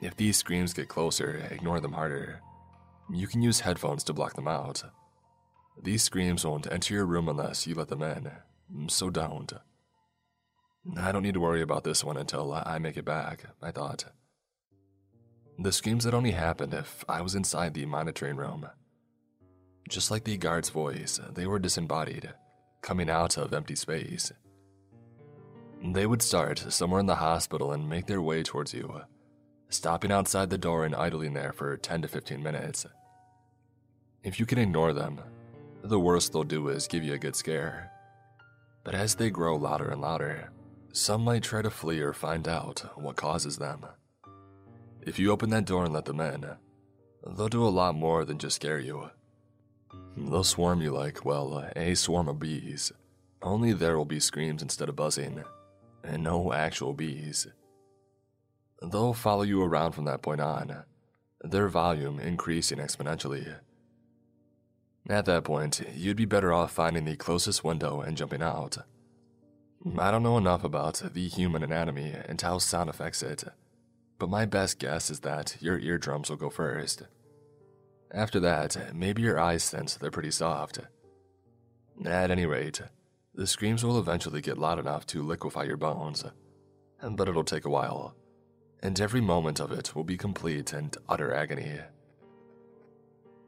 If 0.01 0.17
these 0.17 0.37
screams 0.37 0.73
get 0.73 0.89
closer, 0.89 1.47
ignore 1.51 1.81
them 1.81 1.93
harder. 1.93 2.41
You 3.13 3.27
can 3.27 3.43
use 3.43 3.61
headphones 3.61 4.05
to 4.05 4.13
block 4.13 4.35
them 4.35 4.49
out. 4.49 4.83
These 5.83 6.03
screams 6.03 6.45
won't 6.45 6.71
enter 6.71 6.95
your 6.95 7.07
room 7.07 7.29
unless 7.29 7.67
you 7.67 7.75
let 7.75 7.89
them 7.89 8.03
in, 8.03 8.31
mm, 8.73 8.91
so 8.91 9.11
don't. 9.11 9.53
I 10.97 11.13
don't 11.13 11.23
need 11.23 11.35
to 11.35 11.41
worry 11.41 11.61
about 11.61 11.85
this 11.85 12.03
one 12.03 12.17
until 12.17 12.53
I 12.53 12.79
make 12.79 12.97
it 12.97 13.05
back, 13.05 13.45
I 13.63 13.71
thought. 13.71 14.05
The 15.59 15.73
screams 15.73 16.05
had 16.05 16.15
only 16.15 16.31
happened 16.31 16.73
if 16.73 17.05
I 17.09 17.21
was 17.21 17.35
inside 17.35 17.75
the 17.75 17.85
monitoring 17.85 18.37
room. 18.37 18.67
Just 19.89 20.11
like 20.11 20.25
the 20.25 20.37
guard's 20.37 20.69
voice, 20.71 21.21
they 21.35 21.47
were 21.47 21.59
disembodied, 21.59 22.33
coming 22.83 23.11
out 23.11 23.37
of 23.37 23.53
empty 23.53 23.75
space. 23.75 24.33
They 25.83 26.07
would 26.07 26.23
start 26.23 26.59
somewhere 26.59 27.01
in 27.01 27.07
the 27.07 27.17
hospital 27.17 27.73
and 27.73 27.89
make 27.89 28.07
their 28.07 28.21
way 28.21 28.43
towards 28.43 28.75
you, 28.75 29.03
stopping 29.69 30.13
outside 30.13 30.51
the 30.51 30.59
door 30.59 30.85
and 30.85 30.95
idling 30.95 31.33
there 31.33 31.53
for 31.53 31.77
10 31.77 32.03
to 32.03 32.09
15 32.09 32.43
minutes. 32.43 32.87
If 34.23 34.39
you 34.39 34.47
can 34.47 34.59
ignore 34.59 34.93
them, 34.93 35.21
the 35.83 35.99
worst 35.99 36.33
they'll 36.33 36.45
do 36.45 36.69
is 36.69 36.87
give 36.87 37.03
you 37.03 37.15
a 37.15 37.19
good 37.19 37.35
scare. 37.35 37.91
But 38.85 38.95
as 38.95 39.15
they 39.15 39.31
grow 39.31 39.57
louder 39.57 39.89
and 39.89 40.01
louder, 40.01 40.51
some 40.93 41.23
might 41.23 41.43
try 41.43 41.63
to 41.63 41.71
flee 41.71 42.01
or 42.01 42.13
find 42.13 42.47
out 42.47 42.85
what 42.97 43.17
causes 43.17 43.57
them. 43.57 43.87
If 45.03 45.19
you 45.19 45.31
open 45.31 45.51
that 45.51 45.65
door 45.65 45.85
and 45.85 45.95
let 45.95 46.05
them 46.05 46.21
in, 46.21 46.45
they'll 47.27 47.49
do 47.49 47.65
a 47.65 47.69
lot 47.69 47.95
more 47.95 48.25
than 48.25 48.39
just 48.39 48.57
scare 48.57 48.79
you. 48.79 49.11
They'll 50.17 50.45
swarm 50.45 50.83
you 50.83 50.93
like, 50.93 51.25
well, 51.25 51.55
uh, 51.55 51.71
a 51.77 51.95
swarm 51.95 52.29
of 52.29 52.39
bees. 52.39 52.93
Only 53.43 53.73
there 53.73 53.97
will 53.97 54.05
be 54.05 54.21
screams 54.21 54.63
instead 54.63 54.89
of 54.89 54.97
buzzing, 54.97 55.45
and 56.05 56.23
no 56.23 56.53
actual 56.53 56.93
bees. 56.93 57.47
They'll 58.83 59.15
follow 59.15 59.43
you 59.43 59.63
around 59.63 59.93
from 59.93 60.05
that 60.05 60.23
point 60.23 60.41
on, 60.41 60.85
their 61.43 61.69
volume 61.69 62.21
increasing 62.21 62.79
exponentially. 62.79 63.57
At 65.09 65.25
that 65.25 65.45
point, 65.45 65.83
you'd 65.95 66.17
be 66.17 66.27
better 66.27 66.53
off 66.53 66.73
finding 66.73 67.05
the 67.05 67.17
closest 67.17 67.65
window 67.65 68.01
and 68.01 68.17
jumping 68.17 68.43
out. 68.43 68.79
I 69.99 70.11
don't 70.11 70.23
know 70.23 70.37
enough 70.37 70.63
about 70.63 71.03
the 71.15 71.29
human 71.29 71.63
anatomy 71.63 72.15
and 72.27 72.41
how 72.41 72.59
sound 72.59 72.91
affects 72.91 73.23
it, 73.23 73.45
but 74.19 74.29
my 74.29 74.45
best 74.45 74.79
guess 74.79 75.11
is 75.11 75.21
that 75.21 75.57
your 75.61 75.79
eardrums 75.79 76.29
will 76.29 76.37
go 76.37 76.51
first. 76.51 77.05
After 78.13 78.41
that, 78.41 78.95
maybe 78.95 79.23
your 79.23 79.39
eyes 79.39 79.63
sense 79.63 79.95
they're 79.95 80.11
pretty 80.11 80.33
soft. 80.33 80.81
At 82.05 82.31
any 82.31 82.47
rate, 82.47 82.81
the 83.35 83.47
screams 83.47 83.85
will 83.85 83.99
eventually 83.99 84.41
get 84.41 84.59
loud 84.59 84.79
enough 84.79 85.07
to 85.09 85.23
liquefy 85.23 85.65
your 85.65 85.77
bones, 85.77 86.25
but 87.03 87.29
it'll 87.29 87.45
take 87.45 87.65
a 87.65 87.71
while, 87.71 88.15
and 88.83 89.01
every 89.01 89.21
moment 89.21 89.61
of 89.61 89.71
it 89.71 89.95
will 89.95 90.05
be 90.05 90.17
complete 90.17 90.73
and 90.73 90.97
utter 91.09 91.33
agony. 91.33 91.79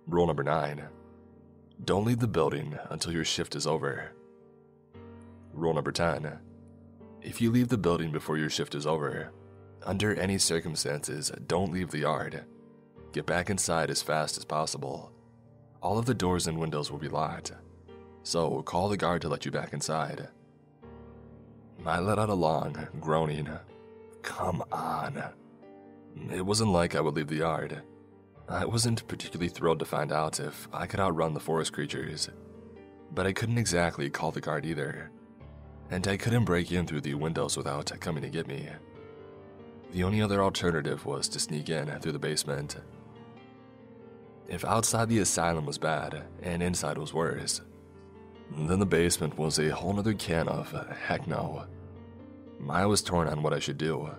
Rule 0.07 0.27
number 0.27 0.45
9 0.45 0.85
Don't 1.85 2.05
leave 2.05 2.21
the 2.21 2.29
building 2.29 2.79
until 2.91 3.13
your 3.13 3.25
shift 3.25 3.57
is 3.57 3.67
over. 3.67 4.13
Rule 5.53 5.75
number 5.75 5.93
10 5.93 6.39
If 7.21 7.41
you 7.41 7.51
leave 7.51 7.69
the 7.69 7.79
building 7.79 8.13
before 8.13 8.39
your 8.39 8.51
shift 8.51 8.75
is 8.75 8.87
over, 8.87 9.33
under 9.85 10.15
any 10.15 10.39
circumstances, 10.39 11.33
don't 11.49 11.73
leave 11.73 11.91
the 11.91 12.01
yard. 12.01 12.45
Get 13.13 13.27
back 13.27 13.51
inside 13.51 13.91
as 13.91 14.03
fast 14.03 14.37
as 14.39 14.45
possible. 14.45 15.13
All 15.83 15.99
of 15.99 16.07
the 16.07 16.15
doors 16.15 16.47
and 16.47 16.59
windows 16.59 16.91
will 16.91 16.99
be 16.99 17.09
locked, 17.09 17.53
so 18.23 18.63
call 18.63 18.89
the 18.89 18.97
guard 18.97 19.23
to 19.23 19.29
let 19.29 19.45
you 19.45 19.51
back 19.51 19.73
inside. 19.73 20.29
I 21.85 21.99
let 21.99 22.19
out 22.19 22.31
a 22.31 22.35
long, 22.35 22.87
groaning, 23.01 23.49
Come 24.23 24.63
on. 24.71 25.23
It 26.33 26.47
wasn't 26.47 26.71
like 26.71 26.95
I 26.95 27.01
would 27.01 27.15
leave 27.15 27.27
the 27.29 27.37
yard. 27.37 27.83
I 28.49 28.65
wasn't 28.65 29.07
particularly 29.09 29.49
thrilled 29.49 29.81
to 29.81 29.85
find 29.85 30.13
out 30.13 30.39
if 30.39 30.69
I 30.73 30.87
could 30.87 31.01
outrun 31.01 31.35
the 31.35 31.41
forest 31.41 31.73
creatures, 31.73 32.31
but 33.13 33.27
I 33.27 33.33
couldn't 33.33 33.59
exactly 33.59 34.09
call 34.11 34.31
the 34.31 34.41
guard 34.41 34.65
either 34.65 35.11
and 35.93 36.09
I 36.09 36.17
couldn't 36.17 36.47
break 36.47 36.73
in 36.73 36.87
through 36.87 37.03
the 37.03 37.15
windows 37.15 37.55
without 37.55 37.93
coming 38.01 38.23
to 38.23 38.31
get 38.31 38.47
me. 38.47 38.67
The 39.93 40.05
only 40.05 40.23
other 40.23 40.43
alternative 40.43 41.05
was 41.05 41.29
to 41.29 41.39
sneak 41.39 41.69
in 41.69 41.87
through 42.01 42.13
the 42.13 42.19
basement. 42.19 42.77
If 44.53 44.67
outside 44.67 45.09
the 45.09 45.21
asylum 45.21 45.65
was 45.65 45.79
bad 45.79 46.25
and 46.43 46.63
inside 46.63 46.99
was 46.99 47.15
worse, 47.15 47.63
then 48.55 48.79
the 48.79 48.85
basement 48.85 49.39
was 49.39 49.59
a 49.59 49.71
whole 49.71 49.95
nother 49.95 50.13
can 50.13 50.47
of 50.47 50.73
heck 50.91 51.27
no. 51.27 51.65
I 52.69 52.85
was 52.85 53.01
torn 53.01 53.29
on 53.29 53.43
what 53.43 53.55
I 53.55 53.59
should 53.59 53.79
do 53.79 54.11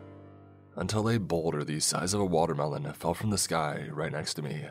until 0.75 1.07
a 1.07 1.19
boulder 1.19 1.63
the 1.63 1.79
size 1.79 2.15
of 2.15 2.19
a 2.19 2.25
watermelon 2.25 2.91
fell 2.93 3.13
from 3.13 3.29
the 3.29 3.37
sky 3.37 3.87
right 3.91 4.11
next 4.11 4.33
to 4.33 4.41
me. 4.41 4.65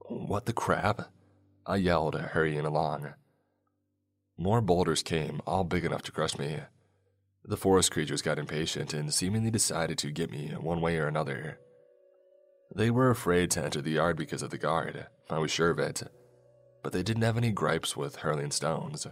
What 0.00 0.44
the 0.44 0.52
crap? 0.52 1.10
I 1.64 1.76
yelled, 1.76 2.14
hurrying 2.14 2.66
along. 2.66 3.14
More 4.36 4.60
boulders 4.60 5.02
came, 5.02 5.40
all 5.46 5.64
big 5.64 5.86
enough 5.86 6.02
to 6.02 6.12
crush 6.12 6.38
me. 6.38 6.58
The 7.46 7.56
forest 7.56 7.92
creatures 7.92 8.20
got 8.20 8.38
impatient 8.38 8.92
and 8.92 9.14
seemingly 9.14 9.50
decided 9.50 9.96
to 9.98 10.10
get 10.10 10.30
me 10.30 10.48
one 10.48 10.82
way 10.82 10.98
or 10.98 11.06
another. 11.06 11.58
They 12.74 12.90
were 12.90 13.10
afraid 13.10 13.50
to 13.52 13.64
enter 13.64 13.80
the 13.80 13.90
yard 13.92 14.16
because 14.16 14.42
of 14.42 14.50
the 14.50 14.58
guard, 14.58 15.06
I 15.28 15.38
was 15.38 15.50
sure 15.50 15.70
of 15.70 15.78
it, 15.78 16.02
but 16.82 16.92
they 16.92 17.02
didn't 17.02 17.22
have 17.22 17.36
any 17.36 17.50
gripes 17.50 17.96
with 17.96 18.16
hurling 18.16 18.52
stones. 18.52 19.06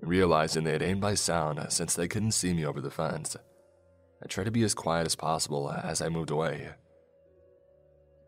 Realizing 0.00 0.64
they 0.64 0.72
had 0.72 0.82
aimed 0.82 1.00
by 1.00 1.14
sound 1.14 1.64
since 1.70 1.94
they 1.94 2.08
couldn't 2.08 2.32
see 2.32 2.52
me 2.52 2.64
over 2.64 2.80
the 2.80 2.90
fence, 2.90 3.36
I 4.22 4.26
tried 4.26 4.44
to 4.44 4.50
be 4.50 4.64
as 4.64 4.74
quiet 4.74 5.06
as 5.06 5.14
possible 5.14 5.70
as 5.70 6.02
I 6.02 6.08
moved 6.08 6.30
away. 6.30 6.70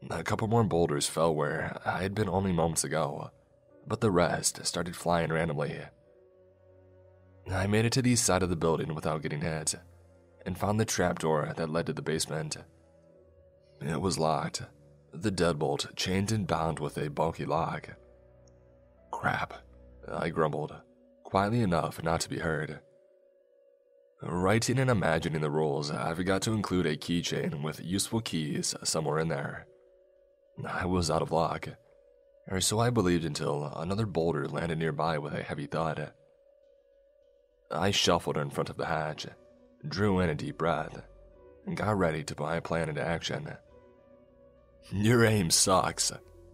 A 0.09 0.23
couple 0.23 0.49
more 0.49 0.65
boulders 0.65 1.09
fell 1.09 1.35
where 1.35 1.79
I 1.85 2.03
had 2.03 2.15
been 2.15 2.29
only 2.29 2.53
moments 2.53 2.85
ago, 2.85 3.31
but 3.87 4.01
the 4.01 4.11
rest 4.11 4.65
started 4.65 4.97
flying 4.97 5.33
randomly. 5.33 5.81
I 7.51 7.67
made 7.67 7.85
it 7.85 7.93
to 7.95 8.03
the 8.03 8.17
side 8.17 8.43
of 8.43 8.51
the 8.51 8.57
building 8.57 8.95
without 8.95 9.23
getting 9.23 9.41
hit, 9.41 9.75
and 10.47 10.57
found 10.57 10.79
the 10.79 10.85
trapdoor 10.85 11.53
that 11.57 11.71
led 11.71 11.87
to 11.87 11.93
the 11.93 12.03
basement. 12.03 12.57
It 13.81 14.01
was 14.01 14.19
locked, 14.19 14.63
the 15.13 15.31
deadbolt 15.33 15.97
chained 15.97 16.33
and 16.33 16.47
bound 16.47 16.79
with 16.79 16.99
a 16.99 17.09
bulky 17.09 17.47
lock. 17.47 17.89
Crap, 19.11 19.55
I 20.07 20.29
grumbled, 20.29 20.75
quietly 21.25 21.61
enough 21.61 22.03
not 22.03 22.21
to 22.21 22.29
be 22.29 22.39
heard. 22.39 22.81
Writing 24.23 24.79
and 24.79 24.91
imagining 24.91 25.41
the 25.41 25.51
rules, 25.51 25.91
I 25.91 26.13
forgot 26.13 26.43
to 26.43 26.53
include 26.53 26.85
a 26.85 26.97
keychain 26.97 27.63
with 27.63 27.83
useful 27.83 28.21
keys 28.21 28.75
somewhere 28.85 29.19
in 29.19 29.29
there. 29.29 29.67
I 30.67 30.85
was 30.85 31.11
out 31.11 31.23
of 31.23 31.33
luck, 31.33 31.69
or 32.49 32.61
so 32.61 32.81
I 32.81 32.91
believed 32.91 33.25
until 33.25 33.65
another 33.77 34.05
boulder 34.05 34.47
landed 34.47 34.79
nearby 34.79 35.17
with 35.17 35.33
a 35.33 35.43
heavy 35.43 35.67
thud. 35.67 36.13
I 37.71 37.93
shuffled 37.93 38.37
in 38.37 38.51
front 38.51 38.69
of 38.69 38.77
the 38.77 38.87
hatch, 38.87 39.27
drew 39.89 40.21
in 40.21 40.29
a 40.29 40.35
deep 40.35 40.59
breath, 40.59 41.03
and 41.67 41.77
got 41.77 41.97
ready 41.97 42.23
to 42.25 42.35
put 42.35 42.45
my 42.45 42.61
plan 42.61 42.91
into 42.91 43.03
action. 43.03 43.57
Your 44.93 45.25
aim 45.25 45.51
sucks, 45.51 46.13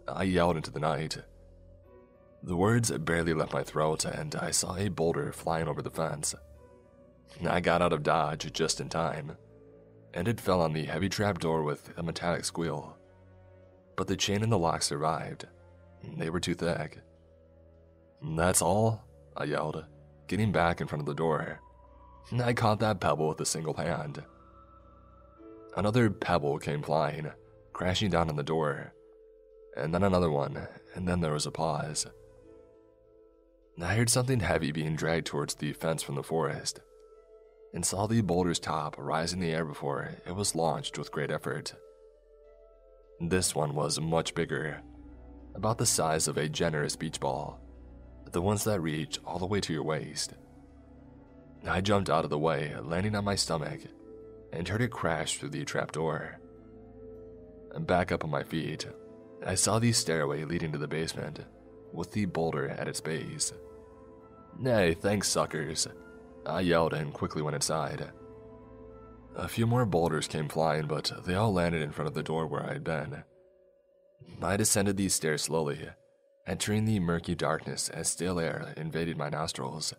I 0.08 0.24
yelled 0.24 0.56
into 0.56 0.70
the 0.70 0.80
night. 0.80 1.18
The 2.42 2.56
words 2.56 2.90
barely 2.90 3.34
left 3.34 3.52
my 3.52 3.62
throat, 3.62 4.04
and 4.04 4.34
I 4.34 4.50
saw 4.50 4.76
a 4.76 4.88
boulder 4.88 5.32
flying 5.32 5.68
over 5.68 5.82
the 5.82 5.90
fence. 5.90 6.34
I 7.44 7.60
got 7.60 7.82
out 7.82 7.92
of 7.92 8.02
dodge 8.02 8.52
just 8.52 8.80
in 8.80 8.88
time, 8.88 9.36
and 10.14 10.28
it 10.28 10.40
fell 10.40 10.60
on 10.60 10.72
the 10.72 10.84
heavy 10.84 11.08
trap 11.08 11.38
door 11.38 11.62
with 11.62 11.90
a 11.96 12.02
metallic 12.02 12.44
squeal. 12.44 12.96
But 13.96 14.06
the 14.06 14.16
chain 14.16 14.42
and 14.42 14.52
the 14.52 14.58
lock 14.58 14.82
survived. 14.82 15.46
They 16.16 16.30
were 16.30 16.40
too 16.40 16.54
thick. 16.54 16.98
That's 18.22 18.62
all? 18.62 19.02
I 19.36 19.44
yelled, 19.44 19.84
getting 20.28 20.52
back 20.52 20.80
in 20.80 20.86
front 20.86 21.00
of 21.00 21.06
the 21.06 21.14
door. 21.14 21.60
I 22.40 22.52
caught 22.52 22.80
that 22.80 23.00
pebble 23.00 23.28
with 23.28 23.40
a 23.40 23.46
single 23.46 23.74
hand. 23.74 24.22
Another 25.76 26.10
pebble 26.10 26.58
came 26.58 26.82
flying, 26.82 27.30
crashing 27.76 28.08
down 28.08 28.30
on 28.30 28.36
the 28.36 28.42
door. 28.42 28.94
And 29.76 29.92
then 29.92 30.02
another 30.02 30.30
one, 30.30 30.66
and 30.94 31.06
then 31.06 31.20
there 31.20 31.34
was 31.34 31.44
a 31.44 31.50
pause. 31.50 32.06
I 33.78 33.94
heard 33.94 34.08
something 34.08 34.40
heavy 34.40 34.72
being 34.72 34.96
dragged 34.96 35.26
towards 35.26 35.56
the 35.56 35.74
fence 35.74 36.02
from 36.02 36.14
the 36.14 36.22
forest, 36.22 36.80
and 37.74 37.84
saw 37.84 38.06
the 38.06 38.22
boulder's 38.22 38.58
top 38.58 38.96
rise 38.96 39.34
in 39.34 39.40
the 39.40 39.52
air 39.52 39.66
before 39.66 40.12
it 40.26 40.34
was 40.34 40.54
launched 40.54 40.96
with 40.96 41.12
great 41.12 41.30
effort. 41.30 41.74
This 43.20 43.54
one 43.54 43.74
was 43.74 44.00
much 44.00 44.34
bigger, 44.34 44.80
about 45.54 45.76
the 45.76 45.84
size 45.84 46.28
of 46.28 46.38
a 46.38 46.48
generous 46.48 46.96
beach 46.96 47.20
ball, 47.20 47.60
the 48.32 48.40
ones 48.40 48.64
that 48.64 48.80
reach 48.80 49.18
all 49.26 49.38
the 49.38 49.44
way 49.44 49.60
to 49.60 49.74
your 49.74 49.84
waist. 49.84 50.32
I 51.68 51.82
jumped 51.82 52.08
out 52.08 52.24
of 52.24 52.30
the 52.30 52.38
way, 52.38 52.74
landing 52.82 53.14
on 53.14 53.24
my 53.26 53.34
stomach, 53.34 53.80
and 54.50 54.66
heard 54.66 54.80
it 54.80 54.90
crash 54.90 55.36
through 55.36 55.50
the 55.50 55.66
trapdoor. 55.66 56.40
Back 57.80 58.10
up 58.10 58.24
on 58.24 58.30
my 58.30 58.42
feet, 58.42 58.86
I 59.44 59.54
saw 59.54 59.78
the 59.78 59.92
stairway 59.92 60.44
leading 60.44 60.72
to 60.72 60.78
the 60.78 60.88
basement, 60.88 61.40
with 61.92 62.10
the 62.12 62.24
boulder 62.24 62.68
at 62.68 62.88
its 62.88 63.00
base. 63.00 63.52
Nay, 64.58 64.94
thanks, 64.94 65.28
suckers. 65.28 65.86
I 66.46 66.60
yelled 66.60 66.94
and 66.94 67.12
quickly 67.12 67.42
went 67.42 67.54
inside. 67.54 68.10
A 69.34 69.48
few 69.48 69.66
more 69.66 69.84
boulders 69.84 70.26
came 70.26 70.48
flying, 70.48 70.86
but 70.86 71.12
they 71.26 71.34
all 71.34 71.52
landed 71.52 71.82
in 71.82 71.92
front 71.92 72.08
of 72.08 72.14
the 72.14 72.22
door 72.22 72.46
where 72.46 72.64
I 72.64 72.72
had 72.72 72.84
been. 72.84 73.24
I 74.42 74.56
descended 74.56 74.96
these 74.96 75.14
stairs 75.14 75.42
slowly, 75.42 75.90
entering 76.46 76.86
the 76.86 77.00
murky 77.00 77.34
darkness 77.34 77.88
as 77.90 78.08
stale 78.08 78.40
air 78.40 78.72
invaded 78.76 79.18
my 79.18 79.28
nostrils. 79.28 79.94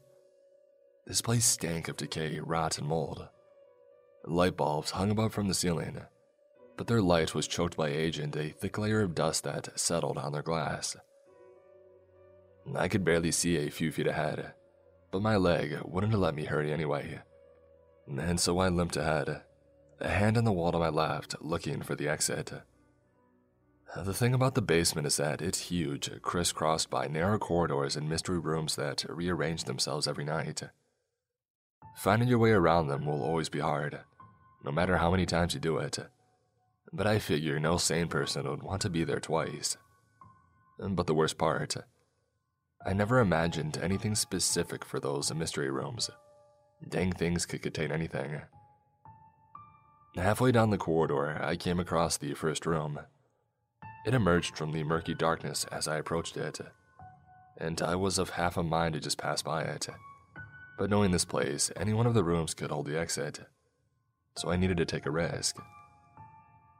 This 1.05 1.21
place 1.21 1.45
stank 1.45 1.87
of 1.87 1.97
decay, 1.97 2.39
rot, 2.39 2.79
and 2.79 2.87
mold. 2.87 3.27
Light 4.25 4.57
bulbs 4.57 4.91
hung 4.91 5.11
above 5.11 5.33
from 5.33 5.47
the 5.47 5.53
ceiling, 5.53 6.01
but 6.77 6.87
their 6.87 7.01
light 7.01 7.33
was 7.35 7.47
choked 7.47 7.75
by 7.75 7.89
age 7.89 8.19
and 8.19 8.35
a 8.35 8.49
thick 8.49 8.77
layer 8.77 9.01
of 9.01 9.15
dust 9.15 9.43
that 9.43 9.77
settled 9.77 10.17
on 10.17 10.31
their 10.31 10.43
glass. 10.43 10.95
I 12.75 12.87
could 12.87 13.03
barely 13.03 13.31
see 13.31 13.57
a 13.57 13.71
few 13.71 13.91
feet 13.91 14.07
ahead, 14.07 14.53
but 15.11 15.21
my 15.21 15.35
leg 15.35 15.79
wouldn't 15.83 16.11
have 16.13 16.21
let 16.21 16.35
me 16.35 16.45
hurry 16.45 16.71
anyway. 16.71 17.21
And 18.07 18.39
so 18.39 18.59
I 18.59 18.69
limped 18.69 18.95
ahead, 18.95 19.41
a 19.99 20.07
hand 20.07 20.37
on 20.37 20.43
the 20.43 20.51
wall 20.51 20.71
to 20.71 20.79
my 20.79 20.89
left, 20.89 21.35
looking 21.41 21.81
for 21.81 21.95
the 21.95 22.07
exit. 22.07 22.53
The 23.95 24.13
thing 24.13 24.33
about 24.33 24.53
the 24.53 24.61
basement 24.61 25.07
is 25.07 25.17
that 25.17 25.41
it's 25.41 25.69
huge, 25.71 26.11
crisscrossed 26.21 26.89
by 26.89 27.07
narrow 27.07 27.39
corridors 27.39 27.95
and 27.95 28.07
mystery 28.07 28.37
rooms 28.37 28.75
that 28.75 29.05
rearrange 29.09 29.63
themselves 29.63 30.07
every 30.07 30.25
night. 30.25 30.61
Finding 31.95 32.27
your 32.27 32.37
way 32.37 32.51
around 32.51 32.87
them 32.87 33.05
will 33.05 33.23
always 33.23 33.49
be 33.49 33.59
hard, 33.59 34.01
no 34.63 34.71
matter 34.71 34.97
how 34.97 35.09
many 35.09 35.25
times 35.25 35.53
you 35.53 35.59
do 35.59 35.77
it. 35.77 35.97
But 36.93 37.07
I 37.07 37.19
figure 37.19 37.59
no 37.59 37.77
sane 37.77 38.07
person 38.07 38.49
would 38.49 38.63
want 38.63 38.81
to 38.83 38.89
be 38.89 39.03
there 39.03 39.19
twice. 39.19 39.77
Mm, 40.79 40.95
but 40.95 41.07
the 41.07 41.13
worst 41.13 41.37
part, 41.37 41.75
I 42.85 42.93
never 42.93 43.19
imagined 43.19 43.77
anything 43.77 44.15
specific 44.15 44.85
for 44.85 44.99
those 44.99 45.33
mystery 45.33 45.69
rooms. 45.69 46.09
Dang 46.87 47.11
things 47.11 47.45
could 47.45 47.61
contain 47.61 47.91
anything. 47.91 48.41
Halfway 50.15 50.51
down 50.51 50.69
the 50.69 50.77
corridor, 50.77 51.39
I 51.43 51.55
came 51.55 51.79
across 51.79 52.17
the 52.17 52.33
first 52.33 52.65
room. 52.65 52.99
It 54.05 54.13
emerged 54.13 54.55
from 54.55 54.71
the 54.71 54.83
murky 54.83 55.13
darkness 55.13 55.65
as 55.71 55.87
I 55.87 55.97
approached 55.97 56.37
it, 56.37 56.59
and 57.57 57.81
I 57.81 57.95
was 57.95 58.17
of 58.17 58.31
half 58.31 58.57
a 58.57 58.63
mind 58.63 58.93
to 58.93 58.99
just 58.99 59.17
pass 59.17 59.41
by 59.41 59.63
it. 59.63 59.87
But 60.77 60.89
knowing 60.89 61.11
this 61.11 61.25
place, 61.25 61.71
any 61.75 61.93
one 61.93 62.05
of 62.05 62.13
the 62.13 62.23
rooms 62.23 62.53
could 62.53 62.71
hold 62.71 62.85
the 62.85 62.97
exit, 62.97 63.41
so 64.37 64.49
I 64.49 64.55
needed 64.55 64.77
to 64.77 64.85
take 64.85 65.05
a 65.05 65.11
risk. 65.11 65.57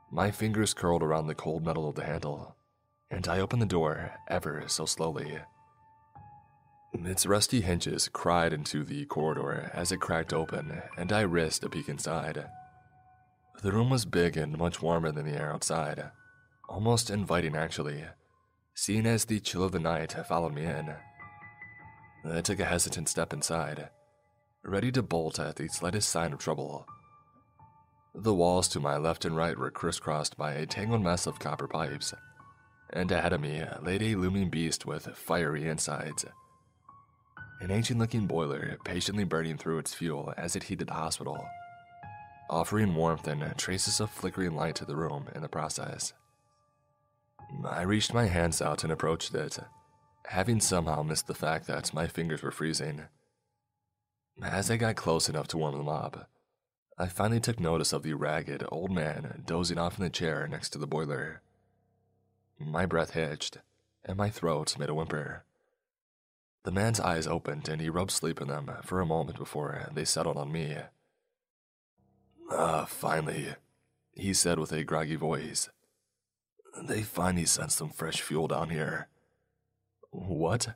My 0.10 0.32
fingers 0.32 0.74
curled 0.74 1.04
around 1.04 1.28
the 1.28 1.36
cold 1.36 1.66
metal 1.66 1.90
of 1.90 1.96
the 1.96 2.06
handle, 2.06 2.56
and 3.10 3.28
I 3.28 3.40
opened 3.40 3.62
the 3.62 3.66
door 3.66 4.14
ever 4.30 4.64
so 4.68 4.86
slowly. 4.86 5.40
Its 6.94 7.26
rusty 7.26 7.62
hinges 7.62 8.08
cried 8.08 8.54
into 8.54 8.84
the 8.84 9.06
corridor 9.06 9.70
as 9.74 9.92
it 9.92 10.00
cracked 10.00 10.34
open, 10.34 10.82
and 10.98 11.12
I 11.12 11.22
risked 11.22 11.66
a 11.66 11.70
peek 11.70 11.90
inside. 11.90 12.46
The 13.62 13.72
room 13.72 13.90
was 13.90 14.06
big 14.06 14.38
and 14.38 14.58
much 14.58 14.82
warmer 14.82 15.12
than 15.12 15.26
the 15.26 15.38
air 15.38 15.52
outside, 15.52 16.12
almost 16.70 17.10
inviting 17.10 17.56
actually, 17.56 18.06
seeing 18.74 19.06
as 19.06 19.26
the 19.26 19.40
chill 19.40 19.64
of 19.64 19.74
the 19.74 19.80
night 19.80 20.16
followed 20.28 20.54
me 20.54 20.64
in. 20.64 20.96
I 22.26 22.42
took 22.42 22.60
a 22.60 22.66
hesitant 22.66 23.10
step 23.10 23.34
inside, 23.34 23.90
ready 24.64 24.92
to 24.94 25.04
bolt 25.04 25.40
at 25.40 25.58
the 25.58 25.68
slightest 25.68 26.10
sign 26.10 26.34
of 26.34 26.40
trouble. 26.40 26.88
The 28.20 28.34
walls 28.34 28.68
to 28.70 28.80
my 28.80 28.98
left 28.98 29.26
and 29.26 29.36
right 29.36 29.56
were 29.56 29.70
crisscrossed 29.70 30.38
by 30.38 30.54
a 30.54 30.66
tangled 30.66 31.04
mess 31.04 31.28
of 31.28 31.38
copper 31.38 31.68
pipes, 31.68 32.16
and 32.90 33.12
ahead 33.12 33.32
of 33.32 33.42
me 33.42 33.64
laid 33.80 34.02
a 34.02 34.16
looming 34.16 34.50
beast 34.50 34.88
with 34.88 35.16
fiery 35.16 35.70
insides. 35.70 36.26
An 37.62 37.70
ancient 37.70 38.00
looking 38.00 38.26
boiler 38.26 38.80
patiently 38.84 39.24
burning 39.24 39.58
through 39.58 39.78
its 39.78 39.94
fuel 39.94 40.34
as 40.36 40.56
it 40.56 40.64
heated 40.64 40.88
the 40.88 40.96
hospital, 40.96 41.48
offering 42.50 42.96
warmth 42.96 43.28
and 43.28 43.56
traces 43.56 44.00
of 44.00 44.10
flickering 44.10 44.56
light 44.56 44.74
to 44.78 44.86
the 44.86 44.96
room 44.96 45.28
in 45.36 45.44
the 45.44 45.48
process. 45.48 46.14
I 47.70 47.84
reached 47.84 48.16
my 48.16 48.26
hands 48.26 48.64
out 48.64 48.84
and 48.84 48.92
approached 48.92 49.36
it, 49.36 49.60
having 50.26 50.60
somehow 50.60 51.04
missed 51.04 51.28
the 51.28 51.36
fact 51.36 51.68
that 51.68 51.94
my 51.94 52.08
fingers 52.08 52.42
were 52.42 52.50
freezing. 52.50 53.04
As 54.42 54.72
I 54.72 54.78
got 54.78 54.96
close 54.96 55.30
enough 55.30 55.48
to 55.50 55.58
warm 55.60 55.78
them 55.78 55.88
up, 55.88 56.28
I 57.00 57.08
finally 57.08 57.40
took 57.40 57.60
notice 57.60 57.94
of 57.94 58.02
the 58.02 58.14
ragged 58.14 58.66
old 58.70 58.92
man 58.92 59.44
dozing 59.46 59.78
off 59.78 60.00
in 60.00 60.04
the 60.04 60.10
chair 60.10 60.48
next 60.48 60.70
to 60.70 60.80
the 60.80 60.88
boiler. 60.88 61.42
My 62.60 62.88
breath 62.88 63.12
hitched, 63.12 63.60
and 64.04 64.18
my 64.18 64.32
throat 64.32 64.78
made 64.80 64.90
a 64.90 64.96
whimper. 64.96 65.44
The 66.64 66.72
man's 66.72 67.00
eyes 67.00 67.28
opened 67.28 67.70
and 67.70 67.80
he 67.80 67.90
rubbed 67.90 68.12
sleep 68.12 68.42
in 68.42 68.48
them 68.48 68.72
for 68.84 69.00
a 69.00 69.06
moment 69.06 69.38
before 69.38 69.90
they 69.94 70.06
settled 70.06 70.38
on 70.38 70.52
me. 70.52 70.76
Ah, 72.50 72.86
finally, 72.86 73.56
he 74.14 74.34
said 74.34 74.58
with 74.58 74.72
a 74.72 74.84
groggy 74.84 75.16
voice. 75.16 75.70
They 76.82 77.04
finally 77.04 77.46
sent 77.46 77.72
some 77.72 77.90
fresh 77.90 78.22
fuel 78.22 78.48
down 78.48 78.70
here. 78.70 79.08
What? 80.10 80.76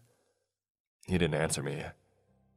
He 1.07 1.17
didn't 1.17 1.41
answer 1.41 1.63
me. 1.63 1.83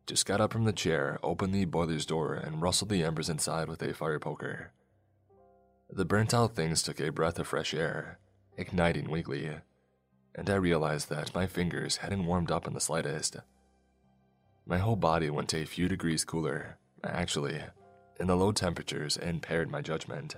Just 0.06 0.26
got 0.26 0.40
up 0.40 0.52
from 0.52 0.64
the 0.64 0.72
chair, 0.72 1.18
opened 1.22 1.54
the 1.54 1.64
boiler's 1.64 2.06
door, 2.06 2.34
and 2.34 2.60
rustled 2.60 2.90
the 2.90 3.02
embers 3.02 3.30
inside 3.30 3.68
with 3.68 3.82
a 3.82 3.94
fire 3.94 4.18
poker. 4.18 4.72
The 5.90 6.04
burnt 6.04 6.34
out 6.34 6.54
things 6.54 6.82
took 6.82 7.00
a 7.00 7.10
breath 7.10 7.38
of 7.38 7.46
fresh 7.46 7.72
air, 7.72 8.18
igniting 8.56 9.10
weakly 9.10 9.56
and 10.34 10.50
I 10.50 10.54
realized 10.54 11.08
that 11.10 11.34
my 11.34 11.46
fingers 11.46 11.98
hadn't 11.98 12.26
warmed 12.26 12.50
up 12.50 12.66
in 12.66 12.74
the 12.74 12.80
slightest. 12.80 13.36
My 14.66 14.78
whole 14.78 14.96
body 14.96 15.30
went 15.30 15.54
a 15.54 15.64
few 15.64 15.88
degrees 15.88 16.24
cooler, 16.24 16.78
actually, 17.04 17.60
and 18.18 18.28
the 18.28 18.34
low 18.34 18.50
temperatures 18.50 19.16
impaired 19.16 19.70
my 19.70 19.80
judgment. 19.80 20.36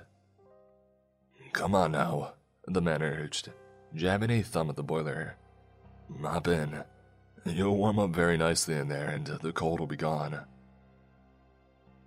Come 1.53 1.75
on 1.75 1.93
now, 1.93 2.35
the 2.67 2.83
man 2.83 3.03
urged, 3.03 3.51
jabbing 3.95 4.31
a 4.31 4.43
thumb 4.43 4.69
at 4.69 4.77
the 4.77 4.83
boiler. 4.83 5.37
Mop 6.09 6.49
in. 6.49 6.85
You'll 7.47 7.77
warm 7.77 8.01
up 8.01 8.11
very 8.11 8.37
nicely 8.37 8.75
in 8.75 8.89
there, 8.89 9.09
and 9.09 9.31
uh, 9.31 9.39
the 9.41 9.53
cold 9.53 9.79
will 9.79 9.87
be 9.87 9.97
gone. 9.97 10.45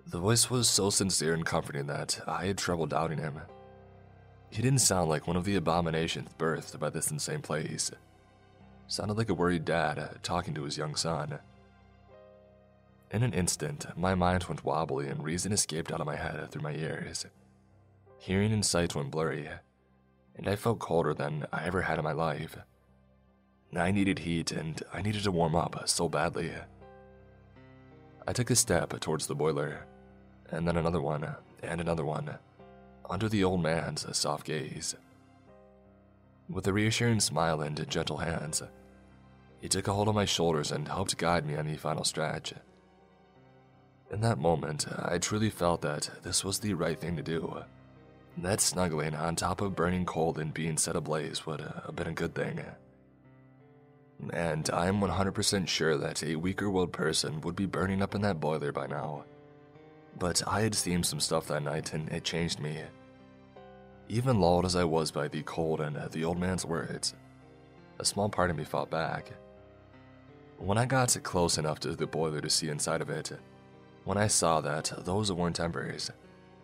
The 0.06 0.19
voice 0.19 0.50
was 0.50 0.68
so 0.68 0.90
sincere 0.90 1.34
and 1.34 1.45
comforting 1.45 1.88
that 1.88 2.19
I 2.27 2.48
had 2.48 2.58
trouble 2.58 2.88
doubting 2.88 3.19
him. 3.19 3.40
He 4.50 4.61
didn't 4.61 4.80
sound 4.80 5.09
like 5.09 5.27
one 5.27 5.38
of 5.38 5.45
the 5.45 5.56
abominations 5.56 6.30
birthed 6.38 6.77
by 6.80 6.90
this 6.90 7.09
insane 7.09 7.42
place. 7.42 7.90
Sounded 8.88 9.18
like 9.18 9.30
a 9.30 9.34
worried 9.34 9.64
dad 9.64 9.98
uh, 9.98 10.08
talking 10.24 10.53
to 10.56 10.64
his 10.64 10.77
young 10.77 10.95
son. 10.95 11.40
In 13.11 13.24
an 13.24 13.34
instant, 13.34 13.85
my 13.95 14.16
mind 14.16 14.43
went 14.43 14.66
wobbly 14.66 15.08
and 15.08 15.24
reason 15.24 15.53
escaped 15.53 15.92
out 15.92 16.01
of 16.01 16.08
my 16.08 16.18
head 16.18 16.40
uh, 16.40 16.48
through 16.48 16.64
my 16.64 16.74
ears. 16.74 17.26
Hearing 18.18 18.51
and 18.51 18.66
sight 18.66 18.93
went 18.93 19.11
blurry, 19.11 19.48
and 20.35 20.50
I 20.50 20.58
felt 20.58 20.80
colder 20.80 21.14
than 21.14 21.45
I 21.53 21.66
ever 21.66 21.84
had 21.84 21.98
in 21.98 22.03
my 22.03 22.11
life. 22.11 22.58
I 23.76 23.92
needed 23.92 24.20
heat 24.20 24.52
and 24.52 24.82
I 24.94 25.02
needed 25.02 25.24
to 25.24 25.32
warm 25.32 25.56
up 25.56 25.88
so 25.88 26.10
badly. 26.10 26.52
I 28.28 28.34
took 28.34 28.50
a 28.50 28.56
step 28.56 29.00
towards 29.00 29.28
the 29.28 29.36
boiler, 29.36 29.86
and 30.52 30.68
then 30.68 30.78
another 30.78 31.02
one, 31.02 31.36
and 31.64 31.82
another 31.82 32.06
one, 32.06 32.38
under 33.10 33.28
the 33.30 33.44
old 33.44 33.62
man's 33.62 34.06
soft 34.18 34.46
gaze. 34.46 34.96
With 36.50 36.68
a 36.68 36.74
reassuring 36.74 37.20
smile 37.20 37.62
and 37.62 37.88
gentle 37.90 38.18
hands, 38.18 38.64
he 39.62 39.68
took 39.68 39.88
a 39.88 39.94
hold 39.94 40.08
of 40.08 40.16
my 40.16 40.26
shoulders 40.26 40.72
and 40.72 40.88
helped 40.88 41.18
guide 41.18 41.46
me 41.46 41.56
on 41.56 41.68
the 41.68 41.76
final 41.76 42.04
stretch. 42.04 42.54
In 44.12 44.22
that 44.22 44.40
moment, 44.40 44.88
I 44.98 45.20
truly 45.20 45.50
felt 45.50 45.82
that 45.82 46.10
this 46.24 46.44
was 46.44 46.60
the 46.60 46.74
right 46.74 47.00
thing 47.00 47.16
to 47.18 47.24
do. 47.24 47.64
That 48.38 48.62
snuggling 48.62 49.16
on 49.16 49.36
top 49.36 49.62
of 49.62 49.76
burning 49.76 50.06
cold 50.06 50.40
and 50.40 50.54
being 50.54 50.78
set 50.78 50.96
ablaze 50.96 51.46
would 51.46 51.62
have 51.62 51.96
been 51.96 52.08
a 52.08 52.14
good 52.14 52.34
thing. 52.34 52.64
And 54.32 54.70
I 54.72 54.88
am 54.88 55.00
100% 55.00 55.68
sure 55.68 55.98
that 55.98 56.24
a 56.24 56.36
weaker 56.36 56.70
willed 56.70 56.92
person 56.92 57.42
would 57.42 57.56
be 57.56 57.66
burning 57.66 58.02
up 58.02 58.16
in 58.16 58.22
that 58.22 58.40
boiler 58.40 58.72
by 58.72 58.88
now. 58.88 59.24
But 60.18 60.44
I 60.46 60.62
had 60.62 60.76
seen 60.76 61.04
some 61.04 61.20
stuff 61.20 61.48
that 61.48 61.64
night 61.64 61.94
and 61.94 62.10
it 62.10 62.26
changed 62.26 62.60
me. 62.60 62.82
Even 64.10 64.42
lulled 64.42 64.66
as 64.66 64.76
I 64.76 64.84
was 64.84 65.12
by 65.12 65.28
the 65.28 65.44
cold 65.44 65.80
and 65.80 65.96
the 66.12 66.26
old 66.26 66.38
man's 66.38 66.66
words, 66.66 67.14
a 68.00 68.06
small 68.06 68.28
part 68.28 68.50
of 68.50 68.58
me 68.58 68.64
fought 68.64 68.90
back. 68.90 69.32
When 70.58 70.78
I 70.78 70.86
got 70.86 71.16
close 71.24 71.58
enough 71.58 71.80
to 71.82 71.96
the 71.96 72.08
boiler 72.08 72.42
to 72.42 72.50
see 72.50 72.68
inside 72.68 73.02
of 73.02 73.10
it, 73.10 73.32
when 74.04 74.18
I 74.18 74.28
saw 74.28 74.60
that 74.62 74.92
those 75.06 75.32
weren't 75.32 75.60
embers, 75.60 76.12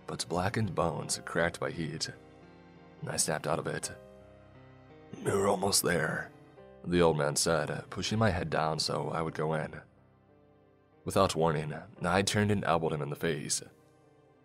but 0.08 0.26
blackened 0.28 0.76
bones 0.76 1.22
cracked 1.24 1.60
by 1.60 1.72
heat, 1.72 2.10
I 3.08 3.18
snapped 3.18 3.48
out 3.48 3.60
of 3.60 3.68
it. 3.68 3.92
You're 5.24 5.48
almost 5.48 5.84
there, 5.84 6.32
the 6.88 7.02
old 7.02 7.18
man 7.18 7.36
said, 7.36 7.84
pushing 7.90 8.20
my 8.20 8.30
head 8.30 8.50
down 8.50 8.80
so 8.80 9.12
I 9.14 9.22
would 9.22 9.34
go 9.34 9.54
in. 9.54 9.82
Without 11.04 11.36
warning, 11.36 11.74
I 12.04 12.22
turned 12.22 12.52
and 12.52 12.64
elbowed 12.64 12.94
him 12.94 13.02
in 13.02 13.10
the 13.10 13.16
face. 13.16 13.62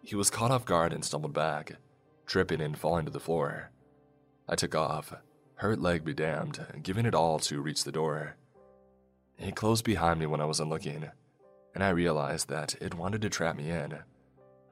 He 0.02 0.14
was 0.14 0.30
caught 0.30 0.50
off 0.50 0.64
guard 0.64 0.92
and 0.92 1.04
stumbled 1.04 1.32
back, 1.32 1.76
tripping 2.26 2.60
and 2.60 2.78
falling 2.78 3.04
to 3.04 3.10
the 3.10 3.20
floor. 3.20 3.70
I 4.48 4.56
took 4.56 4.74
off, 4.74 5.14
hurt 5.56 5.80
leg 5.80 6.04
be 6.04 6.14
damned, 6.14 6.64
giving 6.82 7.06
it 7.06 7.14
all 7.14 7.38
to 7.40 7.60
reach 7.60 7.84
the 7.84 7.92
door. 7.92 8.36
It 9.38 9.56
closed 9.56 9.84
behind 9.84 10.20
me 10.20 10.26
when 10.26 10.40
I 10.40 10.46
wasn't 10.46 10.70
looking, 10.70 11.10
and 11.74 11.84
I 11.84 11.90
realized 11.90 12.48
that 12.48 12.74
it 12.80 12.94
wanted 12.94 13.22
to 13.22 13.30
trap 13.30 13.56
me 13.56 13.70
in, 13.70 13.98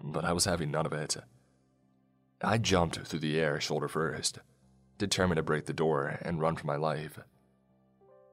but 0.03 0.25
I 0.25 0.33
was 0.33 0.45
having 0.45 0.71
none 0.71 0.87
of 0.87 0.93
it. 0.93 1.17
I 2.43 2.59
jumped 2.59 2.99
through 3.07 3.21
the 3.21 3.39
air 3.39 3.61
shoulder 3.61 3.89
first, 3.89 4.39
determined 4.99 5.37
to 5.37 5.43
break 5.43 5.67
the 5.67 5.73
door 5.73 6.19
and 6.23 6.41
run 6.41 6.57
for 6.57 6.67
my 6.67 6.77
life. 6.77 7.19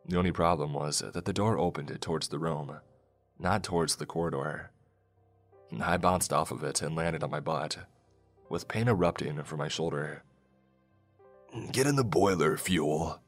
The 0.08 0.18
only 0.18 0.32
problem 0.32 0.74
was 0.74 1.00
that 1.00 1.26
the 1.26 1.34
door 1.34 1.58
opened 1.58 1.98
towards 2.02 2.28
the 2.28 2.40
room, 2.40 2.80
not 3.40 3.64
towards 3.64 3.96
the 3.96 4.06
corridor. 4.06 4.72
I 5.82 5.98
bounced 5.98 6.32
off 6.32 6.52
of 6.52 6.64
it 6.64 6.82
and 6.82 6.96
landed 6.96 7.24
on 7.24 7.32
my 7.32 7.40
butt, 7.40 7.78
with 8.50 8.68
pain 8.68 8.88
erupting 8.88 9.42
from 9.44 9.58
my 9.58 9.68
shoulder. 9.68 10.24
Get 11.72 11.88
in 11.88 11.96
the 11.96 12.04
boiler, 12.04 12.58
fuel, 12.58 13.20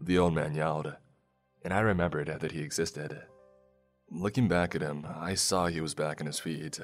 the 0.00 0.18
old 0.18 0.34
man 0.34 0.54
yelled, 0.54 0.94
and 1.62 1.72
I 1.72 1.80
remembered 1.80 2.26
that 2.40 2.52
he 2.52 2.60
existed. 2.60 3.22
Looking 4.10 4.48
back 4.48 4.74
at 4.74 4.82
him, 4.82 5.06
I 5.08 5.34
saw 5.34 5.66
he 5.66 5.80
was 5.80 5.94
back 5.94 6.20
on 6.20 6.26
his 6.26 6.40
feet. 6.40 6.80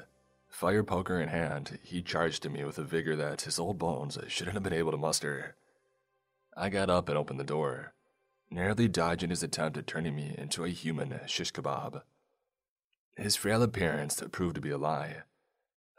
Fire 0.47 0.83
poker 0.83 1.19
in 1.19 1.29
hand, 1.29 1.77
he 1.83 2.01
charged 2.01 2.45
at 2.45 2.51
me 2.51 2.63
with 2.63 2.79
a 2.79 2.83
vigor 2.83 3.15
that 3.17 3.41
his 3.41 3.59
old 3.59 3.77
bones 3.77 4.17
shouldn't 4.27 4.53
have 4.53 4.63
been 4.63 4.73
able 4.73 4.91
to 4.91 4.97
muster. 4.97 5.55
I 6.55 6.69
got 6.69 6.89
up 6.89 7.09
and 7.09 7.17
opened 7.17 7.39
the 7.39 7.43
door, 7.43 7.93
narrowly 8.49 8.87
dodging 8.87 9.29
his 9.29 9.43
attempt 9.43 9.77
at 9.77 9.87
turning 9.87 10.15
me 10.15 10.33
into 10.37 10.63
a 10.63 10.69
human 10.69 11.19
shish 11.25 11.51
kebab. 11.51 12.01
His 13.15 13.35
frail 13.35 13.63
appearance 13.63 14.21
proved 14.31 14.55
to 14.55 14.61
be 14.61 14.69
a 14.69 14.77
lie. 14.77 15.23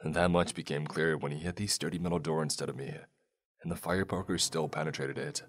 and 0.00 0.14
That 0.14 0.30
much 0.30 0.54
became 0.54 0.86
clear 0.86 1.16
when 1.16 1.32
he 1.32 1.38
hit 1.38 1.56
the 1.56 1.66
sturdy 1.66 1.98
metal 1.98 2.18
door 2.18 2.42
instead 2.42 2.68
of 2.68 2.76
me, 2.76 2.94
and 3.62 3.72
the 3.72 3.76
fire 3.76 4.04
poker 4.04 4.38
still 4.38 4.68
penetrated 4.68 5.18
it. 5.18 5.42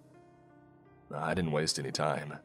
I 1.13 1.33
didn't 1.33 1.51
waste 1.51 1.79
any 1.79 1.91
time. 1.91 2.39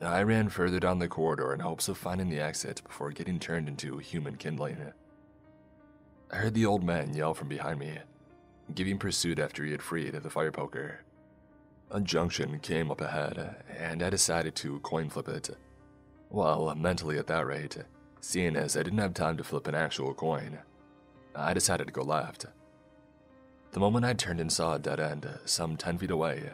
I 0.00 0.22
ran 0.22 0.48
further 0.48 0.80
down 0.80 0.98
the 0.98 1.06
corridor 1.06 1.54
in 1.54 1.60
hopes 1.60 1.88
of 1.88 1.96
finding 1.96 2.28
the 2.28 2.40
exit 2.40 2.82
before 2.84 3.12
getting 3.12 3.38
turned 3.38 3.68
into 3.68 3.98
human 3.98 4.36
kindling. 4.36 4.92
I 6.32 6.36
heard 6.36 6.54
the 6.54 6.66
old 6.66 6.82
man 6.82 7.14
yell 7.14 7.34
from 7.34 7.48
behind 7.48 7.78
me, 7.78 7.98
giving 8.74 8.98
pursuit 8.98 9.38
after 9.38 9.64
he 9.64 9.70
had 9.70 9.82
freed 9.82 10.14
the 10.14 10.30
fire 10.30 10.50
poker. 10.50 11.04
A 11.94 12.00
junction 12.00 12.58
came 12.60 12.90
up 12.90 13.02
ahead, 13.02 13.56
and 13.78 14.02
I 14.02 14.08
decided 14.08 14.54
to 14.56 14.80
coin 14.80 15.10
flip 15.10 15.28
it. 15.28 15.50
Well, 16.30 16.74
mentally 16.74 17.18
at 17.18 17.26
that 17.26 17.46
rate, 17.46 17.76
seeing 18.18 18.56
as 18.56 18.78
I 18.78 18.82
didn't 18.82 19.00
have 19.00 19.12
time 19.12 19.36
to 19.36 19.44
flip 19.44 19.66
an 19.66 19.74
actual 19.74 20.14
coin, 20.14 20.60
I 21.36 21.52
decided 21.52 21.88
to 21.88 21.92
go 21.92 22.02
left. 22.02 22.46
The 23.72 23.80
moment 23.80 24.06
I 24.06 24.14
turned 24.14 24.40
and 24.40 24.50
saw 24.50 24.74
a 24.74 24.78
dead 24.78 25.00
end, 25.00 25.28
some 25.44 25.76
10 25.76 25.98
feet 25.98 26.10
away, 26.10 26.52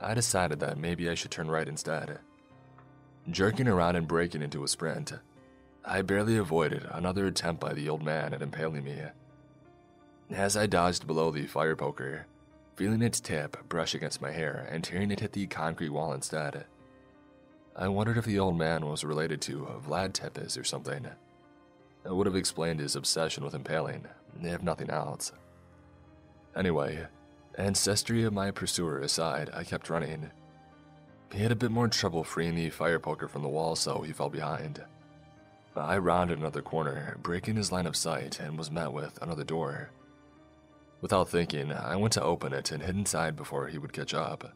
I 0.00 0.14
decided 0.14 0.60
that 0.60 0.78
maybe 0.78 1.10
I 1.10 1.16
should 1.16 1.32
turn 1.32 1.50
right 1.50 1.66
instead. 1.66 2.20
Jerking 3.28 3.66
around 3.66 3.96
and 3.96 4.06
breaking 4.06 4.40
into 4.40 4.62
a 4.62 4.68
sprint, 4.68 5.12
I 5.84 6.02
barely 6.02 6.36
avoided 6.36 6.86
another 6.92 7.26
attempt 7.26 7.60
by 7.60 7.72
the 7.74 7.88
old 7.88 8.04
man 8.04 8.32
at 8.34 8.42
impaling 8.42 8.84
me. 8.84 9.02
As 10.30 10.56
I 10.56 10.66
dodged 10.66 11.08
below 11.08 11.32
the 11.32 11.48
fire 11.48 11.74
poker, 11.74 12.26
feeling 12.76 13.02
its 13.02 13.20
tip 13.20 13.68
brush 13.68 13.94
against 13.94 14.22
my 14.22 14.30
hair 14.30 14.66
and 14.70 14.84
hearing 14.84 15.10
it 15.10 15.20
hit 15.20 15.32
the 15.32 15.46
concrete 15.46 15.90
wall 15.90 16.12
instead, 16.12 16.64
I 17.76 17.88
wondered 17.88 18.18
if 18.18 18.24
the 18.24 18.38
old 18.38 18.58
man 18.58 18.86
was 18.86 19.04
related 19.04 19.40
to 19.42 19.68
Vlad 19.86 20.12
Tepes 20.12 20.58
or 20.58 20.64
something. 20.64 21.06
It 22.04 22.14
would 22.14 22.26
have 22.26 22.36
explained 22.36 22.80
his 22.80 22.96
obsession 22.96 23.44
with 23.44 23.54
impaling, 23.54 24.06
if 24.42 24.62
nothing 24.62 24.90
else. 24.90 25.32
Anyway, 26.56 27.06
ancestry 27.56 28.24
of 28.24 28.32
my 28.32 28.50
pursuer 28.50 29.00
aside, 29.00 29.50
I 29.54 29.64
kept 29.64 29.90
running. 29.90 30.30
He 31.32 31.38
had 31.40 31.52
a 31.52 31.56
bit 31.56 31.70
more 31.70 31.88
trouble 31.88 32.24
freeing 32.24 32.56
the 32.56 32.70
fire 32.70 32.98
poker 32.98 33.28
from 33.28 33.42
the 33.42 33.48
wall, 33.48 33.76
so 33.76 34.00
he 34.00 34.12
fell 34.12 34.30
behind. 34.30 34.82
I 35.76 35.98
rounded 35.98 36.38
another 36.38 36.62
corner, 36.62 37.16
breaking 37.22 37.56
his 37.56 37.70
line 37.70 37.86
of 37.86 37.96
sight, 37.96 38.40
and 38.40 38.58
was 38.58 38.70
met 38.70 38.92
with 38.92 39.18
another 39.22 39.44
door. 39.44 39.90
Without 41.00 41.28
thinking, 41.28 41.72
I 41.72 41.96
went 41.96 42.12
to 42.14 42.22
open 42.22 42.52
it 42.52 42.70
and 42.70 42.82
hid 42.82 42.96
inside 42.96 43.36
before 43.36 43.68
he 43.68 43.78
would 43.78 43.92
catch 43.92 44.12
up. 44.12 44.52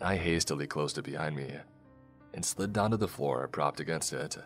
I 0.00 0.16
hastily 0.16 0.66
closed 0.66 0.98
it 0.98 1.04
behind 1.04 1.36
me 1.36 1.56
and 2.32 2.44
slid 2.44 2.72
down 2.72 2.90
to 2.90 2.96
the 2.96 3.08
floor, 3.08 3.48
propped 3.48 3.80
against 3.80 4.12
it. 4.12 4.36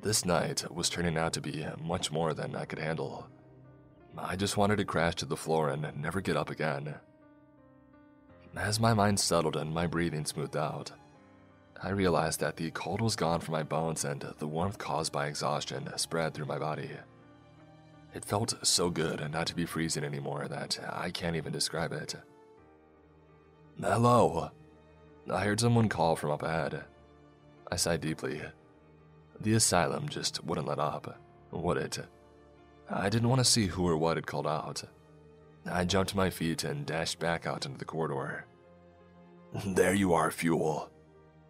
This 0.00 0.24
night 0.24 0.70
was 0.72 0.88
turning 0.88 1.16
out 1.16 1.32
to 1.34 1.40
be 1.40 1.66
much 1.82 2.10
more 2.10 2.34
than 2.34 2.54
I 2.54 2.64
could 2.64 2.78
handle. 2.78 3.26
I 4.16 4.36
just 4.36 4.56
wanted 4.56 4.76
to 4.76 4.84
crash 4.84 5.14
to 5.16 5.26
the 5.26 5.36
floor 5.36 5.70
and 5.70 5.90
never 5.96 6.20
get 6.20 6.36
up 6.36 6.50
again. 6.50 6.94
As 8.56 8.78
my 8.78 8.94
mind 8.94 9.18
settled 9.18 9.56
and 9.56 9.72
my 9.72 9.86
breathing 9.86 10.24
smoothed 10.24 10.56
out, 10.56 10.92
I 11.82 11.90
realized 11.90 12.40
that 12.40 12.56
the 12.56 12.70
cold 12.70 13.00
was 13.00 13.16
gone 13.16 13.40
from 13.40 13.52
my 13.52 13.62
bones 13.62 14.04
and 14.04 14.20
the 14.38 14.46
warmth 14.46 14.78
caused 14.78 15.12
by 15.12 15.26
exhaustion 15.26 15.90
spread 15.96 16.34
through 16.34 16.46
my 16.46 16.58
body. 16.58 16.90
It 18.14 18.24
felt 18.24 18.54
so 18.64 18.90
good 18.90 19.28
not 19.32 19.48
to 19.48 19.56
be 19.56 19.66
freezing 19.66 20.04
anymore 20.04 20.46
that 20.48 20.78
I 20.88 21.10
can't 21.10 21.36
even 21.36 21.52
describe 21.52 21.92
it. 21.92 22.14
Hello! 23.80 24.50
I 25.30 25.44
heard 25.44 25.58
someone 25.58 25.88
call 25.88 26.14
from 26.14 26.30
up 26.30 26.42
ahead. 26.42 26.84
I 27.72 27.76
sighed 27.76 28.02
deeply. 28.02 28.40
The 29.40 29.54
asylum 29.54 30.08
just 30.08 30.44
wouldn't 30.44 30.68
let 30.68 30.78
up, 30.78 31.18
would 31.50 31.76
it? 31.76 31.98
I 32.88 33.08
didn't 33.08 33.28
want 33.28 33.40
to 33.40 33.44
see 33.44 33.66
who 33.66 33.88
or 33.88 33.96
what 33.96 34.16
had 34.16 34.26
called 34.26 34.46
out. 34.46 34.84
I 35.66 35.84
jumped 35.84 36.10
to 36.10 36.16
my 36.16 36.30
feet 36.30 36.62
and 36.62 36.86
dashed 36.86 37.18
back 37.18 37.46
out 37.46 37.66
into 37.66 37.78
the 37.78 37.84
corridor. 37.84 38.44
There 39.66 39.94
you 39.94 40.12
are, 40.12 40.30
Fuel. 40.30 40.90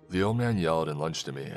The 0.08 0.22
old 0.22 0.38
man 0.38 0.56
yelled 0.56 0.88
and 0.88 0.98
lunged 0.98 1.28
at 1.28 1.34
me. 1.34 1.52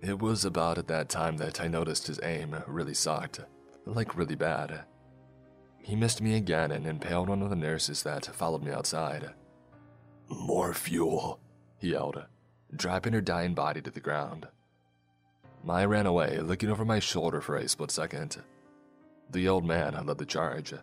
It 0.00 0.18
was 0.18 0.44
about 0.44 0.78
at 0.78 0.88
that 0.88 1.08
time 1.08 1.36
that 1.36 1.60
I 1.60 1.68
noticed 1.68 2.06
his 2.06 2.20
aim 2.22 2.56
really 2.66 2.94
sucked, 2.94 3.40
like 3.86 4.16
really 4.16 4.34
bad. 4.34 4.84
He 5.80 5.96
missed 5.96 6.20
me 6.20 6.36
again 6.36 6.72
and 6.72 6.86
impaled 6.86 7.28
one 7.28 7.42
of 7.42 7.50
the 7.50 7.56
nurses 7.56 8.02
that 8.02 8.26
followed 8.26 8.62
me 8.62 8.72
outside. 8.72 9.30
More 10.28 10.74
fuel, 10.74 11.38
he 11.78 11.92
yelled, 11.92 12.24
dropping 12.74 13.12
her 13.12 13.20
dying 13.20 13.54
body 13.54 13.80
to 13.80 13.90
the 13.90 14.00
ground. 14.00 14.48
I 15.68 15.84
ran 15.84 16.06
away, 16.06 16.38
looking 16.40 16.70
over 16.70 16.84
my 16.84 16.98
shoulder 16.98 17.40
for 17.40 17.56
a 17.56 17.68
split 17.68 17.90
second. 17.90 18.36
The 19.30 19.48
old 19.48 19.64
man 19.64 20.06
led 20.06 20.18
the 20.18 20.26
charge. 20.26 20.74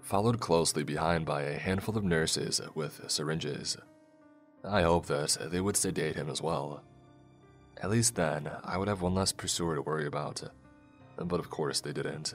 followed 0.00 0.40
closely 0.40 0.82
behind 0.84 1.26
by 1.26 1.42
a 1.42 1.58
handful 1.58 1.96
of 1.98 2.04
nurses 2.04 2.60
with 2.74 3.02
syringes. 3.08 3.76
I 4.64 4.82
hoped 4.82 5.08
that 5.08 5.36
they 5.50 5.60
would 5.60 5.76
sedate 5.76 6.16
him 6.16 6.30
as 6.30 6.40
well. 6.40 6.82
At 7.82 7.90
least 7.90 8.14
then, 8.14 8.50
I 8.64 8.78
would 8.78 8.88
have 8.88 9.02
one 9.02 9.14
less 9.14 9.32
pursuer 9.32 9.76
to 9.76 9.82
worry 9.82 10.06
about. 10.06 10.42
But 11.18 11.40
of 11.40 11.50
course, 11.50 11.80
they 11.80 11.92
didn't. 11.92 12.34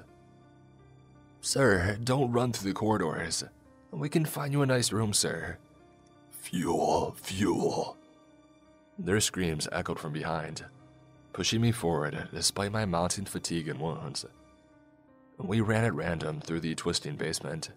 Sir, 1.41 1.97
don't 2.03 2.31
run 2.31 2.51
through 2.51 2.71
the 2.71 2.75
corridors. 2.75 3.43
We 3.91 4.09
can 4.09 4.25
find 4.25 4.53
you 4.53 4.61
a 4.61 4.65
nice 4.65 4.91
room, 4.91 5.13
sir. 5.13 5.57
Fuel, 6.31 7.15
fuel. 7.21 7.97
Their 8.97 9.19
screams 9.19 9.67
echoed 9.71 9.99
from 9.99 10.13
behind, 10.13 10.65
pushing 11.31 11.61
me 11.61 11.71
forward 11.71 12.29
despite 12.33 12.71
my 12.71 12.85
mounting 12.85 13.25
fatigue 13.25 13.67
and 13.67 13.79
wounds. 13.79 14.25
We 15.37 15.61
ran 15.61 15.83
at 15.83 15.95
random 15.95 16.41
through 16.41 16.59
the 16.59 16.75
twisting 16.75 17.15
basement, 17.15 17.71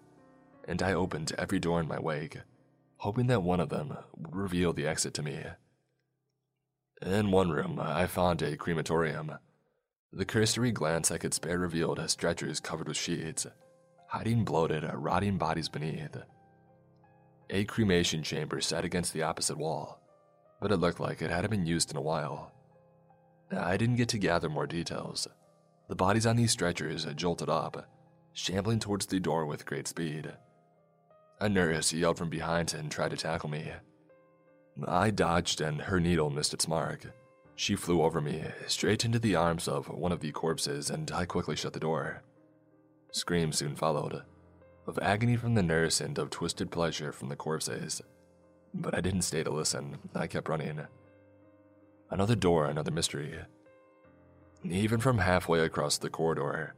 and 0.67 0.81
I 0.81 0.93
opened 0.93 1.33
every 1.37 1.59
door 1.59 1.79
in 1.79 1.87
my 1.87 1.99
wake, 1.99 2.37
hoping 2.97 3.27
that 3.27 3.43
one 3.43 3.59
of 3.59 3.69
them 3.69 3.97
would 4.15 4.35
reveal 4.35 4.73
the 4.73 4.87
exit 4.87 5.13
to 5.15 5.23
me. 5.23 5.43
In 7.01 7.31
one 7.31 7.49
room, 7.49 7.79
I 7.81 8.07
found 8.07 8.41
a 8.41 8.57
crematorium. 8.57 9.33
The 10.17 10.25
cursory 10.25 10.71
glance 10.71 11.11
I 11.11 11.19
could 11.19 11.35
spare 11.35 11.59
revealed 11.59 11.99
a 11.99 12.07
stretchers 12.07 12.59
covered 12.59 12.87
with 12.87 12.97
sheets, 12.97 13.45
hiding 14.07 14.45
bloated, 14.45 14.83
rotting 14.91 15.37
bodies 15.37 15.69
beneath. 15.69 16.17
A 17.51 17.65
cremation 17.65 18.23
chamber 18.23 18.59
sat 18.59 18.83
against 18.83 19.13
the 19.13 19.21
opposite 19.21 19.59
wall, 19.59 20.01
but 20.59 20.71
it 20.71 20.77
looked 20.77 20.99
like 20.99 21.21
it 21.21 21.29
hadn't 21.29 21.51
been 21.51 21.67
used 21.67 21.91
in 21.91 21.97
a 21.97 22.01
while. 22.01 22.51
I 23.55 23.77
didn't 23.77 23.97
get 23.97 24.09
to 24.09 24.17
gather 24.17 24.49
more 24.49 24.65
details. 24.65 25.27
The 25.87 25.95
bodies 25.95 26.25
on 26.25 26.35
these 26.35 26.51
stretchers 26.51 27.05
jolted 27.15 27.47
up, 27.47 27.87
shambling 28.33 28.79
towards 28.79 29.05
the 29.05 29.19
door 29.19 29.45
with 29.45 29.67
great 29.67 29.87
speed. 29.87 30.33
A 31.39 31.47
nurse 31.47 31.93
yelled 31.93 32.17
from 32.17 32.31
behind 32.31 32.73
and 32.73 32.89
tried 32.89 33.11
to 33.11 33.17
tackle 33.17 33.49
me, 33.49 33.71
I 34.87 35.11
dodged 35.11 35.61
and 35.61 35.81
her 35.81 35.99
needle 35.99 36.31
missed 36.31 36.55
its 36.55 36.67
mark. 36.67 37.05
She 37.59 37.75
flew 37.75 38.03
over 38.03 38.21
me, 38.21 38.43
straight 38.67 39.03
into 39.03 39.17
the 39.17 39.35
arms 39.35 39.67
of 39.67 39.89
one 39.89 40.11
of 40.11 40.19
the 40.19 40.31
corpses, 40.31 40.91
and 40.91 41.09
I 41.11 41.25
quickly 41.25 41.55
shut 41.55 41.73
the 41.73 41.79
door. 41.79 42.21
Screams 43.11 43.57
soon 43.57 43.75
followed, 43.75 44.21
of 44.85 44.99
agony 45.01 45.35
from 45.35 45.55
the 45.55 45.63
nurse 45.63 45.99
and 45.99 46.15
of 46.19 46.29
twisted 46.29 46.69
pleasure 46.69 47.11
from 47.11 47.29
the 47.29 47.35
corpses. 47.35 47.99
But 48.75 48.95
I 48.95 49.01
didn't 49.01 49.23
stay 49.23 49.41
to 49.43 49.49
listen, 49.49 49.97
I 50.13 50.27
kept 50.27 50.49
running. 50.49 50.81
Another 52.11 52.35
door, 52.35 52.67
another 52.67 52.91
mystery. 52.91 53.33
Even 54.63 54.99
from 54.99 55.17
halfway 55.17 55.61
across 55.61 55.97
the 55.97 56.11
corridor, 56.11 56.75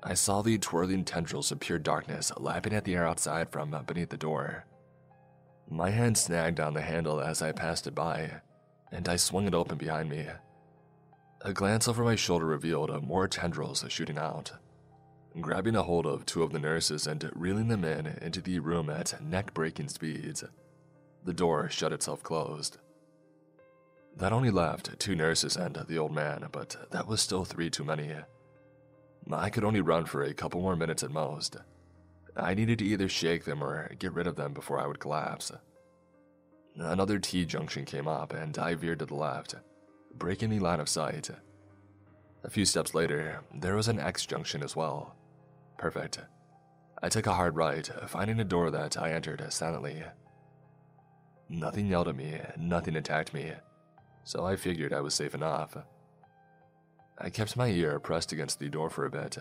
I 0.00 0.14
saw 0.14 0.42
the 0.42 0.58
twirling 0.58 1.04
tendrils 1.04 1.50
of 1.50 1.58
pure 1.58 1.80
darkness 1.80 2.30
lapping 2.36 2.72
at 2.72 2.84
the 2.84 2.94
air 2.94 3.06
outside 3.06 3.50
from 3.50 3.76
beneath 3.84 4.10
the 4.10 4.16
door. 4.16 4.64
My 5.68 5.90
hand 5.90 6.16
snagged 6.16 6.60
on 6.60 6.74
the 6.74 6.82
handle 6.82 7.20
as 7.20 7.42
I 7.42 7.50
passed 7.50 7.88
it 7.88 7.96
by, 7.96 8.42
and 8.92 9.08
I 9.08 9.16
swung 9.16 9.46
it 9.46 9.54
open 9.54 9.78
behind 9.78 10.08
me. 10.08 10.26
A 11.42 11.52
glance 11.52 11.88
over 11.88 12.04
my 12.04 12.16
shoulder 12.16 12.44
revealed 12.44 13.02
more 13.02 13.26
tendrils 13.26 13.84
shooting 13.88 14.18
out. 14.18 14.52
Grabbing 15.40 15.76
a 15.76 15.82
hold 15.82 16.06
of 16.06 16.26
two 16.26 16.42
of 16.42 16.52
the 16.52 16.58
nurses 16.58 17.06
and 17.06 17.30
reeling 17.34 17.68
them 17.68 17.84
in 17.84 18.06
into 18.20 18.40
the 18.40 18.58
room 18.58 18.90
at 18.90 19.22
neck 19.22 19.54
breaking 19.54 19.88
speeds, 19.88 20.44
the 21.24 21.32
door 21.32 21.68
shut 21.70 21.92
itself 21.92 22.22
closed. 22.22 22.78
That 24.16 24.32
only 24.32 24.50
left 24.50 24.98
two 24.98 25.14
nurses 25.14 25.56
and 25.56 25.76
the 25.88 25.98
old 25.98 26.12
man, 26.12 26.46
but 26.50 26.76
that 26.90 27.06
was 27.06 27.20
still 27.20 27.44
three 27.44 27.70
too 27.70 27.84
many. 27.84 28.12
I 29.30 29.50
could 29.50 29.64
only 29.64 29.80
run 29.80 30.04
for 30.06 30.22
a 30.24 30.34
couple 30.34 30.60
more 30.60 30.76
minutes 30.76 31.04
at 31.04 31.10
most. 31.10 31.56
I 32.36 32.54
needed 32.54 32.80
to 32.80 32.84
either 32.84 33.08
shake 33.08 33.44
them 33.44 33.62
or 33.62 33.94
get 33.98 34.12
rid 34.12 34.26
of 34.26 34.36
them 34.36 34.52
before 34.52 34.78
I 34.78 34.86
would 34.86 34.98
collapse. 34.98 35.52
Another 36.80 37.18
T 37.18 37.44
junction 37.44 37.84
came 37.84 38.08
up, 38.08 38.32
and 38.32 38.56
I 38.56 38.74
veered 38.74 39.00
to 39.00 39.06
the 39.06 39.14
left, 39.14 39.54
breaking 40.14 40.48
the 40.48 40.60
line 40.60 40.80
of 40.80 40.88
sight. 40.88 41.28
A 42.42 42.48
few 42.48 42.64
steps 42.64 42.94
later, 42.94 43.42
there 43.54 43.76
was 43.76 43.88
an 43.88 44.00
X 44.00 44.24
junction 44.24 44.62
as 44.62 44.74
well. 44.74 45.14
Perfect. 45.76 46.20
I 47.02 47.10
took 47.10 47.26
a 47.26 47.34
hard 47.34 47.54
right, 47.54 47.88
finding 48.06 48.40
a 48.40 48.44
door 48.44 48.70
that 48.70 48.96
I 48.96 49.12
entered 49.12 49.44
silently. 49.52 50.02
Nothing 51.50 51.86
yelled 51.86 52.08
at 52.08 52.16
me, 52.16 52.40
nothing 52.56 52.96
attacked 52.96 53.34
me, 53.34 53.52
so 54.24 54.46
I 54.46 54.56
figured 54.56 54.94
I 54.94 55.02
was 55.02 55.14
safe 55.14 55.34
enough. 55.34 55.76
I 57.18 57.28
kept 57.28 57.58
my 57.58 57.68
ear 57.68 58.00
pressed 58.00 58.32
against 58.32 58.58
the 58.58 58.70
door 58.70 58.88
for 58.88 59.04
a 59.04 59.10
bit, 59.10 59.36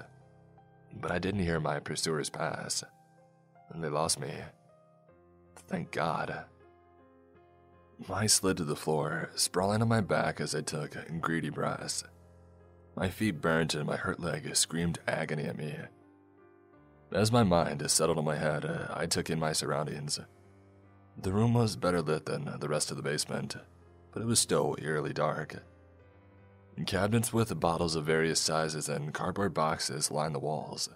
but 0.94 1.12
I 1.12 1.20
didn't 1.20 1.44
hear 1.44 1.62
my 1.62 1.80
pursuers 1.80 2.30
pass. 2.30 2.84
They 3.74 3.88
lost 3.88 4.20
me. 4.20 4.34
Thank 5.68 5.92
God. 5.92 6.44
I 8.08 8.28
slid 8.28 8.58
to 8.58 8.64
the 8.64 8.76
floor, 8.76 9.30
sprawling 9.36 9.82
on 9.82 9.88
my 9.88 10.02
back 10.02 10.40
as 10.40 10.56
I 10.56 10.62
took 10.62 10.96
greedy 11.20 11.50
breaths. 11.50 12.04
My 12.96 13.10
feet 13.10 13.42
burnt 13.42 13.74
and 13.76 13.86
my 13.86 13.98
hurt 13.98 14.20
leg 14.20 14.56
screamed 14.56 15.00
agony 15.08 15.44
at 15.44 15.58
me. 15.58 15.76
As 17.12 17.32
my 17.32 17.44
mind 17.44 17.90
settled 17.90 18.18
on 18.18 18.26
my 18.26 18.38
head, 18.38 18.66
I 18.94 19.06
took 19.06 19.30
in 19.30 19.40
my 19.40 19.52
surroundings. 19.52 20.20
The 21.18 21.34
room 21.34 21.54
was 21.54 21.76
better 21.76 22.02
lit 22.02 22.26
than 22.26 22.58
the 22.60 22.70
rest 22.70 22.92
of 22.92 22.98
the 22.98 23.04
basement, 23.04 23.56
but 24.12 24.22
it 24.22 24.28
was 24.28 24.40
still 24.40 24.76
eerily 24.82 25.14
dark. 25.14 25.56
Cabinets 26.86 27.34
with 27.34 27.60
bottles 27.60 27.96
of 27.96 28.06
various 28.06 28.40
sizes 28.40 28.88
and 28.88 29.14
cardboard 29.14 29.54
boxes 29.54 30.12
lined 30.12 30.34
the 30.34 30.40
walls. 30.40 30.90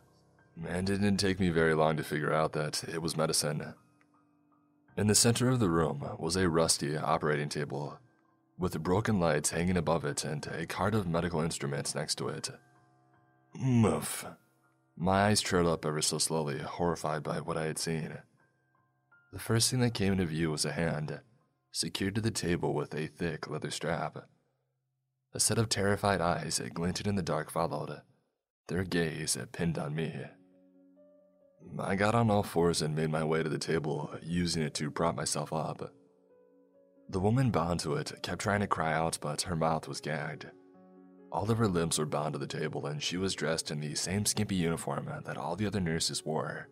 And 0.66 0.90
it 0.90 1.02
didn't 1.02 1.18
take 1.18 1.40
me 1.40 1.50
very 1.50 1.74
long 1.74 1.98
to 1.98 2.04
figure 2.04 2.32
out 2.32 2.54
that 2.54 2.84
it 2.86 3.02
was 3.02 3.18
medicine. 3.18 3.74
In 4.96 5.08
the 5.08 5.16
center 5.16 5.50
of 5.50 5.60
the 5.60 5.70
room 5.70 6.08
was 6.20 6.36
a 6.36 6.48
rusty 6.48 6.96
operating 6.96 7.50
table, 7.50 7.98
with 8.60 8.84
broken 8.84 9.20
lights 9.20 9.50
hanging 9.50 9.78
above 9.78 10.06
it 10.06 10.24
and 10.24 10.46
a 10.48 10.68
cart 10.68 10.94
of 10.94 11.08
medical 11.08 11.42
instruments 11.42 11.96
next 11.96 12.16
to 12.16 12.30
it. 12.30 12.52
Muff. 13.56 14.26
My 14.96 15.26
eyes 15.26 15.42
trailed 15.42 15.66
up 15.66 15.84
ever 15.84 16.02
so 16.02 16.20
slowly, 16.20 16.60
horrified 16.60 17.24
by 17.24 17.40
what 17.40 17.58
I 17.58 17.66
had 17.66 17.80
seen. 17.80 18.20
The 19.32 19.40
first 19.40 19.72
thing 19.72 19.80
that 19.80 19.96
came 19.96 20.14
into 20.14 20.26
view 20.26 20.52
was 20.52 20.64
a 20.64 20.74
hand, 20.74 21.22
secured 21.72 22.14
to 22.16 22.22
the 22.22 22.30
table 22.30 22.76
with 22.76 22.94
a 22.94 23.08
thick 23.08 23.50
leather 23.50 23.72
strap. 23.72 24.28
A 25.34 25.40
set 25.40 25.58
of 25.58 25.70
terrified 25.70 26.22
eyes 26.22 26.58
that 26.58 26.76
glinted 26.76 27.08
in 27.08 27.16
the 27.16 27.24
dark 27.24 27.50
followed, 27.50 28.02
their 28.68 28.84
gaze 28.84 29.34
had 29.34 29.52
pinned 29.52 29.80
on 29.80 29.96
me. 29.96 30.26
I 31.80 31.96
got 31.96 32.16
on 32.16 32.30
all 32.30 32.44
fours 32.44 32.82
and 32.82 32.96
made 32.96 33.10
my 33.10 33.24
way 33.24 33.44
to 33.44 33.50
the 33.50 33.58
table, 33.58 34.12
using 34.22 34.62
it 34.64 34.74
to 34.76 34.92
prop 34.92 35.16
myself 35.16 35.52
up. 35.52 35.92
The 37.10 37.20
woman 37.20 37.52
bound 37.52 37.80
to 37.82 37.96
it 37.96 38.12
kept 38.22 38.42
trying 38.42 38.62
to 38.62 38.68
cry 38.68 38.94
out, 38.94 39.18
but 39.22 39.44
her 39.44 39.56
mouth 39.56 39.88
was 39.88 40.02
gagged. 40.02 40.48
All 41.32 41.50
of 41.50 41.58
her 41.58 41.68
limbs 41.68 41.98
were 41.98 42.06
bound 42.06 42.34
to 42.34 42.40
the 42.40 42.48
table, 42.48 42.86
and 42.86 43.02
she 43.02 43.18
was 43.18 43.34
dressed 43.34 43.72
in 43.72 43.80
the 43.80 43.96
same 43.96 44.26
skimpy 44.26 44.56
uniform 44.56 45.10
that 45.26 45.38
all 45.38 45.56
the 45.56 45.66
other 45.66 45.80
nurses 45.80 46.24
wore. 46.24 46.70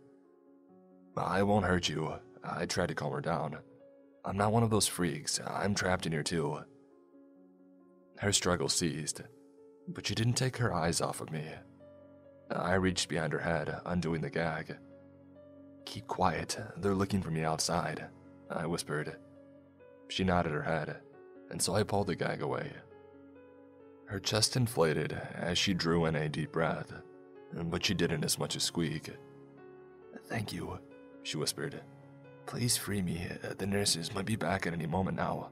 I 1.18 1.44
won't 1.44 1.66
hurt 1.66 1.90
you, 1.90 2.14
I 2.44 2.66
tried 2.66 2.90
to 2.90 2.96
calm 2.96 3.12
her 3.12 3.22
down. 3.22 3.58
I'm 4.24 4.38
not 4.38 4.54
one 4.54 4.64
of 4.64 4.70
those 4.70 4.88
freaks, 4.88 5.40
I'm 5.46 5.74
trapped 5.74 6.06
in 6.06 6.12
here 6.12 6.24
too. 6.24 6.60
Her 8.20 8.32
struggle 8.32 8.70
ceased, 8.70 9.22
but 9.88 10.06
she 10.06 10.14
didn't 10.14 10.34
take 10.34 10.58
her 10.58 10.74
eyes 10.74 11.02
off 11.02 11.22
of 11.22 11.32
me. 11.32 11.46
I 12.56 12.76
reached 12.76 13.10
behind 13.10 13.34
her 13.34 13.40
head, 13.40 13.80
undoing 13.86 14.22
the 14.22 14.30
gag. 14.30 14.78
Keep 15.86 16.08
quiet, 16.08 16.60
they're 16.78 16.94
looking 16.94 17.22
for 17.22 17.32
me 17.32 17.44
outside, 17.44 18.06
I 18.50 18.66
whispered. 18.66 19.18
She 20.10 20.24
nodded 20.24 20.52
her 20.52 20.62
head, 20.62 20.98
and 21.50 21.62
so 21.62 21.76
I 21.76 21.84
pulled 21.84 22.08
the 22.08 22.16
gag 22.16 22.42
away. 22.42 22.72
Her 24.06 24.20
chest 24.20 24.58
inflated 24.58 25.14
as 25.34 25.58
she 25.58 25.74
drew 25.74 26.06
in 26.06 26.16
a 26.16 26.28
deep 26.28 26.52
breath, 26.52 26.94
but 27.54 27.86
she 27.86 27.94
didn't 27.94 28.26
as 28.26 28.38
much 28.38 28.56
as 28.56 28.64
squeak. 28.64 29.10
Thank 30.26 30.52
you, 30.52 30.80
she 31.24 31.38
whispered. 31.38 31.82
Please 32.46 32.76
free 32.76 33.02
me. 33.02 33.28
The 33.58 33.66
nurses 33.66 34.14
might 34.14 34.26
be 34.26 34.36
back 34.36 34.68
at 34.68 34.74
any 34.74 34.88
moment 34.88 35.16
now. 35.16 35.50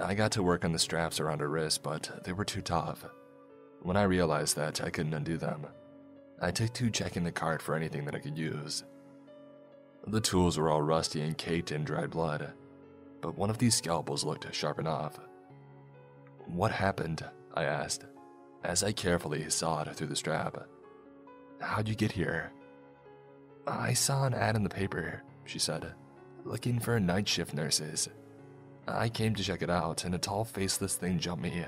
I 0.00 0.14
got 0.14 0.32
to 0.32 0.42
work 0.42 0.64
on 0.64 0.72
the 0.72 0.78
straps 0.78 1.20
around 1.20 1.40
her 1.40 1.48
wrists, 1.48 1.78
but 1.78 2.24
they 2.24 2.32
were 2.32 2.44
too 2.44 2.60
tough. 2.60 3.06
When 3.82 3.96
I 3.96 4.04
realized 4.04 4.54
that 4.56 4.82
I 4.82 4.90
couldn't 4.90 5.14
undo 5.14 5.36
them, 5.36 5.66
I 6.40 6.52
took 6.52 6.72
to 6.74 6.88
checking 6.88 7.24
the 7.24 7.32
cart 7.32 7.60
for 7.60 7.74
anything 7.74 8.04
that 8.04 8.14
I 8.14 8.20
could 8.20 8.38
use. 8.38 8.84
The 10.06 10.20
tools 10.20 10.56
were 10.56 10.70
all 10.70 10.82
rusty 10.82 11.20
and 11.20 11.36
caked 11.36 11.72
in 11.72 11.82
dried 11.82 12.10
blood, 12.10 12.52
but 13.20 13.36
one 13.36 13.50
of 13.50 13.58
these 13.58 13.74
scalpels 13.74 14.24
looked 14.24 14.52
sharp 14.54 14.78
enough. 14.78 15.18
What 16.46 16.70
happened? 16.70 17.24
I 17.54 17.64
asked, 17.64 18.06
as 18.62 18.84
I 18.84 18.92
carefully 18.92 19.50
sawed 19.50 19.94
through 19.96 20.06
the 20.08 20.16
strap. 20.16 20.68
How'd 21.60 21.88
you 21.88 21.96
get 21.96 22.12
here? 22.12 22.52
I 23.66 23.94
saw 23.94 24.26
an 24.26 24.34
ad 24.34 24.54
in 24.54 24.62
the 24.62 24.68
paper, 24.68 25.22
she 25.44 25.58
said, 25.58 25.92
looking 26.44 26.78
for 26.78 26.98
night 27.00 27.28
shift 27.28 27.52
nurses. 27.52 28.08
I 28.86 29.08
came 29.08 29.34
to 29.34 29.42
check 29.42 29.62
it 29.62 29.70
out, 29.70 30.04
and 30.04 30.14
a 30.14 30.18
tall, 30.18 30.44
faceless 30.44 30.94
thing 30.96 31.18
jumped 31.18 31.42
me. 31.42 31.64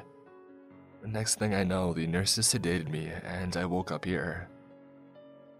Next 1.06 1.38
thing 1.38 1.54
I 1.54 1.64
know, 1.64 1.92
the 1.92 2.06
nurses 2.06 2.46
sedated 2.46 2.88
me, 2.88 3.12
and 3.24 3.54
I 3.58 3.66
woke 3.66 3.92
up 3.92 4.06
here. 4.06 4.48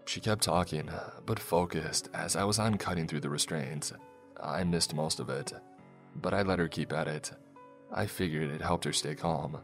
She 0.05 0.19
kept 0.19 0.43
talking, 0.43 0.89
but 1.25 1.39
focused 1.39 2.09
as 2.15 2.35
I 2.35 2.43
was 2.43 2.57
on 2.57 2.77
cutting 2.77 3.07
through 3.07 3.19
the 3.19 3.29
restraints. 3.29 3.93
I 4.41 4.63
missed 4.63 4.95
most 4.95 5.19
of 5.19 5.29
it, 5.29 5.53
but 6.15 6.33
I 6.33 6.41
let 6.41 6.57
her 6.57 6.67
keep 6.67 6.91
at 6.91 7.07
it. 7.07 7.31
I 7.93 8.07
figured 8.07 8.49
it 8.49 8.61
helped 8.61 8.85
her 8.85 8.93
stay 8.93 9.13
calm. 9.13 9.59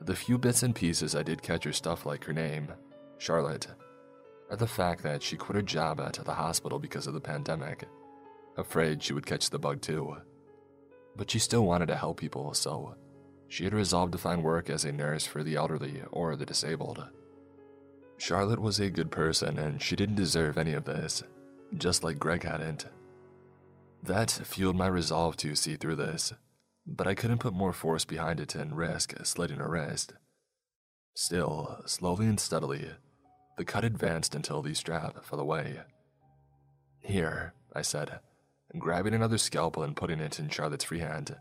The 0.00 0.16
few 0.16 0.38
bits 0.38 0.64
and 0.64 0.74
pieces 0.74 1.14
I 1.14 1.22
did 1.22 1.40
catch 1.40 1.64
her 1.64 1.72
stuff 1.72 2.04
like 2.04 2.24
her 2.24 2.32
name, 2.32 2.72
Charlotte, 3.18 3.68
or 4.50 4.56
the 4.56 4.66
fact 4.66 5.04
that 5.04 5.22
she 5.22 5.36
quit 5.36 5.56
her 5.56 5.62
job 5.62 6.00
at 6.00 6.14
the 6.14 6.34
hospital 6.34 6.80
because 6.80 7.06
of 7.06 7.14
the 7.14 7.20
pandemic, 7.20 7.84
afraid 8.56 9.02
she 9.02 9.12
would 9.12 9.26
catch 9.26 9.50
the 9.50 9.58
bug 9.58 9.80
too. 9.80 10.16
But 11.16 11.30
she 11.30 11.38
still 11.38 11.64
wanted 11.64 11.86
to 11.86 11.96
help 11.96 12.18
people, 12.18 12.54
so 12.54 12.96
she 13.48 13.64
had 13.64 13.74
resolved 13.74 14.12
to 14.12 14.18
find 14.18 14.44
work 14.44 14.70
as 14.70 14.84
a 14.84 14.92
nurse 14.92 15.24
for 15.24 15.42
the 15.42 15.56
elderly 15.56 16.02
or 16.12 16.36
the 16.36 16.46
disabled. 16.46 17.04
Charlotte 18.18 18.60
was 18.60 18.78
a 18.78 18.90
good 18.90 19.10
person 19.10 19.58
and 19.58 19.80
she 19.80 19.96
didn't 19.96 20.16
deserve 20.16 20.58
any 20.58 20.74
of 20.74 20.84
this, 20.84 21.22
just 21.76 22.04
like 22.04 22.18
Greg 22.18 22.42
hadn't. 22.42 22.86
That 24.02 24.30
fueled 24.30 24.76
my 24.76 24.86
resolve 24.86 25.36
to 25.38 25.54
see 25.54 25.76
through 25.76 25.96
this, 25.96 26.32
but 26.86 27.06
I 27.06 27.14
couldn't 27.14 27.38
put 27.38 27.54
more 27.54 27.72
force 27.72 28.04
behind 28.04 28.40
it 28.40 28.54
and 28.54 28.76
risk 28.76 29.14
slitting 29.24 29.58
her 29.58 29.70
wrist. 29.70 30.12
Still, 31.14 31.82
slowly 31.86 32.26
and 32.26 32.38
steadily, 32.38 32.90
the 33.56 33.64
cut 33.64 33.84
advanced 33.84 34.34
until 34.34 34.62
the 34.62 34.74
strap 34.74 35.24
fell 35.24 35.40
away. 35.40 35.80
Here, 37.00 37.54
I 37.74 37.82
said, 37.82 38.20
grabbing 38.78 39.14
another 39.14 39.38
scalpel 39.38 39.82
and 39.82 39.96
putting 39.96 40.20
it 40.20 40.38
in 40.38 40.48
Charlotte's 40.48 40.84
free 40.84 41.00
hand. 41.00 41.36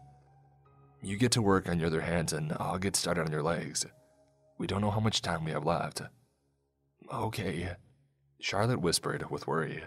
You 1.07 1.15
get 1.15 1.31
to 1.31 1.41
work 1.41 1.69
on 1.69 1.79
your 1.79 1.87
other 1.87 2.01
hands, 2.01 2.33
and 2.33 2.51
I'll 2.59 2.77
get 2.77 2.97
started 2.97 3.25
on 3.25 3.31
your 3.31 3.41
legs. 3.41 3.85
We 4.57 4.67
don't 4.67 4.81
know 4.81 4.91
how 4.91 4.99
much 4.99 5.21
time 5.21 5.45
we 5.45 5.51
have 5.51 5.65
left. 5.65 6.01
Okay, 7.09 7.69
Charlotte 8.41 8.81
whispered 8.81 9.31
with 9.31 9.47
worry. 9.47 9.85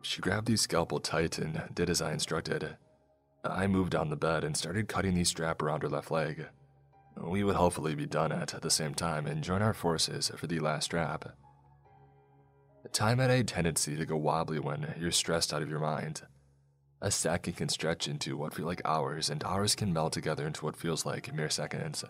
She 0.00 0.22
grabbed 0.22 0.46
the 0.46 0.56
scalpel 0.56 0.98
tight 0.98 1.36
and 1.36 1.62
did 1.74 1.90
as 1.90 2.00
I 2.00 2.14
instructed. 2.14 2.78
I 3.44 3.66
moved 3.66 3.94
on 3.94 4.08
the 4.08 4.16
bed 4.16 4.44
and 4.44 4.56
started 4.56 4.88
cutting 4.88 5.14
the 5.14 5.24
strap 5.24 5.60
around 5.60 5.82
her 5.82 5.90
left 5.90 6.10
leg. 6.10 6.46
We 7.14 7.44
would 7.44 7.56
hopefully 7.56 7.94
be 7.94 8.06
done 8.06 8.32
at 8.32 8.58
the 8.62 8.70
same 8.70 8.94
time 8.94 9.26
and 9.26 9.44
join 9.44 9.60
our 9.60 9.74
forces 9.74 10.32
for 10.38 10.46
the 10.46 10.58
last 10.58 10.86
strap. 10.86 11.36
Time 12.94 13.18
had 13.18 13.28
a 13.28 13.44
tendency 13.44 13.94
to 13.94 14.06
go 14.06 14.16
wobbly 14.16 14.58
when 14.58 14.94
you're 14.98 15.10
stressed 15.10 15.52
out 15.52 15.60
of 15.60 15.68
your 15.68 15.80
mind. 15.80 16.22
A 17.02 17.10
second 17.10 17.54
can 17.54 17.68
stretch 17.68 18.08
into 18.08 18.36
what 18.36 18.54
feel 18.54 18.66
like 18.66 18.80
hours, 18.84 19.28
and 19.28 19.44
hours 19.44 19.74
can 19.74 19.92
melt 19.92 20.14
together 20.14 20.46
into 20.46 20.64
what 20.64 20.76
feels 20.76 21.04
like 21.04 21.34
mere 21.34 21.50
seconds. 21.50 22.04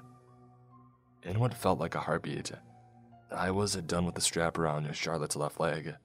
In 1.23 1.41
what 1.41 1.55
felt 1.55 1.81
like 1.81 1.97
a 1.97 2.01
heartbeat, 2.01 2.53
I 3.33 3.51
was 3.51 3.75
done 3.75 4.07
with 4.07 4.15
the 4.15 4.21
strap 4.21 4.57
around 4.57 4.95
Charlotte's 4.95 5.35
left 5.35 5.59
leg. 5.59 5.97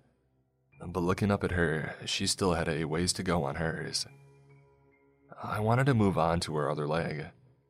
But 0.83 1.01
looking 1.01 1.29
up 1.29 1.43
at 1.43 1.51
her, 1.51 1.95
she 2.05 2.25
still 2.25 2.53
had 2.53 2.67
a 2.67 2.85
ways 2.85 3.13
to 3.13 3.23
go 3.23 3.43
on 3.43 3.55
hers. 3.55 4.07
I 5.43 5.59
wanted 5.59 5.85
to 5.85 5.93
move 5.93 6.17
on 6.17 6.39
to 6.41 6.55
her 6.55 6.69
other 6.69 6.87
leg, 6.87 7.27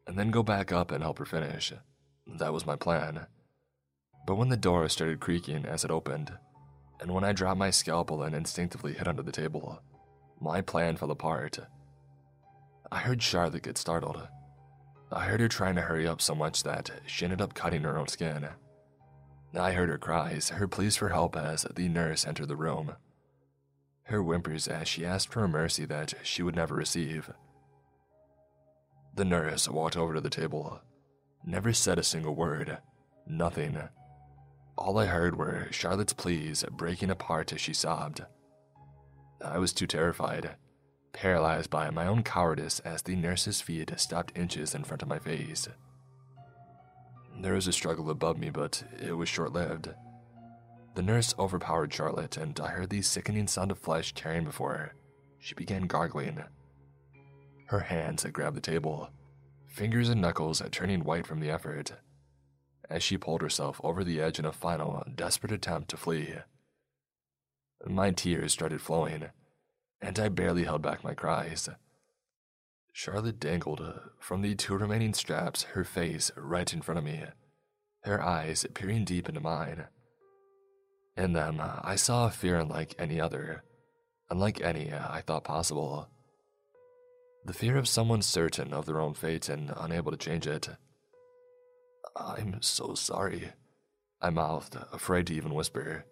and 0.07 0.17
then 0.17 0.31
go 0.31 0.43
back 0.43 0.71
up 0.71 0.91
and 0.91 1.03
help 1.03 1.19
her 1.19 1.25
finish. 1.25 1.73
That 2.25 2.53
was 2.53 2.65
my 2.65 2.77
plan. 2.77 3.27
But 4.25 4.35
when 4.35 4.49
the 4.49 4.57
door 4.57 4.87
started 4.87 5.19
creaking 5.19 5.65
as 5.65 5.83
it 5.83 5.91
opened, 5.91 6.31
and 7.01 7.13
when 7.13 7.25
I 7.25 7.33
dropped 7.33 7.57
my 7.59 7.69
scalpel 7.69 8.23
and 8.23 8.33
instinctively 8.33 8.93
hit 8.93 9.07
under 9.07 9.23
the 9.23 9.31
table, 9.31 9.81
my 10.41 10.59
plan 10.59 10.97
fell 10.97 11.11
apart. 11.11 11.59
I 12.91 12.97
heard 12.97 13.21
Charlotte 13.21 13.63
get 13.63 13.77
startled. 13.77 14.27
I 15.11 15.25
heard 15.25 15.39
her 15.39 15.47
trying 15.47 15.75
to 15.75 15.81
hurry 15.81 16.07
up 16.07 16.19
so 16.21 16.33
much 16.33 16.63
that 16.63 16.89
she 17.05 17.25
ended 17.25 17.41
up 17.41 17.53
cutting 17.53 17.83
her 17.83 17.97
own 17.97 18.07
skin. 18.07 18.49
I 19.53 19.73
heard 19.73 19.89
her 19.89 19.97
cries, 19.97 20.49
her 20.49 20.67
pleas 20.67 20.97
for 20.97 21.09
help 21.09 21.35
as 21.35 21.65
the 21.75 21.87
nurse 21.89 22.25
entered 22.25 22.47
the 22.47 22.55
room. 22.55 22.95
Her 24.03 24.23
whimpers 24.23 24.67
as 24.67 24.87
she 24.87 25.05
asked 25.05 25.31
for 25.31 25.47
mercy 25.47 25.85
that 25.85 26.13
she 26.23 26.41
would 26.41 26.55
never 26.55 26.73
receive. 26.73 27.31
The 29.15 29.25
nurse 29.25 29.69
walked 29.69 29.97
over 29.97 30.15
to 30.15 30.21
the 30.21 30.29
table, 30.29 30.81
never 31.45 31.73
said 31.73 31.99
a 31.99 32.03
single 32.03 32.33
word, 32.33 32.77
nothing. 33.27 33.77
All 34.77 34.97
I 34.97 35.05
heard 35.05 35.37
were 35.37 35.67
Charlotte's 35.71 36.13
pleas 36.13 36.63
breaking 36.71 37.11
apart 37.11 37.53
as 37.53 37.61
she 37.61 37.73
sobbed. 37.73 38.25
I 39.43 39.57
was 39.57 39.73
too 39.73 39.87
terrified, 39.87 40.55
paralyzed 41.13 41.69
by 41.69 41.89
my 41.89 42.07
own 42.07 42.23
cowardice 42.23 42.79
as 42.79 43.01
the 43.01 43.15
nurse's 43.15 43.61
feet 43.61 43.91
stopped 43.97 44.37
inches 44.37 44.75
in 44.75 44.83
front 44.83 45.01
of 45.01 45.07
my 45.07 45.19
face. 45.19 45.67
There 47.41 47.53
was 47.53 47.67
a 47.67 47.73
struggle 47.73 48.09
above 48.09 48.37
me, 48.37 48.49
but 48.49 48.83
it 49.01 49.13
was 49.13 49.29
short 49.29 49.53
lived. 49.53 49.89
The 50.93 51.01
nurse 51.01 51.33
overpowered 51.39 51.93
Charlotte, 51.93 52.37
and 52.37 52.59
I 52.59 52.67
heard 52.67 52.89
the 52.89 53.01
sickening 53.01 53.47
sound 53.47 53.71
of 53.71 53.79
flesh 53.79 54.13
tearing 54.13 54.43
before 54.43 54.73
her. 54.73 54.93
She 55.39 55.55
began 55.55 55.87
gargling. 55.87 56.43
Her 57.67 57.79
hands 57.79 58.23
had 58.23 58.33
grabbed 58.33 58.57
the 58.57 58.61
table, 58.61 59.09
fingers 59.67 60.09
and 60.09 60.21
knuckles 60.21 60.61
turning 60.71 61.03
white 61.03 61.25
from 61.25 61.39
the 61.39 61.49
effort, 61.49 61.93
as 62.89 63.01
she 63.01 63.17
pulled 63.17 63.41
herself 63.41 63.79
over 63.83 64.03
the 64.03 64.19
edge 64.19 64.37
in 64.37 64.45
a 64.45 64.51
final, 64.51 65.03
desperate 65.15 65.53
attempt 65.53 65.89
to 65.89 65.97
flee. 65.97 66.35
My 67.85 68.11
tears 68.11 68.53
started 68.53 68.81
flowing, 68.81 69.29
and 70.01 70.19
I 70.19 70.29
barely 70.29 70.65
held 70.65 70.81
back 70.81 71.03
my 71.03 71.13
cries. 71.13 71.69
Charlotte 72.93 73.39
dangled 73.39 73.81
uh, 73.81 74.09
from 74.19 74.41
the 74.41 74.53
two 74.53 74.75
remaining 74.75 75.13
straps, 75.13 75.63
her 75.63 75.83
face 75.83 76.31
right 76.35 76.71
in 76.71 76.81
front 76.81 76.99
of 76.99 77.05
me, 77.05 77.23
her 78.03 78.21
eyes 78.21 78.65
peering 78.73 79.05
deep 79.05 79.29
into 79.29 79.39
mine. 79.39 79.85
In 81.17 81.33
them, 81.33 81.59
uh, 81.59 81.79
I 81.83 81.95
saw 81.95 82.27
a 82.27 82.31
fear 82.31 82.59
unlike 82.59 82.95
any 82.99 83.19
other, 83.19 83.63
unlike 84.29 84.61
any 84.61 84.91
uh, 84.91 85.07
I 85.09 85.21
thought 85.21 85.43
possible. 85.43 86.09
The 87.45 87.53
fear 87.53 87.77
of 87.77 87.87
someone 87.87 88.21
certain 88.21 88.73
of 88.73 88.85
their 88.85 89.01
own 89.01 89.13
fate 89.13 89.49
and 89.49 89.73
unable 89.75 90.11
to 90.11 90.17
change 90.17 90.45
it. 90.45 90.69
I'm 92.15 92.61
so 92.61 92.93
sorry, 92.93 93.53
I 94.21 94.29
mouthed, 94.29 94.77
afraid 94.91 95.27
to 95.27 95.33
even 95.33 95.53
whisper. 95.53 96.05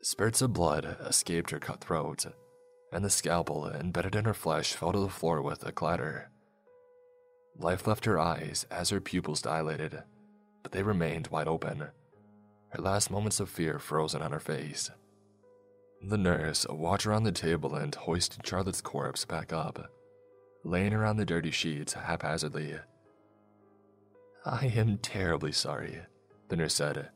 Spurts 0.00 0.42
of 0.42 0.52
blood 0.52 0.96
escaped 1.00 1.50
her 1.50 1.58
cut 1.58 1.80
throat 1.80 2.26
and 2.92 3.04
the 3.04 3.10
scalpel 3.10 3.68
embedded 3.68 4.14
in 4.14 4.24
her 4.24 4.34
flesh 4.34 4.72
fell 4.74 4.92
to 4.92 4.98
the 4.98 5.08
floor 5.08 5.42
with 5.42 5.66
a 5.66 5.72
clatter. 5.72 6.30
Life 7.56 7.86
left 7.86 8.04
her 8.04 8.18
eyes 8.18 8.66
as 8.70 8.90
her 8.90 9.00
pupils 9.00 9.42
dilated, 9.42 10.02
but 10.62 10.72
they 10.72 10.82
remained 10.82 11.28
wide 11.28 11.48
open, 11.48 11.88
her 12.68 12.82
last 12.82 13.10
moments 13.10 13.40
of 13.40 13.50
fear 13.50 13.78
frozen 13.78 14.22
on 14.22 14.32
her 14.32 14.40
face. 14.40 14.90
The 16.00 16.18
nurse 16.18 16.66
walked 16.68 17.06
around 17.06 17.24
the 17.24 17.32
table 17.32 17.74
and 17.74 17.94
hoisted 17.94 18.46
Charlotte's 18.46 18.80
corpse 18.80 19.24
back 19.24 19.52
up, 19.52 19.90
laying 20.64 20.92
her 20.92 21.04
on 21.04 21.16
the 21.16 21.24
dirty 21.24 21.50
sheets 21.50 21.94
haphazardly. 21.94 22.76
I 24.46 24.66
am 24.66 24.98
terribly 24.98 25.52
sorry, 25.52 26.02
the 26.48 26.56
nurse 26.56 26.74
said, 26.74 27.10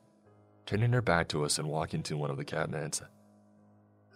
turning 0.66 0.92
her 0.92 1.02
back 1.02 1.28
to 1.28 1.44
us 1.44 1.58
and 1.58 1.68
walking 1.68 2.02
to 2.04 2.16
one 2.16 2.30
of 2.30 2.36
the 2.36 2.44
cabinets. 2.44 3.02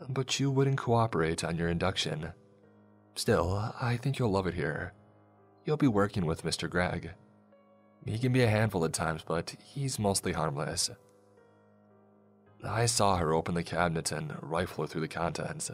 But 0.09 0.39
you 0.39 0.51
wouldn't 0.51 0.79
cooperate 0.79 1.43
on 1.43 1.57
your 1.57 1.69
induction. 1.69 2.33
Still, 3.15 3.73
I 3.81 3.97
think 3.97 4.19
you'll 4.19 4.31
love 4.31 4.47
it 4.47 4.55
here. 4.55 4.93
You'll 5.65 5.77
be 5.77 5.89
working 5.89 6.27
with 6.27 6.45
Mr. 6.45 6.69
Greg. 6.69 7.13
He 8.05 8.19
can 8.19 8.33
be 8.33 8.43
a 8.43 8.49
handful 8.49 8.85
at 8.85 8.93
times, 8.93 9.23
but 9.27 9.57
he's 9.65 9.99
mostly 9.99 10.33
harmless. 10.33 10.91
I 12.65 12.87
saw 12.87 13.17
her 13.17 13.33
open 13.33 13.55
the 13.55 13.63
cabinet 13.63 14.13
and 14.13 14.37
rifle 14.43 14.87
through 14.87 15.01
the 15.01 15.09
contents. 15.09 15.71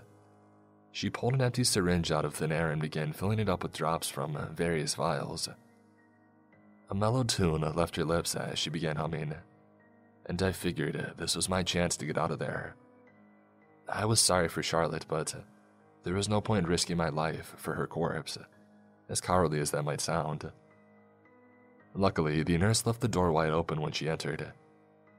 She 0.92 1.10
pulled 1.10 1.34
an 1.34 1.40
empty 1.40 1.64
syringe 1.64 2.10
out 2.10 2.24
of 2.24 2.34
thin 2.34 2.52
air 2.52 2.70
and 2.70 2.80
began 2.80 3.12
filling 3.12 3.38
it 3.38 3.48
up 3.48 3.62
with 3.62 3.72
drops 3.72 4.08
from 4.08 4.38
various 4.54 4.94
vials. 4.94 5.48
A 6.90 6.94
mellow 6.94 7.24
tune 7.24 7.62
left 7.74 7.96
her 7.96 8.04
lips 8.04 8.34
as 8.34 8.58
she 8.58 8.70
began 8.70 8.96
humming, 8.96 9.34
and 10.26 10.42
I 10.42 10.52
figured 10.52 10.96
uh, 10.96 11.12
this 11.16 11.36
was 11.36 11.48
my 11.48 11.62
chance 11.62 11.96
to 11.96 12.06
get 12.06 12.18
out 12.18 12.30
of 12.30 12.38
there. 12.38 12.76
I 13.88 14.04
was 14.04 14.20
sorry 14.20 14.48
for 14.48 14.62
Charlotte, 14.62 15.06
but 15.08 15.34
there 16.04 16.14
was 16.14 16.28
no 16.28 16.40
point 16.40 16.68
risking 16.68 16.96
my 16.96 17.08
life 17.08 17.54
for 17.56 17.74
her 17.74 17.86
corpse, 17.86 18.38
as 19.08 19.20
cowardly 19.20 19.60
as 19.60 19.70
that 19.72 19.84
might 19.84 20.00
sound. 20.00 20.50
Luckily, 21.94 22.42
the 22.42 22.56
nurse 22.58 22.86
left 22.86 23.00
the 23.00 23.08
door 23.08 23.32
wide 23.32 23.50
open 23.50 23.80
when 23.80 23.92
she 23.92 24.08
entered. 24.08 24.52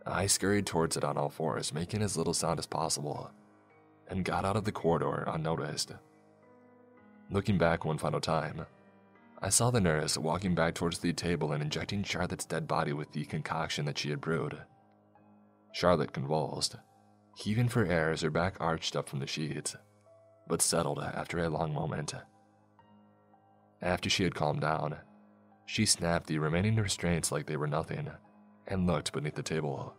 I 0.06 0.26
scurried 0.28 0.66
towards 0.66 0.98
it 0.98 1.04
on 1.04 1.18
all 1.18 1.30
fours, 1.30 1.74
making 1.74 2.02
as 2.02 2.18
little 2.18 2.34
sound 2.34 2.60
as 2.60 2.66
possible, 2.66 3.32
and 4.10 4.26
got 4.26 4.44
out 4.44 4.58
of 4.58 4.66
the 4.66 4.72
corridor 4.72 5.24
unnoticed. 5.28 5.94
Looking 7.30 7.58
back 7.58 7.86
one 7.86 7.98
final 7.98 8.20
time, 8.20 8.66
I 9.42 9.50
saw 9.50 9.72
the 9.72 9.82
nurse 9.82 10.18
walking 10.18 10.56
back 10.56 10.74
towards 10.74 11.00
the 11.00 11.14
table 11.14 11.52
and 11.52 11.62
injecting 11.62 12.04
Charlotte's 12.04 12.46
dead 12.46 12.68
body 12.68 12.94
with 12.94 13.12
the 13.12 13.26
concoction 13.26 13.86
that 13.86 13.98
she 13.98 14.10
had 14.10 14.22
brewed. 14.22 14.58
Charlotte 15.74 16.14
convulsed, 16.14 16.77
heaving 17.35 17.68
for 17.68 17.84
air 17.84 18.11
as 18.11 18.22
her 18.22 18.30
back 18.30 18.56
arched 18.60 18.95
up 18.95 19.10
from 19.10 19.19
the 19.19 19.27
sheets, 19.27 19.76
but 20.48 20.61
settled 20.61 21.00
after 21.00 21.40
a 21.40 21.50
long 21.50 21.74
moment. 21.74 22.14
After 23.82 24.10
she 24.10 24.24
had 24.24 24.35
calmed 24.35 24.61
down, 24.61 24.98
she 25.66 25.85
snapped 25.85 26.27
the 26.27 26.38
remaining 26.38 26.76
restraints 26.76 27.32
like 27.32 27.48
they 27.48 27.58
were 27.58 27.68
nothing 27.68 28.10
and 28.68 28.85
looked 28.85 29.11
beneath 29.14 29.35
the 29.35 29.43
table. 29.43 29.95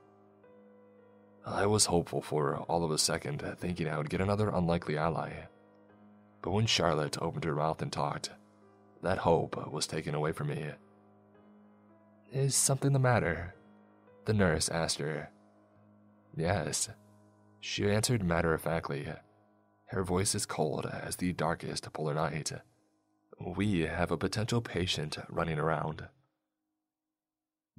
I 1.45 1.67
was 1.67 1.87
hopeful 1.87 2.23
for 2.23 2.57
all 2.57 2.85
of 2.85 2.91
a 2.93 2.99
second, 2.99 3.43
thinking 3.59 3.89
I 3.89 3.99
would 3.99 4.09
get 4.09 4.21
another 4.21 4.51
unlikely 4.51 4.97
ally. 4.97 5.33
But 6.41 6.53
when 6.53 6.67
Charlotte 6.67 7.21
opened 7.21 7.45
her 7.45 7.55
mouth 7.57 7.83
and 7.83 7.93
talked, 7.93 8.31
that 9.03 9.19
hope 9.19 9.71
was 9.71 9.87
taken 9.87 10.15
away 10.15 10.33
from 10.33 10.49
me. 10.49 10.71
Is 12.33 12.55
something 12.55 12.93
the 12.93 12.99
matter? 12.99 13.55
The 14.25 14.33
nurse 14.33 14.69
asked 14.69 14.99
her. 14.99 15.31
Yes, 16.37 16.89
she 17.61 17.89
answered 17.89 18.25
matter 18.25 18.53
of 18.55 18.63
factly. 18.63 19.09
Her 19.87 20.03
voice 20.03 20.35
is 20.35 20.47
cold 20.47 20.87
as 20.87 21.17
the 21.17 21.33
darkest 21.33 21.93
polar 21.93 22.15
night. 22.15 22.53
We 23.41 23.83
have 23.83 24.11
a 24.11 24.17
potential 24.17 24.61
patient 24.61 25.19
running 25.29 25.59
around. 25.59 26.09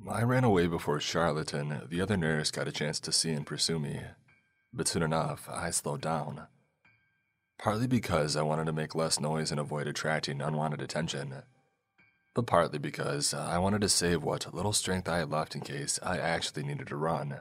I 0.10 0.24
ran 0.24 0.44
away 0.44 0.68
before 0.68 1.00
Charlotte 1.00 1.54
and 1.54 1.90
the 1.90 2.02
other 2.02 2.18
nurse 2.18 2.52
got 2.52 2.68
a 2.68 2.72
chance 2.72 3.00
to 3.02 3.12
see 3.12 3.32
and 3.32 3.46
pursue 3.46 3.80
me, 3.80 4.02
but 4.74 4.88
soon 4.88 5.04
enough 5.04 5.50
I 5.50 5.72
slowed 5.72 6.02
down. 6.02 6.48
Partly 7.58 7.88
because 7.88 8.36
I 8.36 8.42
wanted 8.42 8.66
to 8.66 8.74
make 8.74 8.96
less 8.96 9.20
noise 9.20 9.52
and 9.52 9.60
avoid 9.60 9.88
attracting 9.88 10.42
unwanted 10.42 10.82
attention, 10.82 11.44
but 12.34 12.46
partly 12.46 12.80
because 12.80 13.34
I 13.34 13.58
wanted 13.58 13.82
to 13.82 13.90
save 13.90 14.24
what 14.24 14.54
little 14.54 14.74
strength 14.74 15.08
I 15.08 15.20
had 15.20 15.32
left 15.32 15.56
in 15.56 15.62
case 15.62 16.00
I 16.04 16.18
actually 16.18 16.64
needed 16.64 16.88
to 16.88 16.98
run. 16.98 17.40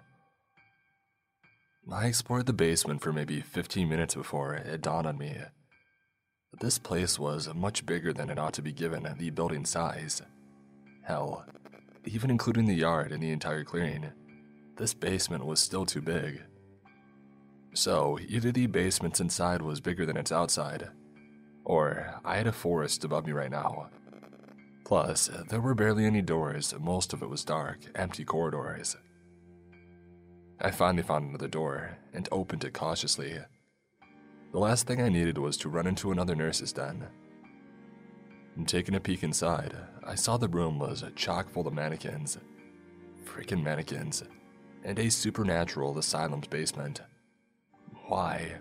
I 1.92 2.06
explored 2.06 2.46
the 2.46 2.52
basement 2.52 3.02
for 3.02 3.12
maybe 3.12 3.40
15 3.40 3.88
minutes 3.88 4.14
before 4.14 4.54
it 4.54 4.80
dawned 4.80 5.06
on 5.06 5.18
me 5.18 5.36
this 6.60 6.78
place 6.78 7.18
was 7.18 7.52
much 7.54 7.86
bigger 7.86 8.12
than 8.12 8.30
it 8.30 8.38
ought 8.38 8.54
to 8.54 8.62
be 8.62 8.72
given 8.72 9.08
the 9.18 9.30
building 9.30 9.64
size. 9.64 10.22
Hell, 11.02 11.44
even 12.04 12.30
including 12.30 12.66
the 12.66 12.74
yard 12.74 13.12
and 13.12 13.22
the 13.22 13.30
entire 13.30 13.64
clearing, 13.64 14.12
this 14.76 14.94
basement 14.94 15.44
was 15.44 15.60
still 15.60 15.86
too 15.86 16.00
big. 16.00 16.42
So, 17.74 18.18
either 18.28 18.52
the 18.52 18.66
basement's 18.66 19.20
inside 19.20 19.62
was 19.62 19.80
bigger 19.80 20.06
than 20.06 20.16
its 20.16 20.30
outside, 20.30 20.90
or 21.64 22.20
I 22.24 22.36
had 22.36 22.46
a 22.46 22.52
forest 22.52 23.04
above 23.04 23.26
me 23.26 23.32
right 23.32 23.50
now. 23.50 23.88
Plus, 24.84 25.28
there 25.48 25.60
were 25.60 25.74
barely 25.74 26.04
any 26.04 26.22
doors, 26.22 26.74
most 26.78 27.12
of 27.12 27.22
it 27.22 27.28
was 27.28 27.44
dark, 27.44 27.78
empty 27.94 28.24
corridors. 28.24 28.96
I 30.64 30.70
finally 30.70 31.02
found 31.02 31.28
another 31.28 31.46
door 31.46 31.98
and 32.14 32.26
opened 32.32 32.64
it 32.64 32.72
cautiously. 32.72 33.36
The 34.50 34.58
last 34.58 34.86
thing 34.86 34.98
I 34.98 35.10
needed 35.10 35.36
was 35.36 35.58
to 35.58 35.68
run 35.68 35.86
into 35.86 36.10
another 36.10 36.34
nurse's 36.34 36.72
den. 36.72 37.06
And 38.56 38.66
taking 38.66 38.94
a 38.94 39.00
peek 39.00 39.22
inside, 39.22 39.76
I 40.06 40.14
saw 40.14 40.38
the 40.38 40.48
room 40.48 40.78
was 40.78 41.04
chock 41.16 41.50
full 41.50 41.68
of 41.68 41.74
mannequins. 41.74 42.38
Freaking 43.26 43.62
mannequins. 43.62 44.24
And 44.84 44.98
a 44.98 45.10
supernatural 45.10 45.98
asylum's 45.98 46.46
basement. 46.46 47.02
Why? 48.06 48.54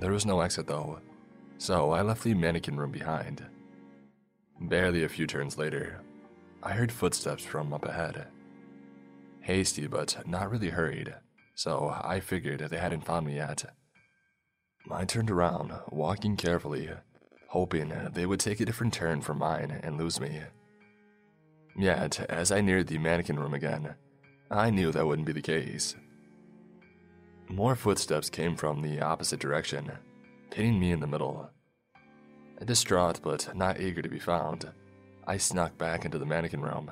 There 0.00 0.10
was 0.10 0.26
no 0.26 0.40
exit 0.40 0.66
though, 0.66 0.98
so 1.58 1.92
I 1.92 2.02
left 2.02 2.24
the 2.24 2.34
mannequin 2.34 2.76
room 2.76 2.90
behind. 2.90 3.46
Barely 4.60 5.04
a 5.04 5.08
few 5.08 5.28
turns 5.28 5.56
later, 5.56 6.00
I 6.64 6.72
heard 6.72 6.90
footsteps 6.90 7.44
from 7.44 7.72
up 7.72 7.84
ahead. 7.84 8.26
Hasty, 9.48 9.86
but 9.86 10.28
not 10.28 10.50
really 10.50 10.68
hurried, 10.68 11.14
so 11.54 11.98
I 12.04 12.20
figured 12.20 12.60
they 12.60 12.76
hadn't 12.76 13.06
found 13.06 13.24
me 13.24 13.36
yet. 13.36 13.64
I 14.90 15.06
turned 15.06 15.30
around, 15.30 15.72
walking 15.88 16.36
carefully, 16.36 16.90
hoping 17.46 17.94
they 18.12 18.26
would 18.26 18.40
take 18.40 18.60
a 18.60 18.66
different 18.66 18.92
turn 18.92 19.22
from 19.22 19.38
mine 19.38 19.80
and 19.82 19.96
lose 19.96 20.20
me. 20.20 20.42
Yet, 21.74 22.26
as 22.28 22.52
I 22.52 22.60
neared 22.60 22.88
the 22.88 22.98
mannequin 22.98 23.38
room 23.38 23.54
again, 23.54 23.94
I 24.50 24.68
knew 24.68 24.92
that 24.92 25.06
wouldn't 25.06 25.26
be 25.26 25.32
the 25.32 25.40
case. 25.40 25.96
More 27.48 27.74
footsteps 27.74 28.28
came 28.28 28.54
from 28.54 28.82
the 28.82 29.00
opposite 29.00 29.40
direction, 29.40 29.90
pinning 30.50 30.78
me 30.78 30.92
in 30.92 31.00
the 31.00 31.06
middle. 31.06 31.48
Distraught 32.62 33.20
but 33.22 33.56
not 33.56 33.80
eager 33.80 34.02
to 34.02 34.10
be 34.10 34.18
found, 34.18 34.70
I 35.26 35.38
snuck 35.38 35.78
back 35.78 36.04
into 36.04 36.18
the 36.18 36.26
mannequin 36.26 36.60
room. 36.60 36.90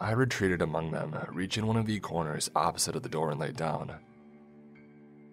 I 0.00 0.12
retreated 0.12 0.60
among 0.60 0.90
them, 0.90 1.16
reaching 1.32 1.66
one 1.66 1.76
of 1.76 1.86
the 1.86 2.00
corners 2.00 2.50
opposite 2.54 2.96
of 2.96 3.02
the 3.02 3.08
door 3.08 3.30
and 3.30 3.40
laid 3.40 3.56
down. 3.56 3.94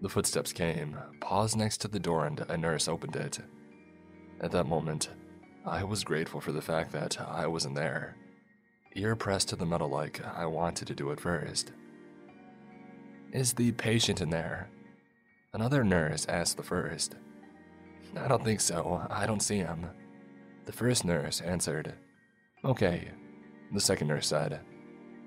The 0.02 0.10
footsteps 0.10 0.54
came, 0.54 0.98
paused 1.20 1.58
next 1.58 1.78
to 1.82 1.88
the 1.88 2.00
door, 2.00 2.26
and 2.26 2.40
a 2.42 2.58
nurse 2.58 2.88
opened 2.88 3.16
it. 3.16 3.40
At 4.40 4.52
that 4.52 4.68
moment, 4.68 5.10
I 5.66 5.84
was 5.84 6.04
grateful 6.04 6.42
for 6.42 6.52
the 6.52 6.62
fact 6.62 6.92
that 6.94 7.20
I 7.22 7.48
wasn't 7.48 7.76
there, 7.76 8.16
ear 8.96 9.16
pressed 9.16 9.50
to 9.50 9.56
the 9.56 9.66
metal 9.66 9.90
like 9.90 10.22
I 10.26 10.46
wanted 10.46 10.88
to 10.88 10.96
do 10.96 11.12
at 11.12 11.20
first. 11.20 11.72
Is 13.32 13.54
the 13.54 13.72
patient 13.74 14.22
in 14.22 14.30
there? 14.30 14.70
Another 15.54 15.84
nurse 15.84 16.26
asked 16.28 16.58
the 16.58 16.64
first. 16.64 17.16
I 18.18 18.28
don't 18.28 18.44
think 18.44 18.60
so. 18.60 19.06
I 19.10 19.26
don't 19.26 19.42
see 19.42 19.58
him. 19.58 19.88
The 20.66 20.74
first 20.74 21.06
nurse 21.06 21.42
answered. 21.42 21.94
Okay. 22.66 23.10
The 23.72 23.80
second 23.80 24.08
nurse 24.08 24.28
said. 24.28 24.60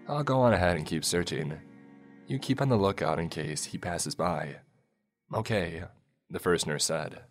I'll 0.09 0.23
go 0.23 0.41
on 0.41 0.53
ahead 0.53 0.77
and 0.77 0.87
keep 0.87 1.05
searching. 1.05 1.59
You 2.27 2.39
keep 2.39 2.61
on 2.61 2.69
the 2.69 2.77
lookout 2.77 3.19
in 3.19 3.29
case 3.29 3.65
he 3.65 3.79
passes 3.79 4.15
by. 4.15 4.57
Okay, 5.33 5.85
the 6.31 6.39
first 6.39 6.67
nurse 6.67 6.85
said. 6.85 7.23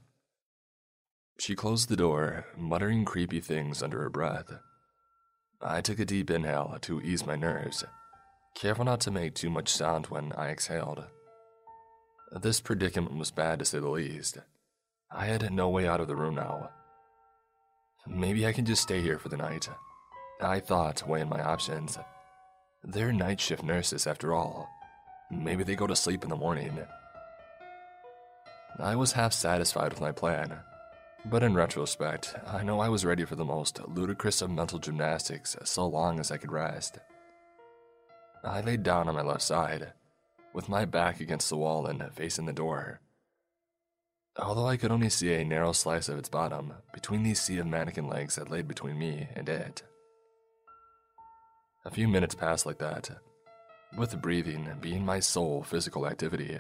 She 1.40 1.56
closed 1.56 1.90
the 1.90 1.95
door, 1.95 2.45
muttering 2.58 3.06
creepy 3.06 3.40
things 3.40 3.82
under 3.83 4.01
her 4.01 4.09
breath. 4.09 4.51
I 5.61 5.82
took 5.82 6.00
a 6.00 6.06
deep 6.06 6.30
inhale 6.30 6.77
to 6.82 7.01
ease 7.01 7.25
my 7.25 7.35
nerves 7.35 7.83
careful 8.53 8.85
not 8.85 9.01
to 9.01 9.11
make 9.11 9.33
too 9.33 9.50
much 9.50 9.69
sound 9.69 10.08
when 10.08 10.32
I 10.33 10.50
exhaled. 10.50 11.03
This 12.32 12.61
predicament 12.61 13.17
was 13.17 13.32
bad 13.32 13.59
to 13.59 13.66
say 13.66 13.80
the 13.80 13.90
least. 13.90 14.38
I 15.11 15.25
had 15.25 15.51
no 15.51 15.69
way 15.69 15.88
out 15.88 16.00
of 16.00 16.08
the 16.08 16.16
room 16.16 16.35
now. 16.35 16.69
Maybe 18.08 18.45
I 18.45 18.51
can 18.51 18.66
just 18.66 18.82
stay 18.82 19.01
here 19.01 19.19
for 19.19 19.30
the 19.30 19.38
night. 19.38 19.69
I 20.42 20.60
thought, 20.60 21.08
weighing 21.08 21.30
my 21.30 21.42
options. 21.42 21.98
They're 22.84 23.14
night 23.14 23.40
shift 23.40 23.64
nurses 23.64 24.08
after 24.08 24.34
all. 24.34 24.70
Maybe 25.32 25.64
they 25.64 25.76
go 25.76 25.88
to 25.88 25.95
sleep 25.95 26.24
in 26.24 26.30
the 26.30 26.36
morning. 26.36 26.80
I 28.80 28.95
was 28.95 29.14
half 29.14 29.34
satisfied 29.34 29.92
with 29.92 30.02
my 30.02 30.12
plan, 30.12 30.60
but 31.26 31.44
in 31.44 31.53
retrospect, 31.53 32.36
I 32.45 32.64
know 32.64 32.80
I 32.80 32.90
was 32.90 33.06
ready 33.06 33.24
for 33.24 33.36
the 33.36 33.45
most 33.45 33.80
ludicrous 33.88 34.42
of 34.42 34.50
mental 34.50 34.80
gymnastics 34.80 35.56
so 35.64 35.88
long 35.88 36.20
as 36.20 36.32
I 36.32 36.38
could 36.38 36.52
rest. 36.52 36.98
I 38.44 38.62
laid 38.62 38.84
down 38.84 39.08
on 39.08 39.16
my 39.16 39.22
left 39.22 39.44
side, 39.44 39.94
with 40.53 40.68
my 40.68 40.86
back 40.86 41.22
against 41.22 41.50
the 41.50 41.58
wall 41.58 41.86
and 41.86 42.03
facing 42.14 42.45
the 42.45 42.53
door. 42.53 43.00
Although 44.38 44.68
I 44.68 44.78
could 44.78 44.92
only 44.92 45.10
see 45.10 45.34
a 45.34 45.45
narrow 45.45 45.72
slice 45.72 46.10
of 46.10 46.18
its 46.18 46.30
bottom 46.30 46.74
between 46.94 47.24
the 47.24 47.36
sea 47.36 47.60
of 47.60 47.68
mannequin 47.68 48.08
legs 48.08 48.36
that 48.36 48.50
laid 48.50 48.68
between 48.68 48.98
me 48.98 49.30
and 49.36 49.48
it. 49.48 49.84
A 51.86 51.92
few 51.92 52.08
minutes 52.08 52.34
passed 52.34 52.66
like 52.66 52.78
that, 52.78 53.10
with 53.98 54.22
breathing 54.22 54.70
being 54.80 55.06
my 55.06 55.20
sole 55.20 55.64
physical 55.64 56.08
activity. 56.08 56.58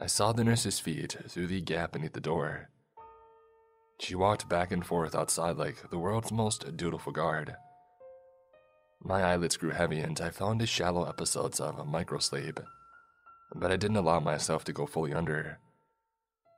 I 0.00 0.06
saw 0.06 0.32
the 0.32 0.44
nurse's 0.44 0.80
feet 0.80 1.16
through 1.28 1.48
the 1.48 1.60
gap 1.60 1.92
beneath 1.92 2.14
the 2.14 2.20
door. 2.20 2.70
She 4.00 4.14
walked 4.14 4.48
back 4.48 4.72
and 4.72 4.84
forth 4.84 5.14
outside 5.14 5.56
like 5.56 5.90
the 5.90 5.98
world's 5.98 6.32
most 6.32 6.76
dutiful 6.76 7.12
guard. 7.12 7.54
My 9.02 9.22
eyelids 9.22 9.58
grew 9.58 9.70
heavy 9.70 10.00
and 10.00 10.18
I 10.22 10.30
fell 10.30 10.50
into 10.50 10.66
shallow 10.66 11.04
episodes 11.04 11.60
of 11.60 11.76
microsleep, 11.76 12.64
but 13.54 13.70
I 13.70 13.76
didn't 13.76 13.98
allow 13.98 14.20
myself 14.20 14.64
to 14.64 14.72
go 14.72 14.86
fully 14.86 15.12
under. 15.12 15.58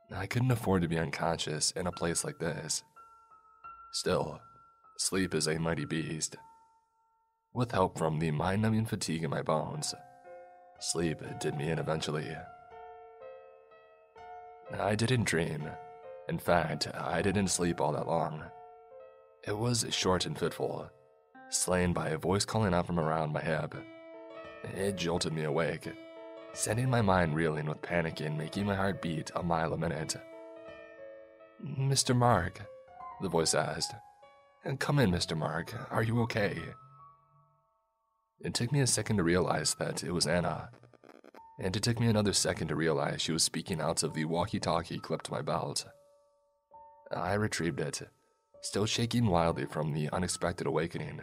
I 0.09 0.25
couldn't 0.25 0.51
afford 0.51 0.81
to 0.83 0.87
be 0.87 0.97
unconscious 0.97 1.71
in 1.71 1.85
a 1.85 1.91
place 1.91 2.23
like 2.23 2.39
this. 2.39 2.83
Still, 3.91 4.39
sleep 4.97 5.33
is 5.33 5.47
a 5.47 5.59
mighty 5.59 5.85
beast. 5.85 6.37
With 7.53 7.71
help 7.71 7.97
from 7.97 8.19
the 8.19 8.31
mind 8.31 8.61
numbing 8.61 8.85
fatigue 8.85 9.23
in 9.23 9.31
my 9.31 9.41
bones, 9.41 9.95
sleep 10.79 11.19
did 11.39 11.55
me 11.55 11.69
in 11.69 11.79
eventually. 11.79 12.35
I 14.79 14.95
didn't 14.95 15.25
dream. 15.25 15.67
In 16.27 16.37
fact, 16.37 16.87
I 16.93 17.21
didn't 17.21 17.47
sleep 17.47 17.81
all 17.81 17.91
that 17.93 18.07
long. 18.07 18.43
It 19.47 19.57
was 19.57 19.85
short 19.89 20.25
and 20.25 20.37
fitful 20.37 20.89
slain 21.49 21.93
by 21.93 22.09
a 22.09 22.17
voice 22.17 22.45
calling 22.45 22.73
out 22.73 22.85
from 22.85 22.99
around 22.99 23.33
my 23.33 23.41
head. 23.41 23.73
It 24.75 24.95
jolted 24.95 25.33
me 25.33 25.43
awake, 25.43 25.89
sending 26.53 26.89
my 26.89 27.01
mind 27.01 27.35
reeling 27.35 27.65
with 27.65 27.81
panic 27.81 28.19
and 28.21 28.37
making 28.37 28.65
my 28.65 28.75
heart 28.75 29.01
beat 29.01 29.31
a 29.35 29.43
mile 29.43 29.73
a 29.73 29.77
minute. 29.77 30.15
Mr. 31.63 32.15
Mark, 32.15 32.61
the 33.21 33.29
voice 33.29 33.53
asked. 33.53 33.93
Come 34.77 34.99
in, 34.99 35.09
Mr. 35.11 35.35
Mark. 35.35 35.73
Are 35.89 36.03
you 36.03 36.21
okay? 36.21 36.55
It 38.41 38.53
took 38.53 38.71
me 38.71 38.81
a 38.81 38.87
second 38.87 39.17
to 39.17 39.23
realize 39.23 39.75
that 39.75 40.03
it 40.03 40.11
was 40.11 40.27
Anna, 40.27 40.69
and 41.59 41.75
it 41.75 41.83
took 41.83 41.99
me 41.99 42.07
another 42.07 42.33
second 42.33 42.69
to 42.69 42.75
realize 42.75 43.21
she 43.21 43.33
was 43.33 43.43
speaking 43.43 43.81
out 43.81 44.03
of 44.03 44.13
the 44.13 44.25
walkie 44.25 44.59
talkie 44.59 44.99
clipped 44.99 45.25
to 45.25 45.31
my 45.31 45.41
belt. 45.41 45.85
I 47.11 47.33
retrieved 47.33 47.79
it, 47.79 48.01
still 48.61 48.85
shaking 48.85 49.25
wildly 49.25 49.65
from 49.65 49.93
the 49.93 50.09
unexpected 50.11 50.67
awakening 50.67 51.21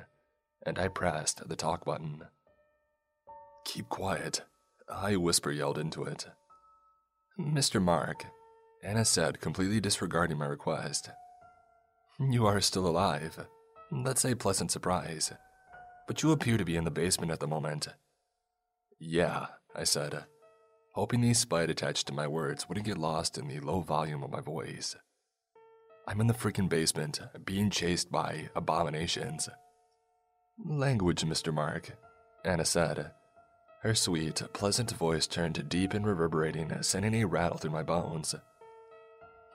and 0.66 0.78
I 0.78 0.88
pressed 0.88 1.48
the 1.48 1.56
talk 1.56 1.84
button. 1.84 2.24
Keep 3.64 3.88
quiet, 3.88 4.42
I 4.88 5.16
whisper 5.16 5.52
yelled 5.52 5.78
into 5.78 6.02
it. 6.02 6.26
Mr. 7.38 7.80
Mark, 7.80 8.26
Anna 8.82 9.04
said, 9.04 9.40
completely 9.40 9.80
disregarding 9.80 10.38
my 10.38 10.46
request. 10.46 11.10
You 12.18 12.46
are 12.46 12.60
still 12.60 12.86
alive. 12.86 13.46
That's 14.04 14.24
a 14.24 14.34
pleasant 14.34 14.72
surprise. 14.72 15.32
But 16.06 16.22
you 16.22 16.30
appear 16.32 16.56
to 16.56 16.64
be 16.64 16.76
in 16.76 16.84
the 16.84 16.90
basement 16.90 17.32
at 17.32 17.40
the 17.40 17.48
moment. 17.48 17.88
Yeah, 18.98 19.46
I 19.74 19.84
said, 19.84 20.24
hoping 20.92 21.20
the 21.20 21.34
spite 21.34 21.68
attached 21.68 22.06
to 22.06 22.14
my 22.14 22.26
words 22.26 22.68
wouldn't 22.68 22.86
get 22.86 22.98
lost 22.98 23.36
in 23.36 23.48
the 23.48 23.60
low 23.60 23.80
volume 23.80 24.22
of 24.22 24.30
my 24.30 24.40
voice. 24.40 24.96
I'm 26.08 26.20
in 26.20 26.28
the 26.28 26.34
freaking 26.34 26.68
basement, 26.68 27.20
being 27.44 27.68
chased 27.68 28.12
by 28.12 28.48
abominations. 28.54 29.48
Language, 30.64 31.22
Mr. 31.22 31.52
Mark, 31.52 31.98
Anna 32.44 32.64
said. 32.64 33.10
Her 33.82 33.94
sweet, 33.94 34.42
pleasant 34.52 34.92
voice 34.92 35.26
turned 35.26 35.68
deep 35.68 35.92
and 35.92 36.06
reverberating, 36.06 36.72
sending 36.82 37.14
a 37.16 37.24
rattle 37.24 37.58
through 37.58 37.72
my 37.72 37.82
bones. 37.82 38.34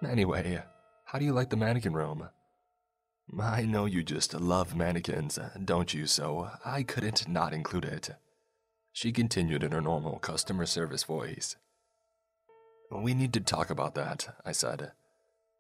Anyway, 0.08 0.62
how 1.06 1.18
do 1.20 1.26
you 1.26 1.34
like 1.34 1.50
the 1.50 1.58
mannequin 1.58 1.94
room? 1.94 2.30
I 3.40 3.64
know 3.64 3.86
you 3.86 4.04
just 4.04 4.34
love 4.34 4.76
mannequins, 4.76 5.40
don't 5.64 5.94
you? 5.94 6.06
So 6.06 6.50
I 6.66 6.84
couldn't 6.84 7.28
not 7.28 7.54
include 7.54 7.86
it. 7.86 8.10
She 8.92 9.12
continued 9.12 9.64
in 9.64 9.72
her 9.72 9.82
normal 9.82 10.20
customer 10.20 10.66
service 10.66 11.04
voice. 11.04 11.56
We 12.92 13.14
need 13.14 13.32
to 13.34 13.40
talk 13.40 13.70
about 13.70 13.96
that, 13.96 14.36
I 14.46 14.52
said, 14.52 14.92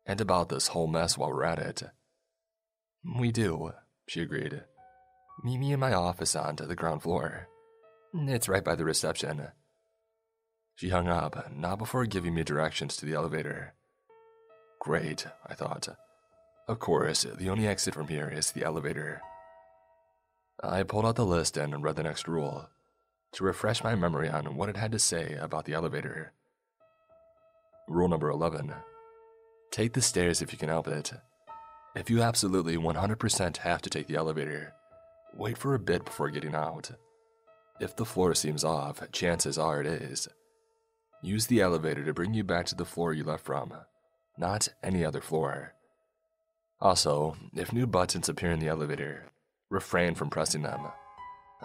and 0.05 0.19
about 0.19 0.49
this 0.49 0.67
whole 0.67 0.87
mess 0.87 1.17
while 1.17 1.29
we're 1.29 1.45
at 1.45 1.59
it. 1.59 1.83
We 3.17 3.31
do, 3.31 3.71
she 4.05 4.21
agreed. 4.21 4.63
Meet 5.43 5.57
me 5.57 5.71
in 5.71 5.79
my 5.79 5.93
office 5.93 6.35
on 6.35 6.57
the 6.57 6.75
ground 6.75 7.03
floor. 7.03 7.47
It's 8.13 8.49
right 8.49 8.63
by 8.63 8.75
the 8.75 8.83
reception. 8.83 9.47
She 10.75 10.89
hung 10.89 11.07
up, 11.07 11.51
not 11.55 11.77
before 11.77 12.05
giving 12.05 12.33
me 12.33 12.43
directions 12.43 12.97
to 12.97 13.05
the 13.05 13.13
elevator. 13.13 13.75
Great, 14.81 15.25
I 15.47 15.53
thought. 15.53 15.87
Of 16.71 16.79
course, 16.79 17.23
the 17.23 17.49
only 17.49 17.67
exit 17.67 17.93
from 17.93 18.07
here 18.07 18.29
is 18.29 18.53
the 18.53 18.63
elevator. 18.63 19.21
I 20.63 20.83
pulled 20.83 21.05
out 21.05 21.17
the 21.17 21.25
list 21.25 21.57
and 21.57 21.83
read 21.83 21.97
the 21.97 22.03
next 22.03 22.29
rule 22.29 22.69
to 23.33 23.43
refresh 23.43 23.83
my 23.83 23.93
memory 23.93 24.29
on 24.29 24.55
what 24.55 24.69
it 24.69 24.77
had 24.77 24.93
to 24.93 24.97
say 24.97 25.33
about 25.33 25.65
the 25.65 25.73
elevator. 25.73 26.31
Rule 27.89 28.07
number 28.07 28.29
11 28.29 28.73
Take 29.69 29.91
the 29.91 30.01
stairs 30.01 30.41
if 30.41 30.53
you 30.53 30.57
can 30.57 30.69
help 30.69 30.87
it. 30.87 31.11
If 31.93 32.09
you 32.09 32.21
absolutely 32.21 32.77
100% 32.77 33.57
have 33.57 33.81
to 33.81 33.89
take 33.89 34.07
the 34.07 34.15
elevator, 34.15 34.73
wait 35.35 35.57
for 35.57 35.75
a 35.75 35.79
bit 35.79 36.05
before 36.05 36.29
getting 36.29 36.55
out. 36.55 36.89
If 37.81 37.97
the 37.97 38.05
floor 38.05 38.33
seems 38.33 38.63
off, 38.63 39.03
chances 39.11 39.57
are 39.57 39.81
it 39.81 39.87
is. 39.87 40.29
Use 41.21 41.47
the 41.47 41.59
elevator 41.59 42.05
to 42.05 42.13
bring 42.13 42.33
you 42.33 42.45
back 42.45 42.65
to 42.67 42.75
the 42.75 42.85
floor 42.85 43.11
you 43.11 43.25
left 43.25 43.43
from, 43.43 43.73
not 44.37 44.69
any 44.81 45.03
other 45.03 45.19
floor. 45.19 45.73
Also, 46.81 47.35
if 47.55 47.71
new 47.71 47.85
buttons 47.85 48.27
appear 48.27 48.51
in 48.51 48.59
the 48.59 48.67
elevator, 48.67 49.29
refrain 49.69 50.15
from 50.15 50.31
pressing 50.31 50.63
them. 50.63 50.81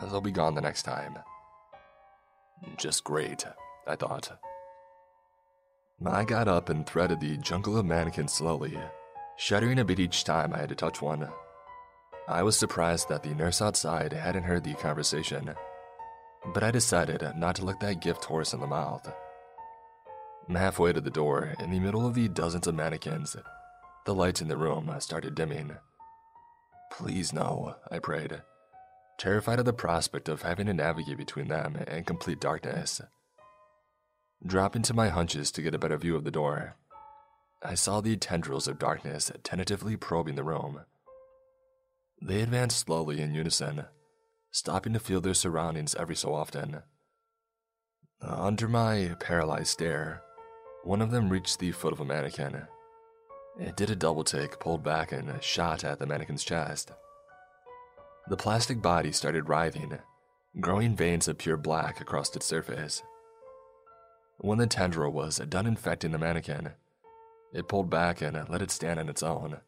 They'll 0.01 0.21
be 0.21 0.31
gone 0.31 0.55
the 0.55 0.61
next 0.61 0.83
time. 0.83 1.19
Just 2.77 3.03
great, 3.03 3.45
I 3.87 3.97
thought. 3.97 4.39
I 6.05 6.25
got 6.25 6.49
up 6.49 6.69
and 6.69 6.87
threaded 6.87 7.21
the 7.21 7.39
jungle 7.39 7.79
of 7.79 7.87
mannequins 7.87 8.35
slowly, 8.35 8.79
shuddering 9.39 9.79
a 9.79 9.85
bit 9.85 10.01
each 10.01 10.25
time 10.25 10.53
I 10.53 10.59
had 10.59 10.69
to 10.69 10.75
touch 10.75 11.01
one. 11.01 11.27
I 12.29 12.43
was 12.43 12.59
surprised 12.59 13.09
that 13.09 13.23
the 13.23 13.35
nurse 13.35 13.63
outside 13.63 14.13
hadn't 14.13 14.43
heard 14.43 14.65
the 14.65 14.75
conversation, 14.75 15.55
but 16.53 16.63
I 16.63 16.71
decided 16.71 17.25
not 17.37 17.57
to 17.57 17.65
look 17.65 17.81
that 17.81 18.03
gift 18.03 18.25
horse 18.25 18.53
in 18.53 18.61
the 18.61 18.67
mouth. 18.67 19.11
Halfway 20.51 20.93
to 20.93 21.01
the 21.01 21.11
door, 21.11 21.55
in 21.59 21.71
the 21.71 21.81
middle 21.81 22.07
of 22.07 22.15
the 22.15 22.29
dozens 22.29 22.67
of 22.67 22.75
mannequins, 22.75 23.37
the 24.07 24.15
lights 24.15 24.41
in 24.41 24.47
the 24.47 24.57
room 24.57 24.91
started 25.01 25.35
dimming. 25.35 25.73
Please 26.93 27.33
no, 27.33 27.75
I 27.91 27.99
prayed, 27.99 28.41
terrified 29.19 29.59
of 29.59 29.65
the 29.65 29.73
prospect 29.73 30.29
of 30.29 30.43
having 30.43 30.67
to 30.67 30.75
navigate 30.75 31.19
between 31.19 31.49
them 31.49 31.77
and 31.89 32.07
complete 32.07 32.41
darkness. 32.41 33.03
Dropping 34.47 34.83
to 34.83 34.95
my 34.95 35.09
hunches 35.09 35.51
to 35.51 35.63
get 35.63 35.75
a 35.75 35.79
better 35.79 35.99
view 35.99 36.15
of 36.15 36.23
the 36.23 36.31
door, 36.31 36.77
I 37.63 37.75
saw 37.75 38.01
the 38.01 38.17
tendrils 38.17 38.69
of 38.69 38.79
darkness 38.79 39.33
tentatively 39.43 39.97
probing 39.97 40.37
the 40.37 40.45
room. 40.45 40.83
They 42.23 42.43
advanced 42.43 42.79
slowly 42.79 43.21
in 43.21 43.35
unison, 43.35 43.87
stopping 44.53 44.93
to 44.93 45.01
feel 45.01 45.21
their 45.21 45.35
surroundings 45.35 45.97
every 45.97 46.17
so 46.17 46.33
often. 46.33 46.83
Under 48.23 48.69
my 48.69 49.17
paralyzed 49.19 49.69
stare, 49.69 50.23
one 50.85 51.03
of 51.03 51.11
them 51.11 51.29
reached 51.29 51.59
the 51.59 51.73
foot 51.73 51.93
of 51.93 51.99
a 51.99 52.05
mannequin 52.05 52.69
it 53.59 53.77
did 53.77 53.91
a 53.91 53.97
double 53.97 54.25
take, 54.25 54.59
pulled 54.61 54.83
back, 54.83 55.13
and 55.13 55.43
shot 55.43 55.85
at 55.85 55.99
the 55.99 56.07
mannequin's 56.07 56.45
chest. 56.45 56.93
The 58.29 58.37
plastic 58.37 58.83
body 58.83 59.13
started 59.13 59.49
writhing, 59.49 59.99
growing 60.61 60.97
veins 60.97 61.29
of 61.29 61.39
pure 61.39 61.57
black 61.57 62.01
across 62.01 62.35
its 62.35 62.47
surface. 62.47 63.03
When 64.39 64.59
the 64.59 64.67
tendril 64.67 65.13
was 65.13 65.39
done 65.39 65.67
infecting 65.67 66.13
the 66.13 66.19
mannequin, 66.19 66.73
it 67.53 67.69
pulled 67.69 67.89
back 67.89 68.21
and 68.21 68.49
let 68.49 68.63
it 68.63 68.71
stand 68.71 69.01
on 69.01 69.09
its 69.09 69.23
own. 69.23 69.59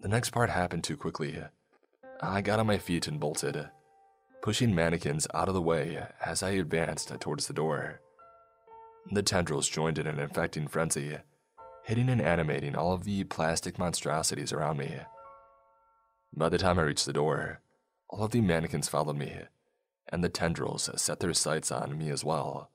The 0.00 0.08
next 0.08 0.30
part 0.30 0.50
happened 0.50 0.84
too 0.84 0.96
quickly. 0.96 1.42
I 2.22 2.40
got 2.40 2.60
on 2.60 2.66
my 2.66 2.78
feet 2.78 3.08
and 3.08 3.20
bolted, 3.20 3.68
pushing 4.40 4.74
mannequins 4.74 5.26
out 5.34 5.48
of 5.48 5.54
the 5.54 5.60
way 5.60 6.06
as 6.24 6.42
I 6.42 6.50
advanced 6.50 7.12
towards 7.20 7.46
the 7.46 7.54
door. 7.54 8.00
The 9.10 9.22
tendrils 9.22 9.68
joined 9.68 9.98
in 9.98 10.06
an 10.06 10.18
infecting 10.18 10.68
frenzy 10.68 11.18
hitting 11.86 12.08
and 12.08 12.20
animating 12.20 12.74
all 12.74 12.92
of 12.92 13.04
the 13.04 13.22
plastic 13.22 13.78
monstrosities 13.78 14.52
around 14.52 14.76
me. 14.76 14.92
By 16.36 16.48
the 16.48 16.58
time 16.58 16.80
I 16.80 16.82
reached 16.82 17.06
the 17.06 17.12
door, 17.12 17.60
all 18.08 18.24
of 18.24 18.32
the 18.32 18.40
mannequins 18.40 18.88
followed 18.88 19.16
me, 19.16 19.32
and 20.08 20.22
the 20.22 20.28
tendrils 20.28 20.90
set 21.00 21.20
their 21.20 21.32
sights 21.32 21.70
on 21.70 21.96
me 21.96 22.10
as 22.10 22.24
well. 22.24 22.70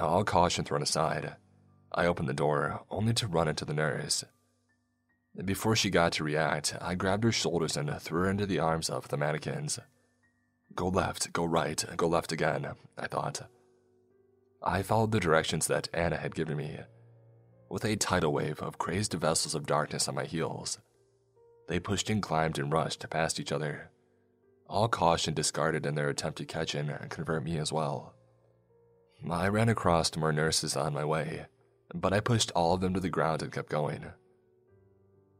All 0.00 0.24
caution 0.24 0.64
thrown 0.64 0.82
aside, 0.82 1.36
I 1.92 2.06
opened 2.06 2.28
the 2.28 2.34
door 2.34 2.82
only 2.90 3.14
to 3.14 3.28
run 3.28 3.46
into 3.46 3.64
the 3.64 3.72
nurse. 3.72 4.24
Before 5.44 5.76
she 5.76 5.90
got 5.90 6.10
to 6.14 6.24
react, 6.24 6.74
I 6.80 6.96
grabbed 6.96 7.22
her 7.22 7.30
shoulders 7.30 7.76
and 7.76 7.88
threw 8.00 8.22
her 8.22 8.30
into 8.30 8.46
the 8.46 8.58
arms 8.58 8.90
of 8.90 9.06
the 9.08 9.16
mannequins. 9.16 9.78
Go 10.74 10.88
left, 10.88 11.32
go 11.32 11.44
right, 11.44 11.84
go 11.96 12.08
left 12.08 12.32
again, 12.32 12.66
I 12.98 13.06
thought. 13.06 13.48
I 14.60 14.82
followed 14.82 15.12
the 15.12 15.20
directions 15.20 15.68
that 15.68 15.88
Anna 15.94 16.16
had 16.16 16.34
given 16.34 16.56
me 16.56 16.80
with 17.70 17.84
a 17.84 17.96
tidal 17.96 18.32
wave 18.32 18.60
of 18.60 18.78
crazed 18.78 19.14
vessels 19.14 19.54
of 19.54 19.64
darkness 19.64 20.08
on 20.08 20.14
my 20.16 20.24
heels. 20.24 20.78
They 21.68 21.78
pushed 21.78 22.10
and 22.10 22.20
climbed 22.20 22.58
and 22.58 22.72
rushed 22.72 23.08
past 23.08 23.38
each 23.38 23.52
other, 23.52 23.90
all 24.68 24.88
caution 24.88 25.34
discarded 25.34 25.86
in 25.86 25.94
their 25.94 26.08
attempt 26.08 26.38
to 26.38 26.44
catch 26.44 26.74
and 26.74 27.08
convert 27.10 27.44
me 27.44 27.58
as 27.58 27.72
well. 27.72 28.14
I 29.30 29.48
ran 29.48 29.68
across 29.68 30.16
more 30.16 30.32
nurses 30.32 30.76
on 30.76 30.92
my 30.92 31.04
way, 31.04 31.46
but 31.94 32.12
I 32.12 32.20
pushed 32.20 32.50
all 32.52 32.74
of 32.74 32.80
them 32.80 32.94
to 32.94 33.00
the 33.00 33.08
ground 33.08 33.42
and 33.42 33.52
kept 33.52 33.68
going. 33.68 34.06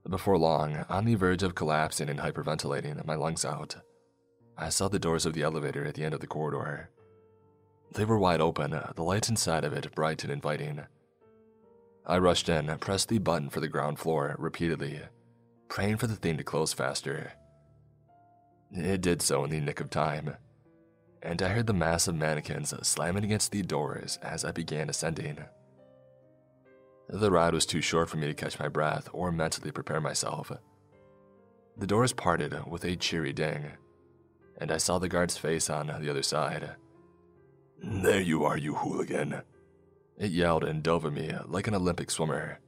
Before 0.09 0.39
long, 0.39 0.84
on 0.89 1.05
the 1.05 1.15
verge 1.15 1.42
of 1.42 1.55
collapsing 1.55 2.09
and 2.09 2.20
hyperventilating 2.20 3.05
my 3.05 3.15
lungs 3.15 3.44
out, 3.44 3.76
I 4.57 4.68
saw 4.68 4.89
the 4.89 4.99
doors 4.99 5.26
of 5.26 5.34
the 5.34 5.42
elevator 5.42 5.84
at 5.84 5.94
the 5.94 6.05
end 6.05 6.15
of 6.15 6.20
the 6.20 6.26
corridor. 6.26 6.91
They 7.92 8.05
were 8.05 8.18
wide 8.18 8.41
open, 8.41 8.70
the 8.70 9.02
lights 9.02 9.28
inside 9.28 9.65
of 9.65 9.73
it 9.73 9.94
bright 9.94 10.23
and 10.23 10.33
inviting. 10.33 10.83
I 12.10 12.18
rushed 12.18 12.48
in 12.48 12.66
pressed 12.78 13.08
the 13.08 13.18
button 13.18 13.50
for 13.50 13.60
the 13.60 13.68
ground 13.68 14.00
floor 14.00 14.34
repeatedly, 14.36 15.00
praying 15.68 15.98
for 15.98 16.08
the 16.08 16.16
thing 16.16 16.39
to 16.39 16.42
close 16.42 16.72
faster. 16.72 17.34
It 18.72 19.00
did 19.00 19.22
so 19.22 19.44
in 19.44 19.50
the 19.50 19.60
nick 19.60 19.78
of 19.78 19.90
time, 19.90 20.34
and 21.22 21.40
I 21.40 21.50
heard 21.50 21.68
the 21.68 21.72
massive 21.72 22.16
mannequins 22.16 22.74
slamming 22.84 23.22
against 23.22 23.52
the 23.52 23.62
doors 23.62 24.18
as 24.22 24.44
I 24.44 24.50
began 24.50 24.90
ascending. 24.90 25.39
The 27.08 27.30
ride 27.30 27.55
was 27.55 27.64
too 27.64 27.80
short 27.80 28.10
for 28.10 28.16
me 28.16 28.26
to 28.26 28.34
catch 28.34 28.58
my 28.58 28.66
breath 28.66 29.08
or 29.12 29.30
mentally 29.30 29.70
prepare 29.70 30.00
myself. 30.00 30.50
The 31.76 31.86
doors 31.86 32.12
parted 32.12 32.66
with 32.66 32.84
a 32.84 32.97
cheery 32.97 33.32
ding, 33.32 33.66
and 34.60 34.72
I 34.72 34.78
saw 34.78 34.98
the 34.98 35.08
guard's 35.08 35.39
face 35.39 35.70
on 35.70 35.86
the 35.86 36.10
other 36.10 36.24
side. 36.24 36.70
There 37.80 38.20
you 38.20 38.42
are, 38.47 38.56
you 38.56 38.74
hooligan, 38.74 39.42
it 40.20 40.31
yelled 40.31 40.65
and 40.65 40.82
dove 40.82 41.07
at 41.07 41.12
me 41.12 41.32
like 41.47 41.66
an 41.66 41.74
Olympic 41.74 42.10
swimmer. 42.10 42.60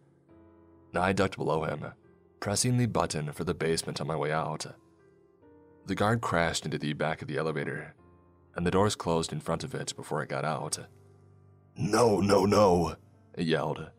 I 0.95 1.13
ducked 1.13 1.37
below 1.37 1.65
him, 1.65 1.85
pressing 2.41 2.79
the 2.79 2.87
button 2.87 3.31
for 3.33 3.45
the 3.45 3.55
basement 3.55 4.01
on 4.01 4.07
my 4.07 4.17
way 4.17 4.33
out. 4.33 4.67
The 5.87 5.95
guard 5.95 6.23
crashed 6.23 6.65
into 6.65 6.79
the 6.79 6.95
back 6.95 7.21
of 7.21 7.29
the 7.29 7.37
elevator, 7.37 7.95
and 8.57 8.67
the 8.67 8.71
doors 8.71 8.97
closed 8.97 9.33
in 9.33 9.41
front 9.41 9.65
of 9.65 9.75
it 9.75 9.95
before 9.95 10.23
it 10.23 10.31
got 10.31 10.45
out. 10.45 10.79
No, 11.77 12.21
no, 12.21 12.47
no, 12.47 12.97
it 13.35 13.47
yelled, 13.47 13.91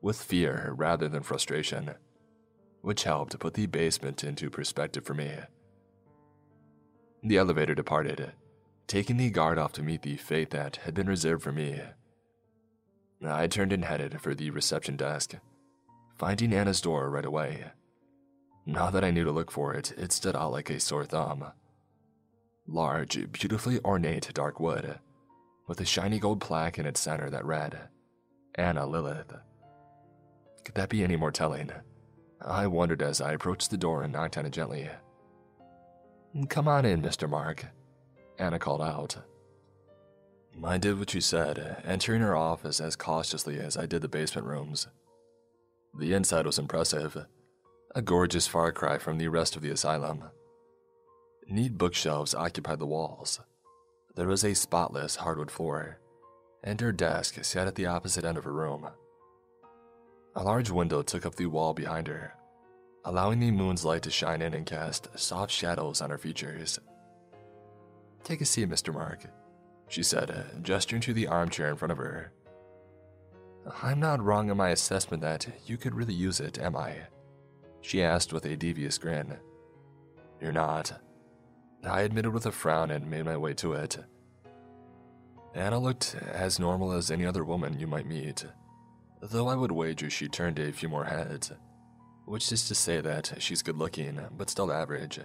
with 0.00 0.20
fear 0.20 0.72
rather 0.76 1.08
than 1.08 1.22
frustration, 1.22 1.94
which 2.80 3.04
helped 3.04 3.38
put 3.38 3.54
the 3.54 3.66
basement 3.66 4.24
into 4.24 4.48
perspective 4.48 5.04
for 5.04 5.14
me. 5.14 5.32
The 7.22 7.36
elevator 7.36 7.74
departed, 7.74 8.32
taking 8.86 9.18
the 9.18 9.30
guard 9.30 9.58
off 9.58 9.72
to 9.72 9.82
meet 9.82 10.02
the 10.02 10.16
fate 10.16 10.50
that 10.50 10.76
had 10.76 10.94
been 10.94 11.06
reserved 11.06 11.42
for 11.42 11.52
me. 11.52 11.80
I 13.24 13.46
turned 13.46 13.72
and 13.72 13.84
headed 13.84 14.20
for 14.20 14.34
the 14.34 14.50
reception 14.50 14.96
desk, 14.96 15.34
finding 16.16 16.52
Anna's 16.52 16.80
door 16.80 17.10
right 17.10 17.24
away. 17.24 17.64
Now 18.66 18.90
that 18.90 19.04
I 19.04 19.10
knew 19.10 19.24
to 19.24 19.32
look 19.32 19.50
for 19.50 19.74
it, 19.74 19.92
it 19.96 20.12
stood 20.12 20.36
out 20.36 20.52
like 20.52 20.70
a 20.70 20.80
sore 20.80 21.04
thumb. 21.04 21.52
Large, 22.66 23.32
beautifully 23.32 23.80
ornate 23.84 24.30
dark 24.34 24.60
wood, 24.60 24.98
with 25.66 25.80
a 25.80 25.84
shiny 25.84 26.18
gold 26.18 26.40
plaque 26.40 26.78
in 26.78 26.86
its 26.86 27.00
center 27.00 27.28
that 27.30 27.44
read, 27.44 27.88
Anna 28.54 28.86
Lilith. 28.86 29.34
Could 30.64 30.74
that 30.76 30.88
be 30.88 31.02
any 31.02 31.16
more 31.16 31.32
telling? 31.32 31.70
I 32.40 32.66
wondered 32.66 33.02
as 33.02 33.20
I 33.20 33.32
approached 33.32 33.70
the 33.70 33.76
door 33.76 34.02
and 34.02 34.12
knocked 34.12 34.38
on 34.38 34.46
it 34.46 34.52
gently. 34.52 34.88
Come 36.48 36.68
on 36.68 36.84
in, 36.84 37.02
Mr. 37.02 37.28
Mark, 37.28 37.66
Anna 38.38 38.58
called 38.58 38.82
out. 38.82 39.16
I 40.64 40.78
did 40.78 40.98
what 40.98 41.12
you 41.12 41.20
said, 41.20 41.82
entering 41.84 42.20
her 42.22 42.36
office 42.36 42.80
as 42.80 42.94
cautiously 42.94 43.58
as 43.58 43.76
I 43.76 43.86
did 43.86 44.02
the 44.02 44.08
basement 44.08 44.46
rooms. 44.46 44.86
The 45.98 46.12
inside 46.14 46.46
was 46.46 46.58
impressive, 46.58 47.26
a 47.94 48.02
gorgeous 48.02 48.46
far 48.46 48.72
cry 48.72 48.98
from 48.98 49.18
the 49.18 49.28
rest 49.28 49.56
of 49.56 49.62
the 49.62 49.70
asylum. 49.70 50.24
Neat 51.48 51.76
bookshelves 51.76 52.34
occupied 52.34 52.78
the 52.78 52.86
walls. 52.86 53.40
There 54.14 54.28
was 54.28 54.44
a 54.44 54.54
spotless 54.54 55.16
hardwood 55.16 55.50
floor, 55.50 55.98
and 56.62 56.80
her 56.80 56.92
desk 56.92 57.42
sat 57.44 57.66
at 57.66 57.74
the 57.74 57.86
opposite 57.86 58.24
end 58.24 58.38
of 58.38 58.44
her 58.44 58.52
room. 58.52 58.88
A 60.36 60.42
large 60.42 60.70
window 60.70 61.02
took 61.02 61.26
up 61.26 61.34
the 61.34 61.46
wall 61.46 61.74
behind 61.74 62.06
her, 62.06 62.34
allowing 63.04 63.40
the 63.40 63.50
moon's 63.50 63.84
light 63.84 64.02
to 64.02 64.10
shine 64.10 64.40
in 64.40 64.54
and 64.54 64.64
cast 64.64 65.08
soft 65.18 65.50
shadows 65.50 66.00
on 66.00 66.10
her 66.10 66.18
features. 66.18 66.78
Take 68.22 68.40
a 68.40 68.44
seat, 68.44 68.70
Mr. 68.70 68.94
Mark, 68.94 69.26
she 69.92 70.02
said, 70.02 70.30
uh, 70.30 70.58
gesturing 70.62 71.02
to 71.02 71.12
the 71.12 71.26
armchair 71.26 71.68
in 71.68 71.76
front 71.76 71.92
of 71.92 71.98
her. 71.98 72.32
I'm 73.82 74.00
not 74.00 74.22
wrong 74.22 74.50
in 74.50 74.56
my 74.56 74.70
assessment 74.70 75.22
that 75.22 75.46
you 75.66 75.76
could 75.76 75.94
really 75.94 76.14
use 76.14 76.40
it, 76.40 76.58
am 76.58 76.76
I? 76.76 76.96
She 77.80 78.02
asked 78.02 78.32
with 78.32 78.44
a 78.44 78.56
devious 78.56 78.98
grin. 78.98 79.36
You're 80.40 80.52
not. 80.52 81.00
I 81.84 82.02
admitted 82.02 82.32
with 82.32 82.46
a 82.46 82.52
frown 82.52 82.90
and 82.90 83.10
made 83.10 83.24
my 83.24 83.36
way 83.36 83.54
to 83.54 83.74
it. 83.74 83.98
Anna 85.54 85.78
looked 85.78 86.16
as 86.32 86.58
normal 86.58 86.92
as 86.92 87.10
any 87.10 87.26
other 87.26 87.44
woman 87.44 87.78
you 87.78 87.86
might 87.86 88.06
meet 88.06 88.44
though 89.22 89.46
I 89.48 89.54
would 89.54 89.72
wager 89.72 90.10
she 90.10 90.28
turned 90.28 90.58
a 90.58 90.72
few 90.72 90.88
more 90.88 91.04
heads, 91.04 91.52
which 92.26 92.50
is 92.50 92.66
to 92.68 92.74
say 92.74 93.00
that 93.00 93.34
she's 93.38 93.62
good 93.62 93.78
looking, 93.78 94.20
but 94.36 94.50
still 94.50 94.72
average. 94.72 95.20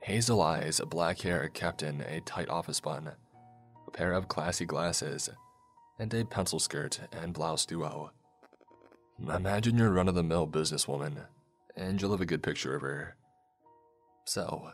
Hazel 0.00 0.40
eyes, 0.40 0.80
black 0.88 1.20
hair 1.20 1.48
kept 1.48 1.82
in 1.82 2.00
a 2.02 2.20
tight 2.20 2.48
office 2.48 2.80
bun, 2.80 3.10
a 3.88 3.90
pair 3.90 4.12
of 4.12 4.28
classy 4.28 4.66
glasses, 4.66 5.30
and 5.98 6.12
a 6.12 6.24
pencil 6.24 6.58
skirt 6.58 7.00
and 7.10 7.32
blouse 7.32 7.64
duo. 7.64 8.12
Imagine 9.18 9.78
you're 9.78 9.90
run 9.90 10.08
of 10.08 10.14
the 10.14 10.22
mill 10.22 10.46
businesswoman, 10.46 11.26
and 11.74 12.00
you'll 12.00 12.12
have 12.12 12.20
a 12.20 12.26
good 12.26 12.42
picture 12.42 12.76
of 12.76 12.82
her. 12.82 13.16
So, 14.26 14.72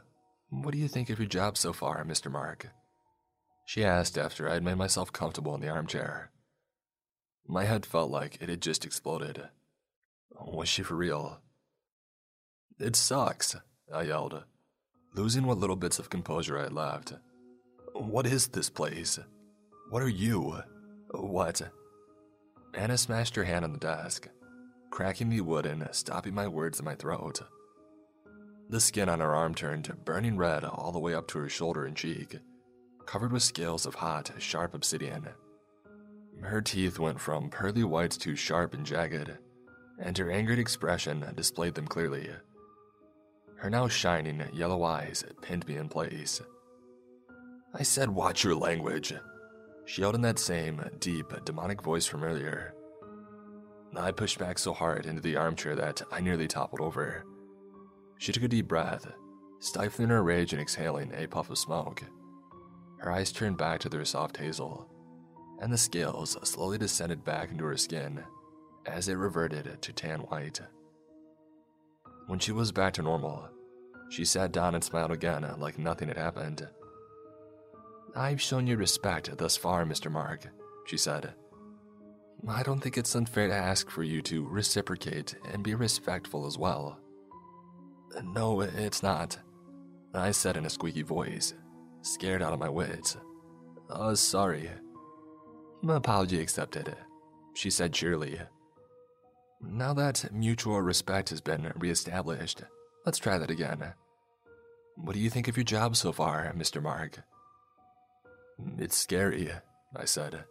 what 0.50 0.72
do 0.72 0.78
you 0.78 0.88
think 0.88 1.10
of 1.10 1.18
your 1.18 1.28
job 1.28 1.56
so 1.56 1.72
far, 1.72 2.04
Mr. 2.04 2.30
Mark? 2.30 2.68
She 3.64 3.84
asked 3.84 4.18
after 4.18 4.48
I 4.48 4.54
had 4.54 4.64
made 4.64 4.76
myself 4.76 5.12
comfortable 5.12 5.54
in 5.54 5.60
the 5.60 5.68
armchair. 5.68 6.30
My 7.46 7.64
head 7.64 7.86
felt 7.86 8.10
like 8.10 8.38
it 8.40 8.48
had 8.48 8.60
just 8.60 8.84
exploded. 8.84 9.48
Was 10.32 10.68
she 10.68 10.82
for 10.82 10.96
real? 10.96 11.40
It 12.80 12.96
sucks, 12.96 13.54
I 13.92 14.02
yelled, 14.02 14.42
losing 15.14 15.46
what 15.46 15.58
little 15.58 15.76
bits 15.76 16.00
of 16.00 16.10
composure 16.10 16.58
I 16.58 16.64
had 16.64 16.72
left. 16.72 17.14
What 18.04 18.26
is 18.26 18.48
this 18.48 18.68
place? 18.68 19.18
What 19.88 20.02
are 20.02 20.08
you? 20.08 20.60
What? 21.10 21.62
Anna 22.74 22.98
smashed 22.98 23.34
her 23.34 23.44
hand 23.44 23.64
on 23.64 23.72
the 23.72 23.78
desk, 23.78 24.28
cracking 24.90 25.30
the 25.30 25.40
wood 25.40 25.64
and 25.64 25.88
stopping 25.92 26.34
my 26.34 26.46
words 26.46 26.78
in 26.78 26.84
my 26.84 26.94
throat. 26.96 27.40
The 28.68 28.78
skin 28.78 29.08
on 29.08 29.20
her 29.20 29.34
arm 29.34 29.54
turned 29.54 30.04
burning 30.04 30.36
red 30.36 30.64
all 30.64 30.92
the 30.92 30.98
way 30.98 31.14
up 31.14 31.26
to 31.28 31.38
her 31.38 31.48
shoulder 31.48 31.86
and 31.86 31.96
cheek, 31.96 32.38
covered 33.06 33.32
with 33.32 33.42
scales 33.42 33.86
of 33.86 33.94
hot, 33.94 34.30
sharp 34.38 34.74
obsidian. 34.74 35.28
Her 36.42 36.60
teeth 36.60 36.98
went 36.98 37.20
from 37.20 37.48
pearly 37.48 37.84
white 37.84 38.12
to 38.12 38.36
sharp 38.36 38.74
and 38.74 38.84
jagged, 38.84 39.38
and 39.98 40.18
her 40.18 40.30
angered 40.30 40.58
expression 40.58 41.24
displayed 41.34 41.74
them 41.74 41.88
clearly. 41.88 42.28
Her 43.56 43.70
now 43.70 43.88
shining 43.88 44.42
yellow 44.52 44.82
eyes 44.82 45.24
pinned 45.40 45.66
me 45.66 45.78
in 45.78 45.88
place. 45.88 46.42
I 47.76 47.82
said, 47.82 48.08
Watch 48.08 48.44
your 48.44 48.54
language, 48.54 49.12
she 49.84 50.02
yelled 50.02 50.14
in 50.14 50.22
that 50.22 50.38
same 50.38 50.82
deep, 51.00 51.32
demonic 51.44 51.82
voice 51.82 52.06
from 52.06 52.22
earlier. 52.22 52.74
I 53.96 54.10
pushed 54.10 54.38
back 54.38 54.58
so 54.58 54.72
hard 54.72 55.06
into 55.06 55.20
the 55.20 55.36
armchair 55.36 55.76
that 55.76 56.02
I 56.10 56.20
nearly 56.20 56.48
toppled 56.48 56.80
over. 56.80 57.24
She 58.18 58.32
took 58.32 58.42
a 58.42 58.48
deep 58.48 58.66
breath, 58.66 59.06
stifling 59.60 60.08
her 60.08 60.22
rage 60.22 60.52
and 60.52 60.60
exhaling 60.60 61.12
a 61.14 61.26
puff 61.26 61.50
of 61.50 61.58
smoke. 61.58 62.02
Her 62.98 63.12
eyes 63.12 63.32
turned 63.32 63.56
back 63.56 63.80
to 63.80 63.88
their 63.88 64.04
soft 64.04 64.36
hazel, 64.36 64.88
and 65.60 65.72
the 65.72 65.78
scales 65.78 66.36
slowly 66.42 66.78
descended 66.78 67.24
back 67.24 67.50
into 67.50 67.64
her 67.64 67.76
skin 67.76 68.24
as 68.86 69.08
it 69.08 69.14
reverted 69.14 69.80
to 69.80 69.92
tan 69.92 70.20
white. 70.20 70.60
When 72.26 72.38
she 72.38 72.52
was 72.52 72.72
back 72.72 72.94
to 72.94 73.02
normal, 73.02 73.48
she 74.10 74.24
sat 74.24 74.52
down 74.52 74.74
and 74.74 74.82
smiled 74.82 75.12
again 75.12 75.46
like 75.58 75.78
nothing 75.78 76.08
had 76.08 76.16
happened. 76.16 76.68
I've 78.16 78.40
shown 78.40 78.66
you 78.66 78.76
respect 78.76 79.36
thus 79.36 79.56
far, 79.56 79.84
Mr. 79.84 80.10
Mark, 80.10 80.46
she 80.86 80.96
said. 80.96 81.34
I 82.46 82.62
don't 82.62 82.80
think 82.80 82.96
it's 82.96 83.14
unfair 83.16 83.48
to 83.48 83.54
ask 83.54 83.90
for 83.90 84.02
you 84.02 84.22
to 84.22 84.46
reciprocate 84.46 85.34
and 85.52 85.64
be 85.64 85.74
respectful 85.74 86.46
as 86.46 86.56
well. 86.56 87.00
No, 88.22 88.60
it's 88.60 89.02
not, 89.02 89.38
I 90.14 90.30
said 90.30 90.56
in 90.56 90.66
a 90.66 90.70
squeaky 90.70 91.02
voice, 91.02 91.54
scared 92.02 92.42
out 92.42 92.52
of 92.52 92.60
my 92.60 92.68
wits. 92.68 93.16
Uh, 93.90 94.14
sorry. 94.14 94.70
My 95.82 95.96
apology 95.96 96.40
accepted, 96.40 96.94
she 97.54 97.70
said 97.70 97.92
cheerily. 97.92 98.38
Now 99.60 99.92
that 99.94 100.32
mutual 100.32 100.80
respect 100.80 101.30
has 101.30 101.40
been 101.40 101.72
reestablished, 101.76 102.62
let's 103.04 103.18
try 103.18 103.38
that 103.38 103.50
again. 103.50 103.94
What 104.96 105.14
do 105.14 105.20
you 105.20 105.30
think 105.30 105.48
of 105.48 105.56
your 105.56 105.64
job 105.64 105.96
so 105.96 106.12
far, 106.12 106.52
Mr. 106.56 106.80
Mark? 106.80 107.24
It's 108.78 108.96
scary, 108.96 109.50
I 109.96 110.04
said, 110.04 110.44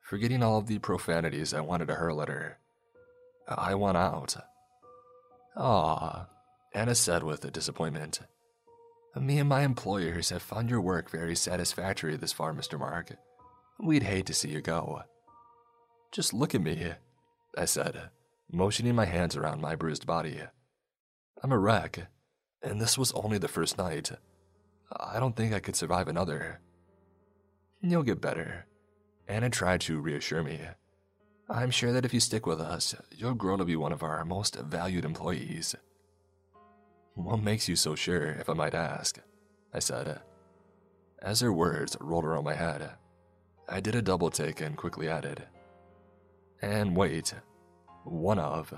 forgetting 0.00 0.42
all 0.42 0.58
of 0.58 0.66
the 0.66 0.78
profanities 0.78 1.52
I 1.52 1.60
wanted 1.60 1.88
to 1.88 1.94
hurl 1.94 2.22
at 2.22 2.28
her. 2.28 2.58
I 3.48 3.74
want 3.74 3.96
out. 3.96 4.36
Ah, 5.56 6.28
Anna 6.72 6.94
said 6.94 7.22
with 7.22 7.50
disappointment. 7.52 8.20
Me 9.16 9.38
and 9.38 9.48
my 9.48 9.62
employers 9.62 10.30
have 10.30 10.42
found 10.42 10.70
your 10.70 10.80
work 10.80 11.10
very 11.10 11.34
satisfactory 11.34 12.16
this 12.16 12.32
far, 12.32 12.54
Mr. 12.54 12.78
Mark. 12.78 13.16
We'd 13.80 14.04
hate 14.04 14.26
to 14.26 14.34
see 14.34 14.50
you 14.50 14.60
go. 14.60 15.02
Just 16.12 16.32
look 16.32 16.54
at 16.54 16.60
me, 16.60 16.92
I 17.58 17.64
said, 17.64 18.10
motioning 18.52 18.94
my 18.94 19.06
hands 19.06 19.36
around 19.36 19.60
my 19.60 19.74
bruised 19.74 20.06
body. 20.06 20.40
I'm 21.42 21.50
a 21.50 21.58
wreck, 21.58 22.06
and 22.62 22.80
this 22.80 22.96
was 22.96 23.12
only 23.12 23.38
the 23.38 23.48
first 23.48 23.78
night. 23.78 24.12
I 24.94 25.18
don't 25.18 25.34
think 25.34 25.52
I 25.52 25.60
could 25.60 25.76
survive 25.76 26.06
another. 26.06 26.60
You'll 27.82 28.02
get 28.02 28.20
better. 28.20 28.66
Anna 29.26 29.48
tried 29.48 29.80
to 29.82 30.00
reassure 30.00 30.42
me. 30.42 30.60
I'm 31.48 31.70
sure 31.70 31.92
that 31.92 32.04
if 32.04 32.12
you 32.12 32.20
stick 32.20 32.46
with 32.46 32.60
us, 32.60 32.94
you'll 33.10 33.34
grow 33.34 33.56
to 33.56 33.64
be 33.64 33.76
one 33.76 33.92
of 33.92 34.02
our 34.02 34.24
most 34.24 34.56
valued 34.56 35.04
employees. 35.04 35.74
What 37.14 37.42
makes 37.42 37.68
you 37.68 37.76
so 37.76 37.94
sure, 37.94 38.32
if 38.32 38.48
I 38.48 38.54
might 38.54 38.74
ask? 38.74 39.18
I 39.72 39.78
said, 39.78 40.20
as 41.22 41.40
her 41.40 41.52
words 41.52 41.96
rolled 42.00 42.24
around 42.24 42.44
my 42.44 42.54
head. 42.54 42.90
I 43.68 43.80
did 43.80 43.94
a 43.94 44.02
double 44.02 44.30
take 44.30 44.60
and 44.60 44.76
quickly 44.76 45.08
added. 45.08 45.44
And 46.62 46.96
wait, 46.96 47.34
one 48.04 48.38
of. 48.38 48.74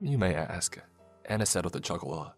You 0.00 0.18
may 0.18 0.34
ask, 0.34 0.78
Anna 1.24 1.46
said 1.46 1.64
with 1.64 1.76
a 1.76 1.80
chuckle. 1.80 2.32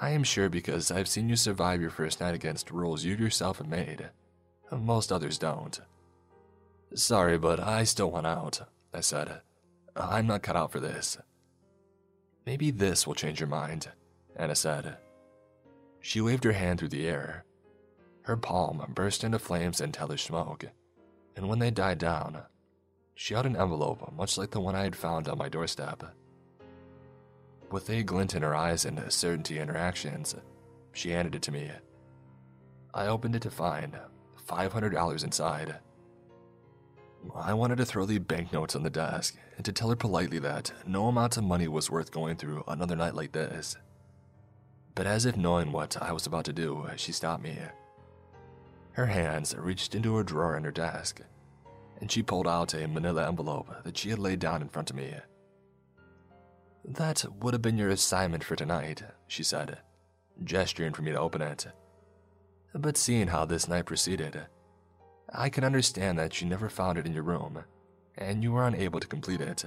I 0.00 0.10
am 0.10 0.24
sure 0.24 0.48
because 0.48 0.90
I've 0.90 1.08
seen 1.08 1.28
you 1.28 1.36
survive 1.36 1.80
your 1.80 1.90
first 1.90 2.20
night 2.20 2.34
against 2.34 2.70
rules 2.70 3.04
you 3.04 3.16
yourself 3.16 3.58
have 3.58 3.68
made. 3.68 4.10
Most 4.70 5.12
others 5.12 5.38
don't. 5.38 5.80
Sorry, 6.94 7.38
but 7.38 7.60
I 7.60 7.84
still 7.84 8.10
want 8.10 8.26
out, 8.26 8.60
I 8.92 9.00
said. 9.00 9.40
I'm 9.94 10.26
not 10.26 10.42
cut 10.42 10.56
out 10.56 10.72
for 10.72 10.80
this. 10.80 11.18
Maybe 12.44 12.70
this 12.70 13.06
will 13.06 13.14
change 13.14 13.40
your 13.40 13.48
mind, 13.48 13.88
Anna 14.36 14.54
said. 14.54 14.96
She 16.00 16.20
waved 16.20 16.44
her 16.44 16.52
hand 16.52 16.78
through 16.78 16.90
the 16.90 17.08
air, 17.08 17.44
her 18.26 18.36
palm 18.36 18.84
burst 18.92 19.22
into 19.22 19.38
flames 19.38 19.80
and 19.80 19.94
hellish 19.94 20.24
smoke, 20.24 20.64
and 21.36 21.48
when 21.48 21.60
they 21.60 21.70
died 21.70 21.98
down, 21.98 22.42
she 23.14 23.34
held 23.34 23.46
an 23.46 23.56
envelope 23.56 24.12
much 24.12 24.36
like 24.36 24.50
the 24.50 24.60
one 24.60 24.74
I 24.74 24.82
had 24.82 24.96
found 24.96 25.28
on 25.28 25.38
my 25.38 25.48
doorstep. 25.48 26.02
With 27.70 27.88
a 27.88 28.02
glint 28.02 28.34
in 28.34 28.42
her 28.42 28.54
eyes 28.54 28.84
and 28.84 28.98
a 28.98 29.10
certainty 29.10 29.58
in 29.58 29.68
her 29.68 29.76
actions, 29.76 30.34
she 30.92 31.10
handed 31.10 31.36
it 31.36 31.42
to 31.42 31.52
me. 31.52 31.70
I 32.92 33.06
opened 33.06 33.36
it 33.36 33.42
to 33.42 33.50
find 33.50 33.96
$500 34.46 35.24
inside. 35.24 35.76
I 37.34 37.54
wanted 37.54 37.78
to 37.78 37.84
throw 37.84 38.06
the 38.06 38.18
banknotes 38.18 38.76
on 38.76 38.82
the 38.82 38.90
desk 38.90 39.36
and 39.56 39.64
to 39.64 39.72
tell 39.72 39.90
her 39.90 39.96
politely 39.96 40.38
that 40.40 40.72
no 40.86 41.08
amount 41.08 41.36
of 41.36 41.44
money 41.44 41.68
was 41.68 41.90
worth 41.90 42.10
going 42.10 42.36
through 42.36 42.64
another 42.68 42.96
night 42.96 43.14
like 43.14 43.32
this. 43.32 43.76
But 44.94 45.06
as 45.06 45.26
if 45.26 45.36
knowing 45.36 45.72
what 45.72 46.00
I 46.00 46.12
was 46.12 46.26
about 46.26 46.44
to 46.46 46.52
do, 46.52 46.86
she 46.96 47.12
stopped 47.12 47.42
me. 47.42 47.58
Her 48.92 49.06
hands 49.06 49.54
reached 49.56 49.94
into 49.94 50.18
a 50.18 50.24
drawer 50.24 50.56
in 50.56 50.64
her 50.64 50.70
desk, 50.70 51.20
and 52.00 52.10
she 52.10 52.22
pulled 52.22 52.48
out 52.48 52.72
a 52.74 52.86
manila 52.86 53.28
envelope 53.28 53.84
that 53.84 53.98
she 53.98 54.10
had 54.10 54.18
laid 54.18 54.38
down 54.38 54.62
in 54.62 54.68
front 54.68 54.90
of 54.90 54.96
me. 54.96 55.12
That 56.84 57.24
would 57.40 57.52
have 57.52 57.62
been 57.62 57.76
your 57.76 57.90
assignment 57.90 58.44
for 58.44 58.56
tonight, 58.56 59.02
she 59.26 59.42
said, 59.42 59.78
gesturing 60.44 60.92
for 60.92 61.02
me 61.02 61.10
to 61.12 61.18
open 61.18 61.42
it. 61.42 61.66
But 62.78 62.98
seeing 62.98 63.28
how 63.28 63.46
this 63.46 63.68
night 63.68 63.86
proceeded, 63.86 64.38
I 65.32 65.48
can 65.48 65.64
understand 65.64 66.18
that 66.18 66.42
you 66.42 66.46
never 66.46 66.68
found 66.68 66.98
it 66.98 67.06
in 67.06 67.14
your 67.14 67.22
room, 67.22 67.64
and 68.18 68.42
you 68.42 68.52
were 68.52 68.66
unable 68.66 69.00
to 69.00 69.06
complete 69.06 69.40
it. 69.40 69.64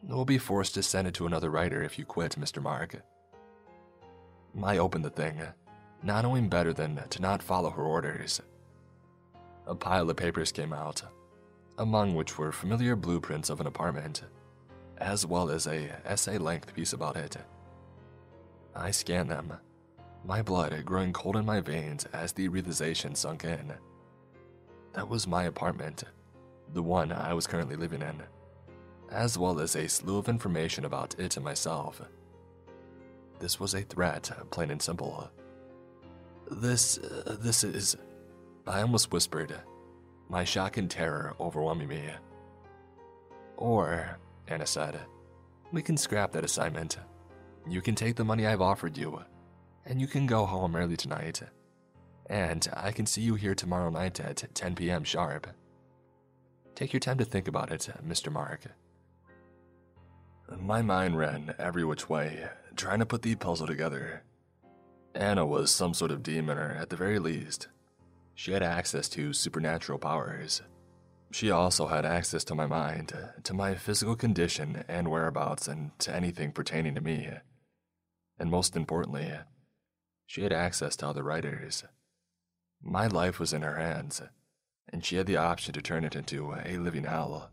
We'll 0.00 0.24
be 0.24 0.38
forced 0.38 0.74
to 0.74 0.82
send 0.84 1.08
it 1.08 1.14
to 1.14 1.26
another 1.26 1.50
writer 1.50 1.82
if 1.82 1.98
you 1.98 2.04
quit, 2.04 2.38
Mr. 2.38 2.62
Mark. 2.62 3.02
I 4.62 4.78
opened 4.78 5.04
the 5.04 5.10
thing, 5.10 5.40
not 6.04 6.22
knowing 6.22 6.48
better 6.48 6.72
than 6.72 7.02
to 7.10 7.20
not 7.20 7.42
follow 7.42 7.70
her 7.70 7.82
orders. 7.82 8.40
A 9.66 9.74
pile 9.74 10.08
of 10.08 10.16
papers 10.16 10.52
came 10.52 10.72
out, 10.72 11.02
among 11.78 12.14
which 12.14 12.38
were 12.38 12.52
familiar 12.52 12.94
blueprints 12.94 13.50
of 13.50 13.60
an 13.60 13.66
apartment, 13.66 14.22
as 14.98 15.26
well 15.26 15.50
as 15.50 15.66
a 15.66 15.90
essay-length 16.04 16.74
piece 16.74 16.92
about 16.92 17.16
it. 17.16 17.36
I 18.76 18.92
scanned 18.92 19.30
them, 19.30 19.54
my 20.26 20.40
blood 20.40 20.84
growing 20.84 21.12
cold 21.12 21.36
in 21.36 21.44
my 21.44 21.60
veins 21.60 22.06
as 22.06 22.32
the 22.32 22.48
realization 22.48 23.14
sunk 23.14 23.44
in. 23.44 23.72
That 24.94 25.08
was 25.08 25.26
my 25.26 25.44
apartment, 25.44 26.04
the 26.72 26.82
one 26.82 27.12
I 27.12 27.34
was 27.34 27.46
currently 27.46 27.76
living 27.76 28.00
in, 28.00 28.22
as 29.10 29.36
well 29.36 29.60
as 29.60 29.76
a 29.76 29.88
slew 29.88 30.18
of 30.18 30.28
information 30.28 30.84
about 30.84 31.18
it 31.18 31.36
and 31.36 31.44
myself. 31.44 32.00
This 33.38 33.60
was 33.60 33.74
a 33.74 33.82
threat, 33.82 34.30
plain 34.50 34.70
and 34.70 34.80
simple. 34.80 35.30
This, 36.50 36.98
uh, 36.98 37.36
this 37.40 37.64
is. 37.64 37.96
I 38.66 38.80
almost 38.80 39.12
whispered, 39.12 39.54
my 40.30 40.44
shock 40.44 40.78
and 40.78 40.90
terror 40.90 41.34
overwhelming 41.38 41.88
me. 41.88 42.04
Or, 43.56 44.18
Anna 44.48 44.66
said, 44.66 44.98
we 45.70 45.82
can 45.82 45.96
scrap 45.96 46.32
that 46.32 46.44
assignment. 46.44 46.98
You 47.68 47.82
can 47.82 47.94
take 47.94 48.16
the 48.16 48.24
money 48.24 48.46
I've 48.46 48.62
offered 48.62 48.96
you, 48.96 49.22
and 49.86 50.00
you 50.00 50.06
can 50.06 50.26
go 50.26 50.46
home 50.46 50.76
early 50.76 50.96
tonight. 50.96 51.42
And 52.30 52.66
I 52.74 52.92
can 52.92 53.06
see 53.06 53.20
you 53.20 53.34
here 53.34 53.54
tomorrow 53.54 53.90
night 53.90 54.18
at 54.20 54.54
10 54.54 54.74
p.m. 54.74 55.04
sharp. 55.04 55.46
Take 56.74 56.92
your 56.92 57.00
time 57.00 57.18
to 57.18 57.24
think 57.24 57.48
about 57.48 57.70
it, 57.70 57.88
Mr. 58.06 58.32
Mark. 58.32 58.64
My 60.58 60.82
mind 60.82 61.18
ran 61.18 61.54
every 61.58 61.84
which 61.84 62.08
way, 62.08 62.48
trying 62.76 62.98
to 62.98 63.06
put 63.06 63.22
the 63.22 63.34
puzzle 63.34 63.66
together. 63.66 64.22
Anna 65.14 65.46
was 65.46 65.70
some 65.70 65.94
sort 65.94 66.10
of 66.10 66.22
demon, 66.22 66.58
or 66.58 66.72
at 66.72 66.90
the 66.90 66.96
very 66.96 67.18
least, 67.18 67.68
she 68.34 68.52
had 68.52 68.62
access 68.62 69.08
to 69.10 69.32
supernatural 69.32 69.98
powers. 69.98 70.62
She 71.30 71.50
also 71.50 71.86
had 71.86 72.04
access 72.04 72.44
to 72.44 72.54
my 72.54 72.66
mind, 72.66 73.12
to 73.44 73.54
my 73.54 73.74
physical 73.74 74.16
condition 74.16 74.84
and 74.88 75.08
whereabouts, 75.08 75.68
and 75.68 75.96
to 76.00 76.14
anything 76.14 76.52
pertaining 76.52 76.94
to 76.96 77.00
me. 77.00 77.28
And 78.38 78.50
most 78.50 78.76
importantly, 78.76 79.32
she 80.34 80.42
had 80.42 80.52
access 80.52 80.96
to 80.96 81.06
other 81.06 81.22
writers. 81.22 81.84
My 82.82 83.06
life 83.06 83.38
was 83.38 83.52
in 83.52 83.62
her 83.62 83.76
hands, 83.76 84.20
and 84.92 85.04
she 85.04 85.14
had 85.14 85.28
the 85.28 85.36
option 85.36 85.72
to 85.74 85.80
turn 85.80 86.02
it 86.02 86.16
into 86.16 86.52
a 86.52 86.76
living 86.76 87.04
hell. 87.04 87.52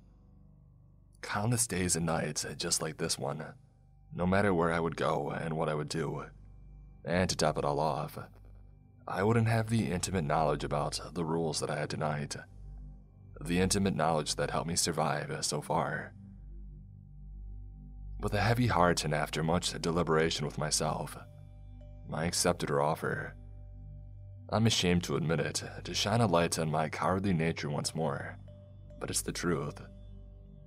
Countless 1.21 1.67
days 1.67 1.95
and 1.95 2.07
nights 2.07 2.43
just 2.57 2.81
like 2.81 2.97
this 2.97 3.19
one, 3.19 3.45
no 4.11 4.25
matter 4.25 4.51
where 4.51 4.73
I 4.73 4.79
would 4.79 4.95
go 4.95 5.29
and 5.29 5.55
what 5.55 5.69
I 5.69 5.75
would 5.75 5.89
do. 5.89 6.25
And 7.05 7.29
to 7.29 7.35
top 7.35 7.59
it 7.59 7.65
all 7.65 7.79
off, 7.79 8.17
I 9.07 9.21
wouldn't 9.21 9.47
have 9.47 9.69
the 9.69 9.91
intimate 9.91 10.25
knowledge 10.25 10.63
about 10.63 10.99
the 11.13 11.23
rules 11.23 11.59
that 11.59 11.69
I 11.69 11.77
had 11.77 11.91
tonight. 11.91 12.35
The 13.39 13.59
intimate 13.59 13.95
knowledge 13.95 14.37
that 14.37 14.49
helped 14.49 14.67
me 14.67 14.75
survive 14.75 15.31
so 15.41 15.61
far. 15.61 16.13
With 18.19 18.33
a 18.33 18.41
heavy 18.41 18.67
heart 18.67 19.05
and 19.05 19.13
after 19.13 19.43
much 19.43 19.79
deliberation 19.79 20.47
with 20.47 20.57
myself, 20.57 21.15
I 22.13 22.25
accepted 22.25 22.69
her 22.69 22.81
offer. 22.81 23.35
I'm 24.49 24.67
ashamed 24.67 25.03
to 25.05 25.15
admit 25.15 25.39
it, 25.39 25.63
to 25.83 25.93
shine 25.93 26.21
a 26.21 26.27
light 26.27 26.59
on 26.59 26.69
my 26.69 26.89
cowardly 26.89 27.33
nature 27.33 27.69
once 27.69 27.95
more, 27.95 28.37
but 28.99 29.09
it's 29.09 29.21
the 29.21 29.31
truth. 29.31 29.81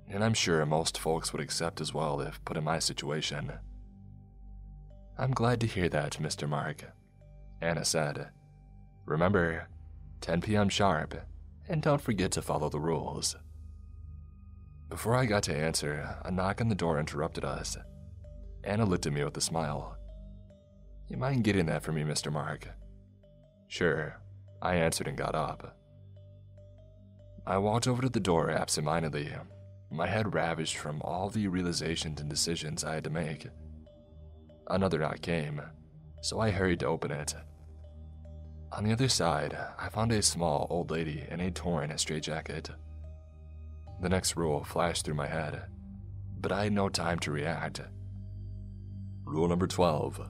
And 0.08 0.24
I'm 0.24 0.34
sure 0.34 0.64
most 0.64 0.98
folks 0.98 1.32
would 1.32 1.42
accept 1.42 1.80
as 1.80 1.92
well 1.92 2.20
if 2.20 2.44
put 2.44 2.56
in 2.56 2.64
my 2.64 2.78
situation. 2.78 3.52
I'm 5.18 5.32
glad 5.32 5.60
to 5.60 5.66
hear 5.66 5.88
that, 5.90 6.12
Mr. 6.20 6.48
Mark, 6.48 6.84
Anna 7.60 7.84
said. 7.84 8.30
Remember, 9.06 9.68
10 10.22 10.40
p.m. 10.40 10.68
sharp, 10.68 11.14
and 11.68 11.82
don't 11.82 12.00
forget 12.00 12.30
to 12.32 12.42
follow 12.42 12.68
the 12.70 12.80
rules. 12.80 13.36
Before 14.88 15.14
I 15.14 15.26
got 15.26 15.42
to 15.44 15.56
answer, 15.56 16.16
a 16.24 16.30
knock 16.30 16.60
on 16.60 16.68
the 16.68 16.74
door 16.74 16.98
interrupted 16.98 17.44
us. 17.44 17.76
Anna 18.62 18.84
looked 18.84 19.06
at 19.06 19.12
me 19.12 19.24
with 19.24 19.36
a 19.36 19.42
smile. 19.42 19.98
You 21.08 21.16
mind 21.16 21.44
getting 21.44 21.66
that 21.66 21.82
for 21.82 21.92
me, 21.92 22.02
Mr. 22.02 22.32
Mark? 22.32 22.68
Sure, 23.68 24.20
I 24.62 24.76
answered 24.76 25.08
and 25.08 25.18
got 25.18 25.34
up. 25.34 25.76
I 27.46 27.58
walked 27.58 27.86
over 27.86 28.00
to 28.02 28.08
the 28.08 28.20
door 28.20 28.50
absentmindedly, 28.50 29.30
my 29.90 30.06
head 30.06 30.34
ravished 30.34 30.76
from 30.76 31.02
all 31.02 31.28
the 31.28 31.46
realizations 31.46 32.20
and 32.20 32.30
decisions 32.30 32.84
I 32.84 32.94
had 32.94 33.04
to 33.04 33.10
make. 33.10 33.46
Another 34.68 34.98
knock 34.98 35.20
came, 35.20 35.60
so 36.22 36.40
I 36.40 36.50
hurried 36.50 36.80
to 36.80 36.86
open 36.86 37.10
it. 37.10 37.34
On 38.72 38.82
the 38.82 38.92
other 38.92 39.08
side, 39.08 39.56
I 39.78 39.88
found 39.90 40.10
a 40.10 40.22
small 40.22 40.66
old 40.70 40.90
lady 40.90 41.24
in 41.30 41.40
a 41.40 41.50
torn 41.50 41.96
straitjacket. 41.96 42.70
The 44.00 44.08
next 44.08 44.36
rule 44.36 44.64
flashed 44.64 45.04
through 45.04 45.14
my 45.14 45.28
head, 45.28 45.64
but 46.40 46.50
I 46.50 46.64
had 46.64 46.72
no 46.72 46.88
time 46.88 47.18
to 47.20 47.30
react. 47.30 47.80
Rule 49.24 49.46
number 49.46 49.66
12 49.66 50.28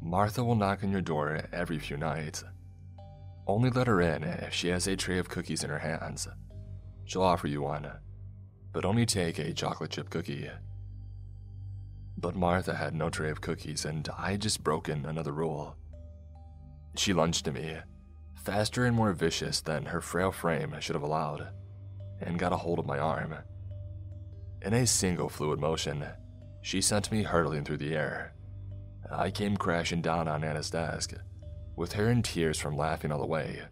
Martha 0.00 0.44
will 0.44 0.54
knock 0.54 0.84
on 0.84 0.92
your 0.92 1.00
door 1.00 1.48
every 1.52 1.78
few 1.78 1.96
nights. 1.96 2.44
Only 3.46 3.70
let 3.70 3.86
her 3.86 4.00
in 4.00 4.24
if 4.24 4.54
she 4.54 4.68
has 4.68 4.86
a 4.86 4.96
tray 4.96 5.18
of 5.18 5.28
cookies 5.28 5.64
in 5.64 5.70
her 5.70 5.78
hands. 5.78 6.28
She'll 7.04 7.22
offer 7.22 7.46
you 7.46 7.62
one, 7.62 7.90
but 8.72 8.84
only 8.84 9.06
take 9.06 9.38
a 9.38 9.52
chocolate 9.52 9.90
chip 9.90 10.10
cookie. 10.10 10.50
But 12.16 12.36
Martha 12.36 12.74
had 12.74 12.94
no 12.94 13.10
tray 13.10 13.30
of 13.30 13.40
cookies, 13.40 13.84
and 13.84 14.08
I 14.16 14.36
just 14.36 14.64
broken 14.64 15.04
another 15.04 15.32
rule. 15.32 15.76
She 16.96 17.12
lunged 17.12 17.48
at 17.48 17.54
me, 17.54 17.78
faster 18.34 18.84
and 18.84 18.94
more 18.96 19.12
vicious 19.12 19.60
than 19.60 19.86
her 19.86 20.00
frail 20.00 20.30
frame 20.32 20.74
should 20.80 20.94
have 20.94 21.02
allowed, 21.02 21.48
and 22.20 22.38
got 22.38 22.52
a 22.52 22.56
hold 22.56 22.78
of 22.78 22.86
my 22.86 22.98
arm. 22.98 23.34
In 24.62 24.72
a 24.72 24.86
single 24.86 25.28
fluid 25.28 25.58
motion, 25.58 26.06
she 26.62 26.80
sent 26.80 27.12
me 27.12 27.22
hurtling 27.22 27.64
through 27.64 27.78
the 27.78 27.94
air. 27.94 28.33
I 29.10 29.30
came 29.30 29.56
crashing 29.56 30.02
down 30.02 30.28
on 30.28 30.44
Anna's 30.44 30.70
desk, 30.70 31.14
with 31.76 31.92
her 31.92 32.10
in 32.10 32.22
tears 32.22 32.58
from 32.58 32.76
laughing 32.76 33.12
all 33.12 33.20
the 33.20 33.26
way. 33.26 33.62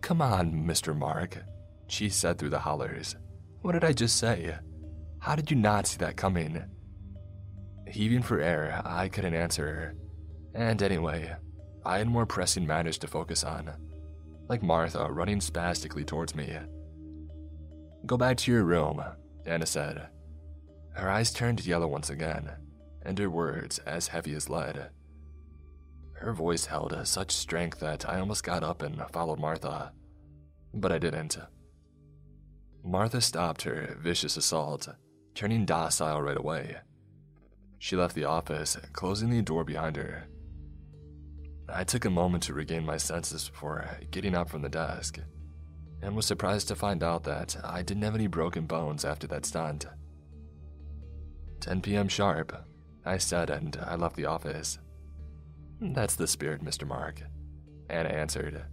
Come 0.00 0.20
on, 0.20 0.52
Mr. 0.66 0.96
Mark, 0.96 1.42
she 1.88 2.08
said 2.08 2.38
through 2.38 2.50
the 2.50 2.58
hollers. 2.58 3.16
What 3.62 3.72
did 3.72 3.84
I 3.84 3.92
just 3.92 4.16
say? 4.16 4.56
How 5.20 5.34
did 5.34 5.50
you 5.50 5.56
not 5.56 5.86
see 5.86 5.98
that 5.98 6.16
coming? 6.16 6.62
Heaving 7.88 8.22
for 8.22 8.40
air, 8.40 8.82
I 8.84 9.08
couldn't 9.08 9.34
answer 9.34 9.66
her. 9.66 9.94
And 10.54 10.82
anyway, 10.82 11.34
I 11.84 11.98
had 11.98 12.08
more 12.08 12.26
pressing 12.26 12.66
matters 12.66 12.98
to 12.98 13.06
focus 13.06 13.44
on, 13.44 13.70
like 14.48 14.62
Martha 14.62 15.06
running 15.10 15.40
spastically 15.40 16.04
towards 16.04 16.34
me. 16.34 16.56
Go 18.06 18.16
back 18.16 18.36
to 18.38 18.52
your 18.52 18.64
room, 18.64 19.02
Anna 19.46 19.66
said. 19.66 20.08
Her 20.94 21.10
eyes 21.10 21.32
turned 21.32 21.64
yellow 21.66 21.86
once 21.86 22.10
again, 22.10 22.50
and 23.04 23.18
her 23.18 23.30
words 23.30 23.78
as 23.80 24.08
heavy 24.08 24.34
as 24.34 24.48
lead. 24.48 24.90
Her 26.14 26.32
voice 26.32 26.66
held 26.66 26.96
such 27.06 27.32
strength 27.32 27.80
that 27.80 28.08
I 28.08 28.18
almost 28.20 28.44
got 28.44 28.62
up 28.62 28.82
and 28.82 29.02
followed 29.12 29.38
Martha, 29.38 29.92
but 30.72 30.92
I 30.92 30.98
didn't. 30.98 31.36
Martha 32.82 33.20
stopped 33.20 33.62
her 33.62 33.96
vicious 34.00 34.36
assault, 34.36 34.88
turning 35.34 35.64
docile 35.64 36.22
right 36.22 36.36
away. 36.36 36.76
She 37.78 37.96
left 37.96 38.14
the 38.14 38.24
office, 38.24 38.76
closing 38.92 39.30
the 39.30 39.42
door 39.42 39.64
behind 39.64 39.96
her. 39.96 40.24
I 41.68 41.84
took 41.84 42.04
a 42.04 42.10
moment 42.10 42.42
to 42.44 42.54
regain 42.54 42.84
my 42.84 42.98
senses 42.98 43.48
before 43.48 43.98
getting 44.10 44.34
up 44.34 44.48
from 44.48 44.62
the 44.62 44.68
desk, 44.68 45.18
and 46.02 46.14
was 46.14 46.26
surprised 46.26 46.68
to 46.68 46.74
find 46.74 47.02
out 47.02 47.24
that 47.24 47.56
I 47.64 47.82
didn't 47.82 48.02
have 48.02 48.14
any 48.14 48.26
broken 48.26 48.66
bones 48.66 49.04
after 49.04 49.26
that 49.28 49.46
stunt. 49.46 49.86
10 51.60 51.80
p.m. 51.80 52.08
sharp, 52.08 52.54
I 53.04 53.18
said, 53.18 53.50
and 53.50 53.76
I 53.84 53.96
left 53.96 54.16
the 54.16 54.26
office. 54.26 54.78
That's 55.80 56.16
the 56.16 56.26
spirit, 56.26 56.64
Mr. 56.64 56.86
Mark. 56.86 57.22
Anna 57.90 58.08
answered, 58.08 58.64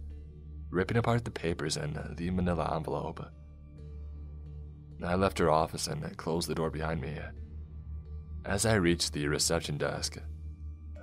ripping 0.70 0.96
apart 0.96 1.24
the 1.24 1.30
papers 1.30 1.76
in 1.76 1.98
the 2.16 2.30
manila 2.30 2.74
envelope. 2.74 3.24
I 5.04 5.14
left 5.16 5.38
her 5.38 5.50
office 5.50 5.86
and 5.86 6.16
closed 6.16 6.48
the 6.48 6.54
door 6.54 6.70
behind 6.70 7.00
me. 7.00 7.18
As 8.44 8.64
I 8.64 8.74
reached 8.74 9.12
the 9.12 9.28
reception 9.28 9.76
desk, 9.76 10.16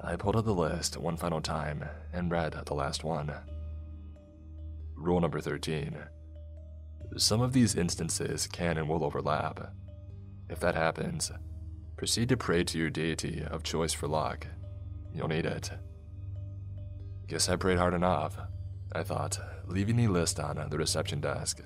I 0.03 0.15
pulled 0.15 0.37
out 0.37 0.45
the 0.45 0.53
list 0.53 0.97
one 0.97 1.17
final 1.17 1.41
time 1.41 1.85
and 2.13 2.31
read 2.31 2.53
the 2.65 2.73
last 2.73 3.03
one. 3.03 3.31
Rule 4.95 5.19
number 5.19 5.39
13 5.39 5.97
Some 7.17 7.41
of 7.41 7.53
these 7.53 7.75
instances 7.75 8.47
can 8.47 8.77
and 8.77 8.89
will 8.89 9.03
overlap. 9.03 9.73
If 10.49 10.59
that 10.61 10.75
happens, 10.75 11.31
proceed 11.99 12.29
to 12.29 12.37
pray 12.37 12.63
to 12.63 12.77
your 12.77 12.89
deity 12.89 13.43
of 13.51 13.61
choice 13.61 13.91
for 13.91 14.07
luck. 14.07 14.47
You'll 15.13 15.27
need 15.27 15.45
it. 15.45 15.69
Guess 17.27 17.49
I 17.49 17.57
prayed 17.57 17.77
hard 17.77 17.93
enough, 17.93 18.37
I 18.93 19.03
thought, 19.03 19.37
leaving 19.65 19.97
the 19.97 20.07
list 20.07 20.39
on 20.39 20.65
the 20.69 20.77
reception 20.77 21.19
desk. 21.19 21.59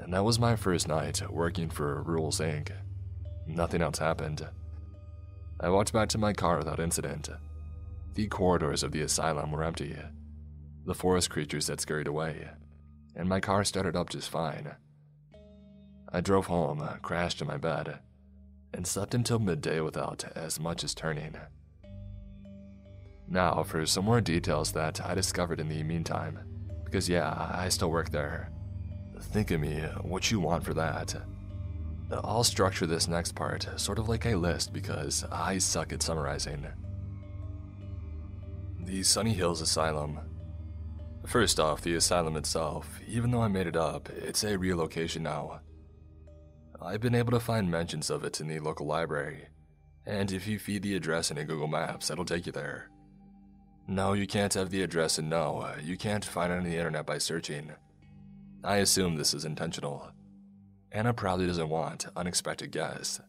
And 0.00 0.12
that 0.12 0.24
was 0.24 0.40
my 0.40 0.56
first 0.56 0.88
night 0.88 1.22
working 1.30 1.70
for 1.70 2.02
Rules 2.02 2.40
Inc. 2.40 2.72
Nothing 3.46 3.82
else 3.82 3.98
happened. 3.98 4.48
I 5.60 5.68
walked 5.68 5.92
back 5.92 6.08
to 6.08 6.18
my 6.18 6.32
car 6.32 6.58
without 6.58 6.80
incident. 6.80 7.28
The 8.14 8.26
corridors 8.26 8.82
of 8.82 8.90
the 8.90 9.02
asylum 9.02 9.52
were 9.52 9.62
empty. 9.62 9.96
The 10.86 10.94
forest 10.96 11.30
creatures 11.30 11.68
had 11.68 11.80
scurried 11.80 12.08
away, 12.08 12.48
and 13.14 13.28
my 13.28 13.38
car 13.38 13.62
started 13.62 13.94
up 13.94 14.10
just 14.10 14.28
fine. 14.28 14.72
I 16.12 16.20
drove 16.20 16.46
home, 16.46 16.86
crashed 17.00 17.40
in 17.40 17.46
my 17.46 17.56
bed, 17.56 17.98
and 18.74 18.86
slept 18.86 19.14
until 19.14 19.38
midday 19.38 19.80
without 19.80 20.24
as 20.36 20.60
much 20.60 20.84
as 20.84 20.94
turning. 20.94 21.36
Now, 23.28 23.62
for 23.62 23.86
some 23.86 24.04
more 24.04 24.20
details 24.20 24.72
that 24.72 25.00
I 25.00 25.14
discovered 25.14 25.58
in 25.58 25.68
the 25.68 25.82
meantime, 25.82 26.38
because 26.84 27.08
yeah, 27.08 27.50
I 27.54 27.70
still 27.70 27.90
work 27.90 28.10
there. 28.10 28.50
Think 29.18 29.50
of 29.52 29.60
me 29.60 29.80
what 30.02 30.30
you 30.30 30.38
want 30.38 30.64
for 30.64 30.74
that. 30.74 31.14
I'll 32.12 32.44
structure 32.44 32.86
this 32.86 33.08
next 33.08 33.34
part 33.34 33.66
sort 33.76 33.98
of 33.98 34.06
like 34.06 34.26
a 34.26 34.34
list 34.34 34.74
because 34.74 35.24
I 35.32 35.56
suck 35.56 35.94
at 35.94 36.02
summarizing. 36.02 36.66
The 38.80 39.02
Sunny 39.02 39.32
Hills 39.32 39.62
Asylum. 39.62 40.20
First 41.24 41.58
off, 41.58 41.80
the 41.80 41.94
asylum 41.94 42.36
itself, 42.36 43.00
even 43.06 43.30
though 43.30 43.40
I 43.40 43.48
made 43.48 43.66
it 43.66 43.76
up, 43.76 44.10
it's 44.10 44.44
a 44.44 44.58
real 44.58 44.76
location 44.76 45.22
now. 45.22 45.61
I've 46.84 47.00
been 47.00 47.14
able 47.14 47.32
to 47.32 47.40
find 47.40 47.70
mentions 47.70 48.10
of 48.10 48.24
it 48.24 48.40
in 48.40 48.48
the 48.48 48.58
local 48.58 48.86
library, 48.86 49.48
and 50.06 50.32
if 50.32 50.46
you 50.46 50.58
feed 50.58 50.82
the 50.82 50.96
address 50.96 51.30
into 51.30 51.44
Google 51.44 51.68
Maps, 51.68 52.10
it'll 52.10 52.24
take 52.24 52.46
you 52.46 52.52
there. 52.52 52.90
No, 53.86 54.12
you 54.12 54.26
can't 54.26 54.54
have 54.54 54.70
the 54.70 54.82
address 54.82 55.18
and 55.18 55.28
no, 55.28 55.58
uh, 55.58 55.76
you 55.82 55.96
can't 55.96 56.24
find 56.24 56.52
it 56.52 56.56
on 56.56 56.64
the 56.64 56.76
internet 56.76 57.06
by 57.06 57.18
searching. 57.18 57.72
I 58.64 58.76
assume 58.76 59.16
this 59.16 59.34
is 59.34 59.44
intentional. 59.44 60.10
Anna 60.92 61.12
probably 61.12 61.46
doesn't 61.46 61.68
want 61.68 62.06
unexpected 62.16 62.70
guests. 62.70 63.20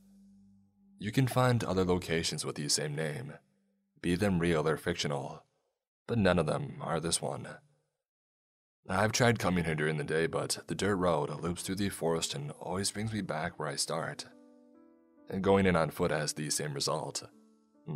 You 1.00 1.12
can 1.12 1.28
find 1.28 1.64
other 1.64 1.84
locations 1.84 2.46
with 2.46 2.56
the 2.56 2.70
same 2.70 2.96
name, 2.96 3.34
be 4.02 4.16
them 4.16 4.40
real 4.40 4.68
or 4.68 4.78
fictional, 4.78 5.44
but 6.08 6.18
none 6.18 6.40
of 6.40 6.46
them 6.46 6.78
are 6.82 7.00
this 7.00 7.22
one. 7.22 7.48
I've 8.90 9.14
tried 9.14 9.40
coming 9.40 9.64
here 9.64 9.76
during 9.76 9.98
the 9.98 10.04
day, 10.04 10.28
but 10.28 10.60
the 10.68 10.76
dirt 10.76 10.98
road 10.98 11.30
loops 11.42 11.64
through 11.64 11.76
the 11.76 11.90
forest 11.90 12.36
and 12.36 12.52
always 12.60 12.92
brings 12.92 13.14
me 13.14 13.22
back 13.22 13.58
where 13.58 13.70
I 13.70 13.76
start. 13.76 14.26
And 15.30 15.42
going 15.42 15.66
in 15.66 15.76
on 15.76 15.90
foot 15.90 16.12
has 16.12 16.34
the 16.34 16.50
same 16.50 16.74
result. 16.74 17.24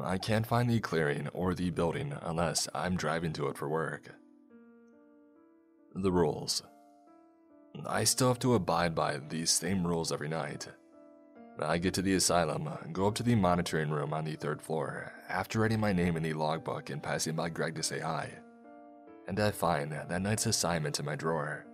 I 0.02 0.18
can't 0.18 0.48
find 0.48 0.70
the 0.70 0.80
clearing 0.80 1.28
or 1.30 1.54
the 1.54 1.72
building 1.72 2.14
unless 2.22 2.70
I'm 2.74 2.96
driving 2.96 3.34
to 3.34 3.48
it 3.48 3.58
for 3.58 3.68
work. 3.68 4.16
The 5.94 6.12
rules. 6.12 6.64
I 7.86 8.06
still 8.06 8.30
have 8.30 8.40
to 8.40 8.56
abide 8.56 8.96
by 8.96 9.20
these 9.30 9.52
same 9.52 9.86
rules 9.86 10.12
every 10.12 10.30
night. 10.30 10.70
I 11.60 11.80
get 11.80 11.96
to 11.96 12.02
the 12.02 12.14
asylum, 12.14 12.70
go 12.94 13.08
up 13.08 13.16
to 13.16 13.24
the 13.24 13.36
monitoring 13.36 13.90
room 13.90 14.14
on 14.14 14.24
the 14.26 14.36
third 14.36 14.62
floor, 14.62 15.12
after 15.28 15.60
writing 15.60 15.80
my 15.80 15.92
name 15.92 16.16
in 16.16 16.24
the 16.24 16.34
logbook 16.34 16.90
and 16.90 17.04
passing 17.04 17.36
by 17.36 17.50
Greg 17.50 17.76
to 17.76 17.84
say 17.84 18.00
hi. 18.00 18.30
And 19.28 19.40
I 19.40 19.52
find 19.52 19.92
that 19.92 20.22
night's 20.22 20.46
assignment 20.46 21.00
in 21.00 21.06
my 21.06 21.16
drawer. 21.16 21.66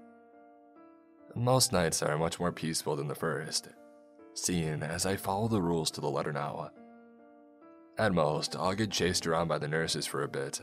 Most 1.35 1.71
nights 1.71 2.01
are 2.01 2.17
much 2.17 2.39
more 2.39 2.51
peaceful 2.51 2.95
than 2.95 3.07
the 3.07 3.15
first, 3.15 3.69
seeing 4.33 4.83
as 4.83 5.05
I 5.05 5.15
follow 5.15 5.47
the 5.47 5.61
rules 5.61 5.91
to 5.91 6.01
the 6.01 6.09
letter 6.09 6.31
now. 6.31 6.71
At 7.97 8.13
most, 8.13 8.55
I'll 8.55 8.73
get 8.73 8.91
chased 8.91 9.27
around 9.27 9.47
by 9.47 9.59
the 9.59 9.67
nurses 9.67 10.07
for 10.07 10.23
a 10.23 10.27
bit, 10.27 10.61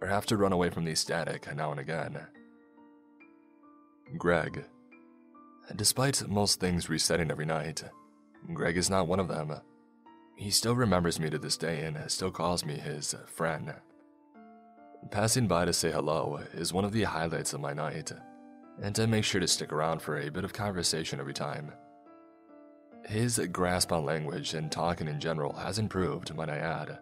or 0.00 0.08
have 0.08 0.26
to 0.26 0.36
run 0.36 0.52
away 0.52 0.70
from 0.70 0.84
the 0.84 0.94
static 0.94 1.54
now 1.54 1.70
and 1.70 1.80
again. 1.80 2.18
Greg. 4.16 4.64
Despite 5.74 6.28
most 6.28 6.60
things 6.60 6.88
resetting 6.88 7.30
every 7.30 7.46
night, 7.46 7.82
Greg 8.52 8.76
is 8.76 8.90
not 8.90 9.08
one 9.08 9.20
of 9.20 9.28
them. 9.28 9.52
He 10.36 10.50
still 10.50 10.76
remembers 10.76 11.18
me 11.18 11.30
to 11.30 11.38
this 11.38 11.56
day 11.56 11.84
and 11.84 12.10
still 12.10 12.30
calls 12.30 12.64
me 12.64 12.74
his 12.74 13.14
friend. 13.26 13.74
Passing 15.10 15.46
by 15.46 15.64
to 15.64 15.72
say 15.72 15.92
hello 15.92 16.40
is 16.52 16.72
one 16.72 16.84
of 16.84 16.92
the 16.92 17.04
highlights 17.04 17.52
of 17.52 17.60
my 17.60 17.72
night, 17.72 18.12
and 18.82 18.98
I 18.98 19.06
make 19.06 19.24
sure 19.24 19.40
to 19.40 19.46
stick 19.46 19.72
around 19.72 20.02
for 20.02 20.18
a 20.18 20.30
bit 20.30 20.44
of 20.44 20.52
conversation 20.52 21.20
every 21.20 21.32
time. 21.32 21.72
His 23.06 23.38
grasp 23.52 23.92
on 23.92 24.04
language 24.04 24.54
and 24.54 24.70
talking 24.70 25.06
in 25.06 25.20
general 25.20 25.52
has 25.52 25.78
improved, 25.78 26.34
might 26.34 26.50
I 26.50 26.56
add. 26.56 26.98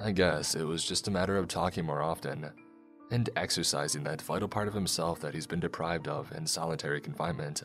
I 0.00 0.12
guess 0.12 0.54
it 0.54 0.64
was 0.64 0.84
just 0.84 1.08
a 1.08 1.10
matter 1.10 1.36
of 1.36 1.48
talking 1.48 1.86
more 1.86 2.02
often 2.02 2.50
and 3.10 3.30
exercising 3.34 4.04
that 4.04 4.22
vital 4.22 4.46
part 4.46 4.68
of 4.68 4.74
himself 4.74 5.20
that 5.20 5.34
he's 5.34 5.46
been 5.46 5.58
deprived 5.58 6.06
of 6.06 6.30
in 6.32 6.46
solitary 6.46 7.00
confinement. 7.00 7.62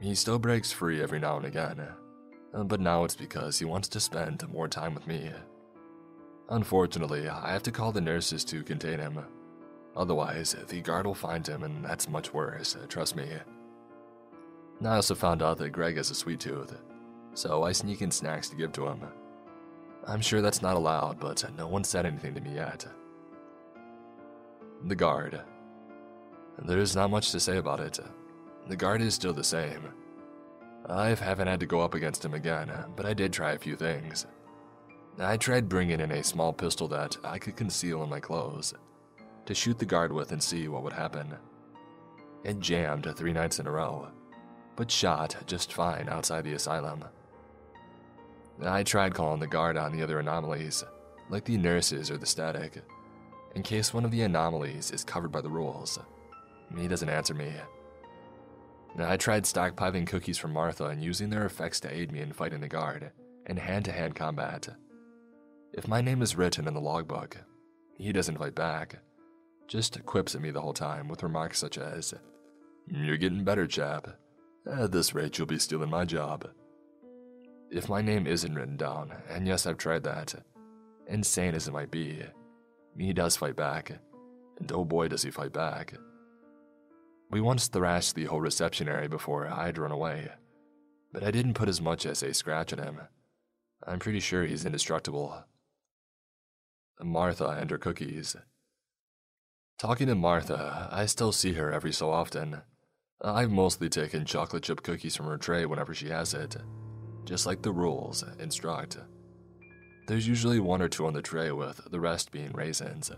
He 0.00 0.14
still 0.14 0.38
breaks 0.38 0.72
free 0.72 1.00
every 1.00 1.20
now 1.20 1.36
and 1.36 1.46
again, 1.46 1.86
but 2.52 2.80
now 2.80 3.04
it's 3.04 3.16
because 3.16 3.58
he 3.58 3.64
wants 3.64 3.88
to 3.88 4.00
spend 4.00 4.46
more 4.48 4.68
time 4.68 4.94
with 4.94 5.06
me. 5.06 5.30
Unfortunately, 6.50 7.28
I 7.28 7.52
have 7.52 7.62
to 7.64 7.72
call 7.72 7.92
the 7.92 8.00
nurses 8.00 8.44
to 8.46 8.62
contain 8.62 8.98
him. 8.98 9.18
Otherwise, 9.96 10.56
the 10.68 10.80
guard 10.80 11.06
will 11.06 11.14
find 11.14 11.46
him, 11.46 11.62
and 11.62 11.84
that's 11.84 12.08
much 12.08 12.32
worse, 12.32 12.76
trust 12.88 13.16
me. 13.16 13.28
I 14.84 14.94
also 14.94 15.14
found 15.14 15.42
out 15.42 15.58
that 15.58 15.70
Greg 15.70 15.96
has 15.96 16.10
a 16.10 16.14
sweet 16.14 16.40
tooth, 16.40 16.78
so 17.34 17.64
I 17.64 17.72
sneak 17.72 18.00
in 18.00 18.10
snacks 18.10 18.48
to 18.48 18.56
give 18.56 18.72
to 18.72 18.86
him. 18.86 19.00
I'm 20.06 20.20
sure 20.20 20.40
that's 20.40 20.62
not 20.62 20.76
allowed, 20.76 21.18
but 21.18 21.44
no 21.56 21.66
one 21.66 21.84
said 21.84 22.06
anything 22.06 22.34
to 22.34 22.40
me 22.40 22.54
yet. 22.54 22.86
The 24.86 24.94
guard. 24.94 25.40
There's 26.64 26.96
not 26.96 27.10
much 27.10 27.30
to 27.32 27.40
say 27.40 27.58
about 27.58 27.80
it. 27.80 27.98
The 28.68 28.76
guard 28.76 29.02
is 29.02 29.14
still 29.14 29.32
the 29.32 29.44
same. 29.44 29.82
I 30.86 31.08
haven't 31.08 31.48
had 31.48 31.60
to 31.60 31.66
go 31.66 31.80
up 31.80 31.94
against 31.94 32.24
him 32.24 32.34
again, 32.34 32.72
but 32.96 33.04
I 33.04 33.12
did 33.12 33.32
try 33.32 33.52
a 33.52 33.58
few 33.58 33.76
things. 33.76 34.26
I 35.20 35.36
tried 35.36 35.68
bringing 35.68 36.00
in 36.00 36.12
a 36.12 36.22
small 36.22 36.52
pistol 36.52 36.86
that 36.88 37.16
I 37.24 37.38
could 37.38 37.56
conceal 37.56 38.04
in 38.04 38.08
my 38.08 38.20
clothes 38.20 38.72
to 39.46 39.54
shoot 39.54 39.78
the 39.78 39.84
guard 39.84 40.12
with 40.12 40.30
and 40.30 40.40
see 40.40 40.68
what 40.68 40.84
would 40.84 40.92
happen. 40.92 41.34
It 42.44 42.60
jammed 42.60 43.12
three 43.16 43.32
nights 43.32 43.58
in 43.58 43.66
a 43.66 43.70
row, 43.70 44.08
but 44.76 44.90
shot 44.90 45.36
just 45.46 45.72
fine 45.72 46.08
outside 46.08 46.44
the 46.44 46.52
asylum. 46.52 47.04
I 48.62 48.84
tried 48.84 49.14
calling 49.14 49.40
the 49.40 49.48
guard 49.48 49.76
on 49.76 49.90
the 49.90 50.02
other 50.02 50.20
anomalies, 50.20 50.84
like 51.30 51.44
the 51.44 51.56
nurses 51.56 52.12
or 52.12 52.16
the 52.16 52.26
static, 52.26 52.80
in 53.56 53.62
case 53.62 53.92
one 53.92 54.04
of 54.04 54.12
the 54.12 54.22
anomalies 54.22 54.92
is 54.92 55.02
covered 55.02 55.32
by 55.32 55.40
the 55.40 55.50
rules. 55.50 55.98
He 56.76 56.86
doesn't 56.86 57.08
answer 57.08 57.34
me. 57.34 57.52
I 58.96 59.16
tried 59.16 59.44
stockpiling 59.44 60.06
cookies 60.06 60.38
from 60.38 60.52
Martha 60.52 60.86
and 60.86 61.02
using 61.02 61.28
their 61.30 61.44
effects 61.44 61.80
to 61.80 61.92
aid 61.92 62.12
me 62.12 62.20
in 62.20 62.32
fighting 62.32 62.60
the 62.60 62.68
guard 62.68 63.10
in 63.46 63.56
hand 63.56 63.84
to 63.86 63.92
hand 63.92 64.14
combat. 64.14 64.68
If 65.72 65.86
my 65.86 66.00
name 66.00 66.22
is 66.22 66.36
written 66.36 66.66
in 66.66 66.74
the 66.74 66.80
logbook, 66.80 67.36
he 67.96 68.12
doesn't 68.12 68.38
fight 68.38 68.54
back, 68.54 68.98
just 69.66 70.04
quips 70.06 70.34
at 70.34 70.40
me 70.40 70.50
the 70.50 70.60
whole 70.60 70.72
time 70.72 71.08
with 71.08 71.22
remarks 71.22 71.58
such 71.58 71.78
as, 71.78 72.14
You're 72.86 73.18
getting 73.18 73.44
better, 73.44 73.66
chap. 73.66 74.08
At 74.66 74.92
this 74.92 75.14
rate, 75.14 75.36
you'll 75.38 75.46
be 75.46 75.58
stealing 75.58 75.90
my 75.90 76.04
job. 76.04 76.48
If 77.70 77.88
my 77.88 78.00
name 78.00 78.26
isn't 78.26 78.54
written 78.54 78.76
down, 78.76 79.12
and 79.28 79.46
yes, 79.46 79.66
I've 79.66 79.76
tried 79.76 80.04
that, 80.04 80.34
insane 81.06 81.54
as 81.54 81.68
it 81.68 81.72
might 81.72 81.90
be, 81.90 82.22
he 82.98 83.12
does 83.12 83.36
fight 83.36 83.56
back, 83.56 83.90
and 84.58 84.72
oh 84.72 84.84
boy 84.84 85.08
does 85.08 85.22
he 85.22 85.30
fight 85.30 85.52
back. 85.52 85.94
We 87.30 87.42
once 87.42 87.68
thrashed 87.68 88.14
the 88.14 88.24
whole 88.24 88.40
reception 88.40 88.88
area 88.88 89.08
before 89.08 89.46
I'd 89.46 89.76
run 89.76 89.92
away, 89.92 90.28
but 91.12 91.22
I 91.22 91.30
didn't 91.30 91.54
put 91.54 91.68
as 91.68 91.80
much 91.80 92.06
as 92.06 92.22
a 92.22 92.32
scratch 92.32 92.72
on 92.72 92.78
him. 92.78 93.00
I'm 93.86 93.98
pretty 93.98 94.20
sure 94.20 94.44
he's 94.44 94.64
indestructible. 94.64 95.44
Martha 97.02 97.48
and 97.48 97.70
her 97.70 97.78
cookies. 97.78 98.36
Talking 99.78 100.08
to 100.08 100.14
Martha, 100.14 100.88
I 100.90 101.06
still 101.06 101.32
see 101.32 101.52
her 101.52 101.72
every 101.72 101.92
so 101.92 102.10
often. 102.10 102.62
I've 103.22 103.50
mostly 103.50 103.88
taken 103.88 104.24
chocolate 104.24 104.64
chip 104.64 104.82
cookies 104.82 105.16
from 105.16 105.26
her 105.26 105.38
tray 105.38 105.66
whenever 105.66 105.94
she 105.94 106.08
has 106.08 106.34
it, 106.34 106.56
just 107.24 107.46
like 107.46 107.62
the 107.62 107.72
rules 107.72 108.24
instruct. 108.38 108.98
There's 110.06 110.26
usually 110.26 110.58
one 110.58 110.82
or 110.82 110.88
two 110.88 111.06
on 111.06 111.12
the 111.12 111.22
tray, 111.22 111.52
with 111.52 111.80
the 111.90 112.00
rest 112.00 112.32
being 112.32 112.52
raisins. 112.52 113.10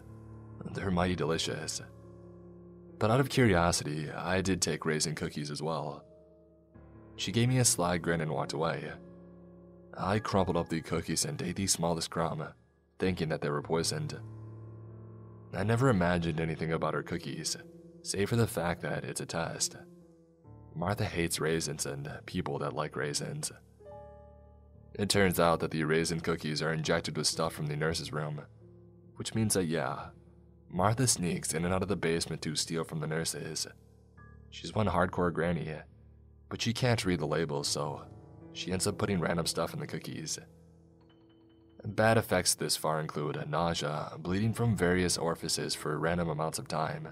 They're 0.73 0.91
mighty 0.91 1.15
delicious. 1.15 1.81
But 2.99 3.10
out 3.10 3.20
of 3.20 3.31
curiosity, 3.31 4.10
I 4.10 4.41
did 4.42 4.60
take 4.60 4.84
raisin 4.84 5.15
cookies 5.15 5.50
as 5.50 5.62
well. 5.62 6.05
She 7.17 7.33
gave 7.33 7.49
me 7.49 7.59
a 7.59 7.65
sly 7.65 7.99
grin 7.99 8.20
and 8.20 8.31
walked 8.31 8.52
away. 8.52 8.92
I 9.97 10.18
crumpled 10.18 10.57
up 10.57 10.68
the 10.68 10.81
cookies 10.81 11.25
and 11.25 11.41
ate 11.41 11.57
the 11.57 11.67
smallest 11.67 12.10
crumb, 12.10 12.47
thinking 13.01 13.31
that 13.31 13.41
they 13.41 13.51
were 13.51 13.62
poisoned. 13.62 14.17
I 15.53 15.65
never 15.65 15.89
imagined 15.89 16.39
anything 16.39 16.73
about 16.73 16.95
her 16.95 17.03
cookies, 17.03 17.57
save 18.03 18.29
for 18.29 18.37
the 18.37 18.47
fact 18.47 18.83
that 18.83 19.05
it's 19.05 19.20
a 19.20 19.27
test. 19.27 19.75
Martha 20.77 21.05
hates 21.05 21.41
raisins 21.41 21.87
and 21.87 22.09
people 22.27 22.59
that 22.61 22.75
like 22.75 22.95
raisins. 22.95 23.51
It 24.95 25.09
turns 25.09 25.41
out 25.41 25.61
that 25.61 25.73
the 25.73 25.83
raisin 25.85 26.20
cookies 26.20 26.62
are 26.62 26.73
injected 26.73 27.17
with 27.17 27.27
stuff 27.27 27.53
from 27.53 27.67
the 27.67 27.77
nurse's 27.77 28.12
room, 28.12 28.43
which 29.17 29.35
means 29.35 29.55
that, 29.55 29.65
yeah, 29.65 30.11
Martha 30.69 31.07
sneaks 31.07 31.53
in 31.53 31.65
and 31.65 31.75
out 31.75 31.83
of 31.83 31.89
the 31.89 31.97
basement 31.97 32.43
to 32.43 32.55
steal 32.55 32.85
from 32.85 33.01
the 33.01 33.07
nurses. 33.07 33.67
She's 34.51 34.75
one 34.75 34.87
hardcore 34.87 35.33
granny, 35.33 35.75
but 36.49 36.62
she 36.62 36.73
can't 36.73 37.05
read 37.05 37.20
the 37.20 37.27
labels, 37.27 37.67
so 37.67 38.03
she 38.53 38.73
ends 38.73 38.87
up 38.87 38.99
putting 38.99 39.20
random 39.20 39.47
stuff 39.47 39.75
in 39.75 39.81
the 39.81 39.87
cookies. 39.87 40.39
Bad 41.84 42.18
effects 42.18 42.55
this 42.55 42.76
far 42.76 43.00
include 43.00 43.42
nausea, 43.49 44.12
bleeding 44.18 44.52
from 44.52 44.76
various 44.76 45.17
orifices 45.17 45.75
for 45.75 45.99
random 45.99 46.28
amounts 46.28 46.59
of 46.59 46.68
time, 46.68 47.09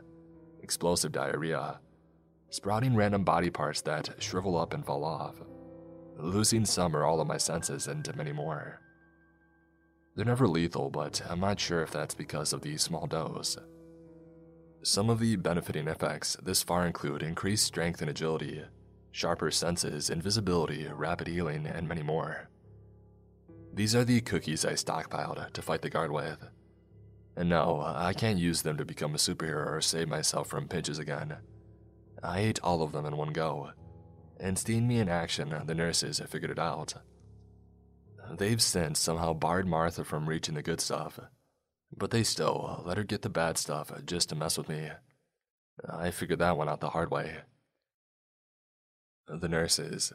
explosive 0.62 1.10
diarrhea, 1.10 1.80
sprouting 2.50 2.94
random 2.94 3.24
body 3.24 3.48
parts 3.48 3.80
that 3.82 4.14
shrivel 4.18 4.58
up 4.58 4.74
and 4.74 4.84
fall 4.84 5.04
off, 5.04 5.36
losing 6.18 6.66
some 6.66 6.94
or 6.94 7.04
all 7.04 7.20
of 7.20 7.26
my 7.26 7.38
senses, 7.38 7.86
and 7.86 8.14
many 8.14 8.32
more. 8.32 8.80
They're 10.14 10.26
never 10.26 10.46
lethal, 10.46 10.90
but 10.90 11.22
I'm 11.28 11.40
not 11.40 11.60
sure 11.60 11.82
if 11.82 11.90
that's 11.90 12.14
because 12.14 12.52
of 12.52 12.60
the 12.60 12.76
small 12.76 13.06
dose. 13.06 13.56
Some 14.82 15.08
of 15.08 15.18
the 15.18 15.36
benefiting 15.36 15.88
effects 15.88 16.36
this 16.42 16.62
far 16.62 16.86
include 16.86 17.22
increased 17.22 17.64
strength 17.64 18.00
and 18.02 18.10
agility, 18.10 18.64
sharper 19.12 19.50
senses, 19.50 20.10
invisibility, 20.10 20.86
rapid 20.92 21.26
healing, 21.26 21.66
and 21.66 21.88
many 21.88 22.02
more. 22.02 22.48
These 23.78 23.94
are 23.94 24.04
the 24.04 24.20
cookies 24.20 24.64
I 24.64 24.72
stockpiled 24.72 25.52
to 25.52 25.62
fight 25.62 25.82
the 25.82 25.88
guard 25.88 26.10
with. 26.10 26.48
And 27.36 27.48
no, 27.48 27.80
I 27.80 28.12
can't 28.12 28.40
use 28.40 28.62
them 28.62 28.76
to 28.76 28.84
become 28.84 29.14
a 29.14 29.18
superhero 29.18 29.68
or 29.68 29.80
save 29.80 30.08
myself 30.08 30.48
from 30.48 30.66
pinches 30.66 30.98
again. 30.98 31.36
I 32.20 32.40
ate 32.40 32.58
all 32.64 32.82
of 32.82 32.90
them 32.90 33.06
in 33.06 33.16
one 33.16 33.32
go, 33.32 33.70
and 34.40 34.58
seeing 34.58 34.88
me 34.88 34.98
in 34.98 35.08
action, 35.08 35.54
the 35.64 35.76
nurses 35.76 36.18
have 36.18 36.28
figured 36.28 36.50
it 36.50 36.58
out. 36.58 36.94
They've 38.36 38.60
since 38.60 38.98
somehow 38.98 39.32
barred 39.32 39.68
Martha 39.68 40.02
from 40.02 40.28
reaching 40.28 40.56
the 40.56 40.62
good 40.64 40.80
stuff, 40.80 41.20
but 41.96 42.10
they 42.10 42.24
still 42.24 42.82
let 42.84 42.96
her 42.96 43.04
get 43.04 43.22
the 43.22 43.28
bad 43.28 43.58
stuff 43.58 43.92
just 44.04 44.30
to 44.30 44.34
mess 44.34 44.58
with 44.58 44.68
me. 44.68 44.90
I 45.88 46.10
figured 46.10 46.40
that 46.40 46.56
one 46.56 46.68
out 46.68 46.80
the 46.80 46.90
hard 46.90 47.12
way. 47.12 47.42
The 49.28 49.48
nurses. 49.48 50.12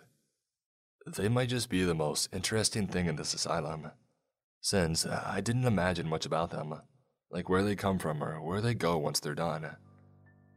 They 1.05 1.27
might 1.27 1.49
just 1.49 1.69
be 1.69 1.83
the 1.83 1.93
most 1.93 2.29
interesting 2.33 2.87
thing 2.87 3.07
in 3.07 3.17
this 3.17 3.33
asylum, 3.33 3.91
since 4.61 5.05
uh, 5.05 5.23
I 5.25 5.41
didn't 5.41 5.65
imagine 5.65 6.07
much 6.07 6.25
about 6.25 6.51
them, 6.51 6.73
like 7.29 7.49
where 7.49 7.63
they 7.63 7.75
come 7.75 7.99
from 7.99 8.23
or 8.23 8.41
where 8.41 8.61
they 8.61 8.73
go 8.73 8.97
once 8.97 9.19
they're 9.19 9.35
done. 9.35 9.75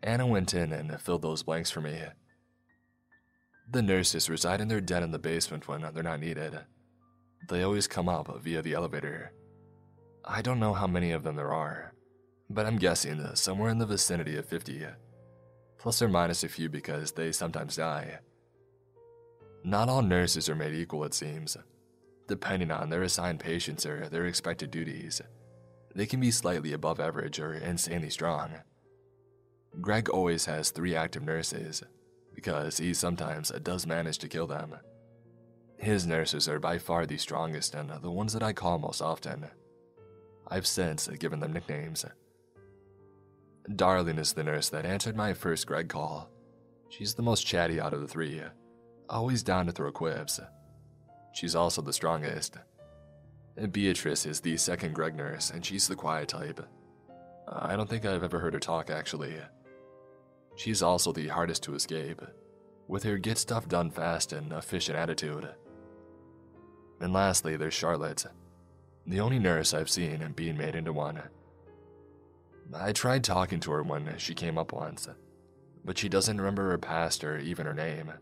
Anna 0.02 0.26
went 0.26 0.54
in 0.54 0.72
and 0.72 1.00
filled 1.00 1.22
those 1.22 1.42
blanks 1.42 1.70
for 1.70 1.80
me. 1.80 2.00
The 3.72 3.82
nurses 3.82 4.30
reside 4.30 4.60
in 4.60 4.68
their 4.68 4.80
den 4.80 5.02
in 5.02 5.10
the 5.10 5.18
basement 5.18 5.66
when 5.66 5.80
they're 5.80 6.02
not 6.02 6.20
needed. 6.20 6.60
They 7.48 7.62
always 7.62 7.88
come 7.88 8.08
up 8.08 8.40
via 8.40 8.62
the 8.62 8.74
elevator. 8.74 9.32
I 10.24 10.42
don't 10.42 10.60
know 10.60 10.74
how 10.74 10.86
many 10.86 11.10
of 11.10 11.24
them 11.24 11.34
there 11.34 11.52
are, 11.52 11.92
but 12.48 12.66
I'm 12.66 12.78
guessing 12.78 13.20
somewhere 13.34 13.70
in 13.70 13.78
the 13.78 13.86
vicinity 13.86 14.36
of 14.36 14.46
50, 14.46 14.86
plus 15.78 16.00
or 16.00 16.08
minus 16.08 16.44
a 16.44 16.48
few 16.48 16.68
because 16.68 17.12
they 17.12 17.32
sometimes 17.32 17.76
die. 17.76 18.20
Not 19.66 19.88
all 19.88 20.00
nurses 20.00 20.48
are 20.48 20.54
made 20.54 20.74
equal, 20.74 21.02
it 21.02 21.12
seems. 21.12 21.56
Depending 22.28 22.70
on 22.70 22.88
their 22.88 23.02
assigned 23.02 23.40
patients 23.40 23.84
or 23.84 24.08
their 24.08 24.26
expected 24.26 24.70
duties, 24.70 25.20
they 25.92 26.06
can 26.06 26.20
be 26.20 26.30
slightly 26.30 26.72
above 26.72 27.00
average 27.00 27.40
or 27.40 27.52
insanely 27.52 28.10
strong. 28.10 28.50
Greg 29.80 30.08
always 30.08 30.44
has 30.44 30.70
three 30.70 30.94
active 30.94 31.24
nurses, 31.24 31.82
because 32.32 32.78
he 32.78 32.94
sometimes 32.94 33.50
does 33.64 33.88
manage 33.88 34.18
to 34.18 34.28
kill 34.28 34.46
them. 34.46 34.76
His 35.78 36.06
nurses 36.06 36.48
are 36.48 36.60
by 36.60 36.78
far 36.78 37.04
the 37.04 37.18
strongest 37.18 37.74
and 37.74 37.90
the 37.90 38.10
ones 38.12 38.34
that 38.34 38.44
I 38.44 38.52
call 38.52 38.78
most 38.78 39.02
often. 39.02 39.46
I've 40.46 40.68
since 40.68 41.08
given 41.08 41.40
them 41.40 41.52
nicknames. 41.52 42.04
Darling 43.74 44.18
is 44.18 44.32
the 44.32 44.44
nurse 44.44 44.68
that 44.68 44.86
answered 44.86 45.16
my 45.16 45.34
first 45.34 45.66
Greg 45.66 45.88
call. 45.88 46.30
She's 46.88 47.14
the 47.14 47.22
most 47.22 47.44
chatty 47.44 47.80
out 47.80 47.92
of 47.92 48.00
the 48.00 48.06
three, 48.06 48.40
always 49.08 49.42
down 49.42 49.66
to 49.66 49.72
throw 49.72 49.90
quips. 49.92 50.40
She's 51.32 51.54
also 51.54 51.82
the 51.82 51.92
strongest. 51.92 52.56
Beatrice 53.70 54.26
is 54.26 54.40
the 54.40 54.56
second 54.56 54.94
Greg 54.94 55.14
nurse, 55.14 55.50
and 55.50 55.64
she's 55.64 55.88
the 55.88 55.96
quiet 55.96 56.28
type. 56.28 56.60
I 57.48 57.76
don't 57.76 57.88
think 57.88 58.04
I've 58.04 58.22
ever 58.22 58.38
heard 58.38 58.54
her 58.54 58.60
talk, 58.60 58.90
actually. 58.90 59.36
She's 60.56 60.82
also 60.82 61.12
the 61.12 61.28
hardest 61.28 61.62
to 61.64 61.74
escape, 61.74 62.22
with 62.88 63.02
her 63.04 63.18
get 63.18 63.38
stuff 63.38 63.68
done 63.68 63.90
fast 63.90 64.32
and 64.32 64.52
efficient 64.52 64.98
attitude. 64.98 65.48
And 67.00 67.12
lastly, 67.12 67.56
there's 67.56 67.74
Charlotte, 67.74 68.24
the 69.06 69.20
only 69.20 69.38
nurse 69.38 69.74
I've 69.74 69.90
seen 69.90 70.32
being 70.34 70.56
made 70.56 70.74
into 70.74 70.92
one. 70.92 71.22
I 72.74 72.92
tried 72.92 73.22
talking 73.22 73.60
to 73.60 73.70
her 73.72 73.82
when 73.82 74.16
she 74.18 74.34
came 74.34 74.58
up 74.58 74.72
once, 74.72 75.08
but 75.84 75.96
she 75.96 76.08
doesn't 76.08 76.38
remember 76.38 76.70
her 76.70 76.78
past 76.78 77.22
or 77.22 77.38
even 77.38 77.66
her 77.66 77.74
name. 77.74 78.12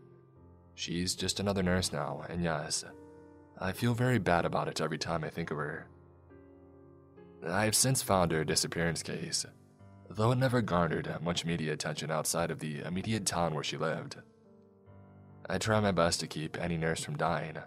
She's 0.75 1.15
just 1.15 1.39
another 1.39 1.63
nurse 1.63 1.91
now, 1.91 2.23
and 2.29 2.43
yes, 2.43 2.85
I 3.59 3.71
feel 3.71 3.93
very 3.93 4.19
bad 4.19 4.45
about 4.45 4.67
it 4.67 4.81
every 4.81 4.97
time 4.97 5.23
I 5.23 5.29
think 5.29 5.51
of 5.51 5.57
her. 5.57 5.87
I've 7.47 7.75
since 7.75 8.01
found 8.01 8.31
her 8.31 8.43
disappearance 8.43 9.01
case, 9.01 9.45
though 10.09 10.31
it 10.31 10.37
never 10.37 10.61
garnered 10.61 11.17
much 11.21 11.45
media 11.45 11.73
attention 11.73 12.11
outside 12.11 12.51
of 12.51 12.59
the 12.59 12.81
immediate 12.81 13.25
town 13.25 13.53
where 13.53 13.63
she 13.63 13.77
lived. 13.77 14.17
I 15.49 15.57
try 15.57 15.79
my 15.79 15.91
best 15.91 16.19
to 16.19 16.27
keep 16.27 16.59
any 16.59 16.77
nurse 16.77 17.03
from 17.03 17.17
dying, 17.17 17.57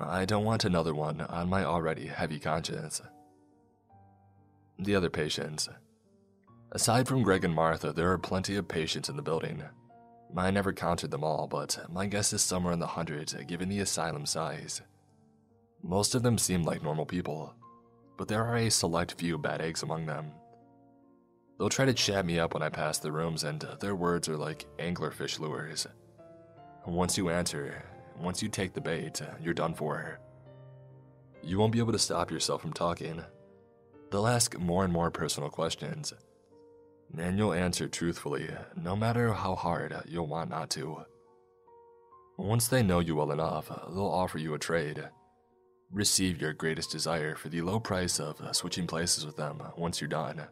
I 0.00 0.24
don't 0.24 0.44
want 0.44 0.64
another 0.64 0.94
one 0.94 1.20
on 1.22 1.48
my 1.48 1.64
already 1.64 2.06
heavy 2.06 2.38
conscience. 2.38 3.00
The 4.78 4.94
other 4.94 5.10
patients. 5.10 5.68
Aside 6.72 7.08
from 7.08 7.22
Greg 7.22 7.44
and 7.44 7.54
Martha, 7.54 7.92
there 7.92 8.10
are 8.12 8.18
plenty 8.18 8.56
of 8.56 8.68
patients 8.68 9.08
in 9.08 9.16
the 9.16 9.22
building. 9.22 9.62
I 10.34 10.50
never 10.50 10.72
counted 10.72 11.10
them 11.10 11.24
all, 11.24 11.46
but 11.46 11.78
my 11.90 12.06
guess 12.06 12.32
is 12.32 12.42
somewhere 12.42 12.72
in 12.72 12.78
the 12.78 12.86
hundreds 12.86 13.34
given 13.46 13.68
the 13.68 13.80
asylum 13.80 14.26
size. 14.26 14.82
Most 15.82 16.14
of 16.14 16.22
them 16.22 16.38
seem 16.38 16.62
like 16.62 16.82
normal 16.82 17.06
people, 17.06 17.54
but 18.16 18.28
there 18.28 18.44
are 18.44 18.56
a 18.56 18.70
select 18.70 19.14
few 19.14 19.38
bad 19.38 19.60
eggs 19.60 19.82
among 19.82 20.06
them. 20.06 20.32
They'll 21.58 21.68
try 21.68 21.86
to 21.86 21.94
chat 21.94 22.26
me 22.26 22.38
up 22.38 22.54
when 22.54 22.62
I 22.62 22.68
pass 22.68 22.98
the 22.98 23.12
rooms, 23.12 23.44
and 23.44 23.60
their 23.80 23.94
words 23.94 24.28
are 24.28 24.36
like 24.36 24.66
anglerfish 24.78 25.38
lures. 25.38 25.86
Once 26.86 27.16
you 27.16 27.30
answer, 27.30 27.82
once 28.20 28.42
you 28.42 28.48
take 28.48 28.74
the 28.74 28.80
bait, 28.80 29.20
you're 29.40 29.54
done 29.54 29.74
for. 29.74 30.18
You 31.42 31.58
won't 31.58 31.72
be 31.72 31.78
able 31.78 31.92
to 31.92 31.98
stop 31.98 32.30
yourself 32.30 32.60
from 32.60 32.72
talking. 32.72 33.22
They'll 34.10 34.26
ask 34.26 34.58
more 34.58 34.84
and 34.84 34.92
more 34.92 35.10
personal 35.10 35.48
questions, 35.48 36.12
and 37.16 37.38
you'll 37.38 37.52
answer 37.52 37.88
truthfully, 37.88 38.48
no 38.74 38.96
matter 38.96 39.32
how 39.32 39.54
hard 39.54 39.94
you'll 40.06 40.26
want 40.26 40.50
not 40.50 40.70
to. 40.70 41.04
Once 42.38 42.68
they 42.68 42.82
know 42.82 43.00
you 43.00 43.16
well 43.16 43.32
enough, 43.32 43.68
they'll 43.68 44.06
offer 44.06 44.38
you 44.38 44.54
a 44.54 44.58
trade. 44.58 45.02
Receive 45.90 46.40
your 46.40 46.52
greatest 46.52 46.90
desire 46.90 47.34
for 47.34 47.48
the 47.48 47.62
low 47.62 47.80
price 47.80 48.20
of 48.20 48.40
switching 48.54 48.86
places 48.86 49.24
with 49.24 49.36
them 49.36 49.62
once 49.76 50.00
you're 50.00 50.08
done. 50.08 50.42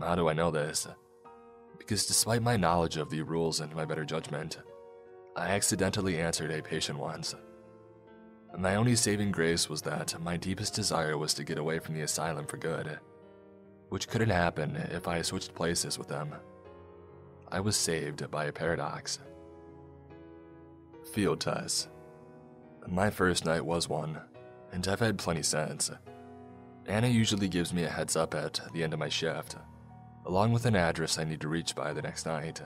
How 0.00 0.14
do 0.14 0.28
I 0.28 0.32
know 0.32 0.50
this? 0.50 0.86
Because 1.78 2.06
despite 2.06 2.42
my 2.42 2.56
knowledge 2.56 2.96
of 2.96 3.10
the 3.10 3.22
rules 3.22 3.60
and 3.60 3.74
my 3.74 3.84
better 3.84 4.04
judgment, 4.04 4.58
I 5.36 5.48
accidentally 5.48 6.18
answered 6.18 6.50
a 6.50 6.62
patient 6.62 6.98
once. 6.98 7.34
My 8.58 8.76
only 8.76 8.96
saving 8.96 9.32
grace 9.32 9.68
was 9.68 9.82
that 9.82 10.20
my 10.20 10.36
deepest 10.36 10.74
desire 10.74 11.16
was 11.18 11.34
to 11.34 11.44
get 11.44 11.58
away 11.58 11.78
from 11.78 11.94
the 11.94 12.02
asylum 12.02 12.46
for 12.46 12.56
good, 12.56 12.98
which 13.90 14.08
couldn't 14.08 14.30
happen 14.30 14.76
if 14.90 15.06
I 15.06 15.22
switched 15.22 15.54
places 15.54 15.98
with 15.98 16.08
them. 16.08 16.34
I 17.52 17.60
was 17.60 17.76
saved 17.76 18.30
by 18.30 18.46
a 18.46 18.52
paradox. 18.52 19.18
Field 21.12 21.40
tests. 21.40 21.88
My 22.88 23.10
first 23.10 23.44
night 23.44 23.64
was 23.64 23.88
one, 23.88 24.18
and 24.72 24.86
I've 24.88 25.00
had 25.00 25.18
plenty 25.18 25.42
since. 25.42 25.90
Anna 26.86 27.08
usually 27.08 27.48
gives 27.48 27.72
me 27.74 27.84
a 27.84 27.90
heads 27.90 28.16
up 28.16 28.34
at 28.34 28.60
the 28.72 28.82
end 28.82 28.92
of 28.92 28.98
my 28.98 29.08
shift, 29.08 29.56
along 30.24 30.52
with 30.52 30.64
an 30.66 30.76
address 30.76 31.18
I 31.18 31.24
need 31.24 31.40
to 31.42 31.48
reach 31.48 31.74
by 31.74 31.92
the 31.92 32.02
next 32.02 32.26
night. 32.26 32.62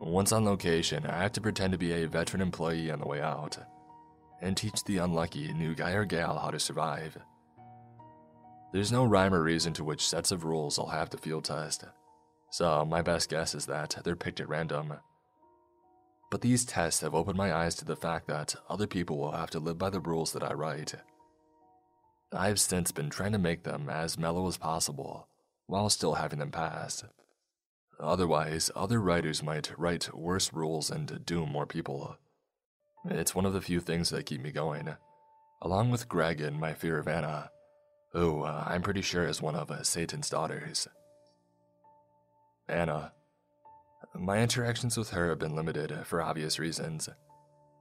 Once 0.00 0.32
on 0.32 0.44
location, 0.44 1.06
I 1.06 1.22
have 1.22 1.32
to 1.32 1.40
pretend 1.40 1.72
to 1.72 1.78
be 1.78 1.92
a 1.92 2.08
veteran 2.08 2.42
employee 2.42 2.90
on 2.90 3.00
the 3.00 3.06
way 3.06 3.20
out. 3.20 3.58
and 4.40 4.56
teach 4.56 4.84
the 4.84 4.98
unlucky 4.98 5.52
new 5.52 5.74
guy 5.74 5.92
or 5.92 6.04
gal 6.04 6.38
how 6.38 6.50
to 6.50 6.60
survive. 6.60 7.18
There's 8.72 8.92
no 8.92 9.04
rhyme 9.04 9.34
or 9.34 9.42
reason 9.42 9.72
to 9.74 9.84
which 9.84 10.06
sets 10.06 10.30
of 10.30 10.44
rules 10.44 10.78
I'll 10.78 10.88
have 10.88 11.10
to 11.10 11.18
field 11.18 11.44
test, 11.44 11.84
so 12.50 12.84
my 12.84 13.00
best 13.02 13.30
guess 13.30 13.54
is 13.54 13.66
that 13.66 13.96
they're 14.04 14.16
picked 14.16 14.40
at 14.40 14.48
random. 14.48 14.94
But 16.30 16.42
these 16.42 16.66
tests 16.66 17.00
have 17.00 17.14
opened 17.14 17.38
my 17.38 17.54
eyes 17.54 17.74
to 17.76 17.86
the 17.86 17.96
fact 17.96 18.26
that 18.28 18.54
other 18.68 18.86
people 18.86 19.16
will 19.16 19.32
have 19.32 19.50
to 19.50 19.58
live 19.58 19.78
by 19.78 19.88
the 19.88 20.00
rules 20.00 20.32
that 20.32 20.44
I 20.44 20.52
write. 20.52 20.94
I've 22.30 22.60
since 22.60 22.92
been 22.92 23.08
trying 23.08 23.32
to 23.32 23.38
make 23.38 23.62
them 23.62 23.88
as 23.88 24.18
mellow 24.18 24.46
as 24.46 24.58
possible 24.58 25.28
while 25.66 25.88
still 25.88 26.14
having 26.14 26.38
them 26.38 26.50
passed. 26.50 27.04
Otherwise, 27.98 28.70
other 28.76 29.00
writers 29.00 29.42
might 29.42 29.72
write 29.78 30.14
worse 30.14 30.52
rules 30.52 30.90
and 30.90 31.24
doom 31.24 31.50
more 31.50 31.66
people. 31.66 32.18
It's 33.06 33.34
one 33.34 33.46
of 33.46 33.54
the 33.54 33.62
few 33.62 33.80
things 33.80 34.10
that 34.10 34.26
keep 34.26 34.42
me 34.42 34.52
going, 34.52 34.94
along 35.62 35.90
with 35.90 36.08
Greg 36.08 36.42
and 36.42 36.60
my 36.60 36.74
fear 36.74 36.98
of 36.98 37.08
Anna, 37.08 37.50
who 38.12 38.42
uh, 38.42 38.64
I'm 38.66 38.82
pretty 38.82 39.02
sure 39.02 39.24
is 39.26 39.42
one 39.42 39.54
of 39.56 39.70
uh, 39.70 39.82
Satan's 39.82 40.30
daughters. 40.30 40.88
Anna. 42.68 43.12
My 44.14 44.38
interactions 44.38 44.96
with 44.96 45.10
her 45.10 45.28
have 45.28 45.38
been 45.38 45.54
limited 45.54 46.06
for 46.06 46.22
obvious 46.22 46.58
reasons. 46.58 47.08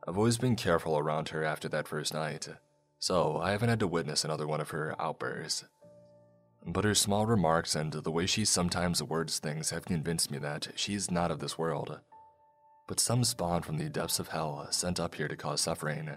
I've 0.07 0.17
always 0.17 0.37
been 0.37 0.55
careful 0.55 0.97
around 0.97 1.29
her 1.29 1.43
after 1.43 1.67
that 1.69 1.87
first 1.87 2.13
night, 2.13 2.47
so 2.99 3.37
I 3.37 3.51
haven't 3.51 3.69
had 3.69 3.79
to 3.81 3.87
witness 3.87 4.23
another 4.23 4.47
one 4.47 4.61
of 4.61 4.69
her 4.69 4.95
outbursts. 4.99 5.65
But 6.65 6.85
her 6.85 6.95
small 6.95 7.25
remarks 7.25 7.75
and 7.75 7.93
the 7.93 8.11
way 8.11 8.25
she 8.25 8.45
sometimes 8.45 9.01
words 9.01 9.39
things 9.39 9.69
have 9.69 9.85
convinced 9.85 10.31
me 10.31 10.37
that 10.39 10.69
she's 10.75 11.11
not 11.11 11.31
of 11.31 11.39
this 11.39 11.57
world, 11.57 11.99
but 12.87 12.99
some 12.99 13.23
spawn 13.23 13.61
from 13.61 13.77
the 13.77 13.89
depths 13.89 14.19
of 14.19 14.29
hell 14.29 14.67
sent 14.71 14.99
up 14.99 15.15
here 15.15 15.27
to 15.27 15.35
cause 15.35 15.61
suffering. 15.61 16.09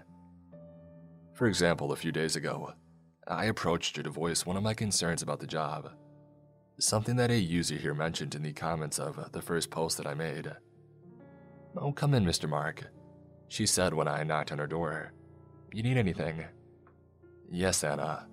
For 1.33 1.47
example, 1.47 1.91
a 1.91 1.97
few 1.97 2.11
days 2.11 2.35
ago, 2.35 2.73
I 3.27 3.45
approached 3.45 3.97
her 3.97 4.03
to 4.03 4.09
voice 4.09 4.45
one 4.45 4.57
of 4.57 4.63
my 4.63 4.73
concerns 4.73 5.21
about 5.21 5.39
the 5.39 5.47
job, 5.47 5.91
something 6.79 7.15
that 7.17 7.31
a 7.31 7.37
user 7.39 7.75
here 7.75 7.93
mentioned 7.93 8.35
in 8.35 8.43
the 8.43 8.53
comments 8.53 8.99
of 8.99 9.31
the 9.31 9.41
first 9.41 9.69
post 9.69 9.97
that 9.97 10.07
I 10.07 10.13
made. 10.13 10.51
Oh, 11.77 11.91
come 11.91 12.13
in, 12.13 12.25
Mr. 12.25 12.49
Mark, 12.49 12.87
she 13.47 13.65
said 13.65 13.93
when 13.93 14.07
I 14.07 14.23
knocked 14.23 14.51
on 14.51 14.57
her 14.57 14.67
door. 14.67 15.13
You 15.71 15.83
need 15.83 15.97
anything? 15.97 16.43
Yes, 17.49 17.83
Anna, 17.83 18.27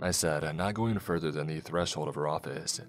I 0.00 0.10
said, 0.10 0.56
not 0.56 0.74
going 0.74 0.98
further 0.98 1.30
than 1.30 1.46
the 1.46 1.60
threshold 1.60 2.08
of 2.08 2.16
her 2.16 2.28
office. 2.28 2.80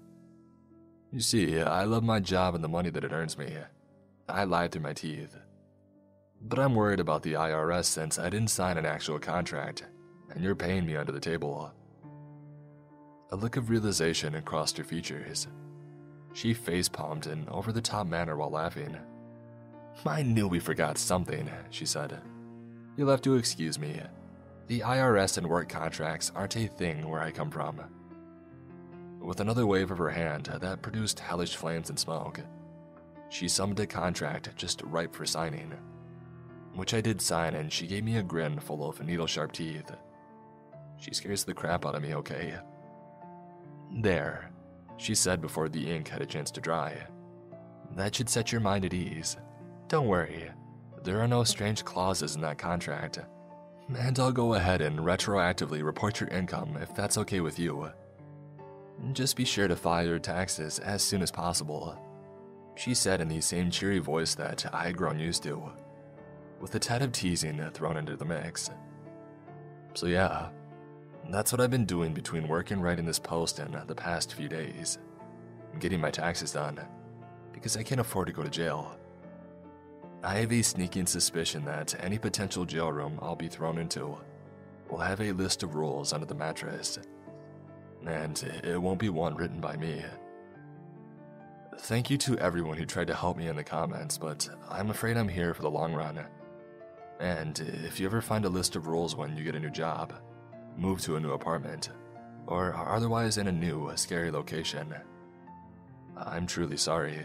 You 1.10 1.20
see, 1.20 1.60
I 1.60 1.84
love 1.84 2.02
my 2.02 2.20
job 2.20 2.54
and 2.54 2.62
the 2.62 2.68
money 2.68 2.90
that 2.90 3.04
it 3.04 3.12
earns 3.12 3.38
me. 3.38 3.56
I 4.28 4.44
lied 4.44 4.72
through 4.72 4.82
my 4.82 4.92
teeth. 4.92 5.36
But 6.42 6.58
I'm 6.58 6.74
worried 6.74 7.00
about 7.00 7.22
the 7.22 7.32
IRS 7.32 7.86
since 7.86 8.18
I 8.18 8.28
didn't 8.28 8.50
sign 8.50 8.76
an 8.76 8.84
actual 8.84 9.18
contract, 9.18 9.84
and 10.30 10.42
you're 10.42 10.54
paying 10.54 10.86
me 10.86 10.96
under 10.96 11.12
the 11.12 11.20
table. 11.20 11.72
A 13.30 13.36
look 13.36 13.56
of 13.56 13.70
realization 13.70 14.40
crossed 14.42 14.78
her 14.78 14.84
features. 14.84 15.48
She 16.32 16.54
face 16.54 16.88
palmed 16.88 17.26
in 17.26 17.48
over 17.48 17.72
the 17.72 17.82
top 17.82 18.06
manner 18.06 18.36
while 18.36 18.50
laughing. 18.50 18.96
I 20.06 20.22
knew 20.22 20.48
we 20.48 20.60
forgot 20.60 20.96
something, 20.96 21.50
she 21.70 21.84
said. 21.84 22.20
You'll 22.96 23.10
have 23.10 23.22
to 23.22 23.36
excuse 23.36 23.78
me. 23.78 24.00
The 24.66 24.80
IRS 24.80 25.38
and 25.38 25.46
work 25.46 25.68
contracts 25.68 26.30
aren't 26.34 26.56
a 26.56 26.66
thing 26.66 27.08
where 27.08 27.20
I 27.20 27.30
come 27.30 27.50
from. 27.50 27.80
With 29.20 29.40
another 29.40 29.66
wave 29.66 29.90
of 29.90 29.98
her 29.98 30.10
hand 30.10 30.46
that 30.60 30.82
produced 30.82 31.20
hellish 31.20 31.56
flames 31.56 31.90
and 31.90 31.98
smoke, 31.98 32.40
she 33.30 33.48
summoned 33.48 33.80
a 33.80 33.86
contract 33.86 34.54
just 34.56 34.82
ripe 34.82 35.14
for 35.14 35.26
signing, 35.26 35.74
which 36.74 36.94
I 36.94 37.00
did 37.00 37.20
sign, 37.20 37.54
and 37.54 37.72
she 37.72 37.86
gave 37.86 38.04
me 38.04 38.16
a 38.16 38.22
grin 38.22 38.58
full 38.58 38.88
of 38.88 39.04
needle 39.04 39.26
sharp 39.26 39.52
teeth. 39.52 39.90
She 40.98 41.14
scares 41.14 41.44
the 41.44 41.54
crap 41.54 41.86
out 41.86 41.94
of 41.94 42.02
me, 42.02 42.14
okay? 42.14 42.54
There, 44.00 44.50
she 44.96 45.14
said 45.14 45.40
before 45.40 45.68
the 45.68 45.90
ink 45.90 46.08
had 46.08 46.22
a 46.22 46.26
chance 46.26 46.50
to 46.52 46.60
dry. 46.60 46.96
That 47.96 48.14
should 48.14 48.28
set 48.28 48.52
your 48.52 48.60
mind 48.60 48.84
at 48.84 48.94
ease. 48.94 49.36
Don't 49.88 50.08
worry, 50.08 50.50
there 51.04 51.20
are 51.20 51.28
no 51.28 51.44
strange 51.44 51.84
clauses 51.84 52.34
in 52.34 52.42
that 52.42 52.58
contract 52.58 53.20
and 53.96 54.18
I'll 54.18 54.32
go 54.32 54.54
ahead 54.54 54.80
and 54.80 54.98
retroactively 54.98 55.82
report 55.82 56.20
your 56.20 56.28
income 56.28 56.76
if 56.80 56.94
that's 56.94 57.16
okay 57.18 57.40
with 57.40 57.58
you. 57.58 57.90
Just 59.12 59.36
be 59.36 59.44
sure 59.44 59.68
to 59.68 59.76
file 59.76 60.06
your 60.06 60.18
taxes 60.18 60.78
as 60.78 61.02
soon 61.02 61.22
as 61.22 61.30
possible, 61.30 61.96
she 62.76 62.94
said 62.94 63.20
in 63.20 63.28
the 63.28 63.40
same 63.40 63.70
cheery 63.70 63.98
voice 63.98 64.34
that 64.34 64.66
I 64.74 64.84
had 64.84 64.96
grown 64.96 65.18
used 65.18 65.42
to, 65.44 65.62
with 66.60 66.74
a 66.74 66.78
tad 66.78 67.02
of 67.02 67.12
teasing 67.12 67.62
thrown 67.72 67.96
into 67.96 68.16
the 68.16 68.24
mix. 68.24 68.70
So, 69.94 70.06
yeah, 70.06 70.48
that's 71.30 71.52
what 71.52 71.60
I've 71.60 71.70
been 71.70 71.84
doing 71.84 72.14
between 72.14 72.48
work 72.48 72.70
and 72.70 72.82
writing 72.82 73.04
this 73.04 73.18
post 73.18 73.58
in 73.58 73.74
uh, 73.74 73.84
the 73.86 73.94
past 73.94 74.34
few 74.34 74.48
days. 74.48 74.98
Getting 75.78 76.00
my 76.00 76.10
taxes 76.10 76.52
done, 76.52 76.80
because 77.52 77.76
I 77.76 77.82
can't 77.82 78.00
afford 78.00 78.26
to 78.28 78.32
go 78.32 78.42
to 78.42 78.50
jail. 78.50 78.96
I 80.24 80.38
have 80.38 80.52
a 80.52 80.62
sneaking 80.62 81.06
suspicion 81.06 81.64
that 81.66 81.94
any 82.02 82.18
potential 82.18 82.64
jail 82.64 82.90
room 82.90 83.18
I'll 83.22 83.36
be 83.36 83.48
thrown 83.48 83.78
into 83.78 84.18
will 84.90 84.98
have 84.98 85.20
a 85.20 85.32
list 85.32 85.62
of 85.62 85.74
rules 85.74 86.12
under 86.12 86.26
the 86.26 86.34
mattress, 86.34 86.98
and 88.06 88.42
it 88.64 88.80
won't 88.80 88.98
be 88.98 89.10
one 89.10 89.36
written 89.36 89.60
by 89.60 89.76
me. 89.76 90.02
Thank 91.80 92.10
you 92.10 92.18
to 92.18 92.38
everyone 92.38 92.76
who 92.76 92.84
tried 92.84 93.06
to 93.06 93.14
help 93.14 93.36
me 93.36 93.46
in 93.46 93.54
the 93.54 93.62
comments, 93.62 94.18
but 94.18 94.48
I'm 94.68 94.90
afraid 94.90 95.16
I'm 95.16 95.28
here 95.28 95.54
for 95.54 95.62
the 95.62 95.70
long 95.70 95.94
run. 95.94 96.18
And 97.20 97.58
if 97.84 98.00
you 98.00 98.06
ever 98.06 98.20
find 98.20 98.44
a 98.44 98.48
list 98.48 98.74
of 98.74 98.88
rules 98.88 99.14
when 99.14 99.36
you 99.36 99.44
get 99.44 99.54
a 99.54 99.60
new 99.60 99.70
job, 99.70 100.12
move 100.76 101.00
to 101.02 101.16
a 101.16 101.20
new 101.20 101.32
apartment, 101.32 101.90
or 102.46 102.72
are 102.72 102.94
otherwise 102.94 103.38
in 103.38 103.46
a 103.46 103.52
new, 103.52 103.90
scary 103.96 104.30
location, 104.30 104.94
I'm 106.16 106.46
truly 106.46 106.76
sorry. 106.76 107.24